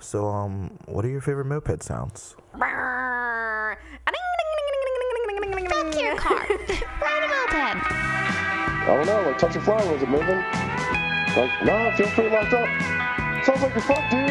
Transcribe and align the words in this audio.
So, 0.00 0.26
um, 0.26 0.70
what 0.86 1.04
are 1.04 1.08
your 1.08 1.20
favorite 1.20 1.44
moped 1.44 1.82
sounds? 1.82 2.34
Fuck 5.68 5.94
your 6.00 6.16
car. 6.16 6.46
Ride 6.48 7.22
a 7.22 7.28
moped. 7.28 7.84
I 8.82 8.84
don't 8.86 9.06
know, 9.06 9.22
like 9.28 9.38
touch 9.38 9.56
a 9.56 9.60
flower, 9.60 9.92
was 9.92 10.02
it 10.02 10.08
moving? 10.08 10.38
Like, 11.36 11.64
no, 11.64 11.88
it 11.88 11.96
feels 11.96 12.10
pretty 12.10 12.30
locked 12.30 12.52
up. 12.52 12.66
Sounds 13.44 13.62
like 13.62 13.74
you're 13.74 13.82
fucked, 13.82 14.10
dude. 14.10 14.30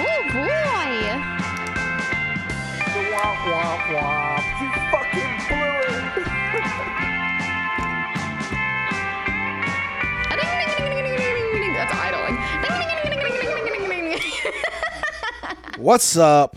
Oh 0.00 0.22
boy. 0.32 0.94
Womp 3.12 3.36
womp 3.44 3.80
womp. 3.94 4.23
What's 15.84 16.16
up? 16.16 16.56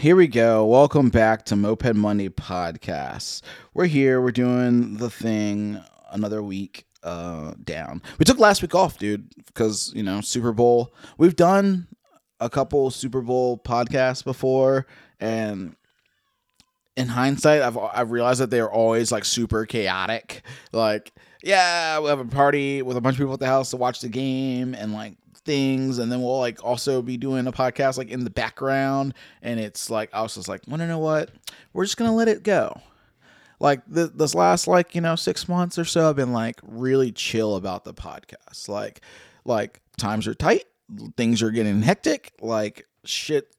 Here 0.00 0.16
we 0.16 0.26
go. 0.26 0.66
Welcome 0.66 1.08
back 1.08 1.44
to 1.44 1.54
Moped 1.54 1.94
Monday 1.94 2.28
Podcast. 2.28 3.42
We're 3.72 3.86
here. 3.86 4.20
We're 4.20 4.32
doing 4.32 4.96
the 4.96 5.08
thing 5.08 5.80
another 6.10 6.42
week 6.42 6.84
uh, 7.04 7.54
down. 7.62 8.02
We 8.18 8.24
took 8.24 8.40
last 8.40 8.62
week 8.62 8.74
off, 8.74 8.98
dude, 8.98 9.30
because 9.46 9.92
you 9.94 10.02
know 10.02 10.20
Super 10.20 10.50
Bowl. 10.50 10.92
We've 11.18 11.36
done 11.36 11.86
a 12.40 12.50
couple 12.50 12.90
Super 12.90 13.22
Bowl 13.22 13.58
podcasts 13.58 14.24
before, 14.24 14.88
and 15.20 15.76
in 16.96 17.06
hindsight, 17.06 17.62
I've 17.62 17.78
I've 17.78 18.10
realized 18.10 18.40
that 18.40 18.50
they 18.50 18.58
are 18.58 18.72
always 18.72 19.12
like 19.12 19.24
super 19.24 19.66
chaotic. 19.66 20.42
Like, 20.72 21.12
yeah, 21.44 22.00
we 22.00 22.08
have 22.08 22.18
a 22.18 22.24
party 22.24 22.82
with 22.82 22.96
a 22.96 23.00
bunch 23.00 23.14
of 23.14 23.18
people 23.18 23.34
at 23.34 23.38
the 23.38 23.46
house 23.46 23.70
to 23.70 23.76
watch 23.76 24.00
the 24.00 24.08
game 24.08 24.74
and 24.74 24.92
like 24.92 25.14
things, 25.44 25.98
and 25.98 26.10
then 26.10 26.22
we'll 26.22 26.38
like 26.38 26.62
also 26.64 27.02
be 27.02 27.16
doing 27.16 27.46
a 27.46 27.52
podcast 27.52 27.98
like 27.98 28.10
in 28.10 28.24
the 28.24 28.30
background. 28.30 29.14
And 29.42 29.60
it's 29.60 29.90
like 29.90 30.10
I 30.12 30.22
was 30.22 30.34
just 30.34 30.48
like, 30.48 30.62
well, 30.66 30.80
you 30.80 30.86
know 30.86 30.98
what? 30.98 31.30
We're 31.72 31.84
just 31.84 31.96
gonna 31.96 32.14
let 32.14 32.28
it 32.28 32.42
go. 32.42 32.80
Like 33.60 33.82
th- 33.92 34.10
this 34.14 34.34
last 34.34 34.66
like 34.66 34.94
you 34.94 35.00
know 35.00 35.16
six 35.16 35.48
months 35.48 35.78
or 35.78 35.84
so, 35.84 36.08
I've 36.08 36.16
been 36.16 36.32
like 36.32 36.60
really 36.62 37.12
chill 37.12 37.56
about 37.56 37.84
the 37.84 37.94
podcast. 37.94 38.68
Like, 38.68 39.00
like 39.44 39.80
times 39.96 40.26
are 40.26 40.34
tight, 40.34 40.64
things 41.16 41.42
are 41.42 41.50
getting 41.50 41.82
hectic. 41.82 42.32
Like 42.40 42.86
shit 43.04 43.54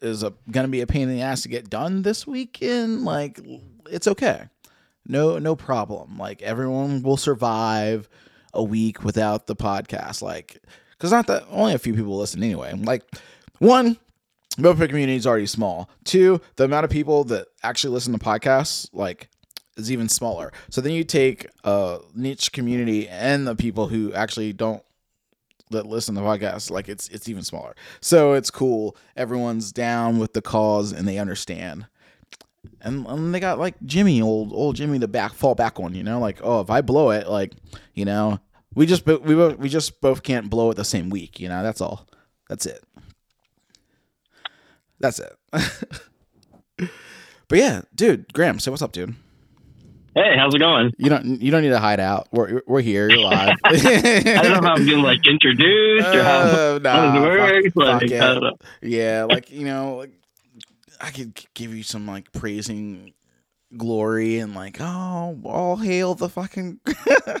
is 0.00 0.22
a 0.22 0.32
gonna 0.50 0.68
be 0.68 0.80
a 0.80 0.86
pain 0.86 1.08
in 1.08 1.16
the 1.16 1.22
ass 1.22 1.42
to 1.42 1.48
get 1.48 1.70
done 1.70 2.02
this 2.02 2.26
weekend, 2.26 3.04
like 3.04 3.40
it's 3.90 4.08
okay. 4.08 4.48
No 5.06 5.38
no 5.38 5.54
problem. 5.54 6.18
Like 6.18 6.42
everyone 6.42 7.02
will 7.02 7.16
survive 7.16 8.08
a 8.52 8.62
week 8.62 9.04
without 9.04 9.46
the 9.46 9.56
podcast. 9.56 10.22
Like 10.22 10.62
cuz 11.04 11.12
not 11.12 11.26
that 11.26 11.44
only 11.50 11.74
a 11.74 11.78
few 11.78 11.94
people 11.94 12.16
listen 12.16 12.42
anyway. 12.42 12.72
Like 12.72 13.04
one 13.58 13.98
Moped 14.56 14.88
community 14.88 15.16
is 15.16 15.26
already 15.26 15.46
small. 15.46 15.90
Two, 16.04 16.40
the 16.56 16.64
amount 16.64 16.84
of 16.84 16.90
people 16.90 17.24
that 17.24 17.48
actually 17.62 17.92
listen 17.92 18.12
to 18.12 18.18
podcasts 18.18 18.88
like 18.92 19.28
is 19.76 19.90
even 19.90 20.08
smaller. 20.08 20.52
So 20.70 20.80
then 20.80 20.92
you 20.92 21.04
take 21.04 21.48
a 21.64 21.98
niche 22.14 22.52
community 22.52 23.08
and 23.08 23.46
the 23.46 23.56
people 23.56 23.88
who 23.88 24.12
actually 24.12 24.52
don't 24.52 24.82
that 25.70 25.86
listen 25.86 26.14
to 26.14 26.20
podcasts 26.20 26.70
like 26.70 26.88
it's 26.88 27.08
it's 27.08 27.28
even 27.28 27.42
smaller 27.42 27.74
so 28.00 28.34
it's 28.34 28.50
cool 28.50 28.96
everyone's 29.16 29.72
down 29.72 30.18
with 30.18 30.32
the 30.34 30.42
cause 30.42 30.92
and 30.92 31.08
they 31.08 31.18
understand 31.18 31.86
and, 32.82 33.06
and 33.06 33.34
they 33.34 33.40
got 33.40 33.58
like 33.58 33.74
jimmy 33.84 34.20
old 34.20 34.52
old 34.52 34.76
jimmy 34.76 34.98
to 34.98 35.08
back 35.08 35.32
fall 35.32 35.54
back 35.54 35.80
on 35.80 35.94
you 35.94 36.02
know 36.02 36.20
like 36.20 36.38
oh 36.42 36.60
if 36.60 36.70
i 36.70 36.82
blow 36.82 37.10
it 37.10 37.28
like 37.28 37.54
you 37.94 38.04
know 38.04 38.38
we 38.74 38.86
just 38.86 39.06
we 39.06 39.16
both 39.34 39.58
we 39.58 39.68
just 39.68 40.00
both 40.00 40.22
can't 40.22 40.50
blow 40.50 40.70
it 40.70 40.74
the 40.74 40.84
same 40.84 41.10
week 41.10 41.38
you 41.40 41.48
know 41.48 41.62
that's 41.62 41.80
all 41.80 42.06
that's 42.48 42.66
it 42.66 42.82
that's 45.00 45.18
it 45.20 45.32
but 47.48 47.58
yeah 47.58 47.82
dude 47.94 48.32
graham 48.32 48.58
say 48.58 48.70
what's 48.70 48.82
up 48.82 48.92
dude 48.92 49.14
Hey, 50.16 50.36
how's 50.38 50.54
it 50.54 50.60
going? 50.60 50.92
you 50.96 51.10
don't 51.10 51.42
you 51.42 51.50
don't 51.50 51.62
need 51.62 51.70
to 51.70 51.80
hide 51.80 51.98
out 51.98 52.28
we're, 52.30 52.62
we're 52.68 52.80
here 52.80 53.10
you're 53.10 53.18
live 53.18 53.56
I 53.64 53.72
don't 54.42 54.62
know 54.62 54.68
how 54.68 54.74
I'm 54.76 54.84
getting 54.84 55.02
like 55.02 55.26
introduced 55.26 56.06
or 56.06 56.22
how, 56.22 56.38
Uh, 56.40 56.78
nah, 56.80 56.90
how 56.92 57.12
does 57.14 57.16
it 57.16 57.20
work. 57.20 57.64
fuck- 57.64 57.74
like, 57.74 58.00
fuck 58.02 58.10
it. 58.12 58.22
I 58.22 58.26
don't 58.34 58.42
know. 58.44 58.52
yeah 58.80 59.24
like 59.28 59.50
you 59.50 59.64
know 59.64 59.96
like 59.96 60.12
i 61.00 61.10
could 61.10 61.34
give 61.54 61.74
you 61.74 61.82
some 61.82 62.06
like 62.06 62.30
praising 62.30 63.12
glory 63.76 64.38
and 64.38 64.54
like 64.54 64.76
oh 64.80 65.36
all 65.42 65.74
hail 65.76 66.14
the 66.14 66.28
fucking 66.28 66.78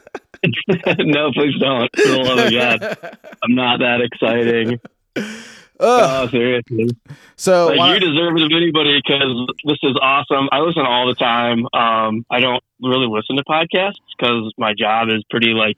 no, 0.98 1.32
please 1.32 1.58
don't. 1.60 1.90
For 1.96 2.08
the 2.08 2.18
love 2.18 2.38
of 2.38 2.52
God, 2.52 3.18
I'm 3.42 3.54
not 3.54 3.80
that 3.80 4.00
exciting. 4.00 4.80
Ugh. 5.16 5.80
Oh, 5.80 6.28
seriously. 6.28 6.88
so 7.36 7.66
Like, 7.74 7.94
you 7.94 8.00
deserve 8.00 8.36
it 8.36 8.42
of 8.42 8.50
anybody 8.56 9.00
because 9.04 9.48
this 9.64 9.78
is 9.82 9.96
awesome. 10.00 10.48
I 10.52 10.60
listen 10.60 10.82
all 10.86 11.08
the 11.08 11.16
time. 11.16 11.66
Um, 11.72 12.24
I 12.30 12.40
don't 12.40 12.62
really 12.80 13.08
listen 13.08 13.36
to 13.36 13.44
podcasts 13.44 13.98
because 14.16 14.52
my 14.56 14.72
job 14.78 15.08
is 15.08 15.24
pretty 15.30 15.50
like, 15.50 15.76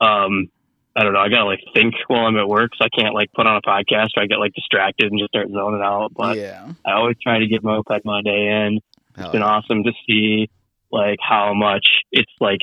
um, 0.00 0.50
I 0.96 1.02
don't 1.02 1.12
know. 1.12 1.18
I 1.18 1.28
gotta 1.28 1.46
like 1.46 1.60
think 1.74 1.94
while 2.06 2.26
I'm 2.26 2.36
at 2.36 2.48
work, 2.48 2.70
so 2.78 2.84
I 2.84 2.88
can't 2.88 3.14
like 3.14 3.32
put 3.32 3.48
on 3.48 3.56
a 3.56 3.62
podcast 3.62 4.10
or 4.16 4.22
I 4.22 4.26
get 4.26 4.38
like 4.38 4.52
distracted 4.54 5.10
and 5.10 5.18
just 5.18 5.30
start 5.30 5.48
zoning 5.50 5.82
out. 5.82 6.12
But 6.14 6.36
yeah 6.36 6.72
I 6.86 6.92
always 6.92 7.16
try 7.20 7.38
to 7.40 7.46
get 7.48 7.64
Moped 7.64 8.04
Monday 8.04 8.66
in. 8.66 8.80
Hell 9.16 9.26
It's 9.26 9.32
been 9.32 9.40
yeah. 9.40 9.46
awesome 9.46 9.82
to 9.82 9.92
see 10.06 10.48
like 10.92 11.18
how 11.20 11.52
much 11.54 11.86
it's 12.12 12.30
like 12.40 12.60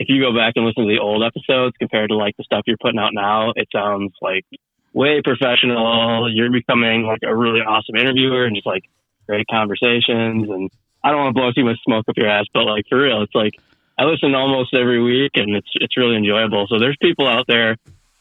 if 0.00 0.08
you 0.08 0.20
go 0.20 0.34
back 0.34 0.54
and 0.56 0.64
listen 0.64 0.84
to 0.84 0.88
the 0.88 0.98
old 0.98 1.22
episodes 1.22 1.76
compared 1.78 2.10
to 2.10 2.16
like 2.16 2.36
the 2.36 2.44
stuff 2.44 2.62
you're 2.66 2.80
putting 2.80 2.98
out 2.98 3.12
now, 3.12 3.52
it 3.54 3.68
sounds 3.70 4.12
like 4.20 4.44
way 4.92 5.20
professional. 5.22 6.32
You're 6.32 6.50
becoming 6.50 7.04
like 7.04 7.20
a 7.22 7.36
really 7.36 7.60
awesome 7.60 7.94
interviewer 7.96 8.44
and 8.44 8.56
just 8.56 8.66
like 8.66 8.82
great 9.28 9.46
conversations 9.48 10.50
and 10.50 10.70
I 11.04 11.10
don't 11.10 11.20
want 11.20 11.36
to 11.36 11.40
blow 11.40 11.52
too 11.52 11.64
much 11.64 11.78
smoke 11.84 12.06
up 12.08 12.16
your 12.16 12.28
ass, 12.28 12.46
but 12.52 12.64
like 12.64 12.84
for 12.88 13.00
real, 13.00 13.22
it's 13.22 13.34
like 13.34 13.54
I 13.96 14.04
listen 14.04 14.34
almost 14.34 14.74
every 14.74 15.00
week 15.00 15.32
and 15.34 15.54
it's 15.54 15.70
it's 15.74 15.96
really 15.96 16.16
enjoyable. 16.16 16.66
So 16.68 16.78
there's 16.78 16.96
people 17.00 17.28
out 17.28 17.46
there 17.46 17.76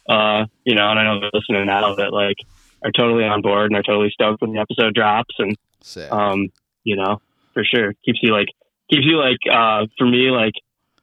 uh, 0.09 0.45
you 0.66 0.75
know, 0.75 0.89
and 0.89 1.00
I 1.00 1.03
know 1.03 1.19
they're 1.19 1.29
listening 1.34 1.68
now 1.68 1.95
that 1.95 2.12
like 2.12 2.38
are 2.84 2.91
totally 2.91 3.23
on 3.23 3.41
board 3.41 3.72
and 3.72 3.78
are 3.78 3.84
totally 3.84 4.09
stoked 4.09 4.41
when 4.41 4.53
the 4.53 4.59
episode 4.59 4.95
drops 4.95 5.35
and 5.38 5.56
Sick. 5.81 6.12
um, 6.12 6.50
you 6.84 6.95
know, 6.95 7.22
for 7.53 7.63
sure. 7.63 7.94
Keeps 8.03 8.19
you 8.23 8.34
like, 8.34 8.47
keeps 8.89 9.06
you 9.06 9.18
like, 9.18 9.38
uh, 9.50 9.85
for 9.97 10.07
me, 10.07 10.31
like, 10.31 10.53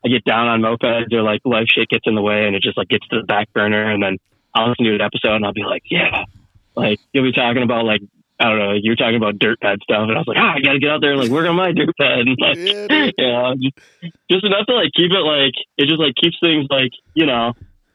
I 0.07 0.09
get 0.09 0.25
down 0.25 0.47
on 0.47 0.61
mopeds 0.61 1.13
or 1.13 1.23
like 1.23 1.41
life 1.45 1.67
shit 1.67 1.89
gets 1.89 2.05
in 2.07 2.15
the 2.15 2.23
way 2.23 2.47
and 2.47 2.55
it 2.55 2.63
just 2.63 2.79
like 2.79 2.89
gets 2.89 3.07
to 3.09 3.21
the 3.21 3.27
back 3.27 3.53
burner. 3.53 3.91
And 3.91 4.01
then 4.01 4.19
I'll 4.55 4.69
listen 4.69 4.85
to 4.85 4.95
an 4.95 5.01
episode 5.01 5.35
and 5.35 5.45
I'll 5.45 5.53
be 5.53 5.65
like, 5.65 5.83
yeah, 5.91 6.25
like 6.77 7.01
you'll 7.13 7.25
be 7.25 7.33
talking 7.33 7.65
about 7.65 7.85
like, 7.85 8.03
I 8.39 8.45
don't 8.49 8.59
know, 8.61 8.73
you 8.75 8.93
were 8.93 8.97
talking 8.97 9.17
about 9.17 9.41
dirt 9.41 9.61
pad 9.61 9.81
stuff. 9.83 10.07
And 10.07 10.13
I 10.13 10.19
was 10.19 10.29
like, 10.29 10.37
ah, 10.39 10.55
I 10.55 10.61
got 10.61 10.75
to 10.75 10.79
get 10.79 10.91
out 10.91 11.01
there 11.01 11.11
and 11.11 11.21
like 11.21 11.31
work 11.31 11.49
on 11.49 11.57
my 11.57 11.73
dirt 11.73 11.91
pad. 11.99 12.21
And 12.21 12.39
like, 12.39 12.57
Yeah, 12.57 13.11
you 13.19 13.27
know, 13.27 13.55
just, 13.59 14.17
just 14.31 14.45
enough 14.45 14.67
to 14.67 14.75
like 14.77 14.93
keep 14.95 15.11
it 15.11 15.27
like, 15.27 15.55
it 15.77 15.87
just 15.91 15.99
like 15.99 16.15
keeps 16.15 16.39
things 16.39 16.69
like, 16.71 16.93
you 17.15 17.27
know, 17.27 17.55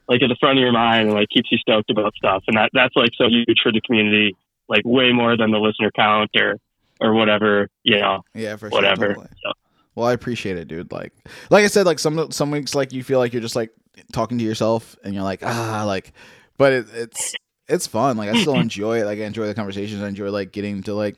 like 0.09 0.21
at 0.21 0.27
the 0.27 0.35
front 0.37 0.59
of 0.59 0.63
your 0.63 0.73
mind 0.73 1.07
and 1.07 1.15
like 1.15 1.29
keeps 1.29 1.49
you 1.49 1.59
stoked 1.59 1.89
about 1.89 2.13
stuff. 2.15 2.43
And 2.47 2.57
that, 2.57 2.71
that's 2.73 2.95
like 2.97 3.11
so 3.15 3.29
huge 3.29 3.63
for 3.63 3.71
the 3.71 3.79
community, 3.79 4.35
like 4.67 4.83
way 4.83 5.13
more 5.13 5.37
than 5.37 5.51
the 5.51 5.59
listener 5.59 5.91
count 5.95 6.31
or, 6.35 6.57
or 6.99 7.13
whatever, 7.13 7.69
you 7.83 8.01
know, 8.01 8.19
yeah 8.33 8.57
for 8.57 8.67
whatever. 8.67 9.05
sure 9.05 9.13
totally. 9.15 9.27
So, 9.45 9.51
well 9.95 10.07
i 10.07 10.13
appreciate 10.13 10.57
it 10.57 10.67
dude. 10.67 10.91
Like 10.91 11.13
like 11.49 11.63
i 11.63 11.67
said 11.67 11.85
like 11.85 11.99
some 11.99 12.31
some 12.31 12.51
weeks 12.51 12.75
like 12.75 12.93
you 12.93 13.03
feel 13.03 13.19
like 13.19 13.33
you're 13.33 13.41
just 13.41 13.55
like 13.55 13.71
talking 14.11 14.37
to 14.37 14.43
yourself 14.43 14.95
and 15.03 15.13
you're 15.13 15.23
like 15.23 15.43
ah 15.43 15.83
like 15.85 16.13
but 16.57 16.73
it, 16.73 16.85
it's 16.93 17.33
it's 17.67 17.87
fun. 17.87 18.17
Like 18.17 18.29
i 18.29 18.39
still 18.41 18.55
enjoy 18.59 19.01
it. 19.01 19.05
Like 19.05 19.19
i 19.19 19.23
enjoy 19.23 19.47
the 19.47 19.55
conversations. 19.55 20.01
I 20.01 20.07
enjoy 20.07 20.29
like 20.29 20.51
getting 20.51 20.83
to 20.83 20.93
like 20.93 21.17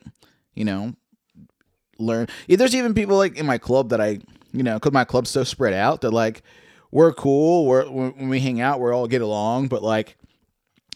you 0.54 0.64
know 0.64 0.94
learn. 1.98 2.28
Yeah, 2.46 2.56
there's 2.56 2.74
even 2.74 2.94
people 2.94 3.16
like 3.16 3.36
in 3.36 3.46
my 3.46 3.58
club 3.58 3.90
that 3.90 4.00
i 4.00 4.20
you 4.52 4.62
know 4.62 4.74
because 4.74 4.92
my 4.92 5.04
club's 5.04 5.30
so 5.30 5.44
spread 5.44 5.74
out 5.74 6.00
that 6.02 6.12
like 6.12 6.42
we're 6.90 7.12
cool. 7.12 7.66
We're 7.66 7.90
when 7.90 8.12
when 8.12 8.28
we 8.28 8.40
hang 8.40 8.60
out 8.60 8.80
we're 8.80 8.94
all 8.94 9.06
get 9.08 9.20
along. 9.22 9.68
But 9.68 9.82
like 9.82 10.16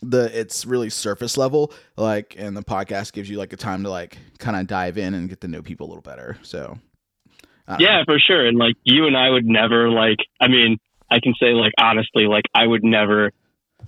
the 0.01 0.31
it's 0.39 0.65
really 0.65 0.91
surface 0.91 1.37
level 1.37 1.73
like 1.97 2.37
and 2.39 2.57
the 2.57 2.63
podcast 2.63 3.13
gives 3.13 3.29
you 3.29 3.37
like 3.37 3.53
a 3.53 3.57
time 3.57 3.83
to 3.83 3.91
like 3.91 4.17
kind 4.39 4.57
of 4.57 4.69
dive 4.69 4.97
in 4.97 5.13
and 5.13 5.29
get 5.29 5.41
to 5.41 5.49
know 5.49 5.61
people 5.61 5.87
a 5.87 5.89
little 5.89 6.03
better. 6.03 6.39
So 6.43 6.79
Don't 7.69 7.81
yeah, 7.81 8.03
for 8.05 8.19
sure. 8.19 8.47
And 8.47 8.57
like 8.59 8.77
you 8.85 9.07
and 9.07 9.17
I 9.17 9.31
would 9.31 9.47
never 9.47 9.91
like, 9.91 10.19
I 10.41 10.49
mean, 10.49 10.79
I 11.11 11.21
can 11.21 11.35
say 11.41 11.53
like 11.53 11.73
honestly, 11.79 12.25
like 12.27 12.45
I 12.55 12.67
would 12.67 12.83
never 12.85 13.33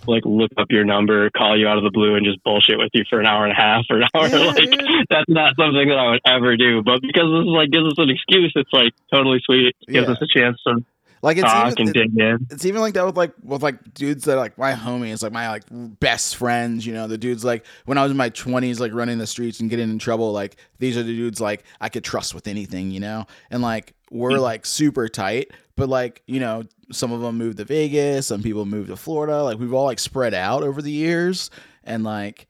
like 0.06 0.22
look 0.24 0.50
up 0.56 0.68
your 0.70 0.84
number, 0.84 1.28
call 1.30 1.58
you 1.58 1.66
out 1.66 1.76
of 1.76 1.84
the 1.84 1.90
blue 1.90 2.14
and 2.14 2.24
just 2.24 2.42
bullshit 2.44 2.78
with 2.78 2.90
you 2.94 3.04
for 3.10 3.20
an 3.20 3.26
hour 3.26 3.44
and 3.44 3.52
a 3.52 3.56
half 3.60 3.84
or 3.90 3.96
an 3.98 4.04
hour. 4.14 4.28
Yeah, 4.28 4.46
like 4.54 4.70
dude. 4.70 5.06
that's 5.10 5.28
not 5.28 5.56
something 5.58 5.88
that 5.88 5.98
I 5.98 6.10
would 6.12 6.20
ever 6.24 6.56
do. 6.56 6.82
But 6.82 7.02
because 7.02 7.26
this 7.32 7.42
is 7.42 7.52
like 7.52 7.70
gives 7.70 7.86
us 7.86 7.98
an 7.98 8.10
excuse, 8.10 8.52
it's 8.54 8.72
like 8.72 8.92
totally 9.12 9.40
sweet. 9.44 9.74
It 9.86 9.92
gives 9.92 10.06
Yeah. 10.06 10.12
us 10.12 10.22
a 10.22 10.26
chance 10.28 10.60
to 10.66 10.84
Like 11.22 11.36
it's 11.36 11.44
talk 11.44 11.78
even, 11.78 12.18
in. 12.18 12.46
it's 12.50 12.64
even 12.64 12.80
like 12.80 12.94
that 12.94 13.04
with 13.04 13.16
like 13.16 13.32
with 13.42 13.62
like 13.62 13.92
dudes 13.92 14.24
that 14.24 14.34
are 14.34 14.40
like 14.40 14.56
my 14.56 14.72
homies, 14.72 15.22
like 15.22 15.32
my 15.32 15.50
like 15.50 15.64
best 15.70 16.36
friends. 16.36 16.86
You 16.86 16.94
know, 16.94 17.06
the 17.06 17.18
dudes 17.18 17.44
like 17.44 17.66
when 17.84 17.98
I 17.98 18.02
was 18.02 18.10
in 18.10 18.16
my 18.16 18.30
twenties, 18.30 18.80
like 18.80 18.94
running 18.94 19.18
the 19.18 19.26
streets 19.26 19.60
and 19.60 19.68
getting 19.68 19.90
in 19.90 19.98
trouble. 19.98 20.32
Like 20.32 20.56
these 20.78 20.96
are 20.96 21.02
the 21.02 21.14
dudes 21.14 21.40
like 21.40 21.64
I 21.80 21.90
could 21.90 22.04
trust 22.04 22.34
with 22.34 22.48
anything. 22.48 22.90
You 22.90 23.00
know, 23.00 23.26
and 23.50 23.60
like 23.60 23.94
we're 24.10 24.38
like 24.38 24.64
super 24.64 25.08
tight. 25.08 25.50
But 25.76 25.90
like 25.90 26.22
you 26.26 26.40
know, 26.40 26.62
some 26.90 27.12
of 27.12 27.20
them 27.20 27.36
moved 27.36 27.58
to 27.58 27.64
Vegas, 27.64 28.28
some 28.28 28.42
people 28.42 28.64
moved 28.64 28.88
to 28.88 28.96
Florida. 28.96 29.42
Like 29.42 29.58
we've 29.58 29.74
all 29.74 29.84
like 29.84 29.98
spread 29.98 30.32
out 30.32 30.62
over 30.62 30.80
the 30.80 30.90
years, 30.90 31.50
and 31.84 32.02
like 32.02 32.46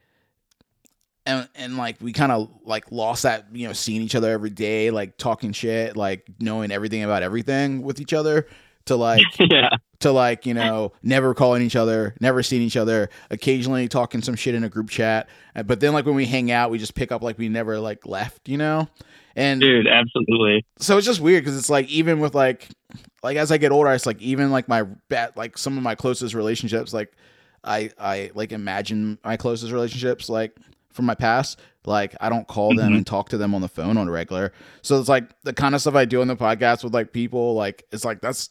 and 1.30 1.48
and 1.54 1.76
like 1.76 1.96
we 2.00 2.12
kind 2.12 2.32
of 2.32 2.50
like 2.64 2.90
lost 2.90 3.22
that 3.22 3.46
you 3.52 3.66
know 3.66 3.72
seeing 3.72 4.02
each 4.02 4.14
other 4.14 4.30
every 4.30 4.50
day 4.50 4.90
like 4.90 5.16
talking 5.16 5.52
shit 5.52 5.96
like 5.96 6.26
knowing 6.40 6.70
everything 6.70 7.02
about 7.04 7.22
everything 7.22 7.82
with 7.82 8.00
each 8.00 8.12
other 8.12 8.46
to 8.86 8.96
like 8.96 9.22
yeah. 9.38 9.70
to 10.00 10.10
like 10.10 10.46
you 10.46 10.54
know 10.54 10.92
never 11.02 11.34
calling 11.34 11.62
each 11.62 11.76
other 11.76 12.14
never 12.20 12.42
seeing 12.42 12.62
each 12.62 12.76
other 12.76 13.08
occasionally 13.30 13.88
talking 13.88 14.22
some 14.22 14.34
shit 14.34 14.54
in 14.54 14.64
a 14.64 14.68
group 14.68 14.90
chat 14.90 15.28
Uh, 15.54 15.62
but 15.62 15.80
then 15.80 15.92
like 15.92 16.06
when 16.06 16.14
we 16.14 16.26
hang 16.26 16.50
out 16.50 16.70
we 16.70 16.78
just 16.78 16.94
pick 16.94 17.12
up 17.12 17.22
like 17.22 17.38
we 17.38 17.48
never 17.48 17.78
like 17.78 18.06
left 18.06 18.48
you 18.48 18.58
know 18.58 18.88
and 19.36 19.60
Dude, 19.60 19.86
absolutely. 19.86 20.66
so 20.80 20.98
it's 20.98 21.06
just 21.06 21.20
weird 21.20 21.44
because 21.44 21.56
it's 21.56 21.70
like 21.70 21.88
even 21.88 22.18
with 22.18 22.34
like 22.34 22.68
like 23.22 23.36
as 23.36 23.52
I 23.52 23.58
get 23.58 23.70
older, 23.70 23.92
it's 23.92 24.06
like 24.06 24.20
even 24.20 24.50
like 24.50 24.66
my 24.68 24.82
bat 25.08 25.36
like 25.36 25.56
some 25.56 25.76
of 25.76 25.82
my 25.84 25.94
closest 25.94 26.34
relationships, 26.34 26.92
like 26.92 27.12
I 27.62 27.90
I 27.98 28.30
like 28.34 28.50
imagine 28.52 29.18
my 29.24 29.36
closest 29.36 29.72
relationships 29.72 30.28
like 30.28 30.56
from 30.92 31.06
my 31.06 31.14
past. 31.14 31.58
Like 31.86 32.14
I 32.20 32.28
don't 32.28 32.46
call 32.46 32.74
them 32.74 32.92
Mhm. 32.92 32.96
and 32.98 33.06
talk 33.06 33.30
to 33.30 33.38
them 33.38 33.54
on 33.54 33.60
the 33.62 33.68
phone 33.68 33.96
on 33.96 34.06
a 34.08 34.10
regular. 34.10 34.52
So 34.82 34.98
it's 35.00 35.08
like 35.08 35.24
the 35.44 35.52
kind 35.52 35.74
of 35.74 35.80
stuff 35.80 35.94
I 35.94 36.04
do 36.04 36.20
on 36.20 36.28
the 36.28 36.36
podcast 36.36 36.84
with 36.84 36.92
like 36.94 37.12
people, 37.12 37.54
like 37.54 37.84
it's 37.90 38.04
like 38.04 38.20
that's 38.20 38.50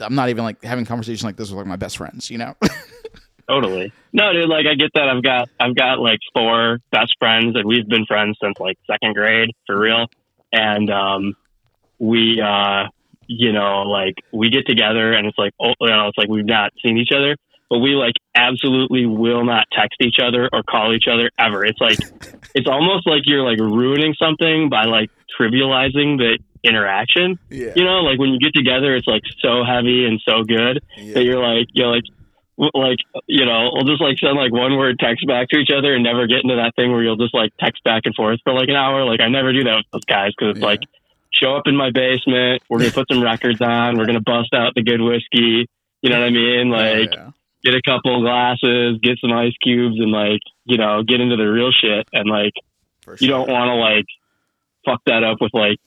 I'm 0.00 0.14
not 0.14 0.28
even 0.28 0.44
like 0.44 0.62
having 0.62 0.84
conversations 0.84 1.24
like 1.24 1.36
this 1.36 1.50
with 1.50 1.58
like 1.58 1.66
my 1.66 1.76
best 1.76 1.96
friends, 1.96 2.30
you 2.30 2.38
know? 2.38 2.54
Totally. 3.48 3.92
No, 4.12 4.32
dude, 4.32 4.48
like 4.48 4.66
I 4.66 4.74
get 4.74 4.90
that. 4.94 5.08
I've 5.08 5.22
got 5.22 5.48
I've 5.60 5.74
got 5.76 6.00
like 6.00 6.18
four 6.34 6.80
best 6.90 7.14
friends 7.18 7.54
and 7.54 7.64
we've 7.64 7.86
been 7.88 8.04
friends 8.04 8.36
since 8.42 8.58
like 8.58 8.76
second 8.90 9.14
grade 9.14 9.50
for 9.66 9.78
real. 9.78 10.06
And 10.52 10.90
um 10.90 11.34
we 11.98 12.40
uh 12.40 12.84
you 13.28 13.52
know, 13.52 13.82
like 13.82 14.14
we 14.32 14.50
get 14.50 14.66
together 14.66 15.12
and 15.12 15.26
it's 15.28 15.38
like 15.38 15.52
oh 15.60 15.72
you 15.80 15.88
know, 15.88 16.08
it's 16.08 16.18
like 16.18 16.28
we've 16.28 16.44
not 16.44 16.72
seen 16.84 16.98
each 16.98 17.12
other, 17.16 17.36
but 17.70 17.78
we 17.78 17.90
like 17.90 18.14
absolutely 18.34 19.06
will 19.06 19.44
not 19.44 19.66
text 19.72 19.96
each 20.00 20.16
other 20.22 20.48
or 20.52 20.62
call 20.62 20.94
each 20.94 21.06
other 21.10 21.30
ever. 21.38 21.64
It's 21.64 21.80
like 21.80 21.98
it's 22.54 22.68
almost 22.68 23.06
like 23.06 23.22
you're 23.26 23.42
like 23.42 23.58
ruining 23.58 24.14
something 24.18 24.68
by 24.68 24.84
like 24.84 25.10
trivializing 25.38 26.18
the 26.18 26.38
interaction. 26.62 27.38
yeah. 27.50 27.72
You 27.76 27.84
know, 27.84 28.00
like 28.00 28.18
when 28.18 28.30
you 28.30 28.38
get 28.40 28.54
together 28.54 28.96
it's 28.96 29.06
like 29.06 29.22
so 29.40 29.64
heavy 29.64 30.04
and 30.04 30.20
so 30.28 30.42
good 30.42 30.82
that 31.14 31.24
you're 31.24 31.38
like 31.42 31.68
you're 31.72 31.88
like 31.94 32.02
like 32.74 32.98
you 33.26 33.44
know 33.44 33.70
we'll 33.74 33.84
just 33.84 34.00
like 34.00 34.18
send 34.18 34.34
like 34.36 34.50
one 34.52 34.76
word 34.78 34.98
text 34.98 35.26
back 35.26 35.46
to 35.50 35.58
each 35.58 35.68
other 35.70 35.94
and 35.94 36.02
never 36.02 36.26
get 36.26 36.38
into 36.42 36.56
that 36.56 36.72
thing 36.74 36.90
where 36.90 37.02
you'll 37.02 37.16
just 37.16 37.34
like 37.34 37.52
text 37.60 37.84
back 37.84 38.02
and 38.06 38.14
forth 38.14 38.40
for 38.44 38.54
like 38.54 38.68
an 38.70 38.74
hour 38.74 39.04
like 39.04 39.20
i 39.20 39.28
never 39.28 39.52
do 39.52 39.62
that 39.64 39.76
with 39.76 39.84
those 39.92 40.04
guys 40.06 40.30
because 40.34 40.52
it's 40.52 40.60
Yeah. 40.60 40.66
like 40.66 40.80
show 41.30 41.54
up 41.54 41.64
in 41.66 41.76
my 41.76 41.90
basement 41.90 42.62
we're 42.70 42.78
gonna 42.78 42.92
put 42.92 43.08
some 43.12 43.22
records 43.32 43.60
on 43.60 43.98
we're 43.98 44.06
gonna 44.06 44.22
bust 44.22 44.54
out 44.54 44.74
the 44.74 44.82
good 44.82 45.02
whiskey 45.02 45.68
you 46.00 46.08
know 46.08 46.18
what 46.18 46.26
i 46.26 46.30
mean 46.30 46.72
oh, 46.72 46.76
like 46.76 47.12
yeah. 47.14 47.30
Get 47.66 47.74
a 47.74 47.82
couple 47.82 48.20
glasses 48.22 48.98
get 49.02 49.18
some 49.20 49.32
ice 49.32 49.52
cubes 49.62 49.96
and 49.98 50.12
like 50.12 50.40
you 50.64 50.78
know 50.78 51.02
get 51.02 51.20
into 51.20 51.36
the 51.36 51.44
real 51.44 51.70
shit 51.72 52.06
and 52.12 52.28
like 52.30 52.52
For 53.02 53.16
you 53.20 53.28
don't 53.28 53.48
want 53.50 53.68
to 53.68 53.74
like 53.74 54.04
fuck 54.84 55.00
that 55.06 55.24
up 55.24 55.38
with 55.40 55.50
like 55.52 55.78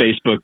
Facebook 0.00 0.38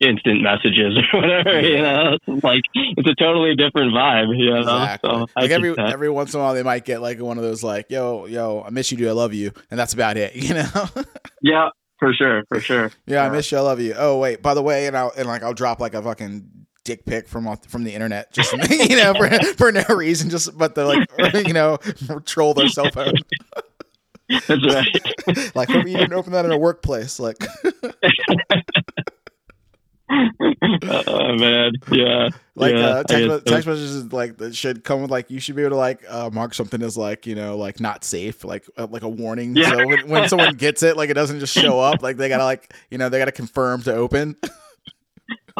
instant 0.00 0.40
messages 0.42 0.96
or 1.12 1.20
whatever. 1.20 1.60
You 1.60 1.82
know, 1.82 2.16
like 2.42 2.62
it's 2.74 3.08
a 3.08 3.14
totally 3.16 3.54
different 3.54 3.92
vibe. 3.92 4.28
You 4.38 4.50
know, 4.50 4.60
Exactly. 4.60 5.10
so 5.10 5.26
I 5.36 5.42
like 5.42 5.50
every 5.50 5.74
that. 5.74 5.90
every 5.92 6.08
once 6.10 6.32
in 6.32 6.40
a 6.40 6.42
while, 6.42 6.54
they 6.54 6.62
might 6.62 6.84
get 6.84 7.02
like 7.02 7.20
one 7.20 7.36
of 7.36 7.44
those 7.44 7.62
like, 7.62 7.90
"Yo, 7.90 8.24
yo, 8.26 8.62
I 8.66 8.70
miss 8.70 8.90
you, 8.90 8.96
dude. 8.96 9.08
I 9.08 9.12
love 9.12 9.34
you," 9.34 9.52
and 9.70 9.78
that's 9.78 9.92
about 9.92 10.16
it. 10.16 10.34
You 10.40 10.54
know? 10.54 10.88
yeah, 11.42 11.68
for 11.98 12.12
sure, 12.14 12.44
for 12.48 12.60
sure. 12.60 12.90
yeah, 13.06 13.26
I 13.26 13.28
miss 13.30 13.52
you. 13.52 13.58
I 13.58 13.60
love 13.60 13.78
you. 13.80 13.94
Oh 13.96 14.18
wait, 14.18 14.40
by 14.42 14.54
the 14.54 14.62
way, 14.62 14.86
and 14.86 14.96
I'll 14.96 15.12
and 15.18 15.26
like 15.28 15.42
I'll 15.42 15.52
drop 15.54 15.80
like 15.80 15.92
a 15.94 16.00
fucking 16.02 16.48
dick 16.90 17.06
pic 17.06 17.28
from 17.28 17.56
from 17.68 17.84
the 17.84 17.94
internet, 17.94 18.32
just 18.32 18.52
you 18.70 18.96
know, 18.96 19.14
for, 19.14 19.30
for 19.54 19.72
no 19.72 19.84
reason, 19.90 20.28
just 20.28 20.56
but 20.58 20.74
to 20.74 20.84
like 20.84 21.08
you 21.46 21.52
know 21.52 21.76
troll 22.24 22.52
their 22.54 22.68
cell 22.68 22.90
phone. 22.90 23.14
That's 24.46 24.74
right. 24.74 25.56
Like, 25.56 25.68
hope 25.68 25.88
you 25.88 25.96
didn't 25.96 26.12
open 26.12 26.32
that 26.32 26.44
in 26.44 26.52
a 26.52 26.58
workplace. 26.58 27.18
Like, 27.18 27.36
oh 30.08 31.36
man, 31.36 31.72
yeah, 31.90 32.28
like 32.54 32.74
yeah. 32.74 32.86
uh, 32.86 33.02
text, 33.02 33.46
text 33.46 33.66
messages 33.66 34.12
like 34.12 34.36
that 34.38 34.54
should 34.54 34.84
come 34.84 35.02
with 35.02 35.10
like 35.10 35.30
you 35.30 35.40
should 35.40 35.56
be 35.56 35.62
able 35.62 35.70
to 35.70 35.76
like 35.76 36.02
uh, 36.08 36.30
mark 36.32 36.54
something 36.54 36.80
as 36.80 36.96
like 36.96 37.26
you 37.26 37.34
know 37.34 37.56
like 37.56 37.80
not 37.80 38.04
safe, 38.04 38.44
like 38.44 38.64
uh, 38.76 38.86
like 38.88 39.02
a 39.02 39.08
warning. 39.08 39.56
Yeah. 39.56 39.70
So 39.70 39.86
when, 39.86 40.08
when 40.08 40.28
someone 40.28 40.54
gets 40.54 40.84
it, 40.84 40.96
like 40.96 41.10
it 41.10 41.14
doesn't 41.14 41.40
just 41.40 41.54
show 41.54 41.80
up. 41.80 42.02
Like 42.02 42.16
they 42.16 42.28
gotta 42.28 42.44
like 42.44 42.72
you 42.88 42.98
know 42.98 43.08
they 43.08 43.18
gotta 43.18 43.32
confirm 43.32 43.82
to 43.82 43.94
open. 43.94 44.36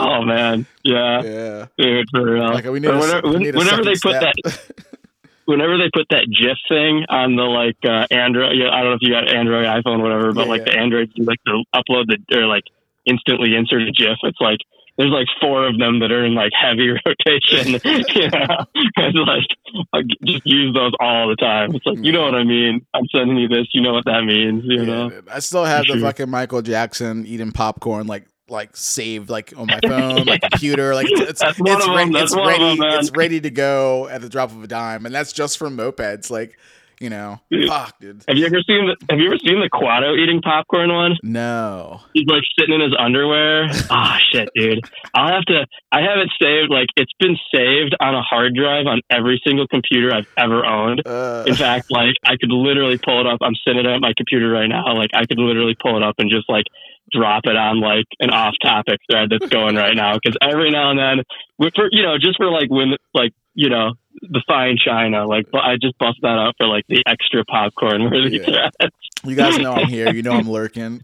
Oh 0.01 0.25
man, 0.25 0.67
yeah, 0.83 1.23
yeah. 1.23 1.67
dude, 1.79 2.07
for 2.11 2.25
real. 2.33 2.53
Like 2.55 2.65
we 2.65 2.81
need 2.81 2.89
a, 2.89 2.99
whenever, 2.99 3.29
we 3.29 3.37
need 3.39 3.55
whenever 3.55 3.83
they 3.85 3.93
put 3.93 4.17
step. 4.17 4.35
that 4.45 4.61
whenever 5.47 5.77
they 5.79 5.91
put 5.93 6.07
that 6.11 6.27
GIF 6.31 6.59
thing 6.69 7.05
on 7.09 7.37
the 7.37 7.43
like 7.43 7.77
uh, 7.85 8.07
Android, 8.11 8.57
yeah, 8.57 8.71
I 8.71 8.81
don't 8.83 8.91
know 8.91 8.95
if 8.95 9.03
you 9.03 9.11
got 9.13 9.33
Android, 9.35 9.67
iPhone, 9.67 10.01
whatever, 10.03 10.33
but 10.33 10.45
Yeah, 10.47 10.51
like 10.51 10.67
yeah. 10.67 10.73
the 10.73 10.79
Android, 10.79 11.11
you 11.15 11.25
like 11.25 11.43
to 11.47 11.63
upload 11.75 12.07
the 12.07 12.19
or 12.39 12.47
like 12.47 12.65
instantly 13.07 13.55
insert 13.57 13.83
a 13.83 13.91
GIF. 13.93 14.19
It's 14.23 14.41
like 14.41 14.59
there's 14.99 15.11
like 15.13 15.29
four 15.41 15.67
of 15.67 15.79
them 15.79 16.01
that 16.01 16.13
are 16.13 16.25
in 16.27 16.35
like 16.35 16.53
heavy 16.53 16.91
rotation. 17.07 17.81
you 18.15 18.29
know, 18.31 18.67
and 18.97 19.15
like 19.27 19.47
I 19.95 20.03
just 20.27 20.43
use 20.45 20.75
those 20.75 20.93
all 21.01 21.29
the 21.29 21.37
time. 21.37 21.75
It's 21.75 21.87
like 21.87 21.99
you 22.05 22.13
know 22.13 22.23
what 22.23 22.35
I 22.35 22.45
mean. 22.45 22.85
I'm 22.95 23.07
sending 23.11 23.39
you 23.39 23.49
this. 23.49 23.67
You 23.73 23.81
know 23.81 23.95
what 23.95 24.05
that 24.05 24.25
means. 24.25 24.63
You 24.67 24.81
Yeah, 24.81 24.85
know. 24.85 25.09
dude. 25.11 25.29
I 25.29 25.39
still 25.39 25.65
have 25.65 25.87
the 25.87 25.95
Sure. 25.95 26.01
fucking 26.03 26.29
Michael 26.29 26.61
Jackson 26.63 27.25
eating 27.27 27.51
popcorn 27.51 28.07
like 28.07 28.25
like 28.51 28.77
saved 28.77 29.31
like 29.31 29.53
on 29.57 29.67
my 29.67 29.81
phone, 29.87 30.27
my 30.27 30.39
computer. 30.39 30.95
Like 30.95 31.07
it's 31.11 31.21
it's, 31.21 31.41
That's 31.41 31.59
it's, 31.59 31.87
of 31.87 31.95
re- 31.95 32.11
it's 32.21 32.35
ready. 32.37 32.77
them, 32.79 32.83
it's 32.99 33.11
ready 33.13 33.41
to 33.41 33.51
go 33.51 34.09
at 34.09 34.21
the 34.21 34.29
drop 34.29 34.51
of 34.51 34.63
a 34.63 34.67
dime, 34.67 35.07
and 35.07 35.15
that's 35.15 35.33
just 35.33 35.59
for 35.59 35.69
mopeds. 35.71 36.31
Like 36.31 36.59
you 37.01 37.09
know, 37.09 37.41
Dude. 37.51 37.67
fuck, 37.67 37.99
dude. 37.99 38.23
Have 38.29 38.37
you 38.37 38.45
ever 38.45 38.61
seen 38.67 38.85
the 38.87 38.95
Have 39.09 39.19
you 39.19 39.29
ever 39.29 39.39
seen 39.39 39.59
the 39.59 39.71
Quado 39.73 40.19
eating 40.19 40.43
popcorn 40.43 40.93
one? 40.93 41.17
No. 41.23 42.03
He's 42.13 42.27
like 42.27 42.43
sitting 42.59 42.75
in 42.75 42.83
his 42.83 42.95
underwear. 42.99 43.69
Ah, 43.89 44.19
shit, 44.31 44.51
dude. 44.55 44.81
I'll 45.15 45.33
have 45.33 45.45
to. 45.47 45.67
I 45.91 46.01
have 46.03 46.19
it 46.19 46.29
saved. 46.39 46.71
Like 46.71 46.89
it's 46.97 47.13
been 47.19 47.39
saved 47.55 47.97
on 48.01 48.15
a 48.15 48.21
hard 48.21 48.55
drive 48.55 48.87
on 48.87 49.01
every 49.09 49.41
single 49.47 49.67
computer 49.67 50.13
I've 50.15 50.29
ever 50.37 50.67
owned. 50.67 51.01
Uh, 51.07 51.45
In 51.47 51.55
fact, 51.55 51.91
like 51.91 52.17
I 52.25 52.37
could 52.37 52.51
literally 52.53 52.99
pull 52.99 53.19
it 53.19 53.27
up. 53.27 53.39
I'm 53.41 53.55
sitting 53.67 53.87
at 53.87 54.01
my 54.03 54.13
computer 54.15 54.51
right 54.51 54.69
now. 54.69 54.95
Like 54.95 55.11
I 55.15 55.25
could 55.25 55.39
literally 55.39 55.77
pull 55.81 55.97
it 55.97 56.03
up 56.03 56.17
and 56.19 56.31
just 56.31 56.51
like 56.51 56.67
drop 57.13 57.43
it 57.47 57.57
on 57.57 57.81
like 57.81 58.07
an 58.21 58.31
off-topic 58.31 59.01
thread 59.11 59.29
that's 59.31 59.49
going 59.51 59.77
right 59.77 59.95
now. 59.97 60.15
Because 60.15 60.37
every 60.43 60.71
now 60.71 60.91
and 60.91 60.99
then, 60.99 61.25
for 61.75 61.89
you 61.91 62.03
know, 62.03 62.17
just 62.19 62.37
for 62.37 62.51
like 62.51 62.71
when 62.71 62.95
like 63.15 63.33
you 63.55 63.69
know 63.69 63.93
the 64.23 64.43
fine 64.47 64.77
china, 64.85 65.27
like 65.27 65.47
but 65.51 65.61
I 65.63 65.77
just 65.81 65.99
bust 65.99 66.19
that 66.23 66.29
out 66.29 66.55
for 66.59 66.67
like 66.67 66.85
the 66.89 67.03
extra 67.07 67.45
popcorn 67.45 68.05
worthy 68.11 68.39
Yeah. 68.47 68.71
you 69.25 69.35
guys 69.37 69.59
know 69.59 69.73
I'm 69.73 69.87
here. 69.89 70.13
You 70.13 70.23
know 70.23 70.33
I'm 70.33 70.51
lurking. 70.51 71.03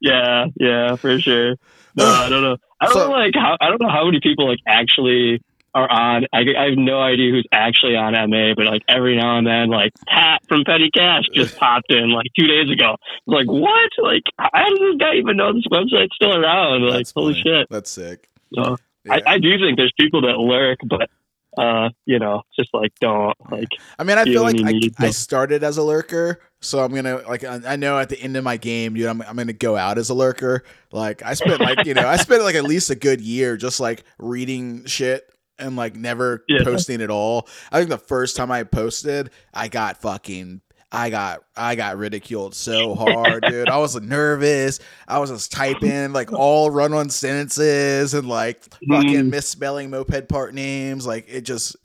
yeah, 0.00 0.46
yeah, 0.58 0.96
for 0.96 1.18
sure. 1.20 1.56
No, 1.94 2.06
I 2.06 2.28
don't 2.28 2.42
know. 2.42 2.56
I 2.80 2.86
don't 2.86 2.94
So- 2.94 3.08
know, 3.08 3.12
like 3.12 3.34
how 3.34 3.56
I 3.60 3.68
don't 3.68 3.80
know 3.80 3.90
how 3.90 4.04
many 4.06 4.20
people 4.22 4.48
like 4.48 4.58
actually 4.66 5.42
are 5.74 5.90
on. 5.90 6.26
I, 6.32 6.40
I 6.58 6.64
have 6.70 6.78
no 6.78 7.00
idea 7.00 7.30
who's 7.30 7.46
actually 7.52 7.96
on 7.96 8.12
MA, 8.30 8.54
but 8.56 8.66
like 8.66 8.82
every 8.88 9.16
now 9.16 9.38
and 9.38 9.46
then, 9.46 9.70
like 9.70 9.92
Pat 10.06 10.42
from 10.48 10.64
Petty 10.64 10.90
Cash 10.90 11.24
just 11.34 11.56
popped 11.56 11.92
in 11.92 12.10
like 12.10 12.26
two 12.38 12.46
days 12.46 12.70
ago. 12.70 12.96
Like 13.26 13.46
what? 13.46 13.90
Like 14.02 14.22
how 14.38 14.68
does 14.68 14.78
this 14.78 14.96
guy 14.98 15.14
even 15.16 15.36
know 15.36 15.52
this 15.52 15.66
website's 15.70 16.14
still 16.14 16.34
around? 16.36 16.82
Like 16.82 16.98
That's 16.98 17.12
holy 17.12 17.34
funny. 17.34 17.42
shit! 17.42 17.66
That's 17.70 17.90
sick. 17.90 18.28
So, 18.54 18.76
Yeah. 19.04 19.14
I, 19.14 19.34
I 19.34 19.38
do 19.38 19.58
think 19.58 19.76
there's 19.76 19.92
people 19.98 20.22
that 20.22 20.38
lurk, 20.38 20.78
but 20.86 21.10
uh, 21.56 21.90
you 22.06 22.18
know, 22.18 22.42
just 22.58 22.72
like 22.72 22.92
don't 23.00 23.36
like. 23.50 23.68
I 23.98 24.04
mean, 24.04 24.16
I 24.16 24.24
feel 24.24 24.42
like 24.42 24.60
I, 24.62 24.90
I 24.98 25.10
started 25.10 25.62
as 25.62 25.76
a 25.76 25.82
lurker, 25.82 26.40
so 26.60 26.82
I'm 26.82 26.94
gonna 26.94 27.22
like 27.28 27.44
I, 27.44 27.60
I 27.66 27.76
know 27.76 27.98
at 27.98 28.08
the 28.08 28.20
end 28.20 28.36
of 28.36 28.44
my 28.44 28.56
game, 28.56 28.94
dude, 28.94 29.06
I'm, 29.06 29.20
I'm 29.22 29.36
gonna 29.36 29.52
go 29.52 29.76
out 29.76 29.98
as 29.98 30.08
a 30.08 30.14
lurker. 30.14 30.64
Like 30.92 31.22
I 31.22 31.34
spent 31.34 31.60
like 31.60 31.84
you 31.86 31.94
know 31.94 32.06
I 32.06 32.16
spent 32.16 32.42
like 32.42 32.54
at 32.54 32.64
least 32.64 32.90
a 32.90 32.94
good 32.94 33.20
year 33.20 33.56
just 33.56 33.80
like 33.80 34.04
reading 34.18 34.84
shit 34.86 35.31
and 35.58 35.76
like 35.76 35.94
never 35.96 36.44
Yeah. 36.48 36.64
posting 36.64 37.00
at 37.02 37.10
all. 37.10 37.48
I 37.70 37.78
think 37.78 37.90
the 37.90 37.98
first 37.98 38.36
time 38.36 38.50
I 38.50 38.64
posted, 38.64 39.30
I 39.54 39.68
got 39.68 40.00
fucking. 40.00 40.60
I 40.94 41.08
got 41.08 41.42
I 41.56 41.74
got 41.74 41.96
ridiculed 41.96 42.54
so 42.54 42.94
hard, 42.94 43.44
dude. 43.48 43.68
I 43.70 43.78
was 43.78 43.98
nervous. 43.98 44.78
I 45.08 45.20
was 45.20 45.30
just 45.30 45.50
typing 45.50 46.12
like 46.12 46.32
all 46.34 46.68
run-on 46.70 47.08
sentences 47.08 48.12
and 48.12 48.28
like 48.28 48.62
fucking 48.88 49.14
Mm. 49.24 49.30
misspelling 49.30 49.88
moped 49.88 50.28
part 50.28 50.52
names. 50.52 51.06
Like 51.06 51.26
it 51.28 51.42
just 51.42 51.76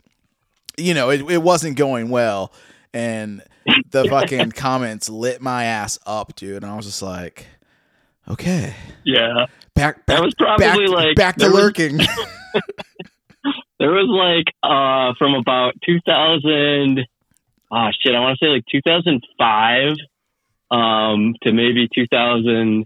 you 0.77 0.93
know, 0.93 1.09
it, 1.09 1.21
it 1.31 1.41
wasn't 1.41 1.77
going 1.77 2.09
well. 2.09 2.51
And 2.93 3.41
the 3.91 4.05
fucking 4.09 4.51
comments 4.51 5.09
lit 5.09 5.41
my 5.41 5.63
ass 5.65 5.97
up, 6.05 6.36
dude. 6.36 6.63
And 6.63 6.71
I 6.71 6.75
was 6.75 6.86
just 6.86 7.01
like, 7.01 7.47
okay. 8.29 8.75
Yeah, 9.05 9.45
Back, 9.74 10.05
That 10.07 10.21
was 10.21 10.33
probably 10.36 10.65
back, 10.65 10.77
like 10.89 11.15
back 11.15 11.36
to 11.38 11.45
there 11.45 11.51
was- 11.51 11.63
lurking. 11.63 12.00
There 13.80 13.92
was 13.92 14.08
like 14.10 14.54
uh 14.63 15.13
from 15.18 15.36
about 15.36 15.74
2000 15.86 17.06
ah 17.72 17.89
shit 18.00 18.16
I 18.16 18.20
want 18.20 18.38
to 18.39 18.46
say 18.46 18.50
like 18.50 18.66
2005 18.72 19.96
um 20.72 21.36
to 21.44 21.51
maybe 21.51 21.88
2000 21.94 22.86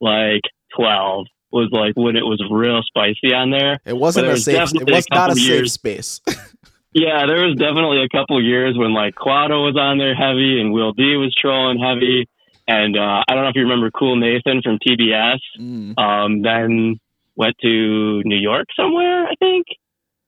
like 0.00 0.42
12 0.76 1.26
was 1.52 1.68
like 1.70 1.94
when 1.94 2.16
it 2.16 2.24
was 2.24 2.42
real 2.50 2.82
spicy 2.82 3.32
on 3.32 3.50
there. 3.50 3.78
it 3.84 3.96
wasn't 3.96 4.26
there 4.26 4.34
a 4.34 4.38
safe. 4.38 4.54
It 4.54 4.58
definitely 4.58 4.92
a 4.92 4.96
was 4.96 5.06
not 5.10 5.30
a 5.30 5.34
couple 5.34 5.36
safe 5.36 5.70
space. 5.70 6.20
Yeah, 6.94 7.26
there 7.26 7.44
was 7.44 7.56
definitely 7.56 8.04
a 8.04 8.08
couple 8.08 8.40
years 8.40 8.78
when 8.78 8.94
like 8.94 9.16
Quado 9.16 9.66
was 9.66 9.76
on 9.76 9.98
there 9.98 10.14
heavy 10.14 10.60
and 10.60 10.72
Will 10.72 10.92
D 10.92 11.16
was 11.16 11.34
trolling 11.34 11.80
heavy. 11.80 12.28
And 12.68 12.96
uh, 12.96 13.24
I 13.26 13.34
don't 13.34 13.42
know 13.42 13.48
if 13.48 13.56
you 13.56 13.62
remember 13.62 13.90
Cool 13.90 14.14
Nathan 14.14 14.62
from 14.62 14.78
TBS. 14.78 15.40
Mm. 15.58 15.98
Um, 15.98 16.42
then 16.42 17.00
went 17.34 17.56
to 17.62 18.22
New 18.24 18.38
York 18.38 18.68
somewhere, 18.76 19.26
I 19.26 19.34
think. 19.40 19.66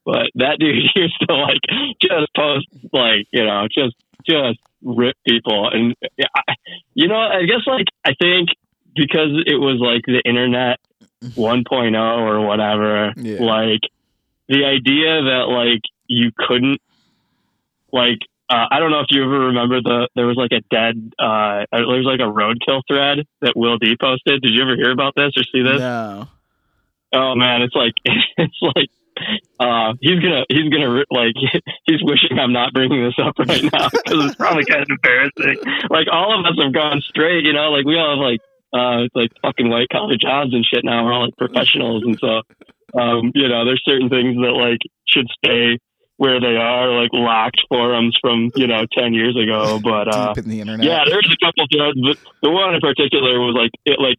But 0.06 0.30
that 0.36 0.56
dude 0.60 0.76
used 0.94 1.18
to 1.28 1.34
like 1.34 1.60
just 2.00 2.32
post 2.34 2.66
like 2.92 3.26
you 3.32 3.44
know 3.44 3.66
just 3.70 3.94
just 4.24 4.58
rip 4.82 5.16
people, 5.28 5.68
and 5.70 5.94
yeah, 6.16 6.26
I, 6.34 6.54
you 6.94 7.08
know 7.08 7.16
I 7.18 7.42
guess 7.42 7.66
like 7.66 7.86
I 8.04 8.14
think 8.14 8.48
because 8.94 9.30
it 9.46 9.56
was 9.60 9.78
like 9.80 10.06
the 10.06 10.22
internet 10.24 10.78
1.0 11.22 12.18
or 12.18 12.40
whatever, 12.46 13.12
Yeah. 13.16 13.42
like 13.42 13.80
the 14.48 14.64
idea 14.64 15.22
that 15.22 15.46
like 15.50 15.82
you 16.06 16.30
couldn't 16.36 16.80
like 17.92 18.18
uh, 18.48 18.66
I 18.70 18.78
don't 18.78 18.92
know 18.92 19.00
if 19.00 19.08
you 19.10 19.24
ever 19.24 19.46
remember 19.46 19.80
the 19.82 20.08
there 20.14 20.26
was 20.26 20.36
like 20.36 20.52
a 20.52 20.60
dead 20.70 21.12
uh 21.18 21.66
there 21.72 21.84
was 21.86 22.06
like 22.06 22.20
a 22.20 22.30
roadkill 22.30 22.82
thread 22.88 23.26
that 23.40 23.56
Will 23.56 23.76
D 23.78 23.96
posted. 24.00 24.40
Did 24.42 24.52
you 24.54 24.62
ever 24.62 24.76
hear 24.76 24.92
about 24.92 25.14
this 25.16 25.32
or 25.36 25.42
see 25.42 25.62
this? 25.62 25.80
No. 25.80 26.28
Oh 27.12 27.34
man, 27.34 27.62
it's 27.62 27.74
like 27.74 27.94
it's 28.04 28.58
like 28.62 28.88
uh 29.58 29.94
he's 30.00 30.20
gonna 30.20 30.44
he's 30.48 30.68
gonna 30.68 31.02
like 31.10 31.34
he's 31.86 32.02
wishing 32.02 32.38
I'm 32.38 32.52
not 32.52 32.72
bringing 32.72 33.02
this 33.04 33.14
up 33.18 33.38
right 33.38 33.62
now 33.64 33.88
because 33.88 34.24
it's 34.26 34.34
probably 34.34 34.64
kind 34.64 34.82
of 34.82 34.88
embarrassing. 34.90 35.56
Like 35.90 36.06
all 36.12 36.38
of 36.38 36.44
us 36.44 36.58
have 36.62 36.72
gone 36.74 37.00
straight, 37.08 37.44
you 37.44 37.52
know, 37.52 37.70
like 37.70 37.84
we 37.86 37.96
all 37.96 38.16
have 38.16 38.22
like 38.22 38.40
uh 38.74 39.08
like 39.14 39.30
fucking 39.42 39.68
white 39.70 39.88
collar 39.90 40.16
jobs 40.20 40.52
and 40.52 40.64
shit 40.64 40.84
now. 40.84 41.04
We're 41.04 41.12
all 41.12 41.24
like 41.26 41.36
professionals, 41.36 42.02
and 42.04 42.18
so 42.18 42.42
um 42.98 43.32
you 43.34 43.48
know 43.48 43.64
there's 43.64 43.82
certain 43.84 44.08
things 44.08 44.36
that 44.36 44.52
like 44.52 44.80
should 45.08 45.26
stay 45.42 45.78
where 46.18 46.40
they 46.40 46.56
are, 46.56 46.88
like 46.98 47.10
locked 47.12 47.60
forums 47.68 48.16
from 48.20 48.50
you 48.56 48.66
know 48.66 48.84
ten 48.92 49.14
years 49.14 49.36
ago. 49.36 49.80
But 49.82 50.08
uh 50.14 50.34
Deep 50.34 50.44
in 50.44 50.50
the 50.50 50.60
internet. 50.60 50.84
yeah, 50.84 51.04
there's 51.08 51.28
a 51.32 51.44
couple 51.44 51.64
threads, 51.72 51.98
but 52.02 52.18
the 52.42 52.50
one 52.50 52.74
in 52.74 52.80
particular 52.80 53.40
was 53.40 53.54
like 53.56 53.70
it 53.86 53.98
like 54.00 54.16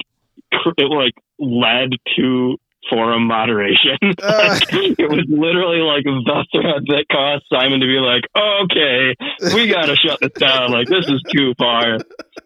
cr- 0.54 0.78
it 0.78 0.90
like 0.90 1.14
led 1.40 1.92
to 2.18 2.58
forum 2.90 3.28
moderation. 3.28 3.98
Uh. 4.28 4.60
it 4.72 5.10
was 5.10 5.26
literally 5.30 5.80
like 5.80 6.04
the 6.04 6.46
thread 6.52 6.84
that 6.88 7.06
caused 7.12 7.46
Simon 7.52 7.80
to 7.80 7.86
be 7.86 8.00
like, 8.00 8.24
"Okay, 8.36 9.16
we 9.54 9.68
gotta 9.68 9.96
shut 9.96 10.20
this 10.20 10.32
down. 10.34 10.72
Like 10.72 10.88
this 10.88 11.08
is 11.08 11.22
too 11.32 11.54
far." 11.58 11.98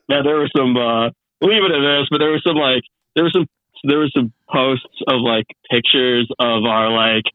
Yeah, 0.10 0.21
there 0.24 0.38
were 0.38 0.50
some 0.55 0.75
uh, 0.77 1.10
leave 1.41 1.63
it 1.63 1.71
at 1.71 1.81
this, 1.81 2.07
but 2.12 2.19
there 2.19 2.31
was 2.31 2.43
some 2.45 2.55
like 2.55 2.83
there 3.15 3.24
was 3.24 3.33
some 3.33 3.48
there 3.83 4.00
was 4.00 4.12
some 4.13 4.31
posts 4.50 5.01
of 5.07 5.21
like 5.21 5.45
pictures 5.69 6.29
of 6.39 6.65
our 6.65 6.91
like 6.91 7.25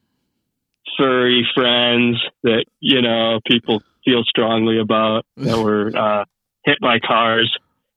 furry 0.99 1.47
friends 1.55 2.23
that 2.43 2.65
you 2.81 3.03
know 3.03 3.41
people 3.47 3.83
feel 4.05 4.23
strongly 4.25 4.79
about 4.79 5.27
that 5.37 5.59
were 5.59 5.91
uh, 5.97 6.25
hit 6.65 6.79
by 6.81 6.99
cars 6.99 7.53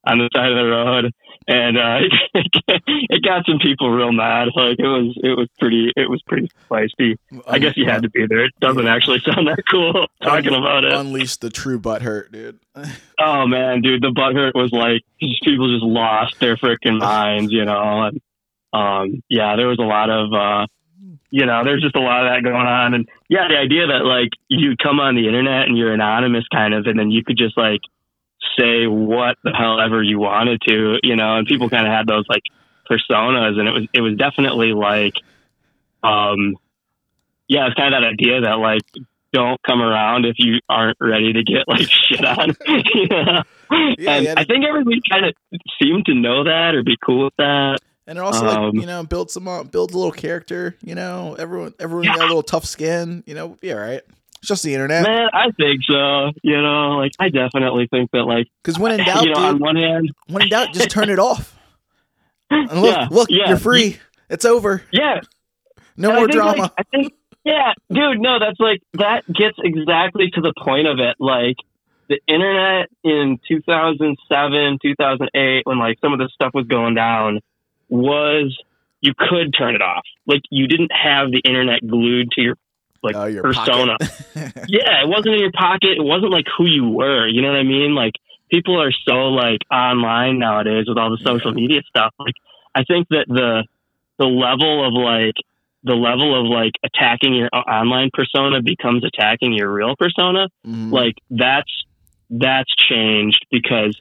on 0.06 0.18
the 0.18 0.30
side 0.34 0.52
of 0.52 0.58
the 0.58 0.66
road, 0.66 1.14
and 1.50 1.78
uh, 1.80 1.98
it 2.36 3.24
got 3.24 3.44
some 3.48 3.58
people 3.58 3.90
real 3.90 4.12
mad. 4.12 4.50
Like 4.56 4.78
it 4.78 4.86
was, 4.88 5.18
it 5.24 5.36
was 5.36 5.50
pretty, 5.60 5.92
it 5.96 6.08
was 6.08 6.22
pretty 6.22 6.52
feisty. 6.70 7.18
I 7.48 7.58
guess 7.58 7.76
you 7.76 7.86
had 7.90 8.04
to 8.04 8.10
be 8.10 8.28
there. 8.28 8.46
It 8.46 8.54
doesn't 8.60 8.88
actually 8.88 9.20
sound 9.26 9.48
that 9.48 9.64
cool 9.70 10.06
talking 10.22 10.54
about 10.54 10.84
it. 10.84 10.94
Unleash 10.94 11.38
the 11.38 11.50
true 11.50 11.80
butt 11.80 12.04
hurt, 12.04 12.32
dude. 12.32 12.60
Oh 13.22 13.46
man, 13.48 13.82
dude, 13.82 14.02
the 14.02 14.14
butthurt 14.16 14.54
was 14.56 14.72
like 14.72 15.02
just 15.20 15.44
people 15.44 15.68
just 15.74 15.84
lost 15.84 16.40
their 16.40 16.56
freaking 16.56 17.00
minds, 17.00 17.52
you 17.52 17.66
know. 17.66 18.04
And 18.04 18.22
um, 18.72 19.22
yeah, 19.28 19.58
there 19.58 19.68
was 19.68 19.78
a 19.78 19.84
lot 19.84 20.10
of, 20.10 20.32
uh, 20.32 20.68
you 21.30 21.46
know, 21.46 21.66
there's 21.66 21.82
just 21.82 21.98
a 21.98 22.00
lot 22.00 22.26
of 22.26 22.32
that 22.32 22.50
going 22.50 22.66
on. 22.66 22.94
And 22.94 23.10
yeah, 23.28 23.50
the 23.50 23.58
idea 23.58 23.88
that 23.88 24.06
like 24.06 24.30
you 24.48 24.78
come 24.82 25.02
on 25.02 25.16
the 25.16 25.28
internet 25.28 25.68
and 25.68 25.78
you're 25.78 25.92
anonymous, 25.92 26.46
kind 26.50 26.74
of, 26.74 26.86
and 26.86 26.98
then 26.98 27.12
you 27.12 27.22
could 27.26 27.38
just 27.38 27.58
like 27.58 27.82
say 28.58 28.88
what 28.88 29.38
the 29.44 29.52
hell 29.52 29.80
ever 29.80 30.02
you 30.02 30.20
wanted 30.20 30.62
to, 30.68 30.98
you 31.04 31.16
know. 31.16 31.38
And 31.38 31.48
people 31.48 31.70
kind 31.70 31.86
of 31.86 31.92
had 31.94 32.08
those 32.08 32.26
like 32.30 32.44
personas, 32.90 33.60
and 33.60 33.68
it 33.68 33.72
was 33.72 33.88
it 33.94 34.02
was 34.02 34.16
definitely 34.16 34.74
like, 34.74 35.14
um, 36.04 36.56
yeah, 37.48 37.68
it's 37.68 37.76
kind 37.76 37.94
of 37.94 38.02
that 38.02 38.08
idea 38.08 38.42
that 38.42 38.54
like 38.60 38.82
don't 39.34 39.62
come 39.64 39.82
around 39.82 40.26
if 40.26 40.36
you 40.40 40.60
aren't 40.70 40.98
ready 41.00 41.34
to 41.34 41.44
get 41.44 41.68
like 41.68 41.88
shit 42.10 42.26
on. 42.26 42.56
you 42.94 43.08
know? 43.08 43.44
Yeah, 43.98 44.12
and 44.16 44.26
yeah, 44.26 44.34
I 44.38 44.46
think 44.46 44.66
everybody 44.66 45.02
kind 45.10 45.26
of 45.26 45.34
seemed 45.82 46.06
to 46.08 46.16
know 46.16 46.44
that 46.46 46.74
or 46.74 46.84
be 46.84 46.98
cool 47.06 47.26
with 47.26 47.36
that. 47.38 47.80
And 48.08 48.18
it 48.18 48.22
also, 48.22 48.44
like, 48.44 48.58
Um, 48.58 48.76
you 48.76 48.88
know, 48.88 49.04
build 49.04 49.30
some, 49.30 49.48
uh, 49.48 49.64
build 49.64 49.92
a 49.94 49.96
little 49.96 50.12
character. 50.12 50.76
You 50.84 50.96
know, 50.96 51.36
everyone, 51.38 51.76
everyone 51.80 52.06
Yeah. 52.06 52.16
got 52.16 52.22
a 52.24 52.26
little 52.26 52.42
tough 52.42 52.66
skin. 52.66 53.24
You 53.28 53.36
know, 53.36 53.50
be 53.62 53.72
all 53.72 53.78
right. 53.80 54.02
It's 54.42 54.48
just 54.48 54.64
the 54.64 54.74
internet. 54.74 55.04
Man, 55.04 55.28
I 55.34 55.52
think 55.52 55.82
so. 55.84 56.32
You 56.44 56.62
know, 56.62 56.98
like 56.98 57.12
I 57.20 57.30
definitely 57.30 57.88
think 57.92 58.12
that 58.12 58.24
like 58.24 58.48
Because 58.64 58.80
when 58.80 58.94
in 59.00 59.06
doubt, 59.06 59.24
you 59.24 59.34
know, 59.34 59.40
on 59.40 59.60
one 59.60 59.76
hand, 59.76 60.12
when 60.28 60.44
in 60.44 60.50
doubt, 60.50 60.74
just 60.74 60.90
turn 60.90 61.10
it 61.10 61.20
off. 61.20 61.56
And 62.52 62.82
look, 62.82 62.96
Yeah, 62.98 63.08
look, 63.12 63.28
yeah. 63.30 63.50
you're 63.50 63.58
free. 63.60 64.00
It's 64.28 64.44
over. 64.46 64.82
yeah, 64.92 65.20
No 65.98 66.10
And 66.10 66.16
more 66.18 66.24
I 66.24 66.28
think, 66.28 66.32
drama. 66.32 66.62
like, 66.64 66.72
I 66.80 66.84
think, 66.84 67.14
yeah, 67.46 67.74
dude, 67.92 68.20
no, 68.20 68.40
that's 68.40 68.60
like 68.60 68.82
that 68.94 69.24
gets 69.32 69.58
exactly 69.64 70.32
to 70.34 70.42
the 70.42 70.54
point 70.60 70.88
of 70.88 70.98
it. 71.00 71.16
Like 71.20 71.58
the 72.08 72.20
internet 72.28 72.90
in 73.04 73.40
2007, 73.48 74.80
2008, 74.82 75.62
when 75.66 75.78
like 75.78 76.00
some 76.02 76.12
of 76.14 76.18
this 76.20 76.32
stuff 76.34 76.52
was 76.56 76.66
going 76.66 76.96
down, 76.96 77.40
was 77.88 78.58
you 79.02 79.14
could 79.18 79.54
turn 79.56 79.76
it 79.76 79.82
off. 79.84 80.04
Like 80.26 80.42
you 80.50 80.68
didn't 80.68 80.92
have 80.92 81.30
the 81.32 81.42
internet 81.46 81.86
glued 81.88 82.32
to 82.32 82.42
your 82.42 82.56
like 83.04 83.16
Oh, 83.16 83.26
your 83.26 83.44
persona. 83.44 83.98
yeah, 84.68 85.04
it 85.04 85.08
wasn't 85.08 85.36
in 85.36 85.40
your 85.40 85.52
pocket. 85.52 85.98
It 85.98 86.04
wasn't 86.04 86.32
like 86.32 86.46
who 86.58 86.66
you 86.66 86.90
were. 86.90 87.28
You 87.28 87.42
know 87.42 87.50
what 87.50 87.58
I 87.58 87.64
mean? 87.64 87.96
Like 87.96 88.14
people 88.50 88.82
are 88.82 88.92
so 89.08 89.30
like 89.30 89.60
online 89.72 90.40
nowadays 90.40 90.86
with 90.88 90.98
all 90.98 91.10
the 91.12 91.22
social 91.24 91.54
media 91.54 91.82
stuff. 91.88 92.14
Like 92.20 92.36
I 92.76 92.84
think 92.84 93.08
that 93.10 93.26
the 93.28 93.66
the 94.18 94.26
level 94.26 94.86
of 94.86 94.94
like 94.94 95.36
the 95.84 95.96
level 95.96 96.38
of 96.40 96.46
like 96.46 96.74
attacking 96.84 97.34
your 97.34 97.50
online 97.54 98.10
persona 98.14 98.62
becomes 98.62 99.04
attacking 99.06 99.54
your 99.54 99.72
real 99.72 99.96
persona. 99.98 100.50
Mhm. 100.68 100.92
Like 100.92 101.16
that's 101.30 101.72
that's 102.30 102.74
changed 102.76 103.46
because 103.50 104.00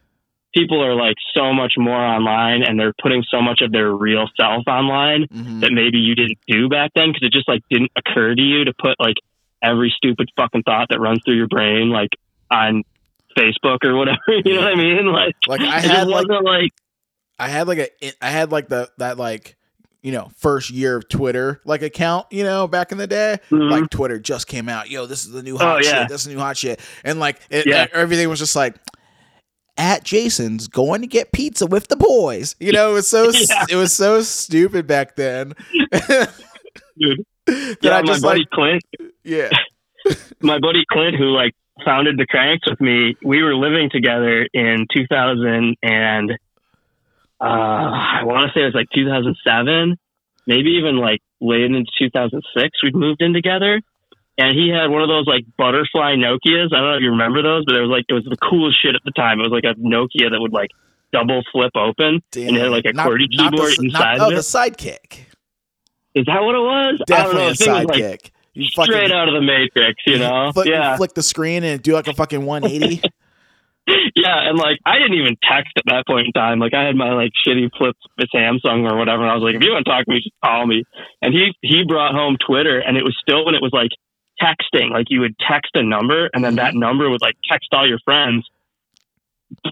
people 0.54 0.82
are 0.84 0.94
like 0.94 1.16
so 1.34 1.52
much 1.52 1.74
more 1.76 1.96
online 1.98 2.62
and 2.62 2.78
they're 2.80 2.94
putting 3.02 3.22
so 3.30 3.40
much 3.42 3.60
of 3.60 3.70
their 3.72 3.90
real 3.92 4.28
self 4.40 4.64
online 4.66 5.26
Mhm. 5.32 5.60
that 5.60 5.72
maybe 5.72 5.98
you 5.98 6.14
didn't 6.14 6.38
do 6.46 6.68
back 6.68 6.90
then 6.94 7.08
because 7.12 7.22
it 7.26 7.32
just 7.32 7.48
like 7.48 7.62
didn't 7.70 7.92
occur 7.96 8.34
to 8.34 8.42
you 8.42 8.64
to 8.64 8.72
put 8.72 8.96
like 8.98 9.16
every 9.62 9.90
stupid 9.96 10.30
fucking 10.36 10.62
thought 10.62 10.88
that 10.90 11.00
runs 11.00 11.20
through 11.24 11.34
your 11.36 11.48
brain 11.48 11.90
like 11.90 12.10
on 12.50 12.82
Facebook 13.36 13.84
or 13.84 13.94
whatever. 13.96 14.18
You 14.44 14.54
know 14.54 14.62
what 14.62 14.72
I 14.72 14.76
mean? 14.76 15.06
Like, 15.06 15.34
Like 15.46 15.60
I 15.60 15.80
had 15.80 16.08
like 16.08 16.26
like 16.28 16.72
I 17.38 17.48
had 17.48 17.68
like 17.68 17.78
a 17.78 17.88
I 18.24 18.30
had 18.30 18.50
like 18.50 18.68
the 18.68 18.90
that 18.98 19.16
like 19.18 19.56
you 20.02 20.12
know 20.12 20.30
first 20.36 20.70
year 20.70 20.96
of 20.96 21.08
Twitter 21.08 21.60
like 21.64 21.82
account 21.82 22.26
you 22.30 22.42
know 22.44 22.66
back 22.66 22.90
in 22.92 22.98
the 22.98 23.06
day 23.06 23.38
Mhm. 23.50 23.70
like 23.70 23.90
Twitter 23.90 24.18
just 24.18 24.46
came 24.46 24.68
out 24.68 24.88
yo 24.90 25.06
this 25.06 25.24
is 25.26 25.32
the 25.32 25.42
new 25.42 25.56
hot 25.58 25.76
Oh, 25.76 25.80
yeah. 25.84 26.00
shit 26.02 26.08
this 26.08 26.20
is 26.22 26.28
the 26.28 26.34
new 26.34 26.40
hot 26.40 26.56
shit 26.56 26.80
and 27.04 27.18
like 27.20 27.40
it, 27.50 27.66
Yeah. 27.66 27.86
everything 27.92 28.28
was 28.28 28.38
just 28.38 28.54
like 28.56 28.76
at 29.78 30.04
Jason's 30.04 30.68
going 30.68 31.00
to 31.00 31.06
get 31.06 31.32
pizza 31.32 31.66
with 31.66 31.88
the 31.88 31.96
boys 31.96 32.54
you 32.60 32.72
know 32.72 32.90
it 32.90 32.94
was 32.94 33.08
so 33.08 33.30
Yeah. 33.32 33.64
it 33.70 33.76
was 33.76 33.92
so 33.92 34.20
stupid 34.22 34.86
back 34.86 35.16
then 35.16 35.54
dude. 36.98 37.24
that 37.46 37.78
Yeah, 37.80 37.96
I 37.96 38.02
my 38.02 38.18
buddy 38.20 38.40
like 38.40 38.50
Clint, 38.50 38.82
yeah 39.24 39.50
my 40.40 40.58
buddy 40.58 40.84
Clint, 40.90 41.16
who 41.16 41.26
like 41.26 41.54
founded 41.84 42.18
the 42.18 42.26
Cranks 42.26 42.68
with 42.68 42.80
me, 42.80 43.16
we 43.22 43.42
were 43.42 43.54
living 43.54 43.90
together 43.90 44.46
in 44.52 44.86
2000 44.94 45.76
and 45.82 46.32
uh, 47.40 47.44
I 47.44 48.24
want 48.24 48.48
to 48.48 48.52
say 48.52 48.62
it 48.62 48.66
was 48.66 48.74
like 48.74 48.88
2007, 48.94 49.96
maybe 50.46 50.70
even 50.70 50.96
like 50.96 51.20
late 51.40 51.62
into 51.62 51.90
2006. 51.98 52.82
We'd 52.82 52.96
moved 52.96 53.22
in 53.22 53.32
together, 53.32 53.80
and 54.38 54.56
he 54.56 54.70
had 54.70 54.88
one 54.88 55.02
of 55.02 55.08
those 55.08 55.26
like 55.26 55.44
butterfly 55.58 56.14
Nokia's. 56.14 56.72
I 56.72 56.78
don't 56.80 56.90
know 56.90 56.96
if 56.96 57.02
you 57.02 57.10
remember 57.10 57.42
those, 57.42 57.64
but 57.66 57.74
it 57.76 57.80
was 57.80 57.90
like 57.90 58.04
it 58.08 58.14
was 58.14 58.24
the 58.24 58.36
coolest 58.38 58.80
shit 58.80 58.94
at 58.94 59.02
the 59.04 59.10
time. 59.12 59.40
It 59.40 59.50
was 59.50 59.52
like 59.52 59.64
a 59.66 59.74
Nokia 59.78 60.30
that 60.30 60.38
would 60.40 60.52
like 60.52 60.70
double 61.12 61.42
flip 61.52 61.72
open, 61.74 62.22
and 62.36 62.56
it 62.56 62.60
had 62.60 62.70
like 62.70 62.84
a 62.86 62.92
Not- 62.92 63.08
QWERTY 63.08 63.26
not 63.36 63.50
the 63.50 63.56
keyboard 63.56 63.72
s- 63.72 63.78
not- 63.80 63.84
inside 63.84 64.18
oh 64.20 64.28
of 64.28 64.34
the 64.36 64.46
sidekick 64.46 65.26
Is 66.14 66.24
that 66.26 66.40
what 66.42 66.54
it 66.54 66.64
was? 66.64 67.00
definitely 67.06 67.12
I 67.12 67.24
a 67.24 67.26
don't 67.26 67.34
know. 67.36 67.48
The 67.50 67.54
thing 67.56 67.72
was 67.74 67.84
like 67.84 67.98
sidekick 67.98 68.30
you 68.54 68.64
straight 68.66 69.12
out 69.12 69.28
of 69.28 69.34
the 69.34 69.40
Matrix, 69.40 70.02
you 70.06 70.18
know? 70.18 70.50
flick, 70.52 70.66
yeah. 70.66 70.96
flick 70.96 71.14
the 71.14 71.22
screen 71.22 71.62
and 71.62 71.80
do 71.80 71.92
like 71.92 72.08
a 72.08 72.14
fucking 72.14 72.44
180 72.46 73.02
yeah, 74.16 74.48
and 74.50 74.58
like 74.58 74.78
I 74.84 74.98
didn't 74.98 75.14
even 75.14 75.36
text 75.40 75.72
at 75.76 75.84
that 75.86 76.06
point 76.06 76.26
in 76.26 76.32
time. 76.32 76.58
Like 76.58 76.74
I 76.74 76.84
had 76.84 76.94
my 76.96 77.12
like 77.12 77.32
shitty 77.46 77.70
flip 77.76 77.96
Samsung 78.34 78.84
or 78.90 78.98
whatever. 78.98 79.22
And 79.22 79.30
I 79.30 79.34
was 79.34 79.42
like, 79.42 79.54
if 79.54 79.62
you 79.64 79.70
want 79.72 79.86
to 79.86 79.90
talk 79.90 80.04
to 80.04 80.10
me, 80.10 80.18
just 80.20 80.34
call 80.44 80.66
me. 80.66 80.84
And 81.22 81.32
he 81.32 81.52
he 81.62 81.84
brought 81.88 82.12
home 82.12 82.36
Twitter, 82.36 82.78
and 82.80 82.96
it 82.98 83.04
was 83.04 83.16
still 83.22 83.46
when 83.46 83.54
it 83.54 83.62
was 83.62 83.72
like 83.72 83.88
texting. 84.40 84.90
Like 84.90 85.06
you 85.10 85.20
would 85.20 85.36
text 85.38 85.70
a 85.74 85.82
number, 85.82 86.30
and 86.32 86.44
then 86.44 86.56
that 86.56 86.74
number 86.74 87.08
would 87.10 87.22
like 87.22 87.36
text 87.50 87.68
all 87.72 87.86
your 87.88 87.98
friends 88.04 88.48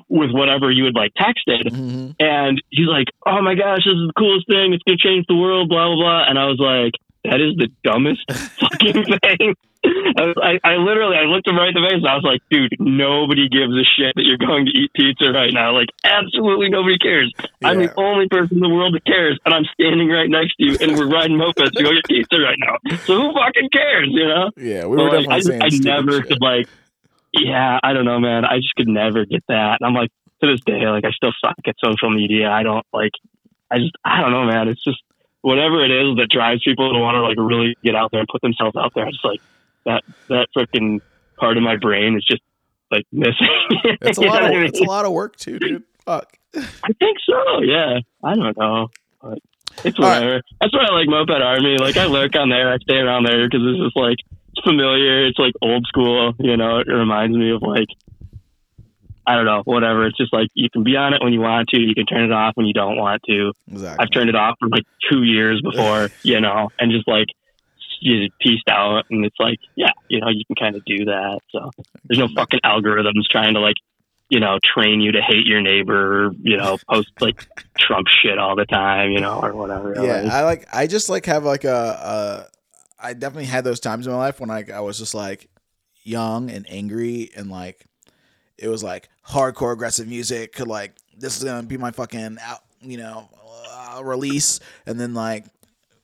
with 0.08 0.30
whatever 0.30 0.70
you 0.70 0.84
had 0.84 0.94
like 0.94 1.12
texted. 1.14 1.70
hmm 1.70 2.10
And 2.18 2.62
he's 2.70 2.88
like, 2.88 3.08
"Oh 3.26 3.42
my 3.42 3.54
gosh, 3.54 3.84
this 3.84 3.94
is 3.94 4.06
the 4.08 4.14
coolest 4.16 4.46
thing! 4.48 4.72
It's 4.72 4.82
gonna 4.84 4.98
change 4.98 5.26
the 5.28 5.36
world!" 5.36 5.68
Blah 5.68 5.86
blah 5.88 5.96
blah. 5.96 6.24
And 6.28 6.38
I 6.38 6.46
was 6.46 6.58
like, 6.58 6.94
"That 7.30 7.40
is 7.40 7.56
the 7.56 7.68
dumbest 7.84 8.24
fucking 8.60 9.04
thing." 9.04 9.54
I, 9.86 10.22
was, 10.26 10.36
I, 10.42 10.58
I 10.66 10.74
literally, 10.82 11.16
I 11.16 11.30
looked 11.30 11.46
him 11.46 11.54
right 11.54 11.70
in 11.70 11.78
the 11.78 11.86
face, 11.86 12.02
and 12.02 12.08
I 12.08 12.16
was 12.18 12.26
like, 12.26 12.42
"Dude, 12.50 12.74
nobody 12.80 13.48
gives 13.48 13.70
a 13.70 13.86
shit 13.86 14.14
that 14.16 14.24
you're 14.24 14.40
going 14.40 14.66
to 14.66 14.72
eat 14.72 14.90
pizza 14.94 15.30
right 15.30 15.52
now. 15.52 15.72
Like, 15.72 15.90
absolutely 16.02 16.70
nobody 16.70 16.98
cares. 16.98 17.32
I'm 17.62 17.78
the 17.78 17.94
only 17.96 18.26
person 18.28 18.58
in 18.58 18.62
the 18.62 18.72
world 18.72 18.94
that 18.94 19.04
cares, 19.04 19.38
and 19.44 19.54
I'm 19.54 19.64
standing 19.78 20.08
right 20.08 20.28
next 20.28 20.56
to 20.58 20.64
you, 20.64 20.74
and 20.80 20.98
we're 20.98 21.10
riding 21.10 21.38
mopeds 21.38 21.72
to 21.76 21.82
go 21.82 21.92
get 21.94 22.04
pizza 22.08 22.40
right 22.40 22.58
now. 22.58 22.78
So 23.06 23.14
who 23.20 23.34
fucking 23.34 23.70
cares, 23.70 24.08
you 24.10 24.26
know?" 24.26 24.50
Yeah, 24.56 24.86
we 24.86 24.96
were 24.96 25.10
like, 25.10 25.28
definitely 25.28 25.34
I, 25.34 25.40
saying 25.40 25.62
I 25.62 25.68
never 25.96 26.12
shit. 26.18 26.28
could 26.28 26.42
like, 26.42 26.66
yeah, 27.32 27.78
I 27.82 27.92
don't 27.92 28.04
know, 28.04 28.18
man. 28.18 28.44
I 28.44 28.58
just 28.58 28.74
could 28.74 28.88
never 28.88 29.24
get 29.24 29.44
that. 29.48 29.78
And 29.80 29.86
I'm 29.86 29.94
like, 29.94 30.10
to 30.42 30.50
this 30.50 30.60
day, 30.64 30.86
like 30.88 31.04
I 31.04 31.10
still 31.10 31.32
suck 31.44 31.56
at 31.66 31.76
social 31.82 32.10
media. 32.10 32.50
I 32.50 32.62
don't 32.62 32.84
like, 32.92 33.12
I 33.70 33.78
just, 33.78 33.92
I 34.04 34.20
don't 34.20 34.32
know, 34.32 34.44
man. 34.44 34.68
It's 34.68 34.82
just 34.82 35.00
whatever 35.46 35.84
it 35.84 35.92
is 35.92 36.16
that 36.16 36.26
drives 36.28 36.60
people 36.64 36.92
to 36.92 36.98
want 36.98 37.14
to 37.14 37.22
like 37.22 37.38
really 37.38 37.76
get 37.84 37.94
out 37.94 38.10
there 38.10 38.18
and 38.18 38.28
put 38.28 38.42
themselves 38.42 38.74
out 38.74 38.92
there. 38.96 39.06
It's 39.06 39.22
like 39.22 39.40
that 39.84 40.02
that 40.28 40.48
freaking 40.56 41.00
part 41.38 41.56
of 41.56 41.62
my 41.62 41.76
brain 41.76 42.16
is 42.16 42.24
just 42.24 42.42
like 42.90 43.04
missing. 43.12 43.46
It's 44.02 44.18
a 44.18 44.22
lot. 44.22 44.42
Of, 44.42 44.48
I 44.48 44.54
mean? 44.54 44.64
it's 44.64 44.80
a 44.80 44.84
lot 44.84 45.04
of 45.04 45.12
work 45.12 45.36
too, 45.36 45.60
dude. 45.60 45.84
Fuck. 46.04 46.36
I 46.56 46.92
think 46.98 47.18
so. 47.24 47.60
Yeah, 47.62 48.00
I 48.24 48.34
don't 48.34 48.58
know. 48.58 48.88
But 49.22 49.38
it's 49.84 49.98
All 49.98 50.06
right. 50.06 50.20
whatever. 50.20 50.42
That's 50.60 50.72
why 50.72 50.86
I 50.88 50.92
like 50.92 51.08
Moped 51.08 51.30
Army. 51.30 51.78
Like 51.78 51.96
I 51.96 52.06
lurk 52.06 52.34
on 52.34 52.48
there. 52.48 52.72
I 52.72 52.78
stay 52.78 52.96
around 52.96 53.24
there 53.24 53.46
because 53.46 53.60
it's 53.62 53.84
just 53.84 53.96
like 53.96 54.18
it's 54.50 54.66
familiar. 54.66 55.26
It's 55.26 55.38
like 55.38 55.54
old 55.62 55.86
school. 55.86 56.34
You 56.40 56.56
know, 56.56 56.78
it 56.78 56.88
reminds 56.88 57.36
me 57.36 57.52
of 57.52 57.62
like 57.62 57.88
I 59.26 59.34
don't 59.34 59.44
know, 59.44 59.62
whatever. 59.64 60.06
It's 60.06 60.16
just 60.16 60.32
like 60.32 60.48
you 60.54 60.70
can 60.70 60.84
be 60.84 60.96
on 60.96 61.12
it 61.14 61.22
when 61.22 61.32
you 61.32 61.40
want 61.40 61.68
to. 61.70 61.80
You 61.80 61.94
can 61.94 62.06
turn 62.06 62.24
it 62.24 62.32
off 62.32 62.52
when 62.56 62.66
you 62.66 62.72
don't 62.72 62.96
want 62.96 63.22
to. 63.28 63.52
Exactly. 63.70 64.02
I've 64.04 64.10
turned 64.12 64.28
it 64.28 64.36
off 64.36 64.56
for 64.60 64.68
like 64.68 64.84
two 65.10 65.24
years 65.24 65.60
before. 65.62 66.10
you 66.22 66.40
know, 66.40 66.70
and 66.78 66.92
just 66.92 67.08
like 67.08 67.26
you 68.00 68.28
pieced 68.40 68.68
out, 68.68 69.04
and 69.10 69.24
it's 69.24 69.36
like 69.40 69.58
yeah, 69.74 69.90
you 70.08 70.20
know, 70.20 70.28
you 70.28 70.44
can 70.46 70.54
kind 70.56 70.76
of 70.76 70.84
do 70.84 71.06
that. 71.06 71.40
So 71.50 71.70
there's 72.04 72.18
no 72.18 72.28
fucking 72.34 72.60
algorithms 72.64 73.24
trying 73.30 73.54
to 73.54 73.60
like 73.60 73.76
you 74.28 74.38
know 74.38 74.58
train 74.74 75.00
you 75.00 75.12
to 75.12 75.20
hate 75.20 75.46
your 75.46 75.60
neighbor. 75.60 76.30
You 76.40 76.56
know, 76.58 76.78
post 76.88 77.10
like 77.20 77.46
Trump 77.78 78.06
shit 78.08 78.38
all 78.38 78.54
the 78.54 78.66
time. 78.66 79.10
You 79.10 79.20
know, 79.20 79.40
or 79.42 79.54
whatever. 79.54 79.94
yeah 79.96 80.20
Like, 80.20 80.32
i 80.32 80.44
like 80.44 80.66
i 80.72 80.86
just 80.86 81.08
like 81.08 81.26
have 81.26 81.44
like 81.44 81.64
a, 81.64 82.48
a 83.00 83.06
i 83.08 83.12
definitely 83.12 83.46
had 83.46 83.64
those 83.64 83.80
times 83.80 84.06
in 84.06 84.12
my 84.12 84.18
life 84.18 84.40
when 84.40 84.50
I, 84.50 84.64
I 84.72 84.80
was 84.80 84.98
just 84.98 85.14
like 85.14 85.48
young 86.04 86.50
and 86.50 86.64
angry 86.68 87.30
and 87.36 87.50
like 87.50 87.84
it 88.58 88.68
was 88.68 88.82
like 88.82 89.08
hardcore 89.26 89.72
aggressive 89.72 90.06
music 90.08 90.52
could 90.52 90.68
like 90.68 90.92
this 91.18 91.36
is 91.36 91.44
gonna 91.44 91.62
be 91.62 91.76
my 91.76 91.90
fucking 91.90 92.38
out 92.40 92.60
you 92.80 92.96
know 92.98 93.28
uh, 93.70 94.00
release 94.04 94.60
and 94.86 94.98
then 95.00 95.14
like 95.14 95.44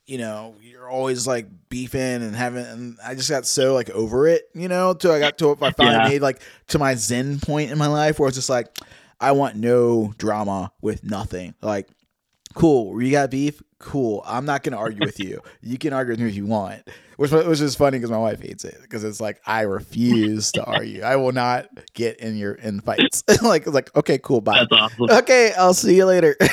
you 0.07 0.19
know 0.19 0.55
you're 0.61 0.89
always 0.89 1.27
like 1.27 1.47
beefing 1.69 2.01
and 2.01 2.35
having 2.35 2.65
and 2.65 2.99
i 3.05 3.15
just 3.15 3.31
got 3.31 3.47
so 3.47 3.73
like 3.75 3.89
over 3.91 4.27
it 4.27 4.49
you 4.55 4.69
know 4.69 4.93
till 4.95 5.13
i 5.13 5.19
got 5.19 5.39
to 5.39 5.51
i 5.63 5.71
finally 5.71 5.97
Yeah. 5.97 6.09
made 6.09 6.23
like 6.23 6.41
to 6.69 6.79
my 6.79 6.95
zen 6.95 7.39
point 7.41 7.71
in 7.71 7.79
my 7.79 7.87
life 7.87 8.19
where 8.19 8.29
it's 8.29 8.37
just 8.37 8.51
like 8.51 8.77
i 9.21 9.33
want 9.33 9.57
no 9.57 10.13
drama 10.19 10.73
with 10.81 11.05
nothing 11.05 11.55
like 11.63 11.89
cool. 12.55 13.01
You 13.03 13.11
got 13.11 13.31
beef? 13.31 13.63
Cool. 13.79 14.23
I'm 14.27 14.45
not 14.45 14.63
gonna 14.63 14.77
argue 14.77 15.01
with 15.01 15.19
you. 15.21 15.41
You 15.63 15.79
can 15.79 15.93
argue 15.93 16.13
with 16.13 16.21
me 16.21 16.29
if 16.29 16.35
you 16.35 16.47
want. 16.47 16.83
Which 17.17 17.31
which 17.31 17.61
is 17.61 17.75
funny 17.77 17.99
because 17.99 18.11
my 18.11 18.19
wife 18.19 18.41
hates 18.41 18.65
it 18.65 18.79
because 18.83 19.05
it's 19.05 19.21
like 19.21 19.41
I 19.47 19.63
refuse 19.63 20.51
to 20.53 20.65
argue. 20.65 21.03
I 21.03 21.17
will 21.17 21.33
not 21.33 21.69
get 21.95 22.19
in 22.19 22.37
your 22.37 22.53
in 22.55 22.81
fights. 22.81 23.23
like 23.43 23.63
it's 23.63 23.75
like 23.75 23.95
okay, 23.97 24.19
cool, 24.19 24.41
bye. 24.41 24.59
that's 24.61 24.73
awesome. 24.73 25.11
Okay, 25.19 25.53
I'll 25.57 25.75
see 25.75 25.97
you 25.97 26.07
later. 26.07 26.37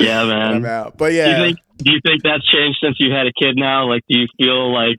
Yeah, 0.00 0.24
man. 0.26 0.54
I'm 0.54 0.64
out. 0.64 0.96
But 0.96 1.08
Do 1.08 1.14
you 1.16 1.20
yeah, 1.22 1.42
think 1.42 1.58
do 1.78 1.92
you 1.92 2.00
think 2.06 2.22
that's 2.22 2.46
changed 2.48 2.78
since 2.80 2.96
you 3.00 3.12
had 3.12 3.26
a 3.26 3.32
kid 3.32 3.56
now? 3.56 3.88
Like, 3.88 4.02
do 4.08 4.16
you 4.18 4.26
feel 4.38 4.72
like 4.72 4.98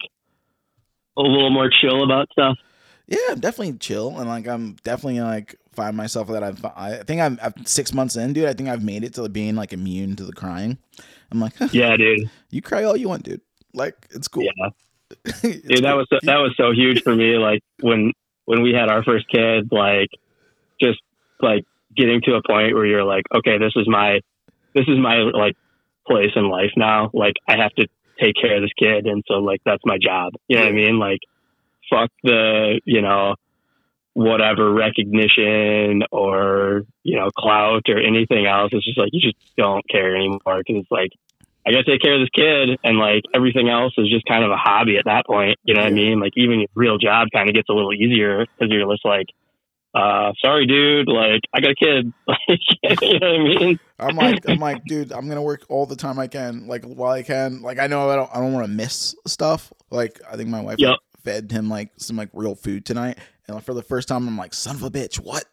a 1.17 1.22
little 1.22 1.51
more 1.51 1.69
chill 1.69 2.03
about 2.03 2.27
stuff? 2.34 2.58
yeah, 3.08 3.17
I'm 3.31 3.39
definitely 3.39 3.77
chill 3.79 4.17
and 4.19 4.27
like 4.27 4.46
I'm 4.48 4.74
definitely 4.84 5.22
like 5.22 5.55
find 5.72 5.96
myself 5.96 6.28
that 6.30 6.44
I've 6.44 6.64
I 6.66 7.04
think 7.06 7.22
I'm, 7.22 7.40
I'm 7.42 7.54
six 7.65 7.93
months 7.93 8.15
in, 8.15 8.34
dude. 8.34 8.46
I 8.46 8.54
think 8.54 8.70
I've 8.70 8.84
made 8.84 9.04
it 9.04 9.13
to 9.15 9.28
being 9.30 9.56
like 9.56 9.74
immune 9.74 10.15
to 10.17 10.24
the 10.26 10.34
crying. 10.34 10.78
I'm 11.32 11.39
like, 11.39 11.54
Yeah, 11.72 11.96
dude. 11.98 12.30
you 12.50 12.62
cry 12.62 12.84
all 12.84 12.98
you 12.98 13.08
want, 13.10 13.24
dude. 13.24 13.41
Like 13.74 14.08
it's 14.12 14.28
cool. 14.28 14.43
Yeah. 14.43 14.70
It's 15.43 15.67
Dude, 15.67 15.84
that 15.84 15.89
cool. 15.91 15.98
was 15.98 16.08
so, 16.12 16.20
that 16.24 16.38
was 16.38 16.54
so 16.58 16.72
huge 16.72 17.02
for 17.04 17.15
me. 17.15 17.38
Like 17.38 17.62
when 17.82 18.12
when 18.46 18.62
we 18.62 18.74
had 18.74 18.89
our 18.89 19.04
first 19.04 19.28
kid, 19.30 19.70
like 19.72 20.10
just 20.82 21.00
like 21.41 21.63
getting 21.96 22.22
to 22.26 22.34
a 22.36 22.41
point 22.46 22.74
where 22.76 22.86
you're 22.86 23.04
like, 23.04 23.24
okay, 23.34 23.58
this 23.58 23.74
is 23.76 23.88
my 23.88 24.20
this 24.76 24.86
is 24.88 24.98
my 25.00 25.17
like 25.34 25.56
place 26.08 26.32
in 26.36 26.48
life 26.50 26.72
now. 26.78 27.10
Like 27.13 27.34
I 27.48 27.58
have 27.58 27.74
to 27.76 27.88
take 28.20 28.36
care 28.39 28.56
of 28.58 28.62
this 28.62 28.72
kid, 28.78 29.06
and 29.08 29.24
so 29.28 29.36
like 29.36 29.62
that's 29.65 29.82
my 29.86 29.98
job. 30.00 30.34
You 30.48 30.58
know 30.58 30.63
what 30.63 30.70
I 30.70 30.74
mean? 30.76 31.00
Like 31.00 31.20
fuck 31.89 32.10
the 32.24 32.80
you 32.86 33.02
know 33.02 33.36
whatever 34.19 34.73
recognition 34.73 36.03
or 36.12 36.82
you 37.03 37.15
know 37.17 37.29
clout 37.38 37.84
or 37.88 37.97
anything 37.97 38.45
else. 38.45 38.69
It's 38.73 38.86
just 38.86 38.97
like 38.99 39.10
you 39.13 39.21
just 39.21 39.38
don't 39.58 39.84
care 39.89 40.13
anymore 40.15 40.39
because 40.60 40.82
it's 40.82 40.91
like 40.91 41.10
I 41.65 41.71
got 41.71 41.86
to 41.86 41.91
take 41.91 42.01
care 42.01 42.15
of 42.15 42.21
this 42.21 42.29
kid, 42.36 42.77
and 42.84 42.97
like 42.97 43.23
everything 43.34 43.69
else 43.69 43.93
is 43.97 44.10
just 44.10 44.25
kind 44.27 44.43
of 44.43 44.51
a 44.51 44.58
hobby 44.58 44.97
at 44.97 45.05
that 45.05 45.25
point. 45.25 45.58
You 45.63 45.73
know 45.75 45.82
what 45.82 45.88
I 45.88 45.93
mean? 45.93 46.19
Like 46.19 46.34
even 46.36 46.60
your 46.60 46.69
real 46.75 46.97
job 46.97 47.27
kind 47.34 47.47
of 47.49 47.55
gets 47.55 47.69
a 47.69 47.73
little 47.73 47.93
easier 47.93 48.45
because 48.58 48.71
you're 48.71 48.89
just 48.91 49.05
like, 49.05 49.27
uh, 49.93 50.32
sorry, 50.43 50.65
dude, 50.67 51.08
like 51.08 51.41
I 51.53 51.62
got 51.62 51.71
a 51.71 51.75
kid. 51.75 52.13
Like, 52.82 52.97
you 53.01 53.19
know 53.19 53.27
what 53.32 53.39
I 53.39 53.43
mean? 53.43 53.77
I'm 53.99 54.15
like, 54.15 54.45
I'm 54.47 54.60
like, 54.60 54.84
dude, 54.86 55.12
I'm 55.12 55.27
gonna 55.27 55.41
work 55.41 55.65
all 55.69 55.86
the 55.86 55.95
time 55.97 56.17
I 56.17 56.27
can, 56.27 56.67
like 56.67 56.84
while 56.86 57.12
I 57.12 57.23
can. 57.23 57.62
Like 57.62 57.77
I 57.79 57.88
know 57.88 58.10
I 58.10 58.15
don't, 58.15 58.29
I 58.34 58.39
don't 58.39 58.53
want 58.53 58.65
to 58.65 58.71
miss 58.71 59.15
stuff. 59.27 59.71
Like 59.91 60.19
I 60.32 60.36
think 60.38 60.49
my 60.49 60.62
wife 60.62 60.77
Yep. 60.79 60.97
fed 61.23 61.51
him 61.51 61.69
like 61.69 61.91
some 61.97 62.15
like 62.15 62.29
real 62.34 62.55
food 62.55 62.86
tonight, 62.86 63.17
and 63.56 63.64
for 63.64 63.74
the 63.74 63.82
first 63.84 64.08
time, 64.08 64.28
I'm 64.28 64.38
like, 64.38 64.54
son 64.54 64.76
of 64.76 64.84
a 64.84 64.90
bitch, 64.92 65.18
what? 65.20 65.46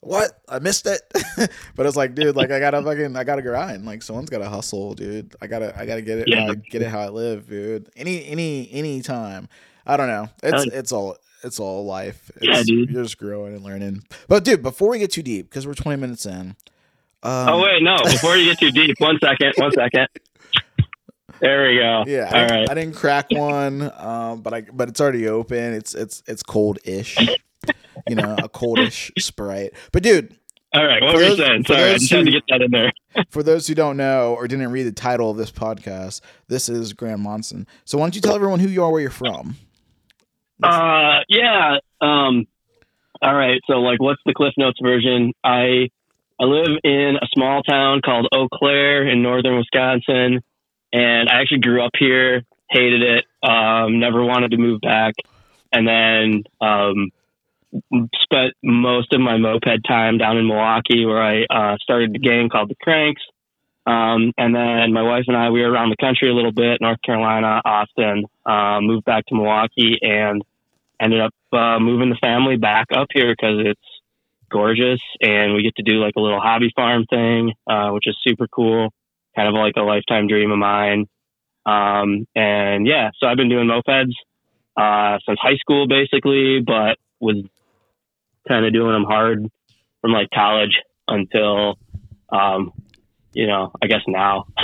What? 0.00 0.40
I 0.48 0.58
missed 0.58 0.86
it. 0.86 1.00
but 1.76 1.86
it's 1.86 1.96
like, 1.96 2.14
dude, 2.14 2.36
like 2.36 2.50
I 2.50 2.58
gotta 2.60 2.82
fucking, 2.82 3.16
I 3.16 3.24
gotta 3.24 3.42
grind. 3.42 3.86
Like 3.86 4.02
someone's 4.02 4.28
gotta 4.30 4.48
hustle, 4.48 4.94
dude. 4.94 5.34
I 5.40 5.46
gotta, 5.46 5.78
I 5.78 5.86
gotta 5.86 6.02
get 6.02 6.18
it, 6.18 6.28
Yeah. 6.28 6.52
get 6.54 6.82
it 6.82 6.88
how 6.88 7.00
I 7.00 7.08
live, 7.08 7.48
dude. 7.48 7.88
Any, 7.96 8.26
any, 8.26 8.68
any 8.72 9.00
time. 9.02 9.48
I 9.86 9.96
don't 9.96 10.08
know. 10.08 10.28
It's, 10.42 10.64
it's 10.66 10.92
all. 10.92 11.16
It's 11.42 11.60
all 11.60 11.84
life. 11.84 12.30
Yeah, 12.40 12.58
It's, 12.60 12.66
dude. 12.68 12.88
You're 12.90 13.02
just 13.02 13.18
growing 13.18 13.54
and 13.54 13.62
learning. 13.62 14.02
But 14.28 14.44
dude, 14.44 14.62
before 14.62 14.88
we 14.88 14.98
get 14.98 15.10
too 15.10 15.22
deep, 15.22 15.50
because 15.50 15.66
we're 15.66 15.74
20 15.74 16.00
minutes 16.00 16.24
in. 16.24 16.56
Um, 17.22 17.48
oh 17.48 17.62
wait, 17.62 17.82
no. 17.82 17.96
Before 18.02 18.34
you 18.36 18.46
get 18.46 18.58
too 18.58 18.70
deep, 18.70 18.96
one 18.98 19.18
second, 19.22 19.52
one 19.56 19.70
second. 19.72 20.08
There 21.40 21.68
we 21.68 21.76
go. 21.78 22.04
Yeah, 22.06 22.30
I, 22.32 22.40
All 22.42 22.46
didn't, 22.46 22.50
right. 22.60 22.70
I 22.70 22.74
didn't 22.74 22.94
crack 22.96 23.26
one, 23.30 23.92
um, 23.96 24.40
but 24.42 24.54
I 24.54 24.60
but 24.62 24.88
it's 24.88 25.00
already 25.00 25.28
open. 25.28 25.74
It's 25.74 25.94
it's 25.94 26.22
it's 26.26 26.42
cold-ish, 26.42 27.18
you 28.08 28.14
know, 28.14 28.34
a 28.38 28.48
coldish 28.48 29.10
sprite. 29.20 29.72
But 29.92 30.02
dude, 30.02 30.34
All 30.74 30.84
right. 30.86 31.02
What 31.02 31.12
For 31.12 31.16
were 31.18 31.22
you 31.24 31.28
those- 31.36 31.38
saying? 31.46 31.64
Sorry, 31.64 31.80
I 31.82 31.88
had 31.92 32.00
to 32.00 32.16
who- 32.24 32.30
get 32.30 32.42
that 32.48 32.62
in 32.62 32.70
there. 32.70 32.92
for 33.30 33.42
those 33.42 33.66
who 33.66 33.74
don't 33.74 33.96
know 33.96 34.34
or 34.34 34.48
didn't 34.48 34.70
read 34.72 34.84
the 34.84 34.92
title 34.92 35.30
of 35.30 35.36
this 35.36 35.50
podcast, 35.52 36.20
this 36.48 36.68
is 36.68 36.92
Graham 36.92 37.22
Monson. 37.22 37.66
So 37.84 37.98
why 37.98 38.04
don't 38.04 38.14
you 38.14 38.20
tell 38.20 38.34
everyone 38.34 38.60
who 38.60 38.68
you 38.68 38.82
are, 38.84 38.90
where 38.90 39.00
you're 39.00 39.10
from? 39.10 39.56
Uh, 40.62 41.18
yeah. 41.28 41.78
Um, 42.00 42.46
all 43.20 43.34
right. 43.34 43.60
So, 43.66 43.74
like, 43.74 44.00
what's 44.00 44.20
the 44.26 44.34
Cliff 44.34 44.54
Notes 44.56 44.78
version? 44.82 45.32
I 45.42 45.90
I 46.40 46.44
live 46.44 46.78
in 46.84 47.16
a 47.20 47.26
small 47.34 47.62
town 47.62 48.00
called 48.04 48.26
Eau 48.32 48.48
Claire 48.52 49.08
in 49.08 49.22
northern 49.22 49.56
Wisconsin, 49.56 50.42
and 50.94 51.28
I 51.28 51.40
actually 51.40 51.58
grew 51.58 51.84
up 51.84 51.92
here. 51.98 52.44
Hated 52.70 53.02
it. 53.02 53.24
Um, 53.46 54.00
never 54.00 54.24
wanted 54.24 54.52
to 54.52 54.56
move 54.56 54.80
back, 54.80 55.14
and 55.72 55.86
then 55.86 56.44
um, 56.60 57.10
spent 58.22 58.54
most 58.62 59.12
of 59.12 59.20
my 59.20 59.36
moped 59.36 59.86
time 59.86 60.18
down 60.18 60.38
in 60.38 60.46
Milwaukee, 60.46 61.04
where 61.04 61.22
I 61.22 61.42
uh, 61.50 61.76
started 61.82 62.14
a 62.14 62.18
gang 62.18 62.48
called 62.48 62.70
the 62.70 62.76
Cranks. 62.80 63.22
Um, 63.86 64.32
and 64.38 64.54
then 64.54 64.94
my 64.94 65.02
wife 65.02 65.24
and 65.26 65.36
I, 65.36 65.50
we 65.50 65.60
were 65.60 65.70
around 65.70 65.90
the 65.90 66.02
country 66.02 66.30
a 66.30 66.34
little 66.34 66.52
bit, 66.52 66.80
North 66.80 67.02
Carolina, 67.04 67.60
Austin, 67.64 68.24
uh, 68.46 68.80
moved 68.80 69.04
back 69.04 69.26
to 69.26 69.34
Milwaukee 69.34 69.98
and 70.00 70.42
ended 70.98 71.20
up 71.20 71.34
uh, 71.52 71.78
moving 71.78 72.08
the 72.08 72.16
family 72.22 72.56
back 72.56 72.86
up 72.96 73.08
here 73.12 73.32
because 73.32 73.58
it's 73.66 73.80
gorgeous 74.50 75.00
and 75.20 75.52
we 75.52 75.62
get 75.62 75.76
to 75.76 75.82
do 75.82 76.00
like 76.00 76.14
a 76.16 76.20
little 76.20 76.40
hobby 76.40 76.72
farm 76.74 77.04
thing, 77.10 77.52
uh, 77.66 77.90
which 77.90 78.06
is 78.06 78.16
super 78.26 78.46
cool. 78.48 78.90
Kind 79.36 79.48
of 79.48 79.54
like 79.54 79.74
a 79.76 79.82
lifetime 79.82 80.28
dream 80.28 80.50
of 80.52 80.58
mine. 80.58 81.06
Um, 81.66 82.26
and 82.36 82.86
yeah, 82.86 83.10
so 83.18 83.26
I've 83.26 83.36
been 83.36 83.48
doing 83.48 83.66
mopeds, 83.68 84.12
uh, 84.76 85.18
since 85.26 85.38
high 85.40 85.56
school 85.56 85.86
basically, 85.88 86.60
but 86.60 86.98
was 87.20 87.36
kind 88.46 88.66
of 88.66 88.72
doing 88.72 88.92
them 88.92 89.04
hard 89.04 89.46
from 90.00 90.12
like 90.12 90.28
college 90.34 90.78
until, 91.08 91.78
um, 92.30 92.72
you 93.32 93.46
know, 93.46 93.72
I 93.82 93.86
guess 93.86 94.02
now. 94.06 94.46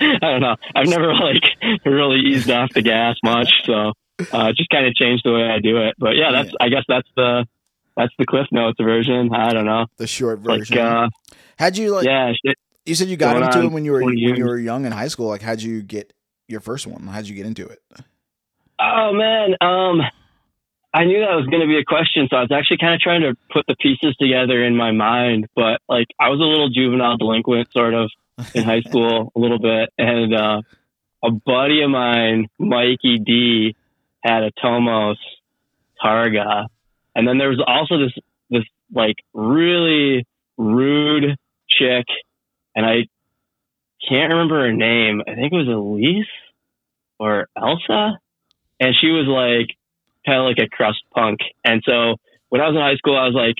I 0.00 0.18
don't 0.20 0.40
know. 0.40 0.56
I've 0.74 0.86
never 0.88 1.12
like 1.14 1.42
really 1.84 2.20
eased 2.20 2.50
off 2.50 2.70
the 2.72 2.82
gas 2.82 3.16
much, 3.24 3.50
so 3.64 3.92
uh, 4.32 4.52
just 4.56 4.70
kind 4.70 4.86
of 4.86 4.94
changed 4.94 5.24
the 5.24 5.32
way 5.32 5.42
I 5.42 5.58
do 5.58 5.76
it. 5.78 5.94
But 5.98 6.16
yeah, 6.16 6.30
that's 6.32 6.52
I 6.60 6.68
guess 6.68 6.84
that's 6.88 7.08
the 7.16 7.46
that's 7.96 8.12
the 8.18 8.24
Cliff 8.26 8.46
Notes 8.52 8.78
version. 8.80 9.34
I 9.34 9.52
don't 9.52 9.66
know. 9.66 9.86
The 9.96 10.06
short 10.06 10.42
Like, 10.44 10.60
version. 10.60 10.78
uh, 10.78 11.08
how'd 11.58 11.76
you 11.76 11.90
like? 11.94 12.06
yeah, 12.06 12.32
shit. 12.46 12.56
You 12.88 12.94
said 12.94 13.08
you 13.08 13.16
got 13.16 13.34
going 13.34 13.44
into 13.44 13.62
it 13.64 13.72
when 13.72 13.84
you 13.84 13.92
were 13.92 14.02
when 14.02 14.16
you 14.16 14.44
were 14.44 14.58
young 14.58 14.86
in 14.86 14.92
high 14.92 15.08
school. 15.08 15.28
Like, 15.28 15.42
how'd 15.42 15.60
you 15.60 15.82
get 15.82 16.12
your 16.46 16.60
first 16.60 16.86
one? 16.86 17.06
How'd 17.06 17.26
you 17.26 17.34
get 17.34 17.46
into 17.46 17.66
it? 17.66 17.80
Oh 18.80 19.12
man, 19.12 19.54
um, 19.60 20.00
I 20.94 21.04
knew 21.04 21.20
that 21.20 21.34
was 21.34 21.46
going 21.46 21.60
to 21.60 21.66
be 21.66 21.78
a 21.78 21.84
question, 21.84 22.28
so 22.30 22.36
I 22.36 22.40
was 22.40 22.52
actually 22.52 22.78
kind 22.78 22.94
of 22.94 23.00
trying 23.00 23.20
to 23.20 23.36
put 23.52 23.66
the 23.66 23.76
pieces 23.76 24.16
together 24.16 24.64
in 24.64 24.74
my 24.74 24.92
mind. 24.92 25.46
But 25.54 25.80
like, 25.88 26.06
I 26.18 26.30
was 26.30 26.40
a 26.40 26.44
little 26.44 26.70
juvenile 26.70 27.18
delinquent, 27.18 27.70
sort 27.72 27.92
of, 27.92 28.10
in 28.54 28.64
high 28.64 28.80
school, 28.88 29.32
a 29.36 29.38
little 29.38 29.58
bit, 29.58 29.90
and 29.98 30.34
uh, 30.34 30.62
a 31.22 31.30
buddy 31.30 31.82
of 31.82 31.90
mine, 31.90 32.46
Mikey 32.58 33.18
D, 33.18 33.76
had 34.22 34.44
a 34.44 34.50
Tomos 34.62 35.18
Targa, 36.02 36.66
and 37.14 37.28
then 37.28 37.36
there 37.36 37.50
was 37.50 37.62
also 37.64 37.98
this 37.98 38.14
this 38.48 38.64
like 38.94 39.16
really 39.34 40.24
rude 40.56 41.36
chick, 41.68 42.06
and 42.78 42.86
I 42.86 43.08
can't 44.08 44.30
remember 44.32 44.60
her 44.60 44.72
name. 44.72 45.20
I 45.26 45.34
think 45.34 45.52
it 45.52 45.56
was 45.56 45.66
Elise 45.66 46.26
or 47.18 47.48
Elsa, 47.56 48.20
and 48.78 48.94
she 49.00 49.08
was 49.08 49.26
like 49.26 49.76
kind 50.24 50.38
of 50.38 50.44
like 50.44 50.64
a 50.64 50.70
crust 50.70 51.02
punk. 51.12 51.40
And 51.64 51.82
so 51.84 52.14
when 52.50 52.60
I 52.60 52.68
was 52.68 52.76
in 52.76 52.80
high 52.80 52.94
school, 52.94 53.18
I 53.18 53.26
was 53.26 53.34
like 53.34 53.56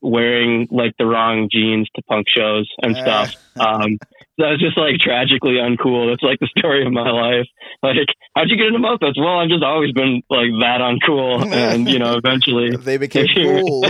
wearing 0.00 0.68
like 0.70 0.94
the 0.96 1.06
wrong 1.06 1.48
jeans 1.50 1.88
to 1.96 2.02
punk 2.02 2.26
shows 2.28 2.70
and 2.80 2.96
stuff. 2.96 3.34
Um, 3.58 3.98
that 4.38 4.50
was 4.50 4.60
just 4.60 4.78
like 4.78 4.98
tragically 5.00 5.54
uncool. 5.54 6.12
That's 6.12 6.22
like 6.22 6.38
the 6.38 6.48
story 6.56 6.86
of 6.86 6.92
my 6.92 7.10
life. 7.10 7.48
Like, 7.82 7.96
how'd 8.36 8.48
you 8.48 8.56
get 8.56 8.68
into 8.68 8.78
mopeds? 8.78 9.18
Well, 9.18 9.40
I've 9.40 9.48
just 9.48 9.64
always 9.64 9.90
been 9.90 10.22
like 10.30 10.54
that 10.60 10.78
uncool, 10.78 11.52
and 11.52 11.88
you 11.90 11.98
know, 11.98 12.14
eventually, 12.14 12.76
they 12.76 12.96
became 12.96 13.26
cool. 13.34 13.82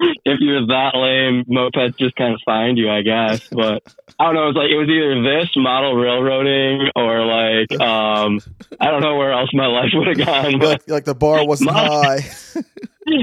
if 0.24 0.38
you're 0.40 0.66
that 0.66 0.94
lame, 0.94 1.44
mopeds 1.44 1.98
just 1.98 2.14
kind 2.14 2.34
of 2.34 2.40
find 2.44 2.78
you, 2.78 2.88
I 2.88 3.02
guess. 3.02 3.42
But 3.50 3.82
I 4.18 4.24
don't 4.24 4.34
know. 4.34 4.44
It 4.44 4.54
was 4.54 4.56
like 4.56 4.70
it 4.70 4.78
was 4.78 4.88
either 4.88 5.22
this 5.22 5.50
model 5.56 5.94
railroading 5.96 6.90
or 6.94 7.24
like 7.26 7.70
um 7.80 8.40
I 8.78 8.90
don't 8.90 9.02
know 9.02 9.16
where 9.16 9.32
else 9.32 9.50
my 9.52 9.66
life 9.66 9.90
would 9.94 10.06
have 10.06 10.26
gone. 10.26 10.58
But 10.58 10.68
like, 10.68 10.88
like 10.88 11.04
the 11.04 11.14
bar 11.14 11.44
wasn't 11.46 11.70
high. 11.74 12.30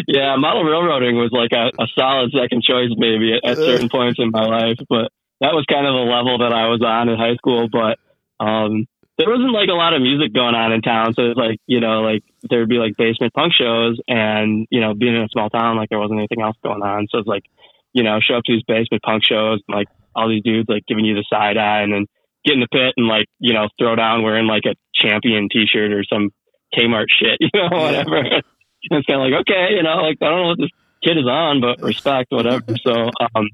yeah, 0.07 0.35
model 0.35 0.63
railroading 0.63 1.15
was 1.15 1.31
like 1.31 1.51
a, 1.53 1.71
a 1.81 1.87
solid 1.97 2.31
second 2.31 2.63
choice 2.63 2.91
maybe 2.97 3.33
at, 3.35 3.49
at 3.49 3.57
certain 3.57 3.89
points 3.89 4.19
in 4.19 4.31
my 4.31 4.45
life. 4.45 4.77
But 4.89 5.11
that 5.39 5.53
was 5.53 5.65
kind 5.71 5.87
of 5.87 5.93
the 5.93 6.11
level 6.11 6.39
that 6.39 6.51
I 6.51 6.67
was 6.67 6.81
on 6.83 7.07
in 7.07 7.17
high 7.17 7.35
school. 7.35 7.69
But 7.71 7.99
um 8.43 8.85
there 9.17 9.29
wasn't 9.29 9.53
like 9.53 9.69
a 9.69 9.77
lot 9.77 9.93
of 9.93 10.01
music 10.01 10.33
going 10.33 10.55
on 10.55 10.73
in 10.73 10.81
town, 10.81 11.13
so 11.13 11.31
it's 11.31 11.37
like 11.37 11.59
you 11.67 11.79
know, 11.79 12.01
like 12.01 12.23
there'd 12.49 12.67
be 12.67 12.77
like 12.77 12.97
basement 12.97 13.33
punk 13.33 13.53
shows, 13.53 13.99
and 14.07 14.67
you 14.69 14.81
know, 14.81 14.93
being 14.93 15.15
in 15.15 15.23
a 15.23 15.29
small 15.29 15.49
town, 15.49 15.77
like 15.77 15.89
there 15.89 15.99
wasn't 15.99 16.19
anything 16.19 16.41
else 16.41 16.57
going 16.63 16.81
on. 16.81 17.07
So 17.09 17.19
it's 17.19 17.27
like, 17.27 17.43
you 17.93 18.03
know, 18.03 18.19
show 18.19 18.35
up 18.35 18.43
to 18.45 18.53
these 18.53 18.63
basement 18.67 19.03
punk 19.03 19.23
shows, 19.23 19.61
and, 19.67 19.75
like 19.75 19.87
all 20.15 20.29
these 20.29 20.43
dudes 20.43 20.67
like 20.67 20.85
giving 20.87 21.05
you 21.05 21.15
the 21.15 21.25
side 21.29 21.57
eye, 21.57 21.81
and 21.81 21.93
then 21.93 22.05
get 22.43 22.53
in 22.53 22.59
the 22.59 22.67
pit 22.67 22.93
and 22.97 23.07
like 23.07 23.27
you 23.39 23.53
know 23.53 23.69
throw 23.79 23.95
down 23.95 24.21
wearing 24.21 24.47
like 24.47 24.63
a 24.65 24.75
champion 24.93 25.49
T-shirt 25.51 25.91
or 25.91 26.03
some 26.03 26.31
Kmart 26.75 27.07
shit, 27.07 27.37
you 27.39 27.49
know, 27.53 27.69
whatever. 27.71 28.17
And 28.17 28.43
it's 28.83 29.07
kind 29.07 29.21
of 29.21 29.31
like 29.31 29.41
okay, 29.47 29.75
you 29.75 29.83
know, 29.83 30.03
like 30.03 30.17
I 30.21 30.29
don't 30.29 30.41
know 30.41 30.47
what 30.49 30.59
this 30.59 30.75
kid 31.03 31.17
is 31.17 31.27
on, 31.27 31.61
but 31.61 31.81
respect, 31.81 32.31
whatever. 32.31 32.75
So 32.83 32.91
um, 32.91 33.47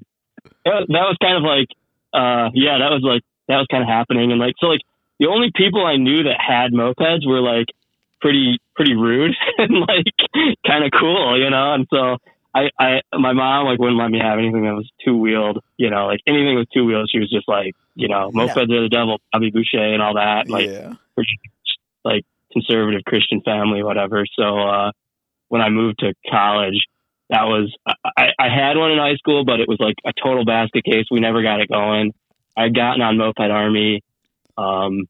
that, 0.66 0.90
that 0.90 1.06
was 1.06 1.18
kind 1.22 1.38
of 1.38 1.44
like, 1.44 1.70
uh, 2.14 2.50
yeah, 2.54 2.82
that 2.82 2.90
was 2.90 3.02
like 3.04 3.22
that 3.48 3.58
was 3.58 3.68
kind 3.70 3.84
of 3.84 3.90
happening, 3.90 4.32
and 4.32 4.40
like 4.40 4.56
so 4.58 4.68
like 4.68 4.82
the 5.22 5.28
only 5.28 5.52
people 5.54 5.86
I 5.86 5.98
knew 5.98 6.24
that 6.24 6.42
had 6.42 6.74
mopeds 6.74 7.28
were 7.28 7.42
like 7.42 7.68
pretty 8.22 8.58
pretty 8.76 8.96
rude 8.96 9.36
and 9.60 9.80
like 9.80 10.06
kind 10.66 10.84
of 10.84 10.92
cool, 11.00 11.40
you 11.40 11.52
know. 11.52 11.74
And 11.76 11.88
so 11.94 12.18
I, 12.56 12.70
I 12.80 13.02
my 13.14 13.32
mom 13.32 13.68
like 13.68 13.78
wouldn't 13.78 14.00
let 14.00 14.10
me 14.10 14.20
have 14.20 14.40
anything 14.40 14.64
that 14.64 14.74
was 14.74 14.90
two 15.06 15.16
wheeled, 15.16 15.64
you 15.78 15.92
know, 15.92 16.08
like 16.08 16.22
anything 16.26 16.56
with 16.56 16.68
two 16.74 16.86
wheels. 16.86 17.10
She 17.12 17.20
was 17.20 17.30
just 17.30 17.48
like, 17.48 17.74
you 17.94 18.08
know, 18.08 18.32
mopeds 18.34 18.74
are 18.74 18.82
the 18.82 18.90
devil, 18.92 19.20
Bobby 19.32 19.52
Boucher 19.52 19.94
and 19.94 20.02
all 20.02 20.16
that. 20.16 20.50
Like 20.50 20.68
yeah. 20.68 20.94
like 22.04 22.24
conservative 22.52 23.04
Christian 23.06 23.42
family, 23.42 23.84
whatever. 23.84 24.26
So 24.36 24.58
uh, 24.58 24.92
when 25.50 25.62
I 25.62 25.70
moved 25.70 26.00
to 26.00 26.16
college, 26.32 26.88
that 27.30 27.44
was 27.44 27.72
I, 27.86 28.30
I 28.40 28.50
had 28.50 28.76
one 28.76 28.92
in 28.92 28.98
high 28.98 29.18
school, 29.18 29.46
but 29.46 29.60
it 29.60 29.68
was 29.70 29.78
like 29.80 29.96
a 30.04 30.14
total 30.20 30.46
basket 30.46 30.84
case. 30.84 31.06
We 31.12 31.20
never 31.20 31.44
got 31.44 31.62
it 31.62 31.70
going. 31.70 32.14
I'd 32.58 32.76
gotten 32.76 33.02
on 33.02 33.18
Moped 33.18 33.40
Army, 33.40 34.02
um, 34.62 35.08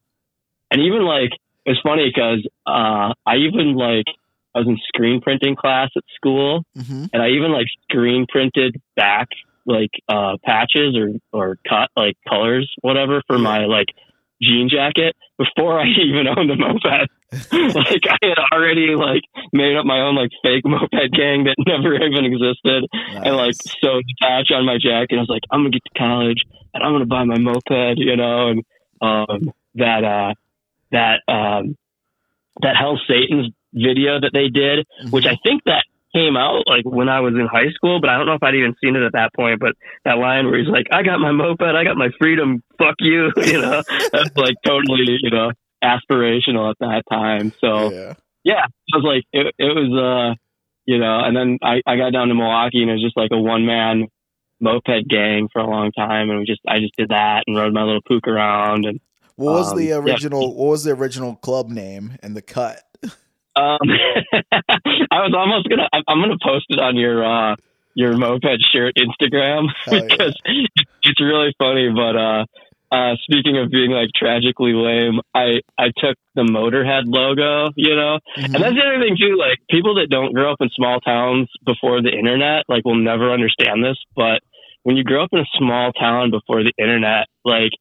and 0.69 0.81
even 0.81 1.03
like 1.03 1.31
it's 1.65 1.79
funny 1.81 2.11
because 2.13 2.47
uh, 2.65 3.13
I 3.25 3.35
even 3.47 3.75
like 3.75 4.05
I 4.55 4.59
was 4.59 4.67
in 4.67 4.77
screen 4.87 5.21
printing 5.21 5.55
class 5.55 5.89
at 5.95 6.03
school, 6.15 6.63
hmm 6.75 7.05
and 7.13 7.21
I 7.21 7.29
even 7.29 7.51
like 7.51 7.67
screen 7.89 8.25
printed 8.29 8.81
back 8.95 9.27
like 9.65 9.91
uh 10.09 10.37
patches 10.43 10.97
or 10.97 11.09
or 11.31 11.57
cut 11.67 11.89
like 11.95 12.15
colors 12.27 12.71
whatever 12.81 13.21
for 13.27 13.37
my 13.37 13.65
like 13.65 13.87
jean 14.41 14.69
jacket 14.69 15.15
before 15.37 15.79
I 15.83 15.85
even 15.85 16.27
owned 16.27 16.49
a 16.51 16.55
moped. 16.55 17.09
like 17.51 18.03
I 18.09 18.17
had 18.21 18.39
already 18.51 18.95
like 18.95 19.21
made 19.53 19.77
up 19.77 19.85
my 19.85 20.01
own 20.01 20.15
like 20.15 20.31
fake 20.43 20.63
moped 20.65 21.13
gang 21.13 21.45
that 21.45 21.55
never 21.59 21.95
even 21.95 22.25
existed 22.25 22.89
and 22.91 23.37
like 23.37 23.55
sewed 23.79 24.03
the 24.05 24.15
patch 24.21 24.51
on 24.51 24.65
my 24.65 24.77
jacket. 24.77 25.15
I 25.15 25.21
was 25.21 25.29
like, 25.29 25.43
I'm 25.51 25.61
gonna 25.61 25.71
get 25.71 25.83
to 25.85 25.99
college 25.99 26.41
and 26.73 26.83
I'm 26.83 26.93
gonna 26.93 27.05
buy 27.05 27.23
my 27.23 27.37
moped, 27.37 27.97
you 27.97 28.15
know, 28.15 28.49
and 28.49 28.63
um 29.01 29.51
that 29.75 30.03
uh 30.03 30.33
that 30.91 31.21
um 31.27 31.77
that 32.61 32.75
Hell 32.77 32.99
Satan's 33.07 33.53
video 33.73 34.19
that 34.19 34.31
they 34.33 34.49
did 34.49 34.85
which 35.11 35.25
I 35.25 35.37
think 35.43 35.63
that 35.65 35.83
came 36.13 36.35
out 36.35 36.63
like 36.67 36.83
when 36.85 37.09
I 37.09 37.21
was 37.21 37.33
in 37.33 37.47
high 37.47 37.71
school, 37.73 37.99
but 38.01 38.09
I 38.09 38.17
don't 38.17 38.25
know 38.25 38.33
if 38.33 38.43
I'd 38.43 38.55
even 38.55 38.75
seen 38.83 38.95
it 38.95 39.03
at 39.03 39.13
that 39.13 39.33
point. 39.33 39.59
But 39.59 39.75
that 40.05 40.17
line 40.17 40.45
where 40.45 40.59
he's 40.59 40.67
like, 40.67 40.87
"I 40.91 41.03
got 41.03 41.19
my 41.19 41.31
moped, 41.31 41.61
I 41.61 41.83
got 41.83 41.97
my 41.97 42.09
freedom, 42.19 42.63
fuck 42.77 42.95
you," 42.99 43.31
you 43.37 43.61
know, 43.61 43.81
that's 44.11 44.35
like 44.35 44.55
totally, 44.65 45.17
you 45.21 45.29
know, 45.29 45.51
aspirational 45.83 46.69
at 46.69 46.79
that 46.79 47.03
time. 47.09 47.53
So 47.59 47.91
yeah. 47.91 48.13
yeah, 48.43 48.65
it 48.65 48.95
was 48.95 49.03
like 49.03 49.23
it, 49.31 49.55
it 49.57 49.75
was, 49.75 49.91
uh, 49.91 50.35
you 50.85 50.97
know, 50.97 51.19
and 51.19 51.35
then 51.35 51.59
I 51.61 51.81
I 51.85 51.95
got 51.95 52.13
down 52.13 52.27
to 52.27 52.35
Milwaukee 52.35 52.81
and 52.81 52.89
it 52.89 52.95
was 52.95 53.03
just 53.03 53.17
like 53.17 53.31
a 53.31 53.39
one 53.39 53.65
man 53.65 54.07
moped 54.61 55.07
gang 55.09 55.49
for 55.51 55.59
a 55.59 55.69
long 55.69 55.91
time, 55.91 56.29
and 56.29 56.39
we 56.39 56.45
just 56.45 56.61
I 56.67 56.79
just 56.79 56.95
did 56.97 57.09
that 57.09 57.43
and 57.47 57.57
rode 57.57 57.73
my 57.73 57.83
little 57.83 58.01
pook 58.07 58.27
around 58.27 58.85
and 58.85 58.99
What 59.35 59.53
was 59.53 59.71
Um, 59.71 59.77
the 59.79 59.85
yeah. 59.85 59.95
original? 59.97 60.55
What 60.55 60.69
was 60.69 60.83
the 60.83 60.91
original 60.91 61.35
club 61.35 61.69
name 61.69 62.17
and 62.23 62.35
the 62.35 62.41
cut? 62.41 62.79
Um, 63.55 63.79
I 65.11 65.19
was 65.25 65.33
almost 65.35 65.67
gonna. 65.69 65.87
I'm, 66.07 66.21
gonna 66.21 66.37
post 66.43 66.65
it 66.69 66.79
on 66.79 66.95
your 66.95 67.23
uh, 67.25 67.55
your 67.95 68.15
moped 68.17 68.45
shirt 68.71 68.93
Instagram 68.97 69.67
Hell 69.85 69.95
yeah. 69.95 70.01
because 70.07 70.39
it's 71.03 71.19
really 71.21 71.53
funny. 71.59 71.89
But 71.93 72.15
uh, 72.15 72.45
uh, 72.91 73.15
speaking 73.23 73.57
of 73.57 73.69
being 73.69 73.91
like 73.91 74.09
tragically 74.15 74.73
lame, 74.73 75.19
I 75.33 75.59
I 75.77 75.87
took 75.97 76.15
the 76.35 76.43
Motorhead 76.43 77.03
logo, 77.07 77.71
you 77.75 77.95
know, 77.95 78.19
Mhm. 78.37 78.45
and 78.45 78.63
that's 78.63 78.75
the 78.75 78.83
other 78.85 79.03
thing 79.03 79.17
too. 79.19 79.35
Like 79.37 79.59
people 79.69 79.95
that 79.95 80.07
don't 80.09 80.33
grow 80.33 80.51
up 80.53 80.61
in 80.61 80.69
small 80.69 80.99
towns 81.01 81.49
before 81.65 82.01
the 82.01 82.11
internet, 82.11 82.63
like 82.69 82.85
will 82.85 82.95
never 82.95 83.31
understand 83.33 83.83
this. 83.83 83.97
But 84.15 84.41
when 84.83 84.97
you 84.97 85.03
grow 85.03 85.23
up 85.23 85.29
in 85.31 85.39
a 85.39 85.45
small 85.57 85.91
town 85.93 86.31
before 86.31 86.63
the 86.63 86.73
internet, 86.77 87.27
like 87.45 87.71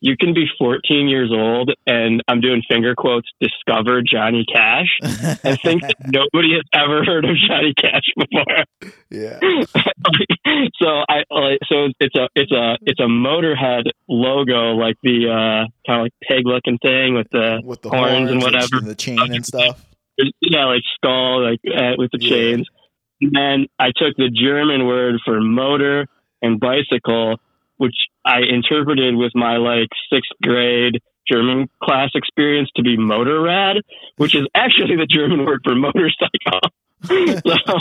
you 0.00 0.16
can 0.16 0.32
be 0.32 0.46
14 0.58 1.08
years 1.08 1.30
old 1.32 1.72
and 1.84 2.22
I'm 2.28 2.40
doing 2.40 2.62
finger 2.70 2.94
quotes, 2.94 3.28
discover 3.40 4.00
Johnny 4.00 4.44
Cash 4.52 4.86
and 5.02 5.58
think 5.60 5.82
that 5.82 5.96
nobody 6.06 6.54
has 6.54 6.62
ever 6.72 7.04
heard 7.04 7.24
of 7.24 7.34
Johnny 7.48 7.74
Cash 7.74 8.04
before. 8.16 8.92
yeah. 9.10 9.40
so 10.80 10.86
I 11.08 11.24
like 11.30 11.58
so 11.68 11.88
it's 12.00 12.14
a 12.14 12.28
it's 12.34 12.52
a 12.52 12.76
it's 12.82 13.00
a 13.00 13.04
Motorhead 13.08 13.84
logo, 14.08 14.74
like 14.74 14.96
the 15.02 15.28
uh, 15.28 15.66
kind 15.86 16.00
of 16.00 16.04
like 16.04 16.12
pig 16.22 16.46
looking 16.46 16.78
thing 16.78 17.14
with 17.14 17.28
the 17.32 17.60
With 17.64 17.82
the 17.82 17.90
horns 17.90 18.30
and 18.30 18.40
horns 18.40 18.44
whatever. 18.44 18.80
the 18.86 18.94
chain 18.94 19.18
and 19.20 19.44
stuff. 19.44 19.84
yeah, 20.40 20.64
like 20.66 20.82
skull, 20.94 21.42
like 21.42 21.60
uh, 21.66 21.94
with 21.98 22.10
the 22.12 22.18
Yeah. 22.20 22.30
chains. 22.30 22.68
And 23.20 23.32
then 23.34 23.66
I 23.80 23.86
took 23.86 24.16
the 24.16 24.30
German 24.30 24.86
word 24.86 25.16
for 25.24 25.40
motor 25.40 26.06
and 26.42 26.60
bicycle, 26.60 27.36
which 27.76 27.96
I 28.24 28.40
interpreted 28.48 29.16
with 29.16 29.32
my 29.34 29.56
like 29.56 29.88
sixth 30.12 30.32
grade 30.42 31.00
German 31.30 31.68
class 31.82 32.10
experience 32.14 32.70
to 32.76 32.82
be 32.82 32.96
motorrad, 32.96 33.80
which 34.16 34.34
is 34.34 34.46
actually 34.54 34.96
the 34.96 35.06
German 35.06 35.44
word 35.44 35.60
for 35.64 35.74
motorcycle. 35.74 36.60
so 37.06 37.78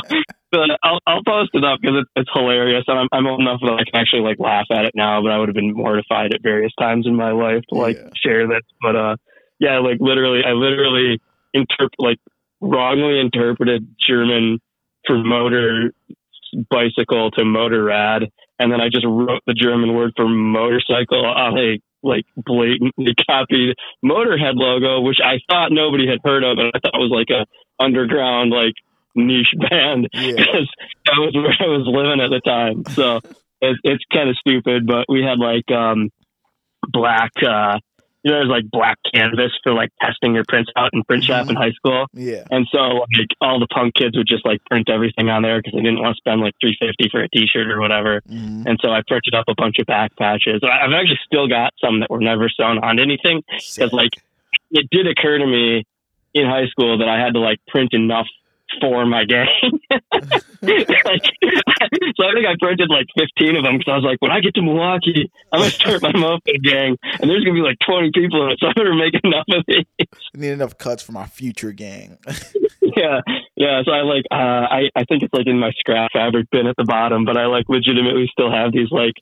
but 0.52 0.70
I'll, 0.84 1.00
I'll 1.08 1.24
post 1.26 1.50
it 1.54 1.64
up 1.64 1.80
because 1.82 1.98
it's, 2.02 2.12
it's 2.16 2.30
hilarious. 2.34 2.84
And 2.88 3.00
I'm, 3.00 3.08
I'm 3.12 3.28
old 3.28 3.42
enough 3.42 3.60
that 3.62 3.74
I 3.74 3.84
can 3.90 4.00
actually 4.00 4.22
like 4.22 4.40
laugh 4.40 4.68
at 4.72 4.86
it 4.86 4.92
now, 4.96 5.22
but 5.22 5.32
I 5.32 5.38
would 5.40 5.50
have 5.50 5.56
been 5.56 5.74
mortified 5.74 6.34
at 6.34 6.42
various 6.42 6.72
times 6.80 7.06
in 7.08 7.16
my 7.16 7.32
life 7.32 7.64
to 7.70 7.76
like 7.76 7.98
Yeah. 7.98 8.10
share 8.24 8.48
this. 8.48 8.64
But 8.82 8.96
uh, 8.96 9.16
yeah, 9.60 9.80
like 9.80 9.98
literally, 10.00 10.42
I 10.46 10.52
literally 10.52 11.20
interpret 11.54 11.96
like 12.00 12.20
wrongly 12.62 13.20
interpreted 13.20 13.88
German 14.08 14.60
for 15.06 15.18
motor 15.18 15.92
bicycle 16.70 17.32
to 17.32 17.44
motor 17.46 17.84
rad, 17.84 18.24
and 18.60 18.72
then 18.72 18.82
I 18.82 18.90
just 18.90 19.06
wrote 19.08 19.42
the 19.46 19.54
German 19.54 19.94
word 19.94 20.14
for 20.16 20.28
motorcycle 20.28 21.26
on 21.26 21.58
a 21.58 21.80
like 22.04 22.26
blatantly 22.38 23.16
copied 23.28 23.76
Motorhead 24.04 24.54
logo, 24.56 25.02
which 25.02 25.18
I 25.24 25.40
thought 25.50 25.72
nobody 25.72 26.08
had 26.08 26.20
heard 26.24 26.44
of, 26.44 26.58
and 26.58 26.72
I 26.74 26.80
thought 26.80 26.94
was 27.00 27.12
like 27.12 27.30
a 27.30 27.46
underground 27.84 28.52
like 28.52 28.74
niche 29.16 29.54
band 29.70 30.08
Yeah. 30.14 30.32
because 30.38 30.70
that 31.06 31.18
was 31.18 31.34
where 31.34 31.56
I 31.60 31.72
was 31.72 31.88
living 31.88 32.22
at 32.22 32.30
the 32.30 32.42
time. 32.42 32.84
So 32.94 33.20
it's 33.62 33.80
it's 33.84 34.04
kind 34.14 34.30
of 34.30 34.38
stupid, 34.38 34.86
but 34.88 35.06
we 35.10 35.24
had 35.24 35.40
like 35.40 35.70
um 35.72 36.10
black 36.90 37.32
uh 37.46 37.80
you 38.28 38.34
know 38.34 38.40
there's 38.40 38.50
like 38.50 38.70
black 38.70 38.98
canvas 39.14 39.54
for 39.64 39.74
like 39.74 39.90
testing 40.02 40.36
your 40.36 40.44
prints 40.46 40.70
out 40.76 40.90
in 40.92 41.02
print 41.06 41.24
shop 41.24 41.50
in 41.50 41.56
high 41.56 41.72
school. 41.72 42.08
Yeah. 42.12 42.44
And 42.52 42.68
so 42.70 43.06
like 43.18 43.32
all 43.40 43.58
the 43.58 43.68
punk 43.68 43.96
kids 43.96 44.18
would 44.18 44.28
just 44.28 44.46
like 44.46 44.60
print 44.66 44.90
everything 44.90 45.30
on 45.30 45.44
there 45.44 45.60
because 45.60 45.72
they 45.74 45.82
didn't 45.82 46.02
want 46.02 46.18
to 46.18 46.20
spend 46.20 46.42
like 46.42 46.54
350 46.60 47.08
for 47.10 47.24
a 47.24 47.30
t-shirt 47.30 47.72
or 47.72 47.80
whatever. 47.80 48.22
Mhm. 48.30 48.66
And 48.66 48.78
so 48.84 48.92
I 48.92 49.02
printed 49.08 49.34
up 49.34 49.46
a 49.48 49.56
bunch 49.56 49.80
of 49.80 49.86
back 49.86 50.14
patches. 50.18 50.60
I've 50.62 50.92
actually 50.92 51.20
still 51.26 51.48
got 51.48 51.74
some 51.80 52.02
that 52.02 52.10
were 52.10 52.20
never 52.20 52.50
sewn 52.50 52.80
on 52.80 53.00
anything 53.00 53.44
because 53.50 53.94
like 53.94 54.12
it 54.72 54.90
did 54.92 55.08
occur 55.08 55.38
to 55.38 55.48
me 55.48 55.86
in 56.34 56.46
high 56.46 56.68
school 56.68 56.98
that 56.98 57.08
I 57.08 57.18
had 57.18 57.34
to 57.36 57.40
like 57.40 57.60
print 57.68 57.94
enough 57.94 58.28
for 58.80 59.06
my 59.06 59.26
gang. 59.26 59.48
like, 59.92 61.26
so 62.16 62.24
I 62.24 62.34
think 62.34 62.46
I 62.48 62.56
printed 62.60 62.90
like 62.90 63.08
15 63.18 63.56
of 63.58 63.64
them 63.64 63.78
because 63.78 63.92
I 63.92 63.96
was 63.96 64.04
like, 64.04 64.22
when 64.22 64.32
I 64.32 64.40
get 64.40 64.56
to 64.56 64.62
Milwaukee, 64.62 65.32
I'm 65.52 65.60
gonna 65.60 65.72
start 65.72 66.02
my 66.02 66.12
moped 66.16 66.50
gang, 66.64 66.98
and 67.20 67.30
there's 67.30 67.44
gonna 67.44 67.56
be 67.56 67.62
like 67.62 67.78
20 67.86 68.12
people 68.14 68.46
in 68.46 68.52
it, 68.52 68.60
so 68.60 68.68
I 68.68 68.74
better 68.74 68.94
make 68.94 69.14
enough 69.24 69.46
of 69.50 69.64
these. 69.68 69.86
I 70.00 70.38
need 70.38 70.52
enough 70.52 70.78
cuts 70.78 71.04
for 71.04 71.12
my 71.12 71.26
future 71.26 71.72
gang. 71.72 72.18
yeah, 72.82 73.22
yeah. 73.56 73.82
So 73.86 73.92
I 73.92 74.02
like, 74.02 74.26
uh, 74.32 74.66
I 74.70 74.90
I 74.96 75.04
think 75.06 75.24
it's 75.24 75.34
like 75.34 75.48
in 75.48 75.60
my 75.60 75.72
scrap 75.80 76.12
fabric 76.14 76.50
bin 76.52 76.68
at 76.68 76.76
the 76.78 76.86
bottom, 76.86 77.26
but 77.26 77.38
I 77.38 77.46
like 77.46 77.66
legitimately 77.70 78.30
still 78.32 78.52
have 78.52 78.72
these 78.72 78.92
like, 78.92 79.14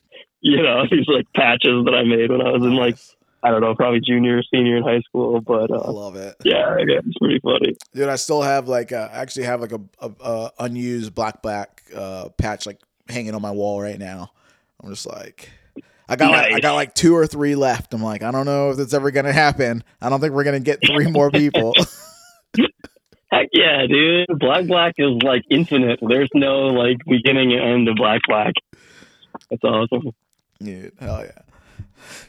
you 0.42 0.62
know, 0.62 0.84
these 0.92 1.08
like 1.08 1.26
patches 1.34 1.86
that 1.86 1.94
I 1.94 2.04
made 2.04 2.32
when 2.32 2.42
I 2.42 2.52
was 2.52 2.64
in 2.64 2.76
like 2.76 2.98
I 3.46 3.52
don't 3.52 3.62
know, 3.62 3.76
probably 3.76 4.02
junior 4.02 4.40
or 4.40 4.44
senior 4.52 4.78
in 4.78 4.84
high 4.84 5.02
school. 5.02 5.40
But 5.40 5.72
I 5.72 5.76
uh, 5.76 5.92
love 5.92 6.16
it. 6.16 6.36
yeah, 6.44 6.78
yeah, 6.80 7.00
it's 7.06 7.18
pretty 7.20 7.40
funny. 7.40 7.78
Dude, 7.94 8.10
I 8.10 8.16
still 8.16 8.42
have 8.42 8.68
like 8.68 8.92
uh, 8.92 9.10
I 9.14 9.18
actually 9.18 9.46
have 9.46 9.62
like 9.62 9.72
a, 9.72 9.82
a, 10.00 10.12
a 10.20 10.52
unused 10.60 11.14
black 11.14 11.44
black 11.44 11.84
uh, 11.96 12.30
patch 12.38 12.66
like 12.66 12.80
hanging 13.08 13.36
on 13.36 13.44
my 13.44 13.52
wall 13.52 13.80
right 13.80 14.00
now. 14.00 14.32
I'm 14.84 14.90
just 14.90 15.06
like 15.06 15.52
I 16.10 16.16
got 16.16 16.32
like, 16.32 16.54
I 16.54 16.60
got 16.60 16.74
like 16.74 16.96
two 16.96 17.16
or 17.16 17.28
three 17.28 17.54
left. 17.54 17.94
I'm 17.94 18.02
like 18.02 18.24
I 18.24 18.32
don't 18.32 18.48
know 18.48 18.72
if 18.72 18.80
it's 18.80 18.96
ever 18.96 19.12
gonna 19.12 19.32
happen. 19.32 19.84
I 20.02 20.10
don't 20.10 20.20
think 20.20 20.34
we're 20.34 20.44
gonna 20.44 20.60
get 20.60 20.80
three 20.84 21.12
more 21.12 21.30
people. 21.30 21.74
Heck 23.32 23.50
yeah, 23.54 23.86
dude. 23.88 24.28
Black 24.40 24.66
Black 24.66 24.96
is 24.98 25.22
like 25.22 25.44
infinite. 25.52 26.00
There's 26.02 26.30
no 26.34 26.68
like 26.68 26.98
beginning 27.06 27.54
and 27.54 27.62
end 27.62 27.90
of 27.90 27.96
Black 27.96 28.22
Black. 28.28 28.54
That's 29.52 29.64
awesome. 29.64 30.12
dude, 30.60 30.94
hell 31.00 31.24
yeah. 31.24 31.45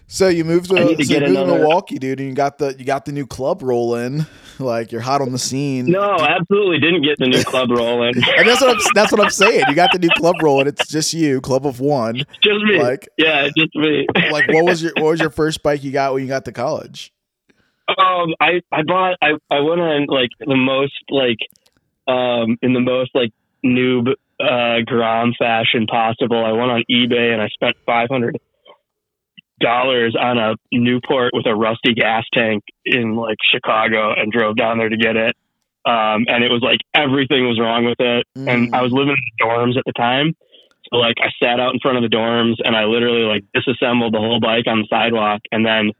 So 0.08 0.28
you 0.28 0.44
moved 0.44 0.70
to, 0.70 0.76
to 0.76 1.04
so 1.04 1.14
you 1.14 1.20
moved 1.20 1.34
to 1.34 1.46
Milwaukee, 1.46 1.98
dude, 1.98 2.20
and 2.20 2.28
you 2.28 2.34
got 2.34 2.58
the 2.58 2.74
you 2.78 2.84
got 2.84 3.04
the 3.04 3.12
new 3.12 3.26
club 3.26 3.62
rolling. 3.62 4.26
Like 4.58 4.92
you're 4.92 5.00
hot 5.00 5.20
on 5.20 5.32
the 5.32 5.38
scene. 5.38 5.86
No, 5.86 6.14
absolutely 6.14 6.78
didn't 6.78 7.02
get 7.02 7.18
the 7.18 7.26
new 7.26 7.42
club 7.42 7.70
rolling. 7.70 8.14
And 8.36 8.48
that's 8.48 8.60
what 8.60 8.76
I'm 8.76 8.82
that's 8.94 9.12
what 9.12 9.20
I'm 9.20 9.30
saying. 9.30 9.64
You 9.68 9.74
got 9.74 9.90
the 9.92 9.98
new 9.98 10.10
club 10.16 10.36
rolling. 10.42 10.66
It's 10.66 10.88
just 10.88 11.12
you, 11.12 11.40
club 11.40 11.66
of 11.66 11.80
one. 11.80 12.16
just 12.42 12.64
me. 12.64 12.80
Like 12.80 13.08
yeah, 13.18 13.48
just 13.56 13.74
me. 13.74 14.06
like 14.30 14.48
what 14.48 14.64
was 14.64 14.82
your 14.82 14.92
what 14.96 15.10
was 15.10 15.20
your 15.20 15.30
first 15.30 15.62
bike 15.62 15.82
you 15.82 15.92
got 15.92 16.14
when 16.14 16.22
you 16.22 16.28
got 16.28 16.44
to 16.46 16.52
college? 16.52 17.12
Um, 17.88 18.34
I 18.40 18.62
I 18.72 18.82
bought 18.82 19.16
I 19.22 19.32
I 19.50 19.60
went 19.60 19.80
on 19.80 20.06
like 20.06 20.30
the 20.38 20.56
most 20.56 20.94
like 21.10 21.38
um 22.06 22.56
in 22.62 22.72
the 22.72 22.80
most 22.80 23.10
like 23.14 23.32
noob 23.64 24.08
uh 24.40 24.80
Grom 24.84 25.34
fashion 25.38 25.86
possible. 25.86 26.44
I 26.44 26.52
went 26.52 26.70
on 26.70 26.84
eBay 26.90 27.32
and 27.32 27.42
I 27.42 27.48
spent 27.48 27.76
five 27.84 28.08
hundred 28.10 28.38
dollars 29.60 30.14
on 30.18 30.38
a 30.38 30.54
Newport 30.72 31.30
with 31.34 31.46
a 31.46 31.54
rusty 31.54 31.94
gas 31.94 32.24
tank 32.32 32.62
in 32.84 33.14
like 33.16 33.38
Chicago 33.52 34.12
and 34.16 34.30
drove 34.32 34.56
down 34.56 34.78
there 34.78 34.88
to 34.88 34.96
get 34.96 35.16
it. 35.16 35.34
Um, 35.84 36.26
and 36.28 36.42
it 36.42 36.50
was 36.50 36.62
like 36.62 36.80
everything 36.94 37.46
was 37.46 37.58
wrong 37.60 37.84
with 37.84 38.00
it. 38.00 38.26
And 38.34 38.72
Mm. 38.72 38.74
I 38.74 38.82
was 38.82 38.92
living 38.92 39.14
in 39.16 39.24
the 39.38 39.44
dorms 39.44 39.76
at 39.78 39.84
the 39.86 39.92
time. 39.92 40.34
So 40.92 40.98
like 40.98 41.16
I 41.20 41.28
sat 41.42 41.58
out 41.60 41.74
in 41.74 41.80
front 41.80 41.96
of 42.02 42.08
the 42.08 42.14
dorms 42.14 42.56
and 42.64 42.76
I 42.76 42.84
literally 42.84 43.22
like 43.22 43.44
disassembled 43.54 44.12
the 44.14 44.18
whole 44.18 44.40
bike 44.40 44.66
on 44.66 44.78
the 44.80 44.86
sidewalk 44.90 45.42
and 45.52 45.64
then 45.64 45.92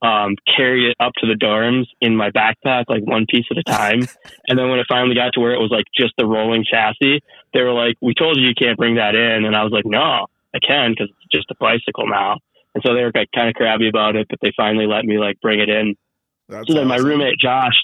um, 0.00 0.34
carried 0.56 0.90
it 0.90 0.96
up 0.98 1.12
to 1.20 1.26
the 1.28 1.34
dorms 1.34 1.86
in 2.00 2.16
my 2.16 2.30
backpack, 2.30 2.84
like 2.88 3.02
one 3.04 3.24
piece 3.28 3.46
at 3.52 3.56
a 3.58 3.62
time. 3.62 4.00
and 4.48 4.58
then 4.58 4.68
when 4.68 4.80
it 4.80 4.86
finally 4.88 5.14
got 5.14 5.32
to 5.34 5.40
where 5.40 5.52
it 5.54 5.60
was 5.60 5.70
like 5.70 5.84
just 5.96 6.12
the 6.18 6.26
rolling 6.26 6.64
chassis, 6.68 7.20
they 7.54 7.62
were 7.62 7.72
like, 7.72 7.94
"We 8.00 8.12
told 8.14 8.36
you 8.36 8.48
you 8.48 8.54
can't 8.54 8.76
bring 8.76 8.96
that 8.96 9.14
in," 9.14 9.44
and 9.44 9.54
I 9.54 9.62
was 9.62 9.70
like, 9.70 9.84
"No, 9.86 10.26
I 10.52 10.58
can 10.58 10.90
because 10.90 11.08
it's 11.10 11.30
just 11.30 11.50
a 11.52 11.54
bicycle 11.54 12.08
now." 12.08 12.38
And 12.74 12.82
so 12.84 12.94
they 12.94 13.02
were 13.02 13.12
like, 13.14 13.28
kind 13.34 13.48
of 13.48 13.54
crabby 13.54 13.88
about 13.88 14.16
it, 14.16 14.26
but 14.30 14.38
they 14.40 14.52
finally 14.56 14.86
let 14.86 15.04
me 15.04 15.18
like 15.18 15.40
bring 15.40 15.60
it 15.60 15.68
in. 15.68 15.94
That's 16.48 16.66
So 16.68 16.74
then 16.74 16.88
my 16.88 16.96
roommate 16.96 17.38
Josh, 17.38 17.74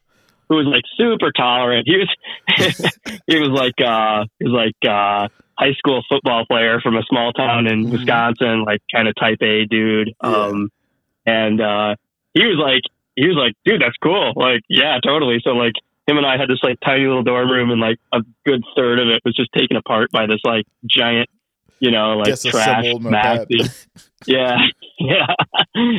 who 0.48 0.56
was 0.56 0.66
like 0.66 0.82
super 0.96 1.30
tolerant, 1.32 1.86
he 1.86 1.96
was 1.98 2.90
he 3.26 3.38
was 3.38 3.50
like 3.50 3.74
uh 3.86 4.24
he 4.38 4.44
was 4.46 4.52
like 4.52 4.90
uh 4.90 5.28
high 5.58 5.74
school 5.74 6.02
football 6.08 6.44
player 6.46 6.80
from 6.80 6.96
a 6.96 7.02
small 7.08 7.32
town 7.32 7.66
in 7.66 7.84
Mhm. 7.86 7.92
Wisconsin, 7.92 8.64
like 8.64 8.80
kind 8.94 9.08
of 9.08 9.14
type 9.16 9.38
A 9.42 9.64
dude. 9.66 10.12
Yeah. 10.22 10.30
Um 10.30 10.70
and 11.26 11.60
uh 11.60 11.96
he 12.34 12.44
was 12.44 12.56
like 12.58 12.82
he 13.16 13.26
was 13.26 13.36
like, 13.36 13.54
dude, 13.64 13.82
that's 13.82 13.96
cool. 14.02 14.32
Like, 14.36 14.62
yeah, 14.68 14.98
totally. 15.04 15.40
So 15.42 15.50
like 15.50 15.72
him 16.06 16.16
and 16.18 16.26
I 16.26 16.38
had 16.38 16.48
this 16.48 16.60
like 16.62 16.78
tiny 16.80 17.04
little 17.04 17.24
dorm 17.24 17.50
room 17.50 17.70
and 17.70 17.80
like 17.80 17.98
a 18.12 18.20
good 18.46 18.62
third 18.76 19.00
of 19.00 19.08
it 19.08 19.20
was 19.24 19.34
just 19.34 19.50
taken 19.52 19.76
apart 19.76 20.10
by 20.12 20.26
this 20.26 20.40
like 20.44 20.64
giant, 20.86 21.28
you 21.80 21.90
know, 21.90 22.18
like 22.18 22.38
trash 22.40 22.84
nasty 23.00 23.60
yeah, 24.26 24.56
yeah. 24.98 25.26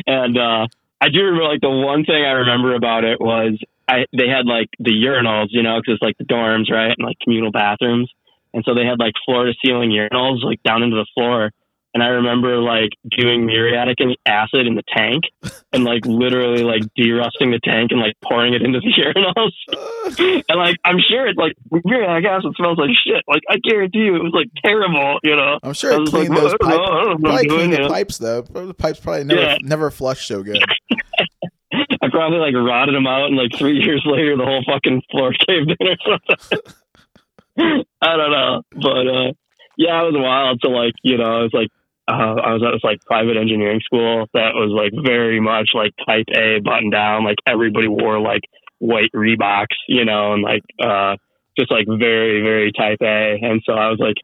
And 0.06 0.36
uh 0.36 0.66
I 1.00 1.08
do 1.08 1.20
remember 1.20 1.44
like 1.44 1.60
the 1.60 1.70
one 1.70 2.04
thing 2.04 2.22
I 2.24 2.32
remember 2.44 2.74
about 2.74 3.04
it 3.04 3.20
was 3.20 3.58
I 3.88 4.06
they 4.16 4.28
had 4.28 4.46
like 4.46 4.68
the 4.78 4.92
urinals, 4.92 5.48
you 5.50 5.62
know, 5.62 5.78
because 5.80 5.94
it's 5.94 6.02
like 6.02 6.18
the 6.18 6.24
dorms, 6.24 6.70
right, 6.70 6.94
and 6.96 7.06
like 7.06 7.18
communal 7.22 7.50
bathrooms, 7.50 8.10
and 8.52 8.64
so 8.64 8.74
they 8.74 8.84
had 8.84 8.98
like 8.98 9.14
floor 9.24 9.46
to 9.46 9.54
ceiling 9.64 9.90
urinals 9.90 10.44
like 10.44 10.62
down 10.62 10.82
into 10.82 10.96
the 10.96 11.06
floor. 11.14 11.52
And 11.92 12.02
I 12.04 12.08
remember 12.08 12.58
like 12.58 12.90
doing 13.18 13.46
muriatic 13.46 13.96
acid 14.24 14.66
in 14.66 14.76
the 14.76 14.82
tank 14.96 15.24
and 15.72 15.82
like 15.82 16.06
literally 16.06 16.62
like 16.62 16.82
derusting 16.96 17.50
the 17.50 17.58
tank 17.64 17.90
and 17.90 18.00
like 18.00 18.14
pouring 18.22 18.54
it 18.54 18.62
into 18.62 18.78
the 18.78 18.92
urinals. 20.18 20.44
and 20.48 20.58
like 20.58 20.76
I'm 20.84 20.98
sure 21.00 21.26
it's 21.26 21.36
like 21.38 21.54
muriatic 21.84 22.24
acid 22.26 22.52
smells 22.56 22.78
like 22.78 22.90
shit. 23.04 23.24
Like 23.26 23.42
I 23.50 23.56
guarantee 23.56 24.00
you 24.00 24.14
it 24.16 24.22
was 24.22 24.32
like 24.32 24.48
terrible, 24.64 25.18
you 25.24 25.34
know. 25.34 25.58
I'm 25.64 25.72
sure 25.72 25.90
it 25.92 25.98
was 26.00 26.10
cleaned 26.10 26.30
like, 26.30 26.38
those 26.40 26.52
pipes. 26.60 26.60
don't 26.60 26.70
know, 26.70 26.84
I 26.84 27.04
don't 27.04 27.06
know 27.22 27.30
what 27.30 27.46
Probably 27.46 27.48
cleaned 27.48 27.72
the 27.72 27.88
pipes 27.88 28.18
though. 28.18 28.42
The 28.42 28.74
pipes 28.74 29.00
probably 29.00 29.24
never 29.24 29.40
Yeah. 29.40 29.56
never 29.62 29.90
flushed 29.90 30.28
so 30.28 30.42
good. 30.44 30.62
I 32.02 32.08
probably 32.10 32.38
like 32.38 32.54
rotted 32.54 32.94
them 32.94 33.06
out, 33.06 33.26
and 33.26 33.36
like 33.36 33.50
three 33.56 33.78
years 33.78 34.02
later, 34.06 34.36
the 34.36 34.44
whole 34.44 34.62
fucking 34.66 35.02
floor 35.10 35.32
caved 35.32 35.70
in 35.78 35.86
or 35.88 35.96
something. 36.06 37.84
I 38.00 38.16
don't 38.16 38.30
know, 38.30 38.62
but 38.74 39.06
uh, 39.06 39.32
yeah, 39.76 40.00
it 40.02 40.12
was 40.12 40.14
wild. 40.16 40.60
So 40.62 40.70
like, 40.70 40.94
you 41.02 41.18
know, 41.18 41.24
I 41.40 41.42
was 41.42 41.50
like, 41.52 41.68
uh, 42.10 42.34
I 42.42 42.52
was 42.54 42.62
at 42.66 42.72
this 42.72 42.84
like 42.84 43.04
private 43.04 43.36
engineering 43.36 43.80
school 43.84 44.26
that 44.34 44.54
was 44.54 44.74
like 44.74 44.92
very 45.04 45.38
much 45.40 45.70
like 45.74 45.92
type 46.04 46.26
A 46.34 46.58
button 46.58 46.90
down. 46.90 47.24
Like 47.24 47.38
everybody 47.46 47.86
wore 47.86 48.20
like 48.20 48.42
white 48.78 49.12
Reeboks, 49.14 49.78
you 49.86 50.04
know, 50.04 50.32
and 50.32 50.42
like 50.42 50.62
uh, 50.82 51.16
just 51.56 51.70
like 51.70 51.86
very 51.86 52.42
very 52.42 52.72
type 52.72 52.98
A. 53.00 53.38
And 53.40 53.62
so 53.64 53.72
I 53.74 53.88
was 53.88 53.98
like 54.00 54.16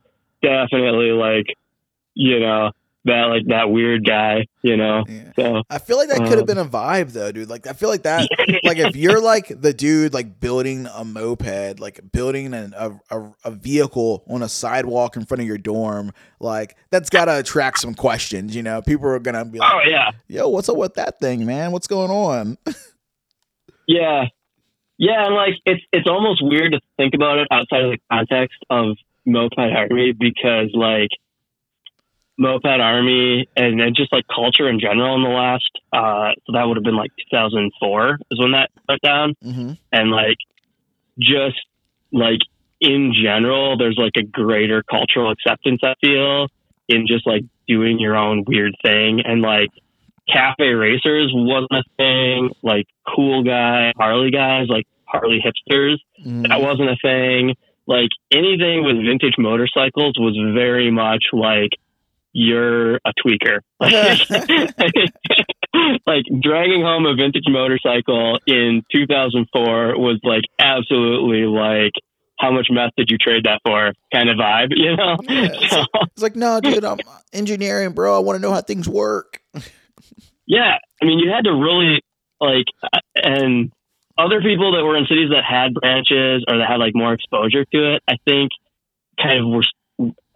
definitely 0.42 1.12
like, 1.12 1.46
you 2.14 2.40
know, 2.40 2.72
that 3.06 3.24
like 3.24 3.46
that 3.46 3.70
weird 3.70 4.06
guy, 4.06 4.46
you 4.62 4.76
know. 4.76 5.04
Yeah. 5.08 5.32
So 5.36 5.62
I 5.70 5.78
feel 5.78 5.96
like 5.96 6.08
that 6.08 6.18
could 6.18 6.32
have 6.32 6.40
Um, 6.40 6.46
been 6.46 6.58
a 6.58 6.64
vibe 6.64 7.12
though, 7.12 7.32
dude. 7.32 7.48
Like 7.48 7.66
I 7.66 7.72
feel 7.72 7.88
like 7.88 8.02
that 8.04 8.28
like 8.64 8.78
if 8.78 8.94
you're 8.94 9.20
like 9.20 9.48
the 9.60 9.72
dude 9.72 10.12
like 10.14 10.38
building 10.38 10.86
a 10.94 11.04
moped, 11.04 11.80
like 11.80 12.00
building 12.12 12.52
an, 12.54 12.74
a, 12.76 12.92
a 13.10 13.32
a 13.44 13.50
vehicle 13.50 14.24
on 14.28 14.42
a 14.42 14.48
sidewalk 14.48 15.16
in 15.16 15.24
front 15.24 15.40
of 15.40 15.46
your 15.46 15.58
dorm, 15.58 16.12
like 16.38 16.76
that's 16.90 17.10
got 17.10 17.24
to 17.26 17.38
attract 17.38 17.78
some 17.80 17.94
questions. 17.94 18.54
You 18.54 18.62
know, 18.62 18.82
people 18.82 19.06
are 19.08 19.18
gonna 19.18 19.44
be 19.44 19.58
like, 19.58 19.72
oh 19.72 19.80
yeah. 19.88 20.10
"Yo, 20.28 20.48
what's 20.48 20.68
up 20.68 20.76
with 20.76 20.94
that 20.94 21.18
thing, 21.20 21.46
man? 21.46 21.72
What's 21.72 21.86
going 21.86 22.10
on?" 22.10 22.58
Yeah. 23.86 24.24
Yeah, 24.98 25.26
and 25.26 25.34
like 25.34 25.54
it's 25.64 25.82
it's 25.92 26.08
almost 26.08 26.42
weird 26.42 26.72
to 26.72 26.80
think 26.96 27.14
about 27.14 27.38
it 27.38 27.48
outside 27.50 27.84
of 27.84 27.90
the 27.92 27.98
context 28.10 28.56
of 28.70 28.96
Moped 29.26 29.58
Army 29.58 30.12
because 30.12 30.70
like 30.72 31.10
Moped 32.38 32.66
Army 32.66 33.48
and 33.56 33.80
then 33.80 33.92
just 33.96 34.12
like 34.12 34.24
culture 34.28 34.68
in 34.68 34.78
general 34.78 35.14
in 35.16 35.22
the 35.22 35.28
last 35.30 35.70
uh 35.92 36.32
so 36.46 36.52
that 36.52 36.64
would 36.64 36.76
have 36.76 36.84
been 36.84 36.96
like 36.96 37.10
2004 37.32 38.18
is 38.30 38.38
when 38.40 38.52
that 38.52 38.70
went 38.88 39.00
down. 39.02 39.34
Hmm 39.42 39.72
and 39.92 40.10
like 40.10 40.36
just 41.18 41.56
like 42.12 42.40
in 42.80 43.12
general 43.14 43.76
there's 43.78 43.96
like 43.98 44.12
a 44.16 44.22
greater 44.22 44.82
cultural 44.82 45.30
acceptance 45.30 45.80
I 45.82 45.94
feel 46.00 46.48
in 46.88 47.06
just 47.06 47.26
like 47.26 47.42
doing 47.66 47.98
your 47.98 48.16
own 48.16 48.44
weird 48.46 48.74
thing. 48.84 49.20
And 49.24 49.40
like 49.42 49.70
cafe 50.32 50.68
racers 50.74 51.30
wasn't 51.34 51.72
a 51.72 51.82
thing. 51.96 52.50
Like 52.62 52.86
cool 53.14 53.42
guy 53.44 53.92
Harley 53.96 54.30
guys 54.30 54.66
like 54.68 54.86
Harley 55.06 55.40
hipsters 55.44 55.96
Mm-hmm. 56.20 56.42
that 56.44 56.60
wasn't 56.62 56.88
a 56.90 56.96
thing. 57.00 57.54
Like 57.86 58.08
anything 58.32 58.84
with 58.84 58.96
vintage 58.96 59.34
motorcycles 59.38 60.18
was 60.18 60.34
very 60.54 60.90
much 60.90 61.24
like 61.32 61.70
you're 62.38 62.96
a 62.96 63.12
tweaker. 63.24 63.60
like 66.06 66.24
dragging 66.42 66.82
home 66.82 67.06
a 67.06 67.14
vintage 67.14 67.44
motorcycle 67.48 68.38
in 68.46 68.82
2004 68.94 69.98
was 69.98 70.20
like 70.22 70.42
absolutely 70.58 71.46
like 71.46 71.92
how 72.38 72.52
much 72.52 72.66
meth 72.70 72.90
did 72.98 73.08
you 73.10 73.16
trade 73.16 73.44
that 73.44 73.60
for 73.64 73.94
kind 74.12 74.28
of 74.28 74.36
vibe, 74.36 74.68
you 74.70 74.94
know? 74.94 75.16
Yeah, 75.26 75.48
it's, 75.54 75.70
So, 75.70 75.78
like, 75.78 75.88
it's 76.12 76.22
like, 76.22 76.36
no, 76.36 76.60
dude, 76.60 76.84
I'm 76.84 76.98
engineering, 77.32 77.92
bro. 77.92 78.14
I 78.14 78.18
want 78.18 78.36
to 78.36 78.42
know 78.42 78.52
how 78.52 78.60
things 78.60 78.86
work. 78.86 79.40
yeah, 80.46 80.74
I 81.00 81.06
mean, 81.06 81.18
you 81.18 81.30
had 81.30 81.44
to 81.44 81.52
really 81.54 82.02
like, 82.38 82.66
uh, 82.82 82.98
and 83.14 83.72
other 84.18 84.42
people 84.42 84.72
that 84.76 84.84
were 84.84 84.98
in 84.98 85.06
cities 85.06 85.30
that 85.30 85.44
had 85.48 85.72
branches 85.72 86.44
or 86.46 86.58
that 86.58 86.68
had 86.68 86.76
like 86.76 86.92
more 86.94 87.14
exposure 87.14 87.64
to 87.64 87.94
it, 87.94 88.02
I 88.06 88.16
think, 88.26 88.50
kind 89.18 89.38
of 89.40 89.48
were 89.48 89.64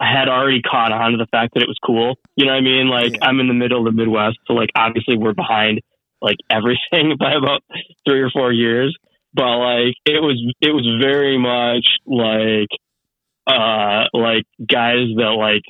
had 0.07 0.29
already 0.29 0.63
caught 0.63 0.93
on 0.93 1.13
to 1.13 1.17
the 1.19 1.27
fact 1.27 1.55
that 1.55 1.63
it 1.63 1.69
was 1.69 1.79
cool. 1.85 2.19
You 2.37 2.47
know 2.47 2.53
what 2.53 2.59
I 2.59 2.63
mean? 2.63 2.89
Like, 2.89 3.13
Yeah. 3.15 3.19
I'm 3.27 3.41
in 3.41 3.49
the 3.49 3.55
middle 3.55 3.87
of 3.87 3.95
the 3.95 3.97
Midwest, 3.99 4.39
so 4.47 4.55
like, 4.55 4.71
obviously, 4.75 5.17
we're 5.17 5.35
behind 5.35 5.81
like 6.23 6.37
everything 6.51 7.17
by 7.19 7.33
about 7.35 7.63
three 8.09 8.21
or 8.23 8.31
four 8.31 8.53
years. 8.53 8.97
But 9.35 9.59
like, 9.59 9.95
it 10.07 10.21
was 10.23 10.37
it 10.61 10.71
was 10.73 10.87
very 11.01 11.39
much 11.39 11.87
like, 12.07 12.69
uh, 13.47 14.05
like 14.13 14.45
guys 14.67 15.09
that 15.17 15.35
like 15.39 15.63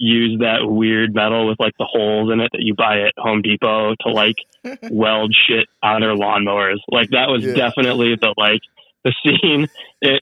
use 0.00 0.38
that 0.40 0.58
weird 0.62 1.12
metal 1.14 1.48
with 1.48 1.58
like 1.58 1.72
the 1.78 1.84
holes 1.84 2.30
in 2.32 2.40
it 2.40 2.50
that 2.52 2.60
you 2.62 2.74
buy 2.74 3.00
at 3.02 3.12
Home 3.18 3.42
Depot 3.42 3.94
to 4.00 4.08
like 4.10 4.36
weld 4.90 5.34
shit 5.48 5.66
on 5.82 6.00
their 6.00 6.14
lawnmowers. 6.14 6.78
Like 6.90 7.10
that 7.10 7.28
was 7.28 7.44
Yeah. 7.44 7.54
definitely 7.54 8.14
the 8.14 8.32
like 8.36 8.60
the 9.08 9.38
scene 9.40 9.68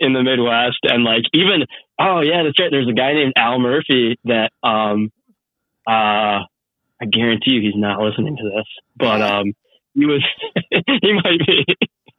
in, 0.00 0.12
the 0.12 0.22
Midwest, 0.22 0.78
and 0.84 1.04
like 1.04 1.24
even 1.32 1.66
oh 2.00 2.20
yeah, 2.20 2.42
that's 2.44 2.58
right. 2.58 2.70
There's 2.70 2.88
a 2.88 2.94
guy 2.94 3.12
named 3.12 3.34
Al 3.36 3.58
Murphy 3.58 4.16
that 4.24 4.50
um 4.62 5.10
uh 5.86 6.44
I 7.00 7.04
guarantee 7.10 7.52
you 7.52 7.62
he's 7.62 7.76
not 7.76 8.00
listening 8.00 8.36
to 8.36 8.44
this, 8.44 8.66
but 8.96 9.20
um 9.22 9.52
he 9.94 10.06
was 10.06 10.24
he 10.70 11.12
might 11.12 11.46
be. 11.46 11.64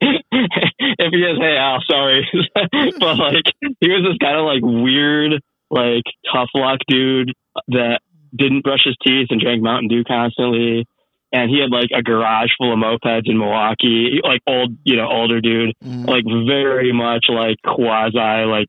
if 0.00 1.12
he 1.12 1.18
is, 1.18 1.38
hey 1.40 1.56
Al, 1.56 1.82
sorry, 1.88 2.28
but 2.54 3.18
like 3.18 3.44
he 3.80 3.88
was 3.88 4.06
this 4.06 4.18
kind 4.20 4.38
of 4.38 4.44
like 4.44 4.62
weird, 4.62 5.42
like 5.70 6.04
tough 6.32 6.50
luck 6.54 6.78
dude 6.86 7.32
that 7.68 8.00
didn't 8.36 8.62
brush 8.62 8.84
his 8.84 8.96
teeth 9.04 9.28
and 9.30 9.40
drank 9.40 9.62
Mountain 9.62 9.88
Dew 9.88 10.04
constantly. 10.04 10.86
And 11.32 11.50
he 11.50 11.60
had 11.60 11.70
like 11.70 11.90
a 11.94 12.02
garage 12.02 12.50
full 12.56 12.72
of 12.72 12.78
mopeds 12.78 13.26
in 13.28 13.36
Milwaukee, 13.38 14.20
like 14.24 14.40
old, 14.46 14.76
you 14.84 14.96
know, 14.96 15.08
older 15.08 15.40
dude, 15.42 15.74
Mhm. 15.84 16.08
like 16.08 16.24
very 16.46 16.92
much 16.92 17.26
like 17.28 17.56
quasi, 17.62 18.18
like 18.46 18.68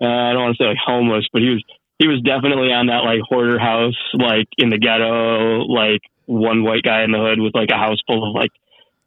uh, 0.00 0.06
I 0.06 0.32
don't 0.32 0.42
want 0.42 0.56
to 0.56 0.62
say 0.62 0.68
like 0.68 0.76
homeless, 0.84 1.26
but 1.32 1.42
he 1.42 1.50
was 1.50 1.62
he 1.98 2.06
was 2.06 2.20
definitely 2.22 2.72
on 2.72 2.86
that 2.86 3.02
like 3.02 3.20
hoarder 3.28 3.58
house, 3.58 3.98
like 4.14 4.46
in 4.58 4.68
the 4.70 4.78
ghetto, 4.78 5.64
like 5.64 6.00
one 6.26 6.62
white 6.62 6.84
guy 6.84 7.02
in 7.02 7.10
the 7.10 7.18
hood 7.18 7.40
with 7.40 7.52
like 7.54 7.70
a 7.72 7.76
house 7.76 7.98
full 8.06 8.28
of 8.28 8.32
like 8.34 8.50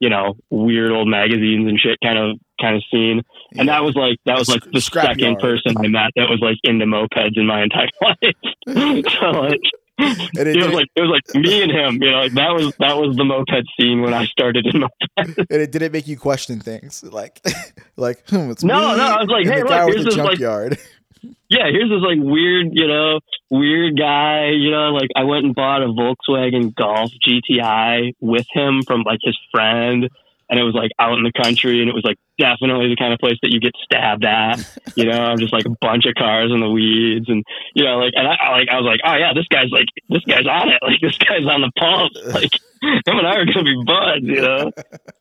you 0.02 0.10
know 0.10 0.36
weird 0.50 0.92
old 0.92 1.08
magazines 1.08 1.70
and 1.70 1.80
shit 1.80 1.98
kind 2.04 2.18
of 2.18 2.38
kind 2.60 2.76
of 2.76 2.84
scene. 2.92 3.22
And 3.58 3.68
Yeah. 3.68 3.76
that 3.80 3.84
was 3.86 3.96
like 3.96 4.18
that 4.26 4.38
was 4.38 4.50
like 4.50 4.70
the 4.70 4.82
Scrap 4.82 5.06
second 5.06 5.20
yard. 5.20 5.40
person 5.40 5.76
I 5.78 5.88
met 5.88 6.12
that 6.18 6.30
was 6.30 6.40
like 6.42 6.58
into 6.66 6.86
mopeds 6.86 7.38
in 7.38 7.46
my 7.46 7.64
entire 7.64 7.88
life. 8.02 8.36
so 9.22 9.30
like 9.32 9.62
And 10.38 10.48
it, 10.48 10.56
it 10.56 10.64
was 10.66 10.74
like 10.74 10.88
it 10.96 11.02
was 11.02 11.10
like 11.10 11.44
me 11.44 11.62
and 11.64 11.72
him, 11.72 12.02
you 12.02 12.10
know, 12.12 12.20
like 12.20 12.34
that 12.34 12.52
was 12.54 12.74
that 12.80 12.98
was 12.98 13.16
the 13.16 13.24
moped 13.24 13.64
scene 13.80 14.02
when 14.02 14.14
I 14.14 14.26
started 14.26 14.66
in 14.66 14.82
moped. 14.82 15.08
and 15.18 15.62
it 15.62 15.72
didn't 15.72 15.92
make 15.92 16.08
you 16.08 16.18
question 16.18 16.60
things 16.60 17.04
like, 17.04 17.42
like, 17.98 18.28
hmm, 18.30 18.52
No, 18.64 18.96
no, 18.96 19.04
I 19.04 19.18
was 19.22 19.28
like, 19.30 19.46
hey, 19.46 19.64
look, 19.64 19.94
here's 19.94 20.06
this, 20.06 20.18
like- 20.18 20.38
junkyard. 20.38 20.78
yeah, 21.50 21.70
here's 21.72 21.90
this 21.90 22.02
like 22.02 22.18
weird, 22.20 22.68
you 22.72 22.88
know, 22.88 23.20
weird 23.50 23.98
guy, 23.98 24.50
you 24.50 24.72
know, 24.72 24.90
like 24.90 25.10
I 25.16 25.24
went 25.24 25.46
and 25.46 25.54
bought 25.56 25.84
a 25.84 25.88
Volkswagen 25.88 26.74
Golf 26.74 27.12
GTI 27.28 28.14
with 28.20 28.46
him 28.54 28.82
from 28.88 29.04
like 29.04 29.20
his 29.22 29.38
friend 29.52 30.10
and 30.52 30.60
it 30.60 30.64
was 30.64 30.76
like 30.76 30.92
out 31.00 31.18
in 31.18 31.24
the 31.24 31.32
country 31.32 31.80
and 31.80 31.90
it 31.90 31.96
was 31.96 32.04
like 32.04 32.18
definitely 32.38 32.90
the 32.90 33.00
kind 33.00 33.14
of 33.14 33.20
place 33.20 33.40
that 33.42 33.52
you 33.52 33.62
get 33.62 33.72
stabbed 33.82 34.26
at, 34.26 34.60
you 34.96 35.06
know, 35.06 35.18
I'm 35.18 35.40
just 35.40 35.54
like 35.54 35.66
a 35.66 35.74
bunch 35.80 36.06
of 36.06 36.14
cars 36.14 36.52
in 36.52 36.60
the 36.60 36.70
weeds 36.70 37.30
and 37.30 37.44
you 37.74 37.86
know, 37.86 37.98
like 37.98 38.12
and 38.16 38.28
I 38.28 38.36
I, 38.36 38.52
like 38.52 38.68
I 38.70 38.76
was 38.76 38.86
like, 38.86 39.00
Oh 39.08 39.16
yeah, 39.16 39.32
this 39.34 39.48
guy's 39.48 39.72
like 39.72 39.88
this 40.10 40.22
guy's 40.28 40.46
on 40.46 40.68
it, 40.68 40.80
like 40.84 41.00
this 41.02 41.18
guy's 41.18 41.48
on 41.48 41.62
the 41.64 41.72
pulse. 41.80 42.12
Like 42.42 42.52
him 42.82 43.18
and 43.18 43.28
I 43.28 43.36
are 43.36 43.46
gonna 43.46 43.64
be 43.64 43.84
buds, 43.86 44.26
you 44.26 44.42
know. 44.42 44.72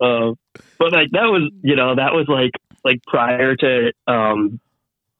Uh, 0.00 0.34
but 0.78 0.92
like 0.92 1.10
that 1.12 1.30
was 1.30 1.50
you 1.62 1.76
know, 1.76 1.94
that 1.94 2.12
was 2.12 2.26
like 2.26 2.52
like 2.84 3.00
prior 3.06 3.54
to 3.54 3.92
um 4.06 4.60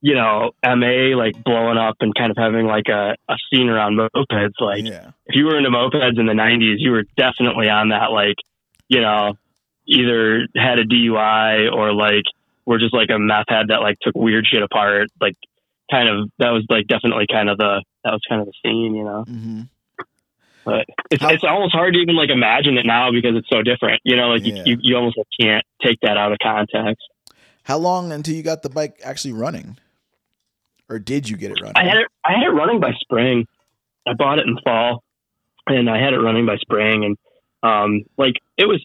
you 0.03 0.15
know, 0.15 0.53
MA 0.65 1.15
like 1.15 1.45
blowing 1.45 1.77
up 1.77 1.97
and 2.01 2.15
kind 2.15 2.31
of 2.31 2.37
having 2.39 2.65
like 2.67 2.89
a, 2.89 3.17
a 3.29 3.37
scene 3.51 3.69
around 3.69 3.99
mopeds. 3.99 4.59
Like 4.59 4.85
yeah, 4.85 5.11
if 5.27 5.37
you 5.37 5.45
were 5.45 5.59
into 5.59 5.71
mopeds 5.71 6.19
in 6.19 6.27
the 6.27 6.33
'90s, 6.33 6.77
you 6.79 6.91
were 6.91 7.05
definitely 7.17 7.69
on 7.69 7.91
that. 7.91 8.11
Like, 8.11 8.37
you 8.89 9.03
know, 9.03 9.37
either 9.91 10.47
had 10.57 10.79
a 10.79 10.85
DUI 10.85 11.73
or 11.73 11.93
like 11.93 12.25
were 12.65 12.79
just 12.79 12.95
like 12.95 13.11
a 13.11 13.19
meth 13.19 13.47
head 13.49 13.67
that 13.69 13.81
like 13.83 13.99
took 14.01 14.15
weird 14.15 14.47
shit 14.47 14.63
apart. 14.63 15.09
Like, 15.21 15.37
kind 15.91 16.09
of 16.09 16.31
that 16.39 16.51
was 16.51 16.65
like 16.71 16.87
definitely 16.87 17.27
kind 17.31 17.51
of 17.51 17.59
the 17.59 17.83
that 18.05 18.13
was 18.13 18.21
kind 18.29 18.41
of 18.41 18.47
the 18.47 18.53
scene, 18.63 18.95
you 18.95 19.05
know. 19.05 19.25
Mm-hmm. 19.29 19.61
But 20.65 20.85
it's 21.11 21.23
How- 21.23 21.31
it's 21.31 21.43
almost 21.45 21.75
hard 21.75 21.95
to 21.95 22.01
even 22.01 22.17
like 22.17 22.31
imagine 22.31 22.77
it 22.79 22.87
now 22.87 23.11
because 23.11 23.35
it's 23.35 23.49
so 23.49 23.63
different. 23.63 24.01
You 24.05 24.17
know, 24.17 24.29
like 24.29 24.45
Yeah. 24.47 24.63
you, 24.65 24.77
you 24.77 24.79
you 24.83 24.97
almost 24.97 25.19
can't 25.41 25.65
take 25.83 25.99
that 26.03 26.17
out 26.17 26.33
of 26.33 26.39
context. 26.43 27.03
How 27.65 27.79
long 27.79 28.13
until 28.13 28.35
you 28.35 28.43
got 28.43 28.63
the 28.63 28.69
bike 28.71 29.01
actually 29.05 29.33
running, 29.33 29.79
or 30.89 30.99
did 30.99 31.29
you 31.29 31.37
get 31.37 31.51
it 31.53 31.61
running? 31.61 31.77
I 31.77 31.85
had 31.85 31.97
it. 31.99 32.07
I 32.25 32.33
had 32.33 32.43
it 32.45 32.51
running 32.51 32.81
by 32.81 32.93
spring. 33.01 33.47
I 34.07 34.15
bought 34.15 34.39
it 34.39 34.47
in 34.47 34.59
fall, 34.65 35.03
and 35.67 35.89
I 35.91 35.99
had 36.03 36.13
it 36.15 36.19
running 36.19 36.47
by 36.47 36.57
spring, 36.57 37.05
and 37.05 37.17
um, 37.63 38.03
like 38.17 38.35
it 38.57 38.67
was. 38.67 38.85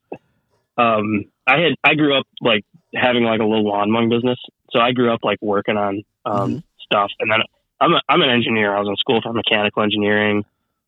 Um, 0.78 1.26
I 1.48 1.60
had. 1.60 1.74
I 1.84 1.96
grew 1.96 2.18
up 2.18 2.26
like 2.42 2.66
having 2.94 3.24
like 3.24 3.40
a 3.40 3.46
little 3.46 3.66
lawn 3.68 3.92
mowing 3.92 4.10
business, 4.10 4.40
so 4.72 4.80
I 4.80 4.92
grew 4.92 5.12
up 5.14 5.22
like 5.24 5.38
working 5.42 5.78
on 5.78 6.04
um, 6.26 6.64
stuff, 6.82 7.12
and 7.20 7.32
then 7.32 7.40
I'm 7.80 7.94
a, 7.94 8.02
I'm 8.10 8.22
an 8.22 8.30
engineer. 8.30 8.76
I 8.76 8.80
was 8.80 8.88
in 8.90 8.96
school 8.98 9.22
for 9.22 9.32
mechanical 9.34 9.84
engineering, 9.84 10.44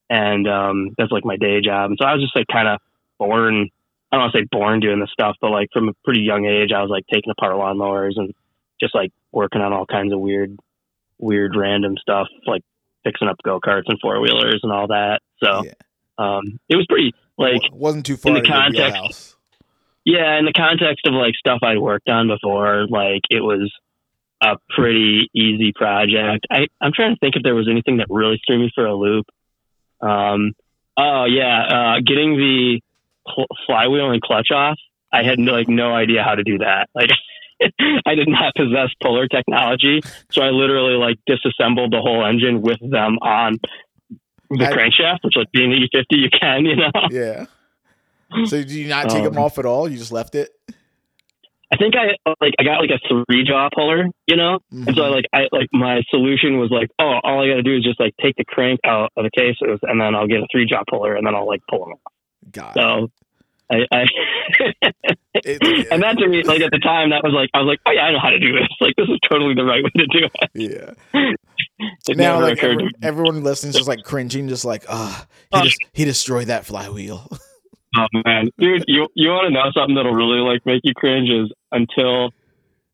and 0.09 0.47
um, 0.47 0.89
that's 0.97 1.11
like 1.11 1.25
my 1.25 1.37
day 1.37 1.61
job. 1.61 1.91
And 1.91 1.97
so 1.99 2.05
I 2.05 2.13
was 2.13 2.21
just 2.23 2.35
like 2.35 2.47
kind 2.51 2.67
of 2.67 2.79
born. 3.17 3.69
I 4.11 4.15
don't 4.15 4.21
want 4.23 4.33
to 4.33 4.39
say 4.39 4.47
born 4.51 4.79
doing 4.79 4.99
this 4.99 5.11
stuff, 5.11 5.35
but 5.41 5.51
like 5.51 5.69
from 5.73 5.89
a 5.89 5.93
pretty 6.05 6.21
young 6.21 6.45
age, 6.45 6.71
I 6.75 6.81
was 6.81 6.89
like 6.89 7.05
taking 7.13 7.29
apart 7.29 7.53
lawnmowers 7.55 8.13
and 8.15 8.33
just 8.79 8.95
like 8.95 9.11
working 9.31 9.61
on 9.61 9.73
all 9.73 9.85
kinds 9.85 10.13
of 10.13 10.19
weird, 10.19 10.57
weird 11.17 11.55
random 11.57 11.97
stuff, 12.01 12.27
like 12.45 12.61
fixing 13.03 13.27
up 13.27 13.35
go 13.43 13.59
karts 13.59 13.83
and 13.87 13.99
four 14.01 14.19
wheelers 14.21 14.61
and 14.63 14.71
all 14.71 14.87
that. 14.87 15.21
So 15.43 15.63
Yeah. 15.65 15.73
um, 16.17 16.59
it 16.69 16.77
was 16.77 16.85
pretty 16.87 17.13
like 17.37 17.61
Wa- 17.71 17.77
wasn't 17.77 18.05
too 18.05 18.15
far 18.17 18.33
the 18.33 18.39
in 18.39 18.45
your 18.45 18.53
context-. 18.55 19.36
Yeah, 20.07 20.39
in 20.39 20.45
the 20.45 20.53
context 20.53 21.05
of 21.05 21.13
like 21.13 21.35
stuff 21.35 21.59
I'd 21.61 21.79
worked 21.79 22.07
on 22.07 22.29
before, 22.29 22.87
like 22.87 23.23
it 23.29 23.41
was 23.41 23.69
a 24.41 24.55
pretty 24.73 25.29
easy 25.35 25.73
project. 25.75 26.47
I, 26.49 26.67
I'm 26.79 26.93
trying 26.95 27.13
to 27.13 27.19
think 27.19 27.35
if 27.35 27.43
there 27.43 27.55
was 27.55 27.67
anything 27.69 27.97
that 27.97 28.07
really 28.09 28.39
threw 28.47 28.57
me 28.57 28.71
for 28.73 28.85
a 28.85 28.95
loop. 28.95 29.25
Um, 29.99 30.53
oh 30.95 31.25
yeah, 31.25 31.59
uh, 31.59 31.95
getting 32.07 32.37
the 32.37 32.79
cl- 33.27 33.47
flywheel 33.65 34.11
and 34.11 34.21
clutch 34.21 34.47
off. 34.49 34.77
I 35.11 35.23
had 35.23 35.39
no, 35.39 35.51
like 35.51 35.67
no 35.67 35.93
idea 35.93 36.23
how 36.23 36.35
to 36.35 36.43
do 36.43 36.59
that. 36.59 36.87
Like 36.95 37.09
I 38.05 38.15
did 38.15 38.29
not 38.29 38.55
possess 38.55 38.91
puller 39.03 39.27
technology, 39.27 39.99
so 40.31 40.41
I 40.41 40.51
literally 40.51 40.95
like 40.95 41.17
disassembled 41.27 41.91
the 41.91 41.99
whole 41.99 42.25
engine 42.25 42.61
with 42.61 42.79
them 42.79 43.17
on 43.19 43.57
the 44.51 44.67
I- 44.67 44.71
crankshaft, 44.71 45.25
which 45.25 45.35
like 45.35 45.51
being 45.51 45.71
the 45.71 45.89
E50, 45.89 46.05
you 46.11 46.29
can, 46.29 46.65
you 46.65 46.77
know. 46.77 46.91
Yeah. 47.11 47.47
So 48.45 48.57
did 48.57 48.71
you 48.71 48.87
not 48.87 49.09
take 49.09 49.23
them 49.23 49.37
Um, 49.37 49.43
off 49.43 49.57
at 49.57 49.65
all? 49.65 49.89
You 49.89 49.97
just 49.97 50.11
left 50.11 50.35
it? 50.35 50.49
I 51.71 51.75
think 51.77 51.95
I 51.95 52.15
like 52.39 52.53
I 52.59 52.63
got 52.63 52.79
like 52.79 52.89
a 52.91 52.99
three 53.29 53.43
jaw 53.43 53.69
puller, 53.75 54.05
you 54.25 54.37
know, 54.37 54.59
and 54.71 54.95
so 54.95 55.03
I, 55.03 55.07
like 55.09 55.25
I 55.33 55.47
like 55.51 55.67
my 55.73 56.01
solution 56.09 56.59
was 56.59 56.69
like, 56.71 56.89
oh, 56.99 57.19
all 57.23 57.43
I 57.43 57.47
got 57.49 57.55
to 57.55 57.63
do 57.63 57.75
is 57.75 57.83
just 57.83 57.99
like 57.99 58.13
take 58.21 58.35
the 58.37 58.45
crank 58.45 58.79
out 58.85 59.11
of 59.17 59.25
the 59.25 59.31
cases, 59.31 59.79
and 59.83 59.99
then 59.99 60.15
I'll 60.15 60.27
get 60.27 60.39
a 60.39 60.47
three 60.51 60.65
jaw 60.65 60.83
puller, 60.89 61.15
and 61.15 61.27
then 61.27 61.35
I'll 61.35 61.47
like 61.47 61.61
pull 61.69 61.79
them 61.85 61.93
off. 61.93 62.13
God. 62.51 62.73
So, 62.73 63.11
I, 63.69 63.85
I 63.91 64.03
It- 65.35 65.87
and 65.91 66.01
that 66.03 66.17
to 66.19 66.27
me, 66.29 66.43
like 66.43 66.61
at 66.61 66.71
the 66.71 66.79
time, 66.79 67.09
that 67.09 67.21
was 67.23 67.33
like 67.33 67.49
I 67.53 67.59
was 67.59 67.67
like, 67.67 67.79
oh 67.85 67.91
yeah, 67.91 68.03
I 68.03 68.11
know 68.13 68.19
how 68.19 68.29
to 68.29 68.39
do 68.39 68.53
this. 68.53 68.67
Like 68.79 68.93
this 68.95 69.09
is 69.09 69.19
totally 69.29 69.53
the 69.53 69.65
right 69.65 69.83
way 69.83 69.89
to 69.97 70.07
do 70.07 70.25
it. 70.33 70.49
yeah. 71.13 71.31
It 72.09 72.17
now, 72.17 72.39
like 72.41 72.63
every, 72.63 72.89
everyone 73.03 73.43
listening 73.43 73.69
is 73.69 73.75
just 73.75 73.87
like 73.87 74.01
cringing, 74.03 74.47
just 74.47 74.65
like, 74.65 74.85
ah, 74.89 75.27
he, 75.51 75.59
Oh. 75.59 75.61
just, 75.63 75.77
he 75.93 76.05
destroyed 76.05 76.47
that 76.47 76.65
flywheel. 76.65 77.27
Oh 77.97 78.05
man, 78.25 78.49
dude, 78.57 78.83
you 78.87 79.07
you 79.15 79.29
want 79.29 79.47
to 79.47 79.53
know 79.53 79.71
something 79.73 79.95
that'll 79.95 80.13
really 80.13 80.39
like 80.39 80.65
make 80.65 80.81
you 80.83 80.93
cringe 80.93 81.29
is 81.29 81.51
until, 81.71 82.31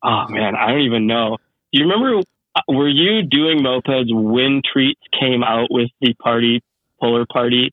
oh 0.04 0.26
man, 0.30 0.56
I 0.56 0.68
don't 0.70 0.82
even 0.82 1.08
know. 1.08 1.38
Do 1.72 1.80
you 1.80 1.86
remember? 1.86 2.20
uh, 2.56 2.62
Were 2.70 2.88
you 2.88 3.24
doing 3.24 3.60
mopeds 3.60 4.14
when 4.14 4.62
Treats 4.72 5.01
came 5.20 5.43
out 5.43 5.68
with 5.72 5.89
the 6.01 6.14
party 6.16 6.62
puller 7.01 7.26
party 7.32 7.72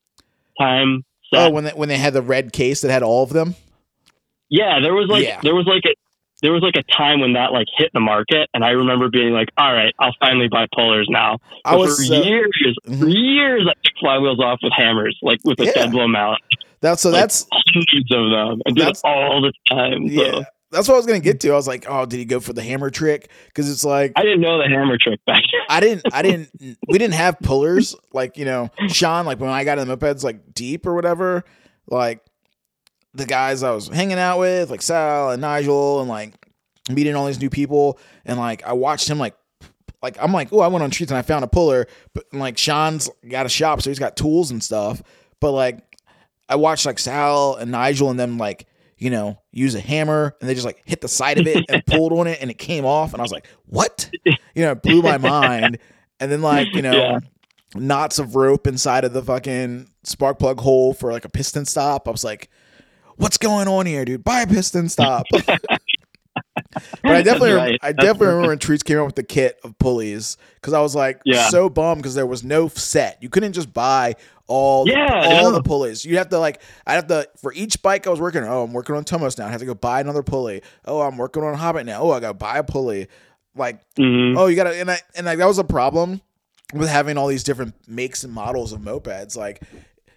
time? 0.59 1.03
oh, 1.33 1.49
when 1.49 1.63
they, 1.65 1.71
when 1.71 1.87
they 1.87 1.97
had 1.97 2.13
the 2.13 2.21
red 2.21 2.51
case 2.51 2.81
that 2.81 2.91
had 2.91 3.03
all 3.03 3.23
of 3.23 3.29
them. 3.29 3.55
yeah, 4.49 4.79
there 4.81 4.93
was 4.93 5.07
like 5.09 5.23
Yeah. 5.23 5.39
there 5.43 5.55
was 5.55 5.65
like 5.67 5.83
a 5.85 5.95
there 6.41 6.51
was 6.51 6.63
like 6.63 6.75
a 6.75 6.81
time 6.91 7.19
when 7.21 7.33
that 7.33 7.51
like 7.53 7.67
hit 7.77 7.91
the 7.93 7.99
market, 7.99 8.49
and 8.55 8.65
I 8.65 8.71
remember 8.71 9.09
being 9.09 9.31
like, 9.31 9.49
"All 9.57 9.71
right, 9.71 9.93
I'll 9.99 10.15
finally 10.19 10.47
buy 10.47 10.65
pullers 10.73 11.05
now." 11.07 11.37
I 11.63 11.75
was 11.75 11.97
for 11.99 12.03
so- 12.03 12.23
years, 12.23 12.49
Mhm. 12.87 13.13
years, 13.13 13.67
I 13.69 13.73
took 13.83 13.95
flywheels 14.03 14.39
off 14.39 14.57
with 14.63 14.73
hammers, 14.75 15.15
like 15.21 15.39
with 15.43 15.59
a 15.61 15.65
Yeah. 15.65 15.71
dead 15.73 15.91
blow 15.91 16.07
mount. 16.07 16.41
That's 16.81 17.01
so 17.01 17.09
Like, 17.11 17.21
that's 17.21 17.45
hundreds 17.51 18.11
of 18.11 18.29
them, 18.31 18.61
and 18.65 18.75
did 18.75 18.81
That's- 18.81 18.99
it 19.03 19.07
all 19.07 19.41
the 19.41 19.53
time. 19.69 20.07
So. 20.09 20.13
yeah. 20.13 20.43
That's 20.71 20.87
what 20.87 20.93
I 20.93 20.97
was 20.97 21.05
gonna 21.05 21.19
get 21.19 21.41
to. 21.41 21.51
I 21.51 21.55
was 21.55 21.67
like, 21.67 21.85
oh, 21.89 22.05
did 22.05 22.17
he 22.17 22.23
go 22.23 22.39
for 22.39 22.53
the 22.53 22.61
hammer 22.61 22.89
trick? 22.89 23.29
Because 23.47 23.69
it's 23.69 23.83
like 23.83 24.13
I 24.15 24.21
didn't 24.21 24.39
know 24.39 24.57
the 24.57 24.69
hammer 24.69 24.97
trick 24.97 25.19
back 25.25 25.43
then. 25.51 25.61
I 25.67 25.79
didn't, 25.81 26.13
I 26.13 26.21
didn't, 26.21 26.49
we 26.87 26.97
didn't 26.97 27.15
have 27.15 27.37
pullers 27.41 27.93
like 28.13 28.37
you 28.37 28.45
know 28.45 28.69
Sean. 28.87 29.25
Like 29.25 29.41
when 29.41 29.49
I 29.49 29.65
got 29.65 29.79
in 29.79 29.87
the 29.89 29.97
mopeds, 29.97 30.23
like 30.23 30.53
deep 30.53 30.85
or 30.87 30.93
whatever, 30.95 31.43
like 31.87 32.21
the 33.13 33.25
guys 33.25 33.63
I 33.63 33.71
was 33.71 33.89
hanging 33.89 34.17
out 34.17 34.39
with, 34.39 34.69
like 34.71 34.81
Sal 34.81 35.31
and 35.31 35.41
Nigel, 35.41 35.99
and 35.99 36.07
like 36.07 36.35
meeting 36.89 37.15
all 37.15 37.27
these 37.27 37.41
new 37.41 37.49
people, 37.49 37.99
and 38.23 38.39
like 38.39 38.63
I 38.65 38.73
watched 38.73 39.09
him 39.09 39.19
like. 39.19 39.35
Like 40.01 40.17
I'm 40.19 40.31
like, 40.33 40.51
oh, 40.51 40.61
I 40.61 40.67
went 40.67 40.81
on 40.83 40.89
treats 40.89 41.11
and 41.11 41.17
I 41.19 41.21
found 41.21 41.43
a 41.43 41.47
puller, 41.47 41.85
but 42.15 42.23
and, 42.31 42.39
like 42.39 42.57
Sean's 42.57 43.07
got 43.29 43.45
a 43.45 43.49
shop, 43.49 43.83
so 43.83 43.89
he's 43.91 43.99
got 43.99 44.15
tools 44.17 44.49
and 44.49 44.63
stuff. 44.63 45.03
But 45.39 45.51
like, 45.51 45.90
I 46.51 46.55
watched 46.55 46.85
like 46.85 46.99
Sal 46.99 47.55
and 47.55 47.71
Nigel 47.71 48.09
and 48.11 48.19
them 48.19 48.37
like, 48.37 48.67
you 48.97 49.09
know, 49.09 49.39
use 49.51 49.73
a 49.73 49.79
hammer 49.79 50.35
and 50.39 50.49
they 50.49 50.53
just 50.53 50.65
like 50.65 50.81
hit 50.85 51.01
the 51.01 51.07
side 51.07 51.39
of 51.39 51.47
it 51.47 51.65
and 51.69 51.83
pulled 51.87 52.13
on 52.13 52.27
it 52.27 52.39
and 52.41 52.51
it 52.51 52.57
came 52.59 52.85
off, 52.85 53.13
and 53.13 53.21
I 53.21 53.23
was 53.23 53.31
like, 53.31 53.47
what? 53.65 54.09
You 54.53 54.63
know, 54.63 54.71
it 54.71 54.81
blew 54.83 55.01
my 55.01 55.17
mind. 55.17 55.79
And 56.19 56.29
then 56.31 56.41
like, 56.41 56.67
you 56.75 56.81
know, 56.81 56.91
Yeah. 56.91 57.19
knots 57.73 58.19
of 58.19 58.35
rope 58.35 58.67
inside 58.67 59.05
of 59.05 59.13
the 59.13 59.23
fucking 59.23 59.87
spark 60.03 60.37
plug 60.39 60.59
hole 60.59 60.93
for 60.93 61.11
like 61.13 61.23
a 61.25 61.29
piston 61.29 61.65
stop. 61.65 62.05
I 62.07 62.11
was 62.11 62.23
like, 62.25 62.49
what's 63.15 63.37
going 63.37 63.67
on 63.69 63.85
here, 63.85 64.03
dude? 64.03 64.23
Buy 64.25 64.41
a 64.41 64.47
piston 64.47 64.89
stop. 64.89 65.25
But 67.03 67.11
I 67.15 67.21
definitely, 67.21 67.51
right. 67.53 67.79
I 67.81 67.91
definitely 67.91 68.27
remember 68.27 68.49
when 68.49 68.59
Treats 68.59 68.83
came 68.83 68.97
out 68.97 69.05
with 69.05 69.15
the 69.15 69.23
kit 69.23 69.59
of 69.63 69.77
pulleys 69.79 70.37
because 70.55 70.73
I 70.73 70.79
was 70.79 70.95
like 70.95 71.21
Yeah. 71.25 71.49
so 71.49 71.69
bummed 71.69 72.01
because 72.01 72.15
there 72.15 72.25
was 72.25 72.43
no 72.43 72.67
set. 72.69 73.21
You 73.21 73.29
couldn't 73.29 73.53
just 73.53 73.73
buy 73.73 74.15
all 74.51 74.85
the, 74.85 74.91
Yeah, 74.91 75.23
all 75.25 75.43
yeah. 75.43 75.49
the 75.51 75.61
pulleys. 75.63 76.03
You 76.05 76.17
have 76.17 76.29
to 76.29 76.39
like 76.39 76.61
I 76.85 76.93
have 76.93 77.07
to 77.07 77.27
for 77.41 77.53
each 77.53 77.81
bike 77.81 78.05
I 78.05 78.09
was 78.09 78.19
working 78.19 78.43
on. 78.43 78.49
Oh, 78.49 78.63
I'm 78.63 78.73
working 78.73 78.95
on 78.95 79.03
Tomos 79.05 79.37
now. 79.37 79.47
I 79.47 79.49
have 79.49 79.61
to 79.61 79.65
go 79.65 79.73
buy 79.73 80.01
another 80.01 80.23
pulley. 80.23 80.61
Oh, 80.85 81.01
I'm 81.01 81.17
working 81.17 81.43
on 81.43 81.53
Hobbit 81.55 81.85
now. 81.85 82.01
Oh, 82.01 82.11
I 82.11 82.19
got 82.19 82.29
to 82.29 82.33
buy 82.33 82.57
a 82.57 82.63
pulley. 82.63 83.07
Like 83.55 83.79
Mhm. 83.99 84.37
oh, 84.37 84.47
you 84.47 84.55
got 84.55 84.65
to 84.65 84.75
and 84.79 84.91
I 84.91 84.99
and 85.15 85.25
like 85.25 85.37
that 85.37 85.47
was 85.47 85.57
a 85.59 85.63
problem 85.63 86.21
with 86.73 86.89
having 86.89 87.17
all 87.17 87.27
these 87.27 87.43
different 87.43 87.75
makes 87.87 88.23
and 88.23 88.33
models 88.33 88.71
of 88.73 88.79
mopeds. 88.81 89.35
Like 89.35 89.61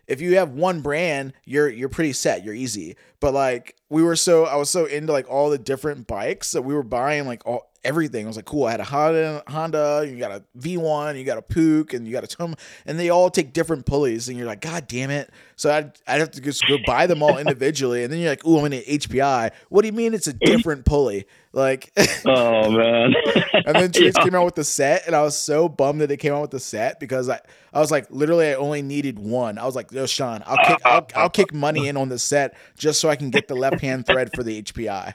if 0.06 0.20
you 0.20 0.36
have 0.36 0.50
one 0.50 0.82
brand, 0.82 1.32
you're 1.44 1.68
you're 1.68 1.88
pretty 1.88 2.12
set. 2.12 2.44
You're 2.44 2.54
easy. 2.54 2.96
But 3.20 3.34
like 3.34 3.74
we 3.88 4.02
were 4.02 4.16
so 4.16 4.44
I 4.44 4.56
was 4.56 4.70
so 4.70 4.84
into 4.86 5.12
like 5.12 5.28
all 5.30 5.50
the 5.50 5.58
different 5.58 6.06
bikes 6.06 6.52
that 6.52 6.62
we 6.62 6.74
were 6.74 6.82
buying 6.82 7.26
like 7.26 7.42
all 7.46 7.70
everything. 7.84 8.24
I 8.24 8.28
was 8.28 8.36
like, 8.36 8.44
cool. 8.44 8.64
I 8.64 8.70
had 8.72 8.80
a 8.80 8.84
Honda, 8.84 9.42
Honda. 9.46 10.06
You 10.08 10.18
got 10.18 10.32
a 10.32 10.42
V1, 10.58 11.18
you 11.18 11.24
got 11.24 11.38
a 11.38 11.42
Puch, 11.42 11.94
and 11.94 12.06
you 12.06 12.12
got 12.12 12.24
a 12.24 12.26
Tom, 12.26 12.54
and 12.86 12.98
they 12.98 13.10
all 13.10 13.30
take 13.30 13.52
different 13.52 13.86
pulleys. 13.86 14.28
And 14.28 14.36
you're 14.38 14.46
like, 14.46 14.60
God 14.60 14.86
damn 14.88 15.10
it! 15.10 15.30
So 15.56 15.70
I'd 15.72 15.92
I'd 16.06 16.20
have 16.20 16.30
to 16.32 16.40
just 16.40 16.66
go 16.66 16.78
buy 16.78 17.06
them 17.06 17.22
all 17.22 17.38
individually. 17.38 18.02
And 18.04 18.12
then 18.12 18.20
you're 18.20 18.30
like, 18.30 18.46
ooh, 18.46 18.58
I'm 18.58 18.66
in 18.66 18.72
an 18.74 18.82
HPI. 18.82 19.50
What 19.68 19.82
do 19.82 19.86
you 19.88 19.92
mean 19.92 20.14
it's 20.14 20.26
a 20.26 20.32
different 20.32 20.84
pulley? 20.84 21.26
Like, 21.52 21.92
Oh 22.26 22.70
man. 22.70 23.14
and 23.66 23.78
then 23.78 23.92
Treats 23.92 24.16
Yeah. 24.16 24.24
came 24.24 24.34
out 24.34 24.44
with 24.44 24.56
the 24.56 24.64
set, 24.64 25.06
and 25.06 25.14
I 25.14 25.22
was 25.22 25.36
so 25.36 25.68
bummed 25.68 26.00
that 26.00 26.10
it 26.10 26.16
came 26.16 26.32
out 26.32 26.40
with 26.42 26.50
the 26.50 26.58
set 26.60 26.98
because 26.98 27.28
I, 27.28 27.38
I 27.72 27.78
was 27.80 27.90
like, 27.92 28.06
literally, 28.10 28.48
I 28.48 28.54
only 28.54 28.82
needed 28.82 29.18
one. 29.18 29.58
I 29.58 29.64
was 29.64 29.76
like, 29.76 29.92
yo, 29.92 30.06
Sean, 30.06 30.42
I'll 30.46 30.58
kick, 30.58 30.80
I'll, 30.84 31.06
I'll 31.14 31.30
kick 31.30 31.52
money 31.54 31.86
in 31.86 31.96
on 31.96 32.08
the 32.08 32.18
set 32.18 32.56
just 32.76 33.00
so 33.00 33.08
I 33.08 33.16
can 33.16 33.30
get 33.30 33.46
the 33.46 33.54
left 33.54 33.80
hand 33.80 34.06
thread 34.06 34.32
for 34.34 34.42
the 34.42 34.62
HPI. 34.62 35.14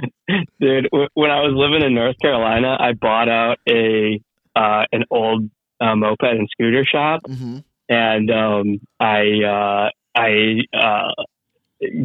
Dude, 0.60 0.88
w- 0.92 1.08
when 1.14 1.30
I 1.30 1.40
was 1.40 1.52
living 1.54 1.82
in 1.86 1.94
North 1.94 2.16
Carolina, 2.20 2.76
I 2.78 2.92
bought 2.92 3.28
out 3.28 3.58
a 3.68 4.20
uh, 4.54 4.84
an 4.92 5.04
old 5.10 5.50
uh, 5.80 5.96
moped 5.96 6.22
and 6.22 6.48
scooter 6.50 6.84
shop, 6.84 7.20
hmm 7.26 7.58
and 7.88 8.30
um, 8.30 8.80
I 9.00 9.42
uh, 9.44 9.90
I 10.14 10.60
uh, 10.72 11.22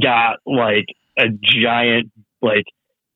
got 0.01 0.37
like 0.45 0.85
a 1.17 1.25
giant 1.41 2.11
like 2.41 2.65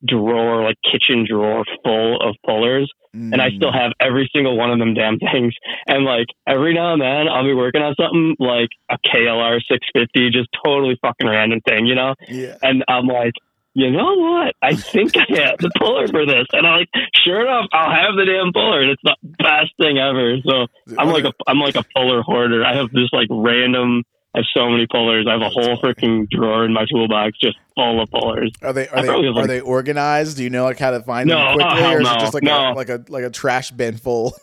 drawer, 0.06 0.64
like 0.64 0.78
kitchen 0.90 1.26
drawer 1.30 1.64
full 1.84 2.22
of 2.22 2.36
pullers, 2.46 2.90
and 3.14 3.42
I 3.42 3.50
Mm. 3.50 3.56
still 3.58 3.72
have 3.72 3.92
every 4.00 4.30
single 4.34 4.58
one 4.58 4.72
of 4.72 4.80
them 4.80 4.94
damn 4.94 5.20
things. 5.20 5.54
And 5.88 6.06
like 6.06 6.28
every 6.48 6.74
now 6.74 6.94
and 6.94 7.02
then, 7.02 7.28
I'll 7.28 7.44
be 7.44 7.54
working 7.54 7.82
on 7.82 7.94
something 8.00 8.36
like 8.40 8.70
a 8.90 8.98
KLR 9.08 9.60
650, 9.68 10.30
just 10.32 10.50
totally 10.66 10.98
fucking 11.02 11.28
random 11.28 11.62
thing, 11.68 11.86
you 11.86 11.96
know. 11.96 12.16
yeah. 12.28 12.56
And 12.62 12.84
I'm 12.88 13.08
like, 13.08 13.34
you 13.74 13.90
know 13.92 14.16
what? 14.16 14.56
I 14.62 14.76
think 14.76 15.16
I 15.16 15.26
have 15.42 15.58
the 15.60 15.72
puller 15.80 16.08
for 16.08 16.26
this. 16.26 16.46
And 16.54 16.68
I'm 16.68 16.80
like, 16.80 16.90
sure 17.24 17.42
enough, 17.42 17.68
I'll 17.72 17.90
have 17.92 18.16
the 18.18 18.26
damn 18.26 18.52
puller. 18.54 18.82
And 18.82 18.92
it's 18.92 19.02
the 19.04 19.16
best 19.40 19.72
thing 19.80 19.98
ever. 19.98 20.38
So 20.46 20.68
I'm 21.00 21.10
like 21.10 21.24
a 21.26 21.34
I'm 21.48 21.60
like 21.60 21.76
a 21.76 21.84
puller 21.96 22.22
hoarder. 22.22 22.66
I 22.66 22.76
have 22.76 22.92
this 22.92 23.10
like 23.14 23.28
random. 23.32 24.04
I 24.34 24.40
have 24.40 24.46
so 24.54 24.70
many 24.70 24.88
pullers. 24.88 25.26
I 25.28 25.34
have 25.34 25.42
a 25.42 25.50
whole 25.50 25.76
freaking 25.82 26.30
drawer 26.30 26.64
in 26.66 26.72
my 26.74 26.86
toolbox 26.90 27.38
just 27.40 27.58
full 27.76 28.02
of 28.02 28.10
pullers. 28.12 28.52
Are 28.62 28.72
they 28.74 28.88
are 28.88 29.02
they 29.02 29.08
probably 29.08 29.28
are 29.28 29.34
like- 29.34 29.48
they 29.48 29.60
organized? 29.62 30.38
Do 30.38 30.44
you 30.44 30.50
know 30.50 30.64
like 30.64 30.80
how 30.80 30.92
to 30.92 31.02
find 31.02 31.28
No, 31.30 31.38
them 31.38 31.54
quickly, 31.56 31.82
hell 31.82 31.92
or 31.94 32.02
is 32.02 32.08
it 32.10 32.20
just 32.20 32.34
like 32.34 32.44
no. 32.44 32.72
a 32.72 32.74
like 32.74 32.90
a 32.90 33.04
like 33.10 33.24
a 33.26 33.30
trash 33.30 33.72
bin 33.72 33.98
full? 33.98 34.34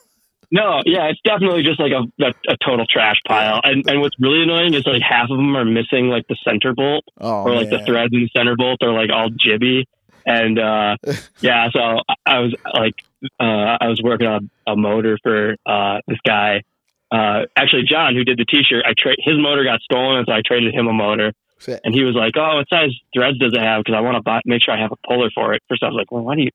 No, 0.51 0.80
yeah, 0.86 1.05
it's 1.11 1.20
definitely 1.24 1.62
just 1.62 1.78
like 1.78 1.92
a, 1.92 2.05
a, 2.24 2.28
a 2.53 2.57
total 2.64 2.86
trash 2.86 3.16
pile. 3.26 3.61
And 3.64 3.88
and 3.90 4.01
what's 4.01 4.16
really 4.18 4.42
annoying 4.42 4.74
is 4.74 4.86
like 4.86 5.03
half 5.03 5.24
of 5.30 5.36
them 5.36 5.55
are 5.57 5.64
missing 5.64 6.09
like 6.09 6.26
the 6.28 6.36
center 6.42 6.72
bolt 6.74 7.05
Oh, 7.20 7.42
or 7.44 7.55
like 7.55 7.68
the 7.70 7.78
threads 7.86 8.12
in 8.14 8.20
the 8.20 8.30
center 8.36 8.57
bolt 8.57 8.82
are 8.82 8.92
like 8.92 9.11
all 9.12 9.28
jibby. 9.30 9.84
And 10.24 10.59
uh, 10.59 10.96
yeah, 11.40 11.68
so 11.70 12.01
I- 12.26 12.38
was 12.40 12.55
like, 12.74 12.94
uh, 13.40 13.76
I 13.80 13.88
was 13.88 14.01
working 14.03 14.26
on 14.26 14.51
a 14.66 14.76
motor 14.76 15.18
for 15.22 15.57
uh, 15.66 16.01
this 16.07 16.18
guy. 16.26 16.62
Uh, 17.11 17.46
actually, 17.57 17.84
John, 17.90 18.14
who 18.14 18.22
did 18.24 18.38
the 18.38 18.44
T-shirt, 18.44 18.84
I 18.86 18.92
tra- 18.96 19.16
his 19.18 19.36
motor 19.38 19.64
got 19.64 19.80
stolen, 19.80 20.24
so 20.26 20.32
I 20.32 20.42
traded 20.44 20.74
him 20.74 20.86
a 20.88 20.92
motor. 20.92 21.32
And 21.84 21.92
he 21.94 22.05
was 22.05 22.14
like, 22.14 22.34
"Oh, 22.36 22.57
what 22.57 22.68
size 22.68 22.90
threads 23.14 23.38
does 23.38 23.53
it 23.55 23.61
have? 23.61 23.82
Because 23.82 23.96
I 23.96 24.01
want 24.01 24.16
to 24.16 24.22
buy, 24.22 24.40
make 24.44 24.62
sure 24.62 24.72
I 24.74 24.80
have 24.80 24.92
a 24.92 25.07
puller 25.09 25.30
for 25.34 25.55
it." 25.55 25.62
First, 25.68 25.82
I 25.82 25.86
was 25.86 25.94
like, 25.96 26.12
"Well, 26.12 26.22
why 26.22 26.36
do 26.36 26.42
you 26.42 26.51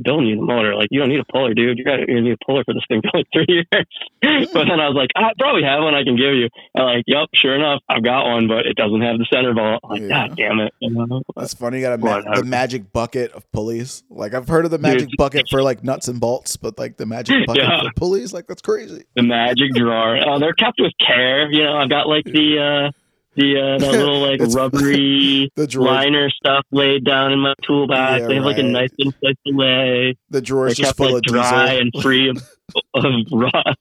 Bill 0.00 0.20
need 0.20 0.38
a 0.38 0.42
motor? 0.42 0.74
Like, 0.74 0.88
you 0.90 1.00
don't 1.00 1.08
need 1.08 1.20
a 1.20 1.24
puller, 1.24 1.52
dude. 1.54 1.78
You 1.78 1.84
got 1.84 2.08
you 2.08 2.20
need 2.20 2.32
a 2.40 2.44
puller 2.44 2.62
for 2.64 2.74
this 2.74 2.84
thing 2.88 3.02
for 3.10 3.18
like 3.18 3.26
three 3.32 3.46
years." 3.48 3.66
but 4.52 4.64
then 4.68 4.78
I 4.80 4.88
was 4.88 4.94
like, 4.96 5.10
"I 5.16 5.32
probably 5.38 5.62
have 5.64 5.82
one 5.82 5.94
I 5.94 6.04
can 6.04 6.16
give 6.16 6.34
you." 6.34 6.48
And 6.74 6.84
like, 6.84 7.04
"Yep, 7.06 7.28
sure 7.34 7.54
enough, 7.54 7.80
I've 7.88 8.02
got 8.04 8.26
one, 8.26 8.48
but 8.48 8.66
it 8.66 8.76
doesn't 8.76 9.00
have 9.00 9.18
the 9.18 9.26
center 9.32 9.52
bolt." 9.54 9.80
I'm 9.84 9.90
like, 9.90 10.00
Yeah. 10.02 10.28
God 10.28 10.36
damn 10.36 10.60
it! 10.60 10.72
You 10.80 10.90
know? 10.90 11.22
That's 11.36 11.54
funny. 11.54 11.78
You 11.78 11.84
got 11.84 11.94
a 11.94 11.98
ma- 11.98 12.34
the 12.36 12.44
magic 12.44 12.92
bucket 12.92 13.32
of 13.32 13.50
pulleys. 13.52 14.04
Like 14.10 14.34
I've 14.34 14.48
heard 14.48 14.64
of 14.64 14.70
the 14.70 14.78
magic 14.78 15.08
Dude. 15.08 15.16
bucket 15.18 15.46
for 15.50 15.62
like 15.70 15.82
nuts 15.82 16.08
and 16.08 16.20
bolts, 16.20 16.56
but 16.56 16.78
like 16.78 16.96
the 16.96 17.06
magic 17.06 17.46
bucket 17.46 17.62
Yeah. 17.64 17.82
for 17.82 17.90
pulleys, 17.96 18.32
like 18.32 18.46
that's 18.46 18.62
crazy. 18.62 19.04
the 19.16 19.22
magic 19.22 19.72
drawer. 19.74 20.18
Oh, 20.26 20.38
they're 20.38 20.52
kept 20.54 20.80
with 20.80 20.92
care. 21.04 21.50
You 21.50 21.64
know, 21.64 21.76
I've 21.76 21.90
got 21.90 22.06
like 22.08 22.24
the 22.24 22.58
uh 22.58 22.90
the 23.36 23.60
uh 23.60 23.78
that 23.78 23.92
little 23.98 24.20
like 24.20 24.40
rubbery 24.54 25.50
The 25.56 25.66
drawer, 25.66 25.86
liner 25.86 26.30
stuff 26.30 26.64
laid 26.72 27.04
down 27.04 27.32
in 27.32 27.38
my 27.38 27.54
toolbox. 27.66 28.20
Yeah, 28.22 28.26
they 28.28 28.34
have 28.36 28.44
like 28.44 28.58
a 28.58 28.62
right. 28.62 28.70
nice 28.72 28.90
little 28.98 29.12
place 29.20 29.36
to 29.46 29.52
lay. 29.56 30.16
the 30.30 30.40
drawer 30.40 30.64
They're 30.66 30.72
is 30.72 30.76
just 30.78 30.88
kept 30.88 30.98
full 30.98 31.14
like 31.14 31.16
of 31.16 31.22
dry 31.22 31.66
diesel. 31.66 31.80
and 31.94 32.02
free 32.02 32.28
of, 32.30 32.36
of 32.94 33.04
rust. 33.32 33.78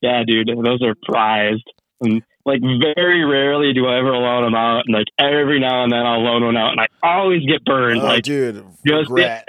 yeah, 0.00 0.22
dude, 0.26 0.48
those 0.48 0.82
are 0.82 0.94
prized. 1.02 1.64
And 2.00 2.22
like 2.44 2.60
very 2.60 3.24
rarely 3.24 3.72
do 3.72 3.86
I 3.86 3.98
ever 3.98 4.12
loan 4.12 4.44
them 4.44 4.54
out. 4.54 4.82
And 4.86 4.94
like 4.94 5.06
every 5.18 5.60
now 5.60 5.84
and 5.84 5.92
then 5.92 6.00
I'll 6.00 6.22
loan 6.22 6.44
one 6.44 6.56
out, 6.56 6.72
and 6.72 6.80
I 6.80 6.86
always 7.02 7.44
get 7.44 7.64
burned. 7.64 8.00
Oh, 8.00 8.04
like 8.04 8.24
dude, 8.24 8.64
just 8.86 9.10
the- 9.10 9.42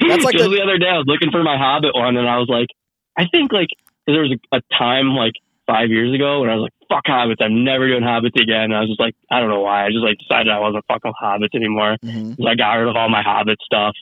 That's 0.00 0.24
like 0.24 0.36
just 0.36 0.44
the- 0.44 0.56
the, 0.56 0.62
other 0.62 0.78
day, 0.78 0.86
I 0.88 0.98
was 0.98 1.06
looking 1.06 1.30
for 1.30 1.42
my 1.42 1.56
Hobbit 1.56 1.94
one, 1.94 2.16
and 2.16 2.28
I 2.28 2.38
was 2.38 2.48
like, 2.48 2.68
I 3.18 3.26
think 3.30 3.52
like 3.52 3.68
there 4.06 4.22
was 4.22 4.32
a, 4.52 4.56
a 4.56 4.60
time 4.76 5.14
like 5.14 5.34
five 5.66 5.90
years 5.90 6.14
ago 6.14 6.40
when 6.40 6.50
I 6.50 6.54
was 6.54 6.62
like, 6.62 6.79
fuck 6.90 7.04
Hobbits, 7.06 7.40
I'm 7.40 7.64
never 7.64 7.86
doing 7.88 8.02
Hobbits 8.02 8.34
again. 8.40 8.64
And 8.64 8.74
I 8.76 8.80
was 8.80 8.88
just 8.90 9.00
like, 9.00 9.14
I 9.30 9.40
don't 9.40 9.48
know 9.48 9.60
why. 9.60 9.86
I 9.86 9.88
just 9.88 10.02
like 10.04 10.18
decided 10.18 10.48
I 10.52 10.58
wasn't 10.58 10.84
fucking 10.88 11.12
Hobbits 11.22 11.54
anymore. 11.54 11.96
Mhm. 12.04 12.36
So 12.36 12.46
I 12.46 12.54
got 12.56 12.74
rid 12.74 12.88
of 12.88 12.96
all 12.96 13.08
my 13.08 13.22
Hobbit 13.22 13.58
stuff, 13.64 13.94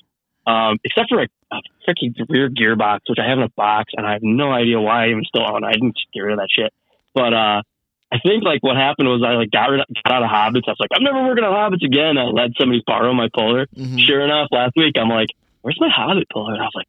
um, 0.47 0.78
except 0.82 1.11
for 1.11 1.22
a, 1.22 1.28
a 1.53 1.61
freaking 1.86 2.14
rear 2.28 2.49
gearbox, 2.51 3.01
which 3.09 3.18
I 3.22 3.28
have 3.28 3.39
in 3.39 3.45
a 3.45 3.51
box, 3.51 3.93
and 3.97 4.07
I 4.07 4.12
have 4.14 4.22
no 4.22 4.51
idea 4.51 4.80
why 4.80 5.05
I 5.05 5.09
even 5.11 5.24
still 5.24 5.43
own. 5.47 5.62
I 5.64 5.72
didn't 5.72 5.97
get 6.12 6.20
rid 6.20 6.32
of 6.32 6.39
that 6.41 6.49
shit. 6.51 6.72
But 7.14 7.32
uh, 7.34 7.62
I 8.11 8.18
think 8.24 8.43
like 8.43 8.62
what 8.62 8.76
happened 8.76 9.09
was 9.09 9.22
I 9.22 9.32
like 9.32 9.51
got 9.51 9.70
rid 9.70 9.80
of, 9.80 9.86
got 10.05 10.14
out 10.14 10.22
of 10.24 10.30
Hobbits. 10.30 10.64
I 10.66 10.72
was 10.72 10.80
like, 10.80 10.91
I'm 10.95 11.05
never 11.05 11.22
working 11.26 11.45
on 11.45 11.53
Hobbits 11.53 11.84
again. 11.84 12.16
I 12.18 12.24
let 12.24 12.51
somebody 12.59 12.82
borrow 12.86 13.12
my 13.12 13.28
puller. 13.34 13.66
Mhm. 13.76 13.99
Sure 14.07 14.20
enough, 14.22 14.49
last 14.51 14.72
week 14.76 14.97
I'm 14.99 15.09
like, 15.11 15.28
"Where's 15.62 15.78
my 15.80 15.89
Hobbit 15.91 16.28
puller?" 16.30 16.55
And 16.55 16.62
I 16.62 16.64
was 16.64 16.74
like, 16.74 16.89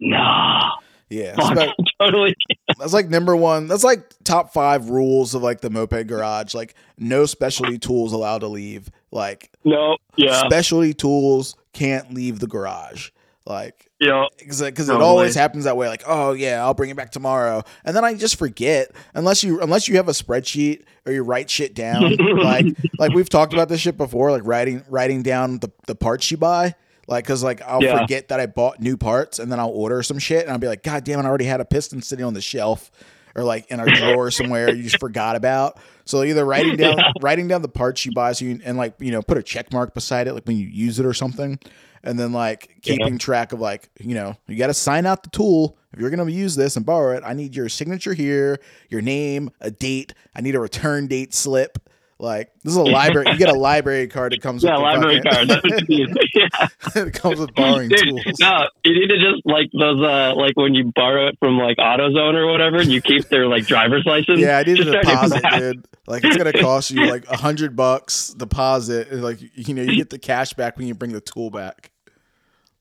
"No, 0.00 0.70
Yeah, 1.14 1.34
oh, 1.38 1.48
that's, 1.48 1.50
about- 1.50 1.74
totally." 2.00 2.34
that's 2.78 2.92
like 2.92 3.08
number 3.08 3.36
one. 3.36 3.66
That's 3.68 3.84
like 3.84 4.12
top 4.24 4.52
five 4.52 4.90
rules 4.90 5.34
of 5.34 5.42
like 5.42 5.60
the 5.60 5.70
moped 5.70 6.06
garage. 6.06 6.54
Like 6.54 6.74
no 6.98 7.26
specialty 7.26 7.78
tools 7.78 8.12
allowed 8.12 8.38
to 8.38 8.48
leave. 8.48 8.90
Like 9.10 9.50
No, 9.64 9.96
yeah, 10.16 10.44
specialty 10.46 10.94
tools 10.94 11.56
can't 11.72 12.12
leave 12.12 12.40
the 12.40 12.46
garage. 12.46 13.10
Like, 13.46 13.90
know, 14.08 14.28
because 14.38 14.62
it 14.62 14.90
always 15.02 15.34
happens 15.34 15.64
that 15.64 15.76
way. 15.76 15.86
Like, 15.88 16.02
oh 16.06 16.32
yeah, 16.32 16.64
I'll 16.64 16.72
bring 16.72 16.88
it 16.88 16.96
back 16.96 17.10
tomorrow, 17.10 17.62
and 17.84 17.94
then 17.94 18.02
I 18.02 18.14
just 18.14 18.36
forget 18.38 18.90
unless 19.12 19.44
you 19.44 19.60
unless 19.60 19.86
you 19.86 19.96
have 19.96 20.08
a 20.08 20.12
spreadsheet 20.12 20.84
or 21.04 21.12
you 21.12 21.22
write 21.22 21.50
shit 21.50 21.74
down. 21.74 22.16
like 22.42 22.64
like 22.98 23.12
we've 23.12 23.28
talked 23.28 23.52
about 23.52 23.68
this 23.68 23.80
shit 23.82 23.98
before. 23.98 24.30
Like 24.30 24.46
writing 24.46 24.82
writing 24.88 25.22
down 25.22 25.58
the 25.58 25.70
the 25.86 25.94
parts 25.94 26.30
you 26.30 26.38
buy. 26.38 26.74
Like, 27.06 27.26
cause 27.26 27.42
like 27.42 27.60
I'll 27.62 27.82
Yeah. 27.82 28.00
forget 28.00 28.28
that 28.28 28.40
I 28.40 28.46
bought 28.46 28.80
new 28.80 28.96
parts, 28.96 29.38
and 29.38 29.50
then 29.50 29.60
I'll 29.60 29.68
order 29.68 30.02
some 30.02 30.18
shit, 30.18 30.42
and 30.42 30.50
I'll 30.50 30.58
be 30.58 30.68
like, 30.68 30.82
God 30.82 31.04
damn 31.04 31.18
it, 31.20 31.24
I 31.24 31.28
already 31.28 31.44
had 31.44 31.60
a 31.60 31.64
piston 31.64 32.02
sitting 32.02 32.24
on 32.24 32.34
the 32.34 32.40
shelf, 32.40 32.90
or 33.34 33.44
like 33.44 33.70
in 33.70 33.80
a 33.80 33.88
drawer 33.90 34.30
somewhere 34.30 34.72
you 34.72 34.82
just 34.82 34.98
forgot 35.00 35.36
about. 35.36 35.78
So 36.04 36.22
either 36.22 36.44
writing 36.44 36.76
down 36.76 37.04
writing 37.20 37.48
down 37.48 37.62
the 37.62 37.68
parts 37.68 38.04
you 38.06 38.12
buy, 38.12 38.32
so 38.32 38.44
you 38.44 38.60
and 38.64 38.76
like 38.76 38.94
you 38.98 39.10
know 39.10 39.22
put 39.22 39.38
a 39.38 39.42
check 39.42 39.72
mark 39.72 39.94
beside 39.94 40.26
it, 40.28 40.34
like 40.34 40.46
when 40.46 40.56
you 40.56 40.66
use 40.66 40.98
it 40.98 41.06
or 41.06 41.14
something, 41.14 41.58
and 42.02 42.18
then 42.18 42.32
like 42.32 42.76
keeping 42.82 43.18
track 43.18 43.52
of 43.52 43.60
like 43.60 43.88
you 44.00 44.14
know 44.14 44.36
you 44.46 44.56
got 44.56 44.66
to 44.68 44.74
sign 44.74 45.06
out 45.06 45.22
the 45.22 45.30
tool 45.30 45.76
if 45.92 46.00
you're 46.00 46.10
gonna 46.10 46.28
use 46.30 46.56
this 46.56 46.76
and 46.76 46.84
borrow 46.84 47.16
it. 47.16 47.22
I 47.24 47.32
need 47.34 47.54
your 47.54 47.68
signature 47.68 48.14
here, 48.14 48.58
your 48.90 49.00
name, 49.00 49.50
a 49.60 49.70
date. 49.70 50.12
I 50.34 50.40
need 50.40 50.54
a 50.54 50.60
return 50.60 51.06
date 51.06 51.32
slip. 51.34 51.78
Like 52.24 52.50
this 52.62 52.72
is 52.72 52.76
a 52.78 52.82
library. 52.82 53.26
You 53.30 53.36
get 53.36 53.50
a 53.50 53.58
library 53.58 54.08
card 54.08 54.32
that 54.32 54.40
comes 54.40 54.64
yeah, 54.64 54.72
with 54.72 54.82
library 54.82 55.20
card. 55.20 55.46
That's 55.48 55.62
what 55.62 55.88
you 55.88 56.06
need. 56.06 56.16
yeah. 56.34 56.68
it 57.02 57.12
comes 57.12 57.38
with 57.38 57.54
borrowing 57.54 57.90
Dude, 57.90 58.00
tools. 58.00 58.22
no, 58.40 58.66
you 58.84 58.94
need 58.98 59.08
to 59.08 59.18
just 59.18 59.44
like 59.44 59.68
those, 59.78 60.00
uh, 60.02 60.34
like 60.34 60.56
when 60.56 60.74
you 60.74 60.90
borrow 60.94 61.28
it 61.28 61.36
from 61.38 61.58
like 61.58 61.76
AutoZone 61.76 62.34
or 62.34 62.50
whatever, 62.50 62.78
and 62.78 62.90
you 62.90 63.02
keep 63.02 63.28
their 63.28 63.46
like 63.46 63.66
driver's 63.66 64.04
license. 64.06 64.40
Yeah, 64.40 64.56
I 64.58 64.62
need 64.62 64.80
a 64.80 64.84
Just 64.84 64.88
start 64.88 65.04
doing 65.04 65.40
deposit, 65.42 65.60
dude. 65.60 65.86
Like 66.06 66.24
it's 66.24 66.36
gonna 66.36 66.52
cost 66.52 66.90
you 66.90 67.06
like 67.06 67.26
a 67.28 67.36
hundred 67.36 67.76
bucks 67.76 68.30
deposit. 68.30 69.10
and, 69.10 69.22
Like 69.22 69.38
you 69.54 69.74
know, 69.74 69.82
you 69.82 69.96
get 69.96 70.08
the 70.10 70.18
cash 70.18 70.54
back 70.54 70.78
when 70.78 70.86
you 70.88 70.94
bring 70.94 71.12
the 71.12 71.20
tool 71.20 71.50
back. 71.50 71.90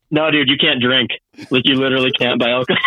No, 0.09 0.31
dude, 0.31 0.47
you 0.47 0.57
can't 0.57 0.81
drink. 0.81 1.11
Like 1.49 1.63
you 1.65 1.75
literally 1.75 2.11
can't 2.11 2.39
buy 2.39 2.49
alcohol. 2.51 2.77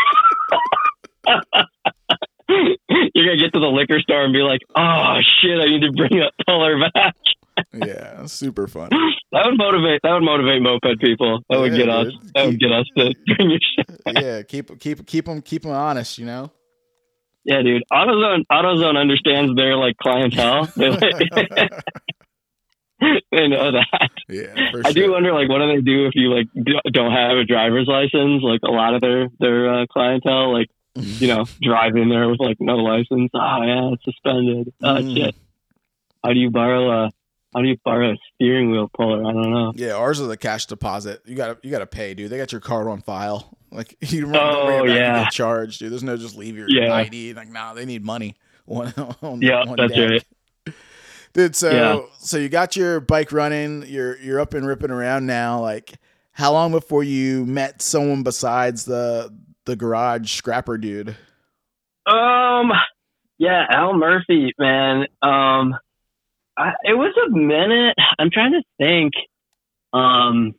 You're 2.48 3.26
gonna 3.26 3.36
get 3.38 3.52
to 3.54 3.60
the 3.60 3.66
liquor 3.72 4.00
store 4.00 4.24
and 4.24 4.32
be 4.32 4.40
like, 4.40 4.60
"Oh 4.76 5.16
shit, 5.40 5.58
I 5.58 5.64
need 5.66 5.80
to 5.82 5.92
bring 5.92 6.20
that 6.20 6.32
puller 6.46 6.78
back." 6.94 7.16
Yeah, 7.72 8.26
super 8.26 8.66
fun. 8.68 8.90
That 9.32 9.44
would 9.46 9.58
motivate. 9.58 10.00
That 10.04 10.12
would 10.12 10.22
motivate 10.22 10.62
moped 10.62 11.00
people. 11.00 11.40
That 11.50 11.58
would 11.58 11.72
Yeah, 11.72 11.78
get 11.78 11.88
us. 11.90 12.06
dude. 12.06 12.32
That 12.36 12.46
would 12.46 12.60
get 12.60 12.72
us 12.72 12.86
to 12.96 13.14
bring 13.36 13.50
your 13.50 13.58
shit. 13.60 14.22
Yeah, 14.22 14.42
keep 14.42 14.78
keep 14.78 15.04
keep 15.04 15.24
them 15.26 15.42
keep 15.42 15.62
them 15.62 15.72
honest. 15.72 16.16
You 16.16 16.26
know. 16.26 16.52
Yeah, 17.44 17.60
dude. 17.62 17.82
AutoZone. 17.92 18.44
AutoZone 18.50 18.96
understands 18.96 19.54
their 19.56 19.76
like 19.76 19.96
clientele. 19.98 20.66
They, 20.76 20.88
like, 20.90 21.70
they 23.30 23.48
know 23.48 23.72
that. 23.72 24.08
Yeah, 24.28 24.54
I 24.84 24.92
do 24.92 25.12
wonder, 25.12 25.32
like, 25.34 25.50
what 25.50 25.58
do 25.58 25.66
they 25.74 25.82
do 25.82 26.06
if 26.06 26.12
you 26.14 26.32
like 26.34 26.46
do- 26.54 26.80
don't 26.92 27.12
have 27.12 27.36
a 27.36 27.44
driver's 27.44 27.86
license? 27.86 28.42
Like, 28.42 28.60
a 28.64 28.70
lot 28.70 28.94
of 28.94 29.02
their 29.02 29.26
their 29.38 29.82
uh, 29.82 29.86
clientele, 29.92 30.52
like, 30.52 30.68
you 30.96 31.28
know, 31.28 31.44
drive 31.62 31.96
in 31.96 32.08
there 32.08 32.28
with 32.28 32.40
like 32.40 32.56
no 32.60 32.76
license. 32.76 33.30
Oh 33.34 33.62
yeah, 33.62 33.92
it's 33.92 34.04
suspended. 34.04 34.72
Oh 34.82 34.94
Mm. 34.96 35.14
shit. 35.16 35.34
How 36.24 36.32
do 36.32 36.38
you 36.40 36.50
borrow 36.50 36.90
a 37.04 37.10
How 37.54 37.62
do 37.62 37.68
you 37.68 37.76
borrow 37.84 38.12
a 38.12 38.16
steering 38.34 38.70
wheel 38.70 38.88
puller? 38.94 39.24
I 39.24 39.32
don't 39.32 39.50
know. 39.50 39.72
Yeah, 39.76 39.92
ours 39.94 40.20
is 40.20 40.28
a 40.28 40.36
cash 40.36 40.66
deposit. 40.66 41.22
You 41.26 41.34
gotta 41.36 41.58
you 41.62 41.70
gotta 41.70 41.86
pay, 41.86 42.14
dude. 42.14 42.30
They 42.30 42.36
got 42.38 42.52
your 42.52 42.60
card 42.60 42.86
on 42.88 43.00
file. 43.02 43.56
Like 43.70 43.96
you 44.12 44.22
don't 44.22 44.36
Oh, 44.36 44.66
back 44.66 44.80
and 44.82 44.94
yeah. 44.94 45.22
get 45.24 45.32
charged, 45.32 45.78
dude. 45.80 45.92
There's 45.92 46.02
no 46.02 46.16
just 46.16 46.36
leave 46.36 46.56
your 46.56 46.68
Yeah. 46.70 46.92
ID. 46.92 47.32
Like, 47.34 47.48
nah, 47.48 47.74
they 47.74 47.84
need 47.84 48.04
money. 48.04 48.36
One, 48.66 48.92
on, 49.22 49.40
Yeah, 49.42 49.60
on 49.62 49.76
that's 49.76 49.96
right. 49.96 50.24
Dude, 51.32 51.54
so 51.54 51.70
Yeah. 51.70 52.00
so 52.18 52.38
you 52.38 52.48
got 52.48 52.76
your 52.76 52.98
bike 53.00 53.30
running. 53.30 53.84
You're 53.86 54.18
you're 54.18 54.40
up 54.40 54.54
and 54.54 54.66
ripping 54.66 54.90
around 54.90 55.26
now. 55.26 55.60
Like, 55.60 55.92
how 56.32 56.52
long 56.52 56.70
before 56.72 57.04
you 57.04 57.44
met 57.46 57.80
someone 57.82 58.22
besides 58.22 58.86
the 58.86 59.32
the 59.66 59.76
garage 59.76 60.32
scrapper 60.32 60.78
dude? 60.78 61.16
Um, 62.06 62.72
yeah, 63.38 63.64
Al 63.68 63.94
Murphy, 63.94 64.52
man. 64.58 65.06
Um, 65.22 65.74
I, 66.56 66.72
it 66.84 66.94
was 66.94 67.14
a 67.26 67.30
minute. 67.30 67.96
I'm 68.18 68.30
trying 68.30 68.52
to 68.52 68.62
think. 68.78 69.12
Um, 69.92 70.54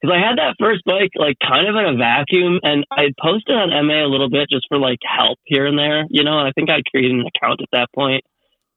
because 0.00 0.16
I 0.16 0.26
had 0.26 0.38
that 0.38 0.56
first 0.58 0.82
bike 0.86 1.10
like 1.14 1.36
kind 1.46 1.68
of 1.68 1.76
in 1.76 1.84
a 1.84 1.96
vacuum, 1.96 2.60
and 2.62 2.86
I 2.90 3.12
posted 3.20 3.54
on 3.54 3.86
MA 3.86 4.04
a 4.04 4.08
little 4.08 4.30
bit 4.30 4.48
just 4.50 4.66
for 4.68 4.78
like 4.78 4.98
help 5.04 5.38
here 5.44 5.66
and 5.66 5.78
there, 5.78 6.04
you 6.08 6.24
know. 6.24 6.38
And 6.38 6.48
I 6.48 6.52
think 6.52 6.70
I 6.70 6.80
created 6.90 7.12
an 7.12 7.26
account 7.26 7.60
at 7.60 7.68
that 7.72 7.88
point, 7.94 8.24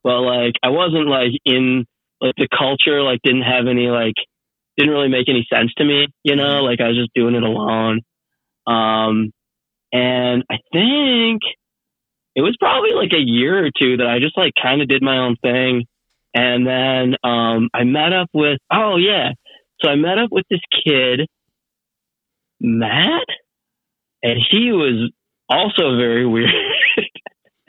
but 0.04 0.20
like 0.20 0.56
I 0.62 0.70
wasn't 0.70 1.08
like 1.08 1.32
in 1.46 1.86
like 2.20 2.36
the 2.36 2.50
culture, 2.50 3.02
like 3.02 3.22
didn't 3.24 3.44
have 3.44 3.68
any 3.68 3.88
like 3.88 4.16
didn't 4.76 4.94
really 4.94 5.08
make 5.08 5.30
any 5.30 5.48
sense 5.52 5.74
to 5.78 5.86
me, 5.86 6.08
you 6.24 6.36
know. 6.36 6.62
Like 6.62 6.82
I 6.82 6.90
was 6.90 6.98
just 6.98 7.14
doing 7.14 7.36
it 7.36 7.44
alone. 7.44 8.02
Um, 8.68 9.32
and 9.91 10.43
I 10.49 10.57
think 10.72 11.41
it 12.36 12.41
was 12.41 12.55
probably 12.59 12.91
like 12.93 13.14
a 13.14 13.22
year 13.22 13.66
or 13.66 13.70
two 13.78 13.97
that 13.97 14.07
I 14.07 14.20
just 14.20 14.38
like 14.38 14.53
kind 14.61 14.82
of 14.82 14.88
did 14.88 15.01
my 15.03 15.18
own 15.20 15.36
thing. 15.41 15.86
And 16.34 16.66
then 16.66 17.16
um, 17.24 17.70
I 17.74 17.84
met 17.84 18.11
up 18.11 18.30
with, 18.34 18.59
oh, 18.72 18.97
yeah. 18.97 19.34
So 19.82 19.89
I 19.89 19.95
met 19.95 20.18
up 20.18 20.32
with 20.32 20.45
this 20.49 20.61
kid, 20.84 21.28
Matt, 22.59 23.28
and 24.24 24.39
he 24.49 24.72
was 24.72 25.11
also 25.49 25.95
very 25.97 26.26
weird. 26.34 26.49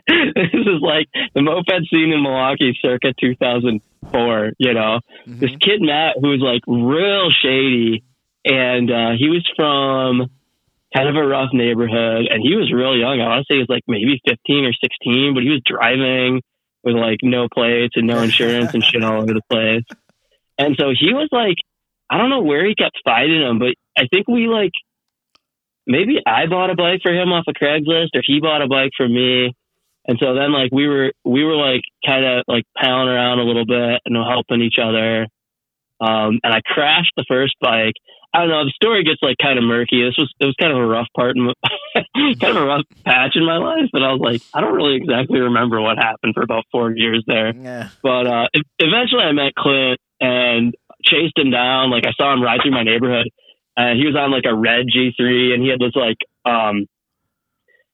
this 0.08 0.48
is 0.52 0.80
like 0.80 1.08
the 1.34 1.42
moped 1.42 1.88
scene 1.90 2.12
in 2.12 2.22
Milwaukee 2.22 2.78
circa 2.80 3.12
2004, 3.20 4.52
you 4.58 4.74
know? 4.74 5.00
This 5.26 5.50
Mhm. 5.50 5.60
kid, 5.60 5.80
Matt, 5.82 6.16
who 6.20 6.28
was 6.28 6.40
like 6.40 6.62
real 6.66 7.30
shady, 7.42 8.02
and 8.44 8.90
uh, 8.90 9.10
he 9.18 9.28
was 9.28 9.44
from 9.56 10.30
kind 10.94 11.08
of 11.08 11.16
a 11.16 11.26
rough 11.26 11.50
neighborhood, 11.52 12.26
and 12.30 12.40
he 12.42 12.54
was 12.54 12.72
real 12.72 12.96
young. 12.96 13.20
I 13.20 13.28
want 13.28 13.46
to 13.46 13.52
say 13.52 13.56
he 13.56 13.64
was 13.64 13.68
like 13.68 13.82
maybe 13.88 14.20
15 14.28 14.64
or 14.64 14.72
16, 14.72 15.34
but 15.34 15.42
he 15.42 15.50
was 15.50 15.62
driving 15.66 16.40
with 16.84 16.94
like 16.94 17.18
no 17.22 17.48
plates 17.52 17.94
and 17.96 18.06
no 18.06 18.20
insurance 18.22 18.74
and 18.74 18.84
shit 18.84 19.02
all 19.02 19.22
over 19.22 19.32
the 19.32 19.42
place. 19.50 19.84
And 20.58 20.76
so 20.78 20.90
he 20.90 21.12
was 21.12 21.28
like, 21.32 21.56
I 22.08 22.18
don't 22.18 22.30
know 22.30 22.42
where 22.42 22.64
he 22.64 22.74
kept 22.74 23.00
fighting 23.04 23.42
him, 23.42 23.58
but 23.58 23.74
I 23.96 24.06
think 24.12 24.28
we 24.28 24.46
like 24.46 24.72
maybe 25.86 26.20
I 26.26 26.46
bought 26.46 26.70
a 26.70 26.76
bike 26.76 27.00
for 27.02 27.12
him 27.12 27.32
off 27.32 27.44
of 27.48 27.54
Craigslist, 27.54 28.14
or 28.14 28.22
he 28.24 28.40
bought 28.40 28.62
a 28.62 28.68
bike 28.68 28.92
for 28.96 29.08
me. 29.08 29.54
And 30.06 30.18
so 30.20 30.34
then 30.34 30.52
like 30.52 30.70
we 30.70 30.86
were 30.86 31.12
we 31.24 31.44
were 31.44 31.56
like 31.56 31.82
kind 32.06 32.24
of 32.24 32.44
like 32.46 32.64
palling 32.80 33.08
around 33.08 33.40
a 33.40 33.44
little 33.44 33.66
bit 33.66 34.00
and 34.04 34.16
helping 34.16 34.60
each 34.60 34.78
other. 34.80 35.26
Um, 36.00 36.40
and 36.42 36.52
I 36.52 36.60
crashed 36.64 37.12
the 37.16 37.24
first 37.26 37.54
bike. 37.60 37.94
I 38.34 38.40
don't 38.40 38.48
know. 38.48 38.64
The 38.64 38.72
story 38.74 39.04
gets 39.04 39.22
like 39.22 39.36
kind 39.40 39.58
of 39.58 39.64
murky. 39.64 40.02
This 40.04 40.16
was 40.18 40.28
it 40.40 40.44
was 40.46 40.56
kind 40.60 40.72
of 40.72 40.78
a 40.78 40.84
rough 40.86 41.06
part, 41.16 41.36
in 41.36 41.42
my, 41.44 41.52
kind 42.40 42.56
of 42.56 42.62
a 42.62 42.66
rough 42.66 42.82
patch 43.04 43.36
in 43.36 43.46
my 43.46 43.58
life. 43.58 43.88
But 43.92 44.02
I 44.02 44.10
was 44.12 44.20
like, 44.20 44.42
I 44.52 44.60
don't 44.60 44.74
really 44.74 44.96
exactly 44.96 45.38
remember 45.38 45.80
what 45.80 45.96
happened 45.98 46.34
for 46.34 46.42
about 46.42 46.64
four 46.72 46.90
years 46.90 47.22
there. 47.28 47.54
Yeah. 47.54 47.90
But 48.02 48.26
uh, 48.26 48.48
eventually, 48.80 49.22
I 49.22 49.30
met 49.32 49.54
Clint 49.54 50.00
and 50.20 50.74
chased 51.04 51.38
him 51.38 51.50
down. 51.52 51.90
Like 51.90 52.04
I 52.06 52.12
saw 52.18 52.32
him 52.32 52.42
ride 52.42 52.58
through 52.62 52.72
my 52.72 52.82
neighborhood, 52.82 53.28
and 53.76 53.98
he 54.00 54.04
was 54.06 54.16
on 54.16 54.32
like 54.32 54.44
a 54.46 54.54
red 54.54 54.86
G3, 54.90 55.54
and 55.54 55.62
he 55.62 55.68
had 55.68 55.78
this 55.78 55.94
like 55.94 56.18
um, 56.44 56.86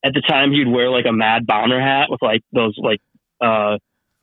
at 0.03 0.14
the 0.14 0.22
time 0.22 0.53
he'd 0.53 0.68
wear 0.68 0.88
like 0.91 1.05
a 1.07 1.12
Mad 1.12 1.47
Bomber 1.47 1.80
hat 1.80 2.07
with 2.09 2.22
like 2.22 2.41
those 2.53 2.74
like 2.78 3.01
uh 3.43 3.76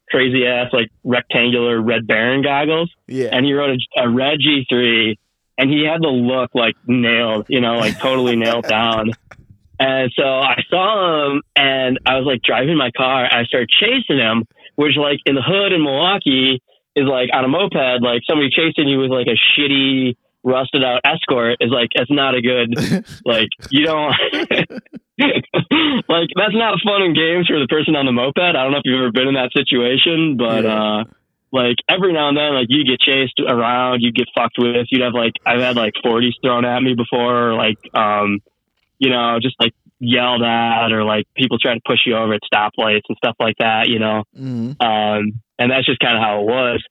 crazy 0.09 0.47
ass 0.47 0.71
like 0.73 0.89
rectangular 1.03 1.79
Red 1.81 2.07
Baron 2.07 2.41
goggles, 2.41 2.91
Yeah. 3.07 3.29
and 3.31 3.45
he 3.45 3.53
rode 3.53 3.77
a, 3.97 4.01
a 4.03 4.09
red 4.09 4.39
G3, 4.39 5.15
and 5.57 5.69
he 5.69 5.85
had 5.85 6.01
the 6.01 6.07
look 6.07 6.51
like 6.53 6.75
nailed, 6.85 7.45
you 7.49 7.61
know, 7.61 7.75
like 7.77 7.99
totally 7.99 8.35
nailed 8.35 8.67
down. 8.67 9.11
And 9.79 10.11
so 10.15 10.23
I 10.23 10.61
saw 10.69 11.27
him, 11.31 11.41
and 11.55 11.99
I 12.05 12.15
was 12.17 12.25
like 12.25 12.41
driving 12.41 12.77
my 12.77 12.89
car, 12.97 13.23
and 13.25 13.33
I 13.33 13.43
started 13.45 13.69
chasing 13.69 14.17
him, 14.17 14.45
which 14.75 14.95
like 14.97 15.19
in 15.25 15.35
the 15.35 15.41
hood 15.41 15.71
in 15.71 15.83
Milwaukee 15.83 16.61
is 16.95 17.05
like 17.05 17.29
on 17.33 17.45
a 17.45 17.47
moped, 17.47 18.01
like 18.01 18.21
somebody 18.27 18.49
chasing 18.49 18.87
you 18.87 18.99
with 18.99 19.11
like 19.11 19.27
a 19.27 19.37
shitty 19.59 20.15
rusted 20.43 20.83
out 20.83 21.01
escort 21.03 21.57
is 21.59 21.69
like 21.71 21.89
it's 21.93 22.09
not 22.09 22.33
a 22.33 22.41
good 22.41 22.73
like 23.25 23.49
you 23.69 23.83
don't 23.85 24.13
like 25.19 26.29
that's 26.35 26.53
not 26.55 26.79
fun 26.85 27.01
and 27.01 27.15
games 27.15 27.47
for 27.47 27.59
the 27.59 27.67
person 27.69 27.95
on 27.95 28.05
the 28.05 28.11
moped. 28.11 28.39
I 28.39 28.51
don't 28.53 28.71
know 28.71 28.77
if 28.77 28.83
you've 28.85 28.99
ever 29.01 29.11
been 29.11 29.27
in 29.27 29.33
that 29.35 29.51
situation, 29.55 30.37
but 30.37 30.63
Yeah. 30.63 30.99
uh 30.99 31.03
like 31.51 31.77
every 31.89 32.13
now 32.13 32.29
and 32.29 32.37
then 32.37 32.53
like 32.53 32.67
you 32.69 32.83
get 32.83 32.99
chased 32.99 33.39
around, 33.39 34.01
you 34.01 34.11
get 34.11 34.27
fucked 34.35 34.57
with. 34.57 34.87
You'd 34.89 35.03
have 35.03 35.13
like 35.13 35.33
I've 35.45 35.61
had 35.61 35.75
like 35.75 35.93
forties 36.03 36.35
thrown 36.43 36.65
at 36.65 36.81
me 36.81 36.93
before, 36.95 37.51
or 37.51 37.53
like 37.55 37.77
um 37.93 38.39
you 38.99 39.09
know, 39.09 39.37
just 39.41 39.55
like 39.59 39.73
yelled 39.99 40.43
at 40.43 40.91
or 40.91 41.03
like 41.03 41.25
people 41.35 41.57
try 41.59 41.73
to 41.73 41.81
push 41.85 41.99
you 42.05 42.15
over 42.15 42.33
at 42.33 42.41
stoplights 42.51 43.01
and 43.09 43.17
stuff 43.17 43.35
like 43.39 43.55
that, 43.59 43.87
you 43.89 43.99
know. 43.99 44.23
Mhm. 44.37 44.75
Um, 44.81 45.41
and 45.59 45.71
that's 45.71 45.85
just 45.85 45.99
kind 45.99 46.17
of 46.17 46.23
how 46.23 46.41
it 46.41 46.45
was. 46.45 46.83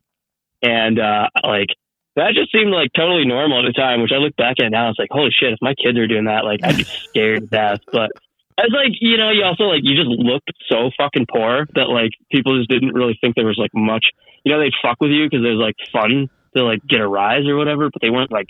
And 0.63 0.99
uh, 0.99 1.29
like 1.45 1.69
that 2.17 2.33
just 2.35 2.51
seemed 2.51 2.71
like 2.71 2.91
totally 2.97 3.27
normal 3.27 3.61
at 3.61 3.67
the 3.67 3.73
time, 3.79 4.01
which 4.03 4.13
I 4.13 4.17
look 4.17 4.35
back 4.37 4.57
at 4.61 4.71
now. 4.71 4.89
It's 4.89 4.99
like, 4.99 5.11
holy 5.11 5.31
shit, 5.31 5.53
if 5.53 5.59
my 5.61 5.75
kids 5.75 5.99
are 5.99 6.07
doing 6.07 6.25
that, 6.25 6.45
like 6.45 6.61
I'd 6.65 6.77
be 6.77 6.85
scared 7.09 7.41
to 7.43 7.47
death. 7.47 7.81
But 7.93 8.11
it's 8.59 8.73
like, 8.75 8.93
you 9.01 9.17
know, 9.19 9.31
you 9.31 9.45
also 9.45 9.65
like 9.65 9.81
you 9.83 9.95
just 9.97 10.09
looked 10.09 10.51
so 10.69 10.91
fucking 10.97 11.27
poor 11.33 11.67
that 11.75 11.89
like 11.89 12.11
people 12.31 12.57
just 12.59 12.71
didn't 12.71 12.95
really 12.95 13.19
think 13.21 13.35
there 13.37 13.47
was 13.47 13.59
like 13.59 13.73
much. 13.75 14.07
You 14.45 14.53
know, 14.53 14.61
they'd 14.61 14.73
fuck 14.83 14.97
with 15.01 15.11
you 15.11 15.27
because 15.29 15.45
it 15.45 15.49
was 15.51 15.59
like 15.61 15.77
fun 15.93 16.29
to 16.57 16.63
like 16.65 16.81
get 16.89 17.01
a 17.01 17.09
rise 17.09 17.47
or 17.47 17.57
whatever, 17.57 17.91
but 17.93 18.01
they 18.01 18.11
weren't 18.11 18.33
like 18.33 18.47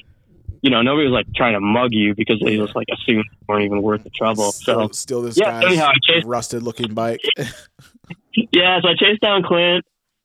you 0.63 0.71
know, 0.71 0.83
nobody 0.83 1.07
was 1.07 1.13
like 1.13 1.27
trying 1.37 1.53
to 1.53 1.61
mug 1.61 1.91
you 1.93 2.15
because 2.17 2.41
they 2.45 2.57
just 2.57 2.75
like 2.75 2.87
assumed 2.91 3.25
you 3.31 3.47
weren't 3.49 3.65
even 3.65 3.83
worth 3.83 4.03
the 4.03 4.11
trouble. 4.11 4.51
Still, 4.53 4.89
So 4.89 4.93
still 4.93 5.23
this 5.23 5.37
Yeah, 5.37 5.61
anyhow, 5.65 5.89
I 5.89 5.95
chased- 6.03 6.27
rusted 6.27 6.63
looking 6.63 6.93
bike. 6.95 7.21
yeah, 8.35 8.81
so 8.81 8.89
I 8.89 8.95
chased 8.99 9.21
down 9.21 9.43
Clint 9.43 9.85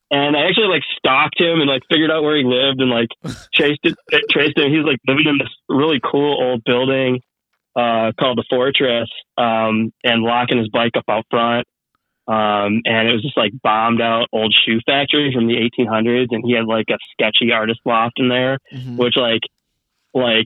and 0.09 0.35
I 0.35 0.47
actually 0.47 0.67
like 0.67 0.83
stalked 0.97 1.39
him 1.39 1.59
and 1.59 1.69
like 1.69 1.83
figured 1.89 2.11
out 2.11 2.23
where 2.23 2.37
he 2.37 2.43
lived 2.43 2.81
and 2.81 2.89
like 2.89 3.09
chased 3.53 3.79
it, 3.83 3.95
traced 4.29 4.57
him. 4.57 4.71
He's 4.71 4.85
like 4.85 4.99
living 5.07 5.27
in 5.27 5.37
this 5.37 5.49
really 5.69 5.99
cool 6.03 6.37
old 6.41 6.63
building 6.63 7.21
uh, 7.75 8.11
called 8.19 8.37
the 8.37 8.45
Fortress 8.49 9.09
um, 9.37 9.91
and 10.03 10.23
locking 10.23 10.57
his 10.57 10.69
bike 10.69 10.91
up 10.95 11.05
out 11.09 11.25
front. 11.29 11.67
Um, 12.27 12.81
and 12.85 13.09
it 13.09 13.13
was 13.13 13.23
just 13.23 13.35
like 13.37 13.51
bombed 13.63 14.01
out 14.01 14.27
old 14.31 14.53
shoe 14.65 14.79
factory 14.85 15.31
from 15.33 15.47
the 15.47 15.55
1800s, 15.55 16.27
and 16.31 16.43
he 16.45 16.53
had 16.53 16.65
like 16.65 16.85
a 16.89 16.97
sketchy 17.11 17.51
artist 17.51 17.79
loft 17.85 18.19
in 18.19 18.29
there, 18.29 18.57
Mhm. 18.73 18.97
which 18.97 19.17
like, 19.17 19.41
like 20.13 20.45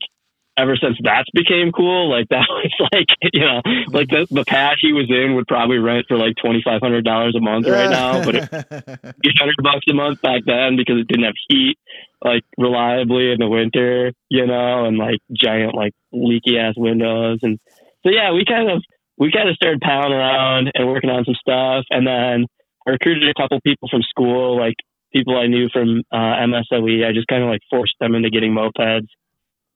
ever 0.58 0.76
since 0.76 0.97
that's 1.03 1.30
became 1.34 1.72
cool, 1.72 2.10
like 2.10 2.28
that 2.30 2.45
was 2.49 2.89
like 2.93 3.08
you 3.34 3.41
know 3.41 3.62
like 3.89 4.10
the 4.10 4.28
the 4.32 4.45
pad 4.45 4.78
he 4.80 4.93
was 4.93 5.10
in 5.10 5.36
would 5.36 5.47
probably 5.47 5.78
rent 5.78 6.06
for 6.08 6.18
like 6.18 6.36
twenty 6.41 6.62
five 6.64 6.82
hundred 6.82 7.03
dollars 7.06 7.36
a 7.36 7.41
month 7.41 7.68
right 7.68 7.89
now, 7.89 8.24
but 8.24 8.36
it, 8.36 8.43
eight 8.51 9.39
hundred 9.39 9.58
bucks 9.62 9.86
a 9.89 9.93
month 9.93 10.22
back 10.22 10.41
then 10.45 10.76
because 10.78 10.99
it 10.99 11.08
didn't 11.08 11.26
have 11.26 11.39
heat 11.47 11.78
like 12.24 12.43
reliably 12.58 13.32
in 13.32 13.38
the 13.39 13.47
winter, 13.47 14.12
you 14.30 14.45
know, 14.47 14.86
and 14.86 14.97
like 14.97 15.20
giant 15.32 15.76
like 15.76 15.93
leaky 16.12 16.58
ass 16.58 16.74
windows. 16.76 17.39
And 17.43 17.60
so 18.03 18.10
yeah, 18.10 18.32
we 18.32 18.45
kind 18.45 18.70
of 18.70 18.84
we 19.18 19.32
kind 19.32 19.49
of 19.49 19.56
started 19.56 19.82
palling 19.82 20.14
around 20.14 20.72
and 20.74 20.88
working 20.88 21.10
on 21.10 21.26
some 21.26 21.36
stuff. 21.36 21.86
And 21.89 22.08
then 22.08 22.47
I 22.88 22.91
recruited 22.91 23.30
a 23.30 23.39
couple 23.39 23.60
people 23.62 23.89
from 23.89 24.01
school, 24.01 24.58
like 24.58 24.76
people 25.14 25.38
I 25.38 25.47
knew 25.47 25.70
from 25.72 26.03
uh, 26.12 26.43
MSOE. 26.49 27.06
I 27.06 27.14
just 27.14 27.28
kind 27.28 27.43
of 27.43 27.49
like 27.49 27.62
forced 27.70 27.95
them 27.99 28.16
into 28.16 28.30
getting 28.30 28.53
mopeds 28.53 29.08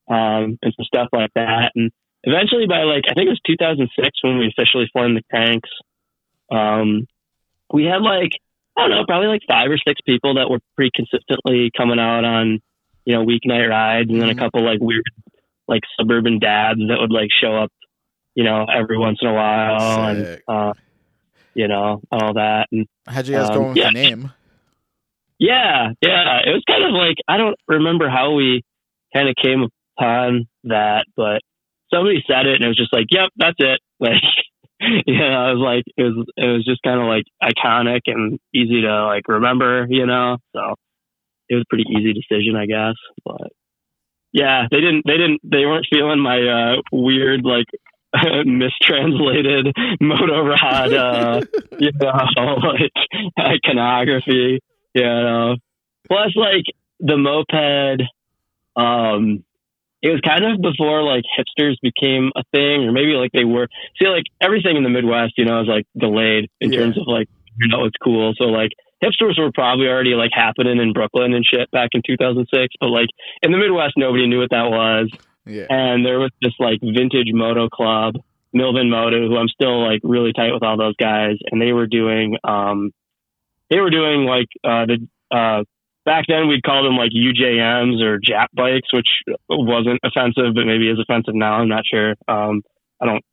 um, 0.09 0.57
and 0.61 0.73
some 0.75 0.85
stuff 0.85 1.07
like 1.13 1.31
that. 1.35 1.71
And 1.75 1.91
eventually, 2.23 2.65
by 2.67 2.83
like 2.83 3.03
I 3.09 3.13
think 3.13 3.27
it 3.27 3.35
was 3.37 3.41
2006 3.45 4.23
when 4.23 4.37
we 4.39 4.47
officially 4.47 4.89
formed 4.91 5.15
the 5.17 5.23
Cranks, 5.29 5.69
um, 6.51 7.05
we 7.71 7.85
had 7.85 8.01
like 8.01 8.31
I 8.77 8.81
don't 8.87 8.91
know, 8.91 9.05
probably 9.07 9.27
like 9.27 9.41
five 9.47 9.69
or 9.69 9.77
six 9.77 9.99
people 10.05 10.35
that 10.35 10.49
were 10.49 10.59
pretty 10.75 10.91
consistently 10.95 11.69
coming 11.75 11.99
out 11.99 12.23
on, 12.23 12.59
you 13.05 13.13
know, 13.15 13.25
weeknight 13.25 13.69
rides, 13.69 14.09
and 14.09 14.21
then 14.21 14.29
Mhm. 14.29 14.37
a 14.37 14.39
couple 14.39 14.63
like 14.63 14.79
weird, 14.79 15.03
like 15.67 15.81
suburban 15.99 16.39
dads 16.39 16.79
that 16.87 16.97
would 16.99 17.11
like 17.11 17.29
show 17.41 17.55
up, 17.55 17.71
you 18.35 18.43
know, 18.43 18.65
every 18.65 18.97
once 18.97 19.19
in 19.21 19.27
a 19.27 19.33
while, 19.33 20.05
and 20.05 20.25
uh, 20.47 20.73
you 21.53 21.67
know, 21.67 22.01
all 22.11 22.33
that. 22.35 22.67
And 22.71 22.87
How'd 23.07 23.27
you 23.27 23.35
guys 23.35 23.49
Um, 23.49 23.53
go 23.55 23.67
with 23.69 23.77
yeah. 23.77 23.87
the 23.87 23.91
name? 23.93 24.31
yeah, 25.39 25.89
yeah, 26.01 26.39
it 26.45 26.51
was 26.51 26.63
kind 26.67 26.83
of 26.83 26.91
like 26.93 27.17
I 27.27 27.37
don't 27.37 27.57
remember 27.67 28.09
how 28.09 28.33
we 28.33 28.63
kind 29.13 29.27
of 29.29 29.35
came 29.35 29.67
upon 29.99 30.47
that, 30.65 31.05
but 31.15 31.41
somebody 31.93 32.23
said 32.27 32.45
it, 32.45 32.55
and 32.55 32.63
it 32.63 32.67
was 32.67 32.77
just 32.77 32.93
like, 32.93 33.07
"Yep, 33.11 33.29
that's 33.37 33.57
it." 33.59 33.79
Like, 34.01 35.03
you 35.05 35.17
know, 35.17 35.51
it 35.51 35.55
was 35.55 35.61
like 35.61 35.83
it 35.97 36.03
was 36.03 36.25
it 36.37 36.45
was 36.45 36.63
just 36.63 36.81
kind 36.83 37.01
of 37.01 37.07
like 37.07 37.25
iconic 37.43 37.99
and 38.05 38.39
easy 38.55 38.79
to 38.83 39.05
like 39.07 39.27
remember, 39.27 39.85
you 39.89 40.05
know. 40.05 40.37
So 40.55 40.75
it 41.49 41.55
was 41.55 41.63
a 41.63 41.69
pretty 41.69 41.83
easy 41.91 42.13
decision, 42.13 42.55
I 42.55 42.65
guess. 42.65 42.95
But 43.25 43.51
yeah, 44.31 44.67
they 44.71 44.79
didn't 44.79 45.03
they 45.05 45.17
didn't 45.17 45.41
they 45.43 45.65
weren't 45.65 45.85
feeling 45.91 46.19
my 46.19 46.39
uh, 46.39 46.81
weird 46.93 47.41
like 47.43 47.65
mistranslated 48.45 49.67
moto 50.01 50.45
rod, 50.45 50.93
uh, 50.93 51.41
you 51.77 51.91
know, 51.99 52.55
like 52.63 52.93
iconography, 53.37 54.59
you 54.93 55.03
know. 55.03 55.57
Plus, 56.07 56.31
like 56.35 56.63
the 56.99 57.17
moped, 57.17 58.01
um, 58.75 59.43
it 60.01 60.09
was 60.09 60.21
kind 60.21 60.45
of 60.45 60.61
before 60.61 61.03
like 61.03 61.23
hipsters 61.37 61.75
became 61.81 62.31
a 62.35 62.43
thing, 62.53 62.83
or 62.85 62.91
maybe 62.91 63.13
like 63.13 63.31
they 63.33 63.43
were. 63.45 63.67
See, 63.99 64.07
like 64.07 64.23
everything 64.41 64.77
in 64.77 64.83
the 64.83 64.89
Midwest, 64.89 65.33
you 65.37 65.45
know, 65.45 65.61
is 65.61 65.67
like 65.67 65.85
delayed 65.97 66.47
in 66.61 66.71
Yeah. 66.71 66.79
terms 66.79 66.97
of 66.97 67.03
like 67.07 67.27
you 67.59 67.67
know 67.67 67.85
it's 67.85 67.97
cool. 68.03 68.33
So 68.37 68.45
like 68.45 68.71
hipsters 69.03 69.37
were 69.37 69.51
probably 69.53 69.87
already 69.87 70.13
like 70.15 70.31
happening 70.33 70.79
in 70.79 70.93
Brooklyn 70.93 71.33
and 71.33 71.43
shit 71.45 71.69
back 71.71 71.89
in 71.93 72.01
2006, 72.05 72.75
but 72.79 72.87
like 72.87 73.07
in 73.43 73.51
the 73.51 73.57
Midwest, 73.57 73.93
nobody 73.97 74.27
knew 74.27 74.39
what 74.39 74.51
that 74.51 74.69
was 74.69 75.09
Yeah. 75.45 75.65
and 75.69 76.05
there 76.05 76.19
was 76.19 76.31
this 76.41 76.53
like 76.59 76.79
vintage 76.81 77.31
moto 77.33 77.67
club, 77.69 78.15
Milvin 78.55 78.89
Moto, 78.89 79.27
who 79.27 79.37
I'm 79.37 79.47
still 79.49 79.83
like 79.85 79.99
really 80.03 80.31
tight 80.33 80.53
with 80.53 80.63
all 80.63 80.77
those 80.77 80.95
guys, 80.99 81.35
and 81.51 81.61
they 81.61 81.71
were 81.73 81.87
doing 81.87 82.37
um 82.43 82.91
they 83.69 83.79
were 83.79 83.89
doing 83.91 84.23
like 84.25 84.47
uh 84.63 84.85
the 84.85 85.07
uh 85.31 85.63
back 86.09 86.25
then 86.27 86.47
we'd 86.49 86.63
call 86.63 86.81
them 86.83 86.97
like 86.97 87.11
UJMs 87.13 88.01
or 88.01 88.17
Jap 88.19 88.47
bikes, 88.53 88.89
which 88.91 89.09
wasn't 89.47 89.99
offensive, 90.03 90.55
but 90.55 90.65
maybe 90.65 90.89
is 90.89 90.97
offensive 90.99 91.35
now. 91.35 91.53
I'm 91.61 91.69
not 91.69 91.83
sure. 91.85 92.15
Um 92.27 92.63
I 93.01 93.05
don't 93.05 93.23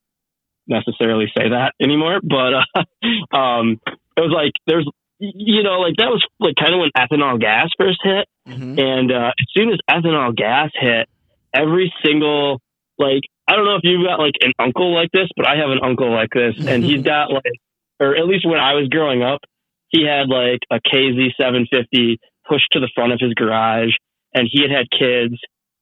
necessarily 0.68 1.26
say 1.36 1.48
that 1.50 1.72
anymore, 1.80 2.20
but 2.22 2.52
uh, 2.54 3.36
um 3.36 3.80
it 4.16 4.20
was 4.20 4.32
like 4.34 4.52
there's 4.66 4.88
you 5.18 5.62
know 5.62 5.80
like 5.80 5.94
that 5.98 6.10
was 6.10 6.22
like 6.40 6.54
kind 6.60 6.74
of 6.74 6.80
when 6.80 6.90
ethanol 6.96 7.40
gas 7.40 7.68
first 7.78 7.98
hit 8.02 8.26
Mhm. 8.48 8.78
and 8.78 9.10
uh, 9.10 9.32
as 9.40 9.46
soon 9.56 9.70
as 9.72 9.78
ethanol 9.90 10.30
gas 10.36 10.70
hit, 10.78 11.08
every 11.52 11.92
single 12.04 12.60
like 12.98 13.22
I 13.48 13.56
don't 13.56 13.64
know 13.64 13.74
if 13.76 13.82
you've 13.84 14.04
got 14.06 14.20
like 14.20 14.34
an 14.40 14.52
uncle 14.58 14.94
like 14.94 15.10
this, 15.12 15.28
but 15.36 15.46
I 15.48 15.56
have 15.56 15.70
an 15.70 15.80
uncle 15.82 16.10
like 16.12 16.30
this, 16.32 16.54
and 16.66 16.82
he's 16.84 17.02
got 17.14 17.32
like, 17.32 17.58
or 18.00 18.16
at 18.16 18.26
least 18.26 18.46
when 18.46 18.60
I 18.60 18.74
was 18.74 18.88
growing 18.88 19.22
up, 19.22 19.40
he 19.88 20.04
had 20.06 20.28
like 20.28 20.60
a 20.70 20.76
KZ 20.80 21.30
750 21.38 22.18
pushed 22.48 22.68
to 22.72 22.80
the 22.80 22.90
front 22.94 23.12
of 23.12 23.18
his 23.20 23.34
garage, 23.34 23.92
and 24.34 24.48
he 24.50 24.62
had 24.62 24.70
had 24.70 24.86
kids, 24.90 25.34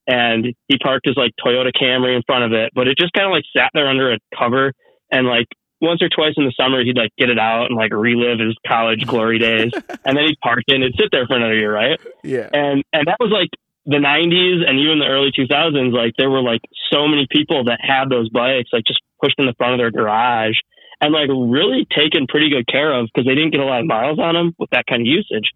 and 0.06 0.46
he 0.68 0.78
parked 0.78 1.06
his 1.06 1.16
like 1.16 1.32
Toyota 1.44 1.70
Camry 1.72 2.16
in 2.16 2.22
front 2.26 2.44
of 2.44 2.52
it, 2.52 2.70
but 2.74 2.88
it 2.88 2.98
just 2.98 3.12
kind 3.12 3.26
of 3.26 3.32
like 3.32 3.44
sat 3.56 3.70
there 3.74 3.88
under 3.88 4.12
a 4.12 4.18
cover, 4.36 4.72
and 5.10 5.26
like 5.26 5.46
once 5.80 6.00
or 6.02 6.08
twice 6.08 6.34
in 6.36 6.44
the 6.44 6.54
summer 6.58 6.82
he'd 6.82 6.96
like 6.96 7.10
get 7.18 7.28
it 7.28 7.38
out 7.38 7.66
and 7.66 7.76
like 7.76 7.92
relive 7.92 8.38
his 8.38 8.56
college 8.66 9.06
glory 9.06 9.38
days, 9.38 9.72
and 10.04 10.16
then 10.16 10.24
he'd 10.24 10.40
park 10.42 10.62
it 10.66 10.74
and 10.74 10.84
it'd 10.84 10.96
sit 10.98 11.08
there 11.12 11.26
for 11.26 11.36
another 11.36 11.56
year, 11.56 11.72
right? 11.72 12.00
Yeah. 12.22 12.48
and 12.52 12.82
and 12.92 13.06
that 13.06 13.16
was 13.20 13.30
like 13.30 13.50
the 13.86 14.00
90s 14.00 14.66
and 14.66 14.80
even 14.80 14.98
the 14.98 15.04
early 15.04 15.30
2000s 15.30 15.92
like 15.92 16.14
there 16.16 16.30
were 16.30 16.40
like 16.40 16.62
so 16.90 17.06
many 17.06 17.26
people 17.30 17.64
that 17.64 17.78
had 17.82 18.08
those 18.08 18.30
bikes 18.30 18.70
like 18.72 18.84
just 18.86 19.00
pushed 19.20 19.34
in 19.38 19.44
the 19.44 19.52
front 19.58 19.74
of 19.74 19.78
their 19.78 19.90
garage 19.90 20.56
and 21.02 21.12
like 21.12 21.28
really 21.28 21.86
taken 21.94 22.26
pretty 22.26 22.48
good 22.48 22.66
care 22.66 22.98
of 22.98 23.08
because 23.12 23.26
they 23.26 23.34
didn't 23.34 23.50
get 23.50 23.60
a 23.60 23.64
lot 23.64 23.80
of 23.80 23.86
miles 23.86 24.18
on 24.18 24.34
them 24.34 24.54
with 24.58 24.70
that 24.70 24.86
kind 24.88 25.02
of 25.02 25.06
usage 25.06 25.52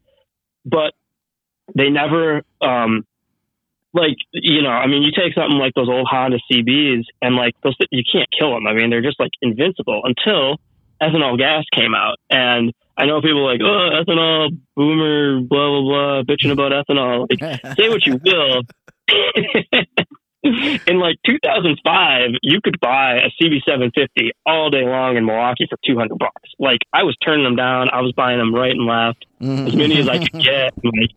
but 0.66 0.92
they 1.74 1.90
never 1.90 2.42
um 2.60 3.04
like 3.94 4.16
you 4.32 4.62
know 4.62 4.70
i 4.70 4.86
mean 4.86 5.02
you 5.02 5.10
take 5.10 5.34
something 5.34 5.58
like 5.58 5.72
those 5.74 5.88
old 5.88 6.06
honda 6.08 6.38
cbs 6.50 7.04
and 7.22 7.36
like 7.36 7.54
those 7.62 7.74
you 7.90 8.02
can't 8.10 8.28
kill 8.36 8.52
them 8.52 8.66
i 8.66 8.72
mean 8.72 8.90
they're 8.90 9.02
just 9.02 9.18
like 9.18 9.30
invincible 9.42 10.02
until 10.04 10.56
ethanol 11.02 11.38
gas 11.38 11.64
came 11.74 11.94
out 11.94 12.16
and 12.30 12.72
i 12.96 13.06
know 13.06 13.20
people 13.20 13.46
are 13.46 13.52
like 13.52 13.60
oh 13.62 14.02
ethanol 14.02 14.50
boomer 14.76 15.40
blah 15.40 15.68
blah 15.68 15.82
blah 15.82 16.22
bitching 16.22 16.50
about 16.50 16.72
ethanol 16.72 17.26
like 17.30 17.76
say 17.76 17.88
what 17.88 18.04
you 18.06 18.20
will. 18.24 18.62
in 20.42 20.98
like 20.98 21.16
2005, 21.26 22.30
you 22.42 22.60
could 22.62 22.78
buy 22.80 23.16
a 23.16 23.30
CB750 23.42 24.30
all 24.46 24.70
day 24.70 24.84
long 24.84 25.16
in 25.16 25.26
Milwaukee 25.26 25.66
for 25.68 25.78
200 25.84 26.18
bucks. 26.18 26.50
Like 26.58 26.80
I 26.92 27.02
was 27.02 27.16
turning 27.24 27.44
them 27.44 27.56
down. 27.56 27.90
I 27.90 28.00
was 28.00 28.12
buying 28.12 28.38
them 28.38 28.54
right 28.54 28.70
and 28.70 28.86
left, 28.86 29.26
as 29.40 29.74
many 29.74 29.98
as 29.98 30.08
I 30.08 30.18
could 30.18 30.32
get. 30.42 30.74
Like 30.84 31.10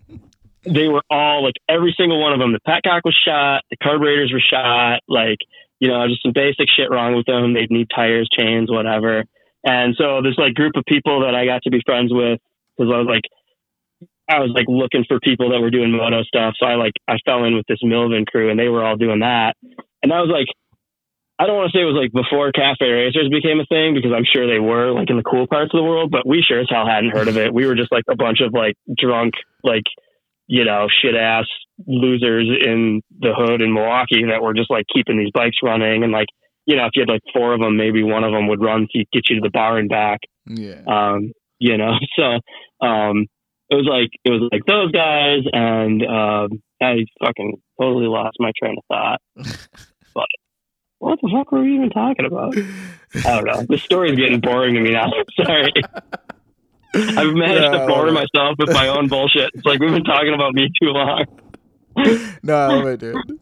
they 0.63 0.87
were 0.87 1.03
all 1.09 1.43
like 1.43 1.55
every 1.67 1.93
single 1.97 2.21
one 2.21 2.33
of 2.33 2.39
them. 2.39 2.53
The 2.53 2.59
petcock 2.67 3.01
was 3.03 3.17
shot. 3.25 3.63
The 3.69 3.77
carburetors 3.81 4.31
were 4.31 4.41
shot. 4.41 5.01
Like 5.07 5.39
you 5.79 5.87
know, 5.87 6.07
just 6.07 6.21
some 6.21 6.33
basic 6.33 6.67
shit 6.69 6.91
wrong 6.91 7.15
with 7.15 7.25
them. 7.25 7.53
They'd 7.53 7.71
need 7.71 7.87
tires, 7.93 8.29
chains, 8.37 8.69
whatever. 8.69 9.25
And 9.65 9.95
so 9.97 10.21
this 10.21 10.37
like 10.37 10.53
group 10.53 10.73
of 10.75 10.85
people 10.85 11.21
that 11.21 11.35
I 11.35 11.45
got 11.45 11.63
to 11.63 11.71
be 11.71 11.81
friends 11.85 12.13
with 12.13 12.39
because 12.77 12.93
I 12.93 12.97
was 12.97 13.07
like 13.09 13.25
I 14.29 14.39
was 14.39 14.51
like 14.55 14.65
looking 14.67 15.05
for 15.07 15.19
people 15.19 15.49
that 15.51 15.59
were 15.59 15.71
doing 15.71 15.91
moto 15.91 16.23
stuff. 16.23 16.53
So 16.59 16.65
I 16.65 16.75
like 16.75 16.93
I 17.07 17.17
fell 17.25 17.43
in 17.45 17.55
with 17.55 17.65
this 17.67 17.79
Milvin 17.83 18.27
crew 18.27 18.49
and 18.49 18.59
they 18.59 18.69
were 18.69 18.83
all 18.83 18.95
doing 18.95 19.19
that. 19.19 19.55
And 20.03 20.13
I 20.13 20.21
was 20.21 20.29
like 20.31 20.47
I 21.41 21.47
don't 21.47 21.57
want 21.57 21.71
to 21.71 21.77
say 21.77 21.81
it 21.81 21.89
was 21.89 21.97
like 21.97 22.13
before 22.13 22.51
cafe 22.51 22.85
racers 22.85 23.25
became 23.33 23.59
a 23.59 23.65
thing 23.65 23.97
because 23.97 24.13
I'm 24.13 24.29
sure 24.29 24.45
they 24.45 24.61
were 24.61 24.93
like 24.93 25.09
in 25.09 25.17
the 25.17 25.25
cool 25.25 25.47
parts 25.47 25.73
of 25.73 25.79
the 25.79 25.83
world, 25.83 26.11
but 26.11 26.21
we 26.21 26.45
sure 26.45 26.61
as 26.61 26.69
hell 26.69 26.85
hadn't 26.85 27.17
heard 27.17 27.27
of 27.27 27.35
it. 27.35 27.51
We 27.51 27.65
were 27.65 27.73
just 27.73 27.91
like 27.91 28.05
a 28.07 28.15
bunch 28.15 28.41
of 28.45 28.53
like 28.53 28.77
drunk, 28.95 29.33
like, 29.63 29.89
you 30.51 30.65
know, 30.65 30.87
shit 31.01 31.15
ass 31.15 31.45
losers 31.87 32.45
in 32.65 33.01
the 33.19 33.33
hood 33.33 33.61
in 33.61 33.73
Milwaukee 33.73 34.25
that 34.25 34.43
were 34.43 34.53
just 34.53 34.69
like 34.69 34.85
keeping 34.93 35.17
these 35.17 35.31
bikes 35.33 35.55
running. 35.63 36.03
And 36.03 36.11
like, 36.11 36.27
you 36.65 36.75
know, 36.75 36.85
if 36.87 36.91
you 36.93 37.03
had 37.03 37.09
like 37.09 37.21
four 37.33 37.53
of 37.53 37.61
them, 37.61 37.77
maybe 37.77 38.03
one 38.03 38.25
of 38.25 38.33
them 38.33 38.49
would 38.49 38.61
run 38.61 38.87
to 38.91 39.05
get 39.13 39.29
you 39.29 39.37
to 39.37 39.41
the 39.41 39.49
bar 39.49 39.77
and 39.77 39.87
back 39.87 40.19
yeah. 40.47 40.81
um, 40.87 41.31
you 41.59 41.77
know, 41.77 41.93
so 42.15 42.23
um, 42.85 43.27
it 43.69 43.75
was 43.75 43.87
like 43.89 44.09
it 44.25 44.29
was 44.29 44.49
like 44.51 44.65
those 44.65 44.91
guys, 44.91 45.43
and 45.53 46.05
um, 46.05 46.61
I 46.81 47.05
fucking 47.23 47.61
totally 47.79 48.07
lost 48.07 48.37
my 48.39 48.51
train 48.57 48.75
of 48.77 48.83
thought. 48.87 49.21
But 50.13 50.27
what 50.99 51.19
the 51.21 51.29
fuck 51.33 51.53
were 51.53 51.61
we 51.61 51.75
even 51.75 51.89
talking 51.89 52.25
about? 52.25 52.53
I 53.25 53.35
don't 53.35 53.45
know. 53.45 53.63
The 53.63 53.77
story's 53.77 54.17
getting 54.17 54.41
boring 54.41 54.75
to 54.75 54.81
me 54.81 54.91
now. 54.91 55.09
Sorry. 55.45 55.71
I've 56.93 57.33
managed 57.33 57.69
Yeah, 57.73 57.79
to 57.79 57.85
bore 57.87 58.11
myself 58.11 58.55
with 58.59 58.69
my 58.71 58.87
own 58.87 59.07
bullshit. 59.07 59.49
It's 59.53 59.65
like 59.65 59.79
we've 59.79 59.93
been 59.93 60.03
talking 60.03 60.33
about 60.33 60.53
me 60.53 60.67
too 60.81 60.89
long. 60.89 61.25
no, 62.43 62.55
I 62.55 62.67
love 62.67 62.85
it, 62.87 62.99
dude. 62.99 63.37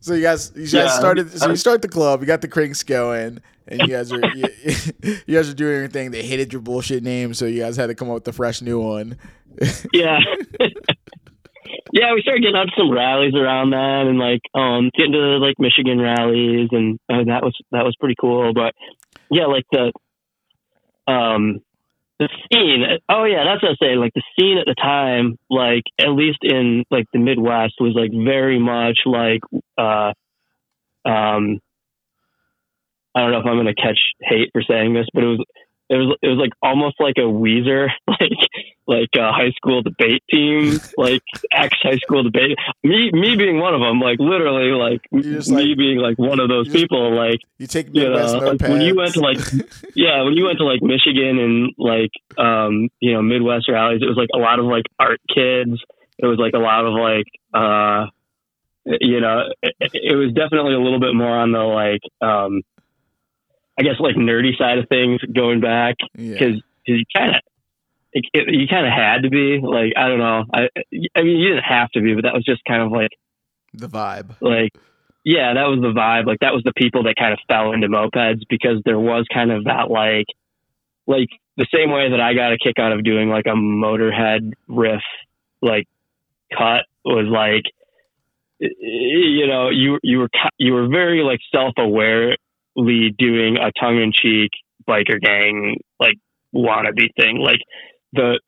So 0.00 0.14
you 0.14 0.22
guys, 0.22 0.52
you 0.54 0.62
guys 0.62 0.72
Yeah. 0.72 0.86
started. 0.88 1.30
So 1.30 1.48
you 1.50 1.56
start 1.56 1.82
the 1.82 1.88
club. 1.88 2.20
You 2.20 2.26
got 2.26 2.40
the 2.42 2.48
cranks 2.48 2.82
going, 2.82 3.40
and 3.68 3.82
you 3.82 3.90
guys 3.90 4.12
are 4.12 4.24
you, 4.34 4.48
you 5.26 5.34
guys 5.36 5.48
are 5.48 5.54
doing 5.54 5.74
everything. 5.76 6.10
They 6.10 6.22
hated 6.22 6.52
your 6.52 6.62
bullshit 6.62 7.02
name, 7.02 7.34
so 7.34 7.44
you 7.46 7.60
guys 7.60 7.76
had 7.76 7.86
to 7.88 7.94
come 7.94 8.08
up 8.08 8.14
with 8.14 8.28
a 8.28 8.32
fresh 8.32 8.62
new 8.62 8.80
one. 8.80 9.16
yeah. 9.92 10.18
yeah, 11.92 12.14
we 12.14 12.22
started 12.22 12.40
getting 12.42 12.56
out 12.56 12.64
to 12.66 12.72
some 12.76 12.90
rallies 12.90 13.34
around 13.34 13.70
that 13.70 14.06
and 14.08 14.18
like 14.18 14.40
um 14.54 14.90
getting 14.96 15.12
to 15.12 15.38
like 15.38 15.54
Michigan 15.58 16.00
rallies 16.00 16.68
and 16.72 16.98
uh, 17.12 17.24
that 17.26 17.42
was 17.42 17.56
that 17.72 17.84
was 17.84 17.94
pretty 17.98 18.14
cool. 18.20 18.52
But 18.54 18.74
yeah, 19.30 19.46
like 19.46 19.64
the 19.72 19.92
um 21.12 21.60
the 22.20 22.28
scene 22.52 22.84
oh 23.08 23.24
yeah, 23.24 23.44
that's 23.44 23.62
what 23.62 23.72
I 23.72 23.76
saying. 23.80 23.98
Like 23.98 24.12
the 24.14 24.22
scene 24.38 24.58
at 24.58 24.66
the 24.66 24.74
time, 24.74 25.38
like 25.48 25.84
at 25.98 26.10
least 26.10 26.38
in 26.42 26.84
like 26.90 27.06
the 27.12 27.18
Midwest 27.18 27.74
was 27.80 27.94
like 27.96 28.12
very 28.12 28.60
much 28.60 29.00
like 29.06 29.40
uh 29.78 30.12
um 31.08 31.58
I 33.14 33.20
don't 33.22 33.32
know 33.32 33.40
if 33.40 33.46
I'm 33.46 33.56
gonna 33.56 33.74
catch 33.74 33.98
hate 34.20 34.50
for 34.52 34.62
saying 34.62 34.92
this, 34.94 35.06
but 35.14 35.24
it 35.24 35.26
was 35.26 35.44
it 35.88 35.96
was 35.96 36.16
it 36.22 36.28
was 36.28 36.38
like 36.38 36.52
almost 36.62 36.96
like 37.00 37.16
a 37.16 37.22
Weezer, 37.22 37.88
like 38.06 38.30
like 38.90 39.08
a 39.16 39.30
high 39.32 39.52
school 39.56 39.82
debate 39.82 40.22
team, 40.28 40.80
like 40.98 41.22
ex 41.52 41.76
high 41.82 41.96
school 41.98 42.22
debate. 42.24 42.58
Me 42.82 43.10
me 43.12 43.36
being 43.36 43.58
one 43.60 43.72
of 43.72 43.80
them, 43.80 44.00
like 44.00 44.18
literally, 44.18 44.72
like 44.72 45.00
me 45.12 45.22
like- 45.22 45.78
being 45.78 45.98
like 45.98 46.18
one 46.18 46.40
of 46.40 46.48
those 46.48 46.66
just- 46.66 46.76
people, 46.76 47.14
like 47.14 47.38
You 47.58 47.66
take 47.66 47.86
you 47.94 48.02
Midwest 48.02 48.34
know, 48.34 48.40
like 48.40 48.60
when 48.62 48.80
you 48.80 48.96
went 48.96 49.14
to 49.14 49.20
like 49.20 49.38
yeah, 49.94 50.22
when 50.22 50.34
you 50.34 50.44
went 50.44 50.58
to 50.58 50.64
like 50.64 50.82
Michigan 50.82 51.38
and 51.38 51.72
like 51.78 52.10
um 52.36 52.88
you 52.98 53.14
know 53.14 53.22
Midwest 53.22 53.68
rallies, 53.68 54.02
it 54.02 54.06
was 54.06 54.16
like 54.16 54.30
a 54.34 54.38
lot 54.38 54.58
of 54.58 54.64
like 54.66 54.84
art 54.98 55.20
kids. 55.32 55.80
It 56.18 56.26
was 56.26 56.38
like 56.38 56.54
a 56.54 56.58
lot 56.58 56.84
of 56.84 56.92
like 56.92 57.26
uh 57.54 58.06
you 59.00 59.20
know 59.20 59.44
it, 59.62 59.74
it 59.94 60.16
was 60.16 60.32
definitely 60.34 60.74
a 60.74 60.80
little 60.80 61.00
bit 61.00 61.14
more 61.14 61.36
on 61.38 61.52
the 61.52 61.60
like 61.60 62.02
um 62.20 62.62
I 63.78 63.82
guess 63.82 64.00
like 64.00 64.16
nerdy 64.16 64.58
side 64.58 64.78
of 64.78 64.88
things 64.88 65.20
going 65.32 65.60
back 65.60 65.96
yeah. 66.14 66.32
because 66.32 66.62
you 66.86 67.04
kind 67.16 67.36
of 67.36 67.40
it, 68.12 68.24
it, 68.32 68.54
you 68.54 68.66
kind 68.68 68.86
of 68.86 68.92
had 68.92 69.22
to 69.22 69.30
be 69.30 69.60
like 69.62 69.92
I 69.96 70.08
don't 70.08 70.18
know. 70.18 70.44
I 70.52 70.68
I 71.14 71.22
mean 71.22 71.38
you 71.38 71.48
didn't 71.50 71.64
have 71.64 71.90
to 71.92 72.00
be 72.00 72.14
but 72.14 72.24
that 72.24 72.34
was 72.34 72.44
just 72.44 72.62
kind 72.66 72.82
of 72.82 72.90
like 72.90 73.10
the 73.72 73.88
vibe. 73.88 74.34
like 74.40 74.72
yeah 75.24 75.54
that 75.54 75.66
was 75.66 75.80
the 75.80 75.92
vibe. 75.92 76.26
Like 76.26 76.40
that 76.40 76.52
was 76.52 76.62
the 76.64 76.72
people 76.76 77.04
that 77.04 77.14
kind 77.16 77.32
of 77.32 77.38
fell 77.48 77.72
into 77.72 77.88
mopeds 77.88 78.42
because 78.48 78.82
there 78.84 78.98
was 78.98 79.26
kind 79.32 79.50
of 79.50 79.64
that 79.64 79.90
like 79.90 80.26
like 81.06 81.28
the 81.56 81.66
same 81.74 81.90
way 81.90 82.10
that 82.10 82.20
I 82.20 82.34
got 82.34 82.52
a 82.52 82.58
kick 82.58 82.78
out 82.78 82.92
of 82.92 83.04
doing 83.04 83.28
like 83.28 83.46
a 83.46 83.56
motorhead 83.56 84.52
riff 84.68 85.02
like 85.62 85.86
cut 86.56 86.86
was 87.04 87.26
like 87.28 87.64
you 88.58 89.46
know 89.46 89.70
you 89.70 89.98
you 90.02 90.18
were 90.18 90.28
you 90.58 90.72
were 90.72 90.88
very 90.88 91.22
like 91.22 91.40
self-awarely 91.52 92.36
doing 93.16 93.56
a 93.56 93.70
tongue-in-cheek 93.80 94.50
biker 94.88 95.20
gang 95.20 95.76
like 95.98 96.16
wannabe 96.54 97.08
thing. 97.16 97.38
Like 97.38 97.60
the 98.12 98.40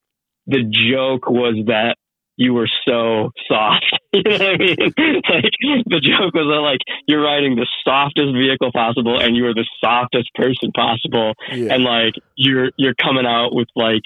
the 0.47 0.63
joke 0.65 1.29
was 1.29 1.55
that 1.67 1.97
you 2.37 2.55
were 2.55 2.69
so 2.87 3.31
soft. 3.49 3.85
You 4.15 4.25
know 4.25 4.33
what 4.33 4.43
i 4.43 4.57
mean? 4.59 4.77
Like 4.77 5.55
the 5.87 6.01
joke 6.05 6.35
was 6.35 6.45
that 6.45 6.61
like 6.61 6.81
you're 7.07 7.23
riding 7.23 7.57
the 7.57 7.67
softest 7.83 8.35
vehicle 8.35 8.71
possible 8.71 9.19
and 9.19 9.35
you 9.35 9.47
are 9.47 9.55
the 9.55 9.67
softest 9.83 10.29
person 10.35 10.71
possible. 10.73 11.33
Yeah. 11.51 11.73
and 11.73 11.83
like 11.83 12.13
you're 12.37 12.73
you're 12.77 12.93
coming 12.93 13.25
out 13.25 13.55
with 13.55 13.69
like 13.75 14.03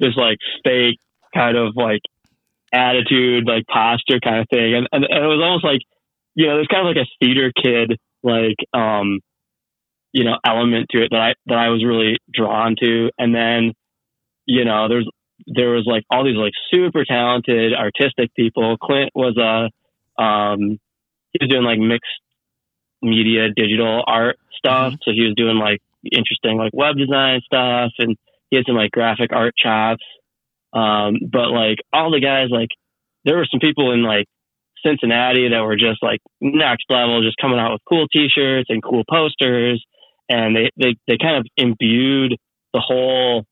this 0.00 0.16
like 0.16 0.38
fake 0.64 0.98
kind 1.32 1.56
of 1.56 1.76
like 1.76 2.00
attitude 2.72 3.46
like 3.46 3.68
posture 3.68 4.18
kind 4.18 4.40
of 4.40 4.48
thing. 4.50 4.74
And, 4.74 4.88
and, 4.90 5.04
and 5.04 5.24
it 5.24 5.28
was 5.28 5.40
almost 5.40 5.64
like 5.64 5.82
you 6.34 6.48
know 6.48 6.56
there's 6.56 6.66
kind 6.66 6.88
of 6.88 6.96
like 6.96 7.06
a 7.06 7.24
theater 7.24 7.52
kid 7.54 8.00
like 8.24 8.58
um 8.74 9.20
you 10.10 10.24
know 10.24 10.38
element 10.44 10.88
to 10.90 11.04
it 11.04 11.10
that 11.12 11.20
i 11.20 11.34
that 11.46 11.58
i 11.58 11.68
was 11.68 11.84
really 11.84 12.18
drawn 12.34 12.74
to. 12.80 13.10
And 13.16 13.32
then 13.32 13.74
you 14.46 14.64
know 14.64 14.88
there's 14.88 15.08
there 15.46 15.70
was 15.70 15.84
like 15.86 16.04
all 16.10 16.24
these 16.24 16.36
like 16.36 16.52
super 16.72 17.04
talented 17.04 17.74
artistic 17.74 18.34
people. 18.34 18.76
Clint 18.78 19.10
was 19.14 19.36
a 19.36 20.22
um 20.22 20.78
he 21.32 21.38
was 21.40 21.50
doing 21.50 21.64
like 21.64 21.78
mixed 21.78 22.08
media 23.02 23.48
digital 23.54 24.02
art 24.06 24.36
stuff. 24.56 24.94
So 25.02 25.12
he 25.12 25.22
was 25.22 25.34
doing 25.36 25.56
like 25.58 25.80
interesting 26.10 26.56
like 26.56 26.72
web 26.72 26.96
design 26.96 27.40
stuff 27.44 27.92
and 27.98 28.16
he 28.50 28.56
had 28.56 28.64
some 28.66 28.76
like 28.76 28.90
graphic 28.90 29.32
art 29.32 29.54
chops. 29.56 30.04
Um 30.72 31.16
but 31.30 31.50
like 31.50 31.78
all 31.92 32.10
the 32.10 32.20
guys 32.20 32.48
like 32.50 32.70
there 33.24 33.36
were 33.36 33.46
some 33.50 33.60
people 33.60 33.92
in 33.92 34.02
like 34.02 34.26
cincinnati 34.84 35.48
that 35.48 35.60
were 35.60 35.76
just 35.76 36.02
like 36.02 36.20
next 36.40 36.84
level 36.88 37.22
just 37.22 37.36
coming 37.40 37.58
out 37.58 37.72
with 37.72 37.82
cool 37.88 38.06
t-shirts 38.08 38.70
and 38.70 38.82
cool 38.82 39.04
posters. 39.08 39.84
And 40.28 40.56
they 40.56 40.70
they, 40.76 40.96
they 41.06 41.18
kind 41.18 41.36
of 41.36 41.46
imbued 41.56 42.36
the 42.72 42.80
whole 42.80 43.44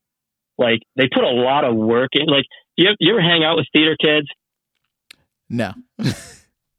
like 0.57 0.79
they 0.95 1.07
put 1.13 1.23
a 1.23 1.29
lot 1.29 1.63
of 1.65 1.75
work 1.75 2.09
in 2.13 2.25
like 2.27 2.45
you, 2.75 2.89
you 2.99 3.11
ever 3.13 3.21
hang 3.21 3.43
out 3.43 3.57
with 3.57 3.67
theater 3.73 3.95
kids 4.01 4.27
no. 5.49 5.73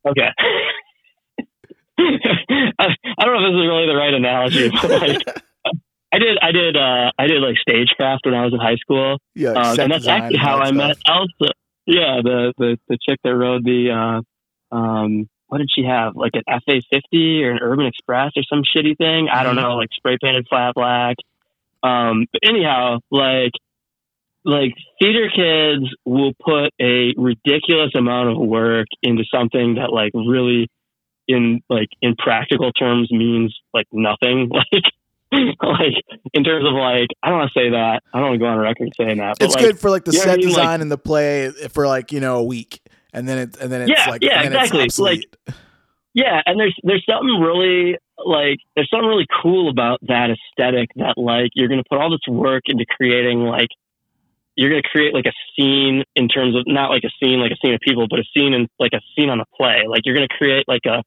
Okay. 0.08 0.28
I, 1.98 2.86
I 3.18 3.24
don't 3.24 3.34
know 3.34 3.46
if 3.48 3.52
this 3.52 3.58
is 3.60 3.66
really 3.66 3.86
the 3.86 3.96
right 3.96 4.14
analogy, 4.14 4.68
but 4.82 4.90
like 4.90 5.18
I 6.12 6.18
did, 6.18 6.38
I 6.40 6.52
did, 6.52 6.76
uh, 6.76 7.10
I 7.18 7.26
did 7.26 7.42
like 7.42 7.56
stagecraft 7.60 8.24
when 8.26 8.34
I 8.34 8.44
was 8.44 8.52
in 8.52 8.60
high 8.60 8.76
school, 8.76 9.18
Yeah. 9.34 9.50
um, 9.52 9.78
and 9.80 9.90
that's 9.92 10.06
actually 10.06 10.38
how 10.38 10.58
I 10.58 10.70
that 10.70 10.74
met. 10.74 10.96
Elsa. 11.08 11.52
Yeah, 11.86 12.20
the 12.22 12.52
the 12.58 12.78
the 12.88 12.98
chick 13.08 13.18
that 13.24 13.34
rode 13.34 13.64
the, 13.64 13.90
uh, 14.72 14.76
um, 14.76 15.28
what 15.48 15.58
did 15.58 15.70
she 15.74 15.84
have? 15.84 16.16
Like 16.16 16.32
an 16.34 16.42
FA 16.64 16.80
fifty 16.92 17.42
or 17.44 17.50
an 17.52 17.58
Urban 17.62 17.86
Express 17.86 18.32
or 18.36 18.42
some 18.48 18.62
shitty 18.62 18.96
thing? 18.96 19.28
I 19.32 19.42
don't 19.42 19.56
Mm-hmm. 19.56 19.62
know, 19.64 19.76
like 19.76 19.88
spray 19.92 20.16
painted 20.22 20.46
flat 20.48 20.74
black. 20.74 21.16
Um, 21.82 22.26
but 22.32 22.40
anyhow, 22.48 22.98
like 23.10 23.52
like 24.46 24.72
theater 25.00 25.28
kids 25.28 25.92
will 26.04 26.32
put 26.42 26.72
a 26.80 27.12
ridiculous 27.18 27.90
amount 27.96 28.30
of 28.30 28.38
work 28.38 28.86
into 29.02 29.24
something 29.30 29.74
that 29.74 29.92
like 29.92 30.12
really 30.14 30.68
in 31.28 31.60
like 31.68 31.88
in 32.00 32.14
practical 32.16 32.70
terms 32.72 33.10
means 33.10 33.54
like 33.74 33.86
nothing 33.92 34.48
like 34.52 34.84
like 35.60 35.94
in 36.32 36.44
terms 36.44 36.64
of 36.64 36.72
like 36.74 37.08
i 37.24 37.28
don't 37.28 37.38
want 37.40 37.50
to 37.52 37.58
say 37.60 37.70
that 37.70 38.00
i 38.14 38.18
don't 38.20 38.28
want 38.28 38.34
to 38.34 38.38
go 38.38 38.46
on 38.46 38.58
record 38.58 38.88
saying 38.96 39.18
that 39.18 39.36
but 39.38 39.46
It's 39.46 39.54
like 39.56 39.64
good 39.64 39.78
for 39.80 39.90
like 39.90 40.04
the 40.04 40.12
what 40.12 40.20
I 40.20 40.24
set 40.30 40.38
mean? 40.38 40.46
Like- 40.50 40.56
design 40.56 40.80
and 40.80 40.92
the 40.92 40.98
play 40.98 41.50
for 41.70 41.88
like 41.88 42.12
you 42.12 42.20
know 42.20 42.36
a 42.36 42.44
week, 42.44 42.80
and 43.12 43.28
then 43.28 43.38
it 43.38 43.56
and 43.60 43.72
then 43.72 43.82
it's 43.82 43.90
Yeah, 43.90 44.10
like 44.10 44.22
yeah, 44.22 44.42
exactly. 44.42 44.84
Obsolete. 44.84 45.36
yeah 46.14 46.40
and 46.46 46.58
there's 46.60 46.76
there's 46.84 47.04
something 47.10 47.40
really 47.40 47.96
like 48.24 48.58
there's 48.76 48.88
something 48.88 49.08
really 49.08 49.26
cool 49.42 49.68
about 49.68 49.98
that 50.02 50.30
aesthetic 50.30 50.88
that 50.94 51.18
like 51.18 51.50
you're 51.54 51.68
going 51.68 51.82
to 51.82 51.88
put 51.90 51.98
all 52.00 52.10
this 52.10 52.20
work 52.28 52.62
into 52.66 52.86
creating 52.96 53.40
like 53.40 53.68
you're 54.56 54.70
going 54.70 54.82
to 54.82 54.88
create 54.88 55.14
like 55.14 55.26
a 55.26 55.36
scene 55.54 56.02
in 56.14 56.28
terms 56.28 56.56
of 56.56 56.64
not 56.66 56.90
like 56.90 57.04
a 57.04 57.12
scene 57.20 57.38
like 57.40 57.52
a 57.52 57.56
scene 57.62 57.74
of 57.74 57.80
people 57.80 58.06
but 58.08 58.18
a 58.18 58.24
scene 58.36 58.54
in 58.54 58.68
like 58.78 58.92
a 58.94 59.00
scene 59.14 59.30
on 59.30 59.40
a 59.40 59.44
play. 59.56 59.84
Like 59.88 60.02
you're 60.04 60.14
going 60.14 60.28
to 60.28 60.34
create 60.34 60.64
like 60.66 60.86
a 60.86 61.02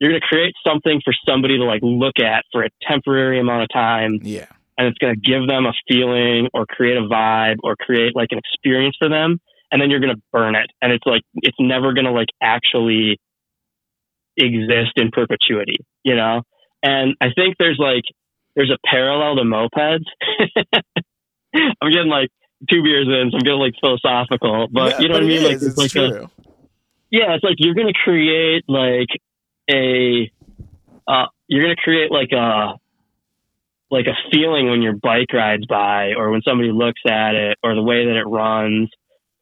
you're 0.00 0.10
going 0.10 0.20
to 0.20 0.26
create 0.26 0.54
something 0.66 1.00
for 1.04 1.14
somebody 1.26 1.56
to 1.58 1.64
like 1.64 1.80
look 1.82 2.18
at 2.18 2.44
for 2.52 2.62
a 2.64 2.68
temporary 2.86 3.40
amount 3.40 3.62
of 3.62 3.68
time. 3.72 4.18
Yeah. 4.22 4.46
and 4.76 4.88
it's 4.88 4.98
going 4.98 5.14
to 5.14 5.20
give 5.20 5.48
them 5.48 5.66
a 5.66 5.72
feeling 5.88 6.48
or 6.52 6.66
create 6.66 6.96
a 6.96 7.06
vibe 7.08 7.56
or 7.62 7.76
create 7.76 8.14
like 8.14 8.28
an 8.32 8.38
experience 8.38 8.96
for 8.98 9.08
them. 9.08 9.40
And 9.72 9.80
then 9.80 9.90
you're 9.90 10.00
going 10.00 10.14
to 10.14 10.22
burn 10.32 10.54
it. 10.54 10.70
And 10.82 10.92
it's 10.92 11.06
like 11.06 11.22
it's 11.34 11.56
never 11.58 11.94
going 11.94 12.06
to 12.06 12.12
like 12.12 12.28
actually 12.42 13.18
exist 14.36 14.92
in 14.96 15.10
perpetuity 15.10 15.76
you 16.04 16.14
know? 16.14 16.42
And 16.82 17.16
i 17.20 17.28
think 17.34 17.56
there's 17.58 17.78
like 17.78 18.04
there's 18.54 18.70
a 18.70 18.78
parallel 18.88 19.34
to 19.36 19.42
mopeds. 19.42 20.04
I'm 21.82 21.90
getting 21.90 22.08
like 22.08 22.28
two 22.70 22.82
beers 22.82 23.06
in 23.08 23.30
so 23.30 23.36
i'm 23.36 23.44
getting 23.44 23.58
like 23.58 23.74
philosophical 23.80 24.68
but 24.70 24.90
Yeah, 24.92 25.00
you 25.00 25.08
know 25.08 25.14
what 25.14 25.22
i 25.22 25.26
mean? 25.26 25.42
like 25.42 25.56
is. 25.56 25.62
it's 25.62 25.78
It's 25.78 25.94
like 25.94 25.96
a, 25.96 26.30
yeah, 27.10 27.34
it's 27.34 27.44
like 27.44 27.56
you're 27.58 27.74
gonna 27.74 27.92
create 27.92 28.64
like 28.68 29.08
a 29.70 30.30
uh, 31.06 31.26
you're 31.46 31.62
gonna 31.62 31.76
create 31.76 32.10
like 32.10 32.32
a 32.32 32.74
like 33.90 34.06
a 34.06 34.16
feeling 34.32 34.68
when 34.68 34.82
your 34.82 34.94
bike 34.94 35.32
rides 35.32 35.66
by 35.66 36.14
or 36.16 36.30
when 36.30 36.42
somebody 36.42 36.72
looks 36.72 37.00
at 37.08 37.34
it 37.34 37.58
or 37.62 37.74
the 37.74 37.82
way 37.82 38.06
that 38.06 38.16
it 38.16 38.24
runs 38.24 38.90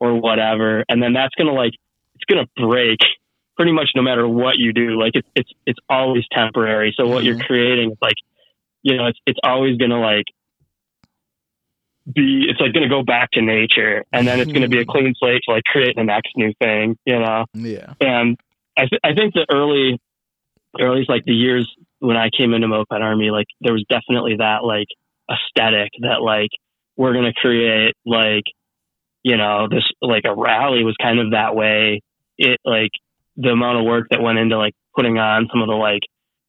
or 0.01 0.21
whatever 0.21 0.85
and 0.89 1.03
then 1.03 1.13
that's 1.15 1.35
gonna 1.37 1.53
like 1.53 1.73
it's 2.15 2.25
gonna 2.29 2.47
break 2.57 2.99
pretty 3.57 3.73
much 3.73 3.91
no 3.95 4.03
matter 4.03 4.27
what 4.27 4.57
you 4.57 4.73
do. 4.73 4.99
Like 4.99 5.13
it's 5.15 5.29
it's 5.35 5.51
it's 5.67 5.79
always 5.89 6.25
temporary. 6.33 6.95
So 6.97 7.07
what 7.07 7.25
you're 7.25 7.39
creating 7.39 7.93
is 7.93 7.99
like 8.01 8.17
you 8.83 8.97
know 8.97 9.07
it's 9.07 9.19
it's 9.27 9.39
always 9.43 9.77
gonna 9.79 10.01
like 10.01 10.25
be 12.13 12.47
it's 12.49 12.61
like 12.61 12.73
gonna 12.73 12.89
go 12.89 13.03
back 13.03 13.31
to 13.33 13.41
nature 13.43 14.05
and 14.13 14.27
then 14.27 14.41
it's 14.41 14.51
gonna 14.53 14.69
be 14.69 14.81
a 14.81 14.85
clean 14.89 15.15
slate 15.19 15.41
to 15.47 15.55
like 15.55 15.65
create 15.65 15.95
the 15.97 16.03
next 16.05 16.31
new 16.37 16.53
thing 16.61 16.97
you 17.05 17.19
know 17.19 17.45
Yeah. 17.55 17.95
and 18.01 18.37
I, 18.77 18.87
th- 18.87 19.01
I 19.05 19.15
think 19.15 19.35
the 19.35 19.47
early, 19.53 20.01
or 20.81 20.89
at 20.91 20.95
least 20.97 21.11
like 21.11 21.25
the 21.27 21.35
years 21.35 21.71
when 21.99 22.17
I 22.17 22.31
came 22.37 22.55
into 22.55 22.67
Moped 22.69 22.91
Army, 22.91 23.31
like 23.31 23.47
there 23.61 23.75
was 23.75 23.85
definitely 23.89 24.37
that 24.39 24.65
like 24.65 24.87
aesthetic 25.31 25.91
that 26.01 26.23
like 26.23 26.49
we're 26.97 27.13
gonna 27.13 27.35
create 27.35 27.95
like 28.07 28.45
you 29.23 29.37
know 29.37 29.69
this 29.71 29.85
like 30.01 30.25
a 30.25 30.35
rally 30.35 30.85
was 30.85 30.97
kind 31.01 31.21
of 31.21 31.33
that 31.33 31.55
way. 31.55 32.01
It 32.39 32.59
like 32.65 32.91
the 33.37 33.51
amount 33.51 33.79
of 33.79 33.85
work 33.85 34.07
that 34.11 34.23
went 34.23 34.39
into 34.39 34.57
like 34.57 34.73
putting 34.97 35.19
on 35.19 35.49
some 35.53 35.61
of 35.63 35.69
the 35.69 35.75
like 35.75 36.01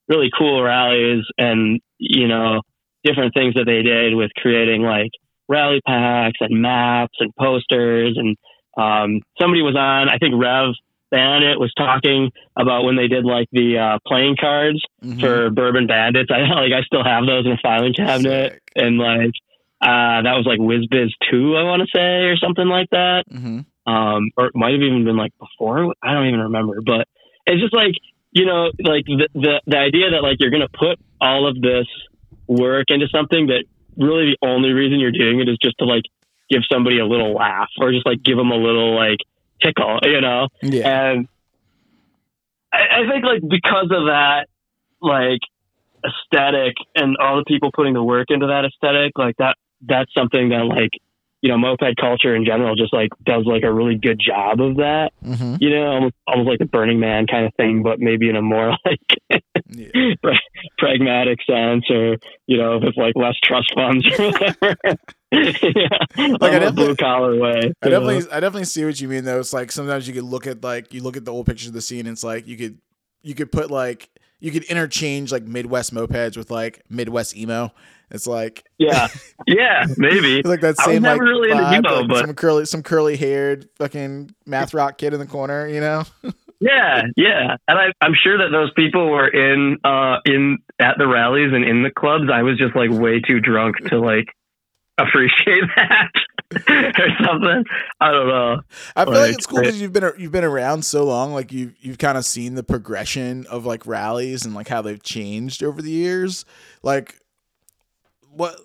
really 0.08 0.30
cool 0.38 0.64
rallies 0.64 1.26
and 1.38 1.82
you 1.98 2.28
know 2.30 2.62
different 3.04 3.34
things 3.34 3.54
that 3.56 3.66
they 3.66 3.82
did 3.82 4.16
with 4.16 4.32
creating 4.38 4.82
like 4.82 5.12
rally 5.48 5.82
packs 5.86 6.38
and 6.40 6.62
maps 6.62 7.16
and 7.20 7.36
posters 7.36 8.18
and 8.18 8.38
um, 8.78 9.22
somebody 9.40 9.62
was 9.62 9.76
on 9.76 10.10
I 10.10 10.18
think 10.18 10.36
Rev 10.38 10.74
Bandit 11.12 11.60
was 11.60 11.72
talking 11.78 12.32
about 12.58 12.84
when 12.86 12.96
they 12.96 13.08
did 13.08 13.24
like 13.24 13.48
the 13.52 13.78
uh, 13.78 14.00
playing 14.08 14.36
cards 14.40 14.82
Mhm. 15.04 15.20
for 15.20 15.50
Bourbon 15.52 15.86
Bandits. 15.86 16.32
I 16.32 16.40
like 16.60 16.72
I 16.74 16.82
still 16.84 17.04
have 17.04 17.26
those 17.28 17.46
in 17.46 17.52
a 17.52 17.58
filing 17.62 17.94
cabinet 17.94 18.54
Sick. 18.54 18.62
and 18.76 18.98
like 18.98 19.32
uh, 19.82 20.24
that 20.24 20.34
was 20.40 20.46
like 20.48 20.60
WizBiz 20.60 21.10
two 21.30 21.56
I 21.58 21.64
want 21.64 21.82
to 21.82 21.88
say 21.94 22.26
or 22.32 22.38
something 22.38 22.68
like 22.68 22.90
that 22.92 23.26
Mhm. 23.32 23.66
um, 23.86 24.32
or 24.38 24.48
it 24.48 24.56
might 24.56 24.72
have 24.74 24.82
even 24.82 25.04
been 25.06 25.18
like 25.18 25.34
before. 25.38 25.94
I 26.02 26.14
don't 26.14 26.28
even 26.28 26.40
remember, 26.40 26.80
but 26.84 27.08
it's 27.46 27.62
just 27.62 27.74
like 27.76 27.94
you 28.32 28.46
know, 28.48 28.72
like 28.82 29.06
the 29.06 29.28
the, 29.36 29.62
the 29.68 29.78
idea 29.78 30.10
that 30.12 30.24
like 30.24 30.38
you're 30.40 30.50
gonna 30.50 30.72
put 30.74 30.98
all 31.22 31.46
of 31.48 31.62
this 31.62 31.86
work 32.48 32.86
into 32.90 33.08
something 33.10 33.48
that 33.48 33.66
really 33.98 34.36
the 34.36 34.48
only 34.48 34.72
reason 34.72 35.00
you're 35.00 35.12
doing 35.12 35.40
it 35.40 35.50
is 35.50 35.58
just 35.62 35.78
to 35.80 35.86
like 35.86 36.04
give 36.50 36.62
somebody 36.72 37.00
a 37.00 37.06
little 37.06 37.34
laugh 37.34 37.70
or 37.80 37.92
just 37.92 38.06
like 38.06 38.22
give 38.24 38.38
them 38.38 38.52
a 38.52 38.56
little 38.56 38.96
like 38.96 39.20
tickle, 39.62 40.00
you 40.04 40.22
know. 40.22 40.48
Yeah. 40.62 41.12
And 41.12 41.28
I, 42.72 43.02
I 43.02 43.12
think 43.12 43.26
like 43.26 43.42
because 43.42 43.90
of 43.92 44.08
that, 44.08 44.48
like 45.02 45.42
aesthetic 46.06 46.76
and 46.96 47.18
all 47.18 47.38
the 47.38 47.46
people 47.46 47.72
putting 47.74 47.94
the 47.94 48.04
work 48.04 48.28
into 48.30 48.48
that 48.48 48.66
aesthetic, 48.66 49.14
like 49.18 49.38
that 49.38 49.56
that's 49.82 50.14
something 50.14 50.50
that 50.50 50.66
like 50.66 50.92
you 51.44 51.50
know 51.50 51.58
moped 51.58 51.98
culture 52.00 52.34
in 52.36 52.46
general 52.46 52.74
just 52.76 52.94
like 52.94 53.10
does 53.26 53.44
like 53.46 53.64
a 53.64 53.72
really 53.72 53.96
good 53.96 54.18
job 54.20 54.60
of 54.62 54.78
that. 54.78 55.12
Mhm. 55.24 55.58
You 55.62 55.70
know, 55.72 55.86
almost, 55.86 56.16
almost 56.26 56.48
like 56.50 56.60
the 56.60 56.66
Burning 56.66 57.00
Man 57.00 57.28
kind 57.28 57.46
of 57.46 57.54
thing, 57.56 57.84
but 57.84 58.00
maybe 58.00 58.30
in 58.30 58.36
a 58.38 58.42
more 58.42 58.70
like 58.86 59.44
Yeah. 59.68 59.88
pragmatic 60.78 61.40
sense, 61.46 61.86
or 61.92 62.18
you 62.48 62.58
know, 62.58 62.80
with 62.80 62.96
like 62.98 63.14
less 63.16 63.36
trust 63.44 63.74
funds 63.76 64.06
or 64.20 64.32
whatever. 64.32 64.76
yeah, 65.34 65.88
Like, 66.18 66.42
I 66.44 66.48
a 66.48 66.60
definitely- 66.60 66.72
blue 66.72 66.96
collar 66.96 67.40
way. 67.40 67.50
I 67.50 67.62
you 67.62 67.92
know? 67.92 68.00
definitely, 68.00 68.32
I 68.32 68.40
definitely 68.40 68.66
see 68.66 68.86
what 68.86 69.00
you 69.02 69.08
mean 69.08 69.26
though. 69.26 69.40
It's 69.40 69.54
like 69.54 69.72
sometimes 69.72 70.08
you 70.08 70.14
could 70.14 70.24
look 70.24 70.48
at 70.48 70.64
like 70.64 70.94
you 70.94 71.02
look 71.04 71.18
at 71.18 71.26
the 71.26 71.32
old 71.34 71.46
pictures 71.46 71.68
of 71.68 71.74
the 71.74 71.82
scene. 71.82 72.02
And 72.02 72.10
it's 72.10 72.24
like 72.24 72.48
you 72.48 72.56
could, 72.58 72.78
you 73.22 73.36
could 73.36 73.52
put 73.52 73.70
like 73.72 74.10
you 74.40 74.52
could 74.52 74.64
interchange 74.66 75.32
like 75.32 75.44
Midwest 75.44 75.94
mopeds 75.94 76.38
with 76.38 76.52
like 76.52 76.84
Midwest 76.90 77.36
emo. 77.36 77.72
It's 78.14 78.28
like 78.28 78.64
yeah, 78.78 79.08
yeah, 79.48 79.86
maybe. 79.98 80.40
it's 80.40 80.48
like 80.48 80.62
that 80.62 80.78
same 80.78 81.02
like, 81.04 81.20
really 81.20 81.50
vibe, 81.50 81.80
emo, 81.80 82.00
like, 82.02 82.08
but- 82.08 82.26
some 82.26 82.36
curly, 82.36 82.66
some 82.66 82.84
curly 82.84 83.18
haired 83.18 83.68
fucking 83.78 84.34
math 84.46 84.74
rock 84.74 84.98
kid 84.98 85.14
in 85.14 85.20
the 85.20 85.26
corner. 85.26 85.68
You 85.68 85.82
know? 85.82 86.04
Yeah, 86.60 87.02
yeah, 87.18 87.58
and 87.68 87.78
I, 87.78 87.88
I'm 88.00 88.14
sure 88.24 88.38
that 88.38 88.52
those 88.54 88.72
people 88.74 89.10
were 89.10 89.28
in 89.28 89.80
uh 89.84 90.20
in 90.26 90.60
at 90.80 90.98
the 90.98 91.06
rallies 91.08 91.52
and 91.54 91.66
in 91.66 91.84
the 91.84 91.92
clubs. 91.92 92.30
I 92.34 92.42
was 92.44 92.58
just 92.58 92.74
like 92.74 92.90
way 92.90 93.20
too 93.20 93.42
drunk 93.42 93.80
to 93.90 94.00
like 94.00 94.28
appreciate 94.98 95.64
that 95.76 96.12
or 96.70 97.10
something. 97.26 97.66
I 98.00 98.12
don't 98.12 98.28
know. 98.28 98.62
I 98.96 99.04
feel 99.04 99.14
like 99.14 99.22
Like, 99.22 99.34
it's 99.34 99.46
cool 99.46 99.60
because 99.60 99.82
you've 99.82 99.92
been 99.92 100.10
you've 100.18 100.32
been 100.32 100.46
around 100.46 100.86
so 100.86 101.04
long. 101.04 101.34
Like 101.34 101.52
you 101.52 101.74
you've 101.82 101.98
kind 101.98 102.18
of 102.18 102.24
seen 102.24 102.56
the 102.56 102.64
progression 102.64 103.46
of 103.48 103.66
like 103.66 103.86
rallies 103.86 104.46
and 104.46 104.56
like 104.56 104.70
how 104.70 104.82
they've 104.82 105.04
changed 105.04 105.64
over 105.64 105.82
the 105.82 105.92
years. 105.92 106.46
Like 106.82 107.20
what 108.36 108.60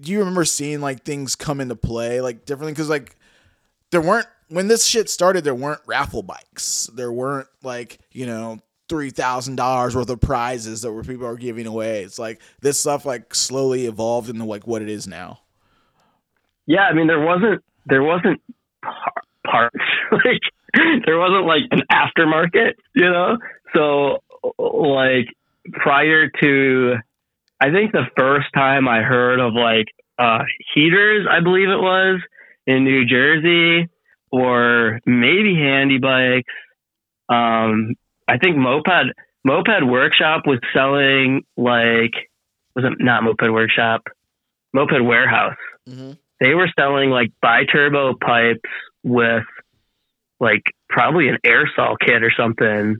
do 0.00 0.12
you 0.12 0.18
remember 0.18 0.44
seeing 0.44 0.80
like 0.80 1.02
things 1.02 1.36
come 1.36 1.60
into 1.60 1.76
play 1.76 2.20
like 2.20 2.44
differently? 2.44 2.72
Because 2.72 2.88
like 2.88 3.16
there 3.90 4.00
weren't 4.00 4.26
when 4.48 4.68
this 4.68 4.86
shit 4.86 5.10
started, 5.10 5.44
there 5.44 5.54
weren't 5.54 5.80
raffle 5.86 6.22
bikes. 6.22 6.90
There 6.94 7.12
weren't 7.12 7.48
like 7.62 7.98
you 8.12 8.26
know 8.26 8.60
three 8.88 9.10
thousand 9.10 9.56
dollars 9.56 9.94
worth 9.94 10.10
of 10.10 10.20
prizes 10.20 10.82
that 10.82 10.92
were 10.92 11.04
people 11.04 11.26
are 11.26 11.36
giving 11.36 11.66
away. 11.66 12.02
It's 12.02 12.18
like 12.18 12.40
this 12.60 12.78
stuff 12.78 13.04
like 13.04 13.34
slowly 13.34 13.86
evolved 13.86 14.30
into 14.30 14.44
like 14.44 14.66
what 14.66 14.82
it 14.82 14.88
is 14.88 15.06
now. 15.06 15.40
Yeah, 16.66 16.82
I 16.82 16.94
mean 16.94 17.06
there 17.06 17.20
wasn't 17.20 17.62
there 17.86 18.02
wasn't 18.02 18.40
par- 18.82 19.22
parts 19.46 19.76
like 20.12 20.40
there 21.06 21.18
wasn't 21.18 21.46
like 21.46 21.62
an 21.70 21.82
aftermarket, 21.92 22.74
you 22.94 23.10
know. 23.10 23.38
So 23.74 24.22
like 24.58 25.28
prior 25.72 26.30
to, 26.40 26.96
I 27.60 27.70
think 27.70 27.92
the 27.92 28.06
first 28.16 28.46
time 28.54 28.86
I 28.88 29.02
heard 29.02 29.40
of 29.40 29.52
like 29.54 29.86
uh, 30.18 30.44
heaters, 30.74 31.26
I 31.30 31.40
believe 31.40 31.68
it 31.68 31.80
was 31.80 32.20
in 32.66 32.84
New 32.84 33.04
Jersey, 33.04 33.88
or 34.30 35.00
maybe 35.06 35.54
handy 35.54 35.98
bikes. 35.98 36.52
Um, 37.28 37.94
I 38.26 38.38
think 38.38 38.56
moped 38.56 39.12
moped 39.44 39.84
workshop 39.84 40.42
was 40.46 40.58
selling 40.72 41.42
like 41.56 42.12
was 42.74 42.84
it 42.84 42.92
not 43.02 43.22
moped 43.24 43.50
workshop, 43.50 44.02
moped 44.72 45.02
warehouse 45.02 45.56
Mm-hmm. 45.88 46.12
they 46.38 46.52
were 46.54 46.68
selling 46.78 47.08
like 47.08 47.32
bi-turbo 47.40 48.12
pipes 48.20 48.60
with 49.02 49.44
like 50.38 50.60
probably 50.90 51.28
an 51.28 51.38
Airsal 51.46 51.96
kit 51.98 52.22
or 52.22 52.30
something 52.36 52.98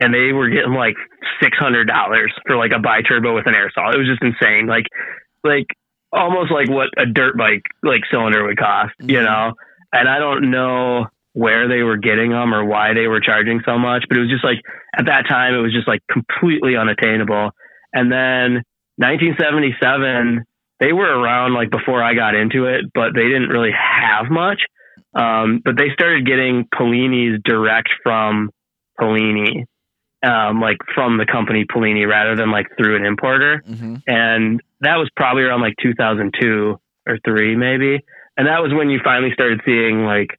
and 0.00 0.12
they 0.12 0.32
were 0.32 0.48
getting 0.50 0.74
like 0.74 0.96
$600 1.42 1.86
for 2.46 2.56
like 2.56 2.72
a 2.74 2.78
bi-turbo 2.80 3.34
with 3.34 3.46
an 3.46 3.54
Airsal 3.54 3.94
it 3.94 3.98
was 3.98 4.08
just 4.08 4.22
insane. 4.22 4.66
Like 4.66 4.86
like 5.44 5.66
almost 6.12 6.50
like 6.52 6.68
what 6.70 6.88
a 6.96 7.06
dirt 7.06 7.36
bike 7.36 7.62
like 7.82 8.02
cylinder 8.10 8.44
would 8.46 8.58
cost 8.58 8.92
you 9.00 9.18
Mhm. 9.18 9.24
know? 9.24 9.52
And 9.92 10.08
i 10.08 10.18
don't 10.18 10.50
know 10.50 11.06
where 11.32 11.66
they 11.68 11.82
were 11.82 11.96
getting 11.96 12.30
them 12.30 12.54
or 12.54 12.64
why 12.64 12.94
they 12.94 13.08
were 13.08 13.20
charging 13.20 13.60
so 13.66 13.76
much 13.78 14.04
but 14.08 14.16
it 14.16 14.20
was 14.20 14.30
just 14.30 14.44
like 14.44 14.60
at 14.96 15.06
that 15.06 15.26
time 15.28 15.54
it 15.54 15.58
was 15.58 15.72
just 15.72 15.88
like 15.88 16.00
completely 16.10 16.76
unattainable. 16.76 17.50
And 17.92 18.10
then 18.10 18.62
1977 18.98 20.44
they 20.80 20.92
were 20.92 21.06
around 21.20 21.54
like 21.54 21.70
before 21.70 22.02
I 22.02 22.14
got 22.14 22.34
into 22.34 22.66
it, 22.66 22.86
but 22.94 23.14
they 23.14 23.22
didn't 23.24 23.48
really 23.48 23.70
have 23.72 24.26
much. 24.30 24.62
Um, 25.14 25.60
but 25.64 25.76
they 25.76 25.90
started 25.92 26.26
getting 26.26 26.66
Polini's 26.74 27.40
direct 27.44 27.88
from 28.02 28.50
Polini, 29.00 29.64
um, 30.24 30.60
like 30.60 30.78
from 30.94 31.18
the 31.18 31.26
company 31.26 31.64
Polini 31.64 32.08
rather 32.08 32.34
than 32.36 32.50
like 32.50 32.66
through 32.76 32.96
an 32.96 33.04
importer. 33.04 33.62
Mm-hmm. 33.66 33.96
And 34.06 34.62
that 34.80 34.96
was 34.96 35.10
probably 35.16 35.42
around 35.42 35.60
like 35.60 35.74
2002 35.82 36.80
or 37.06 37.18
three, 37.24 37.56
maybe. 37.56 38.02
And 38.36 38.46
that 38.46 38.62
was 38.62 38.72
when 38.72 38.90
you 38.90 39.00
finally 39.04 39.32
started 39.32 39.60
seeing 39.64 40.04
like 40.04 40.38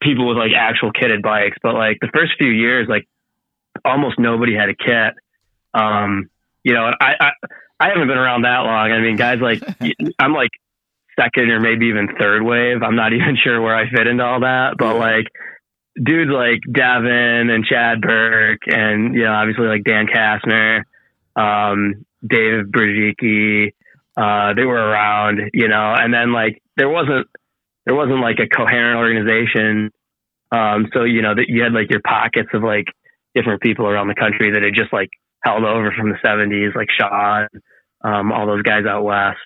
people 0.00 0.28
with 0.28 0.36
like 0.36 0.52
actual 0.56 0.92
kitted 0.92 1.22
bikes. 1.22 1.56
But 1.62 1.74
like 1.74 1.98
the 2.00 2.10
first 2.14 2.32
few 2.38 2.50
years, 2.50 2.88
like 2.88 3.08
almost 3.84 4.18
nobody 4.18 4.54
had 4.54 4.68
a 4.68 4.74
kit. 4.74 5.14
Um, 5.74 6.30
you 6.62 6.72
know, 6.72 6.86
and 6.86 6.96
I, 7.00 7.14
I, 7.20 7.30
I 7.78 7.88
haven't 7.88 8.08
been 8.08 8.18
around 8.18 8.42
that 8.42 8.60
long. 8.60 8.92
I 8.92 9.00
mean, 9.00 9.16
guys 9.16 9.40
like 9.40 9.62
I'm 10.18 10.32
like 10.32 10.50
second 11.18 11.50
or 11.50 11.60
maybe 11.60 11.86
even 11.86 12.08
third 12.18 12.42
wave. 12.42 12.82
I'm 12.82 12.96
not 12.96 13.12
even 13.12 13.36
sure 13.42 13.60
where 13.60 13.74
I 13.74 13.90
fit 13.90 14.06
into 14.06 14.24
all 14.24 14.40
that, 14.40 14.76
but 14.78 14.96
like 14.96 15.26
dudes 16.02 16.30
like 16.30 16.60
Devin 16.70 17.50
and 17.50 17.64
Chad 17.64 18.00
Burke 18.00 18.62
and 18.66 19.14
you 19.14 19.24
know 19.24 19.32
obviously 19.32 19.66
like 19.66 19.84
Dan 19.84 20.06
Kastner, 20.06 20.82
um, 21.36 22.04
Dave 22.26 22.66
Brzezicki, 22.66 23.72
uh, 24.16 24.54
they 24.54 24.64
were 24.64 24.74
around, 24.74 25.50
you 25.52 25.68
know, 25.68 25.94
and 25.98 26.12
then 26.12 26.32
like 26.32 26.62
there 26.76 26.88
wasn't 26.88 27.26
there 27.84 27.94
wasn't 27.94 28.20
like 28.20 28.38
a 28.38 28.48
coherent 28.48 28.98
organization. 28.98 29.90
Um, 30.52 30.88
so 30.92 31.04
you 31.04 31.22
know 31.22 31.34
that 31.34 31.46
you 31.48 31.62
had 31.62 31.72
like 31.72 31.90
your 31.90 32.00
pockets 32.00 32.48
of 32.54 32.62
like 32.62 32.86
different 33.34 33.60
people 33.60 33.86
around 33.86 34.08
the 34.08 34.14
country 34.14 34.52
that 34.52 34.62
had 34.62 34.74
just 34.74 34.92
like 34.92 35.10
held 35.44 35.64
over 35.64 35.92
from 35.96 36.10
the 36.10 36.16
70s, 36.24 36.74
like 36.74 36.88
Shaw, 36.90 37.46
um, 38.02 38.32
all 38.32 38.46
those 38.46 38.62
guys 38.62 38.86
out 38.86 39.04
west, 39.04 39.38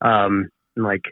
um, 0.00 0.48
and 0.76 0.84
like 0.84 1.02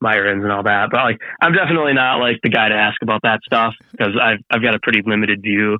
Myrons 0.00 0.42
and 0.42 0.52
all 0.52 0.62
that. 0.64 0.88
But 0.90 1.04
like, 1.04 1.20
I'm 1.40 1.52
definitely 1.52 1.94
not 1.94 2.18
like 2.18 2.36
the 2.42 2.50
guy 2.50 2.68
to 2.68 2.74
ask 2.74 2.96
about 3.02 3.22
that 3.22 3.40
stuff 3.44 3.74
because 3.90 4.14
I've 4.20 4.40
I've 4.50 4.62
got 4.62 4.74
a 4.74 4.80
pretty 4.80 5.02
limited 5.04 5.42
view, 5.42 5.78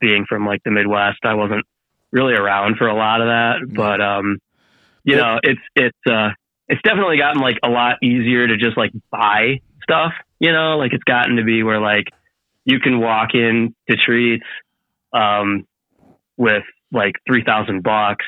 being 0.00 0.26
from 0.28 0.46
like 0.46 0.62
the 0.64 0.70
Midwest. 0.70 1.18
I 1.24 1.34
wasn't 1.34 1.64
really 2.12 2.34
around 2.34 2.76
for 2.76 2.86
a 2.86 2.94
lot 2.94 3.20
of 3.20 3.28
that, 3.28 3.74
but 3.74 4.00
um, 4.00 4.38
you 5.04 5.16
know, 5.16 5.38
it's 5.42 5.60
it's 5.74 5.98
uh, 6.10 6.30
it's 6.68 6.82
definitely 6.82 7.18
gotten 7.18 7.40
like 7.40 7.58
a 7.64 7.68
lot 7.68 7.96
easier 8.02 8.46
to 8.46 8.56
just 8.56 8.76
like 8.76 8.92
buy 9.10 9.60
stuff. 9.82 10.12
You 10.38 10.52
know, 10.52 10.76
like 10.76 10.92
it's 10.92 11.04
gotten 11.04 11.36
to 11.36 11.44
be 11.44 11.62
where 11.62 11.80
like 11.80 12.08
you 12.64 12.80
can 12.80 13.00
walk 13.00 13.34
in 13.34 13.74
to 13.88 13.96
treats 13.96 14.44
um, 15.12 15.66
with 16.36 16.64
like 16.92 17.14
three 17.26 17.44
thousand 17.44 17.82
bucks 17.82 18.24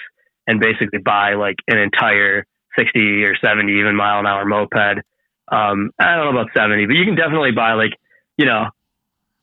and 0.47 0.61
basically 0.61 1.01
buy 1.01 1.35
like 1.35 1.57
an 1.67 1.79
entire 1.79 2.47
sixty 2.79 3.25
or 3.25 3.37
seventy 3.37 3.81
even 3.81 3.97
mile 3.97 4.21
an 4.21 4.27
hour 4.27 4.45
moped. 4.45 5.03
Um, 5.51 5.91
I 5.99 6.17
don't 6.17 6.33
know 6.33 6.41
about 6.41 6.53
seventy, 6.57 6.87
but 6.87 6.97
you 6.97 7.05
can 7.05 7.17
definitely 7.17 7.53
buy 7.53 7.75
like 7.75 7.93
you 8.37 8.47
know 8.47 8.69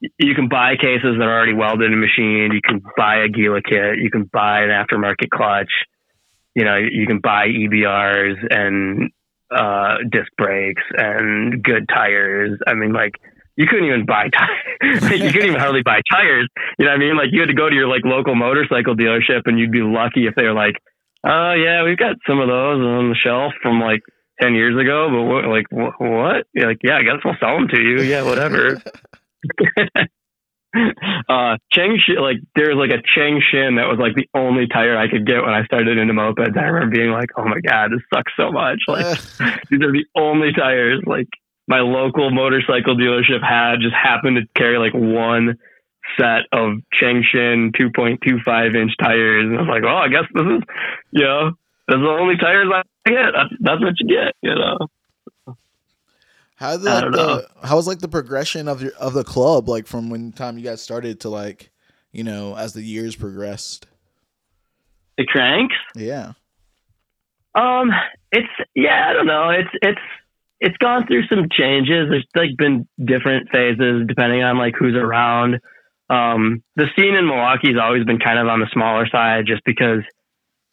you 0.02 0.36
can 0.36 0.50
buy 0.50 0.76
cases 0.76 1.16
that 1.18 1.24
are 1.24 1.38
already 1.38 1.54
welded 1.54 1.92
and 1.92 2.00
machined. 2.00 2.54
You 2.54 2.62
can 2.62 2.82
buy 2.98 3.24
a 3.24 3.30
Gila 3.30 3.62
kit. 3.62 4.00
You 4.00 4.10
can 4.12 4.30
buy 4.32 4.62
an 4.62 4.70
aftermarket 4.70 5.30
clutch. 5.34 5.72
You 6.54 6.64
know, 6.64 6.78
you 6.78 7.06
can 7.08 7.20
buy 7.20 7.48
EBRs 7.48 8.36
and 8.50 9.12
uh, 9.52 9.98
disc 10.10 10.32
brakes 10.38 10.84
and 10.98 11.64
good 11.64 11.88
tires. 11.90 12.60
I 12.68 12.74
mean, 12.74 12.94
like 12.94 13.14
you 13.56 13.68
couldn't 13.68 13.86
even 13.86 14.06
buy 14.06 14.30
tires. 14.30 15.04
you 15.12 15.32
couldn't 15.32 15.50
even 15.50 15.60
hardly 15.60 15.84
buy 15.84 16.02
tires. 16.12 16.48
You 16.78 16.86
know 16.86 16.92
what 16.92 16.96
I 16.96 17.00
mean? 17.00 17.18
Like 17.18 17.30
you 17.32 17.42
had 17.42 17.50
to 17.50 17.56
go 17.56 17.70
to 17.70 17.76
your 17.76 17.88
like 17.88 18.04
local 18.04 18.36
motorcycle 18.36 18.96
dealership 18.96 19.42
and 19.46 19.60
you'd 19.60 19.72
be 19.72 19.82
lucky 19.82 20.28
if 20.28 20.36
they 20.36 20.44
were 20.44 20.54
like, 20.54 20.76
oh 21.26 21.54
yeah, 21.54 21.84
we've 21.84 21.98
got 21.98 22.16
some 22.28 22.40
of 22.40 22.48
those 22.48 22.80
on 22.80 23.10
the 23.10 23.16
shelf 23.16 23.54
from 23.62 23.80
like 23.80 24.02
10 24.42 24.54
years 24.54 24.80
ago, 24.80 25.10
but 25.12 25.24
what, 25.24 25.46
like, 25.46 25.66
wh- 25.70 26.00
what? 26.02 26.48
You're 26.54 26.68
like, 26.68 26.80
yeah, 26.84 26.98
I 26.98 27.04
guess 27.04 27.24
we'll 27.24 27.36
sell 27.40 27.56
them 27.56 27.68
to 27.70 27.82
you. 27.82 28.02
Yeah, 28.02 28.24
whatever. 28.24 28.82
uh, 31.30 31.58
Cheng 31.72 31.98
like, 32.20 32.38
there 32.56 32.76
was 32.76 32.78
like 32.78 32.92
a 32.92 33.02
Cheng 33.16 33.42
Shin 33.52 33.76
that 33.76 33.88
was 33.88 33.98
like 34.00 34.16
the 34.16 34.28
only 34.34 34.68
tire 34.68 34.98
I 34.98 35.10
could 35.10 35.26
get 35.26 35.42
when 35.42 35.54
I 35.54 35.64
started 35.66 35.98
into 35.98 36.14
mopeds. 36.14 36.58
I 36.58 36.64
remember 36.64 36.96
being 36.96 37.12
like, 37.12 37.30
oh 37.38 37.46
my 37.46 37.60
God, 37.66 37.92
this 37.92 38.02
sucks 38.14 38.34
so 38.38 38.52
much. 38.52 38.82
Like, 38.88 39.18
these 39.70 39.82
are 39.82 39.92
the 39.92 40.06
only 40.16 40.52
tires 40.54 41.02
like 41.06 41.28
my 41.68 41.80
local 41.80 42.30
motorcycle 42.32 42.96
dealership 42.96 43.42
had 43.42 43.78
just 43.82 43.96
happened 43.96 44.38
to 44.38 44.60
carry 44.60 44.78
like 44.78 44.94
one 44.94 45.58
set 46.18 46.44
of 46.52 46.78
Cheng 46.94 47.24
Shin 47.30 47.72
2.25 47.80 48.76
inch 48.76 48.92
tires. 49.02 49.46
And 49.46 49.58
I 49.58 49.62
was 49.62 49.70
like, 49.70 49.84
oh, 49.84 49.98
I 49.98 50.08
guess 50.08 50.26
this 50.34 50.46
is, 50.46 50.62
you 51.12 51.24
know, 51.24 51.52
that's 51.88 52.02
the 52.02 52.08
only 52.08 52.38
tires 52.38 52.68
I 52.74 53.10
get. 53.10 53.34
That's, 53.60 53.82
what 53.82 53.94
you 54.00 54.08
get, 54.08 54.36
you 54.42 54.56
know. 54.56 54.78
How 56.56 56.78
did 56.78 56.88
I 56.88 56.94
like 56.94 57.04
don't 57.04 57.12
the 57.12 57.48
how 57.68 57.76
was 57.76 57.86
like 57.86 58.00
the 58.00 58.08
progression 58.08 58.68
of 58.68 58.82
your 58.82 58.94
of 58.94 59.14
the 59.14 59.26
club 59.26 59.68
like 59.68 59.88
from 59.88 60.10
when 60.10 60.32
time 60.32 60.58
you 60.58 60.64
guys 60.64 60.82
started 60.82 61.20
to 61.22 61.30
like 61.30 61.70
you 62.14 62.24
know 62.24 62.56
as 62.56 62.74
the 62.74 62.82
years 62.82 63.16
progressed? 63.16 63.88
The 65.18 65.26
cranks. 65.26 65.76
Yeah. 65.96 66.34
Um, 67.54 67.92
it's 68.32 68.48
yeah, 68.74 69.08
I 69.10 69.14
don't 69.14 69.28
know. 69.28 69.50
It's 69.50 69.70
it's 69.82 70.02
it's 70.62 70.78
gone 70.78 71.06
through 71.08 71.28
some 71.28 71.48
changes. 71.52 72.10
There's 72.10 72.28
like 72.36 72.58
been 72.58 72.88
different 73.04 73.50
phases 73.52 74.08
depending 74.08 74.42
on 74.42 74.58
like 74.58 74.76
who's 74.80 74.96
around. 74.96 75.60
Um, 76.10 76.64
the 76.76 76.86
scene 76.96 77.16
in 77.16 77.28
Milwaukee 77.28 77.70
has 77.74 77.82
always 77.82 78.04
been 78.06 78.20
kind 78.20 78.40
of 78.40 78.48
on 78.48 78.60
the 78.60 78.70
smaller 78.72 79.08
side, 79.08 79.46
just 79.48 79.64
because, 79.66 80.04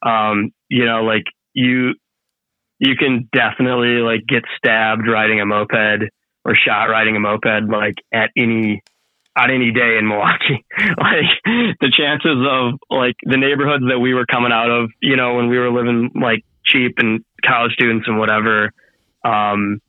um, 0.02 0.50
you 0.68 0.84
know, 0.84 1.02
like 1.02 1.24
you 1.54 1.94
you 2.78 2.96
can 2.96 3.28
definitely 3.32 4.00
like 4.00 4.26
get 4.26 4.42
stabbed 4.56 5.06
riding 5.06 5.40
a 5.40 5.46
moped 5.46 6.10
or 6.44 6.54
shot 6.54 6.84
riding 6.86 7.16
a 7.16 7.20
moped 7.20 7.68
like 7.68 7.94
at 8.12 8.30
any 8.36 8.82
on 9.36 9.50
any 9.50 9.72
day 9.72 9.96
in 9.98 10.08
Milwaukee. 10.08 10.64
like 10.78 11.30
the 11.80 11.92
chances 11.96 12.46
of 12.48 12.74
like 12.90 13.14
the 13.22 13.36
neighborhoods 13.36 13.84
that 13.88 13.98
we 13.98 14.14
were 14.14 14.26
coming 14.26 14.52
out 14.52 14.70
of, 14.70 14.90
you 15.00 15.16
know, 15.16 15.34
when 15.34 15.48
we 15.48 15.58
were 15.58 15.70
living 15.70 16.10
like 16.20 16.44
cheap 16.64 16.98
and 16.98 17.24
college 17.44 17.72
students 17.72 18.06
and 18.08 18.18
whatever, 18.18 18.72
um, 19.24 19.80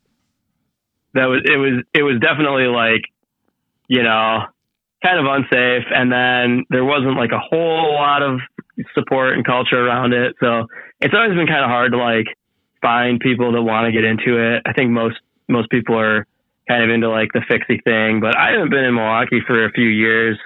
that 1.14 1.26
was 1.26 1.42
it 1.44 1.56
was 1.56 1.84
it 1.92 2.02
was 2.02 2.20
definitely 2.20 2.66
like, 2.66 3.02
you 3.88 4.02
know, 4.02 4.44
kind 5.02 5.18
of 5.18 5.26
unsafe. 5.26 5.86
And 5.94 6.10
then 6.10 6.64
there 6.70 6.84
wasn't 6.84 7.16
like 7.16 7.30
a 7.32 7.38
whole 7.38 7.92
lot 7.92 8.22
of 8.22 8.40
support 8.94 9.34
and 9.34 9.44
culture 9.44 9.78
around 9.78 10.12
it. 10.12 10.34
So 10.40 10.66
it's 11.00 11.14
always 11.14 11.36
been 11.36 11.46
kind 11.46 11.64
of 11.64 11.70
hard 11.70 11.92
to 11.92 11.98
like 11.98 12.26
find 12.82 13.20
people 13.20 13.52
that 13.52 13.62
want 13.62 13.86
to 13.86 13.92
get 13.92 14.04
into 14.04 14.38
it. 14.38 14.62
I 14.66 14.72
think 14.72 14.90
most 14.90 15.16
most 15.48 15.70
people 15.70 15.98
are 15.98 16.26
kind 16.68 16.82
of 16.82 16.90
into 16.90 17.10
like 17.10 17.28
the 17.32 17.42
fixie 17.48 17.80
thing, 17.84 18.20
but 18.20 18.36
I 18.36 18.52
haven't 18.52 18.70
been 18.70 18.84
in 18.84 18.94
Milwaukee 18.94 19.40
for 19.46 19.64
a 19.64 19.70
few 19.70 19.88
years. 19.88 20.38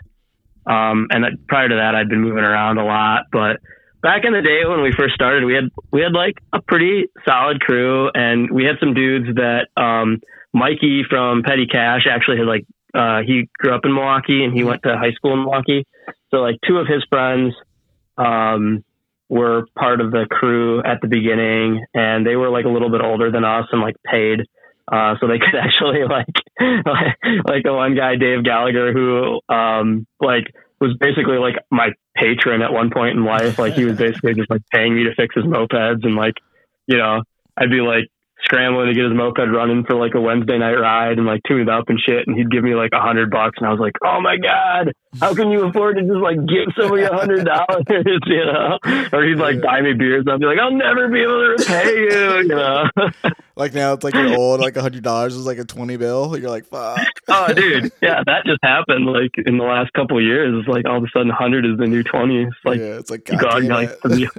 Um, 0.67 1.07
and 1.11 1.25
that, 1.25 1.33
prior 1.47 1.69
to 1.69 1.77
that, 1.77 1.95
I'd 1.95 2.09
been 2.09 2.21
moving 2.21 2.45
around 2.45 2.79
a 2.79 2.85
lot. 2.85 3.23
But 3.33 3.59
back 4.03 4.25
in 4.25 4.33
the 4.33 4.43
day 4.43 4.69
when 4.69 4.83
we 4.83 4.93
first 4.93 5.15
started, 5.15 5.45
we 5.45 5.55
had 5.55 5.71
we 5.93 6.03
had 6.03 6.13
like 6.13 6.35
a 6.53 6.61
pretty 6.61 7.07
solid 7.27 7.61
crew, 7.61 8.11
and 8.15 8.51
we 8.51 8.65
had 8.65 8.77
some 8.81 8.95
dudes 8.95 9.35
that 9.37 9.69
um, 9.77 10.21
Mikey 10.53 11.05
from 11.09 11.43
Petty 11.43 11.67
Cash 11.67 12.07
actually 12.11 12.39
had 12.39 12.47
like 12.47 12.67
uh, 12.95 13.23
he 13.25 13.49
grew 13.59 13.75
up 13.75 13.85
in 13.85 13.95
Milwaukee 13.95 14.45
and 14.45 14.53
he 14.53 14.65
went 14.65 14.83
to 14.83 14.97
high 14.97 15.13
school 15.13 15.33
in 15.33 15.41
Milwaukee. 15.41 15.87
So 16.31 16.39
like 16.39 16.57
two 16.67 16.79
of 16.79 16.87
his 16.87 17.05
friends 17.09 17.55
um, 18.19 18.85
were 19.29 19.67
part 19.79 20.01
of 20.01 20.11
the 20.11 20.27
crew 20.29 20.83
at 20.83 21.01
the 21.01 21.09
beginning, 21.09 21.85
and 21.95 22.27
they 22.27 22.37
were 22.37 22.51
like 22.51 22.65
a 22.65 22.69
little 22.69 22.91
bit 22.91 23.01
older 23.01 23.31
than 23.31 23.45
us 23.45 23.67
and 23.73 23.81
like 23.81 23.97
paid. 24.05 24.41
Uh, 24.91 25.15
so 25.21 25.27
they 25.27 25.39
could 25.39 25.55
actually 25.55 26.05
like, 26.05 26.27
like 27.47 27.63
the 27.65 27.73
one 27.73 27.95
guy, 27.95 28.17
Dave 28.17 28.45
Gallagher, 28.45 28.93
who, 28.93 29.41
um, 29.53 30.07
like 30.21 30.45
was 30.81 30.97
basically 30.99 31.39
like 31.39 31.57
my 31.71 31.91
patron 32.15 32.63
at 32.63 32.73
one 32.73 32.91
point 32.91 33.17
in 33.17 33.25
life. 33.25 33.59
Like 33.59 33.75
he 33.75 33.85
was 33.85 33.97
basically 33.97 34.35
just 34.35 34.51
like 34.51 34.63
paying 34.73 34.95
me 34.95 35.05
to 35.05 35.15
fix 35.15 35.35
his 35.35 35.45
mopeds 35.45 36.05
and 36.05 36.15
like, 36.15 36.35
you 36.87 36.97
know, 36.97 37.23
I'd 37.57 37.71
be 37.71 37.81
like 37.81 38.09
scrambling 38.49 38.89
to 38.89 38.95
get 38.95 39.05
his 39.05 39.15
moped 39.15 39.39
running 39.39 39.85
for 39.85 39.95
like 39.95 40.15
a 40.15 40.21
Wednesday 40.21 40.59
night 40.59 40.75
ride 40.75 41.19
and 41.19 41.27
like 41.27 41.43
tune 41.47 41.61
it 41.61 41.69
up 41.69 41.89
and 41.89 42.01
shit. 42.01 42.27
And 42.27 42.37
he'd 42.37 42.51
give 42.51 42.65
me 42.65 42.75
like 42.75 42.91
a 42.95 43.01
hundred 43.01 43.31
bucks. 43.31 43.59
And 43.59 43.67
I 43.67 43.71
was 43.71 43.79
like, 43.79 43.93
Oh 44.03 44.21
my 44.21 44.37
God, 44.39 44.93
how 45.21 45.35
can 45.35 45.51
you 45.51 45.69
afford 45.69 45.97
to 45.97 46.03
just 46.03 46.25
like 46.25 46.39
give 46.49 46.73
somebody 46.81 47.03
a 47.03 47.13
hundred 47.13 47.45
dollars? 47.45 47.85
You 48.27 48.45
know, 48.45 48.79
or 49.13 49.25
he'd 49.25 49.39
like 49.39 49.61
buy 49.63 49.81
me 49.81 49.93
beers. 49.93 50.25
And 50.27 50.33
I'd 50.33 50.41
be 50.41 50.47
like, 50.47 50.59
I'll 50.59 50.73
never 50.73 51.09
be 51.09 51.21
able 51.21 51.57
to 51.57 51.57
repay 51.59 51.95
you, 51.95 52.37
you 52.39 52.49
know? 52.49 52.85
Like 53.59 53.75
now 53.75 53.93
it's 53.93 54.05
like 54.05 54.15
an 54.15 54.35
old 54.35 54.61
like 54.61 54.77
a 54.77 54.81
hundred 54.81 55.03
dollars 55.03 55.35
is 55.35 55.45
like 55.45 55.59
a 55.59 55.65
twenty 55.65 55.97
bill. 55.97 56.39
You're 56.39 56.49
like 56.49 56.67
fuck. 56.67 57.05
oh, 57.29 57.53
dude. 57.53 57.91
Yeah. 58.01 58.23
That 58.25 58.45
just 58.47 58.61
happened 58.63 59.07
like 59.07 59.33
in 59.37 59.59
the 59.59 59.65
last 59.65 59.93
couple 59.95 60.17
of 60.17 60.23
years. 60.23 60.55
It's 60.57 60.69
like 60.69 60.87
all 60.87 60.99
of 60.99 61.03
a 61.03 61.09
sudden 61.13 61.29
hundred 61.29 61.67
is 61.67 61.77
the 61.77 61.89
new 61.89 62.05
20. 62.05 62.43
It's 62.45 62.55
like, 62.65 62.79
yeah, 62.79 62.99
it's 62.99 63.11
like 63.11 63.25
God 63.25 63.41
go 63.41 63.49
out 63.49 63.59
and 63.59 63.69
damn 63.69 63.77
like, 63.77 63.99
it. 64.05 64.31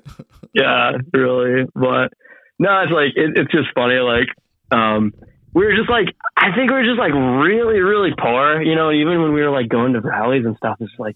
yeah, 0.53 0.91
really. 1.11 1.65
But 1.75 2.13
no, 2.59 2.81
it's 2.83 2.91
like 2.91 3.15
it, 3.15 3.37
it's 3.37 3.51
just 3.51 3.69
funny. 3.73 3.95
Like, 3.95 4.27
um, 4.71 5.13
we 5.53 5.65
were 5.65 5.75
just 5.75 5.89
like, 5.89 6.15
I 6.37 6.53
think 6.53 6.69
we 6.69 6.75
were 6.77 6.83
just 6.83 6.99
like 6.99 7.13
really, 7.13 7.79
really 7.79 8.11
poor. 8.17 8.61
You 8.61 8.75
know, 8.75 8.91
even 8.91 9.23
when 9.23 9.33
we 9.33 9.41
were 9.41 9.49
like 9.49 9.69
going 9.69 9.93
to 9.93 10.01
rallies 10.01 10.45
and 10.45 10.57
stuff, 10.57 10.77
it's 10.79 10.91
like, 10.99 11.15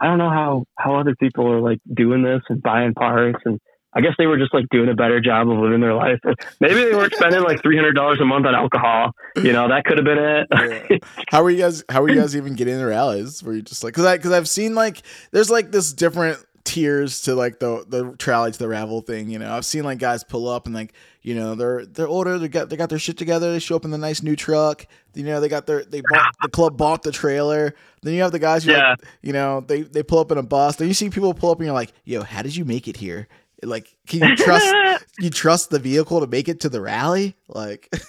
I 0.00 0.06
don't 0.06 0.18
know 0.18 0.30
how 0.30 0.64
how 0.78 0.96
other 0.96 1.16
people 1.16 1.50
are 1.50 1.60
like 1.60 1.80
doing 1.92 2.22
this 2.22 2.42
and 2.48 2.62
buying 2.62 2.94
parts 2.94 3.40
and. 3.44 3.60
I 3.94 4.02
guess 4.02 4.12
they 4.18 4.26
were 4.26 4.36
just 4.36 4.52
like 4.52 4.66
doing 4.68 4.90
a 4.90 4.94
better 4.94 5.22
job 5.22 5.48
of 5.48 5.56
living 5.56 5.80
their 5.80 5.94
life. 5.94 6.20
Maybe 6.60 6.74
they 6.74 6.94
weren't 6.94 7.14
spending 7.14 7.40
like 7.40 7.62
three 7.62 7.76
hundred 7.76 7.94
dollars 7.94 8.20
a 8.20 8.26
month 8.26 8.44
on 8.44 8.54
alcohol. 8.54 9.12
You 9.36 9.54
know, 9.54 9.68
that 9.68 9.86
could 9.86 9.96
have 9.96 10.04
been 10.04 10.18
it. 10.18 10.46
Yeah. 10.90 10.98
How 11.30 11.42
are 11.42 11.48
you 11.48 11.56
guys? 11.56 11.82
How 11.88 12.02
are 12.02 12.08
you 12.10 12.16
guys 12.20 12.36
even 12.36 12.56
getting 12.56 12.74
into 12.74 12.84
rallies? 12.84 13.42
Were 13.42 13.54
you 13.54 13.62
just 13.62 13.82
like 13.82 13.94
because 13.94 14.04
I 14.04 14.18
because 14.18 14.32
I've 14.32 14.50
seen 14.50 14.74
like 14.74 15.00
there's 15.30 15.48
like 15.48 15.72
this 15.72 15.94
different 15.94 16.44
tiers 16.66 17.22
to 17.22 17.34
like 17.34 17.58
the 17.60 17.84
the 17.88 18.04
trally 18.14 18.52
to 18.52 18.58
the 18.58 18.68
ravel 18.68 19.00
thing. 19.00 19.30
You 19.30 19.38
know, 19.38 19.52
I've 19.52 19.64
seen 19.64 19.84
like 19.84 19.98
guys 19.98 20.22
pull 20.24 20.48
up 20.48 20.66
and 20.66 20.74
like 20.74 20.92
you 21.22 21.34
know 21.34 21.54
they're 21.54 21.86
they're 21.86 22.08
older. 22.08 22.38
They 22.38 22.48
got 22.48 22.68
they 22.68 22.76
got 22.76 22.90
their 22.90 22.98
shit 22.98 23.16
together. 23.16 23.52
They 23.52 23.58
show 23.58 23.76
up 23.76 23.84
in 23.84 23.90
the 23.90 23.98
nice 23.98 24.22
new 24.22 24.36
truck. 24.36 24.86
You 25.14 25.24
know, 25.24 25.40
they 25.40 25.48
got 25.48 25.66
their 25.66 25.84
they 25.84 26.02
bought 26.10 26.34
the 26.42 26.48
club 26.50 26.76
bought 26.76 27.02
the 27.02 27.12
trailer. 27.12 27.74
Then 28.02 28.12
you 28.14 28.22
have 28.22 28.32
the 28.32 28.38
guys 28.38 28.64
who 28.64 28.72
Yeah. 28.72 28.90
like, 28.90 28.98
you 29.22 29.32
know 29.32 29.60
they 29.60 29.82
they 29.82 30.02
pull 30.02 30.18
up 30.18 30.30
in 30.30 30.38
a 30.38 30.42
bus. 30.42 30.76
Then 30.76 30.88
you 30.88 30.94
see 30.94 31.08
people 31.08 31.32
pull 31.32 31.50
up 31.52 31.58
and 31.58 31.66
you're 31.66 31.74
like, 31.74 31.92
yo, 32.04 32.22
how 32.22 32.42
did 32.42 32.54
you 32.54 32.64
make 32.66 32.88
it 32.88 32.96
here? 32.98 33.28
Like, 33.62 33.96
can 34.06 34.28
you 34.28 34.36
trust 34.36 34.74
you 35.18 35.30
trust 35.30 35.70
the 35.70 35.78
vehicle 35.78 36.20
to 36.20 36.26
make 36.26 36.48
it 36.48 36.60
to 36.60 36.68
the 36.68 36.80
rally? 36.82 37.36
Like, 37.48 37.88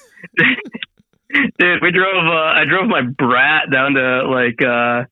Dude, 1.60 1.82
we 1.82 1.92
drove. 1.92 2.26
Uh, 2.26 2.54
I 2.56 2.64
drove 2.68 2.88
my 2.88 3.02
brat 3.02 3.70
down 3.72 3.94
to 3.94 4.24
like, 4.28 4.62
uh, 4.62 5.06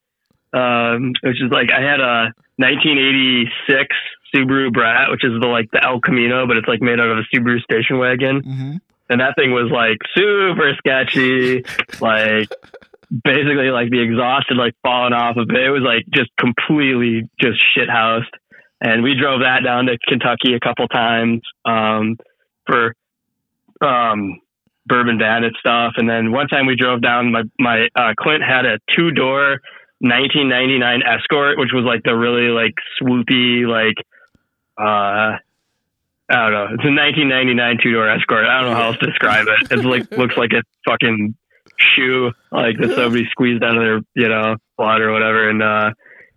um, 0.56 1.14
which 1.22 1.42
is 1.44 1.52
like 1.52 1.70
I 1.72 1.82
had 1.82 2.00
a 2.00 2.32
1986 2.58 3.96
Subaru 4.34 4.72
Brat, 4.72 5.12
which 5.12 5.24
is 5.24 5.40
the 5.40 5.48
like 5.48 5.70
the 5.72 5.84
El 5.84 6.00
Camino, 6.00 6.48
but 6.48 6.58
it's 6.58 6.68
like 6.68 6.82
made 6.82 7.00
out 7.00 7.10
of 7.10 7.18
a 7.18 7.28
Subaru 7.36 7.62
station 7.62 8.00
wagon, 8.00 8.42
mhm. 8.42 8.80
and 9.10 9.22
that 9.22 9.36
thing 9.36 9.52
was 9.52 9.70
like 9.72 9.98
super 10.16 10.74
sketchy, 10.80 11.64
like 12.00 12.50
basically 13.24 13.70
like 13.70 13.90
the 13.90 14.02
exhaust 14.02 14.48
had 14.50 14.58
like 14.58 14.74
fallen 14.82 15.14
off 15.14 15.38
of 15.38 15.50
it. 15.50 15.56
It 15.56 15.70
was 15.70 15.84
like 15.84 16.06
just 16.14 16.32
completely 16.38 17.30
just 17.40 17.60
shit 17.74 17.90
housed. 17.90 18.34
And 18.82 19.04
we 19.04 19.16
drove 19.20 19.42
that 19.42 19.62
down 19.64 19.86
to 19.86 19.98
Kentucky 20.08 20.54
a 20.54 20.60
couple 20.60 20.88
times 20.88 21.42
um, 21.64 22.18
for 22.68 22.94
um, 23.82 24.42
bourbon 24.86 25.18
bandit 25.18 25.54
stuff. 25.60 25.94
And 25.98 26.10
then 26.10 26.32
one 26.32 26.48
time 26.48 26.66
we 26.66 26.76
drove 26.76 27.02
down, 27.02 27.32
my, 27.32 27.44
my 27.60 27.88
uh, 27.96 28.14
Clint 28.20 28.44
had 28.44 28.66
a 28.66 28.80
two 28.94 29.12
door 29.12 29.60
1999 30.06 31.02
Escort, 31.02 31.58
which 31.58 31.74
was 31.74 31.84
like 31.84 32.04
the 32.04 32.16
really 32.16 32.50
like 32.50 32.74
swoopy, 33.02 33.66
like, 33.66 33.98
uh, 34.78 35.42
I 36.30 36.36
don't 36.36 36.54
know. 36.54 36.68
It's 36.78 36.86
a 36.86 36.94
1999 36.94 37.78
two 37.82 37.92
door 37.94 38.10
Escort. 38.10 38.46
I 38.46 38.62
don't 38.62 38.72
know 38.72 38.78
how 38.78 38.88
else 38.88 38.98
to 39.00 39.08
describe 39.08 39.48
it. 39.48 39.72
It's 39.72 39.84
like, 39.84 40.12
looks 40.18 40.38
like 40.38 40.52
a 40.54 40.64
fucking 40.88 41.36
shoe, 41.78 42.32
like 42.52 42.78
that 42.80 42.96
somebody 42.96 43.26
squeezed 43.32 43.64
out 43.64 43.76
of 43.76 43.82
their, 43.82 44.00
you 44.16 44.30
know, 44.30 44.56
blood 44.78 45.02
or 45.02 45.12
whatever. 45.12 45.50
And, 45.50 45.62
uh, 45.62 45.92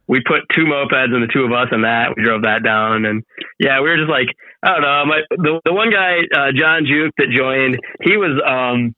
we 0.09 0.23
put 0.27 0.41
two 0.55 0.65
mopeds 0.65 1.13
and 1.13 1.23
the 1.23 1.29
two 1.31 1.45
of 1.45 1.53
us 1.53 1.69
in 1.71 1.83
that. 1.83 2.17
We 2.17 2.25
drove 2.25 2.43
that 2.43 2.65
down, 2.65 3.05
and 3.05 3.23
yeah, 3.61 3.81
we 3.83 3.91
were 3.91 3.99
just 3.99 4.09
like, 4.09 4.29
I 4.63 4.73
don't 4.73 4.81
know. 4.81 5.05
My 5.05 5.21
the, 5.29 5.61
the 5.67 5.73
one 5.75 5.91
guy, 5.91 6.25
uh, 6.33 6.51
John 6.57 6.87
Juke, 6.87 7.13
that 7.19 7.29
joined, 7.29 7.79
he 8.01 8.17
was 8.17 8.41
um 8.41 8.97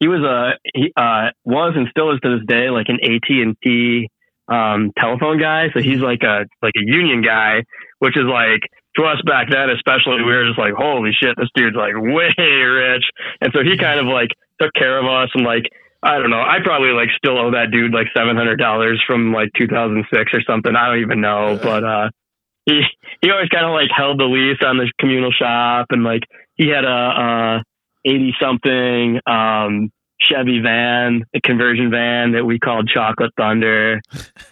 he 0.00 0.08
was 0.08 0.20
a 0.20 0.58
he 0.74 0.92
uh 0.96 1.30
was 1.44 1.74
and 1.76 1.88
still 1.90 2.12
is 2.12 2.20
to 2.20 2.38
this 2.38 2.46
day 2.46 2.70
like 2.70 2.86
an 2.88 2.98
AT 3.02 3.28
and 3.28 3.56
T 3.62 4.08
um 4.48 4.92
telephone 4.98 5.38
guy. 5.38 5.68
So 5.72 5.80
he's 5.80 6.00
like 6.00 6.22
a 6.22 6.44
like 6.62 6.74
a 6.76 6.84
union 6.84 7.22
guy, 7.22 7.64
which 7.98 8.16
is 8.16 8.24
like 8.24 8.62
to 8.96 9.04
us 9.04 9.20
back 9.26 9.48
then, 9.50 9.70
especially 9.70 10.22
we 10.22 10.32
were 10.32 10.46
just 10.46 10.58
like, 10.58 10.74
holy 10.74 11.10
shit, 11.12 11.34
this 11.36 11.48
dude's 11.54 11.76
like 11.76 11.94
way 11.94 12.34
rich. 12.38 13.04
And 13.40 13.52
so 13.52 13.62
he 13.62 13.76
kind 13.76 14.00
of 14.00 14.06
like 14.06 14.30
took 14.60 14.72
care 14.74 14.98
of 14.98 15.06
us 15.06 15.30
and 15.34 15.44
like 15.44 15.64
I 16.04 16.18
don't 16.18 16.28
know. 16.28 16.42
I 16.42 16.58
probably 16.62 16.90
like 16.90 17.08
still 17.16 17.38
owe 17.38 17.52
that 17.52 17.70
dude 17.72 17.94
like 17.94 18.08
seven 18.14 18.36
hundred 18.36 18.56
dollars 18.56 19.02
from 19.06 19.32
like 19.32 19.48
2006 19.56 20.34
or 20.34 20.42
something. 20.46 20.76
I 20.76 20.88
don't 20.88 21.00
even 21.00 21.22
know, 21.22 21.58
but 21.60 21.82
uh, 21.82 22.10
he 22.66 22.82
he 23.22 23.30
always 23.30 23.48
kind 23.48 23.64
of 23.64 23.72
like 23.72 23.88
held 23.88 24.20
the 24.20 24.24
lease 24.24 24.60
on 24.62 24.76
the 24.76 24.92
communal 25.00 25.32
shop, 25.32 25.86
and 25.90 26.04
like 26.04 26.22
he 26.56 26.68
had 26.68 26.84
a, 26.84 26.88
a 26.88 27.64
80 28.04 28.34
something 28.40 29.20
um, 29.26 29.90
Chevy 30.20 30.60
van, 30.60 31.24
a 31.34 31.40
conversion 31.40 31.90
van 31.90 32.32
that 32.32 32.44
we 32.44 32.58
called 32.58 32.88
Chocolate 32.88 33.32
Thunder. 33.36 34.00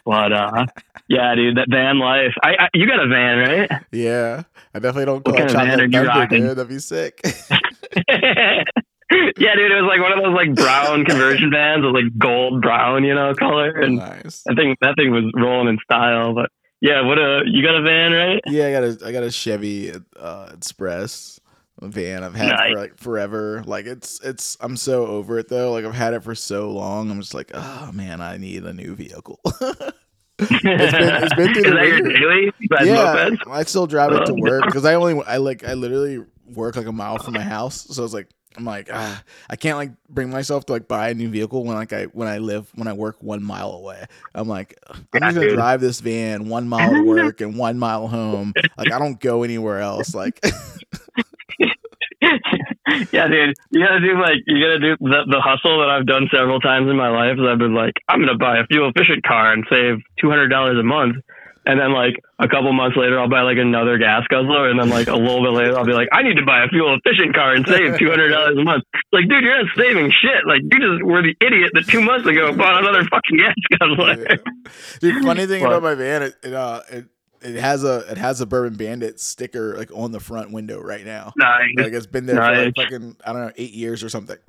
But 0.05 0.33
uh, 0.33 0.67
yeah, 1.09 1.35
dude, 1.35 1.57
that 1.57 1.69
van 1.71 1.99
life. 1.99 2.35
I, 2.43 2.55
I 2.59 2.69
you 2.75 2.87
got 2.87 3.01
a 3.03 3.09
van, 3.09 3.39
right? 3.39 3.71
Yeah, 3.91 4.43
I 4.75 4.79
definitely 4.79 5.07
don't 5.07 5.25
call 5.25 5.35
What 5.35 5.51
it 5.51 5.55
kind 5.55 5.73
of 5.73 5.79
van 5.79 5.91
chocolate 5.91 5.93
thunder, 5.93 6.09
rocking? 6.21 6.41
dude. 6.43 6.57
That'd 6.57 6.69
be 6.69 6.79
sick. 6.79 7.21
yeah, 9.37 9.55
dude, 9.55 9.71
it 9.71 9.83
was 9.83 9.89
like 9.89 10.01
one 10.01 10.13
of 10.13 10.23
those 10.23 10.35
like 10.35 10.55
brown 10.55 11.05
conversion 11.07 11.51
vans 11.51 11.85
with 11.85 11.95
like 11.95 12.19
gold 12.19 12.63
brown, 12.63 13.05
you 13.05 13.15
know, 13.15 13.35
color, 13.35 13.71
and 13.71 13.97
nice. 13.97 14.43
I 14.49 14.55
think 14.55 14.79
that 14.81 14.97
thing 14.97 15.11
was 15.11 15.31
rolling 15.35 15.69
in 15.69 15.79
style. 15.85 16.35
But 16.35 16.51
yeah, 16.81 17.07
what 17.07 17.19
a 17.19 17.43
you 17.47 17.63
got 17.63 17.77
a 17.77 17.83
van, 17.83 18.13
right? 18.13 18.41
Yeah, 18.47 18.67
I 18.67 18.73
got 18.73 18.85
a 18.85 19.07
I 19.07 19.13
got 19.13 19.23
a 19.23 19.31
Chevy 19.31 19.93
uh, 20.19 20.51
Express 20.53 21.39
van. 21.89 22.25
I've 22.25 22.35
had 22.35 22.49
Nice. 22.49 22.73
for 22.73 22.79
like 22.79 22.97
forever. 22.99 23.63
Like 23.67 23.87
it's 23.87 24.21
it's 24.25 24.57
I'm 24.61 24.77
so 24.77 25.07
over 25.07 25.39
it 25.39 25.49
though. 25.49 25.73
Like 25.73 25.85
I've 25.85 25.95
had 25.95 26.15
it 26.15 26.23
for 26.23 26.35
so 26.35 26.71
long. 26.71 27.11
I'm 27.11 27.21
just 27.21 27.35
like, 27.35 27.51
oh 27.55 27.91
man, 27.93 28.21
I 28.21 28.37
need 28.37 28.65
a 28.65 28.73
new 28.73 28.95
vehicle. 28.95 29.41
it's 30.39 30.49
been 30.63 31.23
it's 31.23 31.35
been 31.35 31.55
through 31.55 31.63
the 32.03 32.53
daily? 32.71 32.87
Yeah? 32.89 33.31
I 33.51 33.63
still 33.65 33.87
drive 33.87 34.13
it 34.13 34.27
to 34.27 34.33
Oh, 34.33 34.37
work 34.41 34.65
because 34.65 34.85
I 34.85 34.95
only 34.95 35.23
I 35.25 35.37
like 35.39 35.65
I 35.65 35.75
literally 35.75 36.25
work 36.55 36.77
like 36.77 36.87
a 36.87 36.93
mile 36.93 37.19
from 37.19 37.35
my 37.35 37.43
house. 37.43 37.87
So 37.95 38.05
it's 38.05 38.15
like 38.15 38.29
I'm 38.57 38.65
like 38.67 38.91
ah, 38.93 39.23
I 39.49 39.57
can't 39.57 39.79
like 39.79 39.93
bring 40.11 40.29
myself 40.31 40.67
to 40.67 40.73
like 40.73 40.87
buy 40.89 41.09
a 41.11 41.15
new 41.15 41.29
vehicle 41.31 41.65
when 41.65 41.75
like 41.77 41.93
I 41.93 42.05
when 42.07 42.29
I 42.29 42.39
live 42.39 42.71
when 42.75 42.87
I 42.89 42.93
work 42.93 43.17
one 43.23 43.43
mile 43.43 43.71
away. 43.73 44.05
I'm 44.35 44.49
like 44.49 44.79
I'm 44.91 45.07
Yeah, 45.15 45.21
just 45.21 45.35
gonna 45.37 45.47
dude. 45.47 45.55
drive 45.57 45.81
this 45.81 46.01
van 46.01 46.49
one 46.49 46.69
mile 46.69 46.93
to 46.93 47.03
work 47.03 47.41
and 47.41 47.57
one 47.57 47.79
mile 47.79 48.09
home. 48.09 48.53
Like 48.77 48.91
I 48.93 48.99
don't 48.99 49.19
go 49.21 49.43
anywhere 49.43 49.79
else. 49.81 50.15
Like 50.15 50.45
yeah, 53.13 53.29
dude. 53.29 53.55
You 53.71 53.85
gotta 53.85 54.01
do 54.01 54.21
like 54.21 54.41
you 54.47 54.59
gotta 54.65 54.79
do 54.79 54.97
the, 55.01 55.21
the 55.29 55.41
hustle 55.41 55.81
that 55.81 55.91
I've 55.91 56.07
done 56.07 56.29
several 56.33 56.61
times 56.61 56.89
in 56.91 56.97
my 56.97 57.09
life. 57.09 57.39
Is 57.39 57.45
I've 57.47 57.59
been 57.59 57.75
like, 57.75 57.95
I'm 58.09 58.21
gonna 58.21 58.39
buy 58.39 58.59
a 58.59 58.67
fuel 58.67 58.91
efficient 58.95 59.25
car 59.25 59.53
and 59.53 59.65
save 59.71 59.99
two 60.21 60.29
hundred 60.31 60.49
dollars 60.49 60.79
a 60.79 60.83
month. 60.83 61.17
And 61.65 61.79
then 61.79 61.93
like 61.93 62.15
a 62.41 62.49
couple 62.49 62.73
months 62.73 62.97
later, 62.97 63.21
I'll 63.21 63.29
buy 63.31 63.43
like 63.43 63.57
another 63.57 63.97
gas 63.97 64.27
guzzler, 64.29 64.69
and 64.69 64.81
then 64.81 64.89
like 64.91 65.07
a 65.07 65.15
little 65.15 65.43
bit 65.43 65.53
later, 65.53 65.79
I'll 65.79 65.87
be 65.87 65.93
like, 65.93 66.09
I 66.11 66.23
need 66.23 66.35
to 66.35 66.45
buy 66.45 66.65
a 66.65 66.69
fuel 66.69 66.99
efficient 66.99 67.37
car 67.37 67.55
and 67.55 67.65
save 67.69 67.99
two 68.03 68.11
hundred 68.11 68.31
dollars 68.31 68.59
a 68.59 68.65
month. 68.65 68.83
Like, 69.13 69.29
dude, 69.29 69.45
you're 69.45 69.63
not 69.63 69.71
saving 69.77 70.11
shit. 70.11 70.43
Like, 70.45 70.63
you 70.63 70.75
just 70.81 71.05
were 71.05 71.23
the 71.23 71.37
idiot 71.41 71.71
that 71.75 71.87
two 71.87 72.03
months 72.03 72.27
ago 72.27 72.53
bought 72.53 72.83
another 72.83 73.05
fucking 73.05 73.39
gas 73.39 73.55
guzzler. 73.79 74.27
yeah. 74.27 74.37
dude, 74.99 75.23
funny 75.23 75.47
thing 75.47 75.63
What? 75.63 75.71
about 75.71 75.83
my 75.85 75.95
van, 75.95 76.23
it, 76.25 76.35
it 76.43 76.53
uh 76.53 76.81
it 76.91 77.05
it 77.45 77.61
has 77.61 77.85
a 77.85 78.11
it 78.11 78.19
has 78.19 78.41
a 78.41 78.47
Bourbon 78.47 78.77
Bandit 78.77 79.21
sticker 79.21 79.77
like 79.77 79.91
on 79.95 80.13
the 80.13 80.21
front 80.21 80.53
window 80.53 80.81
right 80.81 81.05
now. 81.05 81.33
Nice. 81.37 81.69
Like 81.77 81.93
it's 81.93 82.07
been 82.07 82.27
there 82.27 82.37
for 82.37 82.65
like 82.65 82.75
fucking 82.77 83.17
I 83.25 83.33
don't 83.33 83.43
know 83.43 83.53
eight 83.57 83.73
years 83.73 84.03
or 84.03 84.09
something. 84.09 84.39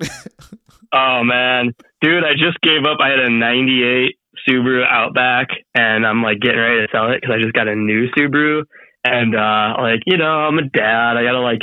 Oh 0.94 1.24
man, 1.24 1.74
dude, 2.00 2.22
I 2.22 2.34
just 2.34 2.60
gave 2.60 2.84
up. 2.86 2.98
I 3.00 3.08
had 3.08 3.18
a 3.18 3.28
'98 3.28 4.16
Subaru 4.46 4.86
Outback, 4.88 5.48
and 5.74 6.06
I'm 6.06 6.22
like 6.22 6.38
getting 6.38 6.60
ready 6.60 6.86
to 6.86 6.88
sell 6.92 7.10
it 7.10 7.20
because 7.20 7.34
I 7.34 7.42
just 7.42 7.52
got 7.52 7.66
a 7.66 7.74
new 7.74 8.10
Subaru. 8.12 8.62
And 9.02 9.34
uh, 9.34 9.74
like 9.82 10.02
you 10.06 10.16
know, 10.16 10.46
I'm 10.46 10.58
a 10.58 10.62
dad. 10.62 11.16
I 11.16 11.24
gotta 11.24 11.40
like 11.40 11.62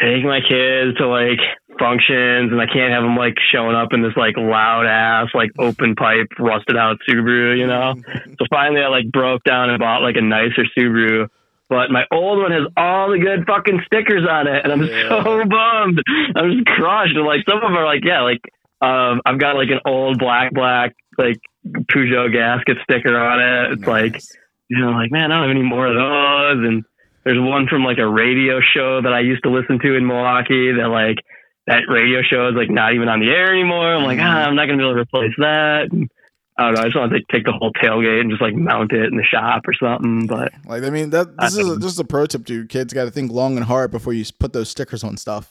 take 0.00 0.24
my 0.24 0.40
kids 0.40 0.96
to 0.96 1.08
like 1.08 1.40
functions, 1.78 2.52
and 2.52 2.60
I 2.60 2.66
can't 2.66 2.92
have 2.92 3.02
them 3.02 3.16
like 3.16 3.34
showing 3.52 3.74
up 3.76 3.92
in 3.92 4.02
this 4.02 4.16
like 4.16 4.36
loud 4.36 4.86
ass 4.86 5.28
like 5.34 5.50
open 5.58 5.94
pipe 5.94 6.28
rusted 6.38 6.76
out 6.76 6.98
Subaru, 7.08 7.58
you 7.58 7.66
know. 7.66 7.94
So 8.38 8.46
finally, 8.50 8.82
I 8.82 8.88
like 8.88 9.10
broke 9.10 9.44
down 9.44 9.70
and 9.70 9.78
bought 9.78 10.02
like 10.02 10.16
a 10.16 10.22
nicer 10.22 10.64
Subaru. 10.76 11.28
But 11.68 11.90
my 11.90 12.04
old 12.12 12.38
one 12.42 12.52
has 12.52 12.68
all 12.76 13.10
the 13.10 13.18
good 13.18 13.46
fucking 13.46 13.80
stickers 13.86 14.26
on 14.28 14.46
it, 14.46 14.60
and 14.64 14.72
I'm 14.72 14.82
Yeah. 14.82 15.08
so 15.24 15.44
bummed. 15.48 16.02
I'm 16.36 16.52
just 16.52 16.66
crushed. 16.66 17.16
And 17.16 17.24
like 17.26 17.40
some 17.48 17.56
of 17.58 17.62
them 17.62 17.76
are 17.76 17.86
like, 17.86 18.04
yeah, 18.04 18.22
like 18.22 18.40
um, 18.82 19.20
I've 19.24 19.38
got 19.38 19.56
like 19.56 19.70
an 19.70 19.80
old 19.86 20.18
black 20.18 20.52
black 20.52 20.94
like 21.16 21.36
Peugeot 21.66 22.32
gasket 22.32 22.76
sticker 22.82 23.16
on 23.16 23.40
it. 23.40 23.72
It's 23.78 23.86
like 23.86 24.20
you 24.68 24.80
know, 24.80 24.90
like 24.92 25.10
man, 25.10 25.32
I 25.32 25.36
don't 25.40 25.48
have 25.48 25.56
any 25.56 25.62
more 25.66 25.86
of 25.86 25.94
those. 25.94 26.68
And 26.68 26.84
there's 27.24 27.38
one 27.40 27.68
from 27.68 27.84
like 27.84 27.98
a 27.98 28.06
radio 28.08 28.60
show 28.60 29.00
that 29.00 29.12
I 29.12 29.20
used 29.20 29.44
to 29.44 29.50
listen 29.50 29.78
to 29.78 29.94
in 29.96 30.06
Milwaukee 30.06 30.72
that 30.72 30.88
like 30.88 31.18
that 31.66 31.82
radio 31.88 32.22
show 32.22 32.48
is 32.48 32.54
like 32.54 32.70
not 32.70 32.94
even 32.94 33.08
on 33.08 33.20
the 33.20 33.28
air 33.28 33.52
anymore. 33.52 33.94
I'm 33.94 34.04
like, 34.04 34.18
ah, 34.20 34.44
I'm 34.46 34.56
not 34.56 34.66
gonna 34.66 34.78
be 34.78 34.84
able 34.84 34.94
to 34.94 35.00
replace 35.00 35.34
that. 35.38 35.88
And, 35.92 36.10
I 36.58 36.64
don't 36.64 36.74
know. 36.74 36.80
I 36.82 36.84
just 36.84 36.96
want 36.96 37.10
to 37.10 37.16
like, 37.16 37.28
take 37.28 37.44
the 37.44 37.52
whole 37.52 37.72
tailgate 37.72 38.20
and 38.20 38.30
just 38.30 38.42
like 38.42 38.54
mount 38.54 38.92
it 38.92 39.10
in 39.10 39.16
the 39.16 39.24
shop 39.24 39.62
or 39.66 39.72
something. 39.72 40.26
But 40.26 40.52
Like 40.66 40.82
I 40.82 40.90
mean 40.90 41.10
that 41.10 41.36
this 41.38 41.56
is 41.56 41.68
a, 41.68 41.74
this 41.76 41.92
is 41.92 41.98
a 41.98 42.04
pro 42.04 42.26
tip, 42.26 42.44
dude. 42.44 42.68
Kids 42.68 42.92
got 42.92 43.04
to 43.04 43.10
think 43.10 43.32
long 43.32 43.56
and 43.56 43.64
hard 43.64 43.90
before 43.90 44.12
you 44.12 44.24
put 44.38 44.52
those 44.52 44.68
stickers 44.68 45.02
on 45.02 45.16
stuff. 45.16 45.50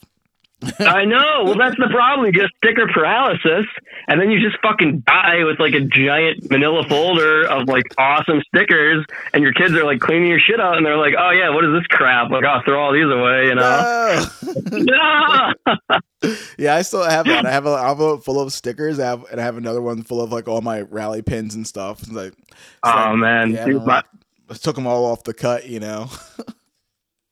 I 0.79 1.05
know. 1.05 1.43
Well, 1.45 1.55
that's 1.57 1.75
the 1.77 1.87
problem. 1.91 2.27
You 2.27 2.31
get 2.33 2.49
sticker 2.57 2.87
paralysis, 2.93 3.65
and 4.07 4.21
then 4.21 4.29
you 4.29 4.39
just 4.39 4.61
fucking 4.61 4.99
die 5.07 5.43
with 5.43 5.59
like 5.59 5.73
a 5.73 5.79
giant 5.81 6.51
manila 6.51 6.87
folder 6.87 7.47
of 7.47 7.67
like 7.67 7.83
awesome 7.97 8.41
stickers, 8.47 9.03
and 9.33 9.41
your 9.41 9.53
kids 9.53 9.73
are 9.73 9.83
like 9.83 9.99
cleaning 9.99 10.27
your 10.27 10.39
shit 10.39 10.59
out, 10.59 10.77
and 10.77 10.85
they're 10.85 10.97
like, 10.97 11.15
"Oh 11.17 11.31
yeah, 11.31 11.49
what 11.49 11.65
is 11.65 11.71
this 11.73 11.87
crap? 11.87 12.29
Like, 12.29 12.45
I'll 12.45 12.61
throw 12.63 12.79
all 12.79 12.93
these 12.93 13.05
away," 13.11 13.47
you 13.47 13.55
know? 13.55 14.25
No. 14.71 15.53
Yeah, 16.59 16.75
I 16.75 16.83
still 16.83 17.01
have 17.03 17.25
that. 17.25 17.47
I 17.47 17.51
have 17.51 17.65
an 17.65 17.73
envelope 17.73 18.23
full 18.23 18.39
of 18.39 18.53
stickers. 18.53 18.99
I 18.99 19.05
have 19.05 19.23
and 19.31 19.41
I 19.41 19.43
have 19.43 19.57
another 19.57 19.81
one 19.81 20.03
full 20.03 20.21
of 20.21 20.31
like 20.31 20.47
all 20.47 20.61
my 20.61 20.81
rally 20.81 21.23
pins 21.23 21.55
and 21.55 21.65
stuff. 21.65 22.01
It's 22.03 22.11
like, 22.11 22.33
it's 22.37 22.47
oh 22.83 22.89
like- 22.89 23.15
man, 23.17 23.51
yeah, 23.51 23.65
Dude, 23.65 23.81
like- 23.81 24.05
I 24.47 24.53
took 24.53 24.75
them 24.75 24.85
all 24.85 25.05
off 25.05 25.23
the 25.23 25.33
cut, 25.33 25.67
you 25.67 25.79
know. 25.79 26.05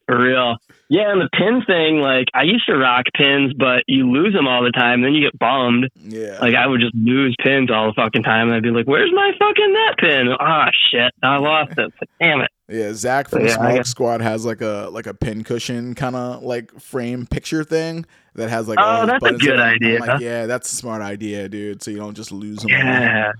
for 0.08 0.20
real. 0.20 0.58
Yeah, 0.92 1.12
and 1.12 1.22
the 1.22 1.30
pin 1.38 1.62
thing, 1.68 2.00
like 2.00 2.30
I 2.34 2.42
used 2.44 2.66
to 2.66 2.76
rock 2.76 3.06
pins, 3.16 3.54
but 3.56 3.84
you 3.88 4.10
lose 4.12 4.34
them 4.34 4.48
all 4.48 4.64
the 4.64 4.72
time. 4.72 5.02
Then 5.04 5.14
you 5.14 5.22
get 5.30 5.38
bummed. 5.38 5.88
Yeah. 5.96 6.40
Like 6.42 6.56
I 6.56 6.66
would 6.66 6.82
just 6.82 6.96
lose 6.96 7.36
pins 7.44 7.70
all 7.70 7.86
the 7.88 7.94
fucking 7.94 8.24
time, 8.24 8.48
and 8.48 8.56
I'd 8.56 8.64
be 8.64 8.72
like, 8.72 8.88
"Where's 8.88 9.12
my 9.14 9.32
fucking 9.38 9.74
that 9.74 9.96
pin? 10.00 10.30
Ah, 10.40 10.70
shit, 10.92 11.14
I 11.22 11.38
lost 11.38 11.74
it. 11.78 11.94
Damn 12.20 12.42
it." 12.42 12.50
Yeah, 12.68 12.94
Zach 12.94 13.30
from 13.30 13.46
Yeah, 13.46 13.54
Smoke 13.56 13.76
guess- 13.76 13.88
Squad 13.90 14.22
has 14.22 14.46
like 14.48 14.62
a 14.62 14.90
like 14.92 15.06
a 15.06 15.14
pin 15.14 15.44
cushion 15.44 15.94
kind 15.94 16.16
of 16.16 16.42
like 16.42 16.72
frame 16.80 17.28
picture 17.28 17.64
thing 17.64 18.06
that 18.34 18.50
has 18.50 18.68
like. 18.68 18.80
Oh, 18.80 18.84
all 18.84 19.06
that's 19.06 19.24
a 19.24 19.34
good 19.34 19.60
idea. 19.60 20.00
like, 20.00 20.20
yeah, 20.22 20.48
that's 20.48 20.74
a 20.74 20.76
smart 20.76 21.04
idea, 21.04 21.48
dude. 21.50 21.84
So 21.84 21.92
you 21.92 21.98
don't 21.98 22.16
just 22.16 22.32
lose 22.32 22.64
them. 22.64 22.72
all. 22.72 22.78
Yeah, 22.80 23.32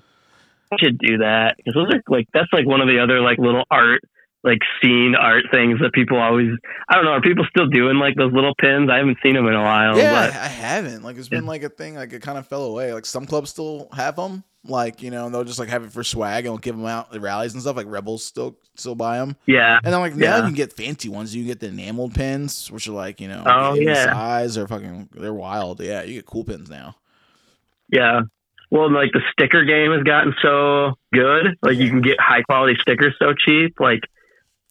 I 0.72 0.76
should 0.80 1.00
do 1.00 1.18
that 1.18 1.58
because 1.58 1.74
those 1.74 1.92
are 1.96 2.04
like 2.10 2.28
that's 2.32 2.54
like 2.54 2.68
one 2.68 2.80
of 2.82 2.88
the 2.88 3.00
other 3.00 3.22
like 3.22 3.40
little 3.40 3.64
art 3.72 4.02
like 4.44 4.60
scene 4.82 5.16
art 5.20 5.44
things 5.52 5.80
that 5.82 5.92
people 5.94 6.18
always. 6.18 6.50
I 6.88 6.96
don't 6.96 7.06
know. 7.06 7.12
Are 7.12 7.22
people 7.22 7.46
still 7.50 7.68
doing 7.68 7.98
like 7.98 8.16
those 8.16 8.32
little 8.34 8.56
pins? 8.56 8.90
I 8.90 8.98
haven't 8.98 9.18
seen 9.24 9.34
them 9.36 9.48
in 9.48 9.54
a 9.56 9.62
while. 9.62 9.98
Yeah, 9.98 10.32
I 10.34 10.48
haven't. 10.48 11.04
Like 11.04 11.18
it's 11.18 11.28
been 11.30 11.46
like 11.46 11.64
a 11.64 11.70
thing. 11.70 11.96
Like 11.96 12.14
it 12.14 12.22
kind 12.22 12.38
of 12.38 12.48
fell 12.48 12.64
away. 12.64 12.94
Like 12.94 13.06
some 13.06 13.26
clubs 13.26 13.50
still 13.50 13.90
have 13.94 14.16
them. 14.16 14.44
Like 14.66 15.02
you 15.02 15.10
know, 15.10 15.26
and 15.26 15.34
they'll 15.34 15.46
just 15.46 15.58
like 15.60 15.70
have 15.70 15.84
it 15.86 15.92
for 15.92 16.04
swag 16.04 16.46
and 16.46 16.52
they'll 16.54 16.58
give 16.58 16.76
them 16.76 16.86
out 16.86 17.14
at 17.16 17.22
rallies 17.22 17.54
and 17.54 17.62
stuff. 17.62 17.78
Like 17.78 17.88
Rebels 17.88 18.24
still 18.26 18.58
still 18.76 18.96
buy 18.96 19.18
them. 19.18 19.36
yeah, 19.46 19.80
And 19.84 19.94
then 19.94 20.00
like 20.02 20.16
now 20.16 20.26
Yeah. 20.26 20.38
you 20.38 20.44
can 20.44 20.54
get 20.54 20.74
fancy 20.74 21.08
ones. 21.10 21.34
You 21.36 21.44
can 21.44 21.48
get 21.48 21.60
the 21.62 21.68
enameled 21.68 22.14
pins, 22.14 22.70
which 22.72 22.88
are 22.88 22.92
like 22.94 23.20
you 23.22 23.28
know 23.30 23.42
Oh, 23.46 23.74
yeah. 23.76 24.06
size 24.06 24.58
or 24.58 24.68
fucking 24.68 25.10
they're 25.14 25.34
wild. 25.34 25.80
Yeah, 25.82 26.04
you 26.04 26.16
get 26.16 26.26
cool 26.26 26.44
pins 26.44 26.70
now. 26.70 26.96
yeah. 27.92 28.22
Well, 28.72 28.92
like 28.92 29.12
the 29.14 29.22
sticker 29.32 29.66
game 29.66 29.92
has 29.94 30.04
gotten 30.04 30.36
so 30.44 30.94
good. 31.12 31.58
Like 31.64 31.78
you 31.78 31.90
can 31.90 32.02
get 32.02 32.20
high 32.20 32.44
quality 32.44 32.78
stickers 32.80 33.16
so 33.18 33.34
cheap. 33.34 33.80
Like 33.80 34.02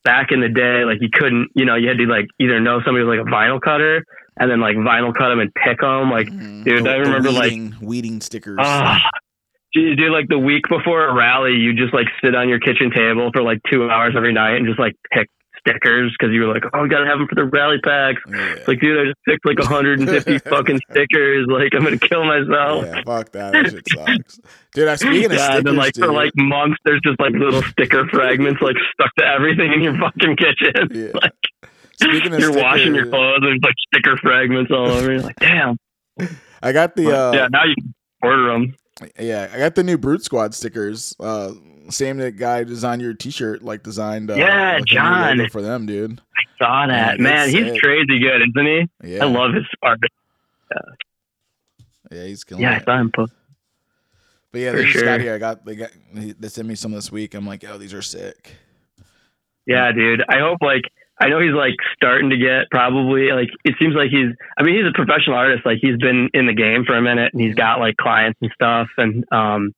back 0.08 0.32
in 0.32 0.40
the 0.40 0.48
day, 0.48 0.84
like 0.88 0.98
you 1.02 1.10
couldn't. 1.12 1.48
You 1.54 1.66
know, 1.66 1.74
you 1.76 1.88
had 1.88 1.98
to 1.98 2.06
like 2.06 2.26
either 2.40 2.58
know 2.60 2.80
somebody 2.84 3.04
was 3.04 3.12
like 3.18 3.26
a 3.26 3.30
vinyl 3.30 3.60
cutter 3.60 4.02
and 4.40 4.50
then 4.50 4.60
like 4.60 4.76
vinyl 4.76 5.12
cut 5.12 5.28
them 5.28 5.40
and 5.40 5.52
pick 5.54 5.80
them. 5.80 6.10
Like 6.10 6.28
Mhm. 6.28 6.64
dude, 6.64 6.88
I 6.88 6.96
remember, 6.96 7.30
like- 7.30 7.50
weeding, 7.52 7.74
weeding 7.82 8.20
stickers. 8.22 8.56
Ah, 8.58 8.98
you 9.74 9.94
do 9.96 10.10
like 10.10 10.28
the 10.28 10.38
week 10.38 10.64
before 10.68 11.04
a 11.04 11.14
rally, 11.14 11.52
you 11.56 11.74
just 11.74 11.92
like 11.92 12.06
sit 12.24 12.34
on 12.34 12.48
your 12.48 12.58
kitchen 12.58 12.90
table 12.90 13.30
for 13.34 13.42
like 13.42 13.58
two 13.70 13.90
hours 13.90 14.14
every 14.16 14.32
night 14.32 14.56
and 14.56 14.66
just 14.66 14.78
like 14.78 14.94
pick 15.12 15.28
stickers 15.60 16.14
because 16.18 16.32
you 16.32 16.42
were 16.42 16.52
like, 16.52 16.64
oh, 16.72 16.82
we 16.82 16.88
gotta 16.88 17.06
have 17.06 17.18
them 17.18 17.28
for 17.28 17.34
the 17.34 17.44
rally 17.44 17.78
packs. 17.82 18.20
yeah. 18.28 18.64
Like, 18.66 18.80
dude, 18.80 18.98
I 18.98 19.04
just 19.04 19.18
picked 19.26 19.46
like 19.46 19.58
150 19.58 20.38
fucking 20.50 20.80
stickers. 20.90 21.46
Like, 21.48 21.72
I'm 21.74 21.82
gonna 21.84 21.98
kill 21.98 22.24
myself. 22.24 22.84
yeah, 22.86 23.02
fuck 23.04 23.32
that. 23.32 23.52
That 23.52 23.70
shit 23.70 23.86
sucks, 23.94 24.40
dude. 24.74 24.88
I 24.88 24.96
speaking 24.96 25.26
of 25.26 25.32
Yeah, 25.32 25.38
stickers, 25.38 25.56
and 25.58 25.66
then 25.66 25.76
like 25.76 25.92
dude, 25.94 26.04
for 26.04 26.12
like 26.12 26.32
months, 26.36 26.76
there's 26.84 27.00
just 27.04 27.18
like 27.20 27.32
little 27.32 27.62
sticker 27.62 28.06
fragments 28.08 28.60
like 28.62 28.76
stuck 28.92 29.14
to 29.16 29.24
everything 29.26 29.72
in 29.72 29.82
your 29.82 29.96
fucking 29.98 30.36
kitchen. 30.36 30.88
Yeah. 30.90 31.12
Like 31.22 32.12
speaking 32.12 32.32
of 32.32 32.38
you're 32.38 32.52
washing 32.54 32.94
your 32.94 33.06
stickers, 33.06 33.10
clothes, 33.10 33.38
there's 33.42 33.58
like 33.62 33.74
sticker 33.92 34.16
fragments 34.18 34.70
all 34.70 34.88
over. 34.88 35.10
You're 35.12 35.20
like, 35.22 35.36
damn. 35.36 35.76
I 36.62 36.70
got 36.72 36.94
the 36.94 37.12
uh, 37.12 37.32
yeah, 37.32 37.48
now 37.50 37.64
you 37.64 37.74
can 37.74 37.94
order 38.22 38.52
them. 38.52 38.74
Yeah, 39.18 39.48
I 39.52 39.58
got 39.58 39.74
the 39.74 39.82
new 39.84 39.98
Brute 39.98 40.22
Squad 40.24 40.54
stickers. 40.54 41.14
Uh, 41.20 41.52
same 41.90 42.18
that 42.18 42.36
guy 42.36 42.64
designed 42.64 43.02
your 43.02 43.14
T-shirt, 43.14 43.62
like 43.62 43.82
designed. 43.82 44.30
Uh, 44.30 44.34
Yeah, 44.34 44.72
like 44.74 44.78
a 44.90 45.34
new 45.34 45.42
John. 45.44 45.50
for 45.50 45.62
them, 45.62 45.86
dude. 45.86 46.20
I 46.36 46.42
saw 46.58 46.86
that, 46.86 47.16
Yeah, 47.18 47.22
man. 47.22 47.48
He's 47.48 47.66
sick. 47.72 47.80
crazy 47.82 48.18
good, 48.18 48.42
isn't 48.42 48.66
he? 49.02 49.14
Yeah, 49.14 49.24
I 49.24 49.26
love 49.28 49.54
his 49.54 49.64
art. 49.82 49.98
Yeah, 52.10 52.24
he's 52.24 52.44
killing 52.44 52.62
it. 52.62 52.66
Yeah, 52.66 52.72
I 52.72 52.76
it. 52.78 52.84
saw 52.84 52.98
him 53.00 53.10
post. 53.14 53.32
But 54.50 54.60
yeah, 54.62 54.70
For 54.70 54.76
they 54.78 54.82
just 54.84 54.94
sure. 54.94 55.04
got 55.04 55.20
here. 55.20 55.34
I 55.34 55.38
got 55.38 55.64
they 55.66 55.76
got 55.76 55.90
they 56.14 56.48
sent 56.48 56.66
me 56.68 56.74
some 56.74 56.92
this 56.92 57.12
week. 57.12 57.34
I'm 57.34 57.46
like, 57.46 57.64
oh, 57.68 57.76
these 57.76 57.92
are 57.92 58.00
sick. 58.02 58.56
Yeah, 59.66 59.92
dude. 59.92 60.24
I 60.28 60.38
hope 60.38 60.58
like 60.62 60.84
I 61.20 61.28
know 61.28 61.38
he's 61.40 61.52
like 61.52 61.74
starting 61.94 62.30
to 62.30 62.38
get 62.38 62.70
probably 62.70 63.30
like 63.32 63.50
it 63.64 63.74
seems 63.78 63.94
like 63.94 64.08
he's 64.10 64.30
I 64.56 64.62
mean 64.62 64.76
he's 64.76 64.86
a 64.86 64.94
professional 64.94 65.36
artist 65.36 65.66
like 65.66 65.78
he's 65.82 65.98
been 65.98 66.30
in 66.32 66.46
the 66.46 66.54
game 66.54 66.84
for 66.86 66.96
a 66.96 67.02
minute 67.02 67.32
and 67.34 67.42
he's 67.42 67.54
got 67.54 67.78
like 67.78 67.96
clients 67.98 68.38
and 68.40 68.50
stuff 68.54 68.88
and 68.96 69.24
um 69.32 69.74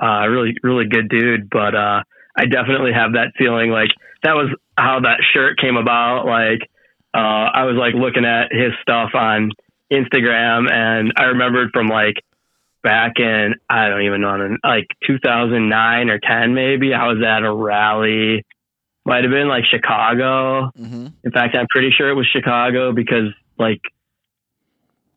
uh 0.00 0.26
really 0.28 0.54
really 0.62 0.86
good 0.86 1.08
dude 1.08 1.48
but 1.50 1.74
uh 1.74 2.02
I 2.36 2.46
definitely 2.46 2.92
have 2.92 3.12
that 3.12 3.32
feeling 3.36 3.70
like 3.70 3.90
that 4.22 4.34
was 4.34 4.54
how 4.76 5.00
that 5.00 5.18
shirt 5.32 5.58
came 5.58 5.76
about 5.76 6.24
like 6.26 6.68
uh 7.14 7.50
I 7.52 7.64
was 7.64 7.76
like 7.76 7.94
looking 7.94 8.24
at 8.24 8.52
his 8.52 8.72
stuff 8.82 9.10
on 9.14 9.50
Instagram 9.92 10.70
and 10.70 11.12
I 11.16 11.24
remembered 11.24 11.70
from 11.72 11.88
like 11.88 12.16
back 12.82 13.18
in 13.18 13.54
I 13.68 13.88
don't 13.88 14.02
even 14.02 14.20
know 14.22 14.56
like 14.64 14.86
2009 15.06 16.10
or 16.10 16.18
10 16.18 16.54
maybe 16.54 16.94
I 16.94 17.06
was 17.08 17.22
at 17.22 17.44
a 17.44 17.52
rally 17.52 18.44
might 19.04 19.24
have 19.24 19.32
been 19.32 19.48
like 19.48 19.64
Chicago. 19.64 20.70
Mm-hmm. 20.78 21.06
In 21.24 21.32
fact, 21.32 21.56
I'm 21.56 21.66
pretty 21.70 21.90
sure 21.96 22.08
it 22.08 22.14
was 22.14 22.26
Chicago 22.32 22.92
because 22.92 23.32
like 23.58 23.80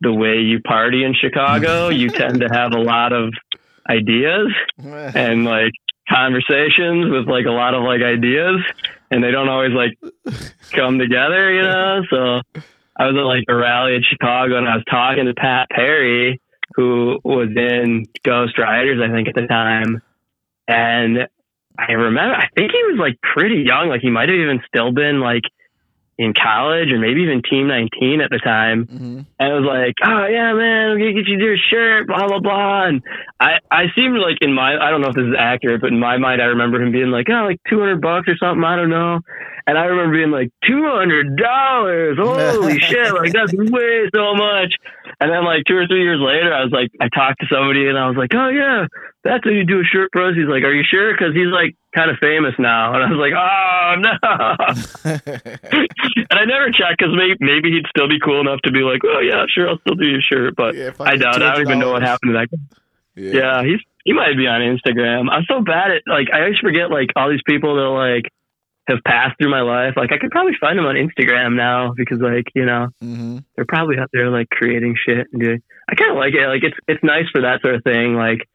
the 0.01 0.13
way 0.13 0.39
you 0.39 0.59
party 0.61 1.03
in 1.03 1.13
Chicago, 1.13 1.89
you 1.89 2.09
tend 2.21 2.41
to 2.41 2.47
have 2.51 2.73
a 2.73 2.79
lot 2.79 3.13
of 3.13 3.33
ideas 3.89 4.47
and 4.77 5.45
like 5.45 5.71
conversations 6.09 7.11
with 7.11 7.27
like 7.27 7.45
a 7.45 7.51
lot 7.51 7.73
of 7.73 7.83
like 7.83 8.01
ideas 8.01 8.61
and 9.11 9.23
they 9.23 9.31
don't 9.31 9.49
always 9.49 9.73
like 9.73 9.97
come 10.71 10.99
together, 10.99 11.53
you 11.53 11.61
know? 11.61 12.01
So 12.09 12.41
I 12.97 13.07
was 13.07 13.15
at 13.17 13.25
like 13.25 13.45
a 13.49 13.55
rally 13.55 13.95
in 13.95 14.03
Chicago 14.03 14.57
and 14.57 14.67
I 14.67 14.75
was 14.75 14.85
talking 14.89 15.25
to 15.25 15.33
Pat 15.33 15.67
Perry, 15.69 16.39
who 16.75 17.19
was 17.23 17.49
in 17.55 18.05
Ghost 18.23 18.57
Riders, 18.57 19.01
I 19.01 19.11
think 19.13 19.27
at 19.27 19.35
the 19.35 19.47
time. 19.47 20.01
And 20.67 21.27
I 21.77 21.91
remember, 21.91 22.35
I 22.35 22.47
think 22.55 22.71
he 22.71 22.83
was 22.83 22.97
like 22.99 23.19
pretty 23.21 23.63
young. 23.65 23.89
Like 23.89 24.01
he 24.01 24.09
might 24.09 24.29
have 24.29 24.37
even 24.37 24.61
still 24.67 24.91
been 24.91 25.19
like 25.19 25.43
in 26.17 26.33
college 26.33 26.87
or 26.91 26.99
maybe 26.99 27.23
even 27.23 27.41
team 27.43 27.67
19 27.67 28.21
at 28.21 28.29
the 28.29 28.39
time. 28.39 28.85
hmm 28.87 29.19
And 29.37 29.47
it 29.51 29.55
was 29.59 29.67
like, 29.67 29.95
oh 30.03 30.25
yeah, 30.31 30.53
man, 30.53 30.91
I'm 30.91 30.97
gonna 30.97 31.13
get 31.13 31.27
you 31.27 31.37
your 31.37 31.57
shirt, 31.69 32.07
blah 32.07 32.27
blah 32.27 32.39
blah. 32.39 32.87
And 32.87 33.03
I, 33.39 33.59
I 33.69 33.83
seemed 33.95 34.17
like 34.17 34.37
in 34.41 34.53
my, 34.53 34.77
I 34.79 34.89
don't 34.89 35.01
know 35.01 35.09
if 35.09 35.15
this 35.15 35.27
is 35.27 35.35
accurate, 35.37 35.81
but 35.81 35.91
in 35.91 35.99
my 35.99 36.17
mind, 36.17 36.41
I 36.41 36.45
remember 36.55 36.81
him 36.81 36.91
being 36.91 37.11
like, 37.11 37.27
oh, 37.29 37.43
like 37.43 37.59
200 37.69 37.99
bucks 38.01 38.27
or 38.29 38.37
something. 38.37 38.63
I 38.63 38.75
don't 38.77 38.89
know. 38.89 39.19
And 39.67 39.77
I 39.77 39.85
remember 39.85 40.15
being 40.15 40.31
like, 40.31 40.51
200 40.67 41.35
dollars, 41.35 42.17
holy 42.17 42.79
shit, 42.87 43.13
like 43.13 43.33
that's 43.33 43.51
way 43.51 44.07
so 44.15 44.35
much. 44.35 44.71
And 45.19 45.31
then 45.31 45.43
like 45.43 45.63
two 45.67 45.75
or 45.75 45.87
three 45.87 46.03
years 46.03 46.19
later, 46.21 46.53
I 46.53 46.63
was 46.63 46.71
like, 46.71 46.91
I 47.01 47.09
talked 47.09 47.41
to 47.41 47.47
somebody 47.51 47.87
and 47.87 47.97
I 47.97 48.07
was 48.07 48.15
like, 48.15 48.31
oh 48.35 48.49
yeah, 48.49 48.87
that's 49.23 49.43
how 49.43 49.51
you 49.51 49.65
do 49.65 49.79
a 49.81 49.83
shirt 49.83 50.11
pros. 50.11 50.35
He's 50.35 50.47
like, 50.47 50.63
are 50.63 50.73
you 50.73 50.83
sure? 50.83 51.11
Because 51.11 51.33
he's 51.33 51.51
like 51.51 51.75
kind 51.95 52.11
of 52.11 52.17
famous 52.21 52.53
now. 52.59 52.93
And 52.93 53.03
I 53.03 53.09
was 53.09 53.19
like, 53.23 53.33
oh 53.33 53.95
no. 54.03 55.15
and 56.29 56.39
I 56.39 56.45
never 56.45 56.71
checked 56.71 56.99
because 56.99 57.13
maybe, 57.15 57.35
maybe 57.39 57.71
he'd 57.71 57.85
still 57.89 58.07
be 58.07 58.19
cool 58.19 58.41
enough 58.41 58.59
to 58.63 58.71
be 58.71 58.79
like, 58.81 59.01
oh 59.05 59.19
yeah, 59.19 59.45
sure, 59.47 59.69
I'll 59.69 59.79
still 59.79 59.95
do 59.95 60.05
your 60.05 60.21
shirt. 60.21 60.55
But 60.55 60.75
Yeah, 60.75 60.91
I 60.99 61.15
doubt. 61.15 61.37
it. 61.37 61.43
I 61.43 61.53
don't 61.53 61.61
even 61.61 61.79
know 61.79 61.91
what 61.91 62.01
happened 62.01 62.33
to 62.33 62.39
that. 62.39 62.49
guy. 62.51 62.57
Yeah, 63.15 63.63
he's 63.63 63.79
he 64.03 64.11
might 64.13 64.35
be 64.37 64.45
on 64.45 64.59
Instagram. 64.61 65.29
I'm 65.31 65.45
so 65.47 65.61
bad 65.61 65.91
at 65.91 66.01
like 66.05 66.27
I 66.33 66.41
always 66.41 66.57
forget 66.59 66.91
like 66.91 67.09
all 67.15 67.29
these 67.29 67.43
people 67.47 67.75
that 67.75 67.89
like 67.89 68.31
have 68.87 68.99
passed 69.07 69.37
through 69.39 69.49
my 69.49 69.61
life. 69.61 69.93
Like 69.95 70.11
I 70.11 70.17
could 70.17 70.31
probably 70.31 70.53
find 70.59 70.77
them 70.77 70.85
on 70.85 70.95
Instagram 70.95 71.55
now 71.55 71.93
because 71.95 72.19
like 72.19 72.45
you 72.53 72.65
know 72.65 72.89
hmm 73.01 73.37
they're 73.55 73.65
probably 73.65 73.97
out 73.97 74.09
there 74.11 74.29
like 74.29 74.49
creating 74.49 74.95
shit 75.03 75.27
and 75.31 75.41
doing. 75.41 75.61
I 75.89 75.95
kind 75.95 76.11
of 76.11 76.17
like 76.17 76.33
it. 76.33 76.45
Like 76.47 76.63
it's 76.63 76.77
it's 76.89 77.03
nice 77.03 77.29
for 77.31 77.41
that 77.41 77.61
sort 77.61 77.75
of 77.75 77.83
thing. 77.83 78.15
Like 78.15 78.47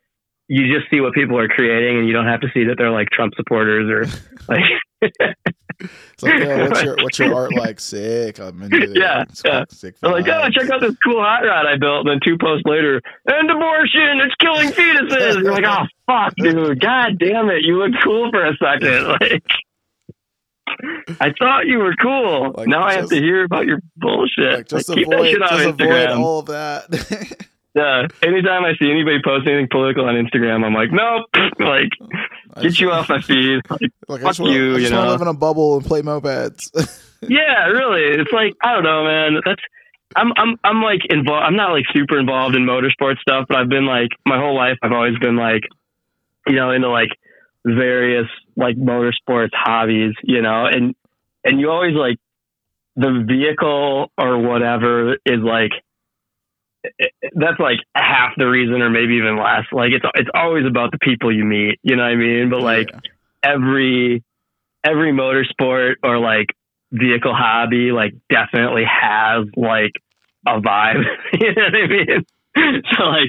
you 0.52 0.66
just 0.76 0.90
see 0.90 1.00
what 1.00 1.14
people 1.14 1.38
are 1.38 1.46
creating 1.48 1.96
and 1.98 2.06
you 2.08 2.12
don't 2.12 2.26
have 2.26 2.40
to 2.40 2.48
see 2.52 2.64
that 2.64 2.74
they're 2.76 2.90
like 2.90 3.08
Trump 3.10 3.34
supporters 3.36 3.88
or 3.88 4.04
like 4.48 4.64
It's 5.80 6.22
like, 6.22 6.68
what's 6.70 6.82
your 6.82 6.96
what's 6.96 7.18
your 7.20 7.34
art 7.34 7.54
like? 7.54 7.78
Sick. 7.92 8.38
I'm 8.40 8.60
into 8.60 8.82
it. 8.82 8.96
Yeah, 8.98 9.22
It's 9.22 9.42
yeah. 9.44 9.64
Sick. 9.70 9.94
They're 10.00 10.10
like, 10.10 10.26
oh, 10.28 10.48
check 10.50 10.68
out 10.70 10.80
this 10.80 10.94
cool 11.06 11.22
hot 11.22 11.44
rod 11.44 11.66
I 11.66 11.76
built. 11.78 12.00
And 12.06 12.08
then 12.10 12.20
two 12.22 12.36
posts 12.36 12.64
later, 12.66 13.00
and 13.26 13.50
abortion, 13.50 14.20
it's 14.20 14.34
killing 14.40 14.68
fetuses. 14.70 15.42
You're 15.42 15.52
like, 15.52 15.64
oh, 15.64 15.86
fuck, 16.06 16.34
dude. 16.36 16.80
God 16.80 17.18
damn 17.18 17.48
it. 17.48 17.62
You 17.62 17.78
look 17.78 17.92
cool 18.02 18.30
for 18.30 18.44
a 18.44 18.56
second. 18.56 19.06
Like, 19.20 21.16
I 21.20 21.32
thought 21.38 21.66
you 21.66 21.78
were 21.78 21.94
cool. 21.94 22.52
Like, 22.56 22.68
now 22.68 22.82
I 22.82 22.94
have 22.94 23.08
to 23.08 23.16
hear 23.16 23.44
about 23.44 23.66
your 23.66 23.80
bullshit. 23.96 24.56
Like, 24.58 24.68
just 24.68 24.88
Like, 24.88 24.98
keep 24.98 25.08
that 25.08 25.16
avoid, 25.16 25.38
just 25.40 25.80
avoid 25.80 26.08
all 26.10 26.38
of 26.38 26.46
that. 26.46 27.46
Yeah. 27.74 28.08
Anytime 28.22 28.64
I 28.64 28.74
see 28.80 28.90
anybody 28.90 29.18
post 29.24 29.46
anything 29.46 29.68
political 29.70 30.04
on 30.06 30.14
Instagram, 30.14 30.64
I'm 30.64 30.74
like, 30.74 30.90
nope. 30.92 31.26
Like, 31.60 31.90
get 32.56 32.62
just- 32.62 32.80
you 32.80 32.90
off 32.90 33.08
my 33.08 33.20
feed. 33.20 33.60
Like, 33.70 33.80
Like, 34.08 34.20
fuck 34.22 34.38
wanna, 34.40 34.52
you, 34.54 34.74
I 34.74 34.78
just 34.80 34.90
you 34.90 34.96
know? 34.96 35.06
live 35.08 35.20
in 35.20 35.28
a 35.28 35.34
bubble 35.34 35.76
and 35.76 35.84
play 35.86 36.02
mopeds. 36.02 36.70
yeah, 37.22 37.66
really. 37.66 38.20
It's 38.20 38.32
like 38.32 38.54
I 38.62 38.72
don't 38.74 38.82
know, 38.82 39.04
man. 39.04 39.40
That's 39.44 39.62
I'm 40.16 40.32
I'm 40.36 40.56
I'm 40.64 40.82
like 40.82 41.00
involved. 41.08 41.44
I'm 41.46 41.54
not 41.54 41.70
like 41.70 41.84
super 41.94 42.18
involved 42.18 42.56
in 42.56 42.62
motorsport 42.66 43.18
stuff, 43.18 43.46
but 43.48 43.56
I've 43.58 43.68
been 43.68 43.86
like 43.86 44.08
my 44.26 44.38
whole 44.38 44.56
life. 44.56 44.78
I've 44.82 44.90
always 44.92 45.16
been 45.18 45.36
like, 45.36 45.62
you 46.48 46.56
know, 46.56 46.72
into 46.72 46.88
like 46.88 47.10
various 47.64 48.26
like 48.56 48.76
motorsports 48.76 49.50
hobbies, 49.52 50.14
you 50.24 50.42
know, 50.42 50.66
and 50.66 50.96
and 51.44 51.60
you 51.60 51.70
always 51.70 51.94
like 51.94 52.18
the 52.96 53.24
vehicle 53.28 54.10
or 54.18 54.38
whatever 54.38 55.12
is 55.24 55.40
like 55.40 55.70
that's 57.34 57.58
like 57.60 57.78
half 57.94 58.32
the 58.36 58.46
reason 58.46 58.80
or 58.82 58.90
maybe 58.90 59.14
even 59.14 59.36
less 59.36 59.64
like 59.72 59.92
it's 59.92 60.04
it's 60.14 60.30
always 60.34 60.64
about 60.66 60.90
the 60.92 60.98
people 60.98 61.34
you 61.34 61.44
meet 61.44 61.78
you 61.82 61.96
know 61.96 62.02
what 62.02 62.12
i 62.12 62.16
mean 62.16 62.48
but 62.50 62.60
like 62.62 62.88
Yeah. 62.92 63.00
every 63.54 64.22
every 64.84 65.12
motorsport 65.12 65.94
or 66.02 66.18
like 66.18 66.46
vehicle 66.92 67.34
hobby 67.34 67.92
like 67.92 68.14
definitely 68.30 68.84
has 68.84 69.46
like 69.56 69.92
a 70.46 70.60
vibe 70.60 71.04
you 71.40 71.54
know 71.54 71.62
what 71.62 71.74
i 71.74 71.86
mean 71.86 72.24
so 72.96 73.04
like 73.04 73.28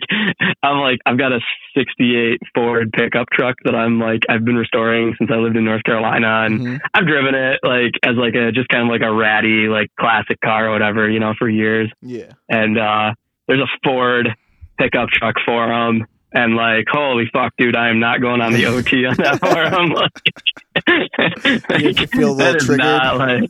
i'm 0.64 0.78
like 0.80 1.00
i've 1.06 1.18
got 1.18 1.32
a 1.32 1.40
68 1.78 2.40
ford 2.56 2.92
pickup 2.92 3.28
truck 3.32 3.56
that 3.66 3.76
i'm 3.76 4.00
like 4.00 4.22
i've 4.30 4.44
been 4.44 4.56
restoring 4.56 5.14
since 5.20 5.30
i 5.32 5.36
lived 5.36 5.56
in 5.56 5.64
north 5.66 5.84
carolina 5.84 6.46
and 6.46 6.60
Mhm. 6.60 6.80
i've 6.94 7.06
driven 7.06 7.36
it 7.36 7.60
like 7.64 7.92
as 8.04 8.16
like 8.16 8.34
a 8.34 8.52
just 8.52 8.70
kind 8.70 8.84
of 8.84 8.90
like 8.90 9.02
a 9.08 9.14
ratty 9.14 9.68
like 9.68 9.90
classic 10.00 10.40
car 10.44 10.68
or 10.70 10.72
whatever 10.72 11.08
you 11.10 11.20
know 11.20 11.34
for 11.38 11.48
years 11.50 11.92
yeah. 12.02 12.32
and 12.50 12.80
uh 12.80 13.14
there's 13.52 13.62
a 13.62 13.80
ford 13.84 14.30
pickup 14.78 15.10
truck 15.10 15.36
for 15.46 15.68
them 15.68 16.06
and 16.34 16.56
like 16.56 16.86
holy 16.90 17.26
fuck 17.34 17.52
dude 17.58 17.76
i 17.76 17.90
am 17.90 18.00
not 18.00 18.22
going 18.22 18.40
on 18.40 18.54
the 18.54 18.64
ot 18.64 19.10
on 19.10 19.16
that 19.18 19.40
for 19.42 19.70
them 19.70 19.90
like, 21.70 22.00
You 22.00 22.08
feel 22.08 22.32
a 22.32 22.34
little 22.36 22.60
triggered. 22.62 22.78
not 22.78 23.18
like 23.18 23.50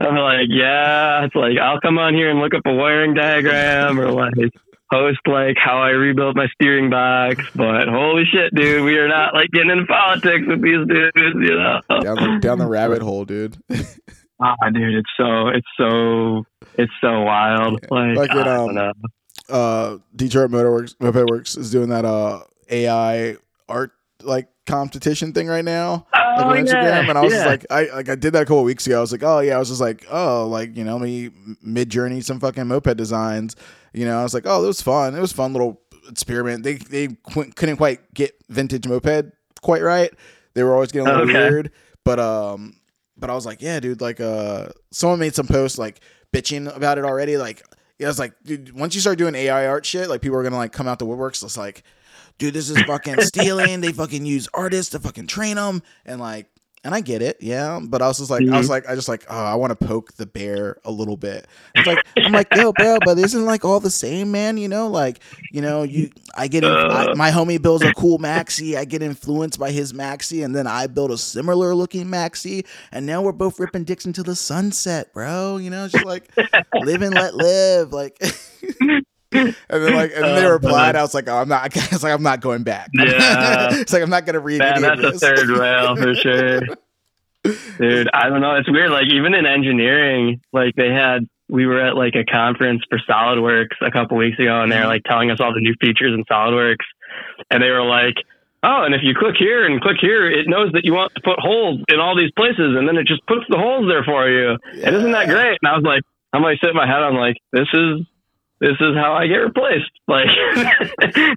i'm 0.00 0.14
like 0.16 0.46
yeah 0.48 1.24
it's 1.24 1.34
like 1.34 1.58
i'll 1.60 1.80
come 1.80 1.98
on 1.98 2.14
here 2.14 2.30
and 2.30 2.38
look 2.38 2.54
up 2.54 2.62
a 2.66 2.72
wiring 2.72 3.14
diagram 3.14 3.98
or 3.98 4.12
like 4.12 4.34
post 4.92 5.18
like 5.26 5.56
how 5.58 5.78
i 5.82 5.88
rebuilt 5.88 6.36
my 6.36 6.46
steering 6.54 6.88
box 6.88 7.42
but 7.56 7.88
holy 7.88 8.22
shit 8.32 8.54
dude 8.54 8.84
we 8.84 8.96
are 8.96 9.08
not 9.08 9.34
like 9.34 9.50
getting 9.50 9.70
into 9.70 9.86
politics 9.86 10.44
with 10.46 10.62
these 10.62 10.86
dudes 10.86 11.16
you 11.16 11.56
know 11.56 11.80
down, 12.00 12.14
the, 12.14 12.38
down 12.40 12.58
the 12.58 12.68
rabbit 12.68 13.02
hole, 13.02 13.24
dude. 13.24 13.56
ah 14.40 14.54
dude 14.72 14.94
it's 14.94 15.10
so 15.16 15.48
it's 15.48 15.66
so 15.76 16.44
it's 16.78 16.92
so 17.00 17.22
wild 17.22 17.80
like, 17.90 18.16
Like 18.16 18.30
it, 18.30 18.36
I 18.36 18.44
don't 18.44 18.68
um, 18.70 18.74
know. 18.76 18.92
Uh 19.48 19.98
Detroit 20.14 20.50
Motor 20.50 20.72
Works 20.72 20.94
Moped 21.00 21.28
Works 21.30 21.56
is 21.56 21.70
doing 21.70 21.88
that 21.90 22.04
uh 22.04 22.40
AI 22.70 23.36
art 23.68 23.92
like 24.22 24.48
competition 24.66 25.32
thing 25.32 25.46
right 25.46 25.64
now. 25.64 26.06
Like 26.12 26.22
Oh, 26.38 26.50
on 26.50 26.56
Instagram. 26.56 26.82
yeah, 26.82 27.08
And 27.08 27.16
I 27.18 27.22
was 27.22 27.32
yeah. 27.32 27.38
just 27.38 27.46
like 27.46 27.66
I 27.70 27.94
like 27.94 28.08
I 28.08 28.14
did 28.16 28.32
that 28.32 28.42
a 28.42 28.44
couple 28.44 28.62
weeks 28.64 28.86
ago. 28.86 28.98
I 28.98 29.00
was 29.00 29.12
like, 29.12 29.22
oh 29.22 29.38
yeah, 29.40 29.56
I 29.56 29.58
was 29.58 29.68
just 29.68 29.80
like, 29.80 30.04
oh, 30.10 30.46
like, 30.48 30.76
you 30.76 30.84
know, 30.84 30.98
me 30.98 31.30
Midjourney 31.64 32.22
some 32.24 32.40
fucking 32.40 32.66
moped 32.66 32.96
designs. 32.96 33.56
You 33.94 34.04
know, 34.04 34.18
I 34.18 34.22
was 34.22 34.34
like, 34.34 34.44
oh, 34.46 34.62
it 34.62 34.66
was 34.66 34.82
fun. 34.82 35.14
It 35.14 35.20
was 35.20 35.32
fun 35.32 35.52
little 35.52 35.80
experiment. 36.08 36.62
They 36.64 36.74
they 36.74 37.08
qu- 37.32 37.50
couldn't 37.54 37.76
quite 37.76 38.12
get 38.14 38.34
vintage 38.48 38.86
moped 38.86 39.32
quite 39.62 39.82
right. 39.82 40.12
They 40.54 40.62
were 40.64 40.74
always 40.74 40.92
getting 40.92 41.08
a 41.08 41.10
little 41.12 41.28
Okay. 41.30 41.48
weird. 41.50 41.70
But 42.04 42.18
um 42.20 42.76
but 43.16 43.30
I 43.30 43.34
was 43.34 43.46
like, 43.46 43.62
yeah, 43.62 43.80
dude, 43.80 44.00
like 44.00 44.20
uh 44.20 44.68
someone 44.90 45.18
made 45.20 45.34
some 45.34 45.46
posts 45.46 45.78
like 45.78 46.00
bitching 46.34 46.74
about 46.76 46.98
it 46.98 47.04
already. 47.04 47.36
Like 47.38 47.62
yeah, 47.98 48.06
I 48.06 48.10
was 48.10 48.18
like, 48.18 48.34
dude, 48.44 48.72
once 48.72 48.94
you 48.94 49.00
start 49.00 49.18
doing 49.18 49.34
AI 49.34 49.66
art 49.66 49.86
shit, 49.86 50.08
like 50.08 50.20
people 50.20 50.36
are 50.36 50.42
gonna 50.42 50.56
like 50.56 50.72
come 50.72 50.88
out 50.88 50.98
the 50.98 51.06
woodworks. 51.06 51.42
It's 51.42 51.56
like, 51.56 51.82
dude, 52.38 52.54
this 52.54 52.68
is 52.68 52.80
fucking 52.82 53.20
stealing. 53.22 53.80
they 53.80 53.92
fucking 53.92 54.26
use 54.26 54.48
artists 54.52 54.92
to 54.92 55.00
fucking 55.00 55.26
train 55.26 55.56
them, 55.56 55.82
and 56.04 56.20
like, 56.20 56.48
and 56.86 56.94
I 56.94 57.00
get 57.00 57.20
it, 57.20 57.38
yeah. 57.40 57.80
But 57.82 58.00
I 58.00 58.06
was 58.06 58.18
just 58.18 58.30
like, 58.30 58.42
I 58.42 58.56
was 58.56 58.66
mm-hmm. 58.66 58.70
like, 58.70 58.88
I 58.88 58.94
just 58.94 59.08
like, 59.08 59.24
oh, 59.28 59.44
I 59.44 59.56
want 59.56 59.78
to 59.78 59.86
poke 59.86 60.12
the 60.14 60.24
bear 60.24 60.78
a 60.84 60.90
little 60.90 61.16
bit. 61.16 61.48
It's 61.74 61.86
like, 61.86 62.06
I'm 62.16 62.30
like, 62.30 62.46
yo, 62.54 62.72
bro, 62.72 62.98
but 63.04 63.18
isn't 63.18 63.44
like 63.44 63.64
all 63.64 63.80
the 63.80 63.90
same, 63.90 64.30
man? 64.30 64.56
You 64.56 64.68
know, 64.68 64.86
like, 64.86 65.18
you 65.50 65.60
know, 65.60 65.82
you, 65.82 66.10
I 66.36 66.46
get, 66.46 66.62
in, 66.62 66.70
I, 66.70 67.06
uh. 67.06 67.14
my 67.16 67.32
homie 67.32 67.60
builds 67.60 67.82
a 67.82 67.92
cool 67.94 68.18
maxi. 68.18 68.76
I 68.76 68.84
get 68.84 69.02
influenced 69.02 69.58
by 69.58 69.72
his 69.72 69.92
maxi, 69.92 70.44
and 70.44 70.54
then 70.54 70.68
I 70.68 70.86
build 70.86 71.10
a 71.10 71.18
similar 71.18 71.74
looking 71.74 72.06
maxi, 72.06 72.64
and 72.92 73.04
now 73.04 73.20
we're 73.20 73.32
both 73.32 73.58
ripping 73.58 73.82
dicks 73.82 74.06
into 74.06 74.22
the 74.22 74.36
sunset, 74.36 75.12
bro. 75.12 75.56
You 75.56 75.70
know, 75.70 75.88
just 75.88 76.04
like 76.04 76.30
live 76.74 77.02
and 77.02 77.14
let 77.14 77.34
live, 77.34 77.92
like. 77.92 78.16
and 79.32 79.54
then 79.68 79.94
like 79.94 80.12
and 80.14 80.24
then 80.24 80.34
they 80.36 80.46
Oh, 80.46 80.52
replied, 80.52 80.94
man. 80.94 80.96
I 80.96 81.02
was 81.02 81.14
like, 81.14 81.28
oh, 81.28 81.36
I'm 81.36 81.48
not. 81.48 81.66
It's 81.76 82.02
like 82.02 82.12
I'm 82.12 82.22
not 82.22 82.40
going 82.40 82.62
back. 82.62 82.90
Yeah. 82.94 83.68
it's 83.72 83.92
like 83.92 84.02
I'm 84.02 84.10
not 84.10 84.24
gonna 84.26 84.40
read 84.40 84.58
Man, 84.58 84.82
that's 84.82 85.00
a 85.02 85.12
third 85.12 85.48
rail 85.48 85.96
for 85.96 86.14
sure. 86.14 86.60
Dude, 87.78 88.08
I 88.12 88.28
don't 88.28 88.40
know. 88.40 88.56
It's 88.56 88.70
weird. 88.70 88.90
Like 88.90 89.06
even 89.12 89.34
in 89.34 89.46
engineering, 89.46 90.40
like 90.52 90.74
they 90.74 90.90
had 90.90 91.28
we 91.48 91.64
were 91.66 91.80
at 91.80 91.94
like 91.96 92.14
a 92.16 92.24
conference 92.24 92.82
for 92.90 92.98
SolidWorks 93.08 93.76
a 93.80 93.90
couple 93.92 94.16
weeks 94.16 94.38
ago 94.38 94.62
and 94.62 94.70
they 94.72 94.78
were 94.78 94.86
like 94.86 95.04
telling 95.04 95.30
us 95.30 95.38
all 95.40 95.54
the 95.54 95.60
new 95.60 95.74
features 95.80 96.12
in 96.12 96.24
SolidWorks 96.24 96.82
and 97.50 97.62
they 97.62 97.70
were 97.70 97.84
like, 97.84 98.14
Oh, 98.64 98.82
and 98.82 98.94
if 98.96 99.02
you 99.04 99.14
click 99.16 99.36
here 99.38 99.64
and 99.64 99.80
click 99.80 99.98
here, 100.00 100.28
it 100.28 100.48
knows 100.48 100.72
that 100.72 100.84
you 100.84 100.92
want 100.92 101.12
to 101.14 101.20
put 101.22 101.38
holes 101.38 101.78
in 101.88 102.00
all 102.00 102.16
these 102.16 102.32
places 102.36 102.74
and 102.76 102.88
then 102.88 102.96
it 102.96 103.06
just 103.06 103.24
puts 103.28 103.44
the 103.48 103.58
holes 103.58 103.86
there 103.88 104.02
for 104.02 104.28
you. 104.28 104.56
And 104.82 104.96
isn't 104.96 105.12
that 105.12 105.28
great? 105.28 105.58
And 105.62 105.70
I 105.70 105.76
was 105.76 105.84
like, 105.84 106.02
I'm 106.32 106.42
like 106.42 106.58
sitting 106.58 106.70
in 106.74 106.76
my 106.76 106.86
head, 106.86 106.98
I'm 107.02 107.14
like, 107.14 107.36
this 107.52 107.68
is 107.72 108.00
this 108.60 108.76
is 108.80 108.94
how 108.96 109.12
I 109.14 109.26
get 109.26 109.36
replaced. 109.36 109.90
Like 110.08 110.26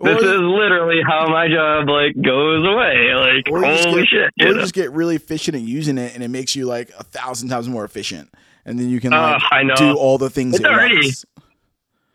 this 0.02 0.22
is 0.22 0.40
literally 0.40 1.02
how 1.06 1.28
my 1.28 1.48
job 1.48 1.90
like 1.90 2.16
goes 2.22 2.66
away. 2.66 3.14
Like 3.16 3.50
Or 3.52 3.60
you 3.60 3.66
just 3.76 3.86
holy 3.90 4.02
get- 4.04 4.10
shit. 4.10 4.32
Or 4.42 4.48
you 4.50 4.54
just 4.56 4.74
get 4.74 4.92
really 4.92 5.16
efficient 5.16 5.56
at 5.56 5.62
using 5.62 5.98
it, 5.98 6.14
and 6.16 6.24
it 6.24 6.30
makes 6.30 6.56
you 6.56 6.66
like 6.66 6.90
a 6.98 7.04
thousand 7.04 7.50
times 7.50 7.68
more 7.68 7.84
efficient, 7.84 8.30
and 8.66 8.80
then 8.80 8.90
you 8.90 9.00
can 9.00 9.14
Uh, 9.14 9.40
like 9.52 9.66
know. 9.66 9.76
do 9.76 9.94
all 9.94 10.18
the 10.18 10.30
things 10.30 10.56
It's 10.56 10.66
already- 10.66 10.96
once. 10.96 11.26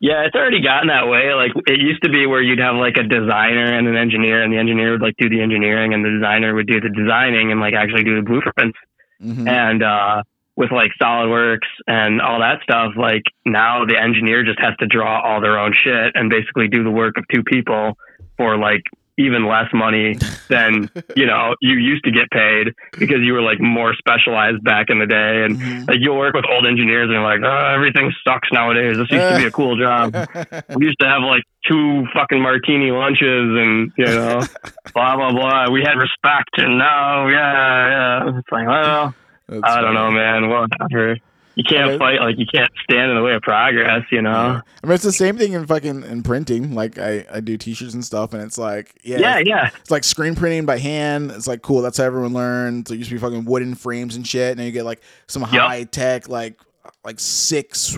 Yeah, 0.01 0.27
it's 0.27 0.35
already 0.35 0.61
gotten 0.61 0.89
that 0.89 1.09
way. 1.09 1.33
Like 1.33 1.53
it 1.67 1.81
used 1.81 2.03
to 2.03 2.11
be 2.11 2.27
where 2.27 2.43
you'd 2.43 2.59
have 2.59 2.75
like 2.77 2.97
a 2.99 3.05
designer 3.05 3.77
and 3.79 3.87
an 3.89 3.97
engineer, 3.97 4.43
and 4.43 4.53
the 4.53 4.59
engineer 4.59 4.93
would 4.93 5.01
like 5.01 5.15
do 5.17 5.31
the 5.31 5.41
engineering, 5.41 5.95
and 5.95 6.05
the 6.05 6.11
designer 6.11 6.55
would 6.55 6.67
do 6.67 6.79
the 6.81 6.91
designing 6.91 7.51
and 7.53 7.61
like 7.61 7.73
actually 7.75 8.05
do 8.05 8.17
the 8.17 8.23
blueprints. 8.23 8.77
Mhm. 9.23 9.49
And 9.49 9.83
uh, 9.83 10.23
with 10.57 10.71
like 10.71 10.91
SolidWorks 11.03 11.67
and 11.87 12.21
all 12.21 12.39
that 12.41 12.61
stuff, 12.63 12.93
like 12.97 13.23
now 13.45 13.85
the 13.85 13.99
engineer 14.01 14.45
just 14.45 14.61
has 14.61 14.75
to 14.79 14.87
draw 14.87 15.21
all 15.21 15.41
their 15.41 15.59
own 15.59 15.73
shit 15.75 16.13
and 16.15 16.31
basically 16.31 16.69
do 16.69 16.85
the 16.85 16.91
work 16.91 17.17
of 17.17 17.25
two 17.33 17.43
people 17.43 17.97
for 18.37 18.57
like 18.57 18.83
even 19.17 19.47
less 19.47 19.67
money 19.73 20.19
than 20.49 20.91
you 21.17 21.25
know 21.27 21.55
you 21.61 21.75
used 21.79 22.05
to 22.05 22.11
get 22.11 22.29
paid 22.33 22.69
because 22.99 23.19
you 23.23 23.33
were 23.33 23.41
like 23.43 23.61
more 23.61 23.95
specialized 23.95 24.63
back 24.65 24.87
in 24.91 24.99
the 24.99 25.07
day. 25.07 25.45
And 25.45 25.57
Mhm. 25.59 25.89
like 25.89 25.99
you'll 26.01 26.19
work 26.19 26.35
with 26.35 26.45
old 26.51 26.67
engineers 26.67 27.05
and 27.05 27.13
you're 27.13 27.23
like 27.23 27.41
oh, 27.45 27.73
everything 27.75 28.13
sucks 28.27 28.49
nowadays. 28.53 28.97
This 28.99 29.11
used 29.11 29.23
to 29.31 29.37
be 29.39 29.47
a 29.47 29.51
cool 29.53 29.77
job. 29.79 30.15
We 30.77 30.87
used 30.87 30.99
to 31.01 31.07
have 31.09 31.23
like 31.23 31.43
two 31.69 32.05
fucking 32.15 32.41
martini 32.43 32.91
lunches 32.91 33.49
and 33.63 33.93
you 33.97 34.05
know 34.07 34.47
blah 34.95 35.17
blah 35.17 35.33
blah. 35.33 35.71
We 35.71 35.81
had 35.83 35.95
respect 35.99 36.51
and 36.59 36.79
now 36.79 37.29
yeah 37.29 37.89
yeah. 38.25 38.39
It's 38.39 38.49
like 38.53 38.67
well 38.67 39.15
That's 39.61 39.75
I 39.77 39.81
don't 39.81 39.95
know 39.95 40.11
man 40.11 40.49
whatever 40.49 41.19
you 41.57 41.63
can't 41.63 41.91
Okay. 41.91 41.99
fight 41.99 42.21
like 42.21 42.37
you 42.39 42.47
can't 42.53 42.71
stand 42.83 43.11
in 43.13 43.17
the 43.17 43.23
way 43.23 43.33
of 43.35 43.43
progress 43.43 44.03
you 44.11 44.21
know 44.21 44.31
Yeah. 44.31 44.61
I 44.83 44.87
mean, 44.87 44.95
it's 44.95 45.05
the 45.05 45.13
same 45.13 45.39
thing 45.39 45.53
in 45.53 45.67
fucking 45.67 46.03
in 46.03 46.23
printing. 46.25 46.75
Like 46.75 46.99
I, 46.99 47.25
I 47.33 47.41
do 47.41 47.57
t-shirts 47.57 47.95
and 47.95 48.05
stuff, 48.05 48.33
and 48.35 48.43
it's 48.43 48.59
like, 48.59 48.95
yeah, 49.05 49.19
yeah 49.19 49.39
yeah 49.39 49.71
it's 49.81 49.91
like 49.91 50.03
screen 50.05 50.35
printing 50.35 50.67
by 50.67 50.79
hand. 50.79 51.31
It's 51.31 51.47
like 51.47 51.63
cool. 51.63 51.81
That's 51.81 51.99
how 51.99 52.05
everyone 52.05 52.33
learned. 52.33 52.89
So 52.89 52.95
it 52.95 52.99
used 52.99 53.11
to 53.11 53.15
be 53.15 53.21
fucking 53.21 53.45
wooden 53.45 53.75
frames 53.77 54.17
and 54.17 54.27
shit. 54.27 54.51
And 54.51 54.59
then 54.59 54.67
you 54.67 54.73
get 54.73 54.85
like 54.85 55.01
some 55.29 55.43
high 55.43 55.85
tech, 55.85 56.29
like 56.29 56.59
like 57.05 57.21
six 57.21 57.97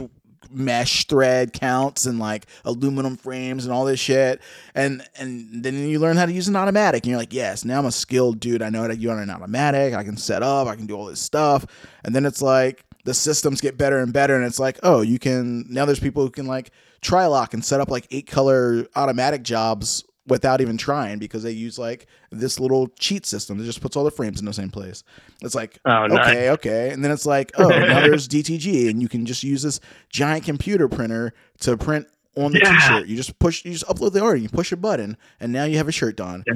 mesh 0.57 1.07
thread 1.07 1.53
counts 1.53 2.07
and 2.07 2.19
like 2.19 2.47
aluminum 2.65 3.17
frames 3.17 3.65
and 3.65 3.73
all 3.73 3.85
this 3.85 4.01
shit. 4.01 4.41
And 4.75 5.07
and 5.17 5.63
then 5.63 5.89
you 5.89 5.99
learn 5.99 6.17
how 6.17 6.27
to 6.27 6.33
use 6.33 6.49
an 6.49 6.57
automatic. 6.57 7.05
And 7.05 7.11
you're 7.11 7.19
like, 7.19 7.33
yes, 7.33 7.65
now 7.65 7.79
I'm 7.79 7.87
a 7.87 7.93
skilled 7.93 8.41
dude. 8.41 8.63
I 8.63 8.71
know 8.71 8.83
how 8.83 8.89
to 8.89 8.97
use 8.97 9.11
an 9.11 9.31
automatic. 9.31 9.95
I 9.95 10.05
can 10.05 10.17
set 10.17 10.43
up. 10.43 10.67
I 10.67 10.77
can 10.77 10.87
do 10.87 10.97
all 10.97 11.07
this 11.07 11.21
stuff. 11.21 11.67
And 12.05 12.15
then 12.15 12.25
it's 12.25 12.43
like 12.43 12.85
the 13.05 13.15
systems 13.15 13.61
get 13.61 13.79
better 13.79 13.99
and 13.99 14.13
better. 14.13 14.35
And 14.35 14.45
it's 14.45 14.59
like, 14.59 14.79
oh, 14.83 15.03
you 15.03 15.19
can 15.19 15.67
now. 15.69 15.85
There's 15.85 16.01
people 16.01 16.23
who 16.23 16.31
can 16.31 16.47
like 16.47 16.71
try 17.03 17.27
lock 17.27 17.55
and 17.55 17.65
set 17.65 17.81
up 17.81 17.91
like 17.91 18.07
eight 18.11 18.27
color 18.27 18.87
automatic 18.97 19.43
jobs 19.43 20.05
without 20.27 20.61
even 20.61 20.77
trying 20.77 21.19
because 21.19 21.43
they 21.43 21.53
use 21.53 21.79
like 21.79 22.07
this 22.31 22.59
little 22.59 22.89
cheat 22.99 23.25
system 23.27 23.59
that 23.59 23.65
just 23.65 23.81
puts 23.81 23.97
all 23.97 24.05
the 24.05 24.11
frames 24.11 24.41
in 24.41 24.47
the 24.47 24.53
same 24.53 24.71
place. 24.71 25.05
It's 25.43 25.55
like 25.55 25.79
Oh, 25.85 26.07
nice. 26.07 26.29
okay, 26.29 26.51
okay, 26.51 26.91
and 26.91 27.05
then 27.05 27.11
it's 27.13 27.27
like 27.27 27.53
oh 27.59 27.69
now 27.69 28.01
there's 28.01 28.29
DTG 28.29 28.91
and 28.91 29.01
you 29.01 29.09
can 29.09 29.25
just 29.27 29.43
use 29.45 29.63
this 29.63 29.81
giant 30.11 30.45
computer 30.45 30.89
printer 30.89 31.33
to 31.61 31.77
print 31.77 32.07
on 32.37 32.53
the 32.53 32.59
Yeah. 32.63 32.71
t-shirt. 32.79 33.07
You 33.07 33.17
just 33.17 33.39
push, 33.39 33.65
you 33.65 33.73
just 33.73 33.87
upload 33.87 34.13
the 34.13 34.21
order, 34.21 34.37
you 34.37 34.49
push 34.49 34.73
a 34.73 34.77
button, 34.77 35.17
and 35.41 35.53
now 35.53 35.65
you 35.65 35.77
have 35.79 35.89
a 35.89 35.93
shirt 35.93 36.17
done. 36.17 36.43
Yeah. 36.47 36.55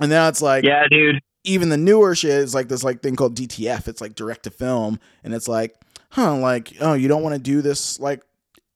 And 0.00 0.10
now 0.10 0.28
it's 0.28 0.40
like 0.42 0.64
yeah 0.64 0.86
dude 0.88 1.20
even 1.44 1.68
the 1.70 1.76
newer 1.76 2.14
shit 2.14 2.30
is 2.30 2.54
like 2.54 2.68
this 2.68 2.82
like 2.84 3.00
thing 3.00 3.16
called 3.16 3.34
DTF. 3.36 3.86
It's 3.88 4.00
like 4.00 4.14
direct 4.14 4.42
to 4.44 4.50
film, 4.50 4.98
and 5.24 5.32
it's 5.32 5.48
like, 5.48 5.74
huh, 6.10 6.36
like 6.36 6.74
oh, 6.80 6.94
you 6.94 7.08
don't 7.08 7.22
want 7.22 7.34
to 7.34 7.38
do 7.40 7.62
this 7.62 7.98
like 8.00 8.22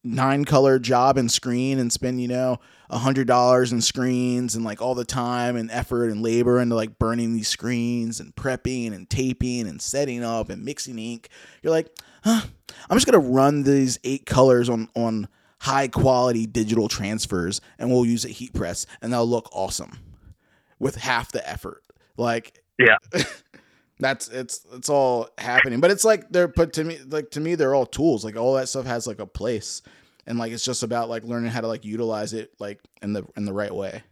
nine 0.04 0.44
color 0.44 0.78
job 0.78 1.16
and 1.18 1.30
screen 1.30 1.78
and 1.78 1.92
spend 1.92 2.20
you 2.22 2.28
know 2.28 2.58
hundred 2.98 3.26
dollars 3.26 3.72
in 3.72 3.80
screens 3.80 4.54
and 4.54 4.64
like 4.64 4.82
all 4.82 4.94
the 4.94 5.04
time 5.04 5.56
and 5.56 5.70
effort 5.70 6.08
and 6.10 6.22
labor 6.22 6.60
into 6.60 6.74
like 6.74 6.98
burning 6.98 7.32
these 7.32 7.48
screens 7.48 8.20
and 8.20 8.34
prepping 8.34 8.92
and 8.92 9.08
taping 9.08 9.66
and 9.66 9.80
setting 9.80 10.22
up 10.22 10.50
and 10.50 10.64
mixing 10.64 10.98
ink. 10.98 11.28
You're 11.62 11.72
like, 11.72 11.88
huh, 12.24 12.42
I'm 12.90 12.96
just 12.96 13.06
gonna 13.06 13.18
run 13.18 13.62
these 13.62 13.98
eight 14.04 14.26
colors 14.26 14.68
on 14.68 14.88
on 14.94 15.28
high 15.60 15.88
quality 15.88 16.44
digital 16.44 16.88
transfers 16.88 17.60
and 17.78 17.90
we'll 17.90 18.04
use 18.04 18.24
a 18.24 18.28
heat 18.28 18.52
press 18.52 18.84
and 19.00 19.12
they'll 19.12 19.26
look 19.26 19.48
awesome 19.52 19.98
with 20.78 20.96
half 20.96 21.32
the 21.32 21.48
effort. 21.48 21.82
Like 22.16 22.60
Yeah. 22.78 22.96
that's 24.00 24.28
it's 24.28 24.66
it's 24.72 24.88
all 24.88 25.28
happening. 25.38 25.80
But 25.80 25.92
it's 25.92 26.04
like 26.04 26.28
they're 26.30 26.48
put 26.48 26.72
to 26.74 26.84
me 26.84 26.98
like 27.08 27.30
to 27.30 27.40
me 27.40 27.54
they're 27.54 27.74
all 27.74 27.86
tools. 27.86 28.24
Like 28.24 28.36
all 28.36 28.54
that 28.54 28.68
stuff 28.68 28.86
has 28.86 29.06
like 29.06 29.20
a 29.20 29.26
place. 29.26 29.80
And 30.26 30.38
like 30.38 30.52
it's 30.52 30.64
just 30.64 30.82
about 30.82 31.08
like 31.08 31.24
learning 31.24 31.50
how 31.50 31.60
to 31.60 31.66
like 31.68 31.84
utilize 31.84 32.32
it 32.32 32.52
like 32.60 32.80
in 33.02 33.12
the 33.12 33.24
in 33.36 33.44
the 33.44 33.52
right 33.52 33.74
way 33.74 34.02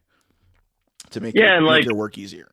to 1.10 1.20
make, 1.20 1.34
Yeah, 1.34 1.42
your, 1.46 1.54
and, 1.56 1.64
make 1.64 1.70
like- 1.70 1.84
your 1.84 1.94
work 1.96 2.18
easier. 2.18 2.48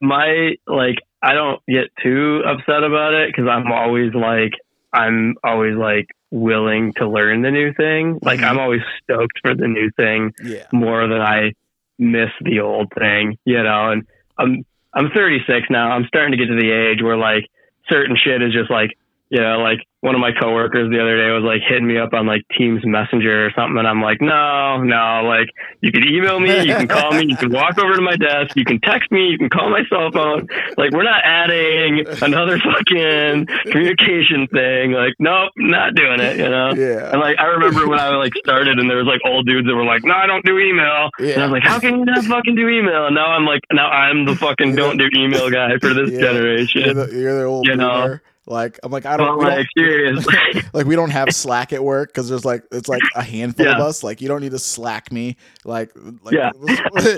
my 0.00 0.54
like 0.66 0.96
I 1.22 1.34
don't 1.34 1.60
get 1.68 1.88
too 2.02 2.42
upset 2.46 2.82
about 2.84 3.12
it 3.14 3.28
because 3.30 3.48
I'm 3.48 3.70
always 3.72 4.14
like 4.14 4.52
I'm 4.92 5.34
always 5.44 5.76
like 5.76 6.06
willing 6.30 6.92
to 6.94 7.08
learn 7.08 7.42
the 7.42 7.50
new 7.50 7.72
thing. 7.74 8.18
Like 8.22 8.40
Mhm. 8.40 8.44
I'm 8.44 8.58
always 8.58 8.80
stoked 9.02 9.38
for 9.42 9.54
the 9.54 9.68
new 9.68 9.90
thing 9.96 10.32
Yeah. 10.42 10.66
more 10.72 11.06
than 11.08 11.20
I 11.20 11.52
miss 11.98 12.30
the 12.40 12.60
old 12.60 12.92
thing, 12.98 13.36
you 13.44 13.62
know. 13.62 13.90
And 13.90 14.06
I'm 14.38 14.64
I'm 14.94 15.10
36 15.10 15.66
now. 15.70 15.90
I'm 15.90 16.06
starting 16.06 16.32
to 16.32 16.36
get 16.38 16.46
to 16.46 16.58
the 16.58 16.70
age 16.72 17.02
where 17.02 17.16
like 17.16 17.46
certain 17.90 18.16
shit 18.16 18.42
is 18.42 18.52
just 18.52 18.70
like 18.70 18.96
you 19.30 19.40
know 19.40 19.58
like 19.58 19.78
one 20.02 20.14
of 20.14 20.20
my 20.22 20.30
coworkers 20.32 20.88
the 20.90 20.98
other 20.98 21.14
day 21.18 21.28
was 21.30 21.44
like 21.44 21.60
hitting 21.68 21.86
me 21.86 21.98
up 21.98 22.14
on 22.14 22.26
like 22.26 22.40
Teams 22.56 22.80
Messenger 22.86 23.44
or 23.46 23.50
something, 23.54 23.76
and 23.76 23.86
I'm 23.86 24.00
like, 24.00 24.16
no, 24.22 24.80
no, 24.80 25.22
like 25.28 25.48
you 25.82 25.92
can 25.92 26.02
email 26.04 26.40
me, 26.40 26.56
you 26.64 26.74
can 26.74 26.88
call 26.88 27.12
me, 27.12 27.26
you 27.28 27.36
can 27.36 27.52
walk 27.52 27.76
over 27.78 27.94
to 27.96 28.00
my 28.00 28.16
desk, 28.16 28.56
you 28.56 28.64
can 28.64 28.80
text 28.80 29.12
me, 29.12 29.28
you 29.28 29.36
can 29.36 29.50
call 29.50 29.68
my 29.68 29.82
cell 29.90 30.10
phone. 30.10 30.48
Like 30.78 30.92
we're 30.92 31.02
not 31.04 31.20
adding 31.22 32.06
another 32.22 32.58
fucking 32.58 33.46
communication 33.70 34.46
thing. 34.48 34.92
Like 34.92 35.14
nope, 35.18 35.52
not 35.56 35.94
doing 35.94 36.20
it. 36.20 36.38
You 36.38 36.48
know. 36.48 36.72
Yeah. 36.74 37.12
And 37.12 37.20
like 37.20 37.38
I 37.38 37.44
remember 37.60 37.88
when 37.88 38.00
I 38.00 38.08
like 38.16 38.32
started, 38.36 38.78
and 38.78 38.88
there 38.88 38.96
was 38.96 39.06
like 39.06 39.20
old 39.26 39.46
dudes 39.46 39.66
that 39.68 39.74
were 39.74 39.84
like, 39.84 40.02
"No, 40.04 40.14
I 40.14 40.26
don't 40.26 40.44
do 40.46 40.58
email." 40.58 41.10
Yeah. 41.18 41.34
And 41.34 41.42
I 41.42 41.46
was 41.46 41.52
like, 41.52 41.62
"How 41.62 41.78
can 41.78 41.98
you 41.98 42.04
not 42.04 42.24
fucking 42.24 42.54
do 42.54 42.68
email?" 42.68 43.06
And 43.06 43.14
now 43.14 43.26
I'm 43.32 43.44
like, 43.44 43.60
now 43.72 43.88
I'm 43.90 44.24
the 44.24 44.34
fucking 44.34 44.74
don't 44.76 44.96
do 44.96 45.08
email 45.14 45.50
guy 45.50 45.76
for 45.78 45.92
this 45.92 46.10
Yeah. 46.12 46.20
generation. 46.20 46.82
You're 46.84 46.94
the, 46.94 47.12
you're 47.14 47.38
the 47.38 47.44
old 47.44 47.66
You 47.66 47.76
know? 47.76 48.00
boomer. 48.02 48.22
Like 48.46 48.80
I'm 48.82 48.90
like 48.90 49.06
I 49.06 49.16
don't, 49.16 49.38
we 49.38 49.44
don't 49.44 50.64
like 50.74 50.86
we 50.86 50.96
don't 50.96 51.10
have 51.10 51.30
Slack 51.34 51.72
at 51.72 51.84
work 51.84 52.08
because 52.08 52.28
there's 52.28 52.44
like 52.44 52.64
it's 52.72 52.88
like 52.88 53.02
a 53.14 53.22
handful 53.22 53.68
of 53.68 53.78
us. 53.78 54.02
Like 54.02 54.20
you 54.20 54.28
don't 54.28 54.40
need 54.40 54.52
to 54.52 54.58
Slack 54.58 55.12
me. 55.12 55.36
Like, 55.64 55.92
like 56.22 56.34
Yeah. 56.34 56.50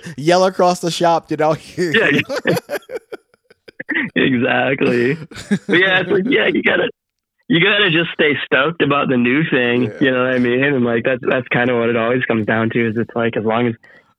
yell 0.16 0.44
across 0.44 0.80
the 0.80 0.90
shop, 0.90 1.30
you 1.30 1.36
know. 1.36 1.56
Yeah. 1.76 2.10
exactly. 4.16 5.14
But 5.14 5.78
yeah, 5.78 6.00
it's 6.00 6.10
like 6.10 6.24
yeah, 6.26 6.48
you 6.48 6.62
gotta 6.62 6.90
you 7.48 7.60
gotta 7.60 7.90
just 7.90 8.10
stay 8.12 8.32
stoked 8.44 8.82
about 8.82 9.08
the 9.08 9.16
new 9.16 9.42
thing. 9.48 9.84
Yeah. 9.84 9.98
You 10.00 10.10
know 10.10 10.24
what 10.24 10.34
I 10.34 10.38
mean? 10.38 10.62
And 10.62 10.84
like 10.84 11.04
that's 11.04 11.22
that's 11.28 11.48
kind 11.48 11.70
of 11.70 11.78
what 11.78 11.88
it 11.88 11.96
always 11.96 12.24
comes 12.24 12.46
down 12.46 12.70
to. 12.70 12.88
Is 12.88 12.96
it's 12.96 13.14
like 13.14 13.36
as 13.36 13.44
long 13.44 13.68
as 13.68 13.74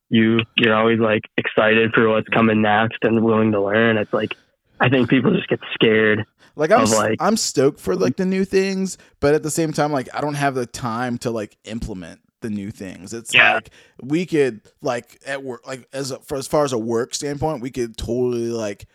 you 0.08 0.40
you're 0.56 0.74
always 0.74 1.00
like 1.00 1.22
excited 1.36 1.92
for 1.92 2.08
what's 2.08 2.28
coming 2.28 2.62
next 2.62 2.98
and 3.02 3.22
willing 3.22 3.52
to 3.52 3.60
learn. 3.60 3.98
It's 3.98 4.12
like 4.12 4.34
I 4.80 4.88
think 4.88 5.08
people 5.08 5.32
just 5.32 5.48
get 5.48 5.60
scared. 5.74 6.24
Like 6.56 6.70
I'm 6.70 6.84
like- 6.90 7.16
I'm 7.20 7.36
stoked 7.36 7.80
for 7.80 7.96
like 7.96 8.16
the 8.16 8.26
new 8.26 8.44
things, 8.44 8.98
but 9.20 9.34
at 9.34 9.42
the 9.42 9.50
same 9.50 9.72
time, 9.72 9.92
like 9.92 10.08
I 10.14 10.20
don't 10.20 10.34
have 10.34 10.54
the 10.54 10.66
time 10.66 11.18
to 11.18 11.30
like 11.30 11.56
implement 11.64 12.20
the 12.40 12.50
new 12.50 12.70
things. 12.70 13.12
It's 13.14 13.34
Yeah. 13.34 13.54
like 13.54 13.70
we 14.02 14.26
could 14.26 14.60
like 14.82 15.18
at 15.26 15.42
work, 15.42 15.66
like 15.66 15.88
as 15.92 16.10
a, 16.10 16.18
for 16.20 16.36
as 16.36 16.46
far 16.46 16.64
as 16.64 16.72
a 16.72 16.78
work 16.78 17.14
standpoint, 17.14 17.62
we 17.62 17.70
could 17.70 17.96
totally 17.96 18.48
like 18.50 18.86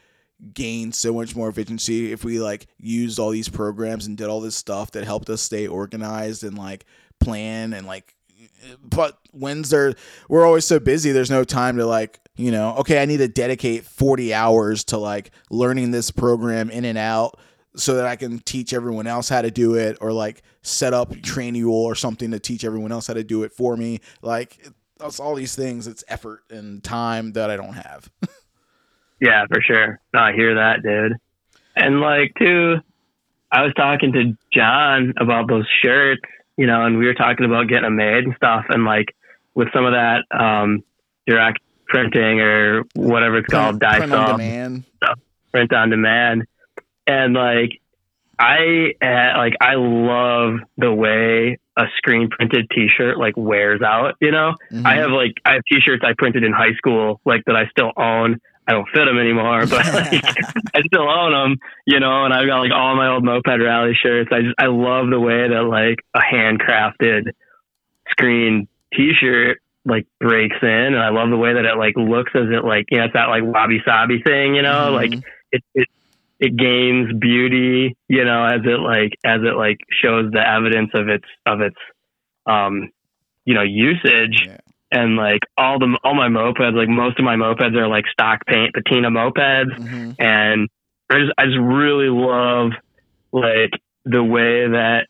gain 0.53 0.91
so 0.93 1.13
much 1.13 1.35
more 1.35 1.49
efficiency 1.49 2.13
if 2.13 2.23
we 2.23 2.39
like 2.39 2.67
used 2.77 3.19
all 3.19 3.29
these 3.31 3.49
programs 3.49 4.05
and 4.07 4.15
did 4.17 4.27
all 4.27 4.39
this 4.39 4.55
stuff 4.55 4.91
that 4.91 5.03
helped 5.03 5.29
us 5.29 5.41
stay 5.41 5.67
organized 5.67 6.45
and 6.45 6.57
like 6.57 6.85
plan 7.19 7.73
and 7.73 7.85
like 7.85 8.15
but 8.81 9.17
when's 9.31 9.69
there 9.69 9.93
we're 10.29 10.45
always 10.45 10.63
so 10.63 10.79
busy 10.79 11.11
there's 11.11 11.29
no 11.29 11.43
time 11.43 11.75
to 11.75 11.85
like 11.85 12.19
you 12.37 12.51
know 12.51 12.73
okay 12.77 13.01
i 13.01 13.05
need 13.05 13.17
to 13.17 13.27
dedicate 13.27 13.83
40 13.83 14.33
hours 14.33 14.85
to 14.85 14.97
like 14.97 15.31
learning 15.49 15.91
this 15.91 16.09
program 16.09 16.69
in 16.69 16.85
and 16.85 16.97
out 16.97 17.37
so 17.79 17.95
that 17.95 18.05
I 18.05 18.15
can 18.15 18.39
teach 18.39 18.73
everyone 18.73 19.07
else 19.07 19.29
how 19.29 19.41
to 19.41 19.51
do 19.51 19.75
it 19.75 19.97
or 20.01 20.11
like 20.11 20.43
set 20.61 20.93
up 20.93 21.11
Trainual 21.11 21.71
or 21.71 21.95
something 21.95 22.31
to 22.31 22.39
teach 22.39 22.63
everyone 22.63 22.91
else 22.91 23.07
how 23.07 23.13
to 23.13 23.23
do 23.23 23.43
it 23.43 23.53
for 23.53 23.75
me. 23.77 24.01
Like 24.21 24.59
it's 25.01 25.19
all 25.19 25.35
these 25.35 25.55
things. 25.55 25.87
It's 25.87 26.03
effort 26.07 26.43
and 26.49 26.83
time 26.83 27.33
that 27.33 27.49
I 27.49 27.55
don't 27.55 27.73
have. 27.73 28.09
Yeah, 29.21 29.45
for 29.47 29.61
sure. 29.61 29.99
No, 30.13 30.21
I 30.21 30.33
hear 30.33 30.55
that, 30.55 30.81
dude. 30.81 31.17
And 31.75 31.99
like, 31.99 32.33
too, 32.37 32.77
I 33.51 33.63
was 33.63 33.73
talking 33.73 34.13
to 34.13 34.37
John 34.53 35.13
about 35.19 35.47
those 35.47 35.67
shirts, 35.81 36.21
you 36.57 36.65
know, 36.65 36.85
and 36.85 36.97
we 36.97 37.05
were 37.05 37.13
talking 37.13 37.45
about 37.45 37.67
getting 37.67 37.83
them 37.83 37.95
made 37.95 38.25
and 38.25 38.35
stuff. 38.35 38.65
And 38.69 38.85
like, 38.85 39.15
with 39.55 39.69
some 39.73 39.85
of 39.85 39.93
that 39.93 40.23
um, 40.31 40.83
direct 41.27 41.59
printing 41.87 42.39
or 42.39 42.83
whatever 42.95 43.37
it's 43.37 43.47
called, 43.47 43.79
dye 43.79 43.97
print 43.97 44.13
on 44.13 44.37
demand. 44.37 44.83
print 45.51 45.73
on 45.73 45.89
demand. 45.89 46.47
And 47.09 47.33
like, 47.33 47.81
I 48.37 48.93
uh, 49.01 49.37
like 49.37 49.55
I 49.59 49.73
love 49.75 50.59
the 50.77 50.93
way 50.93 51.57
a 51.75 51.83
screen 51.97 52.29
printed 52.29 52.69
T-shirt 52.73 53.17
like 53.17 53.33
wears 53.35 53.81
out. 53.81 54.15
You 54.21 54.31
know, 54.31 54.53
Mhm. 54.71 54.85
I 54.85 54.95
have 54.97 55.09
like 55.11 55.33
I 55.43 55.53
have 55.55 55.63
T-shirts 55.69 56.03
I 56.05 56.13
printed 56.17 56.43
in 56.43 56.53
high 56.53 56.73
school, 56.77 57.19
like 57.25 57.43
that 57.47 57.55
I 57.55 57.65
still 57.67 57.91
own. 57.97 58.39
I 58.67 58.73
don't 58.73 58.87
fit 58.93 59.05
them 59.05 59.17
anymore, 59.17 59.61
but 59.65 59.83
like, 59.93 60.23
I 60.75 60.81
still 60.85 61.09
own 61.09 61.31
them, 61.33 61.57
you 61.87 61.99
know. 61.99 62.23
And 62.25 62.33
I've 62.33 62.45
got 62.45 62.59
like 62.59 62.71
all 62.71 62.95
my 62.95 63.07
old 63.09 63.23
moped 63.25 63.47
rally 63.47 63.93
shirts. 63.99 64.29
I 64.31 64.41
just 64.43 64.55
I 64.59 64.67
love 64.67 65.09
the 65.09 65.19
way 65.19 65.49
that 65.49 65.63
like 65.63 66.05
a 66.13 66.19
handcrafted 66.19 67.31
screen 68.11 68.67
T-shirt 68.93 69.57
like 69.85 70.05
breaks 70.19 70.57
in, 70.61 70.69
and 70.69 70.99
I 70.99 71.09
love 71.09 71.29
the 71.29 71.37
way 71.37 71.53
that 71.55 71.65
it 71.65 71.77
like 71.77 71.95
looks 71.97 72.31
as 72.35 72.49
it 72.51 72.63
like 72.63 72.85
you 72.91 72.99
know 72.99 73.05
it's 73.05 73.13
that 73.15 73.29
like 73.29 73.43
wabi 73.43 73.81
sabi 73.83 74.21
thing, 74.21 74.55
you 74.55 74.61
know, 74.61 74.91
Mhm. 74.91 74.95
like 74.95 75.13
it 75.51 75.63
it 75.73 75.87
it 76.39 76.55
gains 76.55 77.11
beauty, 77.19 77.97
you 78.07 78.23
know, 78.25 78.45
as 78.45 78.61
it 78.65 78.79
like 78.79 79.13
as 79.25 79.41
it 79.43 79.55
like 79.57 79.77
shows 80.03 80.31
the 80.31 80.39
evidence 80.47 80.91
of 80.93 81.07
its 81.09 81.25
of 81.45 81.61
its 81.61 81.75
um 82.45 82.89
you 83.45 83.53
know 83.53 83.63
usage 83.63 84.45
Yeah. 84.45 84.57
and 84.91 85.15
like 85.17 85.41
all 85.57 85.79
the 85.79 85.97
all 86.03 86.15
my 86.15 86.27
mopeds 86.29 86.75
like 86.75 86.89
most 86.89 87.19
of 87.19 87.25
my 87.25 87.35
mopeds 87.35 87.75
are 87.75 87.87
like 87.87 88.05
stock 88.11 88.45
paint 88.45 88.73
patina 88.73 89.09
mopeds 89.09 89.75
Mhm. 89.77 90.15
and 90.19 90.69
I 91.09 91.19
just 91.19 91.31
I 91.37 91.45
just 91.45 91.57
really 91.59 92.09
love 92.09 92.71
like 93.31 93.71
the 94.05 94.23
way 94.23 94.67
that 94.67 95.07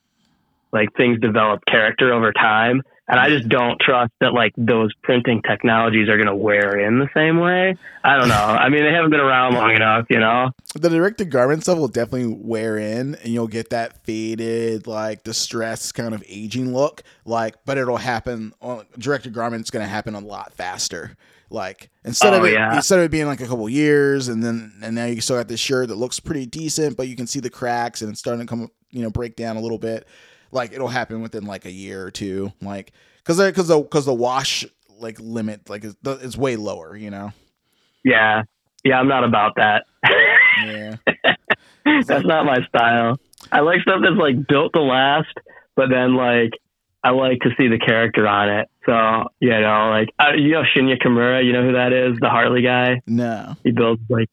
like 0.72 0.90
things 0.96 1.20
develop 1.20 1.62
character 1.68 2.14
over 2.14 2.32
time 2.34 2.82
and 3.10 3.20
I 3.20 3.30
just 3.30 3.50
don't 3.50 3.80
trust 3.82 4.12
that 4.22 4.34
like 4.34 4.54
those 4.58 4.94
printing 5.02 5.42
technologies 5.42 6.08
are 6.10 6.16
going 6.18 6.28
to 6.28 6.36
wear 6.36 6.80
in 6.80 7.00
the 7.00 7.10
same 7.14 7.40
way. 7.40 7.76
I 8.04 8.18
don't 8.18 8.30
know. 8.30 8.36
I 8.36 8.70
mean, 8.70 8.84
they 8.84 8.94
haven't 8.94 9.10
been 9.10 9.20
around 9.20 9.56
long 9.56 9.72
enough, 9.76 10.06
you 10.10 10.20
know. 10.20 10.52
The 10.76 10.90
directed 10.90 11.30
garment 11.32 11.64
stuff 11.64 11.78
will 11.80 11.88
definitely 11.88 12.28
wear 12.40 12.78
in, 12.78 13.16
and 13.16 13.34
you'll 13.34 13.48
get 13.48 13.72
that 13.72 14.04
faded, 14.06 14.88
like 14.88 15.24
distressed 15.24 15.96
kind 15.96 16.14
of 16.14 16.24
aging 16.28 16.74
look. 16.74 17.04
Like, 17.26 17.56
but 17.66 17.78
it'll 17.78 17.98
happen. 17.98 18.54
On, 18.62 18.86
garment 19.00 19.34
garment's 19.34 19.70
going 19.72 19.84
to 19.84 19.90
happen 19.90 20.14
a 20.16 20.20
lot 20.20 20.54
faster. 20.54 21.18
Like 21.52 21.90
instead 22.06 22.36
of 22.36 22.44
Oh, 22.44 22.46
it, 22.46 22.54
yeah. 22.54 22.76
instead 22.76 23.00
of 23.00 23.06
it 23.06 23.12
being 23.12 23.26
like 23.26 23.42
a 23.42 23.48
couple 23.48 23.68
years, 23.68 24.28
and 24.28 24.44
then 24.44 24.72
and 24.84 24.94
now 24.94 25.06
you 25.06 25.20
still 25.20 25.36
got 25.38 25.48
this 25.48 25.60
shirt 25.60 25.88
that 25.88 25.96
looks 25.96 26.20
pretty 26.20 26.46
decent, 26.46 26.96
but 26.96 27.08
you 27.08 27.16
can 27.16 27.26
see 27.26 27.40
the 27.40 27.50
cracks 27.50 28.04
and 28.04 28.12
it's 28.12 28.20
starting 28.20 28.46
to 28.46 28.48
come, 28.48 28.70
you 28.92 29.02
know, 29.02 29.10
break 29.10 29.36
down 29.36 29.58
a 29.58 29.60
little 29.60 29.80
bit. 29.80 30.08
Like 30.52 30.74
it'll 30.74 30.88
happen 30.88 31.22
within 31.22 31.46
like 31.46 31.66
a 31.66 31.72
year 31.72 32.04
or 32.04 32.12
two, 32.12 32.54
like 32.62 32.92
because 33.18 33.38
because 33.38 33.68
the 33.68 33.80
because 33.80 34.06
the 34.06 34.14
wash 34.14 34.66
like 35.00 35.20
limit 35.20 35.70
like 35.70 35.84
is, 35.84 35.96
is 36.06 36.38
way 36.38 36.56
lower, 36.56 36.96
you 36.96 37.10
know. 37.10 37.32
Yeah. 38.04 38.44
Yeah, 38.84 39.00
I'm 39.00 39.08
not 39.08 39.24
about 39.24 39.56
that. 39.56 39.86
Yeah. 40.66 40.96
that's 42.06 42.26
not 42.26 42.46
my 42.46 42.60
style. 42.68 43.20
I 43.52 43.62
like 43.62 43.82
stuff 43.82 44.02
that's 44.02 44.18
like 44.18 44.48
built 44.48 44.74
to 44.74 44.82
last, 44.82 45.34
but 45.76 45.90
then 45.90 46.16
like 46.16 46.52
I 47.04 47.12
like 47.12 47.40
to 47.42 47.50
see 47.58 47.68
the 47.68 47.80
character 47.80 48.28
on 48.28 48.50
it. 48.50 48.70
So 48.86 49.30
you 49.40 49.50
know, 49.50 49.90
like 49.90 50.10
uh, 50.20 50.34
you 50.36 50.52
know 50.52 50.64
Shinya 50.64 51.02
Kimura, 51.02 51.46
you 51.46 51.54
know 51.54 51.64
who 51.64 51.74
that 51.74 51.94
is, 51.94 52.18
the 52.20 52.30
Harley 52.30 52.62
guy. 52.62 53.02
No. 53.08 53.56
He 53.64 53.72
builds 53.72 54.02
like 54.10 54.30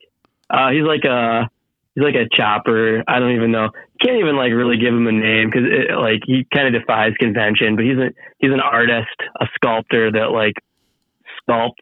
uh, 0.50 0.70
he's 0.70 0.84
like 0.84 1.04
a 1.04 1.48
he's 1.96 2.04
like 2.04 2.14
a 2.14 2.28
chopper. 2.30 3.02
I 3.08 3.18
don't 3.18 3.34
even 3.34 3.50
know. 3.50 3.70
Can't 4.00 4.18
even 4.18 4.36
like 4.36 4.52
really 4.52 4.76
give 4.76 4.94
him 4.94 5.06
a 5.06 5.12
name 5.12 5.50
because 5.50 5.64
like 5.98 6.20
he 6.26 6.46
kind 6.54 6.68
of 6.68 6.80
defies 6.80 7.14
convention. 7.18 7.74
But 7.74 7.86
he's 7.86 7.96
a 7.96 8.10
he's 8.38 8.52
an 8.52 8.60
artist, 8.60 9.16
a 9.40 9.46
sculptor 9.56 10.12
that 10.12 10.30
like 10.30 10.54
sculpts 11.48 11.72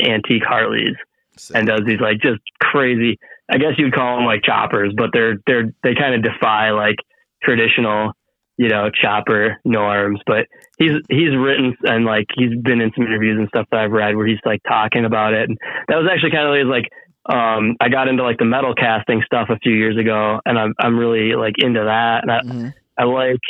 antique 0.00 0.44
Harleys 0.46 0.96
Sick. 1.36 1.56
and 1.56 1.66
does 1.66 1.82
these 1.84 2.00
like 2.00 2.20
just 2.20 2.40
crazy. 2.60 3.18
I 3.50 3.58
guess 3.58 3.72
you'd 3.76 3.92
call 3.92 4.16
them 4.16 4.24
like 4.24 4.42
choppers, 4.42 4.94
but 4.96 5.10
they're 5.12 5.36
they're 5.46 5.72
they 5.82 5.94
kind 5.94 6.14
of 6.14 6.22
defy 6.22 6.70
like 6.70 6.96
traditional, 7.42 8.12
you 8.56 8.68
know, 8.68 8.88
chopper 8.90 9.60
norms. 9.64 10.20
But 10.26 10.46
he's 10.78 10.96
he's 11.10 11.36
written 11.36 11.76
and 11.82 12.04
like 12.04 12.26
he's 12.36 12.56
been 12.62 12.80
in 12.80 12.92
some 12.94 13.04
interviews 13.04 13.36
and 13.38 13.48
stuff 13.48 13.66
that 13.72 13.80
I've 13.80 13.90
read 13.90 14.16
where 14.16 14.26
he's 14.26 14.38
like 14.44 14.62
talking 14.62 15.04
about 15.04 15.34
it, 15.34 15.48
and 15.48 15.58
that 15.88 15.96
was 15.96 16.08
actually 16.10 16.30
kind 16.30 16.48
of 16.48 16.54
his 16.54 16.70
like. 16.70 16.88
Um, 17.26 17.76
I 17.80 17.88
got 17.88 18.08
into 18.08 18.22
like 18.22 18.38
the 18.38 18.44
metal 18.44 18.74
casting 18.74 19.22
stuff 19.24 19.48
a 19.48 19.58
few 19.58 19.72
years 19.72 19.96
ago, 19.96 20.40
and 20.44 20.58
I'm 20.58 20.74
I'm 20.78 20.98
really 20.98 21.34
like 21.34 21.54
into 21.58 21.84
that, 21.84 22.22
and 22.22 22.30
I, 22.30 22.40
Mhm. 22.42 22.74
I 22.98 23.04
like 23.04 23.40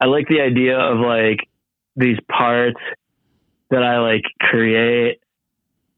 I 0.00 0.06
like 0.06 0.28
the 0.28 0.40
idea 0.40 0.78
of 0.78 0.98
like 0.98 1.46
these 1.96 2.18
parts 2.30 2.80
that 3.70 3.82
I 3.82 3.98
like 3.98 4.22
create 4.40 5.20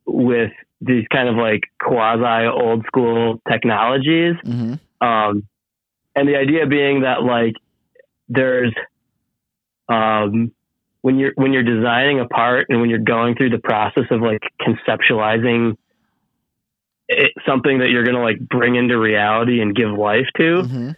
with 0.04 0.52
these 0.80 1.06
kind 1.08 1.28
of 1.28 1.36
like 1.36 1.62
quasi 1.80 2.46
old 2.46 2.84
school 2.86 3.40
technologies. 3.48 4.34
Mhm. 4.44 4.80
Um, 5.00 5.44
and 6.14 6.28
the 6.28 6.36
idea 6.36 6.66
being 6.66 7.02
that 7.02 7.22
like 7.22 7.54
there's 8.28 8.74
um, 9.88 10.50
when 11.02 11.18
you're 11.18 11.32
when 11.36 11.52
you're 11.52 11.62
designing 11.62 12.18
a 12.18 12.26
part 12.26 12.66
and 12.68 12.80
when 12.80 12.90
you're 12.90 12.98
going 12.98 13.36
through 13.36 13.50
the 13.50 13.58
process 13.58 14.06
of 14.10 14.20
like 14.20 14.42
conceptualizing 14.60 15.76
it, 17.08 17.32
something 17.46 17.78
that 17.78 17.90
you're 17.90 18.04
going 18.04 18.16
to 18.16 18.22
like 18.22 18.38
bring 18.40 18.74
into 18.76 18.98
reality 18.98 19.60
and 19.60 19.74
give 19.74 19.90
life 19.90 20.26
to 20.36 20.62
Mhm. 20.62 20.96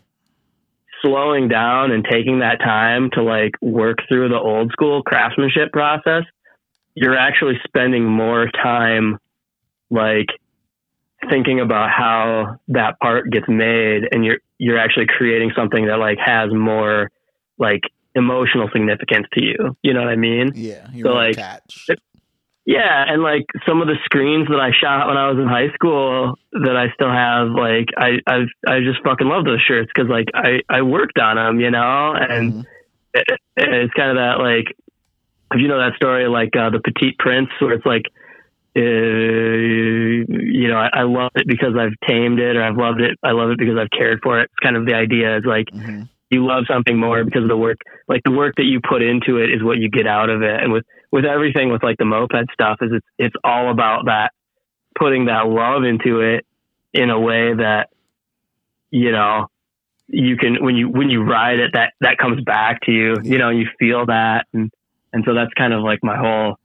slowing 1.03 1.49
down 1.49 1.91
and 1.93 2.05
taking 2.05 2.41
that 2.41 2.61
time 2.61 3.11
to 3.11 3.23
like 3.23 3.53
work 3.61 3.99
through 4.09 4.29
the 4.29 4.39
old 4.39 4.73
school 4.73 5.03
craftsmanship 5.03 5.73
process, 5.73 6.25
you're 6.95 7.17
actually 7.17 7.59
spending 7.65 8.05
more 8.05 8.49
time 8.49 9.19
like 9.91 10.27
thinking 11.31 11.61
about 11.61 11.91
how 11.91 12.59
that 12.69 12.99
part 13.01 13.31
gets 13.31 13.49
made 13.49 14.09
and 14.13 14.25
you're 14.25 14.39
you're 14.59 14.79
actually 14.79 15.07
creating 15.07 15.53
something 15.55 15.87
that 15.87 15.99
like 15.99 16.19
has 16.19 16.53
more 16.53 17.11
like 17.59 17.83
emotional 18.15 18.69
significance 18.73 19.27
to 19.33 19.45
you. 19.45 19.77
You 19.83 19.95
know 19.95 20.01
what 20.01 20.09
I 20.09 20.17
mean? 20.17 20.53
Yeah. 20.55 20.89
So, 21.03 21.11
like, 21.11 21.35
attached. 21.35 21.91
Yeah, 22.69 23.03
and 23.09 23.23
like 23.23 23.47
some 23.66 23.81
of 23.81 23.89
the 23.89 23.97
screens 24.05 24.47
that 24.49 24.61
I 24.61 24.73
shot 24.78 25.09
when 25.09 25.16
I 25.16 25.31
was 25.31 25.39
in 25.40 25.49
high 25.49 25.73
school 25.73 26.35
that 26.53 26.77
I 26.77 26.93
still 26.93 27.09
have, 27.11 27.49
like 27.49 27.89
I 27.97 28.20
I 28.28 28.45
I 28.69 28.81
just 28.81 29.01
fucking 29.03 29.27
love 29.27 29.47
those 29.47 29.62
shirts 29.66 29.89
because 29.89 30.11
like 30.11 30.28
I 30.35 30.61
I 30.69 30.82
worked 30.82 31.19
on 31.19 31.36
them, 31.36 31.61
you 31.61 31.70
know, 31.70 32.12
and 32.12 32.53
Mhm. 32.53 32.65
it, 33.15 33.24
it's 33.57 33.95
kind 33.95 34.11
of 34.11 34.16
that 34.16 34.36
like 34.39 34.77
if 35.55 35.62
you 35.62 35.69
know 35.69 35.78
that 35.78 35.97
story 35.97 36.28
like 36.28 36.55
uh, 36.57 36.69
the 36.69 36.81
Petite 36.81 37.16
Prince 37.19 37.49
where 37.59 37.73
it's 37.73 37.86
like. 37.86 38.05
Uh, 38.77 38.81
you 40.28 40.69
know, 40.69 40.77
I, 40.77 41.01
I 41.01 41.03
love 41.03 41.32
it 41.35 41.49
because 41.49 41.74
I've 41.77 41.99
tamed 42.07 42.39
it, 42.39 42.55
or 42.55 42.62
I've 42.62 42.77
loved 42.77 43.01
it. 43.01 43.19
I 43.24 43.32
love 43.32 43.51
it 43.51 43.59
because 43.59 43.77
I've 43.77 43.90
cared 43.90 44.20
for 44.23 44.39
it. 44.40 44.45
It's 44.45 44.62
kind 44.62 44.77
of 44.77 44.86
the 44.86 44.95
idea 44.95 45.36
is 45.39 45.45
like 45.45 45.66
Mhm. 45.74 46.07
you 46.31 46.47
love 46.47 46.65
something 46.70 46.97
more 46.97 47.24
because 47.24 47.43
of 47.43 47.49
the 47.49 47.57
work 47.57 47.78
like 48.07 48.20
the 48.24 48.31
work 48.31 48.55
that 48.57 48.66
you 48.66 48.81
put 48.86 49.03
into 49.03 49.39
it 49.39 49.51
is 49.51 49.65
what 49.65 49.78
you 49.78 49.89
get 49.89 50.07
out 50.07 50.28
of 50.31 50.43
it 50.43 50.62
and 50.62 50.70
with 50.73 50.85
with 51.11 51.25
everything 51.25 51.71
with 51.73 51.83
like 51.83 51.97
the 51.99 52.05
moped 52.05 52.53
stuff 52.53 52.79
is 52.83 52.91
it's 52.93 53.07
it's 53.19 53.37
all 53.45 53.71
about 53.71 54.07
that 54.07 54.33
putting 54.99 55.27
that 55.27 55.47
love 55.47 55.85
into 55.85 56.21
it 56.21 56.45
in 56.93 57.11
a 57.11 57.19
way 57.19 57.55
that 57.55 57.89
you 58.91 59.13
know 59.13 59.47
you 60.09 60.37
can 60.37 60.63
when 60.65 60.75
you 60.75 60.89
when 60.89 61.11
you 61.11 61.23
ride 61.23 61.61
it 61.61 61.73
that 61.75 61.93
that 62.01 62.19
comes 62.19 62.43
back 62.43 62.81
to 62.83 62.93
you 62.93 63.17
you 63.23 63.39
know 63.39 63.51
you 63.51 63.67
feel 63.79 64.07
that. 64.07 64.47
And 64.53 64.71
and 65.13 65.25
so 65.27 65.35
that's 65.35 65.53
kind 65.55 65.73
of 65.73 65.83
like 65.83 66.01
my 66.03 66.17
whole 66.17 66.57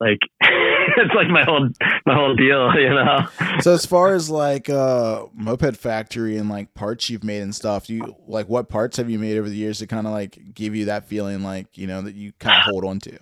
like 0.00 0.18
it's 0.40 1.14
like 1.14 1.28
my 1.28 1.44
whole 1.44 1.68
my 2.04 2.14
whole 2.14 2.34
deal 2.34 2.74
you 2.80 2.90
know? 2.90 3.26
So 3.60 3.72
as 3.72 3.86
far 3.86 4.14
as 4.14 4.28
like 4.28 4.68
uh 4.68 5.26
moped 5.34 5.76
factory 5.76 6.36
and 6.36 6.48
like 6.48 6.74
parts 6.74 7.08
you've 7.08 7.24
made 7.24 7.42
and 7.42 7.54
stuff, 7.54 7.88
you 7.88 8.16
like 8.26 8.48
what 8.48 8.68
parts 8.68 8.96
have 8.96 9.08
you 9.08 9.18
made 9.18 9.38
over 9.38 9.48
the 9.48 9.56
years 9.56 9.78
to 9.78 9.86
kind 9.86 10.06
of 10.06 10.12
like 10.12 10.54
give 10.54 10.74
you 10.74 10.86
that 10.86 11.06
feeling 11.06 11.42
like, 11.42 11.78
you 11.78 11.86
know, 11.86 12.02
that 12.02 12.14
you 12.14 12.32
kind 12.38 12.56
of 12.56 12.62
hold 12.70 12.84
on 12.84 12.98
to? 13.00 13.18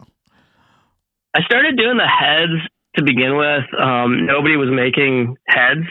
I 1.35 1.43
started 1.43 1.77
doing 1.77 1.99
the 1.99 2.07
heads 2.07 2.61
to 2.97 3.05
begin 3.05 3.37
with. 3.37 3.65
Um, 3.79 4.27
nobody 4.27 4.57
was 4.57 4.71
making 4.71 5.37
heads 5.47 5.87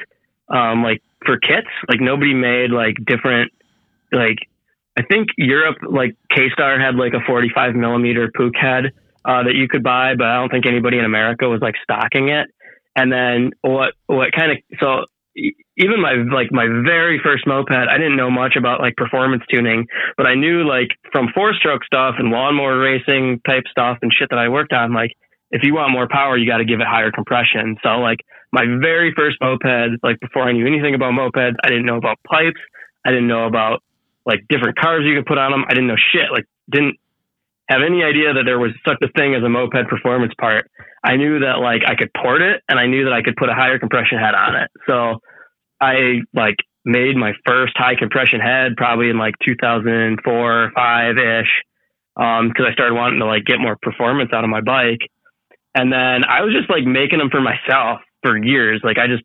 um, 0.49 0.83
like 0.83 1.01
for 1.25 1.37
kits. 1.37 1.69
Like 1.89 2.01
nobody 2.01 2.33
made 2.33 2.71
like 2.71 2.95
different 3.05 3.51
like 4.11 4.37
I 4.97 5.03
think 5.03 5.29
Europe 5.37 5.77
like 5.87 6.15
K 6.33 6.49
Star 6.53 6.79
had 6.79 6.95
like 6.95 7.13
a 7.13 7.25
45 7.25 7.75
millimeter 7.75 8.31
Puch 8.35 8.55
head 8.59 8.85
uh, 9.25 9.43
that 9.43 9.53
you 9.55 9.67
could 9.67 9.83
buy, 9.83 10.15
but 10.15 10.27
I 10.27 10.35
don't 10.39 10.49
think 10.49 10.65
anybody 10.65 10.97
in 10.97 11.05
America 11.05 11.47
was 11.47 11.61
like 11.61 11.75
stocking 11.83 12.29
it. 12.29 12.47
And 12.95 13.11
then 13.11 13.51
what 13.61 13.93
what 14.07 14.31
kind 14.31 14.51
of 14.51 14.57
so 14.79 15.05
even 15.77 16.01
my 16.01 16.13
like 16.33 16.51
my 16.51 16.65
very 16.65 17.21
first 17.23 17.45
moped, 17.45 17.71
I 17.71 17.97
didn't 17.97 18.17
know 18.17 18.31
much 18.31 18.55
about 18.57 18.81
like 18.81 18.95
performance 18.95 19.43
tuning, 19.51 19.85
but 20.17 20.25
I 20.25 20.33
knew 20.33 20.67
like 20.67 20.89
from 21.11 21.29
four 21.33 21.53
stroke 21.53 21.83
stuff 21.85 22.15
and 22.17 22.31
lawnmower 22.31 22.79
racing 22.79 23.41
type 23.45 23.63
stuff 23.69 23.99
and 24.01 24.11
shit 24.11 24.29
that 24.31 24.39
I 24.39 24.49
worked 24.49 24.73
on, 24.73 24.93
like 24.93 25.11
if 25.51 25.63
you 25.63 25.73
want 25.73 25.91
more 25.91 26.07
power, 26.09 26.37
you 26.37 26.49
got 26.49 26.57
to 26.57 26.65
give 26.65 26.79
it 26.79 26.87
higher 26.87 27.11
compression. 27.11 27.77
So 27.83 27.89
like 27.99 28.19
my 28.51 28.65
very 28.81 29.13
first 29.15 29.37
moped, 29.41 29.99
like 30.03 30.19
before 30.19 30.43
I 30.43 30.51
knew 30.51 30.67
anything 30.67 30.95
about 30.95 31.13
mopeds, 31.13 31.55
I 31.63 31.69
didn't 31.69 31.85
know 31.85 31.97
about 31.97 32.17
pipes. 32.27 32.59
I 33.05 33.11
didn't 33.11 33.27
know 33.27 33.45
about 33.45 33.83
like 34.25 34.43
different 34.49 34.77
carbs 34.77 35.07
you 35.07 35.15
could 35.15 35.25
put 35.25 35.37
on 35.37 35.51
them. 35.51 35.63
I 35.67 35.73
didn't 35.73 35.87
know 35.87 35.95
shit. 36.11 36.31
Like 36.31 36.45
didn't 36.69 36.97
have 37.69 37.81
any 37.85 38.03
idea 38.03 38.33
that 38.33 38.43
there 38.45 38.59
was 38.59 38.71
such 38.87 38.97
a 39.03 39.07
thing 39.17 39.35
as 39.35 39.43
a 39.43 39.49
moped 39.49 39.87
performance 39.89 40.33
part. 40.39 40.69
I 41.03 41.15
knew 41.15 41.39
that 41.39 41.59
like 41.59 41.83
I 41.87 41.95
could 41.95 42.11
port 42.13 42.41
it 42.41 42.61
and 42.67 42.79
I 42.79 42.87
knew 42.87 43.05
that 43.05 43.13
I 43.13 43.21
could 43.21 43.35
put 43.35 43.49
a 43.49 43.53
higher 43.53 43.79
compression 43.79 44.19
head 44.19 44.35
on 44.35 44.55
it. 44.55 44.71
So 44.87 45.21
I 45.79 46.21
like 46.33 46.55
made 46.83 47.15
my 47.15 47.33
first 47.45 47.73
high 47.75 47.95
compression 47.95 48.39
head 48.39 48.75
probably 48.77 49.09
in 49.09 49.17
like 49.17 49.35
2004, 49.45 50.71
five 50.75 51.17
ish. 51.17 51.51
Um, 52.15 52.51
cause 52.51 52.65
I 52.67 52.73
started 52.73 52.95
wanting 52.95 53.19
to 53.19 53.25
like 53.25 53.45
get 53.45 53.59
more 53.59 53.77
performance 53.81 54.31
out 54.33 54.43
of 54.43 54.49
my 54.49 54.61
bike. 54.61 55.11
And 55.77 55.93
then 55.93 56.25
I 56.25 56.41
was 56.41 56.55
just 56.57 56.71
like 56.71 56.85
making 56.85 57.19
them 57.19 57.29
for 57.29 57.39
myself 57.39 58.01
for 58.23 58.35
years. 58.35 58.81
Like 58.83 58.97
I 58.97 59.05
just, 59.05 59.23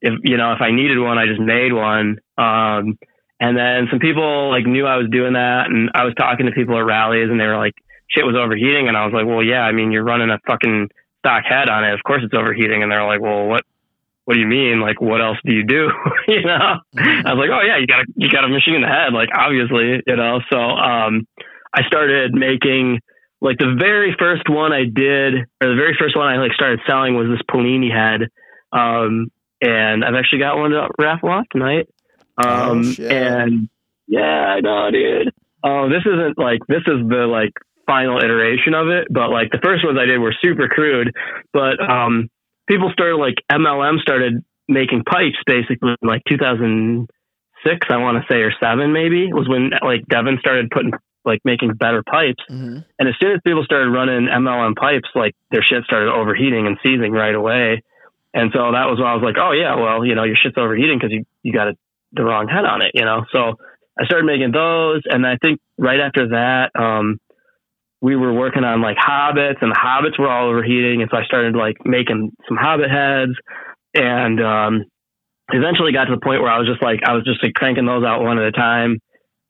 if, 0.00 0.14
you 0.22 0.36
know, 0.36 0.52
if 0.52 0.62
I 0.62 0.70
needed 0.70 0.96
one, 0.96 1.18
I 1.18 1.26
just 1.26 1.40
made 1.40 1.72
one. 1.72 2.22
Um, 2.38 3.02
and 3.40 3.58
then 3.58 3.88
some 3.90 3.98
people 3.98 4.48
like 4.48 4.64
knew 4.64 4.86
I 4.86 4.96
was 4.96 5.10
doing 5.10 5.32
that 5.32 5.66
and 5.66 5.90
I 5.92 6.04
was 6.04 6.14
talking 6.14 6.46
to 6.46 6.52
people 6.52 6.78
at 6.78 6.86
rallies 6.86 7.30
and 7.30 7.40
they 7.40 7.46
were 7.46 7.58
like, 7.58 7.74
shit 8.06 8.24
was 8.24 8.36
overheating. 8.38 8.86
And 8.86 8.96
I 8.96 9.06
was 9.06 9.12
like, 9.12 9.26
well, 9.26 9.42
yeah, 9.42 9.62
I 9.62 9.72
mean, 9.72 9.90
you're 9.90 10.04
running 10.04 10.30
a 10.30 10.38
fucking 10.46 10.88
stock 11.18 11.42
head 11.42 11.68
on 11.68 11.82
it. 11.82 11.94
Of 11.94 12.04
course 12.06 12.22
it's 12.22 12.34
overheating. 12.34 12.84
And 12.84 12.92
they're 12.92 13.04
like, 13.04 13.20
well, 13.20 13.46
what, 13.46 13.64
what 14.24 14.34
do 14.34 14.40
you 14.40 14.46
mean? 14.46 14.80
Like, 14.80 15.00
what 15.00 15.20
else 15.20 15.38
do 15.44 15.52
you 15.52 15.64
do? 15.64 15.90
you 16.28 16.42
know, 16.46 16.78
I 16.94 17.34
was 17.34 17.42
like, 17.42 17.50
oh 17.50 17.66
yeah, 17.66 17.78
you 17.78 17.88
got 17.88 18.06
to 18.06 18.12
you 18.14 18.30
got 18.30 18.44
a 18.44 18.48
machine 18.48 18.76
in 18.76 18.82
the 18.82 18.86
head, 18.86 19.12
like 19.12 19.30
obviously, 19.34 19.98
you 20.06 20.16
know. 20.16 20.38
So 20.48 20.58
um, 20.58 21.26
I 21.74 21.82
started 21.88 22.34
making 22.34 23.00
like 23.40 23.58
the 23.58 23.76
very 23.78 24.14
first 24.18 24.48
one 24.48 24.72
I 24.72 24.84
did, 24.84 25.34
or 25.60 25.68
the 25.68 25.76
very 25.76 25.96
first 25.98 26.16
one 26.16 26.26
I 26.26 26.38
like 26.38 26.52
started 26.52 26.80
selling 26.86 27.14
was 27.14 27.28
this 27.28 27.42
Polini 27.50 27.90
head, 27.90 28.28
um, 28.72 29.30
and 29.60 30.04
I've 30.04 30.14
actually 30.14 30.40
got 30.40 30.56
one 30.58 30.70
to 30.70 30.88
raffle 30.98 31.30
off 31.30 31.46
tonight. 31.50 31.88
Um, 32.36 32.94
Oh, 32.98 33.04
and 33.04 33.68
yeah, 34.06 34.54
I 34.56 34.60
know, 34.60 34.90
dude. 34.90 35.32
Oh, 35.62 35.88
this 35.88 36.02
isn't 36.06 36.38
like 36.38 36.60
this 36.68 36.82
is 36.86 37.08
the 37.08 37.26
like 37.26 37.52
final 37.86 38.18
iteration 38.18 38.74
of 38.74 38.88
it, 38.88 39.08
but 39.10 39.30
like 39.30 39.50
the 39.50 39.60
first 39.62 39.84
ones 39.84 39.98
I 40.00 40.06
did 40.06 40.18
were 40.18 40.34
super 40.40 40.68
crude, 40.68 41.14
but 41.52 41.80
um 41.80 42.28
people 42.68 42.90
started 42.92 43.16
like 43.16 43.36
MLM 43.50 43.98
started 44.00 44.44
making 44.68 45.02
pipes 45.04 45.38
basically 45.46 45.96
in 46.00 46.08
like 46.08 46.22
2006, 46.28 47.86
I 47.90 47.96
want 47.96 48.18
to 48.18 48.32
say, 48.32 48.40
or 48.40 48.52
seven 48.60 48.92
maybe 48.92 49.32
was 49.32 49.48
when 49.48 49.70
like 49.82 50.06
Devin 50.06 50.38
started 50.38 50.70
putting 50.70 50.92
like 51.28 51.40
making 51.44 51.74
better 51.74 52.02
pipes. 52.02 52.42
Mhm. 52.50 52.84
And 52.98 53.08
as 53.08 53.14
soon 53.20 53.32
as 53.32 53.40
people 53.44 53.62
started 53.62 53.90
running 53.90 54.26
MLM 54.28 54.74
pipes, 54.74 55.08
like 55.14 55.34
their 55.52 55.62
shit 55.62 55.84
started 55.84 56.10
overheating 56.10 56.66
and 56.66 56.76
seizing 56.82 57.12
right 57.12 57.34
away. 57.34 57.82
And 58.34 58.50
so 58.52 58.72
that 58.72 58.86
was 58.90 58.98
when 58.98 59.06
I 59.06 59.14
was 59.14 59.22
like, 59.22 59.36
oh 59.38 59.52
yeah, 59.52 59.76
well, 59.76 60.04
you 60.04 60.14
know, 60.14 60.24
your 60.24 60.36
shit's 60.36 60.58
overheating 60.58 60.98
because 60.98 61.12
you, 61.12 61.24
you 61.42 61.52
got 61.52 61.68
a, 61.68 61.74
the 62.12 62.24
wrong 62.24 62.48
head 62.48 62.64
on 62.64 62.82
it, 62.82 62.92
you 62.94 63.04
know? 63.04 63.24
So 63.32 63.54
I 64.00 64.04
started 64.06 64.24
making 64.26 64.52
those. 64.52 65.02
And 65.06 65.26
I 65.26 65.36
think 65.36 65.60
right 65.78 66.00
after 66.00 66.28
that, 66.30 66.70
um, 66.78 67.18
we 68.00 68.16
were 68.16 68.32
working 68.32 68.64
on 68.64 68.80
like 68.80 68.96
hobbits 68.96 69.60
and 69.60 69.70
the 69.72 69.78
hobbits 69.78 70.18
were 70.18 70.30
all 70.30 70.48
overheating. 70.48 71.02
And 71.02 71.10
so 71.10 71.16
I 71.16 71.24
started 71.24 71.54
like 71.56 71.76
making 71.84 72.32
some 72.48 72.56
hobbit 72.56 72.90
heads 72.90 73.32
and, 73.94 74.40
um, 74.40 74.84
eventually 75.50 75.92
got 75.92 76.04
to 76.04 76.14
the 76.14 76.20
point 76.20 76.42
where 76.42 76.50
I 76.50 76.58
was 76.58 76.68
just 76.68 76.82
like, 76.82 77.00
I 77.04 77.14
was 77.14 77.24
just 77.24 77.42
like 77.42 77.54
cranking 77.54 77.86
those 77.86 78.04
out 78.04 78.22
one 78.22 78.38
at 78.38 78.44
a 78.44 78.52
time. 78.52 78.98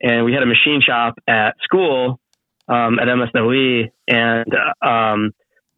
And 0.00 0.24
we 0.24 0.32
had 0.32 0.42
a 0.42 0.46
machine 0.46 0.80
shop 0.84 1.14
at 1.26 1.56
school, 1.62 2.20
um, 2.68 2.98
at 2.98 3.08
MSOE 3.08 3.90
and, 4.06 4.54
uh, 4.54 4.86
um, 4.86 5.32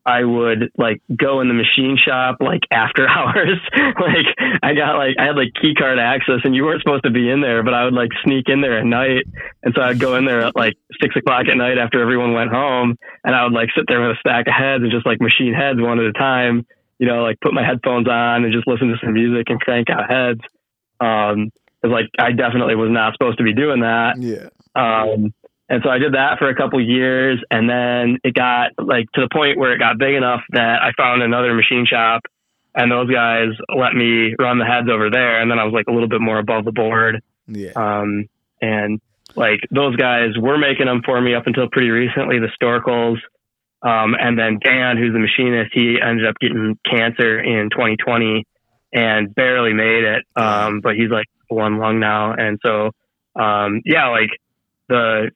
I 0.04 0.24
would 0.24 0.72
like 0.78 1.02
go 1.14 1.40
in 1.40 1.48
the 1.48 1.54
machine 1.54 1.98
shop 2.02 2.38
like 2.40 2.62
after 2.70 3.08
hours. 3.08 3.60
like 3.74 4.26
I 4.62 4.74
got 4.74 4.96
like 4.96 5.16
I 5.18 5.26
had 5.26 5.36
like 5.36 5.52
key 5.60 5.74
card 5.74 5.98
access 5.98 6.40
and 6.44 6.54
you 6.54 6.64
weren't 6.64 6.82
supposed 6.82 7.04
to 7.04 7.10
be 7.10 7.28
in 7.28 7.40
there, 7.40 7.62
but 7.62 7.74
I 7.74 7.84
would 7.84 7.94
like 7.94 8.10
sneak 8.24 8.48
in 8.48 8.60
there 8.60 8.78
at 8.78 8.86
night. 8.86 9.24
And 9.62 9.74
so 9.76 9.82
I'd 9.82 10.00
go 10.00 10.16
in 10.16 10.24
there 10.24 10.40
at 10.42 10.56
like 10.56 10.74
six 11.00 11.14
o'clock 11.16 11.46
at 11.50 11.56
night 11.56 11.78
after 11.78 12.00
everyone 12.00 12.32
went 12.32 12.50
home 12.50 12.96
and 13.24 13.34
I 13.34 13.44
would 13.44 13.52
like 13.52 13.68
sit 13.76 13.84
there 13.88 14.00
with 14.00 14.16
a 14.16 14.20
stack 14.20 14.46
of 14.46 14.54
heads 14.54 14.82
and 14.82 14.90
just 14.90 15.06
like 15.06 15.20
machine 15.20 15.52
heads 15.52 15.80
one 15.80 16.00
at 16.00 16.06
a 16.06 16.12
time, 16.12 16.66
you 16.98 17.06
know, 17.06 17.22
like 17.22 17.40
put 17.40 17.52
my 17.52 17.64
headphones 17.64 18.08
on 18.08 18.44
and 18.44 18.52
just 18.52 18.66
listen 18.66 18.88
to 18.88 18.96
some 19.04 19.12
music 19.12 19.46
and 19.48 19.60
crank 19.60 19.88
out 19.90 20.10
heads. 20.10 20.40
Um, 20.98 21.50
'cause, 21.82 21.90
like 21.90 22.06
I 22.18 22.32
definitely 22.32 22.74
was 22.74 22.90
not 22.90 23.14
supposed 23.14 23.38
to 23.38 23.44
be 23.44 23.54
doing 23.54 23.80
that. 23.80 24.14
Yeah. 24.18 24.48
Um, 24.74 25.32
and 25.68 25.82
so 25.84 25.88
I 25.88 25.98
did 25.98 26.14
that 26.14 26.38
for 26.38 26.48
a 26.48 26.54
couple 26.54 26.80
years, 26.80 27.40
and 27.50 27.70
then 27.70 28.18
it 28.24 28.34
got 28.34 28.72
like 28.78 29.10
to 29.12 29.20
the 29.20 29.28
point 29.32 29.58
where 29.58 29.72
it 29.72 29.78
got 29.78 29.98
big 29.98 30.14
enough 30.14 30.42
that 30.50 30.82
I 30.82 30.90
found 30.96 31.22
another 31.22 31.54
machine 31.54 31.86
shop, 31.86 32.22
and 32.74 32.90
those 32.90 33.08
guys 33.10 33.50
let 33.74 33.94
me 33.94 34.34
run 34.38 34.58
the 34.58 34.64
heads 34.64 34.88
over 34.90 35.10
there, 35.10 35.40
and 35.40 35.50
then 35.50 35.58
I 35.58 35.64
was 35.64 35.72
like 35.72 35.86
a 35.88 35.92
little 35.92 36.08
bit 36.08 36.20
more 36.20 36.38
above 36.38 36.64
the 36.64 36.72
board. 36.72 37.22
Yeah. 37.46 37.72
Um, 37.76 38.28
and 38.60 39.00
like 39.36 39.60
those 39.70 39.96
guys 39.96 40.30
were 40.36 40.58
making 40.58 40.86
them 40.86 41.02
for 41.04 41.20
me 41.20 41.34
up 41.34 41.46
until 41.46 41.68
pretty 41.68 41.90
recently, 41.90 42.38
the 42.40 42.50
Storkles. 42.60 43.18
Um, 43.82 44.14
and 44.18 44.38
then 44.38 44.58
Dan, 44.62 44.98
who's 44.98 45.12
the 45.12 45.20
machinist, 45.20 45.70
he 45.72 45.98
ended 46.00 46.26
up 46.26 46.34
getting 46.40 46.78
cancer 46.84 47.40
in 47.40 47.70
2020 47.70 48.44
and 48.92 49.34
barely 49.34 49.72
made 49.72 50.04
it. 50.04 50.24
Um, 50.36 50.80
but 50.80 50.96
he's 50.96 51.10
like 51.10 51.26
one 51.50 51.78
lung 51.78 52.00
now. 52.00 52.32
And 52.32 52.58
so, 52.64 52.90
um, 53.40 53.82
yeah, 53.84 54.08
like 54.08 54.30
the 54.88 55.30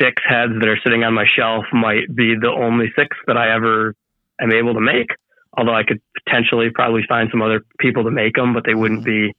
six 0.00 0.22
heads 0.26 0.52
that 0.58 0.68
are 0.68 0.78
sitting 0.82 1.04
on 1.04 1.14
my 1.14 1.24
shelf 1.36 1.64
might 1.72 2.14
be 2.14 2.34
the 2.40 2.50
only 2.50 2.86
six 2.96 3.16
that 3.26 3.36
I 3.36 3.54
ever 3.54 3.94
am 4.40 4.52
able 4.52 4.74
to 4.74 4.80
make. 4.80 5.08
Although 5.56 5.74
I 5.74 5.84
could 5.84 6.00
potentially 6.24 6.70
probably 6.74 7.02
find 7.08 7.28
some 7.30 7.42
other 7.42 7.64
people 7.78 8.04
to 8.04 8.10
make 8.10 8.34
them, 8.34 8.54
but 8.54 8.64
they 8.66 8.74
wouldn't 8.74 9.04
be, 9.04 9.32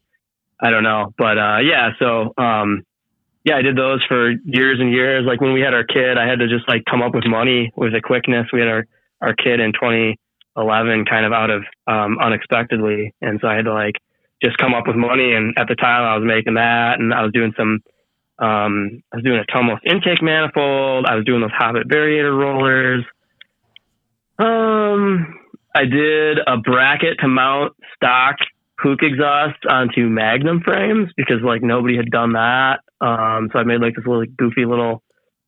I 0.62 0.70
don't 0.70 0.84
know. 0.84 1.14
But, 1.18 1.38
uh, 1.38 1.58
yeah, 1.60 1.90
so, 2.00 2.34
um, 2.38 2.84
yeah, 3.44 3.58
I 3.58 3.62
did 3.62 3.76
those 3.76 4.04
for 4.08 4.32
years 4.32 4.80
and 4.80 4.92
years. 4.92 5.26
Like 5.26 5.42
when 5.42 5.54
we 5.54 5.62
had 5.62 5.74
our 5.74 5.84
kid, 5.84 6.18
I 6.18 6.28
had 6.28 6.40
to 6.40 6.48
just 6.48 6.68
like 6.68 6.84
come 6.90 7.02
up 7.02 7.14
with 7.14 7.26
money 7.28 7.72
with 7.76 7.94
a 7.94 8.02
quickness. 8.02 8.48
We 8.54 8.60
had 8.60 8.70
our, 8.70 8.86
our 9.22 9.34
kid 9.36 9.60
in 9.60 9.74
2011 9.74 11.06
kind 11.06 11.26
of 11.26 11.34
out 11.34 11.50
of, 11.50 11.64
um, 11.86 12.18
unexpectedly. 12.20 13.14
And 13.22 13.40
so 13.42 13.48
I 13.48 13.56
had 13.56 13.66
to 13.66 13.74
like 13.74 13.96
just 14.46 14.58
come 14.58 14.74
up 14.74 14.88
with 14.88 14.96
money. 14.96 15.34
And 15.34 15.54
at 15.58 15.68
the 15.68 15.76
time 15.76 16.04
I 16.04 16.18
was 16.18 16.26
making 16.26 16.56
that 16.56 17.00
and 17.00 17.14
I 17.14 17.24
was 17.24 17.32
doing 17.34 17.54
some, 17.58 17.82
um, 18.38 19.04
I 19.12 19.18
was 19.18 19.24
doing 19.24 19.40
a 19.40 19.52
Tomos 19.52 19.80
intake 19.86 20.22
manifold. 20.22 21.06
I 21.08 21.16
was 21.16 21.26
doing 21.26 21.42
those 21.42 21.52
Hobbit 21.52 21.88
variator 21.88 22.38
rollers. 22.38 23.04
Um, 24.38 25.40
I 25.74 25.86
did 25.86 26.40
a 26.46 26.58
bracket 26.58 27.20
to 27.22 27.28
mount 27.28 27.74
stock 27.96 28.36
Puch 28.84 29.02
exhaust 29.02 29.66
onto 29.68 30.08
Magnum 30.10 30.62
frames 30.62 31.10
because 31.16 31.42
like 31.42 31.64
nobody 31.64 31.96
had 31.96 32.12
done 32.12 32.34
that. 32.34 32.82
Um, 33.02 33.50
so 33.52 33.60
I 33.60 33.64
made 33.64 33.82
like 33.82 33.96
this 33.96 34.06
little 34.06 34.26
goofy 34.38 34.66
little 34.66 35.02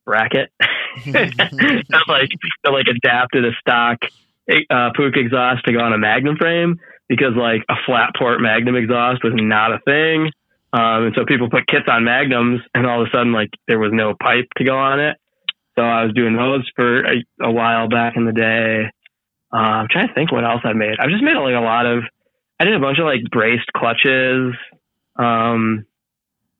bracket 0.06 0.50
that 1.06 2.04
like 2.08 2.30
that 2.64 2.70
like 2.70 2.86
adapted 2.88 3.44
a 3.44 3.52
stock 3.60 3.98
uh, 4.48 4.90
Puch 4.96 5.16
exhaust 5.16 5.64
to 5.66 5.72
go 5.72 5.80
on 5.80 5.92
a 5.92 5.98
Magnum 5.98 6.36
frame 6.36 6.80
because 7.08 7.34
like 7.36 7.62
a 7.68 7.74
flat 7.86 8.10
port 8.16 8.40
Magnum 8.40 8.76
exhaust 8.76 9.24
was 9.24 9.32
not 9.34 9.72
a 9.72 9.80
thing. 9.80 10.30
Um, 10.72 11.06
and 11.06 11.14
so 11.16 11.24
people 11.24 11.48
put 11.48 11.66
kits 11.66 11.86
on 11.88 12.04
Magnums, 12.04 12.60
and 12.74 12.86
all 12.86 13.00
of 13.00 13.08
a 13.08 13.10
sudden, 13.10 13.32
like 13.32 13.50
there 13.66 13.78
was 13.78 13.90
no 13.92 14.14
pipe 14.20 14.48
to 14.58 14.64
go 14.64 14.76
on 14.76 15.00
it. 15.00 15.16
So 15.78 15.82
I 15.82 16.04
was 16.04 16.12
doing 16.12 16.36
those 16.36 16.68
for 16.76 17.04
a, 17.06 17.24
a 17.40 17.50
while 17.50 17.88
back 17.88 18.16
in 18.16 18.26
the 18.26 18.32
day. 18.32 18.90
Uh, 19.52 19.56
I'm 19.56 19.88
trying 19.88 20.08
to 20.08 20.14
think 20.14 20.30
what 20.30 20.44
else 20.44 20.60
I 20.64 20.74
made. 20.74 20.98
I've 20.98 21.10
just 21.10 21.22
made 21.22 21.36
like 21.36 21.54
a 21.54 21.60
lot 21.60 21.86
of. 21.86 22.02
I 22.60 22.64
did 22.64 22.74
a 22.74 22.80
bunch 22.80 22.98
of 22.98 23.04
like 23.04 23.22
braced 23.30 23.72
clutches 23.74 24.54
um, 25.16 25.86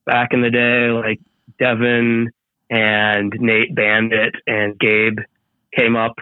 back 0.07 0.33
in 0.33 0.41
the 0.41 0.51
day. 0.51 0.91
Like 0.91 1.21
Devin 1.59 2.31
and 2.71 3.35
Nate 3.39 3.75
Bandit 3.75 4.37
and 4.47 4.79
Gabe 4.79 5.19
came 5.77 5.97
up 5.97 6.15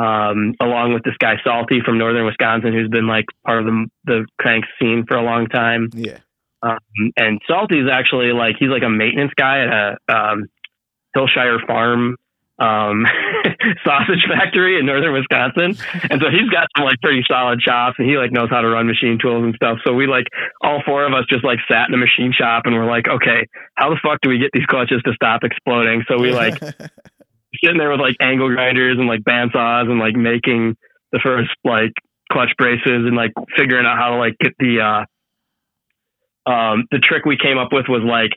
um, 0.00 0.54
along 0.60 0.94
with 0.94 1.02
this 1.02 1.14
guy 1.18 1.34
Salty 1.44 1.80
from 1.84 1.98
northern 1.98 2.24
Wisconsin, 2.24 2.72
who's 2.72 2.88
been 2.88 3.06
like 3.06 3.26
part 3.44 3.60
of 3.60 3.66
the 3.66 3.86
the 4.04 4.26
crank 4.38 4.64
scene 4.80 5.04
for 5.06 5.16
a 5.16 5.22
long 5.22 5.46
time. 5.46 5.90
Yeah. 5.94 6.18
Um, 6.62 6.78
and 7.16 7.40
Salty's 7.46 7.88
actually 7.90 8.32
like 8.32 8.56
he's 8.58 8.70
like 8.70 8.82
a 8.82 8.88
maintenance 8.88 9.32
guy 9.36 9.60
at 9.64 9.68
a 9.68 10.14
um, 10.14 10.46
Hillshire 11.14 11.66
Farm 11.66 12.16
um, 12.60 13.06
sausage 13.84 14.24
factory 14.28 14.78
in 14.78 14.86
northern 14.86 15.12
Wisconsin, 15.12 15.76
and 16.10 16.20
so 16.20 16.28
he's 16.30 16.48
got 16.48 16.68
some 16.76 16.84
like 16.84 17.00
pretty 17.02 17.24
solid 17.26 17.60
chops, 17.60 17.96
and 17.98 18.08
he 18.08 18.16
like 18.16 18.32
knows 18.32 18.48
how 18.50 18.60
to 18.60 18.68
run 18.68 18.86
machine 18.86 19.18
tools 19.20 19.44
and 19.44 19.54
stuff. 19.54 19.78
So 19.84 19.92
we 19.94 20.06
like 20.06 20.26
all 20.62 20.82
four 20.84 21.06
of 21.06 21.12
us 21.12 21.24
just 21.28 21.44
like 21.44 21.58
sat 21.70 21.88
in 21.88 21.94
a 21.94 21.98
machine 21.98 22.32
shop, 22.32 22.62
and 22.64 22.74
we're 22.74 22.88
like, 22.88 23.08
okay, 23.08 23.46
how 23.74 23.90
the 23.90 23.98
fuck 24.02 24.20
do 24.22 24.28
we 24.28 24.38
get 24.38 24.50
these 24.52 24.66
clutches 24.66 25.02
to 25.04 25.12
stop 25.14 25.42
exploding? 25.42 26.04
So 26.08 26.20
we 26.20 26.32
like 26.32 26.60
sitting 27.62 27.78
there 27.78 27.90
with 27.90 28.00
like 28.00 28.16
angle 28.20 28.48
grinders 28.48 28.98
and 28.98 29.06
like 29.06 29.20
bandsaws 29.20 29.90
and 29.90 29.98
like 29.98 30.14
making 30.14 30.76
the 31.12 31.18
first 31.22 31.50
like 31.64 31.92
clutch 32.32 32.50
braces 32.58 32.82
and 32.86 33.16
like 33.16 33.32
figuring 33.56 33.86
out 33.86 33.96
how 33.98 34.10
to 34.10 34.16
like 34.16 34.36
get 34.40 34.52
the 34.58 34.80
uh 34.80 35.04
um, 36.50 36.86
the 36.90 36.98
trick 36.98 37.24
we 37.26 37.36
came 37.36 37.58
up 37.58 37.68
with 37.72 37.86
was 37.88 38.02
like 38.02 38.30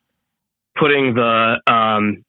putting 0.76 1.14
the 1.16 1.60
um, 1.72 2.24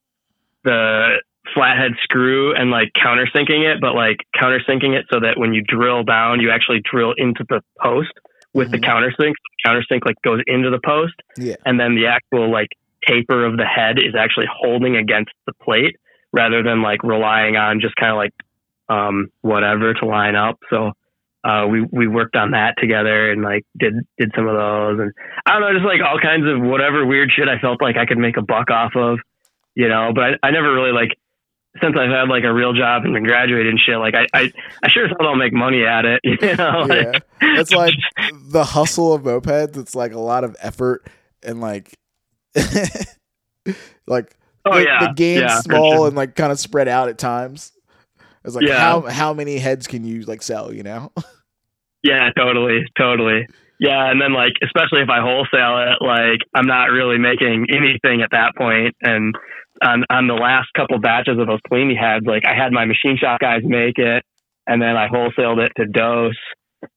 the 0.63 1.21
flathead 1.53 1.93
screw 2.03 2.55
and 2.55 2.71
like 2.71 2.93
countersinking 2.97 3.71
it, 3.71 3.81
but 3.81 3.95
like 3.95 4.19
countersinking 4.37 4.97
it 4.97 5.05
so 5.13 5.21
that 5.21 5.35
when 5.37 5.53
you 5.53 5.63
drill 5.67 6.03
down, 6.05 6.41
you 6.41 6.51
actually 6.51 6.81
drill 6.91 7.13
into 7.17 7.45
the 7.49 7.61
post 7.83 8.13
with 8.55 8.71
the 8.71 8.79
Mhm. 8.79 8.85
countersink. 9.19 9.33
Countersink 9.67 10.07
like 10.07 10.17
goes 10.23 10.41
into 10.47 10.71
the 10.71 10.81
post, 10.85 11.15
Yeah. 11.37 11.57
and 11.67 11.79
then 11.79 11.97
the 11.97 12.07
actual 12.07 12.51
like 12.51 12.69
taper 13.07 13.45
of 13.45 13.57
the 13.59 13.67
head 13.67 13.99
is 13.99 14.15
actually 14.15 14.47
holding 14.51 14.97
against 14.97 15.33
the 15.47 15.53
plate 15.55 15.97
rather 16.35 16.63
than 16.65 16.83
like 16.83 17.03
relying 17.05 17.57
on 17.57 17.81
just 17.81 17.95
kind 17.95 18.11
of 18.11 18.17
like 18.17 18.35
um, 18.89 19.29
whatever 19.41 19.95
to 19.95 20.07
line 20.07 20.35
up. 20.35 20.59
So 20.69 20.93
uh, 21.45 21.67
we 21.71 21.87
we 21.93 22.09
worked 22.09 22.35
on 22.37 22.51
that 22.51 22.75
together 22.79 23.31
and 23.31 23.43
like 23.43 23.65
did 23.79 23.95
did 24.19 24.33
some 24.35 24.49
of 24.49 24.57
those 24.57 24.99
and 24.99 25.13
I 25.47 25.53
don't 25.53 25.61
know 25.63 25.73
just 25.73 25.87
like 25.87 26.01
all 26.01 26.19
kinds 26.19 26.45
of 26.49 26.61
whatever 26.61 27.07
weird 27.07 27.31
shit 27.35 27.49
I 27.49 27.59
felt 27.61 27.81
like 27.81 27.97
I 27.97 28.07
could 28.07 28.19
make 28.19 28.37
a 28.37 28.43
buck 28.43 28.71
off 28.71 28.93
of, 28.97 29.19
you 29.75 29.89
know. 29.89 30.11
But 30.15 30.25
I, 30.43 30.49
I 30.49 30.51
never 30.51 30.73
really 30.75 30.93
like 30.93 31.11
since 31.81 31.95
I've 31.99 32.11
had 32.11 32.29
like 32.29 32.45
a 32.45 32.53
real 32.53 32.73
job 32.73 33.05
and 33.05 33.15
been 33.15 33.25
graduated 33.25 33.69
and 33.69 33.79
shit. 33.79 33.99
Like 33.99 34.15
I 34.15 34.27
I, 34.35 34.53
I 34.83 34.89
sure 34.89 35.05
as 35.05 35.11
hell 35.11 35.29
don't 35.29 35.39
make 35.39 35.53
money 35.53 35.85
at 35.85 36.05
it, 36.05 36.21
you 36.25 36.57
know. 36.57 36.87
Yeah. 36.89 37.13
Like, 37.13 37.23
It's 37.41 37.73
like 37.73 37.95
the 38.49 38.65
hustle 38.65 39.13
of 39.13 39.23
mopeds. 39.23 39.77
It's 39.77 39.95
like 39.95 40.13
a 40.13 40.21
lot 40.21 40.43
of 40.43 40.57
effort 40.61 41.07
and 41.43 41.61
like, 41.61 41.99
like 44.07 44.35
oh 44.65 44.75
the, 44.79 44.85
yeah, 44.85 45.07
the 45.07 45.15
game's 45.15 45.41
yeah, 45.43 45.61
small 45.61 45.93
sure. 45.97 46.07
and 46.09 46.17
like 46.17 46.35
kind 46.35 46.53
of 46.53 46.59
spread 46.59 46.89
out 46.89 47.09
at 47.09 47.19
times. 47.19 47.73
It's 48.45 48.55
like 48.55 48.67
Yeah. 48.67 48.79
how 48.79 49.01
how 49.03 49.33
many 49.33 49.59
heads 49.59 49.87
can 49.87 50.05
you 50.05 50.23
like 50.23 50.43
sell? 50.43 50.73
You 50.73 50.83
know? 50.83 51.13
Yeah, 52.05 52.29
totally, 52.37 52.85
totally. 52.99 53.47
Yeah, 53.81 54.11
and 54.11 54.21
then 54.21 54.35
like 54.35 54.53
especially 54.63 55.01
if 55.01 55.09
I 55.09 55.21
wholesale 55.23 55.79
it, 55.89 56.05
like 56.05 56.41
I'm 56.55 56.67
not 56.67 56.91
really 56.91 57.17
making 57.19 57.67
anything 57.71 58.21
at 58.21 58.31
that 58.33 58.55
point. 58.57 58.95
And 59.01 59.35
on 59.83 60.05
on 60.11 60.27
the 60.29 60.35
last 60.35 60.69
couple 60.77 60.99
batches 60.99 61.39
of 61.39 61.47
those 61.47 61.61
Polini 61.69 61.99
heads, 61.99 62.27
like 62.27 62.43
I 62.47 62.55
had 62.55 62.73
my 62.73 62.85
machine 62.85 63.17
shop 63.17 63.41
guys 63.41 63.63
make 63.65 63.97
it, 63.99 64.23
and 64.67 64.83
then 64.83 64.97
I 64.99 65.09
wholesaled 65.09 65.65
it 65.65 65.73
to 65.79 65.87
Dose, 65.87 66.37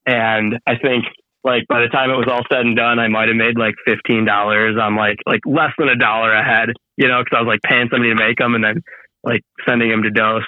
and 0.06 0.60
I 0.68 0.76
think 0.76 1.06
like 1.44 1.68
by 1.68 1.82
the 1.82 1.88
time 1.88 2.10
it 2.10 2.18
was 2.18 2.28
all 2.30 2.44
said 2.52 2.66
and 2.66 2.76
done, 2.76 3.00
I 3.00 3.08
might 3.08 3.28
have 3.28 3.38
made 3.38 3.58
like 3.58 3.76
fifteen 3.86 4.26
dollars 4.26 4.78
on 4.80 4.96
like 4.96 5.18
like 5.26 5.42
less 5.46 5.72
than 5.78 5.90
a 5.90 5.96
dollar 5.96 6.34
a 6.34 6.44
head, 6.44 6.70
you 6.98 7.08
know, 7.08 7.24
because 7.24 7.38
I 7.38 7.42
was 7.42 7.48
like 7.48 7.62
paying 7.62 7.90
somebody 7.92 8.10
to 8.10 8.16
make 8.16 8.38
them 8.38 8.56
and 8.56 8.64
then 8.64 8.84
like 9.24 9.42
sending 9.66 9.90
them 9.90 10.04
to 10.04 10.10
Dose 10.10 10.44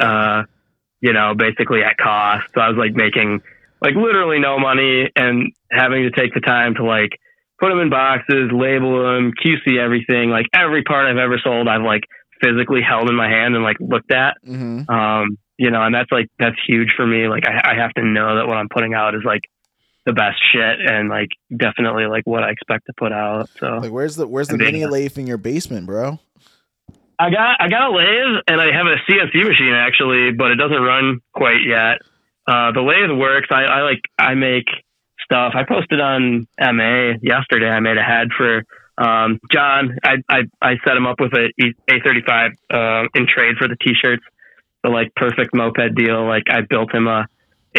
uh, 0.00 0.42
you 1.00 1.12
know, 1.12 1.34
basically 1.34 1.82
at 1.82 1.96
cost. 1.96 2.44
So 2.54 2.60
I 2.60 2.68
was 2.68 2.76
like 2.76 2.94
making 2.94 3.40
like 3.80 3.94
literally 3.94 4.38
no 4.38 4.58
money 4.58 5.10
and 5.14 5.52
having 5.70 6.02
to 6.04 6.10
take 6.10 6.34
the 6.34 6.40
time 6.40 6.74
to 6.76 6.84
like 6.84 7.18
put 7.60 7.68
them 7.68 7.80
in 7.80 7.90
boxes, 7.90 8.50
label 8.52 9.02
them, 9.02 9.32
QC 9.32 9.78
everything. 9.78 10.30
Like 10.30 10.46
every 10.54 10.82
part 10.82 11.06
I've 11.06 11.18
ever 11.18 11.38
sold, 11.42 11.68
I've 11.68 11.82
like 11.82 12.04
physically 12.40 12.80
held 12.82 13.08
in 13.08 13.16
my 13.16 13.28
hand 13.28 13.54
and 13.54 13.64
like 13.64 13.76
looked 13.80 14.12
at. 14.12 14.36
hmm 14.44 14.88
Um, 14.88 15.38
you 15.58 15.70
know, 15.70 15.82
and 15.82 15.94
that's 15.94 16.12
like 16.12 16.26
that's 16.38 16.56
huge 16.66 16.92
for 16.96 17.06
me. 17.06 17.28
Like 17.28 17.44
I, 17.46 17.72
I 17.72 17.74
have 17.80 17.92
to 17.94 18.04
know 18.04 18.36
that 18.36 18.46
what 18.46 18.56
I'm 18.56 18.68
putting 18.68 18.92
out 18.92 19.14
is 19.14 19.22
like 19.24 19.40
the 20.06 20.12
best 20.12 20.38
shit 20.52 20.78
and 20.88 21.08
like 21.08 21.30
definitely 21.54 22.06
like 22.06 22.22
what 22.24 22.44
I 22.44 22.50
expect 22.50 22.86
to 22.86 22.92
put 22.96 23.12
out. 23.12 23.50
So 23.58 23.66
Like 23.66 23.90
where's 23.90 24.16
the 24.16 24.26
where's 24.26 24.48
the 24.48 24.56
mini 24.56 24.86
lathe 24.86 25.18
in 25.18 25.26
your 25.26 25.36
basement, 25.36 25.86
bro? 25.86 26.18
I 27.18 27.30
got 27.30 27.60
I 27.60 27.68
got 27.68 27.90
a 27.90 27.90
lathe 27.90 28.42
and 28.46 28.60
I 28.60 28.66
have 28.72 28.86
a 28.86 28.96
CNC 29.10 29.34
machine 29.34 29.74
actually, 29.74 30.32
but 30.32 30.52
it 30.52 30.56
doesn't 30.56 30.80
run 30.80 31.20
quite 31.34 31.64
yet. 31.66 31.98
Uh, 32.46 32.70
the 32.72 32.80
lathe 32.82 33.18
works. 33.18 33.48
I, 33.50 33.64
I 33.64 33.82
like 33.82 34.00
I 34.16 34.34
make 34.34 34.66
stuff. 35.24 35.54
I 35.56 35.64
posted 35.64 36.00
on 36.00 36.46
MA 36.60 37.14
yesterday. 37.20 37.68
I 37.68 37.80
made 37.80 37.98
a 37.98 38.02
head 38.02 38.28
for 38.36 38.62
um, 38.98 39.40
John. 39.50 39.98
I, 40.04 40.16
I 40.28 40.42
I 40.62 40.74
set 40.86 40.96
him 40.96 41.06
up 41.06 41.18
with 41.18 41.32
a 41.32 41.50
A 41.90 42.00
thirty 42.04 42.22
five 42.24 42.52
uh, 42.72 43.08
in 43.14 43.26
trade 43.26 43.56
for 43.58 43.66
the 43.66 43.76
t 43.80 43.92
shirts. 44.00 44.22
The 44.84 44.90
like 44.90 45.12
perfect 45.16 45.52
moped 45.52 45.96
deal. 45.96 46.24
Like 46.26 46.44
I 46.48 46.60
built 46.60 46.94
him 46.94 47.08
a 47.08 47.26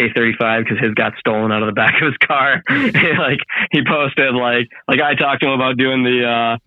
A 0.00 0.12
thirty 0.14 0.34
five 0.38 0.64
because 0.64 0.78
his 0.78 0.94
got 0.94 1.12
stolen 1.18 1.52
out 1.52 1.62
of 1.62 1.66
the 1.66 1.72
back 1.72 1.94
of 2.00 2.06
his 2.06 2.16
car. 2.18 2.62
like 2.68 3.40
he 3.72 3.82
posted 3.84 4.34
like 4.34 4.68
like 4.88 5.00
I 5.00 5.14
talked 5.14 5.42
to 5.42 5.48
him 5.48 5.54
about 5.54 5.76
doing 5.76 6.02
the. 6.04 6.24
Uh, 6.24 6.58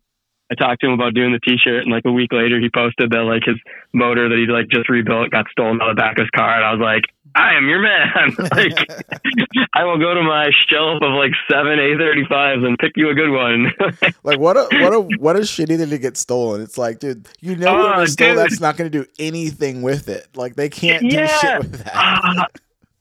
I 0.51 0.55
talked 0.55 0.81
to 0.81 0.87
him 0.87 0.91
about 0.91 1.13
doing 1.13 1.31
the 1.31 1.39
t-shirt 1.39 1.83
and 1.83 1.91
like 1.93 2.03
a 2.03 2.11
week 2.11 2.33
later 2.33 2.59
he 2.59 2.69
posted 2.69 3.09
that 3.11 3.23
like 3.23 3.43
his 3.45 3.55
motor 3.93 4.27
that 4.27 4.37
he 4.37 4.47
like 4.51 4.67
just 4.67 4.89
rebuilt 4.89 5.29
got 5.31 5.45
stolen 5.49 5.81
out 5.81 5.91
of 5.91 5.95
the 5.95 6.01
back 6.01 6.17
of 6.17 6.23
his 6.23 6.29
car 6.35 6.55
and 6.57 6.65
I 6.65 6.71
was 6.73 6.81
like, 6.81 7.05
I 7.35 7.53
am 7.55 7.69
your 7.69 7.79
man. 7.79 8.35
like 8.51 8.75
I 9.73 9.85
will 9.85 9.97
go 9.97 10.13
to 10.13 10.21
my 10.21 10.49
shelf 10.67 11.01
of 11.01 11.13
like 11.13 11.31
seven 11.49 11.79
A35s 11.79 12.65
and 12.67 12.77
pick 12.77 12.91
you 12.97 13.09
a 13.09 13.13
good 13.13 13.31
one. 13.31 13.71
Like 14.25 14.39
what 14.39 14.57
a 14.57 14.67
what 14.83 14.93
a 14.93 14.99
what 15.19 15.35
a 15.37 15.39
shitty 15.39 15.77
thing 15.77 15.89
to 15.89 15.97
get 15.97 16.17
stolen. 16.17 16.61
It's 16.61 16.77
like, 16.77 16.99
dude, 16.99 17.29
you 17.39 17.55
know 17.55 17.93
Oh, 17.95 18.05
stolen, 18.05 18.35
dude. 18.35 18.37
that's 18.43 18.59
not 18.59 18.75
going 18.75 18.91
to 18.91 19.03
do 19.03 19.09
anything 19.19 19.81
with 19.83 20.09
it. 20.09 20.27
Like 20.35 20.57
they 20.57 20.67
can't 20.67 21.09
do 21.09 21.27
shit 21.27 21.59
with 21.59 21.85
that. 21.85 21.93
Ah, 21.95 22.47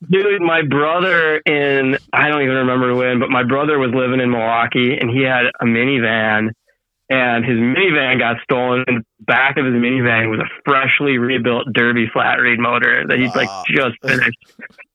Dude, 0.09 0.41
my 0.41 0.63
brother 0.63 1.37
in 1.45 1.97
I 2.13 2.29
don't 2.29 2.43
even 2.43 2.57
remember 2.57 2.95
when, 2.95 3.21
but 3.21 3.29
my 3.29 3.43
brother 3.43 3.79
was 3.79 3.91
living 3.95 4.21
in 4.21 4.31
Milwaukee 4.31 4.97
and 4.99 5.11
he 5.11 5.23
had 5.23 5.47
a 5.61 5.65
minivan 5.65 6.51
and 7.11 7.45
his 7.45 7.59
minivan 7.59 8.19
got 8.19 8.37
stolen 8.43 8.85
and 8.87 8.99
the 9.19 9.25
back 9.27 9.59
of 9.59 9.67
his 9.67 9.75
minivan 9.75 10.31
was 10.31 10.41
a 10.41 10.49
freshly 10.65 11.19
rebuilt 11.19 11.67
Derbi 11.77 12.11
flat 12.13 12.37
reed 12.41 12.59
motor 12.59 13.05
that 13.09 13.19
he'd 13.19 13.35
like 13.37 13.51
Wow. 13.51 13.63
just 13.69 13.97
finished. 14.07 14.39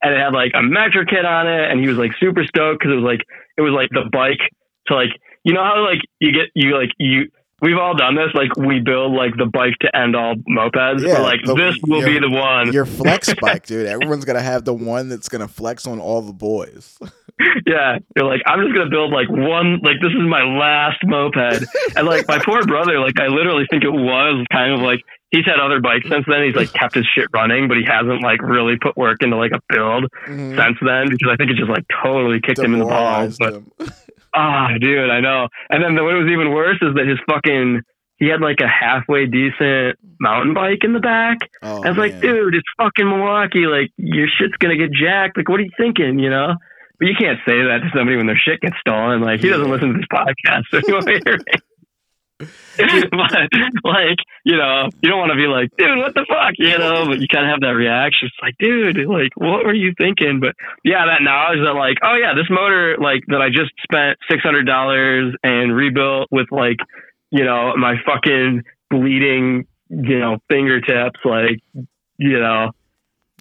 and 0.01 0.13
it 0.13 0.19
had 0.19 0.33
like 0.33 0.51
a 0.55 0.61
Metra 0.63 1.07
kit 1.07 1.25
on 1.25 1.47
it 1.47 1.69
and 1.71 1.79
he 1.79 1.87
was 1.87 1.97
like 1.97 2.11
super 2.19 2.43
stoked 2.43 2.79
because 2.79 2.93
it 2.93 2.99
was 2.99 3.05
like 3.05 3.21
it 3.57 3.61
was 3.61 3.73
like 3.73 3.89
the 3.91 4.09
bike 4.11 4.41
to 4.87 4.95
like 4.95 5.09
you 5.43 5.53
know 5.53 5.63
how 5.63 5.85
like 5.85 6.01
you 6.19 6.31
get 6.31 6.49
you 6.55 6.75
like 6.75 6.89
you 6.97 7.29
we've 7.61 7.77
all 7.77 7.95
done 7.95 8.15
this 8.15 8.29
like 8.33 8.55
we 8.57 8.79
build 8.79 9.13
like 9.13 9.35
the 9.37 9.45
bike 9.45 9.73
to 9.81 9.95
end 9.95 10.15
all 10.15 10.35
mopeds 10.49 11.05
Yeah, 11.07 11.19
like 11.19 11.39
the- 11.45 11.55
this 11.55 11.77
will 11.87 11.99
your- 12.01 12.07
be 12.07 12.19
the 12.19 12.29
one 12.29 12.71
Your 12.73 12.85
flex 12.85 13.33
bike, 13.41 13.65
dude. 13.65 13.87
Everyone's 13.87 14.25
gonna 14.25 14.41
have 14.41 14.65
the 14.65 14.73
one 14.73 15.09
that's 15.09 15.29
gonna 15.29 15.47
flex 15.47 15.87
on 15.87 15.99
all 15.99 16.21
the 16.21 16.33
boys. 16.33 16.97
yeah, 17.67 17.97
you're 18.15 18.25
like, 18.25 18.41
I'm 18.45 18.61
just 18.61 18.73
gonna 18.75 18.89
build 18.89 19.11
like 19.11 19.29
one, 19.29 19.79
like 19.83 19.97
this 20.01 20.11
is 20.11 20.21
my 20.27 20.43
last 20.43 20.99
moped, 21.03 21.35
and 21.95 22.07
like 22.07 22.27
my 22.27 22.39
poor 22.43 22.63
brother, 22.65 22.99
like 22.99 23.19
I 23.19 23.27
literally 23.27 23.65
think 23.69 23.83
it 23.83 23.89
was 23.91 24.45
kind 24.51 24.73
of 24.73 24.79
like 24.81 25.01
he's 25.31 25.45
had 25.45 25.59
other 25.59 25.81
bikes 25.81 26.07
since 26.07 26.25
then. 26.29 26.43
He's 26.45 26.55
like 26.55 26.71
kept 26.73 26.95
his 26.95 27.05
shit 27.13 27.27
running, 27.33 27.67
but 27.67 27.75
he 27.77 27.83
hasn't 27.85 28.21
like 28.23 28.41
really 28.41 28.77
put 28.77 28.95
work 28.95 29.21
into 29.21 29.35
like 29.35 29.51
a 29.51 29.59
build 29.67 30.05
Mhm. 30.27 30.55
since 30.55 30.77
then 30.81 31.09
because 31.09 31.29
I 31.31 31.35
think 31.35 31.51
it 31.51 31.57
just 31.57 31.69
like 31.69 31.83
totally 32.03 32.39
kicked 32.39 32.59
him 32.59 32.73
in 32.73 32.79
the 32.79 32.85
balls. 32.85 33.37
Demoralized 33.37 33.67
But 33.79 33.89
ah, 34.35 34.69
dude, 34.79 35.09
I 35.09 35.19
know. 35.21 35.47
And 35.69 35.83
then 35.83 35.95
the, 35.95 36.03
what 36.03 36.13
was 36.13 36.29
even 36.31 36.51
worse 36.51 36.77
is 36.81 36.95
that 36.95 37.07
his 37.07 37.19
fucking 37.27 37.81
he 38.17 38.27
had 38.27 38.39
like 38.39 38.59
a 38.61 38.67
halfway 38.67 39.25
decent 39.25 39.99
mountain 40.19 40.53
bike 40.53 40.83
in 40.83 40.93
the 40.93 40.99
back. 40.99 41.37
Oh, 41.61 41.83
I 41.83 41.89
was 41.89 41.97
like, 41.97 42.21
dude, 42.21 42.55
it's 42.55 42.67
fucking 42.77 43.07
Milwaukee. 43.07 43.67
Like, 43.67 43.91
your 43.97 44.27
shit's 44.27 44.55
gonna 44.57 44.77
get 44.77 44.91
jacked. 44.91 45.37
Like, 45.37 45.49
what 45.49 45.59
are 45.59 45.63
you 45.63 45.75
thinking? 45.77 46.19
You 46.19 46.29
know? 46.29 46.55
But 46.97 47.07
you 47.07 47.15
can't 47.19 47.39
say 47.45 47.59
that 47.59 47.79
to 47.83 47.89
somebody 47.93 48.15
when 48.15 48.25
their 48.25 48.39
shit 48.39 48.61
gets 48.61 48.77
stolen. 48.79 49.19
Like, 49.19 49.41
he 49.41 49.49
doesn't 49.49 49.69
listen 49.69 49.93
to 49.93 49.99
this 49.99 50.07
podcast, 50.07 50.63
so 50.71 50.79
you 50.87 50.93
won't 50.93 51.09
hear 51.09 51.37
me. 51.37 51.59
but 52.39 53.47
like, 53.83 54.19
you 54.43 54.57
know, 54.57 54.89
you 55.01 55.09
don't 55.09 55.19
want 55.19 55.31
to 55.31 55.37
be 55.37 55.47
like, 55.47 55.69
dude, 55.77 55.97
what 55.97 56.13
the 56.13 56.25
fuck, 56.27 56.53
you 56.57 56.77
know? 56.77 57.05
But 57.07 57.19
you 57.21 57.27
kind 57.31 57.45
of 57.45 57.51
have 57.51 57.61
that 57.61 57.75
reaction. 57.79 58.27
It's 58.27 58.35
like, 58.41 58.55
dude, 58.59 58.97
like, 59.07 59.31
what 59.35 59.65
were 59.65 59.73
you 59.73 59.93
thinking? 59.97 60.39
But 60.41 60.55
yeah, 60.83 61.05
that 61.05 61.23
knowledge 61.23 61.59
that 61.63 61.73
like, 61.73 61.97
oh 62.03 62.15
yeah, 62.19 62.33
this 62.35 62.49
motor 62.49 62.97
like 62.99 63.23
that 63.27 63.41
I 63.41 63.49
just 63.49 63.71
spent 63.83 64.17
six 64.29 64.43
hundred 64.43 64.65
dollars 64.65 65.33
and 65.43 65.73
rebuilt 65.75 66.27
with 66.31 66.47
like, 66.51 66.77
you 67.31 67.43
know, 67.45 67.73
my 67.77 67.95
fucking 68.05 68.63
bleeding, 68.89 69.65
you 69.89 70.19
know, 70.19 70.37
fingertips, 70.49 71.19
like, 71.23 71.59
you 72.17 72.39
know. 72.39 72.71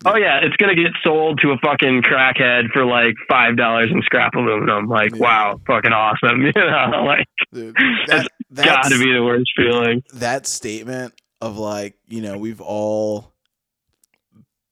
Oh 0.06 0.16
yeah, 0.16 0.40
it's 0.42 0.56
gonna 0.56 0.74
get 0.74 0.90
sold 1.02 1.40
to 1.42 1.50
a 1.52 1.56
fucking 1.64 2.02
crackhead 2.02 2.68
for 2.74 2.84
like 2.84 3.14
five 3.28 3.56
dollars 3.56 3.90
in 3.90 4.02
scrap 4.02 4.34
aluminum. 4.34 4.86
Like, 4.86 5.14
Yeah. 5.14 5.20
wow, 5.20 5.60
fucking 5.66 5.92
awesome. 5.92 6.42
You 6.44 6.52
know, 6.54 7.04
like 7.06 7.26
Dude, 7.52 7.74
that's 8.06 8.24
that, 8.24 8.28
got 8.28 8.30
to 8.54 8.98
be 8.98 9.12
the 9.12 9.22
worst 9.24 9.50
feeling. 9.56 10.02
that 10.14 10.46
statement 10.46 11.14
of 11.40 11.58
like 11.58 11.96
you 12.06 12.20
know 12.22 12.38
we've 12.38 12.60
all 12.60 13.32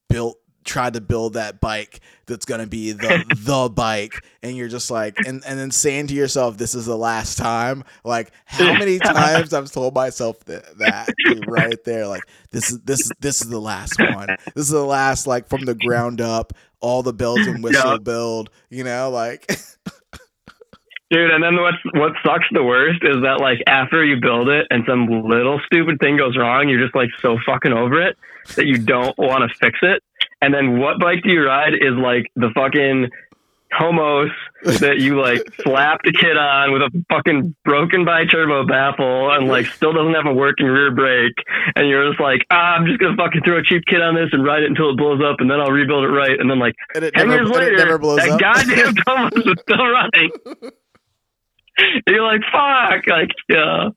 built 0.08 0.38
tried 0.64 0.94
to 0.94 1.00
build 1.00 1.32
that 1.32 1.60
bike 1.60 1.98
that's 2.26 2.44
going 2.44 2.60
to 2.60 2.68
be 2.68 2.92
the 2.92 3.24
the 3.38 3.68
bike 3.68 4.24
and 4.44 4.56
you're 4.56 4.68
just 4.68 4.92
like 4.92 5.16
and 5.26 5.42
and 5.44 5.58
then 5.58 5.72
saying 5.72 6.06
to 6.06 6.14
yourself 6.14 6.56
this 6.56 6.74
is 6.76 6.86
the 6.86 6.96
last 6.96 7.36
time 7.36 7.82
like 8.04 8.30
how 8.44 8.72
many 8.74 8.98
times 9.04 9.52
I've 9.52 9.72
told 9.72 9.92
myself 9.94 10.38
that 10.44 10.78
that 10.78 11.08
right 11.48 11.82
there 11.84 12.06
like 12.06 12.22
this 12.52 12.70
is 12.70 12.78
this 12.82 13.00
is 13.00 13.12
this 13.18 13.42
is 13.42 13.48
the 13.48 13.60
last 13.60 13.98
one 13.98 14.28
this 14.54 14.64
is 14.66 14.70
the 14.70 14.84
last 14.84 15.26
like 15.26 15.48
from 15.48 15.64
the 15.64 15.74
ground 15.74 16.20
up 16.20 16.52
all 16.80 17.02
the 17.02 17.12
bells 17.12 17.44
and 17.46 17.62
whistle 17.64 17.92
Yeah. 17.92 17.98
build 17.98 18.50
you 18.70 18.84
know 18.84 19.10
like 19.10 19.50
Dude, 21.12 21.30
and 21.30 21.44
then 21.44 21.56
what's 21.60 21.76
what 21.92 22.12
sucks 22.24 22.46
the 22.52 22.64
worst 22.64 23.00
is 23.02 23.16
that 23.22 23.38
like 23.38 23.58
after 23.66 24.02
you 24.02 24.16
build 24.18 24.48
it 24.48 24.66
and 24.70 24.82
some 24.88 25.06
little 25.28 25.60
stupid 25.66 25.98
thing 26.00 26.16
goes 26.16 26.38
wrong, 26.38 26.70
you're 26.70 26.80
just 26.82 26.94
like 26.94 27.10
so 27.20 27.36
fucking 27.44 27.72
over 27.74 28.00
it 28.00 28.16
that 28.56 28.64
you 28.64 28.78
don't 28.78 29.16
want 29.18 29.44
to 29.48 29.54
fix 29.58 29.78
it. 29.82 30.02
And 30.40 30.54
then 30.54 30.78
what 30.78 30.98
bike 30.98 31.22
do 31.22 31.28
you 31.30 31.44
ride 31.44 31.74
is 31.74 31.92
like 32.00 32.32
the 32.34 32.48
fucking 32.54 33.10
Tomos 33.78 34.30
that 34.80 34.98
you 35.00 35.20
like 35.20 35.40
slapped 35.62 36.06
a 36.06 36.12
kid 36.12 36.36
on 36.36 36.72
with 36.72 36.82
a 36.82 37.04
fucking 37.10 37.54
broken 37.64 38.04
by 38.04 38.24
turbo 38.24 38.66
baffle 38.66 39.32
and 39.32 39.48
like 39.48 39.66
still 39.66 39.92
doesn't 39.92 40.14
have 40.14 40.26
a 40.26 40.32
working 40.32 40.66
rear 40.66 40.90
brake 40.94 41.36
and 41.76 41.88
you're 41.88 42.08
just 42.08 42.20
like 42.20 42.40
ah, 42.50 42.76
I'm 42.76 42.86
just 42.86 42.98
gonna 43.00 43.16
fucking 43.16 43.42
throw 43.44 43.58
a 43.58 43.62
cheap 43.62 43.82
kit 43.86 44.00
on 44.02 44.14
this 44.14 44.28
and 44.32 44.44
ride 44.44 44.62
it 44.62 44.68
until 44.70 44.90
it 44.90 44.96
blows 44.98 45.20
up 45.24 45.36
and 45.40 45.50
then 45.50 45.58
I'll 45.60 45.72
rebuild 45.72 46.04
it 46.04 46.08
right 46.08 46.38
and 46.38 46.50
then 46.50 46.58
like 46.58 46.74
And 46.94 47.04
it 47.04 47.14
ten 47.14 47.28
never, 47.28 47.42
years 47.44 47.50
later 47.50 47.76
that 47.76 48.28
up. 48.30 48.40
goddamn 48.40 48.94
Tomos 49.06 49.46
is 49.46 49.60
still 49.60 49.86
running. 49.86 50.30
You're 52.06 52.22
like 52.22 52.42
fuck. 52.52 53.06
Like 53.06 53.30
yeah. 53.48 53.90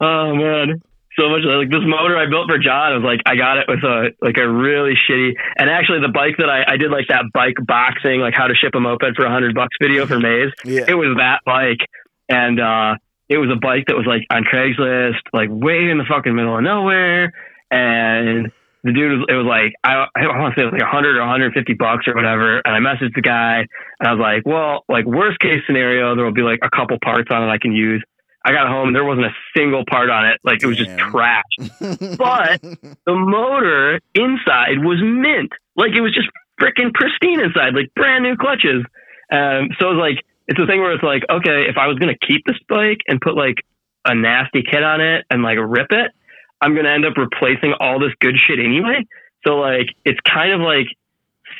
Oh 0.00 0.34
man. 0.34 0.82
So 1.18 1.28
much 1.28 1.42
like 1.42 1.68
this 1.68 1.82
motor 1.82 2.16
I 2.16 2.26
built 2.30 2.48
for 2.48 2.58
John 2.58 2.92
I 2.92 2.96
was 2.96 3.04
like 3.04 3.20
I 3.26 3.34
got 3.34 3.58
it 3.58 3.66
with 3.66 3.82
a 3.82 4.10
like 4.22 4.36
a 4.38 4.48
really 4.48 4.94
shitty 4.94 5.32
and 5.56 5.68
actually 5.68 6.00
the 6.00 6.12
bike 6.12 6.36
that 6.38 6.48
I, 6.48 6.74
I 6.74 6.76
did 6.76 6.90
like 6.90 7.08
that 7.08 7.24
bike 7.34 7.56
boxing 7.66 8.20
like 8.20 8.34
how 8.34 8.46
to 8.46 8.54
ship 8.54 8.74
a 8.74 8.80
moped 8.80 9.16
for 9.16 9.24
a 9.24 9.30
hundred 9.30 9.54
bucks 9.54 9.76
video 9.82 10.06
for 10.06 10.20
Maze 10.20 10.52
yeah. 10.64 10.84
it 10.86 10.94
was 10.94 11.16
that 11.18 11.40
bike. 11.44 11.80
And 12.28 12.60
uh 12.60 12.94
it 13.28 13.38
was 13.38 13.50
a 13.50 13.58
bike 13.60 13.84
that 13.88 13.96
was 13.96 14.06
like 14.06 14.22
on 14.30 14.44
Craigslist 14.44 15.20
like 15.32 15.48
way 15.50 15.90
in 15.90 15.98
the 15.98 16.04
fucking 16.08 16.34
middle 16.34 16.56
of 16.56 16.62
nowhere. 16.62 17.32
And 17.70 18.50
the 18.84 18.92
dude 18.92 19.18
was 19.18 19.26
it 19.28 19.34
was 19.34 19.46
like 19.46 19.74
I 19.84 20.06
I 20.16 20.26
want 20.38 20.54
to 20.54 20.60
say 20.60 20.62
it 20.62 20.70
was 20.70 20.78
like 20.78 20.82
100 20.86 21.16
or 21.16 21.20
150 21.20 21.74
bucks 21.74 22.06
or 22.06 22.14
whatever 22.14 22.58
and 22.64 22.72
I 22.74 22.78
messaged 22.78 23.14
the 23.14 23.22
guy 23.22 23.66
and 24.00 24.08
I 24.08 24.12
was 24.14 24.20
like 24.20 24.46
well 24.46 24.84
like 24.88 25.04
worst 25.04 25.38
case 25.40 25.60
scenario 25.66 26.14
there 26.14 26.24
will 26.24 26.32
be 26.36 26.42
like 26.42 26.60
a 26.62 26.70
couple 26.70 26.96
parts 27.02 27.28
on 27.30 27.42
it 27.42 27.50
I 27.50 27.58
can 27.58 27.72
use 27.72 28.02
I 28.44 28.52
got 28.52 28.68
home 28.68 28.86
and 28.88 28.96
there 28.96 29.04
wasn't 29.04 29.26
a 29.26 29.34
single 29.56 29.84
part 29.90 30.10
on 30.10 30.26
it 30.26 30.38
like 30.44 30.62
it 30.62 30.66
was 30.66 30.76
just 30.76 30.90
Damn. 30.96 31.10
trash 31.10 31.52
But- 32.16 32.62
the 32.62 33.14
motor 33.14 34.00
inside 34.14 34.78
was 34.84 34.98
mint. 35.02 35.50
Like 35.76 35.92
it 35.92 36.00
was 36.00 36.14
just 36.14 36.28
freaking 36.60 36.92
pristine 36.94 37.40
inside, 37.40 37.74
like 37.74 37.92
brand 37.94 38.24
new 38.24 38.36
clutches. 38.36 38.84
Um, 39.30 39.68
so 39.78 39.90
it's 39.92 40.00
like 40.00 40.24
it's 40.48 40.58
a 40.58 40.66
thing 40.66 40.80
where 40.80 40.92
it's 40.92 41.02
like, 41.04 41.22
okay, 41.30 41.66
if 41.68 41.76
I 41.78 41.86
was 41.86 41.98
gonna 41.98 42.18
keep 42.26 42.44
this 42.46 42.56
bike 42.68 42.98
and 43.06 43.20
put 43.20 43.36
like 43.36 43.56
a 44.04 44.14
nasty 44.14 44.62
kit 44.62 44.82
on 44.82 45.00
it 45.00 45.24
and 45.30 45.42
like 45.42 45.58
rip 45.60 45.88
it, 45.90 46.10
I'm 46.60 46.74
gonna 46.74 46.90
end 46.90 47.04
up 47.06 47.16
replacing 47.16 47.74
all 47.80 47.98
this 48.00 48.12
good 48.20 48.36
shit 48.36 48.58
anyway. 48.58 49.04
So 49.46 49.56
like 49.56 49.88
it's 50.04 50.18
kind 50.20 50.52
of 50.52 50.60
like 50.60 50.86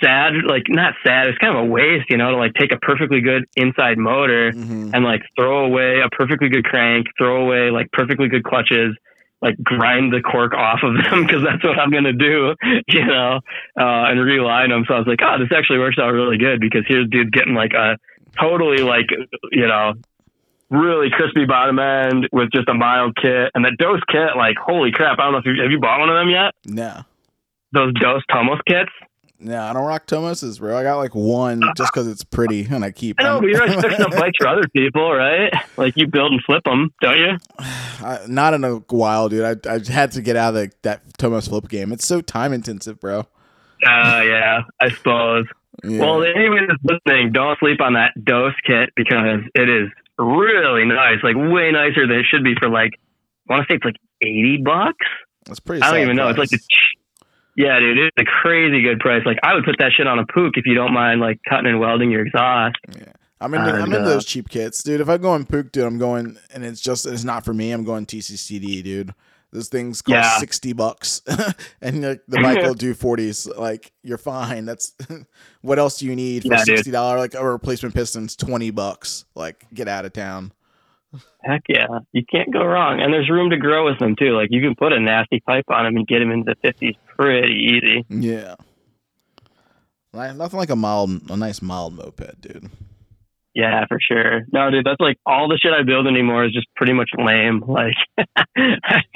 sad, 0.02 0.34
like 0.46 0.64
not 0.68 0.94
sad, 1.04 1.28
it's 1.28 1.38
kind 1.38 1.56
of 1.56 1.64
a 1.64 1.66
waste, 1.66 2.06
you 2.10 2.16
know, 2.16 2.30
to 2.32 2.36
like 2.36 2.54
take 2.54 2.72
a 2.72 2.76
perfectly 2.78 3.20
good 3.20 3.44
inside 3.56 3.98
motor 3.98 4.52
Mhm. 4.52 4.90
and 4.94 5.04
like 5.04 5.22
throw 5.36 5.64
away 5.64 6.00
a 6.00 6.08
perfectly 6.10 6.48
good 6.48 6.64
crank, 6.64 7.06
throw 7.18 7.42
away 7.44 7.70
like 7.70 7.90
perfectly 7.92 8.28
good 8.28 8.44
clutches, 8.44 8.94
like 9.40 9.56
grind 9.62 10.12
the 10.12 10.20
cork 10.20 10.52
off 10.54 10.80
of 10.82 10.94
them 11.04 11.24
because 11.26 11.42
that's 11.44 11.64
what 11.64 11.78
I'm 11.78 11.90
gonna 11.90 12.12
do, 12.12 12.54
you 12.88 13.04
know, 13.06 13.40
uh, 13.80 14.04
and 14.10 14.20
reline 14.20 14.70
them. 14.70 14.84
So 14.86 14.94
I 14.94 14.98
was 14.98 15.06
like, 15.06 15.20
oh, 15.22 15.38
this 15.38 15.48
actually 15.56 15.78
works 15.78 15.96
out 15.98 16.10
really 16.12 16.38
good 16.38 16.60
because 16.60 16.84
here's 16.86 17.08
dude 17.08 17.32
getting 17.32 17.54
like 17.54 17.72
a 17.72 17.96
totally 18.38 18.82
like 18.82 19.06
you 19.52 19.66
know 19.66 19.94
really 20.70 21.08
crispy 21.10 21.44
bottom 21.46 21.78
end 21.78 22.28
with 22.32 22.50
just 22.52 22.68
a 22.68 22.74
mild 22.74 23.16
kit 23.16 23.50
and 23.54 23.64
that 23.64 23.76
dose 23.78 24.00
kit 24.10 24.36
like 24.36 24.56
holy 24.62 24.90
crap 24.92 25.18
i 25.18 25.22
don't 25.24 25.32
know 25.32 25.38
if 25.38 25.44
you 25.46 25.62
have 25.62 25.70
you 25.70 25.80
bought 25.80 25.98
one 26.00 26.08
of 26.10 26.14
them 26.16 26.28
yet 26.28 26.54
No. 26.66 27.02
those 27.72 27.92
dose 27.94 28.22
tomos 28.30 28.58
kits 28.66 28.90
No, 29.40 29.60
I 29.62 29.72
don't 29.72 29.86
rock 29.86 30.06
Tomoses, 30.06 30.58
bro. 30.58 30.76
I 30.76 30.82
got 30.82 30.96
like 30.96 31.14
one 31.14 31.62
just 31.76 31.92
because 31.92 32.06
it's 32.08 32.24
pretty 32.24 32.66
and 32.70 32.84
I 32.84 32.90
keep 32.90 33.16
i 33.20 33.22
know 33.22 33.40
but 33.40 33.48
you're 33.48 33.62
always 33.62 33.76
fixing 33.80 34.02
up 34.04 34.10
bikes 34.12 34.36
for 34.38 34.46
other 34.48 34.68
people 34.76 35.10
right 35.12 35.52
like 35.78 35.94
you 35.96 36.06
build 36.06 36.32
and 36.32 36.42
flip 36.44 36.64
them 36.64 36.92
don't 37.00 37.16
you 37.16 37.38
I, 37.58 38.20
not 38.28 38.54
in 38.54 38.62
a 38.64 38.74
while, 38.90 39.28
dude. 39.28 39.44
I, 39.66 39.70
I 39.74 39.80
had 39.90 40.12
to 40.12 40.22
get 40.22 40.36
out 40.36 40.50
of 40.50 40.54
the, 40.54 40.70
that 40.82 41.02
Tomos 41.18 41.48
flip 41.48 41.68
game. 41.68 41.92
It's 41.92 42.06
so 42.06 42.20
time 42.20 42.52
intensive, 42.52 43.00
bro. 43.00 43.20
uh 43.20 44.22
yeah 44.24 44.60
i 44.80 44.90
suppose 44.90 45.46
Yeah. 45.84 46.00
Well, 46.00 46.24
anyone 46.24 46.66
that's 46.66 46.82
listening, 46.82 47.30
don't 47.30 47.56
sleep 47.60 47.80
on 47.80 47.92
that 47.92 48.10
dose 48.24 48.52
kit 48.66 48.90
because 48.96 49.42
it 49.54 49.68
is 49.68 49.88
really 50.18 50.84
nice, 50.84 51.18
like 51.22 51.36
way 51.36 51.70
nicer 51.72 52.06
than 52.06 52.18
it 52.18 52.26
should 52.30 52.44
be 52.44 52.54
for 52.58 52.68
like, 52.68 52.92
I 53.48 53.54
want 53.54 53.68
to 53.68 53.72
say 53.72 53.76
it's 53.76 53.84
like 53.84 53.96
80 54.22 54.62
bucks. 54.64 55.06
That's 55.46 55.60
pretty. 55.60 55.82
I 55.82 55.90
don't 55.90 56.02
even 56.02 56.16
know. 56.16 56.28
It's 56.28 56.38
like 56.38 56.50
price. 56.50 56.66
the, 57.56 57.62
yeah, 57.62 57.78
dude, 57.80 57.98
it's 57.98 58.16
a 58.18 58.24
crazy 58.24 58.82
good 58.82 59.00
price. 59.00 59.22
Like 59.24 59.38
I 59.42 59.54
would 59.54 59.64
put 59.64 59.76
that 59.78 59.92
shit 59.96 60.06
on 60.06 60.18
a 60.18 60.26
Puch 60.26 60.56
if 60.56 60.66
you 60.66 60.74
don't 60.74 60.92
mind 60.92 61.20
like 61.20 61.40
cutting 61.48 61.66
and 61.66 61.80
welding 61.80 62.10
your 62.10 62.26
exhaust. 62.26 62.76
Yeah. 62.96 63.12
I'm 63.40 63.54
into, 63.54 63.72
I'm 63.72 63.92
uh, 63.92 63.98
those 64.00 64.24
cheap 64.24 64.48
kits, 64.48 64.82
dude. 64.82 65.00
If 65.00 65.08
I 65.08 65.16
go 65.16 65.30
on 65.30 65.44
Puch, 65.44 65.70
dude, 65.70 65.84
I'm 65.84 65.98
going, 65.98 66.38
and 66.52 66.64
it's 66.64 66.80
just 66.80 67.06
it's 67.06 67.24
not 67.24 67.44
for 67.44 67.54
me. 67.54 67.70
I'm 67.70 67.84
going 67.84 68.04
TCCD, 68.04 68.82
dude. 68.82 69.14
Those 69.50 69.68
things 69.68 70.02
cost 70.02 70.12
Yeah. 70.14 70.38
sixty 70.38 70.74
bucks, 70.74 71.22
and 71.80 72.02
like, 72.02 72.20
the 72.28 72.38
bike 72.42 72.62
will 72.62 72.74
do 72.74 72.92
forties. 72.92 73.46
Like 73.46 73.92
you're 74.02 74.18
fine. 74.18 74.66
That's 74.66 74.92
what 75.62 75.78
else 75.78 75.98
do 75.98 76.06
you 76.06 76.14
need 76.14 76.42
for 76.42 76.52
Yeah, 76.52 76.64
sixty 76.64 76.90
dollar 76.90 77.18
like 77.18 77.34
a 77.34 77.42
replacement 77.48 77.94
piston's 77.94 78.36
twenty 78.36 78.70
bucks. 78.70 79.24
Like 79.34 79.64
get 79.72 79.88
out 79.88 80.04
of 80.04 80.12
town. 80.12 80.52
Heck 81.42 81.62
yeah, 81.68 81.86
you 82.12 82.22
can't 82.30 82.52
go 82.52 82.62
wrong. 82.62 83.00
And 83.00 83.10
there's 83.10 83.30
room 83.30 83.48
to 83.48 83.56
grow 83.56 83.86
with 83.86 83.98
them 83.98 84.14
too. 84.16 84.36
Like 84.36 84.48
you 84.50 84.60
can 84.60 84.74
put 84.74 84.92
a 84.92 85.00
nasty 85.00 85.40
pipe 85.40 85.64
on 85.68 85.84
them 85.84 85.96
and 85.96 86.06
get 86.06 86.18
them 86.18 86.30
into 86.30 86.54
the 86.62 86.68
50s 86.68 86.96
pretty 87.16 87.54
easy. 87.54 88.04
Yeah, 88.10 88.56
nothing 90.12 90.58
like 90.58 90.68
a 90.68 90.76
mild, 90.76 91.30
a 91.30 91.36
nice 91.38 91.62
mild 91.62 91.94
moped, 91.94 92.40
dude. 92.42 92.68
Yeah, 93.58 93.86
for 93.88 93.98
sure. 94.00 94.42
No, 94.52 94.70
dude, 94.70 94.86
that's 94.86 95.00
like 95.00 95.16
all 95.26 95.48
the 95.48 95.58
shit 95.60 95.72
I 95.72 95.82
build 95.82 96.06
anymore 96.06 96.44
is 96.44 96.52
just 96.52 96.68
pretty 96.76 96.92
much 96.92 97.10
lame. 97.18 97.64
Like, 97.68 97.96
it's 98.16 98.30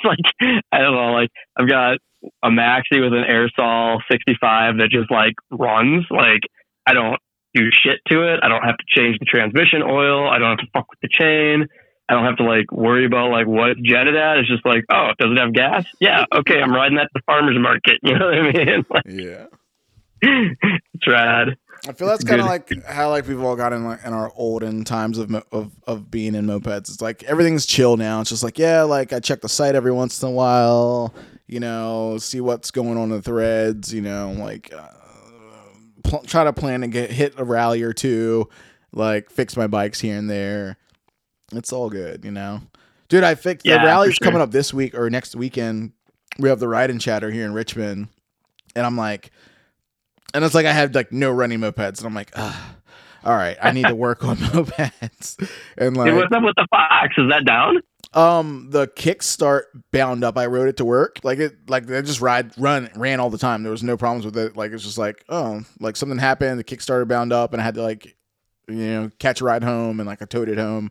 like 0.05 0.59
I 0.73 0.79
don't 0.79 0.95
know. 0.97 1.13
Like, 1.13 1.31
I've 1.57 1.69
got 1.69 1.99
a 2.43 2.49
maxi 2.51 2.99
with 3.01 3.13
an 3.13 3.23
Airsal 3.31 3.99
65 4.11 4.79
that 4.79 4.89
just 4.91 5.13
like 5.13 5.35
runs. 5.53 6.07
Like, 6.11 6.41
I 6.85 6.93
don't 6.93 7.21
do 7.55 7.69
shit 7.71 8.01
to 8.09 8.35
it. 8.35 8.41
I 8.43 8.49
don't 8.49 8.65
have 8.65 8.77
to 8.79 8.85
change 8.89 9.19
the 9.21 9.27
transmission 9.27 9.83
oil. 9.83 10.29
I 10.29 10.39
don't 10.39 10.51
have 10.59 10.59
to 10.67 10.71
fuck 10.75 10.87
with 10.91 10.99
the 11.03 11.09
chain. 11.09 11.69
I 12.09 12.15
don't 12.15 12.25
have 12.25 12.39
to 12.39 12.45
like 12.45 12.73
worry 12.73 13.07
about 13.07 13.31
like 13.31 13.47
what 13.47 13.71
it's 13.71 13.81
jetted 13.81 14.17
at. 14.17 14.39
It's 14.39 14.49
just 14.49 14.67
like, 14.67 14.83
oh, 14.93 15.11
does 15.21 15.31
it 15.31 15.39
have 15.39 15.53
gas? 15.55 15.85
Yeah, 16.01 16.25
okay, 16.35 16.61
I'm 16.61 16.73
riding 16.75 16.97
that 16.97 17.05
to 17.05 17.15
the 17.15 17.23
farmer's 17.27 17.59
market. 17.61 17.99
You 18.03 18.19
know 18.19 18.27
what 18.27 18.35
I 18.39 18.53
mean? 18.53 18.85
Like, 18.91 19.05
Yeah. 19.07 19.47
it's 20.21 21.07
rad. 21.07 21.57
I 21.89 21.93
feel 21.93 22.07
that's 22.07 22.23
kind 22.23 22.41
of 22.41 22.47
like 22.47 22.85
how 22.85 23.11
like 23.11 23.27
we've 23.27 23.41
all 23.43 23.57
got 23.57 23.73
in 23.73 23.85
like 23.85 24.05
in 24.05 24.13
our 24.13 24.33
olden 24.37 24.85
times 24.85 25.19
of 25.19 25.35
of 25.51 25.73
of 25.87 26.11
being 26.11 26.35
in 26.37 26.47
mopeds. 26.47 26.91
It's 26.91 27.01
like 27.01 27.25
everything's 27.25 27.67
chill 27.67 27.97
now. 27.97 28.21
It's 28.21 28.31
just 28.31 28.45
like 28.45 28.59
yeah, 28.59 28.83
like 28.83 29.13
I 29.13 29.19
check 29.21 29.41
the 29.41 29.49
site 29.49 29.75
every 29.75 29.91
once 29.93 30.23
in 30.23 30.29
a 30.29 30.33
while. 30.33 31.13
You 31.49 31.59
know, 31.61 32.19
see 32.19 32.41
what's 32.41 32.71
going 32.71 32.97
on 32.97 33.05
in 33.05 33.11
the 33.11 33.23
threads. 33.23 33.93
You 33.93 34.01
know, 34.03 34.33
like 34.39 34.73
uh, 34.73 34.89
pl- 36.05 36.23
try 36.25 36.45
to 36.45 36.53
plan 36.53 36.85
and 36.85 36.93
get 36.93 37.11
hit 37.11 37.35
a 37.37 37.45
rally 37.45 37.83
or 37.83 37.93
two. 37.93 38.49
Like 38.93 39.31
fix 39.31 39.57
my 39.57 39.67
bikes 39.67 39.99
here 40.01 40.17
and 40.17 40.31
there. 40.31 40.77
It's 41.53 41.73
all 41.73 41.91
good, 41.91 42.25
you 42.25 42.31
know. 42.31 42.61
Dude, 43.09 43.25
I 43.25 43.35
fixed 43.35 43.67
Yeah, 43.67 43.79
the 43.79 43.87
rally's 43.87 44.15
sure. 44.15 44.25
coming 44.25 44.41
up 44.41 44.53
this 44.53 44.73
week 44.73 44.95
or 44.95 45.11
next 45.11 45.35
weekend. 45.35 45.93
We 46.39 46.49
have 46.49 46.61
the 46.61 46.69
ride 46.69 46.91
and 46.91 47.01
chatter 47.01 47.31
here 47.31 47.45
in 47.45 47.53
Richmond, 47.53 48.09
and 48.75 48.87
I'm 48.87 48.97
like, 48.97 49.31
and 50.35 50.45
it's 50.45 50.55
like 50.55 50.67
I 50.67 50.73
have 50.73 50.95
like 50.95 51.13
no 51.13 51.31
running 51.31 51.61
mopeds, 51.61 51.99
and 51.99 52.07
I'm 52.07 52.15
like, 52.15 52.37
all 52.37 52.53
right, 53.25 53.57
I 53.63 53.73
need 53.73 53.87
to 53.87 53.95
work 53.95 54.25
on 54.25 54.37
mopeds, 54.39 55.49
and 55.77 55.97
like, 55.97 56.15
what's 56.15 56.35
up 56.35 56.43
with 56.43 56.57
the 56.57 56.67
Fox? 56.71 57.15
Is 57.17 57.29
that 57.31 57.45
down? 57.45 57.83
um, 58.15 58.69
the 58.71 58.89
kickstart 58.89 59.63
bound 59.91 60.23
up. 60.25 60.37
I 60.37 60.47
rode 60.47 60.69
it 60.69 60.77
to 60.79 60.85
work, 60.85 61.21
like 61.23 61.39
it, 61.39 61.71
like 61.71 61.91
I 61.91 62.03
just 62.03 62.21
ride, 62.21 62.57
run, 62.59 62.91
ran 62.95 63.21
all 63.21 63.31
the 63.31 63.39
time. 63.39 63.63
There 63.63 63.73
was 63.73 63.83
no 63.83 63.97
problems 63.97 64.25
with 64.25 64.37
it. 64.37 64.57
Like 64.57 64.73
it's 64.73 64.85
just 64.85 64.99
like, 64.99 65.25
oh, 65.29 65.63
like 65.81 65.97
something 65.97 66.19
happened, 66.19 66.59
the 66.59 66.65
kickstarter 66.65 67.07
bound 67.09 67.33
up, 67.33 67.53
and 67.53 67.63
I 67.63 67.65
had 67.65 67.75
to 67.75 67.83
like, 67.83 68.17
you 68.69 68.75
know, 68.75 69.11
catch 69.19 69.41
a 69.41 69.45
ride 69.45 69.65
home, 69.65 69.99
and 70.01 70.07
like 70.07 70.21
I 70.21 70.27
towed 70.27 70.49
it 70.49 70.59
home. 70.59 70.91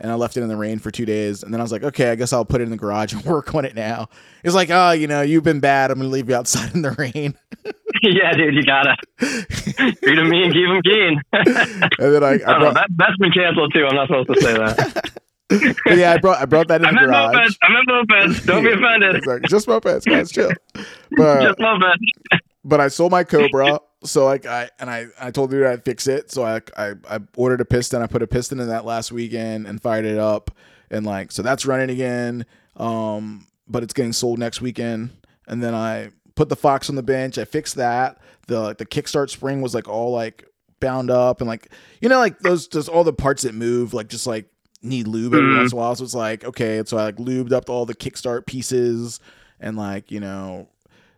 And 0.00 0.12
I 0.12 0.14
left 0.14 0.36
it 0.36 0.42
in 0.42 0.48
the 0.48 0.56
rain 0.56 0.78
for 0.78 0.92
two 0.92 1.04
days, 1.04 1.42
and 1.42 1.52
then 1.52 1.60
I 1.60 1.64
was 1.64 1.72
like, 1.72 1.82
"Okay, 1.82 2.10
I 2.10 2.14
guess 2.14 2.32
I'll 2.32 2.44
put 2.44 2.60
it 2.60 2.64
in 2.64 2.70
the 2.70 2.76
garage 2.76 3.12
and 3.12 3.24
work 3.24 3.52
on 3.54 3.64
it 3.64 3.74
now." 3.74 4.08
It's 4.44 4.54
like, 4.54 4.70
"Oh, 4.70 4.92
you 4.92 5.06
know, 5.08 5.22
you've 5.22 5.42
been 5.42 5.58
bad. 5.60 5.90
I'm 5.90 5.98
gonna 5.98 6.08
leave 6.08 6.28
you 6.28 6.36
outside 6.36 6.72
in 6.74 6.82
the 6.82 6.92
rain." 6.92 7.36
yeah, 8.02 8.32
dude, 8.32 8.54
you 8.54 8.62
gotta 8.62 8.94
treat 9.18 10.14
them 10.16 10.28
mean, 10.28 10.52
keep 10.52 10.68
them 10.68 10.82
keen. 10.82 11.20
And 11.98 12.14
then 12.14 12.22
I, 12.22 12.34
I 12.34 12.36
don't 12.38 12.60
know, 12.60 12.72
that, 12.74 12.86
that's 12.96 13.16
been 13.18 13.32
canceled 13.32 13.72
too. 13.74 13.86
I'm 13.86 13.96
not 13.96 14.06
supposed 14.06 14.28
to 14.28 14.40
say 14.40 14.54
that. 14.54 15.10
Yeah, 15.98 16.12
I 16.12 16.18
brought 16.18 16.40
I 16.40 16.44
brought 16.44 16.68
that 16.68 16.80
in 16.82 16.86
I 16.86 16.92
the 16.92 17.06
garage. 17.06 17.34
mopeds. 17.34 17.56
I 17.62 17.72
meant 17.72 17.88
mopeds. 17.88 18.46
Don't 18.46 18.62
be 18.64 18.70
offended. 18.72 19.16
Exactly. 19.16 19.48
Just 19.48 19.66
mopeds, 19.66 20.04
guys, 20.04 20.30
chill. 20.30 20.50
But 21.16 21.42
Just 21.42 21.58
mopeds. 21.58 22.38
but 22.64 22.80
I 22.80 22.88
sold 22.88 23.10
my 23.12 23.24
Cobra, 23.24 23.80
so 24.04 24.24
like 24.24 24.46
I 24.46 24.70
and 24.78 24.88
I 24.88 25.06
I 25.20 25.30
told 25.30 25.52
you 25.52 25.66
I'd 25.66 25.84
fix 25.84 26.06
it. 26.06 26.30
So 26.30 26.44
I, 26.44 26.60
I 26.76 26.94
I 27.08 27.20
ordered 27.36 27.60
a 27.60 27.64
piston. 27.64 28.02
I 28.02 28.06
put 28.06 28.22
a 28.22 28.26
piston 28.26 28.60
in 28.60 28.68
that 28.68 28.84
last 28.84 29.10
weekend 29.10 29.66
and 29.66 29.80
fired 29.80 30.04
it 30.04 30.18
up, 30.18 30.50
and 30.90 31.04
like 31.04 31.32
so 31.32 31.42
that's 31.42 31.66
running 31.66 31.90
again. 31.90 32.46
Um, 32.76 33.46
but 33.66 33.82
it's 33.82 33.92
getting 33.92 34.12
sold 34.12 34.38
next 34.38 34.60
weekend. 34.60 35.10
And 35.46 35.62
then 35.62 35.74
I 35.74 36.10
put 36.34 36.48
the 36.48 36.56
Fox 36.56 36.88
on 36.88 36.96
the 36.96 37.02
bench. 37.02 37.38
I 37.38 37.44
fixed 37.44 37.74
that. 37.76 38.20
The 38.46 38.74
the 38.74 38.86
kickstart 38.86 39.30
spring 39.30 39.60
was 39.60 39.74
like 39.74 39.88
all 39.88 40.12
like 40.12 40.44
bound 40.80 41.10
up 41.10 41.40
and 41.40 41.48
like 41.48 41.68
you 42.00 42.08
know 42.08 42.18
like 42.18 42.38
those 42.38 42.68
just 42.68 42.88
all 42.88 43.02
the 43.02 43.12
parts 43.12 43.42
that 43.42 43.52
move 43.52 43.92
like 43.94 44.06
just 44.06 44.28
like 44.28 44.46
need 44.80 45.08
lube 45.08 45.34
every 45.34 45.56
once 45.56 45.72
in 45.72 45.78
a 45.78 45.80
while. 45.80 45.94
So 45.96 46.04
it's 46.04 46.14
like 46.14 46.44
okay, 46.44 46.82
so 46.86 46.96
I 46.98 47.04
like 47.04 47.16
lubed 47.16 47.52
up 47.52 47.68
all 47.68 47.84
the 47.84 47.96
kickstart 47.96 48.46
pieces 48.46 49.18
and 49.60 49.76
like 49.76 50.10
you 50.12 50.20
know 50.20 50.68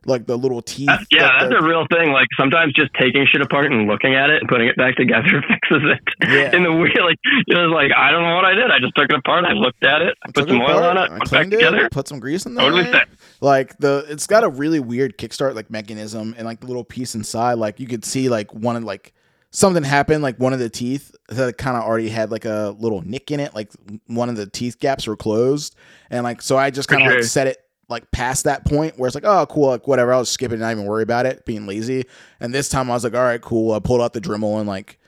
like 0.06 0.26
the 0.26 0.36
little 0.38 0.62
teeth. 0.62 0.88
Yeah, 1.10 1.28
that's 1.40 1.50
the- 1.50 1.58
a 1.58 1.62
real 1.66 1.86
thing. 1.90 2.10
Like 2.12 2.28
sometimes 2.38 2.72
just 2.72 2.90
taking 2.94 3.26
shit 3.26 3.40
apart 3.42 3.66
and 3.72 3.86
looking 3.86 4.14
at 4.14 4.30
it 4.30 4.40
and 4.40 4.48
putting 4.48 4.68
it 4.68 4.76
back 4.76 4.96
together 4.96 5.42
fixes 5.48 5.82
it. 5.84 6.00
Yeah. 6.28 6.56
In 6.56 6.62
the 6.62 6.72
weird, 6.72 6.96
like 7.04 7.18
it 7.24 7.54
was 7.56 7.70
like 7.74 7.90
I 7.96 8.10
don't 8.10 8.22
know 8.22 8.34
what 8.36 8.44
I 8.44 8.54
did. 8.54 8.70
I 8.70 8.78
just 8.80 8.94
took 8.96 9.10
it 9.10 9.16
apart. 9.16 9.44
I 9.44 9.52
looked 9.52 9.84
at 9.84 10.02
it. 10.02 10.16
I 10.24 10.30
put 10.32 10.48
some 10.48 10.60
oil 10.60 10.78
apart, 10.78 10.96
on 10.96 10.96
it. 10.96 11.10
I 11.12 11.18
Put 11.18 11.26
it 11.28 11.30
back 11.32 11.50
together. 11.50 11.88
put 11.90 12.08
some 12.08 12.20
grease 12.20 12.46
in 12.46 12.54
there. 12.54 12.64
Totally 12.70 12.90
set. 12.90 13.08
Like 13.40 13.76
the, 13.78 14.04
it's 14.08 14.26
got 14.26 14.44
a 14.44 14.48
really 14.48 14.80
weird 14.80 15.18
kickstart 15.18 15.54
like 15.54 15.70
mechanism, 15.70 16.34
and 16.36 16.46
like 16.46 16.60
the 16.60 16.66
little 16.66 16.84
piece 16.84 17.14
inside, 17.14 17.54
like 17.54 17.80
you 17.80 17.86
could 17.86 18.04
see 18.04 18.28
like 18.28 18.52
one 18.54 18.76
of 18.76 18.84
like 18.84 19.12
something 19.50 19.82
happened, 19.82 20.22
like 20.22 20.36
one 20.38 20.52
of 20.52 20.58
the 20.58 20.68
teeth 20.70 21.14
that 21.28 21.58
kind 21.58 21.76
of 21.76 21.82
already 21.82 22.08
had 22.08 22.30
like 22.30 22.44
a 22.44 22.74
little 22.78 23.02
nick 23.02 23.30
in 23.30 23.40
it, 23.40 23.54
like 23.54 23.70
one 24.06 24.28
of 24.28 24.36
the 24.36 24.46
teeth 24.46 24.78
gaps 24.78 25.06
were 25.06 25.16
closed, 25.16 25.74
and 26.10 26.22
like 26.24 26.40
so 26.42 26.56
I 26.56 26.70
just 26.70 26.88
kind 26.88 27.06
of 27.06 27.12
like 27.14 27.24
set 27.24 27.46
it 27.46 27.58
like 27.90 28.10
past 28.12 28.44
that 28.44 28.64
point 28.64 28.98
where 28.98 29.08
it's 29.08 29.14
like 29.14 29.24
oh 29.26 29.44
cool 29.46 29.68
like 29.68 29.86
whatever 29.86 30.14
I'll 30.14 30.22
just 30.22 30.32
skip 30.32 30.52
it 30.52 30.54
and 30.54 30.62
not 30.62 30.70
even 30.72 30.86
worry 30.86 31.02
about 31.02 31.26
it 31.26 31.44
being 31.44 31.66
lazy, 31.66 32.06
and 32.40 32.54
this 32.54 32.70
time 32.70 32.90
I 32.90 32.94
was 32.94 33.04
like 33.04 33.14
all 33.14 33.20
right 33.20 33.42
cool 33.42 33.72
I 33.72 33.80
pulled 33.80 34.00
out 34.00 34.14
the 34.14 34.20
Dremel 34.20 34.58
and 34.58 34.68
like 34.68 34.98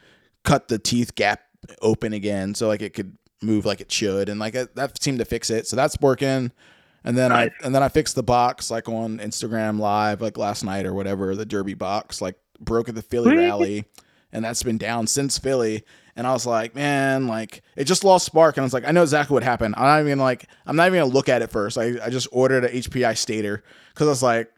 cut 0.44 0.68
the 0.68 0.78
teeth 0.78 1.14
gap 1.14 1.40
open 1.80 2.12
again 2.12 2.54
so 2.54 2.66
like 2.68 2.82
it 2.82 2.92
could 2.92 3.16
move 3.42 3.64
like 3.64 3.80
it 3.80 3.90
should. 3.90 4.28
And 4.28 4.40
like 4.40 4.54
it, 4.54 4.74
that 4.76 5.02
seemed 5.02 5.18
to 5.18 5.24
fix 5.24 5.50
it. 5.50 5.66
So 5.66 5.76
that's 5.76 5.98
working. 6.00 6.52
And 7.04 7.18
then 7.18 7.30
Nice. 7.30 7.50
I 7.60 7.66
and 7.66 7.74
then 7.74 7.82
I 7.82 7.88
fixed 7.88 8.14
the 8.14 8.22
box 8.22 8.70
like 8.70 8.88
on 8.88 9.18
Instagram 9.18 9.78
live 9.78 10.20
like 10.20 10.38
last 10.38 10.64
night 10.64 10.86
or 10.86 10.94
whatever 10.94 11.34
the 11.34 11.46
Derbi 11.46 11.76
box 11.76 12.20
like 12.20 12.36
broke 12.60 12.88
at 12.88 12.94
the 12.94 13.02
Philly 13.02 13.36
rally. 13.36 13.84
And 14.32 14.44
that's 14.44 14.62
been 14.62 14.78
down 14.78 15.06
since 15.06 15.38
Philly 15.38 15.84
and 16.16 16.26
I 16.26 16.32
was 16.32 16.44
like 16.46 16.74
man 16.74 17.26
like 17.26 17.62
it 17.76 17.84
just 17.84 18.04
lost 18.04 18.26
spark 18.26 18.56
and 18.56 18.62
I 18.62 18.66
was 18.66 18.72
like 18.74 18.86
I 18.86 18.90
know 18.92 19.02
exactly 19.02 19.34
what 19.34 19.42
happened 19.42 19.74
I'm 19.76 19.84
not 19.84 20.00
even 20.00 20.18
like 20.18 20.46
I'm 20.66 20.76
not 20.76 20.86
even 20.88 21.00
gonna 21.00 21.12
look 21.12 21.28
at 21.28 21.42
it 21.42 21.50
first 21.50 21.78
I, 21.78 21.94
I 22.04 22.10
just 22.10 22.28
ordered 22.32 22.64
an 22.64 22.72
HPI 22.72 23.16
stator 23.16 23.62
because 23.94 24.06
I 24.08 24.10
was 24.10 24.22
like 24.22 24.50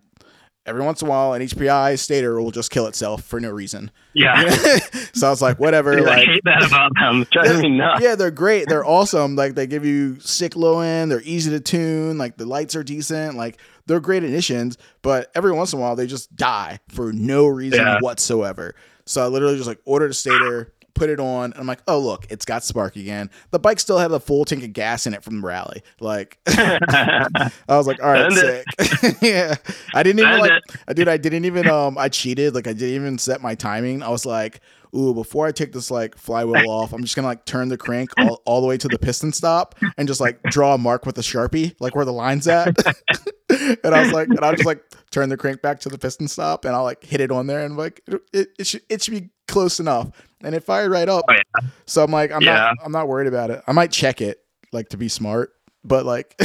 every 0.67 0.83
once 0.83 1.03
in 1.03 1.09
a 1.09 1.11
while 1.11 1.35
an 1.35 1.43
HPI 1.43 1.99
stator 1.99 2.41
will 2.41 2.51
just 2.51 2.71
kill 2.71 2.87
itself 2.87 3.23
for 3.23 3.39
no 3.39 3.51
reason 3.51 3.91
Yeah. 4.15 4.49
so 5.13 5.27
I 5.27 5.31
was 5.31 5.43
like 5.43 5.59
whatever 5.61 5.95
Dude, 5.95 6.09
I 6.09 6.25
hate 6.25 6.41
that 6.45 6.65
about 6.67 6.91
them. 6.99 7.27
Drives 7.33 7.61
me 7.61 7.69
nuts. 7.77 8.03
yeah, 8.03 8.15
they're 8.15 8.31
great. 8.31 8.67
They're 8.69 8.85
awesome. 8.85 9.37
Like 9.37 9.55
they 9.55 9.67
give 9.67 9.85
you 9.85 10.19
sick 10.21 10.57
low 10.57 10.81
end. 10.81 11.11
They're 11.11 11.21
easy 11.23 11.51
to 11.51 11.61
tune. 11.61 12.17
Like 12.19 12.37
the 12.39 12.47
lights 12.47 12.75
are 12.77 12.83
decent. 12.83 13.37
Like 13.37 13.59
they're 13.87 14.01
great 14.01 14.25
additions. 14.25 14.79
But 15.03 15.31
every 15.35 15.53
once 15.53 15.73
in 15.75 15.79
a 15.79 15.83
while, 15.83 15.97
they 15.97 16.07
just 16.07 16.35
die 16.35 16.79
for 16.89 17.13
no 17.13 17.47
reason 17.47 17.81
Yeah. 17.81 17.99
whatsoever. 18.01 18.75
So 19.07 19.23
I 19.23 19.27
literally 19.27 19.57
just 19.57 19.69
like 19.69 19.81
ordered 19.85 20.13
a 20.13 20.15
stator, 20.15 20.73
put 20.95 21.11
it 21.11 21.21
on, 21.21 21.53
and 21.53 21.61
I'm 21.61 21.67
like, 21.67 21.81
oh 21.89 21.99
look, 21.99 22.27
it's 22.31 22.45
got 22.45 22.65
spark 22.65 22.97
again. 22.97 23.31
The 23.51 23.59
bike 23.59 23.81
still 23.81 23.99
had 23.99 24.11
a 24.13 24.21
full 24.21 24.45
tank 24.45 24.65
of 24.65 24.73
gas 24.73 25.07
in 25.07 25.15
it 25.15 25.23
from 25.23 25.41
the 25.41 25.47
rally. 25.47 25.83
Like 26.01 26.39
I 26.47 27.51
was 27.69 27.87
like, 27.87 28.03
all 28.03 28.13
right, 28.13 28.33
sick. 28.33 28.67
yeah, 29.21 29.57
I 29.95 30.03
didn't 30.03 30.21
even 30.21 30.39
like. 30.39 30.53
I 30.89 30.93
dude, 30.93 31.09
I 31.09 31.17
didn't 31.17 31.45
even 31.45 31.69
um, 31.69 31.99
I 31.99 32.09
cheated. 32.09 32.55
Like 32.55 32.67
I 32.67 32.73
didn't 32.73 32.95
even 32.95 33.19
set 33.19 33.43
my 33.43 33.55
timing. 33.55 34.03
I 34.03 34.09
was 34.09 34.25
like, 34.25 34.61
ooh, 34.95 35.13
before 35.13 35.47
I 35.47 35.53
take 35.53 35.73
this 35.73 35.91
like 35.91 36.17
flywheel 36.17 36.71
off, 36.71 36.93
I'm 36.93 37.03
just 37.03 37.17
gonna 37.17 37.29
like 37.29 37.45
turn 37.45 37.69
the 37.69 37.77
crank 37.77 38.11
all, 38.19 38.43
all 38.45 38.61
the 38.61 38.67
way 38.67 38.77
to 38.79 38.89
the 38.89 38.99
piston 38.99 39.33
stop 39.33 39.75
and 39.99 40.09
just 40.09 40.21
like 40.21 40.43
draw 40.45 40.75
a 40.75 40.79
mark 40.79 41.07
with 41.07 41.19
a 41.19 41.23
sharpie, 41.23 41.75
like 41.81 41.95
where 41.95 42.05
the 42.05 42.13
line's 42.13 42.47
at. 42.49 42.77
and 43.51 43.95
I 43.95 44.03
was 44.03 44.13
like, 44.13 44.29
and 44.29 44.41
I'll 44.41 44.55
just 44.55 44.67
like 44.67 44.83
turn 45.11 45.29
the 45.29 45.37
crank 45.37 45.63
back 45.63 45.81
to 45.81 45.89
the 45.89 45.99
piston 45.99 46.29
stop, 46.29 46.65
and 46.65 46.75
I'll 46.75 46.85
like 46.85 47.05
hit 47.05 47.21
it 47.21 47.31
on 47.31 47.47
there, 47.47 47.65
and 47.65 47.77
like 47.77 48.01
it, 48.07 48.23
it, 48.33 48.49
it 48.59 48.67
should 48.67 48.83
it 48.89 49.03
should 49.03 49.15
be 49.15 49.31
close 49.49 49.81
enough, 49.81 50.11
and 50.45 50.55
it 50.55 50.63
fired 50.65 50.91
right 50.91 51.09
up. 51.09 51.25
Oh, 51.29 51.33
yeah. 51.33 51.69
So 51.87 52.05
I'm 52.05 52.11
like, 52.11 52.31
I'm 52.33 52.43
Yeah. 52.43 52.55
not 52.55 52.77
I'm 52.85 52.93
not 52.93 53.09
worried 53.09 53.27
about 53.29 53.51
it. 53.51 53.63
I 53.67 53.73
might 53.73 53.91
check 53.91 54.21
it 54.21 54.39
like 54.73 54.89
to 54.91 54.97
be 54.97 55.09
smart, 55.09 55.53
but 55.85 56.05
like. 56.07 56.35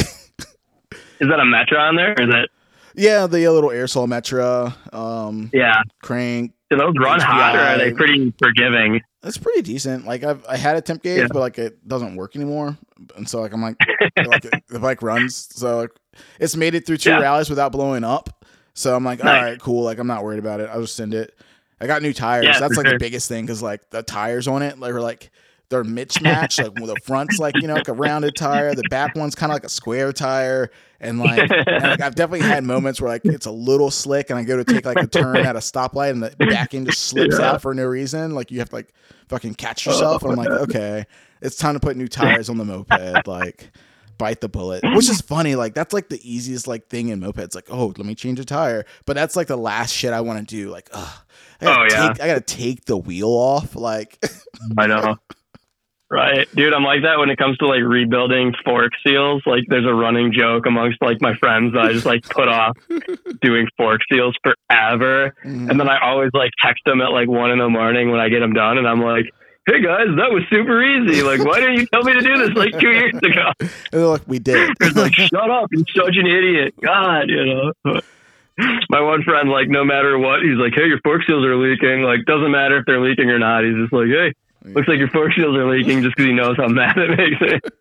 Is 1.20 1.28
that 1.28 1.38
a 1.38 1.42
Metra 1.44 1.78
on 1.78 1.96
there? 1.96 2.14
Or 2.18 2.22
is 2.22 2.30
that 2.30 2.48
Yeah, 2.94 3.26
the 3.26 3.46
little 3.48 3.68
Airsal 3.70 4.06
Metra 4.08 4.74
um, 4.94 5.50
yeah? 5.52 5.82
crank. 6.02 6.52
Do 6.70 6.76
those 6.78 6.94
run 6.98 7.20
hot 7.20 7.54
or 7.56 7.58
are 7.60 7.76
they 7.78 7.92
pretty 7.92 8.32
forgiving? 8.38 9.00
It's 9.22 9.36
pretty 9.36 9.60
decent. 9.62 10.06
Like 10.06 10.24
I've 10.24 10.44
I 10.48 10.56
had 10.56 10.76
a 10.76 10.80
temp 10.80 11.02
gauge, 11.02 11.18
Yeah. 11.18 11.26
but 11.30 11.40
like 11.40 11.58
it 11.58 11.86
doesn't 11.86 12.16
work 12.16 12.36
anymore, 12.36 12.78
and 13.16 13.28
so 13.28 13.40
like 13.40 13.52
I'm 13.52 13.60
like, 13.60 13.76
like 14.26 14.42
the 14.68 14.78
bike 14.78 15.02
runs, 15.02 15.34
so 15.54 15.78
like 15.80 15.90
it's 16.38 16.56
made 16.56 16.74
it 16.74 16.86
through 16.86 16.98
two 16.98 17.10
rallies 17.10 17.50
without 17.50 17.70
blowing 17.72 18.02
up. 18.04 18.44
So 18.72 18.94
I'm 18.96 19.04
like, 19.04 19.18
all 19.20 19.26
Nice. 19.26 19.42
right, 19.42 19.60
cool. 19.60 19.82
Like 19.84 19.98
I'm 19.98 20.06
not 20.06 20.22
worried 20.24 20.38
about 20.38 20.60
it. 20.60 20.70
I'll 20.72 20.80
just 20.80 20.96
send 20.96 21.12
it. 21.12 21.34
I 21.80 21.86
got 21.86 22.02
new 22.02 22.12
tires. 22.12 22.44
Yeah, 22.44 22.58
That's 22.60 22.76
like 22.76 22.86
the 22.88 22.98
biggest 22.98 23.28
thing 23.28 23.46
because 23.46 23.62
like 23.62 23.88
the 23.90 24.02
tires 24.02 24.46
on 24.48 24.62
it, 24.62 24.78
like 24.78 24.92
are 24.92 25.00
like 25.00 25.30
they're 25.70 25.84
mismatched. 25.84 26.58
like 26.58 26.74
the 26.74 26.96
front's 27.04 27.38
like 27.38 27.54
you 27.56 27.68
know 27.68 27.74
like 27.74 27.88
a 27.88 27.92
rounded 27.92 28.36
tire, 28.36 28.74
the 28.74 28.82
back 28.90 29.14
one's 29.14 29.34
kind 29.34 29.50
of 29.52 29.54
like 29.54 29.64
a 29.64 29.68
square 29.68 30.12
tire, 30.12 30.70
and 31.00 31.18
like, 31.20 31.38
and, 31.66 31.82
like 31.82 32.00
I've 32.00 32.14
definitely 32.16 32.46
had 32.46 32.64
moments 32.64 33.00
where 33.00 33.08
like 33.10 33.24
it's 33.24 33.46
a 33.46 33.50
little 33.52 33.90
slick, 33.90 34.30
and 34.30 34.38
I 34.38 34.42
go 34.42 34.56
to 34.56 34.64
take 34.64 34.84
like 34.84 34.98
a 34.98 35.06
turn 35.06 35.36
at 35.38 35.56
a 35.56 35.60
stoplight, 35.60 36.10
and 36.10 36.22
the 36.22 36.34
back 36.46 36.74
end 36.74 36.86
just 36.86 37.02
slips 37.02 37.38
Yeah. 37.38 37.52
out 37.52 37.62
for 37.62 37.72
no 37.72 37.84
reason. 37.86 38.34
Like 38.34 38.50
you 38.50 38.58
have 38.58 38.68
to 38.70 38.74
like 38.74 38.92
fucking 39.28 39.54
catch 39.54 39.86
yourself, 39.86 40.22
and 40.22 40.32
I'm 40.32 40.38
like, 40.38 40.48
oh, 40.50 40.62
okay, 40.64 41.06
it's 41.40 41.56
time 41.56 41.74
to 41.74 41.80
put 41.80 41.96
new 41.96 42.08
tires 42.08 42.48
on 42.50 42.58
the 42.58 42.64
moped. 42.64 43.26
Like 43.26 43.70
bite 44.18 44.42
the 44.42 44.48
bullet, 44.50 44.82
which 44.96 45.08
is 45.08 45.20
funny. 45.22 45.54
Like 45.54 45.72
that's 45.74 45.94
like 45.94 46.08
the 46.10 46.20
easiest 46.30 46.66
like 46.66 46.88
thing 46.88 47.08
in 47.08 47.20
mopeds. 47.20 47.54
Like 47.54 47.68
oh, 47.70 47.86
let 47.96 48.04
me 48.04 48.14
change 48.16 48.38
a 48.40 48.44
tire, 48.44 48.84
but 49.06 49.14
that's 49.14 49.36
like 49.36 49.46
the 49.46 49.56
last 49.56 49.92
shit 49.94 50.12
I 50.12 50.20
want 50.20 50.46
to 50.46 50.54
do. 50.54 50.68
Like 50.68 50.90
ugh. 50.92 51.18
I 51.60 51.64
gotta 51.64 51.80
Oh, 51.80 51.84
yeah. 51.90 52.08
take, 52.12 52.22
I 52.22 52.26
gotta 52.28 52.40
take 52.40 52.84
the 52.86 52.96
wheel 52.96 53.28
off. 53.30 53.74
Like 53.76 54.18
I 54.78 54.86
know. 54.86 55.16
Right, 56.12 56.48
dude. 56.56 56.74
I'm 56.74 56.82
like 56.82 57.02
that 57.02 57.20
when 57.20 57.30
it 57.30 57.36
comes 57.38 57.56
to 57.58 57.66
like 57.68 57.82
rebuilding 57.84 58.52
fork 58.64 58.90
seals. 59.06 59.42
Like, 59.46 59.62
there's 59.68 59.86
a 59.86 59.94
running 59.94 60.32
joke 60.32 60.66
amongst 60.66 61.00
like 61.00 61.20
my 61.20 61.34
friends 61.36 61.72
that 61.74 61.84
I 61.84 61.92
just 61.92 62.04
like 62.04 62.28
put 62.28 62.48
off 62.48 62.76
doing 63.40 63.68
fork 63.76 64.00
seals 64.12 64.34
forever, 64.42 65.32
mhm. 65.44 65.70
and 65.70 65.78
then 65.78 65.88
I 65.88 66.00
always 66.04 66.30
like 66.34 66.50
text 66.60 66.82
them 66.84 67.00
at 67.00 67.12
like 67.12 67.28
one 67.28 67.52
in 67.52 67.58
the 67.60 67.68
morning 67.68 68.10
when 68.10 68.18
I 68.18 68.28
get 68.28 68.40
them 68.40 68.52
done, 68.52 68.76
and 68.76 68.88
I'm 68.88 69.00
like, 69.00 69.26
"Hey 69.66 69.80
guys, 69.80 70.08
that 70.16 70.32
was 70.32 70.42
super 70.50 70.82
easy. 70.82 71.22
Like, 71.22 71.44
why 71.44 71.60
didn't 71.60 71.74
you 71.76 71.86
tell 71.92 72.02
me 72.02 72.12
to 72.14 72.20
do 72.20 72.36
this 72.38 72.56
like 72.56 72.72
two 72.80 72.90
years 72.90 73.14
ago?" 73.14 73.52
And 73.60 73.70
they're 73.92 74.06
like, 74.06 74.26
we 74.26 74.40
did. 74.40 74.68
It's 74.80 74.96
like, 74.96 75.14
shut 75.14 75.48
up, 75.48 75.68
you're 75.70 75.84
such 75.94 76.16
an 76.16 76.26
idiot. 76.26 76.74
God, 76.82 77.28
you 77.30 77.44
know. 77.84 78.00
My 78.90 79.00
one 79.00 79.22
friend, 79.22 79.48
like, 79.50 79.68
no 79.68 79.84
matter 79.84 80.18
what, 80.18 80.42
he's 80.42 80.56
like, 80.56 80.72
hey, 80.74 80.86
your 80.86 81.00
fork 81.04 81.22
seals 81.26 81.44
are 81.44 81.56
leaking. 81.56 82.02
Like, 82.02 82.24
doesn't 82.26 82.50
matter 82.50 82.78
if 82.78 82.86
they're 82.86 83.00
leaking 83.00 83.30
or 83.30 83.38
not. 83.38 83.64
He's 83.64 83.76
just 83.76 83.92
like, 83.92 84.08
hey, 84.08 84.34
looks 84.64 84.88
like 84.88 84.98
your 84.98 85.10
fork 85.10 85.32
seals 85.34 85.56
are 85.56 85.70
leaking 85.70 86.02
just 86.02 86.16
because 86.16 86.28
he 86.28 86.34
knows 86.34 86.56
how 86.56 86.68
mad 86.68 86.96
it 86.98 87.16
makes 87.16 87.40
it. 87.40 87.74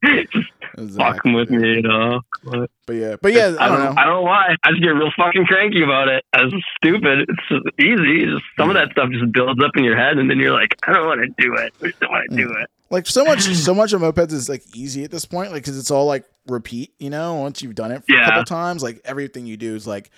just 0.30 0.96
fucking 0.96 1.32
with 1.32 1.50
me, 1.50 1.74
you 1.74 1.82
know. 1.82 2.20
But 2.44 2.70
But 2.86 2.96
yeah, 2.96 3.16
but 3.20 3.32
yeah, 3.32 3.56
I 3.58 3.68
don't 3.68 3.78
know. 3.80 3.94
I 3.96 4.04
don't 4.04 4.14
know 4.14 4.22
why. 4.22 4.54
I 4.62 4.70
just 4.70 4.82
get 4.82 4.90
real 4.90 5.10
fucking 5.16 5.46
cranky 5.46 5.82
about 5.82 6.08
it. 6.08 6.24
It's 6.32 6.54
stupid. 6.76 7.28
It's 7.28 7.80
easy. 7.80 8.22
It's 8.22 8.32
just, 8.32 8.44
some 8.56 8.70
of 8.70 8.74
that 8.74 8.90
stuff 8.92 9.10
just 9.10 9.30
builds 9.32 9.62
up 9.62 9.72
in 9.76 9.84
your 9.84 9.96
head, 9.96 10.18
and 10.18 10.30
then 10.30 10.38
you're 10.38 10.52
like, 10.52 10.76
I 10.86 10.92
don't 10.92 11.06
want 11.06 11.20
to 11.20 11.42
do 11.42 11.54
it. 11.56 11.72
I 11.82 11.90
don't 12.00 12.10
want 12.10 12.30
to 12.30 12.36
do 12.36 12.50
it. 12.52 12.70
Like 12.90 13.06
so 13.06 13.24
much 13.24 13.40
so 13.54 13.74
much 13.74 13.92
of 13.92 14.00
mopeds 14.00 14.32
is 14.32 14.48
like 14.48 14.62
easy 14.74 15.04
at 15.04 15.10
this 15.10 15.24
point 15.24 15.52
like 15.52 15.62
because 15.62 15.78
it's 15.78 15.90
all 15.90 16.06
like 16.06 16.24
repeat 16.46 16.92
you 16.98 17.10
know 17.10 17.34
once 17.34 17.62
you've 17.62 17.74
done 17.74 17.92
it 17.92 18.02
for 18.06 18.14
a 18.14 18.24
couple 18.24 18.44
times 18.44 18.82
like 18.82 19.00
everything 19.04 19.44
you 19.46 19.56
do 19.56 19.74
is 19.74 19.86
like 19.86 20.10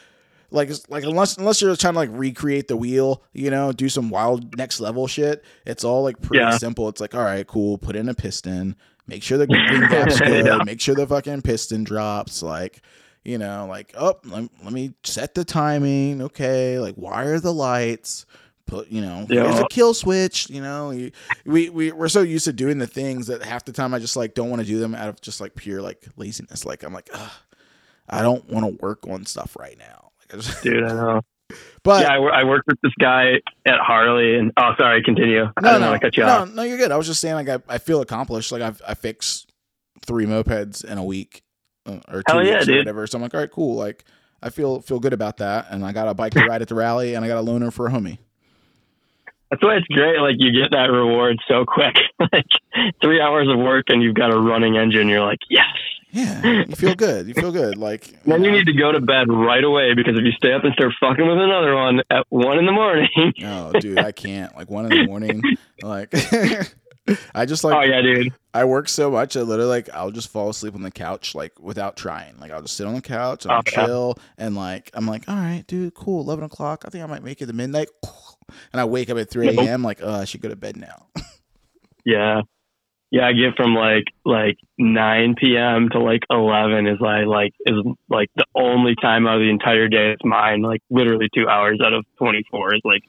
like 0.52 0.68
it's 0.70 0.88
like 0.90 1.04
unless 1.04 1.36
unless 1.38 1.60
you're 1.62 1.74
trying 1.76 1.94
to 1.94 1.98
like 1.98 2.10
recreate 2.12 2.68
the 2.68 2.76
wheel 2.76 3.22
you 3.32 3.50
know 3.50 3.72
do 3.72 3.88
some 3.88 4.10
wild 4.10 4.56
next 4.56 4.80
level 4.80 5.06
shit 5.06 5.44
it's 5.66 5.84
all 5.84 6.02
like 6.02 6.20
pretty 6.20 6.42
Yeah. 6.42 6.56
simple 6.58 6.88
it's 6.88 7.00
like 7.00 7.14
all 7.14 7.22
right 7.22 7.46
cool 7.46 7.78
put 7.78 7.96
in 7.96 8.08
a 8.08 8.14
piston 8.14 8.76
make 9.06 9.22
sure 9.22 9.38
the 9.38 9.46
gap's 9.90 10.20
good 10.20 10.46
Yeah. 10.46 10.58
make 10.64 10.80
sure 10.80 10.94
the 10.94 11.06
fucking 11.06 11.42
piston 11.42 11.82
drops 11.84 12.42
like 12.42 12.82
you 13.24 13.38
know 13.38 13.66
like 13.68 13.92
oh 13.98 14.18
let, 14.24 14.48
let 14.64 14.72
me 14.72 14.94
set 15.02 15.34
the 15.34 15.44
timing 15.44 16.22
okay 16.22 16.78
like 16.78 16.94
wire 16.96 17.38
the 17.40 17.52
lights 17.52 18.24
you 18.88 19.00
know 19.00 19.26
Yeah. 19.28 19.60
a 19.60 19.68
kill 19.68 19.94
switch 19.94 20.48
you 20.50 20.60
know 20.62 20.90
you, 20.90 21.10
we, 21.44 21.68
we 21.68 21.92
we're 21.92 22.08
so 22.08 22.22
used 22.22 22.44
to 22.44 22.52
doing 22.52 22.78
the 22.78 22.86
things 22.86 23.26
that 23.28 23.42
half 23.42 23.64
the 23.64 23.72
time 23.72 23.94
I 23.94 23.98
just 23.98 24.16
like 24.16 24.34
don't 24.34 24.50
want 24.50 24.62
to 24.62 24.66
do 24.68 24.78
them 24.78 24.94
out 24.94 25.08
of 25.08 25.20
just 25.20 25.40
like 25.40 25.54
pure 25.54 25.82
like 25.82 26.04
laziness. 26.16 26.64
Like 26.64 26.82
I'm 26.82 26.92
like, 26.92 27.08
I 28.08 28.22
don't 28.22 28.48
want 28.48 28.66
to 28.66 28.82
work 28.82 29.06
on 29.08 29.24
stuff 29.26 29.56
right 29.58 29.78
now. 29.78 30.10
Like, 30.20 30.34
I 30.34 30.36
just, 30.42 30.62
Dude, 30.62 30.84
I 30.84 30.92
know. 30.92 31.20
but 31.82 32.02
yeah, 32.02 32.12
I, 32.12 32.40
I 32.40 32.44
worked 32.44 32.66
with 32.68 32.78
this 32.82 32.92
guy 33.00 33.34
at 33.66 33.78
Harley, 33.80 34.36
and 34.36 34.52
oh, 34.56 34.72
sorry, 34.78 35.02
continue. 35.02 35.44
I 35.44 35.60
no, 35.60 35.68
didn't 35.68 35.80
no, 35.80 35.90
want 35.90 36.00
to 36.00 36.06
cut 36.06 36.16
you 36.16 36.22
no, 36.24 36.28
off. 36.28 36.52
no, 36.52 36.62
you're 36.62 36.78
good. 36.78 36.92
I 36.92 36.96
was 36.96 37.06
just 37.06 37.20
saying 37.20 37.34
like 37.34 37.48
I, 37.48 37.58
I 37.74 37.78
feel 37.78 38.00
accomplished. 38.00 38.52
Like 38.52 38.62
I've 38.62 38.80
I 38.86 38.94
fix 38.94 39.46
three 40.06 40.26
mopeds 40.26 40.84
in 40.84 40.98
a 40.98 41.04
week 41.04 41.42
uh, 41.86 41.98
or 42.08 42.22
two 42.22 42.32
Hell 42.32 42.44
yeah, 42.44 42.58
weeks 42.58 42.68
or 42.68 42.76
whatever. 42.76 43.06
So 43.06 43.18
I'm 43.18 43.22
like, 43.22 43.34
all 43.34 43.40
right, 43.40 43.50
cool. 43.50 43.74
Like 43.76 44.04
I 44.42 44.50
feel 44.50 44.80
feel 44.80 45.00
good 45.00 45.12
about 45.12 45.38
that, 45.38 45.66
and 45.70 45.84
I 45.84 45.92
got 45.92 46.08
a 46.08 46.14
bike 46.14 46.32
to 46.34 46.44
ride 46.46 46.62
at 46.62 46.68
the 46.68 46.74
rally, 46.74 47.14
and 47.14 47.24
I 47.24 47.28
got 47.28 47.38
a 47.38 47.44
loaner 47.44 47.72
for 47.72 47.86
a 47.86 47.90
homie. 47.90 48.18
That's 49.50 49.62
why 49.62 49.76
it's 49.76 49.86
great. 49.88 50.18
Like 50.20 50.36
you 50.38 50.52
get 50.52 50.70
that 50.70 50.90
reward 50.92 51.38
so 51.48 51.64
quick. 51.64 51.96
like 52.32 52.46
three 53.02 53.20
hours 53.20 53.48
of 53.48 53.58
work, 53.58 53.86
and 53.88 54.02
you've 54.02 54.14
got 54.14 54.32
a 54.32 54.38
running 54.38 54.76
engine. 54.76 55.08
You're 55.08 55.24
like, 55.24 55.40
yes. 55.48 55.64
Yeah, 56.12 56.64
you 56.68 56.74
feel 56.74 56.96
good. 56.96 57.28
You 57.28 57.34
feel 57.34 57.52
good. 57.52 57.76
Like 57.76 58.20
Then 58.24 58.42
you 58.42 58.50
need 58.50 58.66
to 58.66 58.72
go 58.72 58.90
to 58.90 59.00
bed 59.00 59.26
right 59.28 59.62
away 59.62 59.94
because 59.94 60.16
if 60.18 60.24
you 60.24 60.32
stay 60.32 60.52
up 60.52 60.64
and 60.64 60.72
start 60.72 60.92
fucking 61.00 61.24
with 61.24 61.38
another 61.38 61.76
one 61.76 62.00
at 62.10 62.26
one 62.30 62.58
in 62.58 62.66
the 62.66 62.72
morning, 62.72 63.08
oh, 63.44 63.72
dude, 63.78 63.98
I 63.98 64.10
can't. 64.10 64.54
Like 64.56 64.68
one 64.68 64.90
in 64.90 64.98
the 64.98 65.06
morning, 65.06 65.40
like 65.82 66.12
I 67.34 67.44
just 67.46 67.62
like 67.64 67.74
oh 67.76 67.82
yeah, 67.82 68.02
dude. 68.02 68.32
I 68.52 68.64
work 68.64 68.88
so 68.88 69.08
much. 69.10 69.36
I 69.36 69.42
literally 69.42 69.70
like 69.70 69.88
I'll 69.94 70.10
just 70.10 70.28
fall 70.30 70.48
asleep 70.48 70.74
on 70.74 70.82
the 70.82 70.90
couch 70.90 71.34
like 71.36 71.58
without 71.60 71.96
trying. 71.96 72.36
Like 72.38 72.50
I'll 72.50 72.62
just 72.62 72.76
sit 72.76 72.88
on 72.88 72.94
the 72.94 73.00
couch 73.02 73.44
and 73.44 73.52
I'll 73.52 73.58
Oh, 73.60 73.62
yeah. 73.72 73.86
chill 73.86 74.18
and 74.36 74.56
like 74.56 74.90
I'm 74.94 75.06
like, 75.06 75.28
all 75.28 75.36
right, 75.36 75.64
dude, 75.68 75.94
cool. 75.94 76.22
Eleven 76.22 76.42
o'clock. 76.44 76.82
I 76.86 76.90
think 76.90 77.04
I 77.04 77.06
might 77.06 77.22
make 77.22 77.40
it 77.40 77.46
to 77.46 77.52
midnight. 77.52 77.88
And 78.72 78.80
I 78.80 78.84
wake 78.84 79.10
up 79.10 79.18
at 79.18 79.30
three 79.30 79.48
a.m. 79.48 79.82
Like, 79.82 80.00
oh, 80.02 80.12
I 80.12 80.24
should 80.24 80.40
go 80.40 80.48
to 80.48 80.56
bed 80.56 80.76
now. 80.76 81.06
Yeah. 82.04 82.42
Yeah, 83.12 83.26
I 83.26 83.32
get 83.32 83.56
from 83.56 83.74
like 83.74 84.04
like 84.24 84.56
nine 84.78 85.34
PM 85.34 85.88
to 85.90 85.98
like 85.98 86.22
eleven 86.30 86.86
is 86.86 86.98
I 87.04 87.24
like 87.24 87.52
is 87.66 87.74
like 88.08 88.30
the 88.36 88.44
only 88.54 88.94
time 88.94 89.26
out 89.26 89.34
of 89.34 89.40
the 89.40 89.50
entire 89.50 89.88
day 89.88 90.12
it's 90.12 90.24
mine. 90.24 90.62
Like 90.62 90.80
literally 90.90 91.28
two 91.34 91.48
hours 91.48 91.80
out 91.84 91.92
of 91.92 92.04
twenty 92.18 92.44
four 92.50 92.72
is 92.74 92.80
like 92.84 93.02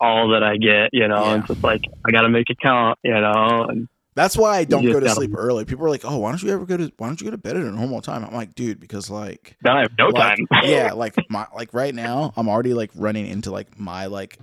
all 0.00 0.28
that 0.30 0.44
I 0.44 0.56
get, 0.58 0.90
you 0.92 1.08
know, 1.08 1.24
Yeah. 1.24 1.32
and 1.34 1.40
it's 1.40 1.48
just 1.48 1.64
like 1.64 1.82
I 2.06 2.12
gotta 2.12 2.28
make 2.28 2.48
it 2.50 2.58
count, 2.62 3.00
you 3.02 3.10
know. 3.20 3.66
And 3.68 3.88
That's 4.14 4.36
why 4.36 4.58
I 4.58 4.64
don't 4.64 4.84
go 4.84 5.00
to 5.00 5.08
sleep 5.10 5.32
early. 5.36 5.64
People 5.64 5.84
are 5.86 5.90
like, 5.90 6.04
oh, 6.04 6.18
why 6.18 6.30
don't 6.30 6.40
you 6.42 6.52
ever 6.52 6.64
go 6.64 6.76
to 6.76 6.92
why 6.96 7.08
don't 7.08 7.20
you 7.20 7.24
go 7.24 7.32
to 7.32 7.36
bed 7.38 7.56
at 7.56 7.64
a 7.64 7.70
normal 7.72 8.00
time? 8.00 8.24
I'm 8.24 8.32
like, 8.34 8.54
dude, 8.54 8.78
because 8.78 9.10
like 9.10 9.56
then 9.62 9.76
I 9.76 9.80
have 9.82 9.90
no 9.98 10.06
like, 10.06 10.36
time. 10.38 10.46
yeah, 10.70 10.92
like 10.92 11.16
my 11.28 11.48
like 11.52 11.74
right 11.74 11.94
now, 11.94 12.32
I'm 12.36 12.48
already 12.48 12.74
like 12.74 12.92
running 12.94 13.26
into 13.26 13.50
like 13.50 13.76
my 13.76 14.06
like 14.06 14.38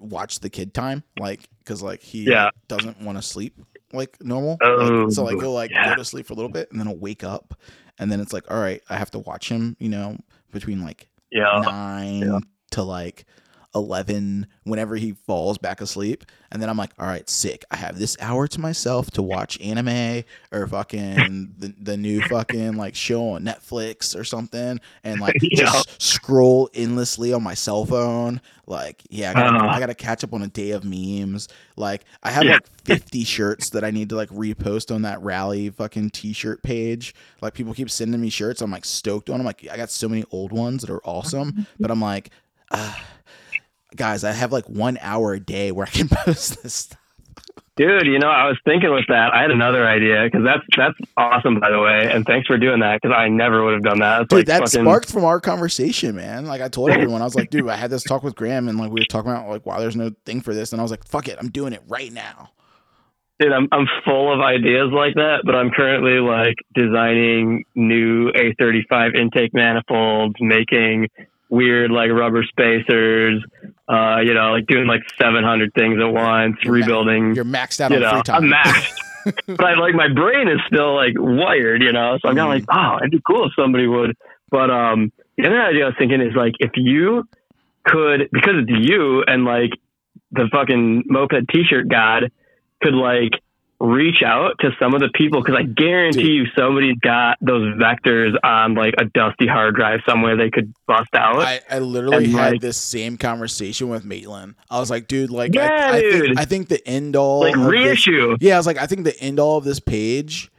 watch 0.00 0.40
the 0.40 0.50
kid 0.50 0.74
time, 0.74 1.02
like 1.18 1.48
because 1.60 1.82
like 1.82 2.02
he 2.02 2.24
Yeah. 2.24 2.50
doesn't 2.68 3.00
want 3.00 3.18
to 3.18 3.22
sleep 3.22 3.54
like 3.92 4.22
normal. 4.22 4.58
Oh, 4.62 4.74
like, 4.74 5.12
so 5.12 5.24
like 5.24 5.36
he'll 5.36 5.52
like 5.52 5.70
yeah. 5.70 5.90
go 5.90 5.96
to 5.96 6.04
sleep 6.04 6.26
for 6.26 6.34
a 6.34 6.36
little 6.36 6.50
bit 6.50 6.70
and 6.70 6.80
then 6.80 6.86
he'll 6.86 6.96
wake 6.96 7.24
up, 7.24 7.54
and 7.98 8.10
then 8.10 8.20
it's 8.20 8.32
like, 8.32 8.50
all 8.50 8.60
right, 8.60 8.82
I 8.88 8.96
have 8.96 9.10
to 9.12 9.18
watch 9.18 9.48
him, 9.48 9.76
you 9.78 9.88
know, 9.88 10.18
between 10.52 10.82
like 10.82 11.08
yeah. 11.30 11.60
nine 11.64 12.20
yeah. 12.20 12.38
to 12.72 12.82
like 12.82 13.24
11 13.74 14.46
whenever 14.64 14.96
he 14.96 15.12
falls 15.12 15.58
back 15.58 15.80
asleep. 15.80 16.24
And 16.50 16.62
then 16.62 16.70
i'm 16.70 16.78
like 16.78 16.92
all 16.98 17.06
right 17.06 17.28
sick. 17.28 17.64
I 17.70 17.76
have 17.76 17.98
this 17.98 18.16
hour 18.20 18.48
to 18.48 18.60
myself 18.60 19.10
to 19.12 19.22
watch 19.22 19.60
anime 19.60 20.24
or 20.50 20.66
fucking 20.66 21.54
the, 21.58 21.74
the 21.78 21.96
new 21.96 22.22
fucking 22.22 22.76
like 22.76 22.94
show 22.94 23.30
on 23.32 23.44
netflix 23.44 24.18
or 24.18 24.24
something 24.24 24.80
and 25.04 25.20
like 25.20 25.36
Yeah. 25.42 25.64
just 25.64 26.00
scroll 26.00 26.70
endlessly 26.72 27.32
on 27.34 27.42
my 27.42 27.54
cell 27.54 27.84
phone. 27.84 28.40
Like 28.66 29.02
yeah 29.10 29.30
i 29.30 29.34
gotta, 29.34 29.56
Uh-huh. 29.58 29.66
I 29.68 29.78
gotta 29.80 29.94
catch 29.94 30.24
up 30.24 30.32
on 30.32 30.42
a 30.42 30.48
day 30.48 30.70
of 30.70 30.84
memes. 30.84 31.48
Like 31.76 32.04
i 32.22 32.30
have 32.30 32.44
Yeah. 32.44 32.54
like 32.54 32.66
50 32.84 33.24
shirts 33.24 33.68
that 33.70 33.84
i 33.84 33.90
need 33.90 34.08
to 34.08 34.16
like 34.16 34.30
repost 34.30 34.94
on 34.94 35.02
that 35.02 35.20
rally 35.22 35.68
fucking 35.68 36.10
t-shirt 36.10 36.62
page. 36.62 37.14
Like 37.42 37.52
people 37.52 37.74
keep 37.74 37.90
sending 37.90 38.20
me 38.20 38.30
shirts. 38.30 38.62
I'm 38.62 38.70
like 38.70 38.86
stoked 38.86 39.28
on 39.28 39.38
i'm 39.40 39.46
like 39.46 39.66
i 39.70 39.76
got 39.76 39.90
so 39.90 40.08
many 40.08 40.24
old 40.30 40.52
ones 40.52 40.80
that 40.82 40.90
are 40.90 41.02
awesome 41.04 41.66
but 41.78 41.90
i'm 41.90 42.00
like 42.00 42.30
uh, 42.70 42.94
guys 43.98 44.24
i 44.24 44.32
have 44.32 44.52
like 44.52 44.68
one 44.68 44.96
hour 45.02 45.34
a 45.34 45.40
day 45.40 45.70
where 45.72 45.86
i 45.86 45.90
can 45.90 46.08
post 46.24 46.62
this 46.62 46.74
stuff. 46.74 46.98
Dude, 47.76 48.08
you 48.08 48.18
know, 48.18 48.28
I 48.28 48.48
was 48.48 48.58
thinking 48.64 48.90
with 48.90 49.04
that, 49.06 49.32
I 49.32 49.40
had 49.40 49.52
another 49.52 49.86
idea 49.86 50.24
because 50.24 50.44
that's 50.44 50.64
that's 50.76 50.98
awesome, 51.16 51.60
by 51.60 51.70
the 51.70 51.78
way, 51.78 52.10
and 52.12 52.26
thanks 52.26 52.48
for 52.48 52.58
doing 52.58 52.80
that 52.80 53.00
because 53.00 53.14
I 53.16 53.28
never 53.28 53.64
would 53.64 53.74
have 53.74 53.84
done 53.84 54.00
that. 54.00 54.22
It's 54.22 54.30
dude 54.30 54.38
like 54.38 54.46
that 54.46 54.62
fucking- 54.62 54.82
sparked 54.84 55.12
from 55.12 55.24
our 55.24 55.38
conversation 55.38 56.16
man. 56.16 56.44
Like 56.46 56.60
i 56.60 56.66
told 56.68 56.90
everyone 56.96 57.20
i 57.22 57.24
was 57.24 57.36
like 57.36 57.50
dude 57.50 57.68
i 57.68 57.76
had 57.76 57.90
this 57.90 58.02
talk 58.02 58.24
with 58.24 58.34
graham 58.34 58.66
and 58.66 58.78
like 58.78 58.90
we 58.90 59.00
were 59.00 59.06
talking 59.06 59.30
about 59.30 59.48
like 59.48 59.64
wow 59.64 59.78
there's 59.78 59.94
no 59.94 60.10
thing 60.26 60.40
for 60.40 60.52
this 60.54 60.72
and 60.72 60.80
i 60.80 60.82
was 60.82 60.90
like 60.90 61.04
fuck 61.04 61.28
it 61.28 61.38
i'm 61.40 61.50
doing 61.50 61.72
it 61.72 61.82
right 61.86 62.12
now. 62.12 62.50
Dude, 63.38 63.52
I'm 63.52 63.68
I'm 63.70 63.86
full 64.04 64.34
of 64.34 64.40
ideas 64.40 64.88
like 64.92 65.14
that, 65.14 65.42
but 65.44 65.54
I'm 65.54 65.70
currently 65.70 66.18
like 66.18 66.56
designing 66.74 67.64
new 67.76 68.32
A35 68.32 69.14
intake 69.14 69.54
manifolds, 69.54 70.34
making 70.40 71.06
weird 71.50 71.90
like 71.90 72.10
rubber 72.10 72.42
spacers, 72.44 73.42
uh, 73.88 74.18
you 74.22 74.34
know, 74.34 74.52
like 74.52 74.66
doing 74.66 74.86
like 74.86 75.00
700 75.20 75.72
things 75.74 75.98
at 76.00 76.12
once, 76.12 76.56
You're 76.62 76.72
ma- 76.74 76.78
rebuilding. 76.80 77.34
you're 77.34 77.44
maxed 77.44 77.80
out 77.80 77.90
you 77.90 77.96
on 77.96 78.02
know, 78.02 78.10
free 78.12 78.22
time 78.22 78.44
I'm 78.44 78.50
maxed, 78.50 78.96
but 79.46 79.64
I 79.64 79.74
like 79.74 79.94
my 79.94 80.08
brain 80.12 80.48
is 80.48 80.58
still 80.66 80.94
like 80.94 81.14
wired, 81.16 81.82
you 81.82 81.92
know. 81.92 82.18
So 82.22 82.28
I'm 82.28 82.36
kind 82.36 82.48
of 82.48 82.54
like, 82.54 82.66
Mm-hmm. 82.66 82.94
oh, 82.94 82.98
it'd 82.98 83.10
be 83.12 83.22
cool 83.26 83.46
if 83.46 83.52
somebody 83.56 83.86
would. 83.86 84.16
But 84.50 84.70
um, 84.70 85.12
the 85.36 85.46
other 85.46 85.60
idea 85.62 85.84
I 85.84 85.88
was 85.88 85.94
thinking 85.98 86.20
is 86.20 86.34
like 86.34 86.54
if 86.60 86.70
you 86.76 87.24
could, 87.84 88.28
because 88.32 88.54
it's 88.66 88.88
you 88.88 89.24
and 89.26 89.44
like 89.44 89.70
the 90.32 90.48
fucking 90.52 91.04
moped 91.06 91.48
T-shirt 91.52 91.88
god 91.88 92.30
could 92.82 92.94
like 92.94 93.32
reach 93.80 94.22
out 94.26 94.58
to 94.58 94.70
some 94.80 94.92
of 94.94 95.00
the 95.00 95.08
people 95.14 95.40
because 95.40 95.54
I 95.56 95.62
guarantee 95.62 96.22
Dude. 96.22 96.32
you 96.32 96.46
somebody's 96.58 96.98
got 96.98 97.36
those 97.40 97.76
vectors 97.76 98.34
on 98.42 98.74
like 98.74 98.94
a 98.98 99.04
dusty 99.04 99.46
hard 99.46 99.76
drive 99.76 100.00
somewhere 100.08 100.36
they 100.36 100.50
could 100.50 100.74
bust 100.88 101.14
out. 101.14 101.36
I, 101.38 101.60
I 101.70 101.78
literally 101.78 102.24
And, 102.24 102.34
had 102.34 102.52
like- 102.54 102.60
this 102.60 102.76
same 102.76 103.16
conversation 103.16 103.88
with 103.88 104.04
Maitland. 104.04 104.56
I 104.68 104.80
was 104.80 104.90
like, 104.90 105.06
dude, 105.06 105.30
like, 105.30 105.54
Yeah, 105.54 105.90
I, 105.92 105.96
I, 105.98 106.00
think. 106.00 106.38
I 106.40 106.44
think 106.44 106.68
the 106.68 106.88
end 106.88 107.14
all 107.14 107.40
like 107.40 107.54
of 107.54 107.62
this- 107.62 107.70
reissue. 107.70 108.36
Yeah, 108.40 108.54
I 108.54 108.56
was 108.58 108.66
like, 108.66 108.78
I 108.78 108.86
think 108.86 109.04
the 109.04 109.18
end 109.20 109.38
all 109.38 109.58
of 109.58 109.64
this 109.64 109.78
page, 109.78 110.50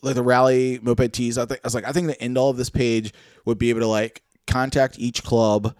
like 0.00 0.14
the 0.14 0.22
rally 0.22 0.78
moped 0.82 1.12
tees, 1.12 1.36
I 1.36 1.44
think 1.44 1.60
I 1.62 1.66
was 1.66 1.74
like, 1.74 1.86
I 1.86 1.92
think 1.92 2.06
the 2.06 2.20
end 2.22 2.38
all 2.38 2.48
of 2.48 2.56
this 2.56 2.70
page 2.70 3.12
would 3.44 3.58
be 3.58 3.68
able 3.68 3.80
to 3.80 3.86
like 3.88 4.22
contact 4.46 4.98
each 4.98 5.22
club 5.22 5.74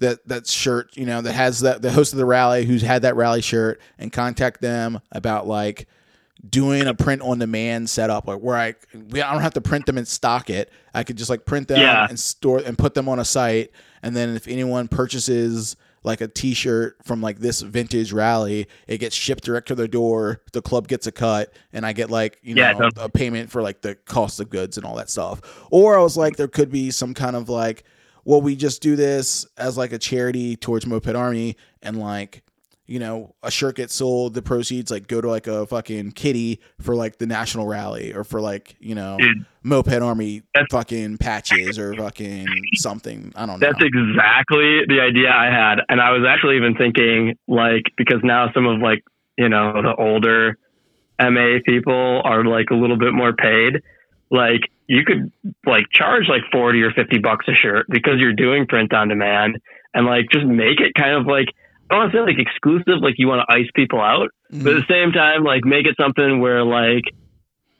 that 0.00 0.26
that 0.28 0.46
shirt, 0.46 0.96
you 0.96 1.06
know, 1.06 1.20
that 1.22 1.32
has 1.32 1.60
that 1.60 1.80
the 1.82 1.92
host 1.92 2.12
of 2.12 2.18
the 2.18 2.24
rally 2.26 2.64
who's 2.66 2.82
had 2.82 3.02
that 3.02 3.16
rally 3.16 3.40
shirt 3.42 3.80
and 3.98 4.12
contact 4.12 4.60
them 4.60 5.00
about 5.12 5.46
like 5.46 5.86
doing 6.48 6.86
a 6.86 6.94
print 6.94 7.20
on 7.20 7.38
demand 7.38 7.90
setup 7.90 8.26
like 8.26 8.38
where 8.40 8.56
I 8.56 8.74
we, 9.10 9.20
I 9.20 9.30
don't 9.32 9.42
have 9.42 9.52
to 9.54 9.60
print 9.60 9.84
them 9.86 9.98
and 9.98 10.08
stock 10.08 10.48
it. 10.48 10.70
I 10.94 11.04
could 11.04 11.16
just 11.16 11.28
like 11.28 11.44
print 11.44 11.68
them 11.68 11.80
Yeah. 11.80 12.06
and 12.08 12.18
store 12.18 12.58
and 12.64 12.78
put 12.78 12.94
them 12.94 13.08
on 13.10 13.18
a 13.18 13.24
site 13.26 13.72
and 14.02 14.16
then 14.16 14.34
if 14.34 14.48
anyone 14.48 14.88
purchases 14.88 15.76
like 16.02 16.22
a 16.22 16.28
t-shirt 16.28 16.96
from 17.04 17.20
like 17.20 17.40
this 17.40 17.60
vintage 17.60 18.10
rally, 18.10 18.66
it 18.88 18.96
gets 18.98 19.14
shipped 19.14 19.44
direct 19.44 19.68
to 19.68 19.74
their 19.74 19.86
door, 19.86 20.40
the 20.54 20.62
club 20.62 20.88
gets 20.88 21.06
a 21.06 21.12
cut 21.12 21.52
and 21.74 21.84
I 21.84 21.92
get 21.92 22.10
like, 22.10 22.38
you 22.42 22.54
Yeah, 22.54 22.72
know, 22.72 22.88
no. 22.96 23.02
a 23.04 23.10
payment 23.10 23.50
for 23.50 23.60
like 23.60 23.82
the 23.82 23.96
cost 23.96 24.40
of 24.40 24.48
goods 24.48 24.78
and 24.78 24.86
all 24.86 24.94
that 24.96 25.10
stuff. 25.10 25.42
Or 25.70 25.98
I 25.98 26.02
was 26.02 26.16
like 26.16 26.36
there 26.36 26.48
could 26.48 26.70
be 26.70 26.90
some 26.90 27.12
kind 27.12 27.36
of 27.36 27.50
like 27.50 27.84
well 28.24 28.40
we 28.40 28.56
just 28.56 28.82
do 28.82 28.96
this 28.96 29.46
as 29.56 29.76
like 29.76 29.92
a 29.92 29.98
charity 29.98 30.56
towards 30.56 30.86
Moped 30.86 31.14
Army 31.14 31.56
and 31.82 31.98
like 31.98 32.42
you 32.90 32.98
know, 32.98 33.36
a 33.44 33.52
shirt 33.52 33.76
gets 33.76 33.94
sold, 33.94 34.34
the 34.34 34.42
proceeds 34.42 34.90
like 34.90 35.06
go 35.06 35.20
to 35.20 35.28
like 35.28 35.46
a 35.46 35.64
fucking 35.64 36.10
kitty 36.10 36.58
for 36.80 36.96
like 36.96 37.18
the 37.18 37.26
national 37.26 37.68
rally 37.68 38.12
or 38.12 38.24
for 38.24 38.40
like, 38.40 38.74
you 38.80 38.96
know, 38.96 39.16
Dude. 39.16 39.46
moped 39.62 40.02
army 40.02 40.42
fucking 40.72 41.18
patches 41.18 41.78
or 41.78 41.94
fucking 41.94 42.48
something. 42.74 43.32
I 43.36 43.46
don't 43.46 43.60
know. 43.60 43.64
That's 43.68 43.80
exactly 43.80 44.80
the 44.88 45.00
idea 45.00 45.30
I 45.30 45.52
had. 45.52 45.82
And 45.88 46.00
I 46.00 46.10
was 46.10 46.26
actually 46.28 46.56
even 46.56 46.74
thinking, 46.74 47.36
like, 47.46 47.84
because 47.96 48.22
now 48.24 48.50
some 48.52 48.66
of, 48.66 48.80
like, 48.80 49.04
you 49.38 49.48
know, 49.48 49.80
the 49.82 49.94
older 49.94 50.58
MA 51.20 51.58
people 51.64 52.22
are, 52.24 52.44
like, 52.44 52.70
a 52.72 52.74
little 52.74 52.98
bit 52.98 53.12
more 53.12 53.32
paid. 53.32 53.82
Like, 54.30 54.60
you 54.86 55.04
could, 55.04 55.32
like, 55.66 55.84
charge, 55.92 56.28
like, 56.28 56.42
40 56.52 56.82
or 56.82 56.92
50 56.92 57.18
bucks 57.18 57.46
a 57.48 57.54
shirt 57.54 57.86
because 57.88 58.14
you're 58.18 58.32
doing 58.32 58.66
print 58.66 58.92
on 58.92 59.08
demand 59.08 59.58
and, 59.94 60.06
like, 60.06 60.26
just 60.30 60.46
make 60.46 60.80
it 60.80 60.94
kind 60.94 61.16
of 61.16 61.26
like, 61.26 61.48
I 61.90 61.94
don't 61.94 62.02
want 62.02 62.12
to 62.12 62.18
say, 62.18 62.22
like, 62.22 62.38
exclusive, 62.38 63.02
like, 63.02 63.14
you 63.18 63.26
want 63.26 63.42
to 63.48 63.54
ice 63.54 63.68
people 63.74 64.00
out. 64.00 64.30
Mhm. 64.52 64.64
But 64.64 64.76
at 64.76 64.86
the 64.86 64.92
same 64.92 65.12
time, 65.12 65.42
like, 65.42 65.64
make 65.64 65.86
it 65.86 65.96
something 65.98 66.40
where, 66.40 66.62
like, 66.62 67.04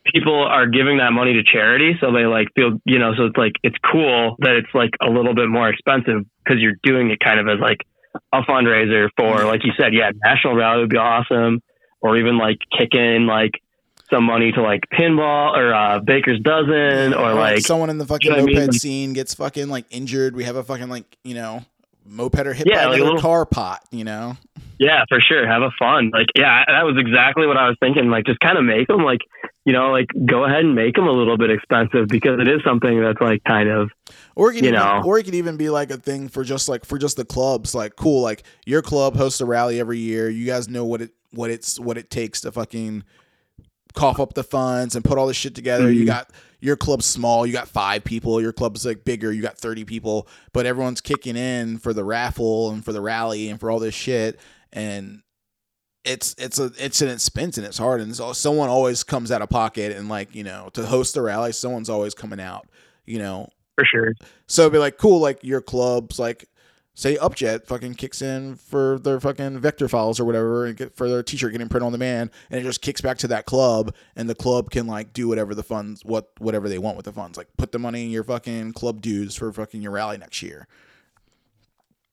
people 0.04 0.42
are 0.42 0.66
giving 0.66 0.98
that 0.98 1.12
money 1.12 1.34
to 1.34 1.42
charity 1.42 1.96
so 2.00 2.12
they 2.12 2.24
like 2.24 2.48
feel 2.56 2.80
you 2.84 2.98
know 2.98 3.14
so 3.14 3.26
it's 3.26 3.36
like 3.36 3.52
it's 3.62 3.76
cool 3.84 4.36
that 4.38 4.56
it's 4.56 4.72
like 4.74 4.90
a 5.00 5.10
little 5.10 5.34
bit 5.34 5.48
more 5.48 5.68
expensive 5.68 6.24
because 6.42 6.60
you're 6.60 6.76
doing 6.82 7.10
it 7.10 7.20
kind 7.20 7.38
of 7.38 7.48
as 7.48 7.60
like 7.60 7.78
a 8.32 8.40
fundraiser 8.42 9.08
for 9.16 9.44
like 9.44 9.64
you 9.64 9.72
said 9.78 9.92
yeah 9.92 10.10
national 10.24 10.54
rally 10.54 10.80
would 10.80 10.90
be 10.90 10.96
awesome 10.96 11.60
or 12.00 12.16
even 12.16 12.38
like 12.38 12.56
kick 12.76 12.94
in 12.94 13.26
like 13.26 13.52
some 14.12 14.24
money 14.24 14.52
to 14.52 14.62
like 14.62 14.82
pinball 14.92 15.56
or 15.56 15.72
uh 15.74 15.98
baker's 16.00 16.40
dozen 16.40 17.14
or 17.14 17.34
like 17.34 17.60
someone 17.60 17.90
in 17.90 17.98
the 17.98 18.06
fucking 18.06 18.30
you 18.30 18.36
know 18.36 18.42
what 18.42 18.50
I 18.50 18.54
moped 18.60 18.72
mean? 18.72 18.78
Scene 18.80 19.12
gets 19.12 19.34
fucking 19.34 19.68
like 19.68 19.86
injured. 19.90 20.34
We 20.36 20.44
have 20.44 20.56
a 20.56 20.64
fucking 20.64 20.88
like, 20.88 21.04
you 21.24 21.34
know, 21.34 21.64
mopeder 22.08 22.54
hit 22.54 22.66
Yeah, 22.68 22.84
by 22.86 22.90
like 22.92 23.00
a 23.00 23.04
little- 23.04 23.20
car 23.20 23.46
pot, 23.46 23.80
you 23.90 24.04
know? 24.04 24.36
yeah 24.78 25.04
for 25.10 25.20
sure 25.20 25.46
have 25.46 25.60
a 25.60 25.70
fun 25.78 26.08
like 26.10 26.28
yeah 26.34 26.64
that 26.66 26.84
was 26.86 26.96
exactly 26.98 27.46
what 27.46 27.58
i 27.58 27.68
was 27.68 27.76
thinking 27.80 28.08
like 28.08 28.24
just 28.24 28.40
kind 28.40 28.56
of 28.56 28.64
make 28.64 28.86
them 28.88 29.04
like 29.04 29.20
you 29.66 29.74
know 29.74 29.90
like 29.90 30.06
go 30.24 30.46
ahead 30.46 30.60
and 30.60 30.74
make 30.74 30.94
them 30.94 31.06
a 31.06 31.12
little 31.12 31.36
bit 31.36 31.50
expensive 31.50 32.08
because 32.08 32.40
it 32.40 32.48
is 32.48 32.62
something 32.64 32.98
that's 32.98 33.20
like 33.20 33.44
kind 33.44 33.68
of 33.68 33.90
Or 34.36 34.50
it 34.50 34.54
could 34.54 34.62
You 34.64 34.68
even, 34.70 34.80
know. 34.80 35.02
or 35.04 35.18
it 35.18 35.24
could 35.24 35.34
even 35.34 35.58
be 35.58 35.68
like 35.68 35.90
a 35.90 35.98
thing 35.98 36.28
for 36.28 36.44
just 36.44 36.66
like 36.66 36.86
for 36.86 36.96
just 36.96 37.18
the 37.18 37.26
clubs. 37.26 37.74
Like, 37.74 37.96
cool, 37.96 38.22
like 38.22 38.42
your 38.64 38.80
club 38.80 39.16
hosts 39.16 39.42
a 39.42 39.44
rally 39.44 39.78
every 39.78 39.98
year. 39.98 40.30
You 40.30 40.46
guys 40.46 40.66
know 40.66 40.86
what 40.86 41.02
it 41.02 41.10
what 41.32 41.50
it's 41.50 41.78
what 41.78 41.98
it 41.98 42.08
takes 42.08 42.40
to 42.40 42.50
fucking 42.52 43.04
cough 43.94 44.20
up 44.20 44.34
the 44.34 44.44
funds 44.44 44.94
and 44.96 45.04
put 45.04 45.18
all 45.18 45.26
this 45.26 45.36
shit 45.36 45.54
together. 45.54 45.90
You 45.90 46.04
Mhm. 46.04 46.06
got 46.06 46.30
your 46.60 46.76
club's 46.76 47.06
small, 47.06 47.46
you 47.46 47.52
got 47.52 47.68
five 47.68 48.04
people. 48.04 48.40
Your 48.40 48.52
club's 48.52 48.84
like 48.84 49.04
bigger, 49.04 49.32
you 49.32 49.42
got 49.42 49.56
thirty 49.58 49.84
people. 49.84 50.28
But 50.52 50.66
everyone's 50.66 51.00
kicking 51.00 51.36
in 51.36 51.78
for 51.78 51.92
the 51.92 52.04
raffle 52.04 52.70
and 52.70 52.84
for 52.84 52.92
the 52.92 53.00
rally 53.00 53.48
and 53.48 53.58
for 53.58 53.70
all 53.70 53.78
this 53.78 53.94
shit. 53.94 54.38
And 54.72 55.22
it's 56.04 56.34
it's 56.38 56.58
a 56.58 56.72
it's 56.78 57.02
an 57.02 57.08
expense 57.10 57.58
and 57.58 57.66
it's 57.66 57.76
hard 57.76 58.00
and 58.00 58.16
so 58.16 58.32
someone 58.32 58.70
always 58.70 59.04
comes 59.04 59.30
out 59.30 59.42
of 59.42 59.50
pocket 59.50 59.92
and 59.94 60.08
like 60.08 60.34
you 60.34 60.42
know 60.42 60.70
to 60.72 60.86
host 60.86 61.12
the 61.12 61.20
rally 61.20 61.52
someone's 61.52 61.90
always 61.90 62.14
coming 62.14 62.40
out 62.40 62.66
you 63.04 63.18
know 63.18 63.46
for 63.76 63.84
sure 63.84 64.14
so 64.46 64.62
it'd 64.62 64.72
be 64.72 64.78
like 64.78 64.96
cool, 64.96 65.20
like 65.20 65.44
your 65.44 65.60
club's 65.60 66.18
like 66.18 66.46
say 67.00 67.16
Upjet 67.16 67.66
fucking 67.66 67.94
kicks 67.94 68.20
in 68.20 68.56
for 68.56 68.98
their 68.98 69.18
fucking 69.18 69.58
vector 69.60 69.88
files 69.88 70.20
or 70.20 70.26
whatever 70.26 70.66
and 70.66 70.76
get 70.76 70.94
for 70.94 71.08
their 71.08 71.22
t-shirt 71.22 71.52
getting 71.52 71.68
printed 71.68 71.86
on 71.86 71.92
demand 71.92 72.30
and 72.50 72.60
it 72.60 72.62
just 72.62 72.82
kicks 72.82 73.00
back 73.00 73.16
to 73.18 73.26
that 73.28 73.46
club 73.46 73.94
and 74.16 74.28
the 74.28 74.34
club 74.34 74.70
can 74.70 74.86
like 74.86 75.12
do 75.14 75.26
whatever 75.26 75.54
the 75.54 75.62
funds 75.62 76.04
what 76.04 76.28
whatever 76.38 76.68
they 76.68 76.76
want 76.78 76.96
with 76.96 77.06
the 77.06 77.12
funds 77.12 77.38
like 77.38 77.48
put 77.56 77.72
the 77.72 77.78
money 77.78 78.04
in 78.04 78.10
your 78.10 78.22
fucking 78.24 78.72
club 78.74 79.00
dues 79.00 79.34
for 79.34 79.50
fucking 79.50 79.80
your 79.80 79.92
rally 79.92 80.18
next 80.18 80.42
year 80.42 80.66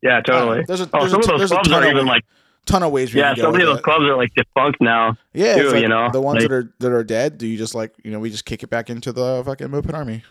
Yeah, 0.02 0.22
totally. 0.22 0.64
There's 0.68 0.82
a- 0.82 0.90
oh, 0.94 1.00
there's 1.08 1.12
some 1.12 1.20
a- 1.22 1.24
of 1.24 1.28
those 1.28 1.38
there's 1.40 1.52
a 1.52 1.56
clubs 1.56 1.70
ton 1.70 1.84
are 1.84 1.88
of- 1.88 1.92
even 1.94 2.06
like 2.06 2.24
ton 2.66 2.84
of 2.84 2.92
ways 2.92 3.14
yeah, 3.14 3.34
some 3.36 3.54
of 3.56 3.60
those 3.62 3.82
clubs 3.82 4.04
are 4.06 4.16
like 4.18 4.34
defunct 4.36 4.80
now. 4.82 5.16
yeah 5.34 5.56
too, 5.56 5.70
like 5.72 5.82
you 5.82 5.88
know, 5.88 6.10
the 6.12 6.22
ones 6.22 6.42
like- 6.42 6.50
that 6.50 6.56
are 6.56 6.74
that 6.80 6.92
are 6.92 7.04
dead 7.04 7.38
do 7.38 7.48
you 7.48 7.58
just 7.58 7.74
like 7.76 7.94
you 8.04 8.12
know 8.12 8.20
we 8.20 8.30
just 8.30 8.46
kick 8.46 8.62
it 8.64 8.70
back 8.70 8.90
into 8.90 9.12
the 9.12 9.42
fucking 9.46 9.70
moped 9.72 9.94
army 9.94 10.24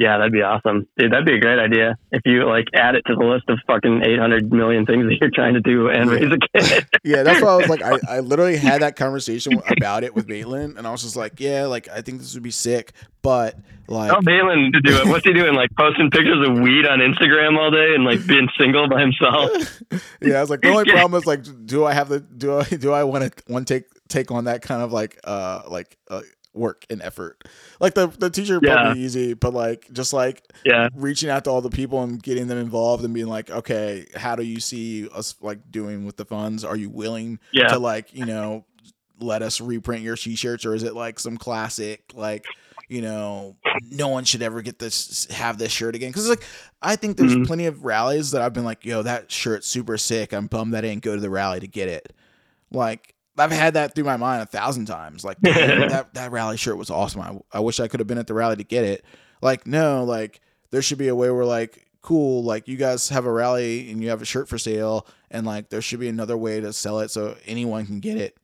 Yeah, 0.00 0.16
that'd 0.16 0.32
be 0.32 0.40
awesome, 0.40 0.86
dude. 0.96 1.12
That'd 1.12 1.26
be 1.26 1.34
a 1.34 1.40
great 1.40 1.58
idea 1.58 1.94
if 2.10 2.22
you 2.24 2.46
like 2.48 2.68
add 2.72 2.94
it 2.94 3.02
to 3.06 3.14
the 3.14 3.22
list 3.22 3.44
of 3.50 3.58
fucking 3.66 4.00
eight 4.02 4.18
hundred 4.18 4.50
million 4.50 4.86
things 4.86 5.04
that 5.04 5.18
you're 5.20 5.30
trying 5.30 5.52
to 5.52 5.60
do 5.60 5.90
and 5.90 6.10
raise 6.10 6.32
a 6.32 6.38
kid. 6.58 6.86
Yeah, 7.04 7.22
that's 7.22 7.42
why 7.42 7.48
I 7.48 7.56
was 7.56 7.68
like, 7.68 7.82
I, 7.82 7.98
I 8.08 8.20
literally 8.20 8.56
had 8.56 8.80
that 8.80 8.96
conversation 9.04 9.60
about 9.68 10.02
it 10.02 10.14
with 10.14 10.26
Maitland, 10.26 10.78
and 10.78 10.86
I 10.86 10.90
was 10.90 11.02
just 11.02 11.16
like, 11.16 11.38
yeah, 11.38 11.66
like 11.66 11.86
I 11.88 12.00
think 12.00 12.20
this 12.20 12.32
would 12.32 12.42
be 12.42 12.50
sick, 12.50 12.92
but 13.20 13.58
like, 13.88 14.10
Tell 14.10 14.22
Balin 14.22 14.72
to 14.72 14.80
do 14.80 14.96
it. 14.96 15.06
What's 15.06 15.26
he 15.26 15.34
doing? 15.34 15.54
Like 15.54 15.68
posting 15.78 16.10
pictures 16.10 16.48
of 16.48 16.58
weed 16.60 16.86
on 16.86 17.00
Instagram 17.00 17.58
all 17.58 17.70
day 17.70 17.94
and 17.94 18.04
like 18.04 18.26
being 18.26 18.48
single 18.58 18.88
by 18.88 19.02
himself. 19.02 19.82
yeah, 20.22 20.38
I 20.38 20.40
was 20.40 20.48
like, 20.48 20.62
the 20.62 20.68
only 20.68 20.90
problem 20.90 21.18
is 21.18 21.26
like, 21.26 21.42
do 21.66 21.84
I 21.84 21.92
have 21.92 22.08
the 22.08 22.20
do 22.20 22.56
I 22.58 22.64
do 22.64 22.92
I 22.92 23.04
want 23.04 23.36
to 23.36 23.52
one 23.52 23.66
take 23.66 23.84
take 24.08 24.30
on 24.30 24.44
that 24.44 24.62
kind 24.62 24.80
of 24.80 24.92
like 24.92 25.20
uh 25.24 25.62
like 25.68 25.98
uh, 26.08 26.22
work 26.60 26.84
and 26.90 27.02
effort? 27.02 27.42
Like 27.80 27.94
the 27.94 28.06
the 28.06 28.30
teacher 28.30 28.60
Yeah. 28.62 28.76
probably 28.76 29.00
easy, 29.00 29.34
but 29.34 29.52
like 29.54 29.88
just 29.92 30.12
like 30.12 30.44
Yeah, 30.64 30.88
reaching 30.94 31.30
out 31.30 31.44
to 31.44 31.50
all 31.50 31.60
the 31.62 31.70
people 31.70 32.02
and 32.02 32.22
getting 32.22 32.46
them 32.46 32.58
involved 32.58 33.04
and 33.04 33.12
being 33.14 33.26
like, 33.26 33.50
okay, 33.50 34.06
how 34.14 34.36
do 34.36 34.44
you 34.44 34.60
see 34.60 35.08
us 35.08 35.34
like 35.40 35.70
doing 35.72 36.04
with 36.04 36.16
the 36.16 36.24
funds? 36.24 36.62
Are 36.64 36.76
you 36.76 36.90
willing 36.90 37.38
Yeah. 37.52 37.68
to 37.68 37.78
like, 37.78 38.14
you 38.14 38.26
know, 38.26 38.64
let 39.18 39.42
us 39.42 39.60
reprint 39.60 40.02
your 40.02 40.16
t-shirts 40.16 40.64
or 40.64 40.74
is 40.74 40.82
it 40.82 40.94
like 40.94 41.18
some 41.18 41.36
classic 41.36 42.12
like, 42.14 42.46
you 42.88 43.02
know, 43.02 43.56
no 43.90 44.08
one 44.08 44.24
should 44.24 44.42
ever 44.42 44.62
get 44.62 44.78
this 44.78 45.26
have 45.30 45.58
this 45.58 45.70
shirt 45.72 45.94
again 45.94 46.12
cuz 46.12 46.28
like 46.28 46.42
I 46.82 46.96
think 46.96 47.16
there's 47.16 47.36
Mhm. 47.36 47.46
plenty 47.46 47.66
of 47.66 47.84
rallies 47.84 48.30
that 48.30 48.40
I've 48.42 48.52
been 48.54 48.64
like, 48.64 48.84
yo, 48.84 49.02
that 49.02 49.30
shirt's 49.30 49.66
super 49.66 49.98
sick. 49.98 50.32
I'm 50.32 50.46
bummed 50.46 50.72
that 50.74 50.84
I 50.84 50.88
didn't 50.88 51.02
go 51.02 51.14
to 51.14 51.20
the 51.20 51.30
rally 51.30 51.60
to 51.60 51.66
get 51.68 51.88
it. 51.88 52.12
Like 52.72 53.14
I've 53.38 53.50
had 53.52 53.74
that 53.74 53.94
through 53.94 54.04
my 54.04 54.16
mind 54.16 54.42
a 54.42 54.46
thousand 54.46 54.86
times. 54.86 55.24
Like 55.24 55.38
that 55.42 56.14
that 56.14 56.30
rally 56.32 56.56
shirt 56.56 56.76
was 56.76 56.90
awesome. 56.90 57.20
I, 57.20 57.38
I 57.52 57.60
wish 57.60 57.80
I 57.80 57.88
could 57.88 58.00
have 58.00 58.06
been 58.06 58.18
at 58.18 58.26
the 58.26 58.34
rally 58.34 58.56
to 58.56 58.64
get 58.64 58.84
it. 58.84 59.04
Like 59.42 59.66
no, 59.66 60.04
like 60.04 60.40
there 60.70 60.82
should 60.82 60.98
be 60.98 61.08
a 61.08 61.14
way 61.14 61.30
where 61.30 61.44
like 61.44 61.86
cool, 62.02 62.42
like 62.44 62.66
you 62.68 62.76
guys 62.76 63.08
have 63.10 63.26
a 63.26 63.32
rally 63.32 63.90
and 63.90 64.02
you 64.02 64.08
have 64.10 64.22
a 64.22 64.24
shirt 64.24 64.48
for 64.48 64.58
sale, 64.58 65.06
and 65.30 65.46
like 65.46 65.68
there 65.70 65.80
should 65.82 66.00
be 66.00 66.08
another 66.08 66.36
way 66.36 66.60
to 66.60 66.72
sell 66.72 67.00
it 67.00 67.10
so 67.10 67.36
anyone 67.46 67.86
can 67.86 68.00
get 68.00 68.16
it. 68.16 68.36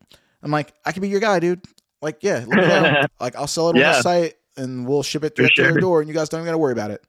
I'm 0.43 0.51
like, 0.51 0.73
I 0.85 0.91
can 0.91 1.01
be 1.01 1.09
your 1.09 1.19
guy, 1.19 1.39
dude. 1.39 1.61
Like 2.01 2.23
yeah, 2.23 2.45
let 2.47 2.49
me 2.49 2.55
know. 2.67 3.01
like 3.19 3.35
I'll 3.35 3.47
sell 3.47 3.67
it 3.69 3.75
on 3.75 3.75
Yeah. 3.77 3.93
the 3.93 4.01
site 4.01 4.35
and 4.55 4.87
we'll 4.87 5.03
ship 5.03 5.23
it 5.23 5.35
to 5.35 5.47
sure. 5.55 5.65
your 5.69 5.77
door, 5.79 5.99
and 5.99 6.07
you 6.07 6.13
guys 6.15 6.29
don't 6.29 6.39
even 6.39 6.45
gotta 6.47 6.57
worry 6.57 6.73
about 6.73 6.91
it. 6.91 7.03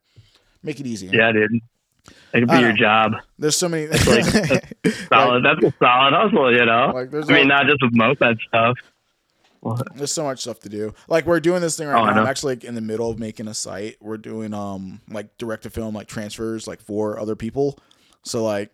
Make 0.62 0.80
it 0.80 0.86
easy. 0.86 1.06
yeah, 1.06 1.30
dude. 1.32 1.50
It 2.34 2.40
could 2.40 2.48
be 2.48 2.58
your 2.58 2.70
know. 2.70 2.76
job. 2.76 3.12
There's 3.38 3.56
so 3.56 3.68
many. 3.68 3.86
That's 3.90 4.06
like- 4.06 4.24
Solid. 5.08 5.44
That's 5.44 5.64
a 5.64 5.74
solid 5.78 6.14
hustle, 6.14 6.52
you 6.52 6.64
know. 6.66 6.92
like 6.94 7.10
there's 7.10 7.28
I 7.30 7.34
mean, 7.34 7.48
not 7.48 7.66
just 7.66 7.78
with 7.82 7.94
moped 7.94 8.40
stuff. 8.48 8.76
What? 9.60 9.96
There's 9.96 10.12
so 10.12 10.22
much 10.24 10.40
stuff 10.42 10.60
to 10.60 10.68
do. 10.68 10.94
Like 11.08 11.26
we're 11.26 11.40
doing 11.40 11.60
this 11.60 11.76
thing 11.76 11.88
right 11.88 12.00
Oh, 12.00 12.04
now. 12.04 12.20
I'm 12.20 12.26
actually 12.28 12.56
like, 12.56 12.64
in 12.64 12.74
the 12.76 12.80
middle 12.80 13.10
of 13.10 13.18
making 13.18 13.48
a 13.48 13.54
site. 13.54 13.96
We're 14.00 14.16
doing 14.18 14.54
um 14.54 15.00
like 15.08 15.36
direct 15.38 15.64
to 15.64 15.70
film 15.70 15.94
like 15.94 16.06
transfers 16.06 16.66
like 16.68 16.80
for 16.80 17.18
other 17.18 17.34
people. 17.34 17.78
So 18.22 18.44
like 18.44 18.72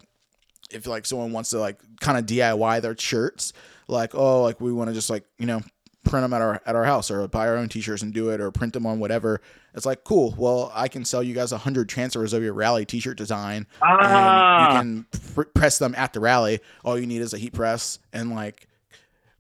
if 0.70 0.86
like 0.86 1.06
someone 1.06 1.32
wants 1.32 1.51
to 1.51 1.59
like 1.59 1.78
kind 2.01 2.18
of 2.18 2.26
DIY 2.26 2.82
their 2.82 2.97
shirts, 2.98 3.52
like 3.89 4.14
oh 4.14 4.43
like 4.43 4.60
we 4.60 4.72
want 4.72 4.89
to 4.90 4.94
just 4.94 5.09
like 5.09 5.24
you 5.39 5.47
know 5.47 5.62
print 6.05 6.24
them 6.24 6.32
at 6.32 6.43
our 6.43 6.60
at 6.66 6.76
our 6.76 6.85
house 6.85 7.10
or 7.10 7.26
buy 7.28 7.48
our 7.48 7.56
own 7.56 7.68
t-shirts 7.68 8.02
and 8.02 8.12
do 8.12 8.31
it 8.31 8.40
or 8.40 8.51
print 8.51 8.72
them 8.72 8.86
on 8.86 8.98
whatever. 8.98 9.40
It's 9.74 9.86
like 9.86 10.05
cool. 10.05 10.35
Well, 10.39 10.70
I 10.74 10.89
can 10.89 11.05
sell 11.05 11.22
you 11.22 11.35
guys 11.35 11.52
a 11.52 11.59
hundred 11.59 11.89
transfers 11.89 12.32
of 12.32 12.43
your 12.43 12.52
rally 12.55 12.85
t-shirt 12.85 13.16
design 13.18 13.66
Ah, 13.82 14.78
and 14.81 14.98
you 14.98 15.05
can 15.12 15.20
pr- 15.35 15.43
press 15.55 15.78
them 15.78 15.94
at 15.97 16.12
the 16.12 16.20
rally. 16.20 16.60
All 16.85 16.98
you 16.98 17.06
need 17.06 17.22
is 17.22 17.35
a 17.35 17.39
heat 17.39 17.52
press 17.55 17.98
and 18.12 18.35
like 18.35 18.68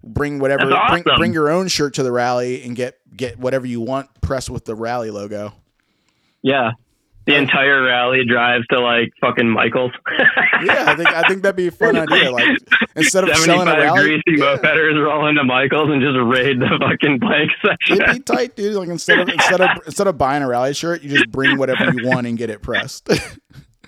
bring 0.02 0.38
whatever 0.38 0.66
That's 0.68 0.90
bring, 1.02 1.16
bring 1.16 1.32
your 1.32 1.50
own 1.50 1.68
shirt 1.68 1.94
to 1.94 2.02
the 2.02 2.12
rally 2.12 2.62
and 2.64 2.74
get 2.76 2.98
get 3.16 3.38
whatever 3.38 3.66
you 3.66 3.80
want 3.80 4.08
pressed 4.20 4.50
with 4.50 4.64
the 4.64 4.74
rally 4.74 5.10
logo. 5.10 5.52
yeah. 6.42 6.72
The 7.26 7.36
entire 7.36 7.82
rally 7.84 8.22
drives 8.28 8.66
to 8.70 8.80
like 8.80 9.12
fucking 9.20 9.48
Michael's. 9.48 9.92
Yeah, 10.62 10.84
I 10.88 10.94
think 10.96 11.08
I 11.08 11.22
think 11.28 11.42
that'd 11.42 11.56
be 11.56 11.68
a 11.68 11.70
fun 11.70 11.96
idea. 11.96 12.30
Like 12.30 12.58
instead 12.96 13.28
of 13.28 13.34
selling 13.38 13.66
a 13.68 13.72
rally, 13.72 14.20
greasy 14.22 14.40
mopeders 14.42 15.02
roll 15.02 15.26
into 15.26 15.42
Michael's 15.44 15.90
and 15.90 16.02
just 16.02 16.16
raid 16.22 16.60
the 16.60 16.68
fucking 16.78 17.18
bike 17.20 17.48
section. 17.64 18.02
it'd 18.02 18.16
be 18.16 18.20
tight, 18.22 18.56
dude. 18.56 18.74
Like 18.74 18.88
instead 18.90 19.20
of 19.20 19.28
instead 19.30 19.60
of 19.62 19.68
instead 19.86 20.06
of 20.06 20.18
buying 20.18 20.42
a 20.42 20.48
rally 20.48 20.74
shirt, 20.74 21.02
you 21.02 21.10
just 21.10 21.30
bring 21.32 21.56
whatever 21.58 21.92
you 21.94 22.06
want 22.06 22.26
and 22.26 22.36
get 22.36 22.50
it 22.50 22.60
pressed. 22.62 23.08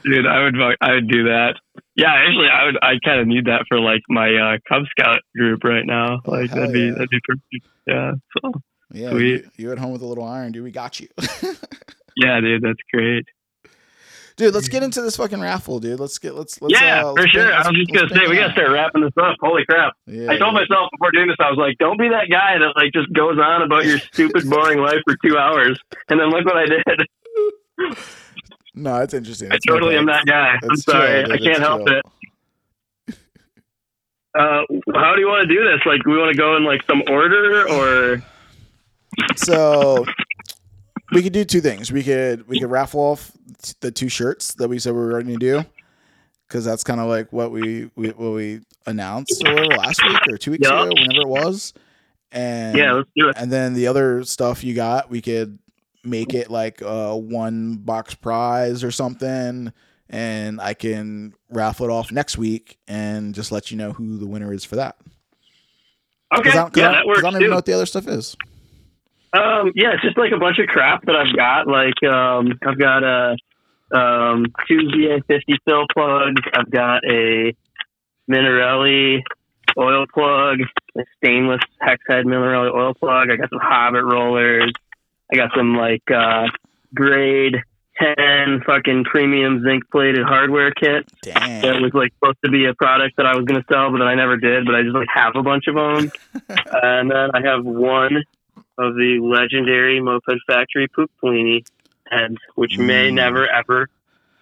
Dude, 0.04 0.24
I 0.24 0.44
would 0.44 0.54
I 0.80 0.92
would 0.92 1.08
do 1.08 1.24
that. 1.24 1.54
Yeah, 1.96 2.12
actually, 2.14 2.46
I 2.46 2.64
would. 2.66 2.76
I 2.80 2.92
kind 3.04 3.20
of 3.20 3.26
need 3.26 3.46
that 3.46 3.64
for 3.68 3.80
like 3.80 4.02
my 4.08 4.28
uh, 4.28 4.58
Cub 4.68 4.84
Scout 4.90 5.18
group 5.36 5.64
right 5.64 5.84
now. 5.84 6.20
Oh, 6.24 6.30
Like 6.30 6.50
that'd 6.52 6.72
be 6.72 6.80
yeah. 6.82 6.90
that'd 6.92 7.08
be 7.10 7.18
perfect. 7.26 7.66
Yeah, 7.88 8.12
so, 8.40 8.52
yeah, 8.92 9.10
Sweet. 9.10 9.22
you, 9.22 9.50
you 9.56 9.72
at 9.72 9.78
home 9.78 9.90
with 9.92 10.02
a 10.02 10.06
little 10.06 10.22
iron, 10.22 10.52
dude. 10.52 10.62
We 10.62 10.70
got 10.70 11.00
you, 11.00 11.08
yeah, 12.16 12.40
dude, 12.40 12.62
that's 12.62 12.80
great. 12.92 13.26
dude. 14.36 14.54
Let's 14.54 14.68
get 14.68 14.82
into 14.82 15.00
this 15.02 15.16
fucking 15.16 15.40
raffle, 15.40 15.78
dude. 15.80 16.00
Let's 16.00 16.18
get 16.18 16.34
let's 16.34 16.60
let's 16.62 16.72
yeah, 16.80 17.04
uh, 17.04 17.12
for 17.14 17.20
let's 17.20 17.30
sure. 17.32 17.44
bang- 17.44 17.52
I 17.52 17.68
was 17.68 17.76
just 17.78 17.92
gonna 17.92 18.08
say 18.08 18.28
we 18.28 18.36
gotta 18.36 18.52
start 18.52 18.70
wrapping 18.70 19.02
this 19.02 19.12
up. 19.20 19.36
Holy 19.40 19.64
crap! 19.68 19.94
Yeah, 20.06 20.30
I 20.30 20.36
told 20.38 20.54
yeah. 20.54 20.60
myself 20.60 20.90
before 20.92 21.10
doing 21.12 21.28
this, 21.28 21.36
I 21.40 21.48
was 21.50 21.58
like, 21.58 21.76
don't 21.78 21.98
be 21.98 22.08
that 22.08 22.28
guy 22.30 22.58
that 22.58 22.72
like 22.76 22.92
just 22.92 23.12
goes 23.12 23.38
on 23.38 23.62
about 23.62 23.84
your 23.84 23.98
stupid, 24.12 24.48
boring 24.48 24.78
life 24.80 24.98
for 25.04 25.16
two 25.24 25.36
hours, 25.38 25.78
and 26.08 26.18
then 26.20 26.30
look 26.30 26.44
what 26.44 26.56
I 26.56 26.66
did. 26.66 27.96
No, 28.78 28.96
it's 28.98 29.14
interesting. 29.14 29.50
I 29.50 29.56
totally 29.66 29.96
am 29.96 30.04
that 30.04 30.26
guy. 30.26 30.58
I'm 30.62 30.70
It's 30.72 30.84
chill, 30.84 30.92
sorry, 30.92 31.24
dude. 31.24 31.32
I 31.32 31.38
can't 31.38 31.60
help 31.60 31.86
chill. 31.86 31.96
it. 31.96 33.16
Uh, 34.38 34.60
how 34.94 35.14
do 35.14 35.20
you 35.22 35.26
want 35.28 35.48
to 35.48 35.54
do 35.54 35.64
this? 35.64 35.80
Like, 35.86 36.04
we 36.04 36.18
want 36.18 36.30
to 36.30 36.36
go 36.36 36.56
in 36.58 36.64
like 36.64 36.82
some 36.86 37.02
order, 37.08 37.66
or 37.70 38.22
So 39.36 40.04
we 41.12 41.22
could 41.22 41.32
do 41.32 41.44
two 41.44 41.60
things. 41.60 41.92
We 41.92 42.02
could 42.02 42.46
we 42.48 42.60
could 42.60 42.70
raffle 42.70 43.00
off 43.00 43.32
the 43.80 43.90
two 43.90 44.08
shirts 44.08 44.54
that 44.54 44.68
we 44.68 44.78
said 44.78 44.92
we 44.92 45.00
were 45.00 45.10
going 45.22 45.26
to 45.28 45.36
do 45.36 45.64
because 46.48 46.64
that's 46.64 46.84
kind 46.84 47.00
of 47.00 47.08
like 47.08 47.32
what 47.32 47.50
we, 47.50 47.90
we 47.96 48.08
what 48.10 48.32
we 48.34 48.60
announced 48.86 49.42
or 49.46 49.66
last 49.66 50.02
week 50.04 50.20
or 50.28 50.36
two 50.38 50.52
weeks 50.52 50.68
Yeah. 50.68 50.82
ago, 50.84 50.92
whenever 50.94 51.22
it 51.22 51.28
was. 51.28 51.72
And 52.32 52.76
yeah, 52.76 52.92
let's 52.92 53.10
do 53.16 53.28
it. 53.28 53.36
and 53.38 53.50
then 53.50 53.74
the 53.74 53.86
other 53.86 54.24
stuff 54.24 54.62
you 54.64 54.74
got, 54.74 55.10
we 55.10 55.20
could 55.20 55.58
make 56.04 56.34
it 56.34 56.50
like 56.50 56.80
a 56.82 57.16
one 57.16 57.76
box 57.76 58.14
prize 58.14 58.84
or 58.84 58.90
something, 58.90 59.72
and 60.10 60.60
I 60.60 60.74
can 60.74 61.34
raffle 61.50 61.86
it 61.86 61.90
off 61.92 62.12
next 62.12 62.36
week 62.38 62.78
and 62.86 63.34
just 63.34 63.50
let 63.52 63.70
you 63.70 63.76
know 63.76 63.92
who 63.92 64.16
the 64.18 64.26
winner 64.26 64.52
is 64.52 64.64
for 64.64 64.76
that. 64.76 64.96
Okay, 66.36 66.50
I, 66.50 66.52
yeah, 66.74 66.88
I- 66.88 66.92
that 66.92 67.06
works 67.06 67.20
I 67.20 67.22
don't 67.22 67.32
too. 67.34 67.38
even 67.38 67.50
know 67.50 67.56
what 67.56 67.66
the 67.66 67.72
other 67.72 67.86
stuff 67.86 68.06
is. 68.08 68.36
Um, 69.32 69.72
yeah, 69.74 69.94
it's 69.94 70.02
just 70.02 70.18
like 70.18 70.32
a 70.32 70.38
bunch 70.38 70.58
of 70.58 70.66
crap 70.68 71.04
that 71.06 71.16
I've 71.16 71.36
got. 71.36 71.66
Like, 71.66 72.02
um, 72.02 72.58
I've 72.66 72.78
got 72.78 73.02
a 73.02 73.36
um, 73.92 74.46
two 74.68 74.78
VA50 74.78 75.56
fill 75.64 75.86
plugs. 75.92 76.42
I've 76.54 76.70
got 76.70 77.04
a 77.04 77.54
Minarelli 78.30 79.22
oil 79.78 80.06
plug, 80.12 80.60
a 80.96 81.02
stainless 81.16 81.60
hex 81.80 82.02
head 82.08 82.24
Minarelli 82.24 82.74
oil 82.74 82.94
plug. 82.94 83.30
I 83.30 83.36
got 83.36 83.50
some 83.50 83.60
Hobbit 83.62 84.04
rollers. 84.04 84.72
I 85.32 85.36
got 85.36 85.50
some 85.56 85.76
like 85.76 86.08
uh, 86.10 86.46
grade 86.94 87.56
10 87.98 88.62
fucking 88.66 89.04
premium 89.04 89.62
zinc 89.62 89.84
plated 89.90 90.24
hardware 90.24 90.70
kit 90.70 91.08
that 91.62 91.80
was 91.80 91.92
like 91.94 92.12
supposed 92.14 92.38
to 92.44 92.50
be 92.50 92.66
a 92.66 92.74
product 92.74 93.16
that 93.16 93.26
I 93.26 93.34
was 93.34 93.44
going 93.44 93.60
to 93.60 93.66
sell, 93.70 93.90
but 93.90 93.98
then 93.98 94.06
I 94.06 94.14
never 94.14 94.36
did. 94.36 94.66
But 94.66 94.74
I 94.74 94.82
just 94.82 94.94
like 94.94 95.08
have 95.12 95.34
a 95.34 95.42
bunch 95.42 95.64
of 95.66 95.74
them, 95.74 96.12
and 96.82 97.10
then 97.10 97.30
I 97.34 97.40
have 97.44 97.64
one 97.64 98.22
of 98.78 98.94
the 98.94 99.18
legendary 99.22 100.00
Moped 100.00 100.38
Factory 100.46 100.88
Puch 100.88 101.08
Polini 101.22 101.64
heads, 102.10 102.36
which 102.54 102.78
may 102.78 103.10
Mm. 103.10 103.14
never 103.14 103.48
ever 103.48 103.88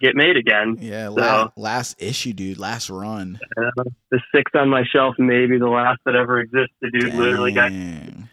get 0.01 0.15
made 0.15 0.35
again. 0.37 0.77
Yeah, 0.79 1.07
So- 1.07 1.13
la- 1.15 1.49
last 1.55 2.01
issue, 2.01 2.33
dude. 2.33 2.57
Last 2.59 2.89
run. 2.89 3.39
Uh, 3.57 3.83
the 4.11 4.19
six 4.33 4.51
on 4.53 4.69
my 4.69 4.83
shelf 4.83 5.15
may 5.17 5.45
be 5.45 5.57
the 5.57 5.67
last 5.69 5.99
that 6.05 6.15
ever 6.15 6.39
existed, 6.39 6.91
dude. 6.91 7.13
Literally 7.13 7.51
got 7.53 7.69
Dang. 7.71 8.29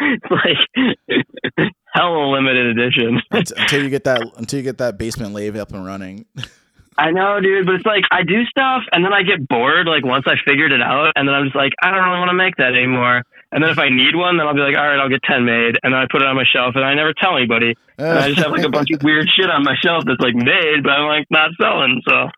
it's 0.00 0.30
like 0.30 1.68
hella 1.94 2.30
limited 2.32 2.78
edition. 2.78 3.20
Until 3.30 3.82
you 3.82 3.90
get 3.90 4.04
that 4.04 4.22
until 4.36 4.58
you 4.58 4.62
get 4.62 4.78
that 4.78 4.98
basement 4.98 5.32
lathe 5.34 5.56
up 5.56 5.72
and 5.72 5.84
running. 5.86 6.26
I 6.96 7.10
know, 7.10 7.40
dude, 7.40 7.66
but 7.66 7.74
it's 7.76 7.84
like 7.86 8.04
I 8.12 8.22
do 8.22 8.44
stuff 8.46 8.82
and 8.92 9.04
then 9.04 9.12
I 9.12 9.22
get 9.24 9.48
bored 9.48 9.86
like 9.88 10.04
once 10.04 10.24
I 10.28 10.36
figured 10.46 10.70
it 10.70 10.80
out 10.80 11.12
and 11.16 11.26
then 11.26 11.34
I'm 11.34 11.44
just 11.46 11.56
like, 11.56 11.72
I 11.82 11.90
don't 11.90 12.04
really 12.04 12.18
want 12.20 12.28
to 12.30 12.34
make 12.36 12.54
that 12.56 12.74
anymore. 12.76 13.22
And 13.54 13.62
then 13.62 13.70
if 13.70 13.78
I 13.78 13.88
need 13.88 14.16
one, 14.16 14.36
then 14.36 14.48
I'll 14.48 14.54
be 14.54 14.66
like, 14.66 14.76
all 14.76 14.82
right, 14.82 14.98
I'll 14.98 15.08
get 15.08 15.22
10 15.22 15.44
made. 15.44 15.78
And 15.84 15.94
then 15.94 16.00
I 16.02 16.06
put 16.10 16.22
it 16.22 16.26
on 16.26 16.34
my 16.34 16.42
shelf 16.42 16.74
and 16.74 16.84
I 16.84 16.92
never 16.94 17.14
tell 17.14 17.36
anybody. 17.36 17.74
And 17.96 18.18
I 18.18 18.28
just 18.28 18.40
have 18.40 18.50
like 18.50 18.64
a 18.64 18.68
bunch 18.68 18.90
of 18.92 19.00
weird 19.04 19.28
shit 19.30 19.48
on 19.48 19.62
my 19.62 19.76
shelf 19.80 20.02
that's 20.04 20.18
like 20.18 20.34
made, 20.34 20.82
but 20.82 20.90
I'm 20.90 21.06
like 21.06 21.26
not 21.30 21.50
selling. 21.60 22.02
So 22.04 22.30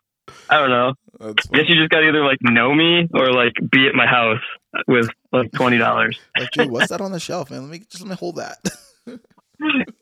I 0.47 0.59
don't 0.59 0.69
know. 0.69 0.93
That's 1.19 1.49
I 1.51 1.57
guess 1.57 1.65
you 1.69 1.75
just 1.75 1.89
got 1.89 2.01
to 2.01 2.07
either 2.07 2.23
like 2.23 2.37
know 2.43 2.71
me 2.71 3.09
or 3.15 3.33
like 3.33 3.53
be 3.71 3.87
at 3.87 3.95
my 3.95 4.05
house 4.05 4.45
with 4.87 5.09
like 5.33 5.49
$20. 5.53 6.15
like, 6.37 6.51
dude, 6.51 6.69
what's 6.69 6.89
that 6.89 7.01
on 7.01 7.11
the 7.11 7.19
shelf, 7.19 7.49
man? 7.49 7.63
Let 7.63 7.71
me 7.71 7.79
just 7.89 8.03
let 8.03 8.11
me 8.11 8.15
hold 8.15 8.35
that. 8.35 8.59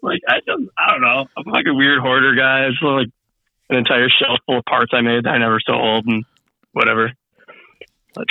like 0.02 0.20
I 0.28 0.40
just, 0.46 0.64
I 0.78 0.92
don't 0.92 1.02
know. 1.02 1.28
I'm 1.38 1.46
like 1.46 1.66
a 1.66 1.74
weird 1.74 2.02
hoarder 2.02 2.36
guy. 2.36 2.66
It's 2.66 2.82
like 2.82 3.08
an 3.70 3.78
entire 3.78 4.10
shelf 4.10 4.40
full 4.46 4.60
of 4.60 4.66
parts 4.66 4.92
I 4.94 5.00
made 5.00 5.24
that 5.24 5.30
I 5.30 5.38
never 5.38 5.62
sold 5.66 6.08
and 6.08 6.26
whatever. 6.74 7.14
But, 8.14 8.28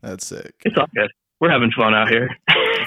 That's 0.00 0.26
sick. 0.26 0.54
It's 0.64 0.76
all 0.76 0.88
good. 0.92 1.12
We're 1.42 1.50
having 1.50 1.72
fun 1.72 1.92
out 1.92 2.08
here. 2.08 2.30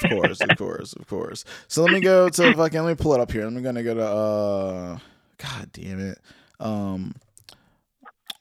Of 0.02 0.10
course, 0.10 0.40
of 0.40 0.58
course, 0.58 0.94
of 0.94 1.06
course. 1.08 1.44
So 1.68 1.84
let 1.84 1.92
me 1.92 2.00
go 2.00 2.30
to 2.30 2.54
fucking. 2.54 2.82
Let 2.84 2.88
me 2.90 2.96
pull 2.96 3.14
it 3.14 3.20
up 3.20 3.30
here. 3.30 3.46
I'm 3.46 3.62
gonna 3.62 3.84
go 3.84 3.94
to. 3.96 4.02
uh 4.08 4.98
God 5.38 5.70
damn 5.74 6.00
it. 6.00 6.18
Um, 6.62 7.16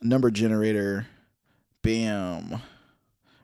number 0.00 0.30
generator. 0.30 1.08
Bam. 1.82 2.60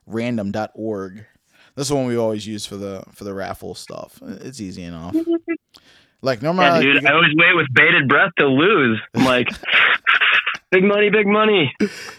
Random.org. 0.06 1.26
This 1.74 1.88
is 1.88 1.92
one 1.92 2.06
we 2.06 2.16
always 2.16 2.46
use 2.46 2.64
for 2.66 2.76
the 2.76 3.02
for 3.14 3.24
the 3.24 3.34
raffle 3.34 3.74
stuff. 3.74 4.20
It's 4.24 4.60
easy 4.60 4.84
enough. 4.84 5.16
Like 6.22 6.42
normally, 6.42 6.66
Yeah, 6.66 6.80
dude, 6.80 7.06
I 7.06 7.12
always 7.14 7.32
wait 7.34 7.56
with 7.56 7.66
bated 7.72 8.06
breath 8.06 8.32
to 8.40 8.46
lose. 8.46 9.00
I'm 9.14 9.24
like, 9.24 9.48
big 10.70 10.84
money, 10.84 11.10
big 11.10 11.26
money. 11.26 11.74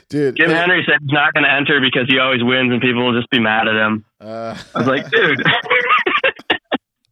dude. 0.09 0.35
Jim 0.35 0.49
uh, 0.49 0.53
Henry 0.53 0.83
said 0.85 0.97
he's 1.01 1.11
not 1.11 1.33
going 1.33 1.43
to 1.43 1.51
enter 1.51 1.79
because 1.81 2.07
he 2.09 2.19
always 2.19 2.43
wins 2.43 2.71
and 2.71 2.81
people 2.81 3.05
will 3.05 3.17
just 3.17 3.29
be 3.29 3.39
mad 3.39 3.67
at 3.67 3.75
him. 3.75 4.05
Uh, 4.19 4.57
I 4.75 4.79
was 4.79 4.87
like, 4.87 5.09
dude, 5.09 5.41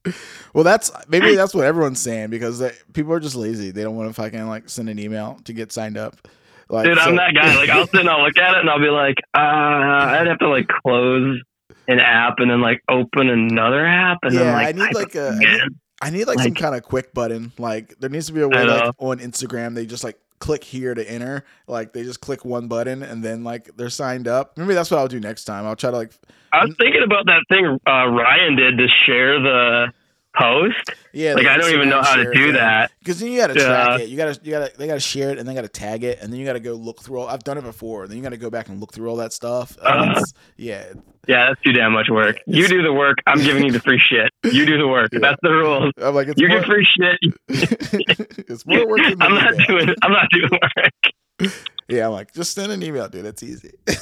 well, 0.54 0.64
that's 0.64 0.92
maybe 1.08 1.36
that's 1.36 1.54
what 1.54 1.66
everyone's 1.66 2.02
saying 2.02 2.30
because 2.30 2.60
they, 2.60 2.72
people 2.94 3.14
are 3.14 3.20
just 3.20 3.36
lazy. 3.36 3.72
They 3.72 3.84
don't 3.84 3.96
want 3.96 4.10
to 4.10 4.14
fucking 4.14 4.48
like 4.48 4.70
send 4.70 4.90
an 4.90 5.00
email 5.00 5.40
to 5.46 5.54
get 5.54 5.72
signed 5.72 5.98
up. 5.98 6.28
Like, 6.70 6.86
dude, 6.86 6.98
so- 6.98 7.04
I'm 7.04 7.16
that 7.16 7.34
guy. 7.34 7.56
Like, 7.56 7.70
I'll 7.70 7.88
sit 7.88 8.02
and 8.02 8.10
I'll 8.10 8.24
look 8.24 8.38
at 8.38 8.56
it 8.56 8.60
and 8.60 8.70
I'll 8.70 8.80
be 8.80 8.90
like, 8.90 9.18
uh, 9.34 9.40
I'd 9.40 10.28
have 10.28 10.40
to 10.40 10.50
like 10.50 10.68
close 10.68 11.42
an 11.88 12.00
app 12.00 12.36
and 12.38 12.52
then 12.52 12.62
like 12.62 12.82
open 12.88 13.30
another 13.30 13.84
app 13.86 14.20
and 14.22 14.38
then 14.38 14.54
like, 14.54 14.68
I 14.68 14.72
need 14.72 14.94
like 14.94 15.16
a. 15.16 15.30
I 15.30 15.40
need. 15.40 15.62
I 16.02 16.10
need 16.12 16.28
like, 16.28 16.40
some 16.40 16.54
kind 16.54 16.76
of 16.76 16.84
quick 16.84 17.14
button. 17.14 17.52
Like 17.58 18.00
there 18.00 18.10
needs 18.10 18.28
to 18.28 18.34
be 18.34 18.40
a 18.42 18.48
way 18.48 18.64
like 18.64 18.94
on 19.00 19.20
Instagram 19.20 19.76
they 19.76 19.86
just 19.86 20.04
like 20.04 20.18
click 20.40 20.64
here 20.64 20.94
to 20.94 21.10
enter. 21.10 21.46
Like 21.68 21.94
they 21.94 22.04
just 22.04 22.22
click 22.22 22.44
one 22.44 22.68
button 22.68 23.04
and 23.04 23.24
then 23.24 23.44
like 23.44 23.76
they're 23.76 23.90
signed 23.90 24.28
up. 24.28 24.58
Maybe 24.58 24.74
that's 24.74 24.90
what 24.90 25.00
I'll 25.00 25.08
do 25.08 25.20
next 25.20 25.46
time. 25.46 25.66
I'll 25.66 25.76
try 25.76 25.92
to 25.92 25.98
like 25.98 26.12
I 26.52 26.66
was 26.66 26.76
thinking 26.80 27.04
about 27.04 27.26
that 27.26 27.46
thing 27.50 27.66
uh, 27.66 28.08
Ryan 28.08 28.56
did 28.56 28.78
to 28.78 28.88
share 29.06 29.40
the 29.40 29.94
post. 30.36 30.76
yeah. 31.14 31.34
Like, 31.34 31.48
I 31.48 31.58
don't 31.58 31.74
even 31.74 31.90
know 31.90 32.02
how 32.02 32.16
to 32.16 32.32
do 32.34 32.52
that. 32.54 32.92
because 33.00 33.20
then 33.20 33.32
you 33.32 33.40
got 33.40 33.48
to 33.48 33.60
Yeah. 33.60 33.66
track 33.68 34.00
it. 34.02 34.10
You 34.10 34.18
got 34.18 34.34
to 34.36 34.40
you 34.46 34.52
got 34.52 34.72
to 34.72 34.78
they 34.78 34.88
got 34.88 34.94
to 34.96 35.00
share 35.00 35.32
it 35.32 35.40
and 35.40 35.48
they 35.48 35.54
got 35.54 35.62
to 35.62 35.68
tag 35.70 36.04
it 36.04 36.20
and 36.22 36.32
then 36.32 36.40
you 36.40 36.46
got 36.46 36.54
to 36.54 36.60
go 36.60 36.74
look 36.74 37.02
through. 37.02 37.20
all 37.20 37.28
I've 37.28 37.44
done 37.44 37.58
it 37.58 37.64
before. 37.64 38.08
Then 38.08 38.18
you 38.18 38.24
got 38.24 38.30
to 38.30 38.38
go 38.38 38.50
back 38.50 38.70
and 38.70 38.80
look 38.80 38.94
through 38.94 39.10
all 39.10 39.16
that 39.18 39.34
stuff. 39.34 39.78
Uh, 39.82 40.14
Uh. 40.18 40.24
yeah, 40.58 40.86
Yeah, 41.28 41.48
that's 41.48 41.62
too 41.62 41.72
damn 41.74 41.92
much 41.94 42.10
work. 42.10 42.38
You 42.48 42.68
do 42.68 42.82
the 42.84 42.94
work. 42.94 43.18
I'm 43.28 43.42
giving 43.42 43.66
you 43.66 43.72
the 43.72 43.80
free 43.82 44.00
shit. 44.10 44.32
You 44.54 44.66
do 44.66 44.78
the 44.78 44.88
work. 44.88 45.10
Yeah. 45.14 45.20
That's 45.22 45.40
the 45.42 45.52
rules. 45.52 45.94
I'm 46.02 46.14
like 46.16 46.28
it's 46.30 46.40
You 46.42 46.48
more, 46.48 46.60
get 46.60 46.68
free 46.68 46.88
shit. 46.98 47.20
it's 48.50 48.66
more 48.66 48.88
work 48.88 49.00
I'm 49.20 49.34
not 49.34 49.54
doing. 49.68 49.96
I'm 50.02 50.12
not 50.12 50.30
doing 50.32 50.50
work. 50.52 51.52
Yeah, 51.90 52.08
I'm 52.08 52.14
like 52.14 52.34
just 52.34 52.54
send 52.54 52.72
an 52.72 52.82
email, 52.84 53.08
dude. 53.10 53.26
It's 53.26 53.44
easy. 53.44 53.72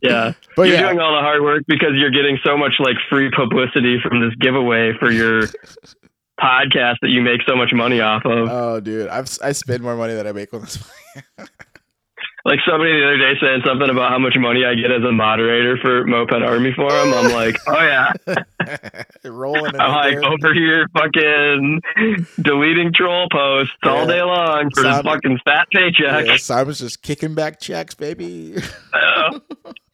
Yeah, 0.00 0.34
But 0.54 0.68
you're 0.68 0.76
yeah, 0.76 0.82
doing 0.82 1.00
all 1.00 1.12
the 1.12 1.20
hard 1.22 1.42
work 1.42 1.64
because 1.66 1.90
you're 1.94 2.12
getting 2.12 2.38
so 2.46 2.56
much 2.56 2.74
like 2.78 2.94
free 3.10 3.30
publicity 3.34 3.98
from 4.00 4.20
this 4.20 4.32
giveaway 4.38 4.92
for 4.96 5.10
your 5.10 5.42
podcast 6.40 6.96
that 7.02 7.08
you 7.08 7.20
make 7.20 7.40
so 7.48 7.56
much 7.56 7.70
money 7.72 8.00
off 8.00 8.22
of. 8.24 8.48
oh, 8.48 8.78
dude, 8.78 9.08
I've 9.08 9.26
I 9.42 9.50
spend 9.50 9.82
more 9.82 9.96
money 9.96 10.14
than 10.14 10.24
I 10.28 10.30
make 10.32 10.54
on 10.54 10.60
this. 10.60 10.78
Like 12.48 12.60
somebody 12.66 12.92
the 12.98 13.04
other 13.04 13.18
day 13.18 13.38
saying 13.42 13.60
something 13.66 13.90
about 13.90 14.10
how 14.10 14.18
much 14.18 14.34
money 14.38 14.64
I 14.64 14.74
get 14.74 14.90
as 14.90 15.04
a 15.04 15.12
moderator 15.12 15.76
for 15.76 16.06
Moped 16.06 16.32
Army 16.32 16.72
Forum. 16.72 17.12
I'm 17.12 17.30
like, 17.30 17.56
oh 17.66 17.74
yeah. 17.74 18.12
Rolling 19.24 19.78
I'm 19.78 19.92
like 19.92 20.14
there. 20.14 20.24
over 20.24 20.54
here 20.54 20.86
fucking 20.94 21.82
deleting 22.40 22.92
troll 22.94 23.28
posts 23.30 23.74
all 23.82 24.06
day 24.06 24.22
long 24.22 24.70
for 24.74 24.82
this 24.82 24.92
Simon- 24.96 25.04
fucking 25.12 25.38
fat 25.44 25.68
paycheck. 25.74 26.24
Yeah, 26.24 26.36
Simon's 26.38 26.78
just 26.78 27.02
kicking 27.02 27.34
back 27.34 27.60
checks, 27.60 27.94
baby. 27.94 28.54
Uh, 28.94 29.40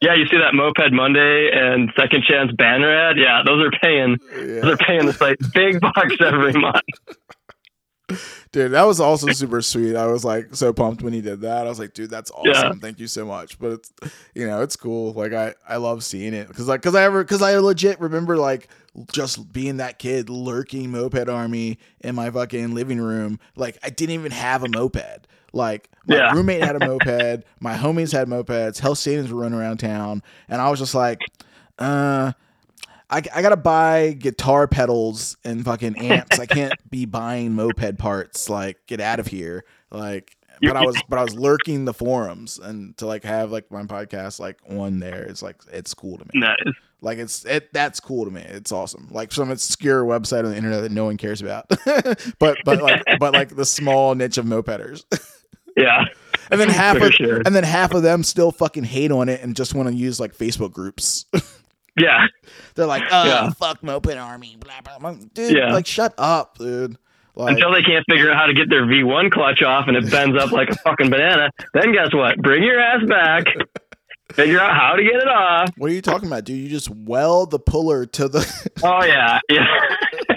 yeah, 0.01 0.15
you 0.15 0.27
see 0.29 0.37
that 0.39 0.55
Moped 0.55 0.93
Monday 0.93 1.51
and 1.53 1.91
Second 1.99 2.23
Chance 2.23 2.53
banner 2.57 2.95
ad? 3.11 3.17
Yeah, 3.19 3.43
those 3.45 3.67
are 3.67 3.73
paying. 3.83 4.17
Those 4.33 4.75
are 4.75 4.77
paying 4.77 5.07
the 5.07 5.13
site 5.13 5.39
big 5.53 5.81
bucks 5.81 6.15
every 6.25 6.53
month. 6.53 6.83
Dude, 8.53 8.73
that 8.73 8.85
was 8.85 9.01
also 9.01 9.31
super 9.33 9.61
sweet. 9.63 9.97
I 9.97 10.07
was 10.07 10.25
like 10.25 10.55
so 10.55 10.73
pumped 10.73 11.03
when 11.03 11.13
he 11.13 11.21
did 11.21 11.41
that. 11.43 11.67
I 11.67 11.69
was 11.69 11.79
like, 11.79 11.95
dude, 11.95 12.11
that's 12.11 12.31
awesome. 12.31 12.53
Yeah. 12.53 12.73
Thank 12.81 13.01
you 13.01 13.07
so 13.07 13.25
much. 13.25 13.59
But 13.59 13.73
it's 13.73 13.93
you 14.35 14.47
know, 14.47 14.63
it's 14.63 14.77
cool. 14.77 15.13
Like 15.13 15.33
I 15.33 15.55
I 15.69 15.77
love 15.77 16.05
seeing 16.05 16.35
it 16.35 16.49
cuz 16.49 16.69
like 16.69 16.83
cuz 16.83 16.95
I 16.95 17.03
ever 17.05 17.25
cuz 17.25 17.43
I 17.43 17.57
legit 17.59 18.01
remember 18.01 18.37
like 18.37 18.69
just 19.13 19.53
being 19.53 19.79
that 19.79 19.99
kid 19.99 20.31
lurking 20.31 20.91
moped 20.93 21.29
army 21.29 21.79
in 22.01 22.15
my 22.15 22.31
fucking 22.31 22.75
living 22.75 23.01
room. 23.01 23.41
Like 23.57 23.79
I 23.83 23.91
didn't 23.91 24.15
even 24.15 24.33
have 24.33 24.63
a 24.63 24.69
moped. 24.69 25.27
Like 25.53 25.89
my 26.07 26.17
Yeah. 26.17 26.33
roommate 26.35 26.63
had 26.63 26.77
a 26.77 26.81
moped, 26.87 27.45
my 27.61 27.75
homies 27.77 28.13
had 28.13 28.29
mopeds, 28.29 28.79
Hell 28.81 28.95
Satans 28.95 29.33
were 29.33 29.41
running 29.43 29.59
around 29.59 29.79
town, 29.79 30.23
and 30.49 30.61
I 30.61 30.69
was 30.71 30.79
just 30.79 30.95
like, 30.95 31.21
uh 31.79 32.33
I, 33.15 33.23
I 33.33 33.43
gotta 33.43 33.57
buy 33.57 34.13
guitar 34.19 34.67
pedals 34.67 35.37
and 35.45 35.65
fucking 35.65 35.97
amps. 35.99 36.41
I 36.41 36.47
can't 36.47 36.75
be 36.91 37.05
buying 37.05 37.53
moped 37.55 37.97
parts. 37.99 38.49
Like, 38.51 38.79
get 38.87 39.01
out 39.01 39.21
of 39.21 39.29
here. 39.29 39.65
Like, 39.91 40.37
but 40.61 40.77
I 40.77 40.85
was, 40.85 41.01
but 41.09 41.19
I 41.19 41.23
was 41.23 41.35
lurking 41.35 41.85
the 41.85 41.95
forums 41.95 42.59
and 42.59 42.97
to 42.99 43.07
like 43.07 43.23
have 43.25 43.53
like 43.53 43.71
my 43.71 43.83
podcast 43.85 44.41
like 44.41 44.59
on 44.69 44.99
there. 44.99 45.23
It's 45.23 45.43
like 45.43 45.57
it's 45.73 45.95
cool 45.95 46.19
to 46.19 46.25
me. 46.25 46.41
Nice. 46.41 46.57
Like 47.01 47.19
it's 47.19 47.45
it 47.45 47.73
that's 47.73 48.01
cool 48.01 48.25
to 48.25 48.31
me. 48.31 48.41
It's 48.41 48.73
awesome. 48.73 49.09
Like 49.11 49.31
some 49.31 49.51
obscure 49.51 50.05
website 50.05 50.45
on 50.45 50.51
the 50.51 50.57
internet 50.57 50.83
that 50.83 50.93
no 50.93 51.05
one 51.05 51.17
cares 51.17 51.41
about. 51.43 51.69
but 52.39 52.59
but 52.65 52.83
like 52.83 53.03
but 53.21 53.33
like 53.33 53.55
the 53.55 53.65
small 53.67 54.15
niche 54.15 54.39
of 54.39 54.47
mopeders. 54.47 55.05
Yeah. 55.77 56.05
And 56.53 56.61
then 56.61 56.69
half 56.69 56.99
For 56.99 57.07
of 57.07 57.15
sure. 57.15 57.43
and 57.45 57.53
then 57.53 57.65
half 57.65 57.95
of 57.95 58.05
them 58.05 58.23
still 58.23 58.53
fucking 58.53 58.85
hate 58.85 59.11
on 59.11 59.29
it 59.29 59.41
and 59.43 59.57
just 59.57 59.75
want 59.75 59.89
to 59.89 59.95
use 59.95 60.21
like 60.21 60.33
Facebook 60.33 60.73
groups. 60.73 61.27
Yeah. 61.99 62.27
They're 62.75 62.87
like, 62.87 63.05
oh, 63.11 63.25
Yeah. 63.25 63.51
fuck 63.51 63.83
Moped 63.83 64.17
Army, 64.17 64.57
blah, 64.59 64.81
blah, 64.83 64.99
blah. 64.99 65.15
Dude, 65.35 65.57
Yeah. 65.57 65.73
like, 65.73 65.87
shut 65.87 66.15
up, 66.19 66.59
dude. 66.59 66.97
Like, 67.37 67.55
Until 67.55 67.73
they 67.75 67.83
can't 67.83 68.05
figure 68.09 68.31
out 68.31 68.37
how 68.37 68.47
to 68.47 68.55
get 68.55 68.69
their 68.71 68.87
V1 68.87 69.31
clutch 69.33 69.63
off 69.63 69.89
and 69.89 69.97
it 69.97 70.09
bends 70.11 70.41
up 70.41 70.53
like 70.53 70.71
a 70.71 70.77
fucking 70.77 71.11
banana, 71.11 71.51
then 71.73 71.93
guess 71.93 72.13
what? 72.15 72.37
Bring 72.39 72.63
your 72.63 72.79
ass 72.81 73.03
back. 73.09 73.45
Figure 74.33 74.61
out 74.61 74.75
how 74.75 74.95
to 74.97 75.03
get 75.03 75.15
it 75.17 75.29
off. 75.29 75.69
what 75.77 75.91
are 75.91 75.95
you 75.95 76.01
talking 76.03 76.29
about, 76.29 76.45
dude? 76.45 76.59
You 76.59 76.69
just 76.69 76.89
weld 76.91 77.51
the 77.51 77.59
puller 77.59 78.07
to 78.07 78.29
the. 78.29 78.71
Oh 78.83 79.05
yeah, 79.05 79.39
yeah, 79.51 79.67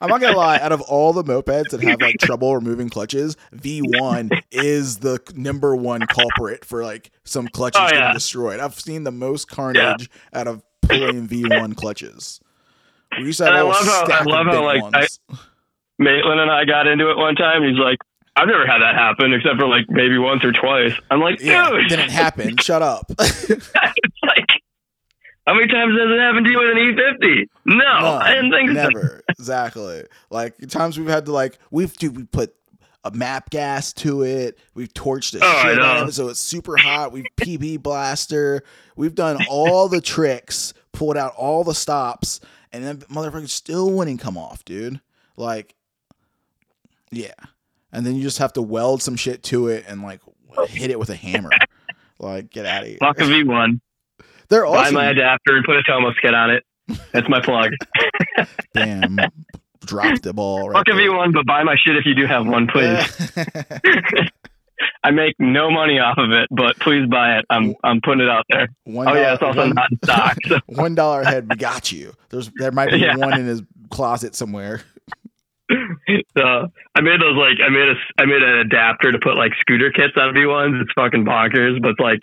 I'm 0.00 0.08
not 0.10 0.20
gonna 0.20 0.36
lie. 0.36 0.58
Out 0.58 0.72
of 0.72 0.80
all 0.82 1.12
the 1.12 1.24
mopeds 1.24 1.70
that 1.70 1.82
have 1.82 2.00
like 2.00 2.16
trouble 2.20 2.54
removing 2.54 2.88
clutches, 2.88 3.36
V1 3.54 4.30
is 4.50 4.98
the 4.98 5.20
number 5.34 5.74
one 5.76 6.02
culprit 6.06 6.64
for 6.64 6.84
like 6.84 7.10
some 7.24 7.48
clutches 7.48 7.80
Oh, 7.84 7.88
getting 7.90 8.12
destroyed. 8.14 8.60
I've 8.60 8.78
seen 8.78 9.04
the 9.04 9.12
most 9.12 9.48
carnage 9.48 10.08
out 10.32 10.46
of 10.46 10.62
pulling 10.82 11.26
V1 11.28 11.76
clutches. 11.76 12.40
We 13.18 13.24
used 13.26 13.38
to 13.38 13.44
have 13.46 13.54
And 13.54 13.60
I 13.60 13.62
love 13.62 13.84
how- 13.86 14.04
I 14.10 14.22
love 14.24 14.46
how, 14.46 14.64
like, 14.64 14.82
ones. 14.82 15.18
Maitland 15.98 16.40
and 16.40 16.50
I 16.50 16.64
got 16.64 16.86
into 16.86 17.10
it 17.10 17.16
one 17.16 17.34
time. 17.34 17.62
He's 17.64 17.76
like, 17.78 17.98
"I've 18.36 18.46
never 18.46 18.66
had 18.66 18.78
that 18.78 18.94
happen 18.94 19.32
except 19.32 19.58
for 19.58 19.66
like 19.66 19.86
maybe 19.88 20.16
once 20.16 20.44
or 20.44 20.52
twice." 20.52 20.92
I'm 21.10 21.20
like, 21.20 21.40
yeah, 21.40 21.70
"Dude, 21.70 21.88
didn't 21.88 22.10
happen. 22.10 22.56
Shut 22.58 22.82
up. 22.82 23.06
it's 23.18 23.74
like, 24.22 24.46
how 25.48 25.54
many 25.54 25.66
times 25.66 25.98
has 25.98 26.10
it 26.10 26.18
happened 26.20 26.44
to 26.44 26.52
you 26.52 26.58
with 26.58 26.70
an 26.70 26.76
E50? 26.76 27.48
No, 27.64 27.84
I 28.18 28.34
didn't 28.34 28.50
think 28.52 28.68
so." 28.68 28.74
never. 28.74 29.22
exactly. 29.30 30.04
Like 30.30 30.58
times 30.68 30.98
we've 30.98 31.08
had 31.08 31.24
to 31.24 31.32
like 31.32 31.58
we've 31.70 31.96
dude, 31.96 32.16
we 32.18 32.24
put 32.24 32.54
a 33.04 33.10
map 33.12 33.48
gas 33.48 33.94
to 33.94 34.22
it. 34.24 34.58
We've 34.74 34.92
torched 34.92 35.32
the 35.32 35.40
Oh, 35.42 35.62
shit 35.62 35.80
out 35.80 36.02
of 36.02 36.08
it 36.08 36.12
so 36.12 36.28
it's 36.28 36.38
super 36.38 36.76
hot. 36.76 37.12
We've 37.12 37.24
PB 37.38 37.82
blaster. 37.82 38.62
We've 38.94 39.14
done 39.14 39.38
all 39.48 39.88
the 39.88 40.02
tricks, 40.02 40.74
pulled 40.92 41.16
out 41.16 41.32
all 41.34 41.64
the 41.64 41.74
stops, 41.74 42.40
and 42.70 42.84
then 42.84 42.98
motherfucker 42.98 43.48
still 43.48 43.90
wouldn't 43.90 44.20
come 44.20 44.36
off, 44.36 44.64
dude. 44.66 45.00
Like, 45.38 45.74
yeah. 47.10 47.32
And 47.90 48.04
then 48.04 48.16
you 48.16 48.22
just 48.22 48.38
have 48.38 48.52
to 48.52 48.62
weld 48.62 49.00
some 49.00 49.16
shit 49.16 49.42
to 49.44 49.68
it 49.68 49.86
and 49.88 50.02
like 50.02 50.20
hit 50.66 50.90
it 50.90 50.98
with 50.98 51.08
a 51.08 51.16
hammer. 51.16 51.50
like, 52.18 52.50
get 52.50 52.66
out 52.66 52.82
of 52.82 52.88
here. 52.88 52.98
Fuck 53.00 53.20
a 53.20 53.22
V1. 53.22 53.80
They're 54.50 54.64
Buy 54.64 54.90
my 54.90 55.10
adapter 55.10 55.56
and 55.56 55.64
put 55.64 55.76
a 55.76 55.82
Tomos 55.82 56.14
kit 56.22 56.34
on 56.34 56.50
it. 56.50 56.64
That's 57.12 57.28
my 57.28 57.40
plug. 57.42 57.70
Damn. 58.74 59.18
Dropped 59.84 60.22
the 60.22 60.32
ball 60.34 60.68
right 60.70 60.78
Fuck 60.78 60.94
a 60.94 60.96
there. 60.96 61.10
V1, 61.10 61.32
but 61.34 61.46
buy 61.46 61.62
my 61.62 61.76
shit 61.82 61.96
if 61.96 62.04
you 62.06 62.14
do 62.14 62.26
have 62.26 62.46
one, 62.46 62.66
please. 62.66 63.32
I 65.04 65.10
make 65.10 65.34
no 65.38 65.70
money 65.70 65.98
off 65.98 66.18
of 66.18 66.30
it, 66.30 66.48
but 66.50 66.78
please 66.78 67.06
buy 67.08 67.38
it. 67.38 67.44
I'm 67.50 67.74
I'm 67.82 68.00
putting 68.00 68.20
it 68.22 68.28
out 68.28 68.44
there. 68.50 68.68
One 68.84 69.08
Oh 69.08 69.14
yeah, 69.14 69.34
it's 69.34 69.42
also 69.42 69.60
one- 69.60 69.70
not 69.74 69.90
in 69.90 69.98
stock. 70.04 70.36
So 70.46 70.58
one 70.66 70.94
dollar 70.94 71.24
head. 71.24 71.48
We 71.48 71.56
got 71.56 71.90
you. 71.92 72.14
There's 72.30 72.50
there 72.56 72.70
might 72.72 72.90
be 72.90 72.98
Yeah. 72.98 73.16
one 73.16 73.38
in 73.38 73.46
his 73.46 73.62
closet 73.90 74.34
somewhere. 74.34 74.82
so 75.70 76.44
I 76.94 77.00
made 77.00 77.20
those 77.20 77.36
like 77.36 77.58
I 77.64 77.68
made 77.70 77.88
a 77.88 77.94
I 78.20 78.24
made 78.26 78.42
an 78.42 78.58
adapter 78.60 79.12
to 79.12 79.18
put 79.18 79.36
like 79.36 79.52
scooter 79.60 79.90
kits 79.90 80.14
on 80.16 80.32
V1s. 80.34 80.80
It's 80.82 80.92
fucking 80.94 81.24
bonkers, 81.24 81.80
but 81.82 81.94
like 82.00 82.20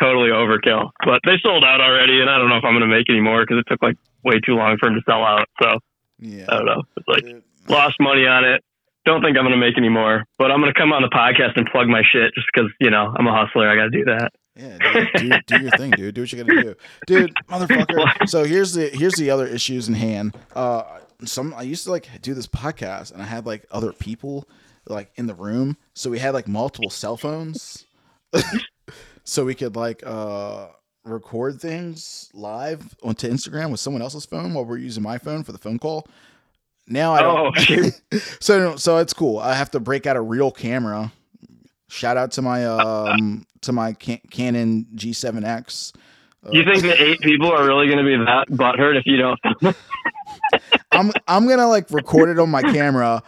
totally 0.00 0.30
overkill. 0.30 0.90
But 1.04 1.20
they 1.24 1.36
sold 1.42 1.64
out 1.64 1.80
already, 1.80 2.20
and 2.20 2.30
I 2.30 2.38
don't 2.38 2.48
know 2.48 2.56
if 2.58 2.64
I'm 2.64 2.74
gonna 2.74 2.86
make 2.86 3.08
any 3.08 3.20
more 3.20 3.42
because 3.42 3.58
it 3.58 3.70
took 3.70 3.82
like 3.82 3.96
way 4.24 4.40
too 4.44 4.54
long 4.54 4.76
for 4.78 4.88
them 4.88 4.96
to 4.96 5.02
sell 5.08 5.22
out. 5.24 5.46
So 5.62 5.78
Yeah. 6.18 6.46
I 6.48 6.56
don't 6.56 6.66
know. 6.66 6.82
It's 6.96 7.08
like 7.08 7.22
Dude. 7.24 7.42
lost 7.68 7.96
money 8.00 8.26
on 8.26 8.44
it. 8.44 8.62
Don't 9.04 9.22
think 9.22 9.36
I'm 9.38 9.44
gonna 9.44 9.56
make 9.56 9.76
any 9.78 9.88
more, 9.88 10.24
but 10.38 10.50
I'm 10.50 10.60
gonna 10.60 10.74
come 10.74 10.92
on 10.92 11.02
the 11.02 11.08
podcast 11.08 11.56
and 11.56 11.66
plug 11.70 11.86
my 11.88 12.02
shit 12.12 12.34
just 12.34 12.46
because 12.52 12.70
you 12.80 12.90
know 12.90 13.14
I'm 13.16 13.26
a 13.26 13.32
hustler. 13.32 13.68
I 13.68 13.76
gotta 13.76 13.90
do 13.90 14.04
that. 14.06 14.32
Yeah, 14.58 14.78
dude, 15.18 15.32
do, 15.46 15.58
do 15.58 15.62
your 15.64 15.70
thing, 15.72 15.90
dude. 15.90 16.14
Do 16.14 16.22
what 16.22 16.32
you 16.32 16.42
gotta 16.42 16.62
do, 16.62 16.74
dude, 17.06 17.34
motherfucker. 17.48 18.06
So 18.28 18.42
here's 18.44 18.72
the 18.72 18.88
here's 18.88 19.14
the 19.14 19.30
other 19.30 19.46
issues 19.46 19.86
in 19.88 19.94
hand. 19.94 20.34
Uh, 20.54 20.82
some 21.24 21.52
I 21.54 21.62
used 21.62 21.84
to 21.84 21.90
like 21.90 22.08
do 22.22 22.32
this 22.34 22.46
podcast, 22.48 23.12
and 23.12 23.20
I 23.22 23.26
had 23.26 23.44
like 23.46 23.64
other 23.70 23.92
people 23.92 24.48
like 24.88 25.12
in 25.16 25.26
the 25.26 25.34
room, 25.34 25.76
so 25.94 26.08
we 26.10 26.18
had 26.18 26.32
like 26.34 26.48
multiple 26.48 26.90
cell 26.90 27.16
phones, 27.16 27.84
so 29.26 29.44
we 29.44 29.54
could 29.54 29.76
like 29.76 30.02
uh 30.06 30.68
record 31.04 31.60
things 31.60 32.30
live 32.32 32.94
onto 33.02 33.28
Instagram 33.28 33.70
with 33.70 33.80
someone 33.80 34.00
else's 34.02 34.24
phone 34.24 34.54
while 34.54 34.64
we're 34.64 34.78
using 34.78 35.02
my 35.02 35.18
phone 35.18 35.42
for 35.44 35.52
the 35.52 35.58
phone 35.58 35.78
call. 35.78 36.08
Now 36.88 37.12
I 37.14 37.20
don't. 37.22 37.56
Oh, 37.70 38.18
so 38.40 38.76
so 38.76 38.96
it's 38.98 39.12
cool. 39.12 39.38
I 39.38 39.54
have 39.54 39.70
to 39.72 39.80
break 39.80 40.06
out 40.06 40.16
a 40.16 40.20
real 40.20 40.50
camera. 40.50 41.12
Shout 41.88 42.16
out 42.16 42.30
to 42.32 42.42
my 42.42 42.64
um 42.64 43.46
to 43.62 43.72
my 43.72 43.92
Can- 43.92 44.20
Canon 44.30 44.86
G7X. 44.94 45.92
Uh, 46.44 46.50
You 46.52 46.64
think 46.64 46.82
the 46.82 47.00
eight 47.02 47.20
people 47.20 47.50
are 47.52 47.66
really 47.66 47.88
gonna 47.88 48.04
be 48.04 48.16
that 48.16 48.46
butthurt 48.50 48.96
if 48.98 49.04
you 49.06 49.16
don't? 49.16 49.40
I'm 50.92 51.10
I'm 51.26 51.48
gonna 51.48 51.68
like 51.68 51.90
record 51.90 52.28
it 52.28 52.38
on 52.38 52.50
my 52.50 52.62
camera, 52.62 53.22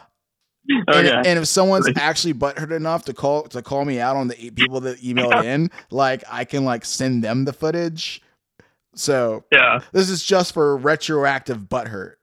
okay. 0.89 1.23
and 1.25 1.39
if 1.39 1.47
someone's 1.47 1.89
actually 1.97 2.35
butthurt 2.35 2.73
enough 2.73 3.05
to 3.07 3.15
call 3.15 3.45
to 3.45 3.63
call 3.63 3.85
me 3.85 4.01
out 4.01 4.17
on 4.17 4.29
the 4.29 4.45
eight 4.45 4.55
people 4.55 4.81
that 4.81 5.01
emailed 5.01 5.45
in, 5.45 5.71
like 5.91 6.25
I 6.31 6.45
can 6.45 6.65
like 6.65 6.85
send 6.85 7.25
them 7.25 7.45
the 7.45 7.53
footage. 7.53 8.23
So 8.95 9.45
yeah. 9.53 9.81
this 9.93 10.11
is 10.11 10.25
just 10.25 10.53
for 10.53 10.77
retroactive 10.77 11.63
butthurt. 11.63 12.15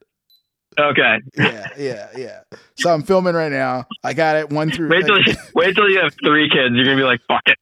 Okay. 0.77 1.19
Yeah, 1.37 1.67
yeah, 1.77 2.09
yeah. 2.17 2.39
So 2.77 2.93
I'm 2.93 3.01
filming 3.01 3.33
right 3.33 3.51
now. 3.51 3.85
I 4.03 4.13
got 4.13 4.35
it 4.35 4.49
one 4.49 4.69
through. 4.69 4.89
Wait 4.89 5.05
till 5.05 5.17
you, 5.19 5.33
wait 5.55 5.75
till 5.75 5.89
you 5.89 5.99
have 5.99 6.13
three 6.23 6.49
kids. 6.49 6.75
You're 6.75 6.83
gonna 6.83 6.97
be 6.97 7.03
like, 7.03 7.21
fuck 7.27 7.43
it. 7.45 7.57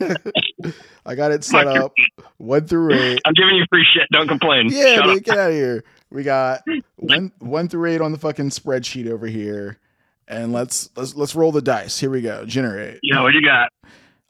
Yeah. 0.00 0.70
I 1.06 1.14
got 1.14 1.32
it 1.32 1.44
set 1.44 1.64
Fuck 1.64 1.74
your 1.74 1.84
up 1.84 1.92
one 2.38 2.66
through 2.66 2.94
eight. 2.94 3.20
I'm 3.24 3.34
giving 3.34 3.56
you 3.56 3.64
free 3.68 3.84
shit. 3.92 4.08
Don't 4.10 4.28
complain. 4.28 4.68
Yeah, 4.70 4.96
Shut 4.96 5.04
dude, 5.04 5.18
up. 5.18 5.24
get 5.24 5.38
out 5.38 5.50
of 5.50 5.56
here. 5.56 5.84
We 6.12 6.22
got 6.22 6.62
one 6.96 7.32
one 7.38 7.68
through 7.68 7.90
eight 7.90 8.00
on 8.00 8.12
the 8.12 8.18
fucking 8.18 8.50
spreadsheet 8.50 9.10
over 9.10 9.26
here, 9.26 9.78
and 10.28 10.52
let's 10.52 10.90
let's 10.96 11.14
let's 11.14 11.34
roll 11.34 11.52
the 11.52 11.62
dice. 11.62 11.98
Here 11.98 12.10
we 12.10 12.20
go. 12.20 12.44
Generate. 12.44 13.00
Yeah. 13.02 13.22
What 13.22 13.34
you 13.34 13.42
got? 13.44 13.70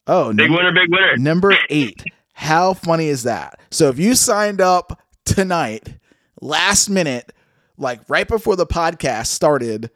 Oh, 0.07 0.33
Big 0.33 0.49
num- 0.51 0.57
winner. 0.57 0.73
Big 0.73 0.91
winner. 0.91 1.17
number 1.17 1.55
eight. 1.71 2.03
How 2.35 2.75
funny 2.75 3.07
is 3.09 3.23
that? 3.25 3.61
So 3.71 3.89
if 3.89 3.99
you 3.99 4.15
signed 4.15 4.61
up 4.61 5.01
tonight, 5.25 5.95
last 6.41 6.89
minute, 6.89 7.33
like 7.77 8.01
right 8.09 8.27
before 8.27 8.57
the 8.57 8.67
podcast 8.67 9.27
started, 9.27 9.91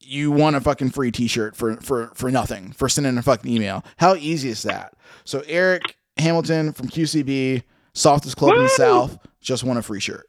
you 0.00 0.32
won 0.32 0.54
a 0.54 0.60
fucking 0.60 0.90
free 0.90 1.10
T-shirt 1.12 1.54
for 1.56 1.76
for 1.76 2.10
for 2.14 2.30
nothing 2.30 2.72
for 2.72 2.88
sending 2.88 3.16
a 3.18 3.22
fucking 3.22 3.50
email. 3.50 3.84
How 3.98 4.14
easy 4.14 4.48
is 4.48 4.62
that? 4.62 4.94
So 5.24 5.42
Eric 5.46 5.96
Hamilton 6.18 6.72
from 6.72 6.88
QCB, 6.88 7.62
softest 7.94 8.36
club 8.36 8.54
in 8.56 8.62
the 8.62 8.68
South, 8.70 9.18
just 9.40 9.62
won 9.64 9.76
a 9.76 9.82
free 9.82 10.00
shirt. 10.00 10.26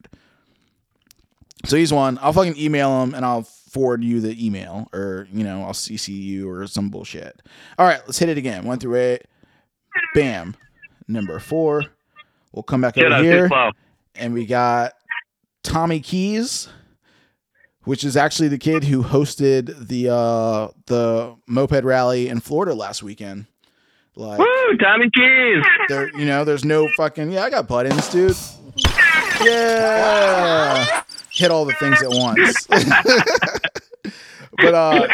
So 1.66 1.78
he's 1.78 1.94
one. 1.94 2.20
I'll 2.22 2.34
fucking 2.34 2.58
email 2.58 3.04
him 3.04 3.14
and 3.14 3.24
I'll 3.26 3.44
forward 3.44 4.04
you 4.04 4.20
the 4.20 4.46
email, 4.46 4.88
or 4.94 5.28
you 5.32 5.44
know, 5.44 5.64
I'll 5.64 5.74
CC 5.74 6.10
you 6.10 6.50
or 6.50 6.68
some 6.68 6.90
bullshit. 6.90 7.42
All 7.80 7.86
right, 7.88 8.02
let's 8.06 8.20
hit 8.20 8.30
it 8.30 8.38
again. 8.38 8.66
One 8.66 8.80
through 8.80 8.98
eight. 8.98 9.24
Bam. 10.14 10.56
Number 11.08 11.40
four. 11.40 11.86
We'll 12.52 12.64
come 12.64 12.82
back 12.82 12.96
Shit, 12.96 13.12
over 13.12 13.24
here, 13.24 13.50
and 14.16 14.34
we 14.34 14.46
got 14.46 14.94
Tommy 15.64 16.00
Keys, 16.00 16.70
which 17.84 18.04
is 18.04 18.16
actually 18.16 18.50
the 18.50 18.60
kid 18.60 18.84
who 18.84 19.02
hosted 19.04 19.88
the 19.88 20.10
uh 20.14 20.68
the 20.86 21.36
moped 21.48 21.84
rally 21.84 22.28
in 22.30 22.40
Florida 22.42 22.76
last 22.76 23.02
weekend. 23.02 23.48
Like, 24.16 24.38
Woo, 24.38 24.78
Tommy 24.80 25.10
Keys. 25.10 25.64
there, 25.90 26.10
you 26.16 26.26
know, 26.26 26.44
there's 26.44 26.64
no 26.64 26.88
fucking 26.96 27.32
yeah. 27.32 27.44
I 27.44 27.50
got 27.50 27.68
buttons, 27.68 28.08
dude. 28.10 28.36
Yeah, 29.44 31.02
hit 31.34 31.52
all 31.52 31.66
the 31.66 31.74
things 31.74 32.02
at 32.02 32.10
once. 32.10 32.68
but 34.58 34.74
uh, 34.74 35.08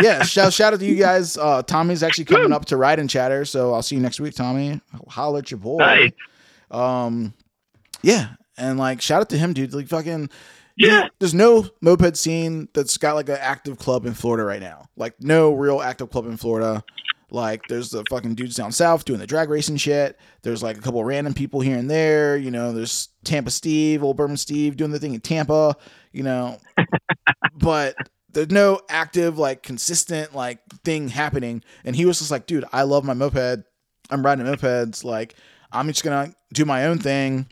yeah, 0.00 0.22
shout 0.22 0.52
shout 0.52 0.72
out 0.72 0.80
to 0.80 0.86
you 0.86 0.94
guys. 0.94 1.36
Uh, 1.36 1.62
Tommy's 1.62 2.02
actually 2.02 2.24
coming 2.24 2.52
up 2.52 2.66
to 2.66 2.76
ride 2.76 2.98
and 2.98 3.10
chatter, 3.10 3.44
so 3.44 3.74
I'll 3.74 3.82
see 3.82 3.96
you 3.96 4.00
next 4.00 4.20
week, 4.20 4.34
Tommy. 4.34 4.80
Holler 5.08 5.40
at 5.40 5.50
your 5.50 5.58
boy. 5.58 5.78
Nice. 5.78 6.12
Um, 6.70 7.34
yeah, 8.02 8.30
and 8.56 8.78
like 8.78 9.00
shout 9.00 9.20
out 9.20 9.30
to 9.30 9.38
him, 9.38 9.52
dude. 9.52 9.74
Like 9.74 9.88
fucking. 9.88 10.30
Yeah. 10.76 11.08
There's 11.18 11.34
no 11.34 11.68
moped 11.80 12.16
scene 12.16 12.68
that's 12.72 12.98
got 12.98 13.16
like 13.16 13.28
an 13.28 13.38
active 13.40 13.78
club 13.78 14.06
in 14.06 14.14
Florida 14.14 14.44
right 14.44 14.60
now. 14.60 14.88
Like 14.96 15.14
no 15.18 15.52
real 15.52 15.80
active 15.82 16.08
club 16.10 16.26
in 16.26 16.36
Florida. 16.36 16.84
Like 17.30 17.62
there's 17.68 17.90
the 17.90 18.04
fucking 18.08 18.34
dudes 18.34 18.56
down 18.56 18.72
south 18.72 19.04
doing 19.04 19.20
the 19.20 19.26
drag 19.26 19.50
racing 19.50 19.76
shit. 19.76 20.18
There's 20.42 20.62
like 20.62 20.78
a 20.78 20.80
couple 20.80 21.04
random 21.04 21.34
people 21.34 21.60
here 21.60 21.76
and 21.76 21.90
there. 21.90 22.36
You 22.36 22.50
know, 22.50 22.72
there's 22.72 23.08
Tampa 23.24 23.50
Steve, 23.50 24.02
Old 24.02 24.16
Bourbon 24.16 24.36
Steve 24.36 24.76
doing 24.76 24.90
the 24.90 24.98
thing 24.98 25.14
in 25.14 25.20
Tampa. 25.20 25.76
You 26.12 26.22
know, 26.22 26.58
but 27.54 27.96
there's 28.32 28.50
no 28.50 28.80
active 28.88 29.38
like 29.38 29.62
consistent 29.62 30.34
like 30.34 30.60
thing 30.84 31.08
happening. 31.08 31.62
And 31.84 31.94
he 31.94 32.06
was 32.06 32.18
just 32.18 32.30
like, 32.30 32.46
dude, 32.46 32.64
I 32.72 32.82
love 32.82 33.04
my 33.04 33.14
moped. 33.14 33.64
I'm 34.10 34.24
riding 34.24 34.46
mopeds. 34.46 35.04
Like 35.04 35.34
I'm 35.70 35.86
just 35.88 36.04
gonna 36.04 36.34
do 36.54 36.64
my 36.64 36.86
own 36.86 36.98
thing 36.98 37.46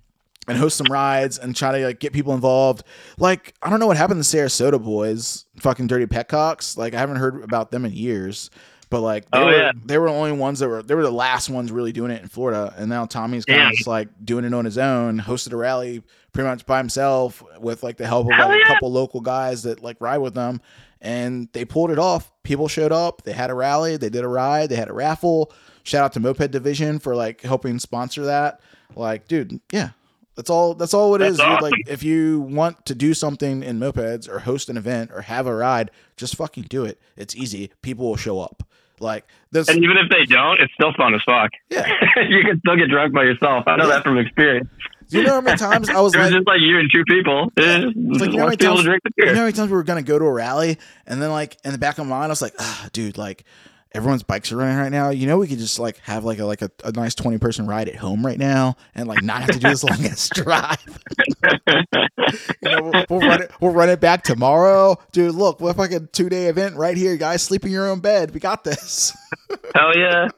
and 0.49 0.57
host 0.57 0.77
some 0.77 0.87
rides 0.91 1.39
and 1.39 1.57
try 1.57 1.79
to 1.79 1.87
like 1.87 2.01
get 2.01 2.13
people 2.13 2.35
involved. 2.35 2.83
Like 3.19 3.55
I 3.63 3.71
don't 3.71 3.81
know 3.81 3.87
what 3.87 3.97
happened 3.97 4.23
to 4.23 4.37
Sarasota 4.37 4.83
boys, 4.83 5.45
fucking 5.59 5.87
dirty 5.87 6.07
petcocks. 6.07 6.77
Like 6.77 6.95
I 6.95 6.99
haven't 6.99 7.17
heard 7.17 7.43
about 7.43 7.71
them 7.71 7.85
in 7.85 7.93
years. 7.93 8.51
But 8.89 9.01
like 9.01 9.29
they 9.31 9.39
Oh, 9.39 9.47
were 9.47 9.53
yeah. 9.57 9.73
they 9.85 9.99
were 9.99 10.09
the 10.09 10.15
only 10.15 10.33
ones 10.33 10.61
that 10.61 10.69
were 10.69 10.83
they 10.83 10.95
were 10.95 11.03
the 11.03 11.11
last 11.11 11.51
ones 11.51 11.73
really 11.73 11.93
doing 11.93 12.11
it 12.13 12.23
in 12.23 12.29
Florida. 12.29 12.73
And 12.77 12.89
now 12.89 13.05
Tommy's 13.07 13.45
kind 13.45 13.59
Yeah. 13.61 13.69
of 13.71 13.75
just 13.75 13.87
like 13.89 14.09
doing 14.25 14.45
it 14.45 14.55
on 14.55 14.65
his 14.65 14.79
own, 14.79 15.21
hosted 15.21 15.53
a 15.53 15.57
rally 15.57 16.03
pretty 16.33 16.49
much 16.49 16.67
by 16.67 16.79
himself 16.79 17.43
with 17.59 17.83
like 17.83 17.97
the 17.97 18.07
help 18.07 18.27
of 18.33 18.39
like, 18.39 18.63
a 18.63 18.67
couple 18.67 18.93
local 18.93 19.21
guys 19.21 19.65
that 19.65 19.83
like 19.83 19.97
ride 20.01 20.19
with 20.19 20.35
them. 20.35 20.61
And 21.01 21.49
they 21.53 21.65
pulled 21.65 21.91
it 21.91 21.99
off. 21.99 22.31
People 22.43 22.69
showed 22.69 22.93
up. 22.93 23.23
They 23.23 23.33
had 23.33 23.51
a 23.51 23.55
rally. 23.55 23.97
They 23.97 24.09
did 24.09 24.25
a 24.25 24.29
ride. 24.29 24.71
They 24.71 24.77
had 24.77 24.89
a 24.89 24.93
raffle. 24.95 25.53
Shout 25.83 26.05
out 26.05 26.13
to 26.15 26.21
Moped 26.21 26.51
Division 26.53 26.99
for 27.01 27.15
like 27.17 27.41
helping 27.43 27.79
sponsor 27.79 28.25
that. 28.27 28.61
Like, 28.95 29.29
dude, 29.29 29.61
yeah, 29.73 29.91
that's 30.37 30.49
all. 30.49 30.75
That's 30.75 30.95
all 30.95 31.15
it 31.15 31.19
That's 31.19 31.35
is. 31.35 31.41
awesome. 31.41 31.63
Like, 31.63 31.75
if 31.87 32.03
you 32.03 32.41
want 32.41 32.87
to 32.87 32.95
do 32.95 33.15
something 33.15 33.63
in 33.63 33.79
mopeds 33.79 34.29
or 34.29 34.41
host 34.41 34.69
an 34.69 34.77
event 34.77 35.11
or 35.13 35.23
have 35.23 35.47
a 35.47 35.55
ride, 35.55 35.91
just 36.17 36.35
fucking 36.37 36.65
do 36.69 36.85
it. 36.85 37.01
It's 37.17 37.37
easy. 37.37 37.71
People 37.83 38.07
will 38.09 38.17
show 38.17 38.41
up. 38.41 38.63
Like 39.01 39.25
this. 39.51 39.69
And 39.69 39.79
even 39.83 39.97
if 39.99 40.11
they 40.11 40.25
don't, 40.27 40.61
it's 40.61 40.73
still 40.75 40.93
fun 40.97 41.15
as 41.15 41.21
fuck. 41.25 41.51
Yeah. 41.71 41.87
you 42.29 42.43
can 42.45 42.59
still 42.61 42.77
get 42.77 42.89
drunk 42.89 43.13
by 43.15 43.25
yourself. 43.25 43.65
I 43.67 43.77
know 43.77 43.85
Yeah. 43.85 43.95
that 43.97 44.03
from 44.05 44.19
experience. 44.19 44.69
You 45.09 45.23
know 45.23 45.35
how 45.35 45.41
many 45.41 45.57
times 45.57 45.89
I 45.89 46.01
was 46.01 46.15
It 46.15 46.19
was 46.19 46.25
like, 46.27 46.33
just 46.33 46.47
like 46.47 46.61
you 46.61 46.79
and 46.79 46.91
two 46.93 47.05
people. 47.07 47.53
Yeah. 47.59 47.85
It's 47.87 48.21
like, 48.21 48.31
you 48.31 48.37
know 48.37 48.43
how 48.43 48.47
many 48.47 48.57
times- 48.57 48.85
you 48.85 49.25
know 49.27 49.35
how 49.35 49.41
many 49.43 49.53
times 49.53 49.71
we 49.71 49.77
were 49.77 49.85
gonna 49.85 50.03
go 50.03 50.19
to 50.19 50.25
a 50.25 50.33
rally 50.33 50.79
and 51.07 51.21
then 51.23 51.31
like 51.31 51.57
in 51.65 51.73
the 51.73 51.79
back 51.79 51.99
of 51.99 52.07
my 52.07 52.17
mind 52.19 52.25
I 52.27 52.29
was 52.33 52.43
like, 52.43 52.55
ah, 52.59 52.89
dude, 52.93 53.17
like 53.19 53.45
everyone's 53.97 54.23
bikes 54.23 54.53
are 54.53 54.57
running 54.57 54.77
right 54.77 54.93
now. 54.93 55.11
You 55.11 55.27
know, 55.27 55.39
we 55.39 55.49
could 55.49 55.59
just 55.59 55.79
like 55.79 55.99
have 56.01 56.25
like 56.25 56.39
a 56.39 56.45
like 56.45 56.63
a, 56.63 56.71
a 56.85 56.93
nice 56.93 57.15
twenty 57.15 57.39
person 57.39 57.67
ride 57.67 57.89
at 57.89 57.97
home 57.97 58.25
right 58.25 58.39
now 58.39 58.77
and 58.95 59.09
like 59.09 59.23
not 59.23 59.41
have 59.41 59.51
to 59.53 59.59
do 59.59 59.69
this 59.69 59.83
long 59.83 60.05
ass 60.05 60.29
drive. 60.35 61.01
you 62.63 62.71
know, 62.71 62.83
we'll, 62.83 63.05
we'll 63.09 63.29
run 63.29 63.43
it. 63.43 63.51
We'll 63.61 63.73
run 63.73 63.89
it 63.89 64.01
back 64.01 64.23
tomorrow, 64.23 64.97
dude. 65.13 65.35
Look, 65.35 65.61
we're 65.61 65.73
fucking 65.73 66.11
two 66.13 66.29
day 66.29 66.47
event 66.47 66.77
right 66.77 66.97
here, 66.97 67.17
guys. 67.17 67.43
Sleep 67.43 67.65
in 67.65 67.73
your 67.73 67.89
own 67.89 68.01
bed. 68.01 68.33
We 68.35 68.41
got 68.41 68.65
this. 68.65 69.17
Hell 69.75 69.97
yeah. 69.97 70.29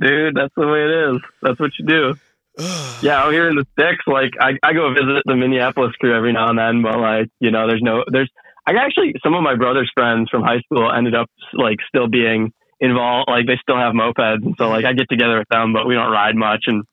Dude, 0.00 0.34
that's 0.36 0.54
the 0.56 0.66
way 0.66 0.80
it 0.84 1.14
is. 1.14 1.22
That's 1.42 1.60
what 1.60 1.70
you 1.78 1.86
do. 1.86 2.14
Yeah, 3.00 3.22
out 3.22 3.32
here 3.32 3.48
in 3.48 3.54
the 3.54 3.64
sticks, 3.74 4.04
like 4.08 4.32
I, 4.40 4.58
I 4.60 4.72
go 4.72 4.92
visit 4.92 5.22
the 5.24 5.36
Minneapolis 5.36 5.94
crew 6.00 6.16
every 6.16 6.32
now 6.32 6.48
and 6.48 6.58
then, 6.58 6.82
but 6.82 6.98
like, 6.98 7.28
you 7.38 7.52
know, 7.52 7.68
there's 7.68 7.80
no 7.80 8.02
there's 8.10 8.28
I 8.76 8.84
actually 8.84 9.14
some 9.22 9.34
of 9.34 9.42
my 9.42 9.56
brother's 9.56 9.90
friends 9.94 10.28
from 10.30 10.42
high 10.42 10.60
school 10.60 10.90
ended 10.92 11.14
up 11.14 11.28
like 11.54 11.78
still 11.88 12.08
being 12.08 12.52
involved 12.80 13.28
like 13.28 13.46
they 13.46 13.58
still 13.60 13.76
have 13.76 13.94
mopeds 13.94 14.44
and 14.44 14.54
so 14.58 14.68
like 14.68 14.84
I 14.84 14.92
get 14.92 15.08
together 15.08 15.38
with 15.38 15.48
them 15.50 15.72
but 15.72 15.86
we 15.86 15.94
don't 15.94 16.12
ride 16.12 16.36
much 16.36 16.64
and 16.66 16.84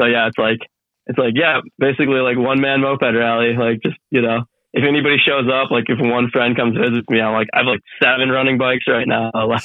so 0.00 0.06
yeah, 0.06 0.28
it's 0.28 0.38
like 0.38 0.58
it's 1.06 1.18
like 1.18 1.34
yeah, 1.34 1.60
basically 1.78 2.20
like 2.20 2.38
one 2.38 2.60
man 2.60 2.80
moped 2.80 3.02
rally, 3.02 3.54
like 3.58 3.82
just 3.82 3.96
you 4.10 4.22
know, 4.22 4.44
if 4.72 4.84
anybody 4.86 5.16
shows 5.18 5.48
up, 5.50 5.70
like 5.70 5.84
if 5.88 5.98
one 6.00 6.30
friend 6.30 6.56
comes 6.56 6.76
visits 6.76 7.08
me, 7.08 7.20
I'm 7.20 7.32
like 7.32 7.48
I 7.52 7.58
have 7.58 7.66
like 7.66 7.80
seven 8.02 8.28
running 8.30 8.58
bikes 8.58 8.86
right 8.88 9.06
now. 9.06 9.30
Like 9.34 9.64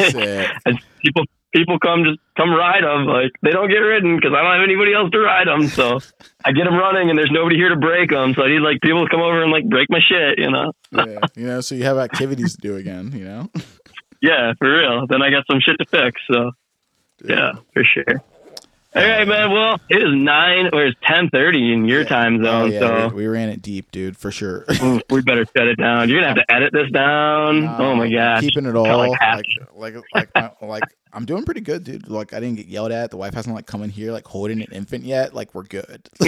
and 0.65 0.80
people 1.02 1.26
people 1.53 1.80
come 1.80 2.03
just 2.03 2.19
come 2.35 2.51
ride 2.51 2.84
them. 2.84 3.05
Like 3.05 3.31
they 3.41 3.51
don't 3.51 3.69
get 3.69 3.77
ridden 3.77 4.15
because 4.15 4.31
I 4.35 4.41
don't 4.41 4.53
have 4.53 4.63
anybody 4.63 4.93
else 4.93 5.11
to 5.11 5.19
ride 5.19 5.47
them. 5.47 5.67
So 5.67 5.99
I 6.43 6.51
get 6.51 6.65
them 6.65 6.75
running, 6.75 7.09
and 7.09 7.17
there's 7.17 7.31
nobody 7.31 7.55
here 7.55 7.69
to 7.69 7.77
break 7.77 8.09
them. 8.09 8.34
So 8.34 8.43
I 8.43 8.49
need 8.49 8.61
like 8.61 8.81
people 8.81 9.05
to 9.05 9.09
come 9.09 9.21
over 9.21 9.41
and 9.41 9.51
like 9.51 9.69
break 9.69 9.89
my 9.89 9.99
shit. 9.99 10.39
You 10.39 10.51
know? 10.51 10.73
yeah, 10.91 11.19
you 11.35 11.47
know, 11.47 11.61
so 11.61 11.75
you 11.75 11.84
have 11.84 11.97
activities 11.97 12.53
to 12.55 12.61
do 12.61 12.75
again, 12.75 13.11
you 13.13 13.25
know? 13.25 13.49
Yeah, 14.23 14.53
for 14.57 14.73
real. 14.73 15.05
Then 15.05 15.21
I 15.21 15.30
got 15.30 15.43
some 15.51 15.59
shit 15.59 15.75
to 15.80 15.85
fix. 15.85 16.21
So 16.31 16.51
yeah, 17.25 17.51
for 17.73 17.84
sure. 17.84 18.23
All 18.95 19.01
right, 19.01 19.27
man. 19.27 19.51
Well, 19.51 19.79
it 19.89 20.03
is 20.03 20.13
nine 20.13 20.69
or 20.71 20.85
it's 20.85 20.99
ten 21.03 21.29
thirty 21.29 21.73
in 21.73 21.85
your 21.85 22.05
time 22.05 22.43
zone. 22.43 22.45
Oh, 22.45 22.69
zone. 22.69 22.71
yeah, 22.71 22.79
so 22.79 23.15
we, 23.15 23.23
we 23.23 23.27
ran 23.27 23.49
it 23.49 23.61
deep, 23.61 23.91
dude, 23.91 24.15
for 24.15 24.31
sure. 24.31 24.65
We 25.09 25.21
better 25.21 25.45
shut 25.57 25.67
it 25.67 25.77
down. 25.77 26.09
You're 26.09 26.21
gonna 26.21 26.27
have 26.35 26.47
to 26.47 26.53
edit 26.53 26.73
this 26.73 26.91
down. 26.91 27.65
oh 27.65 27.95
my 27.95 28.09
god. 28.11 28.41
keeping 28.41 28.65
it 28.65 28.75
all 28.75 28.85
like 28.97 29.19
like 29.19 29.45
like 29.75 29.95
like, 30.13 30.29
I, 30.35 30.51
like 30.61 30.83
I'm 31.11 31.25
doing 31.25 31.43
pretty 31.43 31.61
good, 31.61 31.83
dude. 31.83 32.07
Like 32.07 32.33
I 32.33 32.39
didn't 32.39 32.57
get 32.57 32.67
yelled 32.67 32.91
at. 32.91 33.09
The 33.11 33.17
wife 33.17 33.33
hasn't 33.33 33.55
like 33.55 33.65
come 33.65 33.81
in 33.83 33.89
here 33.89 34.11
like 34.11 34.27
holding 34.27 34.61
an 34.61 34.67
infant 34.71 35.05
yet. 35.05 35.33
Like 35.33 35.55
we're 35.55 35.63
good. 35.63 36.07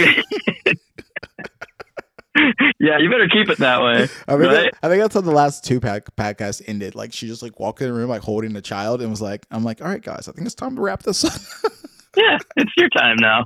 yeah, 2.78 2.98
you 2.98 3.10
better 3.10 3.28
keep 3.28 3.48
it 3.48 3.58
that 3.58 3.82
way. 3.82 4.02
I 4.28 4.36
think 4.36 4.40
Right? 4.40 4.74
I 4.82 4.88
think 4.88 5.02
that's 5.02 5.14
how 5.14 5.20
the 5.20 5.30
last 5.30 5.64
two 5.64 5.80
pack 5.80 6.14
podcasts 6.16 6.62
ended. 6.66 6.94
Like 6.94 7.12
she 7.12 7.26
just 7.26 7.42
like 7.42 7.58
walked 7.58 7.80
in 7.80 7.88
the 7.88 7.94
room 7.94 8.08
like 8.08 8.22
holding 8.22 8.54
a 8.56 8.60
child 8.60 9.00
and 9.00 9.10
was 9.10 9.22
like, 9.22 9.46
"I'm 9.50 9.64
like, 9.64 9.80
all 9.80 9.88
right, 9.88 10.02
guys, 10.02 10.28
I 10.28 10.32
think 10.32 10.46
it's 10.46 10.54
time 10.54 10.76
to 10.76 10.82
wrap 10.82 11.02
this 11.02 11.24
up." 11.24 11.72
Yeah, 12.16 12.38
it's 12.56 12.72
your 12.76 12.88
time 12.88 13.16
now. 13.20 13.44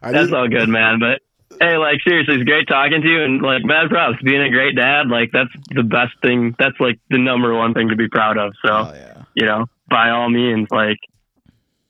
I 0.00 0.12
That's 0.12 0.32
all 0.32 0.48
good, 0.48 0.68
man. 0.68 0.98
But 0.98 1.20
hey, 1.60 1.76
like 1.76 1.98
seriously, 2.06 2.36
it's 2.36 2.44
great 2.44 2.66
talking 2.66 3.02
to 3.02 3.08
you, 3.08 3.22
and 3.22 3.42
like 3.42 3.64
mad 3.64 3.90
props 3.90 4.22
being 4.22 4.42
a 4.42 4.50
great 4.50 4.76
dad. 4.76 5.08
Like 5.08 5.30
that's 5.32 5.52
the 5.70 5.82
best 5.82 6.12
thing. 6.22 6.54
That's 6.58 6.78
like 6.80 6.98
the 7.10 7.18
number 7.18 7.54
one 7.54 7.74
thing 7.74 7.88
to 7.88 7.96
be 7.96 8.08
proud 8.08 8.38
of. 8.38 8.52
So 8.64 8.72
Oh 8.72 8.92
yeah, 8.94 9.22
you 9.34 9.46
know, 9.46 9.66
by 9.88 10.10
all 10.10 10.28
means, 10.28 10.68
like 10.70 10.98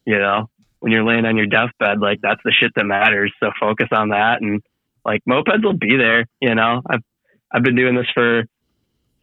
you 0.05 0.19
know, 0.19 0.51
when 0.81 0.93
you're 0.93 1.05
laying 1.05 1.25
on 1.25 1.37
your 1.37 1.47
deathbed, 1.47 2.01
like 2.01 2.21
that's 2.21 2.41
the 2.45 2.53
shit 2.53 2.73
that 2.75 2.85
matters. 2.85 3.33
So 3.41 3.51
focus 3.59 3.89
on 3.93 4.11
that, 4.11 4.43
and 4.43 4.63
like 5.05 5.23
mopeds 5.29 5.65
will 5.65 5.79
be 5.79 5.97
there. 5.97 6.27
You 6.41 6.55
know, 6.55 6.83
I've 6.89 7.03
I've 7.51 7.63
been 7.63 7.77
doing 7.77 7.95
this 7.95 8.09
for 8.13 8.45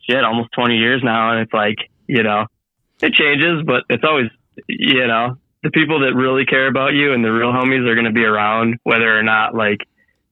shit 0.02 0.24
almost 0.24 0.50
20 0.54 0.78
years 0.78 1.02
now, 1.04 1.32
and 1.32 1.42
it's 1.42 1.54
like 1.54 1.78
you 2.08 2.24
know, 2.24 2.48
it 3.02 3.14
changes, 3.14 3.64
but 3.66 3.84
it's 3.90 4.04
always 4.04 4.30
you 4.68 5.06
know 5.06 5.38
the 5.64 5.72
people 5.72 6.02
that 6.02 6.14
really 6.16 6.46
care 6.46 6.68
about 6.68 6.94
you 6.94 7.14
and 7.14 7.24
the 7.24 7.32
real 7.32 7.52
homies 7.52 7.88
are 7.88 7.96
going 7.96 8.06
to 8.06 8.12
be 8.12 8.24
around, 8.24 8.78
whether 8.84 9.18
or 9.18 9.24
not 9.24 9.54
like 9.54 9.80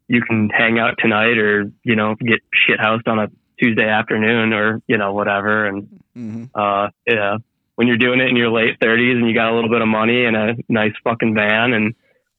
you 0.07 0.21
can 0.21 0.49
hang 0.49 0.79
out 0.79 0.95
tonight 0.99 1.37
or 1.37 1.71
you 1.83 1.95
know 1.95 2.15
get 2.15 2.39
shit 2.53 2.79
housed 2.79 3.07
on 3.07 3.19
a 3.19 3.27
Tuesday 3.59 3.87
afternoon 3.87 4.53
or 4.53 4.81
you 4.87 4.97
know 4.97 5.13
whatever, 5.13 5.65
and 5.65 5.87
hmm 6.13 6.45
uh, 6.55 6.89
yeah, 7.05 7.37
when 7.75 7.87
you're 7.87 7.97
doing 7.97 8.19
it 8.19 8.27
in 8.27 8.35
your 8.35 8.49
late 8.49 8.79
30s 8.79 9.17
and 9.17 9.27
you 9.27 9.33
got 9.33 9.51
a 9.51 9.55
little 9.55 9.69
bit 9.69 9.81
of 9.81 9.87
money 9.87 10.25
and 10.25 10.35
a 10.35 10.55
nice 10.67 10.93
fucking 11.03 11.35
van 11.35 11.73
and 11.73 11.95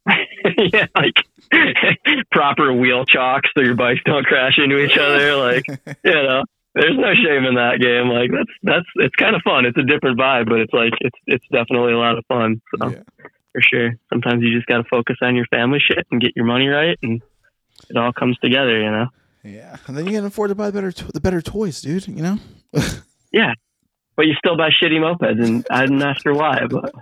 yeah, 0.72 0.86
like 0.94 1.14
proper 2.32 2.72
wheel 2.72 3.04
chocks 3.04 3.48
so 3.54 3.62
your 3.62 3.76
bikes 3.76 4.00
don't 4.04 4.24
crash 4.26 4.58
into 4.58 4.78
each 4.78 4.96
other, 4.98 5.36
like 5.36 5.64
you 6.04 6.12
know. 6.12 6.42
There's 6.80 6.96
no 6.96 7.12
shame 7.14 7.44
in 7.44 7.54
that 7.56 7.80
game. 7.80 8.08
Like 8.08 8.30
that's 8.30 8.50
that's 8.62 8.86
it's 8.96 9.14
kind 9.16 9.34
of 9.34 9.42
fun. 9.42 9.66
It's 9.66 9.76
a 9.76 9.82
different 9.82 10.18
vibe, 10.18 10.48
but 10.48 10.60
it's 10.60 10.72
like 10.72 10.92
it's 11.00 11.18
it's 11.26 11.44
definitely 11.50 11.92
a 11.92 11.98
lot 11.98 12.16
of 12.18 12.24
fun. 12.26 12.60
So 12.78 12.90
yeah. 12.90 13.02
for 13.52 13.60
sure. 13.62 13.90
Sometimes 14.12 14.42
you 14.42 14.54
just 14.54 14.66
got 14.66 14.78
to 14.78 14.84
focus 14.88 15.16
on 15.22 15.34
your 15.34 15.46
family 15.46 15.80
shit 15.80 16.06
and 16.10 16.20
get 16.20 16.32
your 16.36 16.44
money 16.44 16.68
right, 16.68 16.96
and 17.02 17.20
it 17.90 17.96
all 17.96 18.12
comes 18.12 18.38
together. 18.38 18.78
You 18.80 18.90
know. 18.90 19.06
yeah, 19.42 19.76
and 19.86 19.96
then 19.96 20.06
you 20.06 20.12
can 20.12 20.24
afford 20.24 20.50
to 20.50 20.54
buy 20.54 20.66
the 20.66 20.72
better 20.72 20.92
to- 20.92 21.12
the 21.12 21.20
better 21.20 21.40
toys, 21.42 21.80
dude. 21.80 22.06
You 22.08 22.22
know. 22.22 22.38
Yeah, 23.30 23.52
but 24.16 24.24
you 24.26 24.32
still 24.38 24.56
buy 24.56 24.70
shitty 24.70 24.98
mopeds, 25.00 25.44
and 25.44 25.66
I'm 25.70 25.98
not 25.98 26.18
sure 26.22 26.32
why. 26.32 26.60
But 26.66 26.94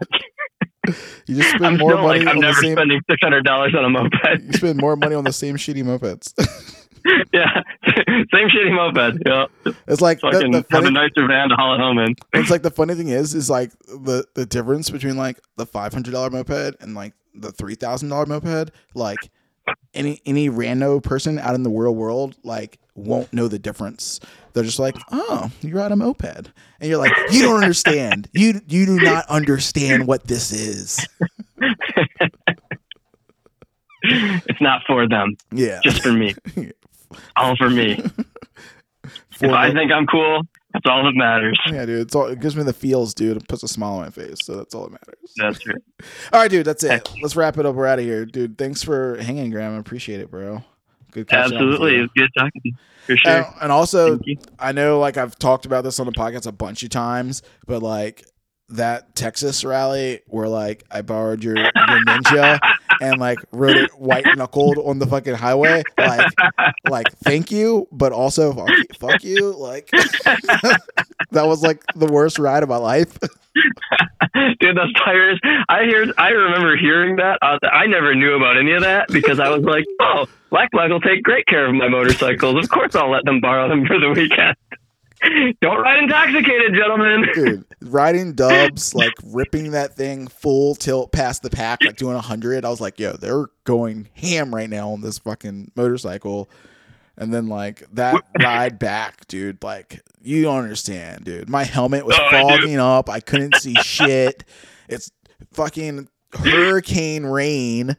You 1.27 1.37
just 1.37 1.51
spend 1.51 1.65
I'm 1.67 1.77
more 1.79 1.93
still 1.93 2.03
money 2.03 2.19
like 2.21 2.29
I'm 2.29 2.41
never 2.41 2.61
same. 2.61 2.75
spending 2.77 3.01
six 3.09 3.19
hundred 3.23 3.45
dollars 3.45 3.75
on 3.77 3.85
a 3.85 3.89
moped. 3.91 4.43
You 4.43 4.53
spend 4.53 4.81
more 4.81 4.97
money 4.97 5.15
on 5.15 5.23
the 5.25 5.33
same 5.33 5.57
shitty 5.57 5.85
mopeds. 5.85 6.33
yeah, 7.33 7.63
same 8.33 8.49
shitty 8.49 8.75
moped. 8.75 9.23
Yeah, 9.27 9.47
it's 9.87 10.01
like 10.01 10.21
the, 10.21 10.31
fucking 10.33 10.51
the 10.53 10.65
have 10.71 10.85
a 10.85 10.91
nicer 10.91 11.27
van 11.27 11.49
to 11.49 11.55
haul 11.55 11.75
it 11.75 11.79
home 11.79 11.99
in. 11.99 12.15
it's 12.35 12.51
like 12.51 12.63
the 12.63 12.71
funny 12.71 12.95
thing 12.95 13.09
is 13.09 13.35
is 13.35 13.49
like 13.51 13.73
the 13.87 14.27
the 14.35 14.47
difference 14.47 14.91
between 14.91 15.17
like 15.17 15.39
the 15.57 15.67
five 15.67 15.93
hundred 15.93 16.13
dollar 16.13 16.31
moped 16.31 16.77
and 16.81 16.95
like 16.95 17.13
the 17.35 17.53
three 17.53 17.75
thousand 17.75 18.09
dollar 18.09 18.27
moped. 18.27 18.71
Like 18.95 19.19
any 19.95 20.21
any 20.27 20.49
rando 20.49 21.03
person 21.03 21.39
out 21.39 21.55
in 21.55 21.63
the 21.63 21.71
real 21.71 21.95
world 21.95 22.37
like 22.43 22.79
won't 22.95 23.33
know 23.33 23.49
the 23.49 23.59
difference. 23.59 24.21
They're 24.53 24.65
just 24.65 24.79
like, 24.79 24.97
oh, 25.13 25.51
you 25.61 25.77
ride 25.77 25.93
a 25.93 25.97
moped, 25.97 26.25
and 26.81 26.89
you're 26.89 26.99
like, 26.99 27.13
you 27.31 27.43
don't 27.43 27.63
understand. 27.63 28.29
You 28.35 28.61
you 28.67 28.87
do 28.87 28.97
not 28.99 29.27
understand 29.29 30.07
what 30.07 30.27
this 30.27 30.53
is. 30.53 31.07
It's 34.03 34.61
not 34.61 34.83
for 34.87 35.09
them, 35.09 35.37
Yeah, 35.53 35.81
just 35.83 36.03
for 36.03 36.13
me. 36.13 36.35
All 37.37 37.57
for 37.57 37.71
me. 37.71 38.03
If 39.41 39.53
I 39.53 39.71
think 39.73 39.93
I'm 39.93 40.07
cool, 40.07 40.43
that's 40.73 40.87
all 40.87 41.05
that 41.05 41.15
matters. 41.15 41.59
yeah, 41.67 41.85
dude. 41.85 42.01
It's 42.01 42.15
all 42.15 42.27
it 42.27 42.41
gives 42.41 42.57
me 42.57 42.63
the 42.63 42.73
feels, 42.73 43.13
dude. 43.13 43.37
It 43.37 43.49
puts 43.49 43.63
a 43.63 43.69
smile 43.69 43.95
on 43.95 44.03
my 44.03 44.11
face, 44.11 44.39
so 44.43 44.57
that's 44.57 44.75
all 44.75 44.85
that 44.85 44.93
matters. 44.93 45.33
That's 45.37 45.59
true. 45.59 45.75
All 46.33 46.41
right, 46.41 46.51
dude. 46.51 46.67
That's 46.67 46.83
it. 46.83 47.09
Let's 47.21 47.37
wrap 47.37 47.59
it 47.59 47.67
up. 47.67 47.75
We're 47.75 47.87
out 47.87 47.99
of 47.99 48.05
here, 48.05 48.25
dude. 48.25 48.57
Thanks 48.57 48.83
for 48.83 49.17
hanging, 49.19 49.51
Graham. 49.51 49.75
I 49.75 49.79
appreciate 49.79 50.21
it, 50.21 50.31
bro. 50.31 50.65
Good 51.13 51.31
Absolutely, 51.33 51.97
you. 51.97 52.05
it's 52.05 52.13
good 52.15 52.31
talking 52.37 52.63
to 52.63 52.69
you. 52.69 52.75
For 53.07 53.17
sure. 53.17 53.33
And, 53.33 53.47
and 53.63 53.73
also, 53.73 54.19
I 54.59 54.73
know, 54.73 54.99
like 54.99 55.17
I've 55.17 55.39
talked 55.39 55.67
about 55.67 55.85
this 55.85 56.01
on 56.01 56.07
the 56.07 56.13
podcast 56.13 56.47
a 56.47 56.53
bunch 56.53 56.83
of 56.83 56.91
times, 56.91 57.43
but 57.67 57.83
like 57.83 58.25
that 58.71 59.15
Texas 59.15 59.65
rally 59.65 60.21
where 60.27 60.49
like 60.49 60.85
I 60.91 61.03
borrowed 61.03 61.45
your, 61.45 61.57
your 61.57 61.71
ninja 61.73 62.59
and 63.01 63.19
like 63.21 63.39
rode 63.53 63.77
it 63.77 63.91
white 63.99 64.25
knuckled 64.37 64.79
on 64.79 64.99
the 64.99 65.07
fucking 65.07 65.35
highway, 65.35 65.83
like 65.99 66.33
like 66.89 67.13
thank 67.25 67.51
you, 67.51 67.89
but 67.93 68.13
also 68.13 68.53
fuck 68.53 68.69
you, 68.69 68.85
fuck 68.99 69.25
you. 69.25 69.57
Like 69.57 69.91
that 71.31 71.47
was 71.47 71.63
like 71.63 71.83
the 71.95 72.07
worst 72.07 72.39
ride 72.39 72.63
of 72.63 72.69
my 72.69 72.77
life. 72.77 73.19
Dude, 74.61 74.77
those 74.77 74.93
tires. 74.95 75.41
I 75.69 75.85
hear. 75.85 76.13
I 76.19 76.29
remember 76.29 76.77
hearing 76.77 77.17
that. 77.17 77.39
Uh, 77.41 77.59
I 77.67 77.87
never 77.87 78.15
knew 78.15 78.35
about 78.35 78.59
any 78.59 78.73
of 78.73 78.83
that 78.83 79.09
because 79.09 79.41
I 79.41 79.49
was 79.49 79.63
like, 79.63 79.85
"Oh, 80.01 80.27
Black 80.51 80.71
Black 80.73 80.91
will 80.91 81.01
take 81.01 81.23
great 81.23 81.47
care 81.47 81.67
of 81.67 81.75
my 81.75 81.89
motorcycles. 81.89 82.63
Of 82.63 82.69
course, 82.71 82.95
I'll 82.95 83.11
let 83.11 83.25
them 83.25 83.41
borrow 83.41 83.69
them 83.69 83.87
for 83.87 83.99
the 83.99 84.11
weekend." 84.11 84.57
Don't 85.61 85.79
ride 85.81 86.03
intoxicated, 86.03 86.75
gentlemen. 86.75 87.27
dude 87.35 87.65
riding 87.83 88.33
dubs 88.35 88.95
like 88.95 89.13
ripping 89.25 89.71
that 89.73 89.95
thing 89.95 90.27
full 90.29 90.75
tilt 90.75 91.13
past 91.13 91.43
the 91.43 91.51
pack 91.51 91.79
like 91.85 91.97
doing 91.97 92.15
100 92.15 92.65
i 92.65 92.69
was 92.69 92.81
like 92.81 92.99
yo 92.99 93.13
they're 93.13 93.47
going 93.65 94.09
ham 94.15 94.55
right 94.55 94.69
now 94.71 94.91
on 94.91 95.01
this 95.01 95.19
fucking 95.19 95.71
motorcycle. 95.77 96.49
And 97.19 97.33
then 97.33 97.49
like 97.49 97.83
that 97.95 98.23
ride 98.43 98.79
back 98.79 99.27
dude 99.27 99.63
like 99.63 100.03
you 100.21 100.43
don't 100.43 100.63
understand 100.63 101.25
dude. 101.25 101.49
My 101.49 101.65
helmet 101.65 102.05
was 102.05 102.15
Oh, 102.19 102.25
I 102.27 102.43
fogging 102.43 102.79
up. 102.79 103.09
I 103.09 103.21
couldn't 103.21 103.55
see 103.57 103.75
shit. 103.83 104.45
It's 104.89 105.11
fucking 105.53 106.09
hurricane 106.35 107.25
rain 107.25 107.97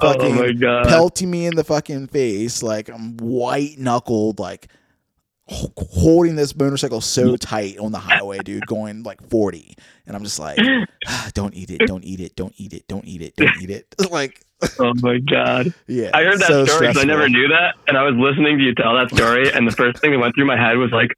Oh 0.00 0.12
fucking 0.12 0.58
god. 0.58 0.84
pelting 0.86 1.30
me 1.30 1.46
in 1.46 1.56
the 1.56 1.64
fucking 1.64 2.08
face 2.08 2.62
like 2.62 2.88
i'm 2.90 3.16
white 3.16 3.78
knuckled 3.78 4.38
like 4.38 4.68
holding 5.48 6.36
this 6.36 6.54
motorcycle 6.54 7.00
so 7.00 7.36
tight 7.36 7.78
on 7.78 7.90
the 7.90 7.98
highway 7.98 8.38
dude 8.38 8.66
going 8.66 9.02
like 9.02 9.26
40 9.30 9.74
and 10.06 10.14
i'm 10.14 10.22
just 10.22 10.38
like 10.38 10.58
ah, 11.06 11.30
don't 11.34 11.54
eat 11.54 11.70
it 11.70 11.86
don't 11.86 12.04
eat 12.04 12.20
it 12.20 12.36
don't 12.36 12.52
eat 12.58 12.74
it 12.74 12.86
don't 12.86 13.04
eat 13.06 13.22
it 13.22 13.34
don't 13.36 13.62
eat 13.62 13.70
it. 13.70 13.94
Like 14.10 14.42
Oh 14.80 14.92
my 14.96 15.18
god. 15.18 15.72
yeah 15.86 16.10
I 16.12 16.24
heard 16.24 16.40
that 16.40 16.48
so 16.48 16.64
story 16.66 16.88
because 16.88 16.98
I 16.98 17.04
never 17.04 17.28
knew 17.28 17.46
that, 17.48 17.76
and 17.86 17.96
I 17.96 18.02
was 18.02 18.14
listening 18.16 18.58
to 18.58 18.64
you 18.64 18.74
tell 18.74 18.94
that 18.94 19.08
story, 19.14 19.52
and 19.52 19.66
the 19.68 19.72
first 19.72 20.00
thing 20.00 20.10
that 20.10 20.18
went 20.18 20.34
through 20.34 20.46
my 20.46 20.56
head 20.56 20.76
was 20.78 20.90
like, 20.90 21.12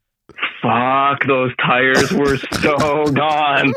"Fuck, 0.63 1.27
those 1.27 1.55
tires 1.57 2.13
were 2.13 2.37
so 2.37 3.05
gone. 3.13 3.73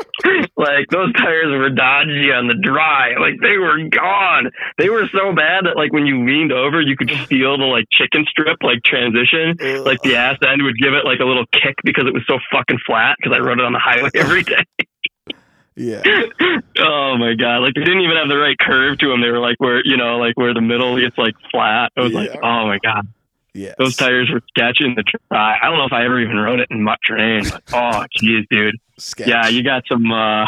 like 0.57 0.87
those 0.89 1.13
tires 1.13 1.51
were 1.51 1.69
dodgy 1.69 2.31
on 2.31 2.47
the 2.47 2.55
dry. 2.61 3.15
Like 3.19 3.39
they 3.41 3.57
were 3.57 3.87
gone. 3.89 4.51
They 4.77 4.89
were 4.89 5.07
so 5.11 5.33
bad 5.33 5.65
that 5.65 5.75
like 5.75 5.93
when 5.93 6.05
you 6.05 6.25
leaned 6.25 6.51
over, 6.51 6.81
you 6.81 6.95
could 6.97 7.11
feel 7.27 7.57
the 7.57 7.65
like 7.65 7.85
chicken 7.91 8.25
strip 8.29 8.57
like 8.63 8.83
transition. 8.83 9.57
Like 9.83 10.01
the 10.01 10.15
ass 10.15 10.37
end 10.45 10.63
would 10.63 10.77
give 10.77 10.93
it 10.93 11.05
like 11.05 11.19
a 11.19 11.25
little 11.25 11.45
kick 11.51 11.75
because 11.83 12.05
it 12.07 12.13
was 12.13 12.23
so 12.27 12.39
fucking 12.51 12.79
flat. 12.85 13.15
Because 13.19 13.37
I 13.37 13.39
rode 13.41 13.59
it 13.59 13.65
on 13.65 13.73
the 13.73 13.79
highway 13.79 14.09
every 14.15 14.43
day. 14.43 14.63
yeah 15.75 16.01
oh 16.79 17.17
my 17.17 17.33
god! 17.33 17.59
Like 17.59 17.73
they 17.73 17.81
didn't 17.83 18.01
even 18.01 18.17
have 18.17 18.29
the 18.29 18.37
right 18.37 18.57
curve 18.57 18.97
to 18.99 19.07
them. 19.09 19.21
They 19.21 19.29
were 19.29 19.39
like 19.39 19.55
where 19.59 19.81
you 19.85 19.97
know, 19.97 20.17
like 20.17 20.37
where 20.37 20.53
the 20.53 20.61
middle 20.61 20.99
gets 20.99 21.17
like 21.17 21.33
flat. 21.51 21.91
I 21.97 22.01
was 22.01 22.13
like, 22.13 22.29
oh 22.35 22.67
my 22.67 22.77
god, 22.83 23.07
yeah 23.53 23.73
those 23.77 23.95
tires 23.95 24.29
were 24.31 24.41
sketchy 24.49 24.85
in 24.85 24.95
the 24.95 25.03
dry. 25.03 25.57
I 25.61 25.65
don't 25.69 25.77
know 25.77 25.85
if 25.85 25.93
I 25.93 26.05
ever 26.05 26.19
even 26.19 26.37
rode 26.37 26.59
it 26.59 26.67
in 26.71 26.81
much 26.83 27.01
rain. 27.09 27.43
But, 27.49 27.63
oh 27.73 28.05
jeez, 28.21 28.47
dude. 28.49 28.75
Sketch. 28.97 29.27
Yeah, 29.27 29.47
you 29.47 29.63
got 29.63 29.83
some. 29.91 30.11
uh 30.11 30.45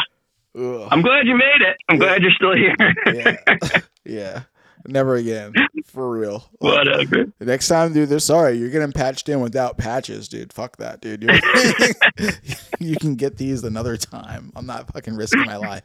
Ugh. 0.58 0.88
I'm 0.90 1.02
glad 1.02 1.26
you 1.26 1.36
made 1.36 1.60
it. 1.60 1.76
I'm 1.88 1.98
glad 1.98 2.22
you're 2.22 2.30
still 2.32 2.54
here. 2.56 2.74
yeah 3.14 3.80
yeah 4.04 4.42
Never 4.88 5.16
again. 5.16 5.52
For 5.86 6.08
real. 6.08 6.48
Whatever. 6.58 7.26
The 7.40 7.44
next 7.44 7.66
time, 7.66 7.92
dude, 7.92 8.08
they're 8.08 8.20
sorry. 8.20 8.56
You're 8.56 8.70
getting 8.70 8.92
patched 8.92 9.28
in 9.28 9.40
without 9.40 9.78
patches, 9.78 10.28
dude. 10.28 10.52
Fuck 10.52 10.76
that, 10.76 11.00
dude. 11.00 11.28
You 12.78 12.94
can 12.96 13.16
get 13.16 13.36
these 13.36 13.64
another 13.64 13.96
time. 13.96 14.52
I'm 14.54 14.66
not 14.66 14.92
fucking 14.92 15.16
risking 15.16 15.44
my 15.44 15.56
life. 15.56 15.82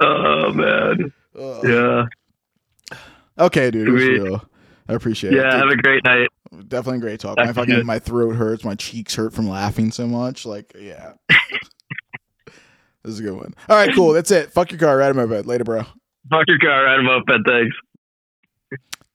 Oh 0.00 0.52
man. 0.52 1.12
Ugh. 1.38 1.64
Yeah. 1.68 2.96
Okay, 3.38 3.70
dude. 3.70 4.40
It 4.88 4.92
was 4.92 5.02
Sweet. 5.02 5.32
real. 5.32 5.32
I 5.32 5.32
appreciate 5.32 5.32
it. 5.34 5.36
Yeah. 5.36 5.56
Have 5.58 5.68
a 5.68 5.76
great 5.76 6.04
night. 6.04 6.28
Definitely 6.68 6.98
a 6.98 7.00
great 7.00 7.20
talk. 7.20 7.36
My 7.38 7.52
fucking 7.52 7.74
good. 7.74 7.86
my 7.86 7.98
throat 7.98 8.36
hurts. 8.36 8.64
My 8.64 8.74
cheeks 8.74 9.14
hurt 9.14 9.32
from 9.32 9.48
laughing 9.48 9.90
so 9.90 10.06
much. 10.06 10.46
Like, 10.46 10.72
yeah. 10.78 11.14
this 12.46 12.54
is 13.04 13.20
a 13.20 13.22
good 13.22 13.36
one. 13.36 13.54
All 13.68 13.76
right, 13.76 13.94
cool. 13.94 14.12
That's 14.12 14.30
it. 14.30 14.52
Fuck 14.52 14.70
your 14.70 14.78
car. 14.80 14.96
Ride 14.98 15.10
in 15.10 15.16
my 15.16 15.26
bed. 15.26 15.46
Later, 15.46 15.64
bro. 15.64 15.82
Fuck 16.30 16.44
your 16.48 16.58
car. 16.58 16.84
Ride 16.84 16.98
'em 17.00 17.08
up. 17.08 17.26
Bed. 17.26 17.40
Thanks. 17.46 17.76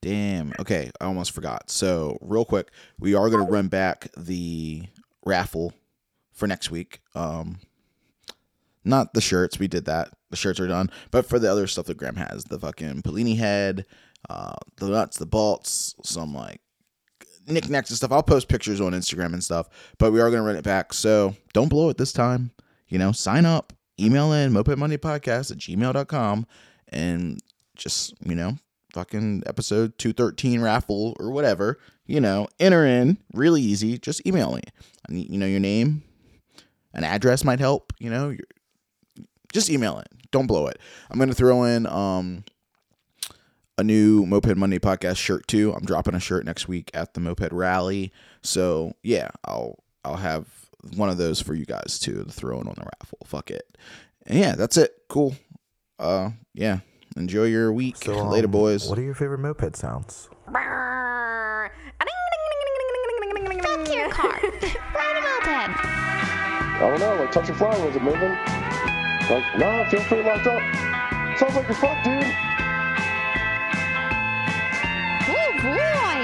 Damn. 0.02 0.52
Okay, 0.58 0.90
I 1.00 1.04
almost 1.04 1.32
forgot. 1.32 1.70
So, 1.70 2.16
real 2.22 2.44
quick, 2.44 2.70
we 2.98 3.14
are 3.14 3.28
going 3.28 3.44
to 3.44 3.50
run 3.52 3.68
back 3.68 4.08
the 4.16 4.84
raffle 5.26 5.74
for 6.32 6.46
next 6.46 6.70
week. 6.70 7.00
Um 7.14 7.58
not 8.82 9.12
the 9.12 9.20
shirts, 9.20 9.58
we 9.58 9.68
did 9.68 9.84
that. 9.84 10.08
The 10.30 10.36
shirts 10.38 10.58
are 10.58 10.66
done, 10.66 10.90
but 11.10 11.26
for 11.26 11.38
the 11.38 11.52
other 11.52 11.66
stuff 11.66 11.84
that 11.84 11.98
Graham 11.98 12.16
has, 12.16 12.44
the 12.44 12.58
fucking 12.58 13.02
Polini 13.02 13.36
head, 13.36 13.84
uh 14.28 14.54
the 14.76 14.88
nuts, 14.88 15.18
the 15.18 15.26
bolts, 15.26 15.94
some 16.02 16.34
like 16.34 16.60
knickknacks 17.46 17.90
and 17.90 17.96
stuff. 17.96 18.12
I'll 18.12 18.22
post 18.22 18.48
pictures 18.48 18.80
on 18.80 18.92
Instagram 18.92 19.32
and 19.32 19.42
stuff, 19.42 19.68
but 19.98 20.12
we 20.12 20.20
are 20.20 20.30
going 20.30 20.42
to 20.42 20.46
run 20.46 20.56
it 20.56 20.64
back. 20.64 20.92
So, 20.92 21.34
don't 21.52 21.68
blow 21.68 21.88
it 21.88 21.96
this 21.96 22.12
time. 22.12 22.52
You 22.88 22.98
know, 22.98 23.12
sign 23.12 23.46
up, 23.46 23.72
email 24.00 24.32
in 24.32 24.52
moped 24.52 24.76
monday 24.76 24.96
podcast 24.96 25.50
at 25.50 25.58
gmail.com 25.58 26.46
and 26.88 27.38
just, 27.76 28.14
you 28.24 28.34
know, 28.34 28.56
fucking 28.92 29.44
episode 29.46 29.96
213 29.98 30.60
raffle 30.60 31.16
or 31.20 31.30
whatever, 31.30 31.78
you 32.06 32.20
know, 32.20 32.48
enter 32.58 32.84
in 32.84 33.18
really 33.32 33.62
easy. 33.62 33.98
Just 33.98 34.26
email 34.26 34.54
me. 34.54 34.62
I 35.08 35.12
need, 35.12 35.30
you 35.30 35.38
know, 35.38 35.46
your 35.46 35.60
name, 35.60 36.02
an 36.92 37.04
address 37.04 37.44
might 37.44 37.60
help, 37.60 37.92
you 37.98 38.10
know, 38.10 38.36
just 39.52 39.70
email 39.70 39.98
it. 39.98 40.08
Don't 40.32 40.46
blow 40.46 40.66
it. 40.66 40.78
I'm 41.10 41.18
going 41.18 41.28
to 41.28 41.34
throw 41.34 41.64
in, 41.64 41.86
um, 41.86 42.44
a 43.80 43.84
new 43.84 44.26
Moped 44.26 44.56
Monday 44.56 44.78
podcast 44.78 45.16
shirt 45.16 45.48
too. 45.48 45.72
I'm 45.72 45.84
dropping 45.84 46.14
a 46.14 46.20
shirt 46.20 46.44
next 46.44 46.68
week 46.68 46.90
at 46.92 47.14
the 47.14 47.20
Moped 47.20 47.50
Rally. 47.50 48.12
So 48.42 48.92
yeah, 49.02 49.30
I'll 49.44 49.82
I'll 50.04 50.16
have 50.16 50.46
one 50.94 51.08
of 51.08 51.16
those 51.16 51.40
for 51.40 51.54
you 51.54 51.64
guys 51.64 51.98
too 51.98 52.24
to 52.24 52.30
throw 52.30 52.60
in 52.60 52.68
on 52.68 52.74
the 52.76 52.84
raffle. 53.00 53.18
Fuck 53.24 53.50
it. 53.50 53.76
And 54.26 54.38
yeah, 54.38 54.54
that's 54.54 54.76
it. 54.76 54.92
Cool. 55.08 55.34
Uh 55.98 56.30
yeah. 56.54 56.80
Enjoy 57.16 57.44
your 57.44 57.72
week. 57.72 57.96
So, 57.96 58.18
um, 58.18 58.28
Later 58.28 58.48
boys. 58.48 58.88
What 58.88 58.98
are 58.98 59.02
your 59.02 59.14
favorite 59.14 59.38
moped 59.38 59.76
sounds? 59.76 60.28
Fuck 60.44 60.54
your 63.88 64.10
car. 64.10 64.40
Ride 64.42 65.16
a 65.16 65.22
moped. 65.22 65.48
I 65.48 66.76
don't 66.80 67.00
know, 67.00 67.14
like 67.16 67.32
touch 67.32 67.48
and 67.48 67.56
fly, 67.56 67.76
was 67.84 67.96
it 67.96 68.02
moving? 68.02 68.30
Like, 69.28 69.58
nah, 69.58 69.82
it 69.82 69.90
feels 69.90 70.04
pretty 70.04 70.28
locked 70.28 70.46
up. 70.46 71.38
Sounds 71.38 71.54
like 71.54 71.66
you're 71.66 71.76
fucked, 71.76 72.04
dude. 72.04 72.49
Boy. 75.62 76.22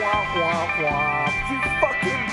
Womp 0.00 0.30
womp 0.40 0.72
womp. 0.82 1.34
You 1.50 1.58
fucking 1.80 2.29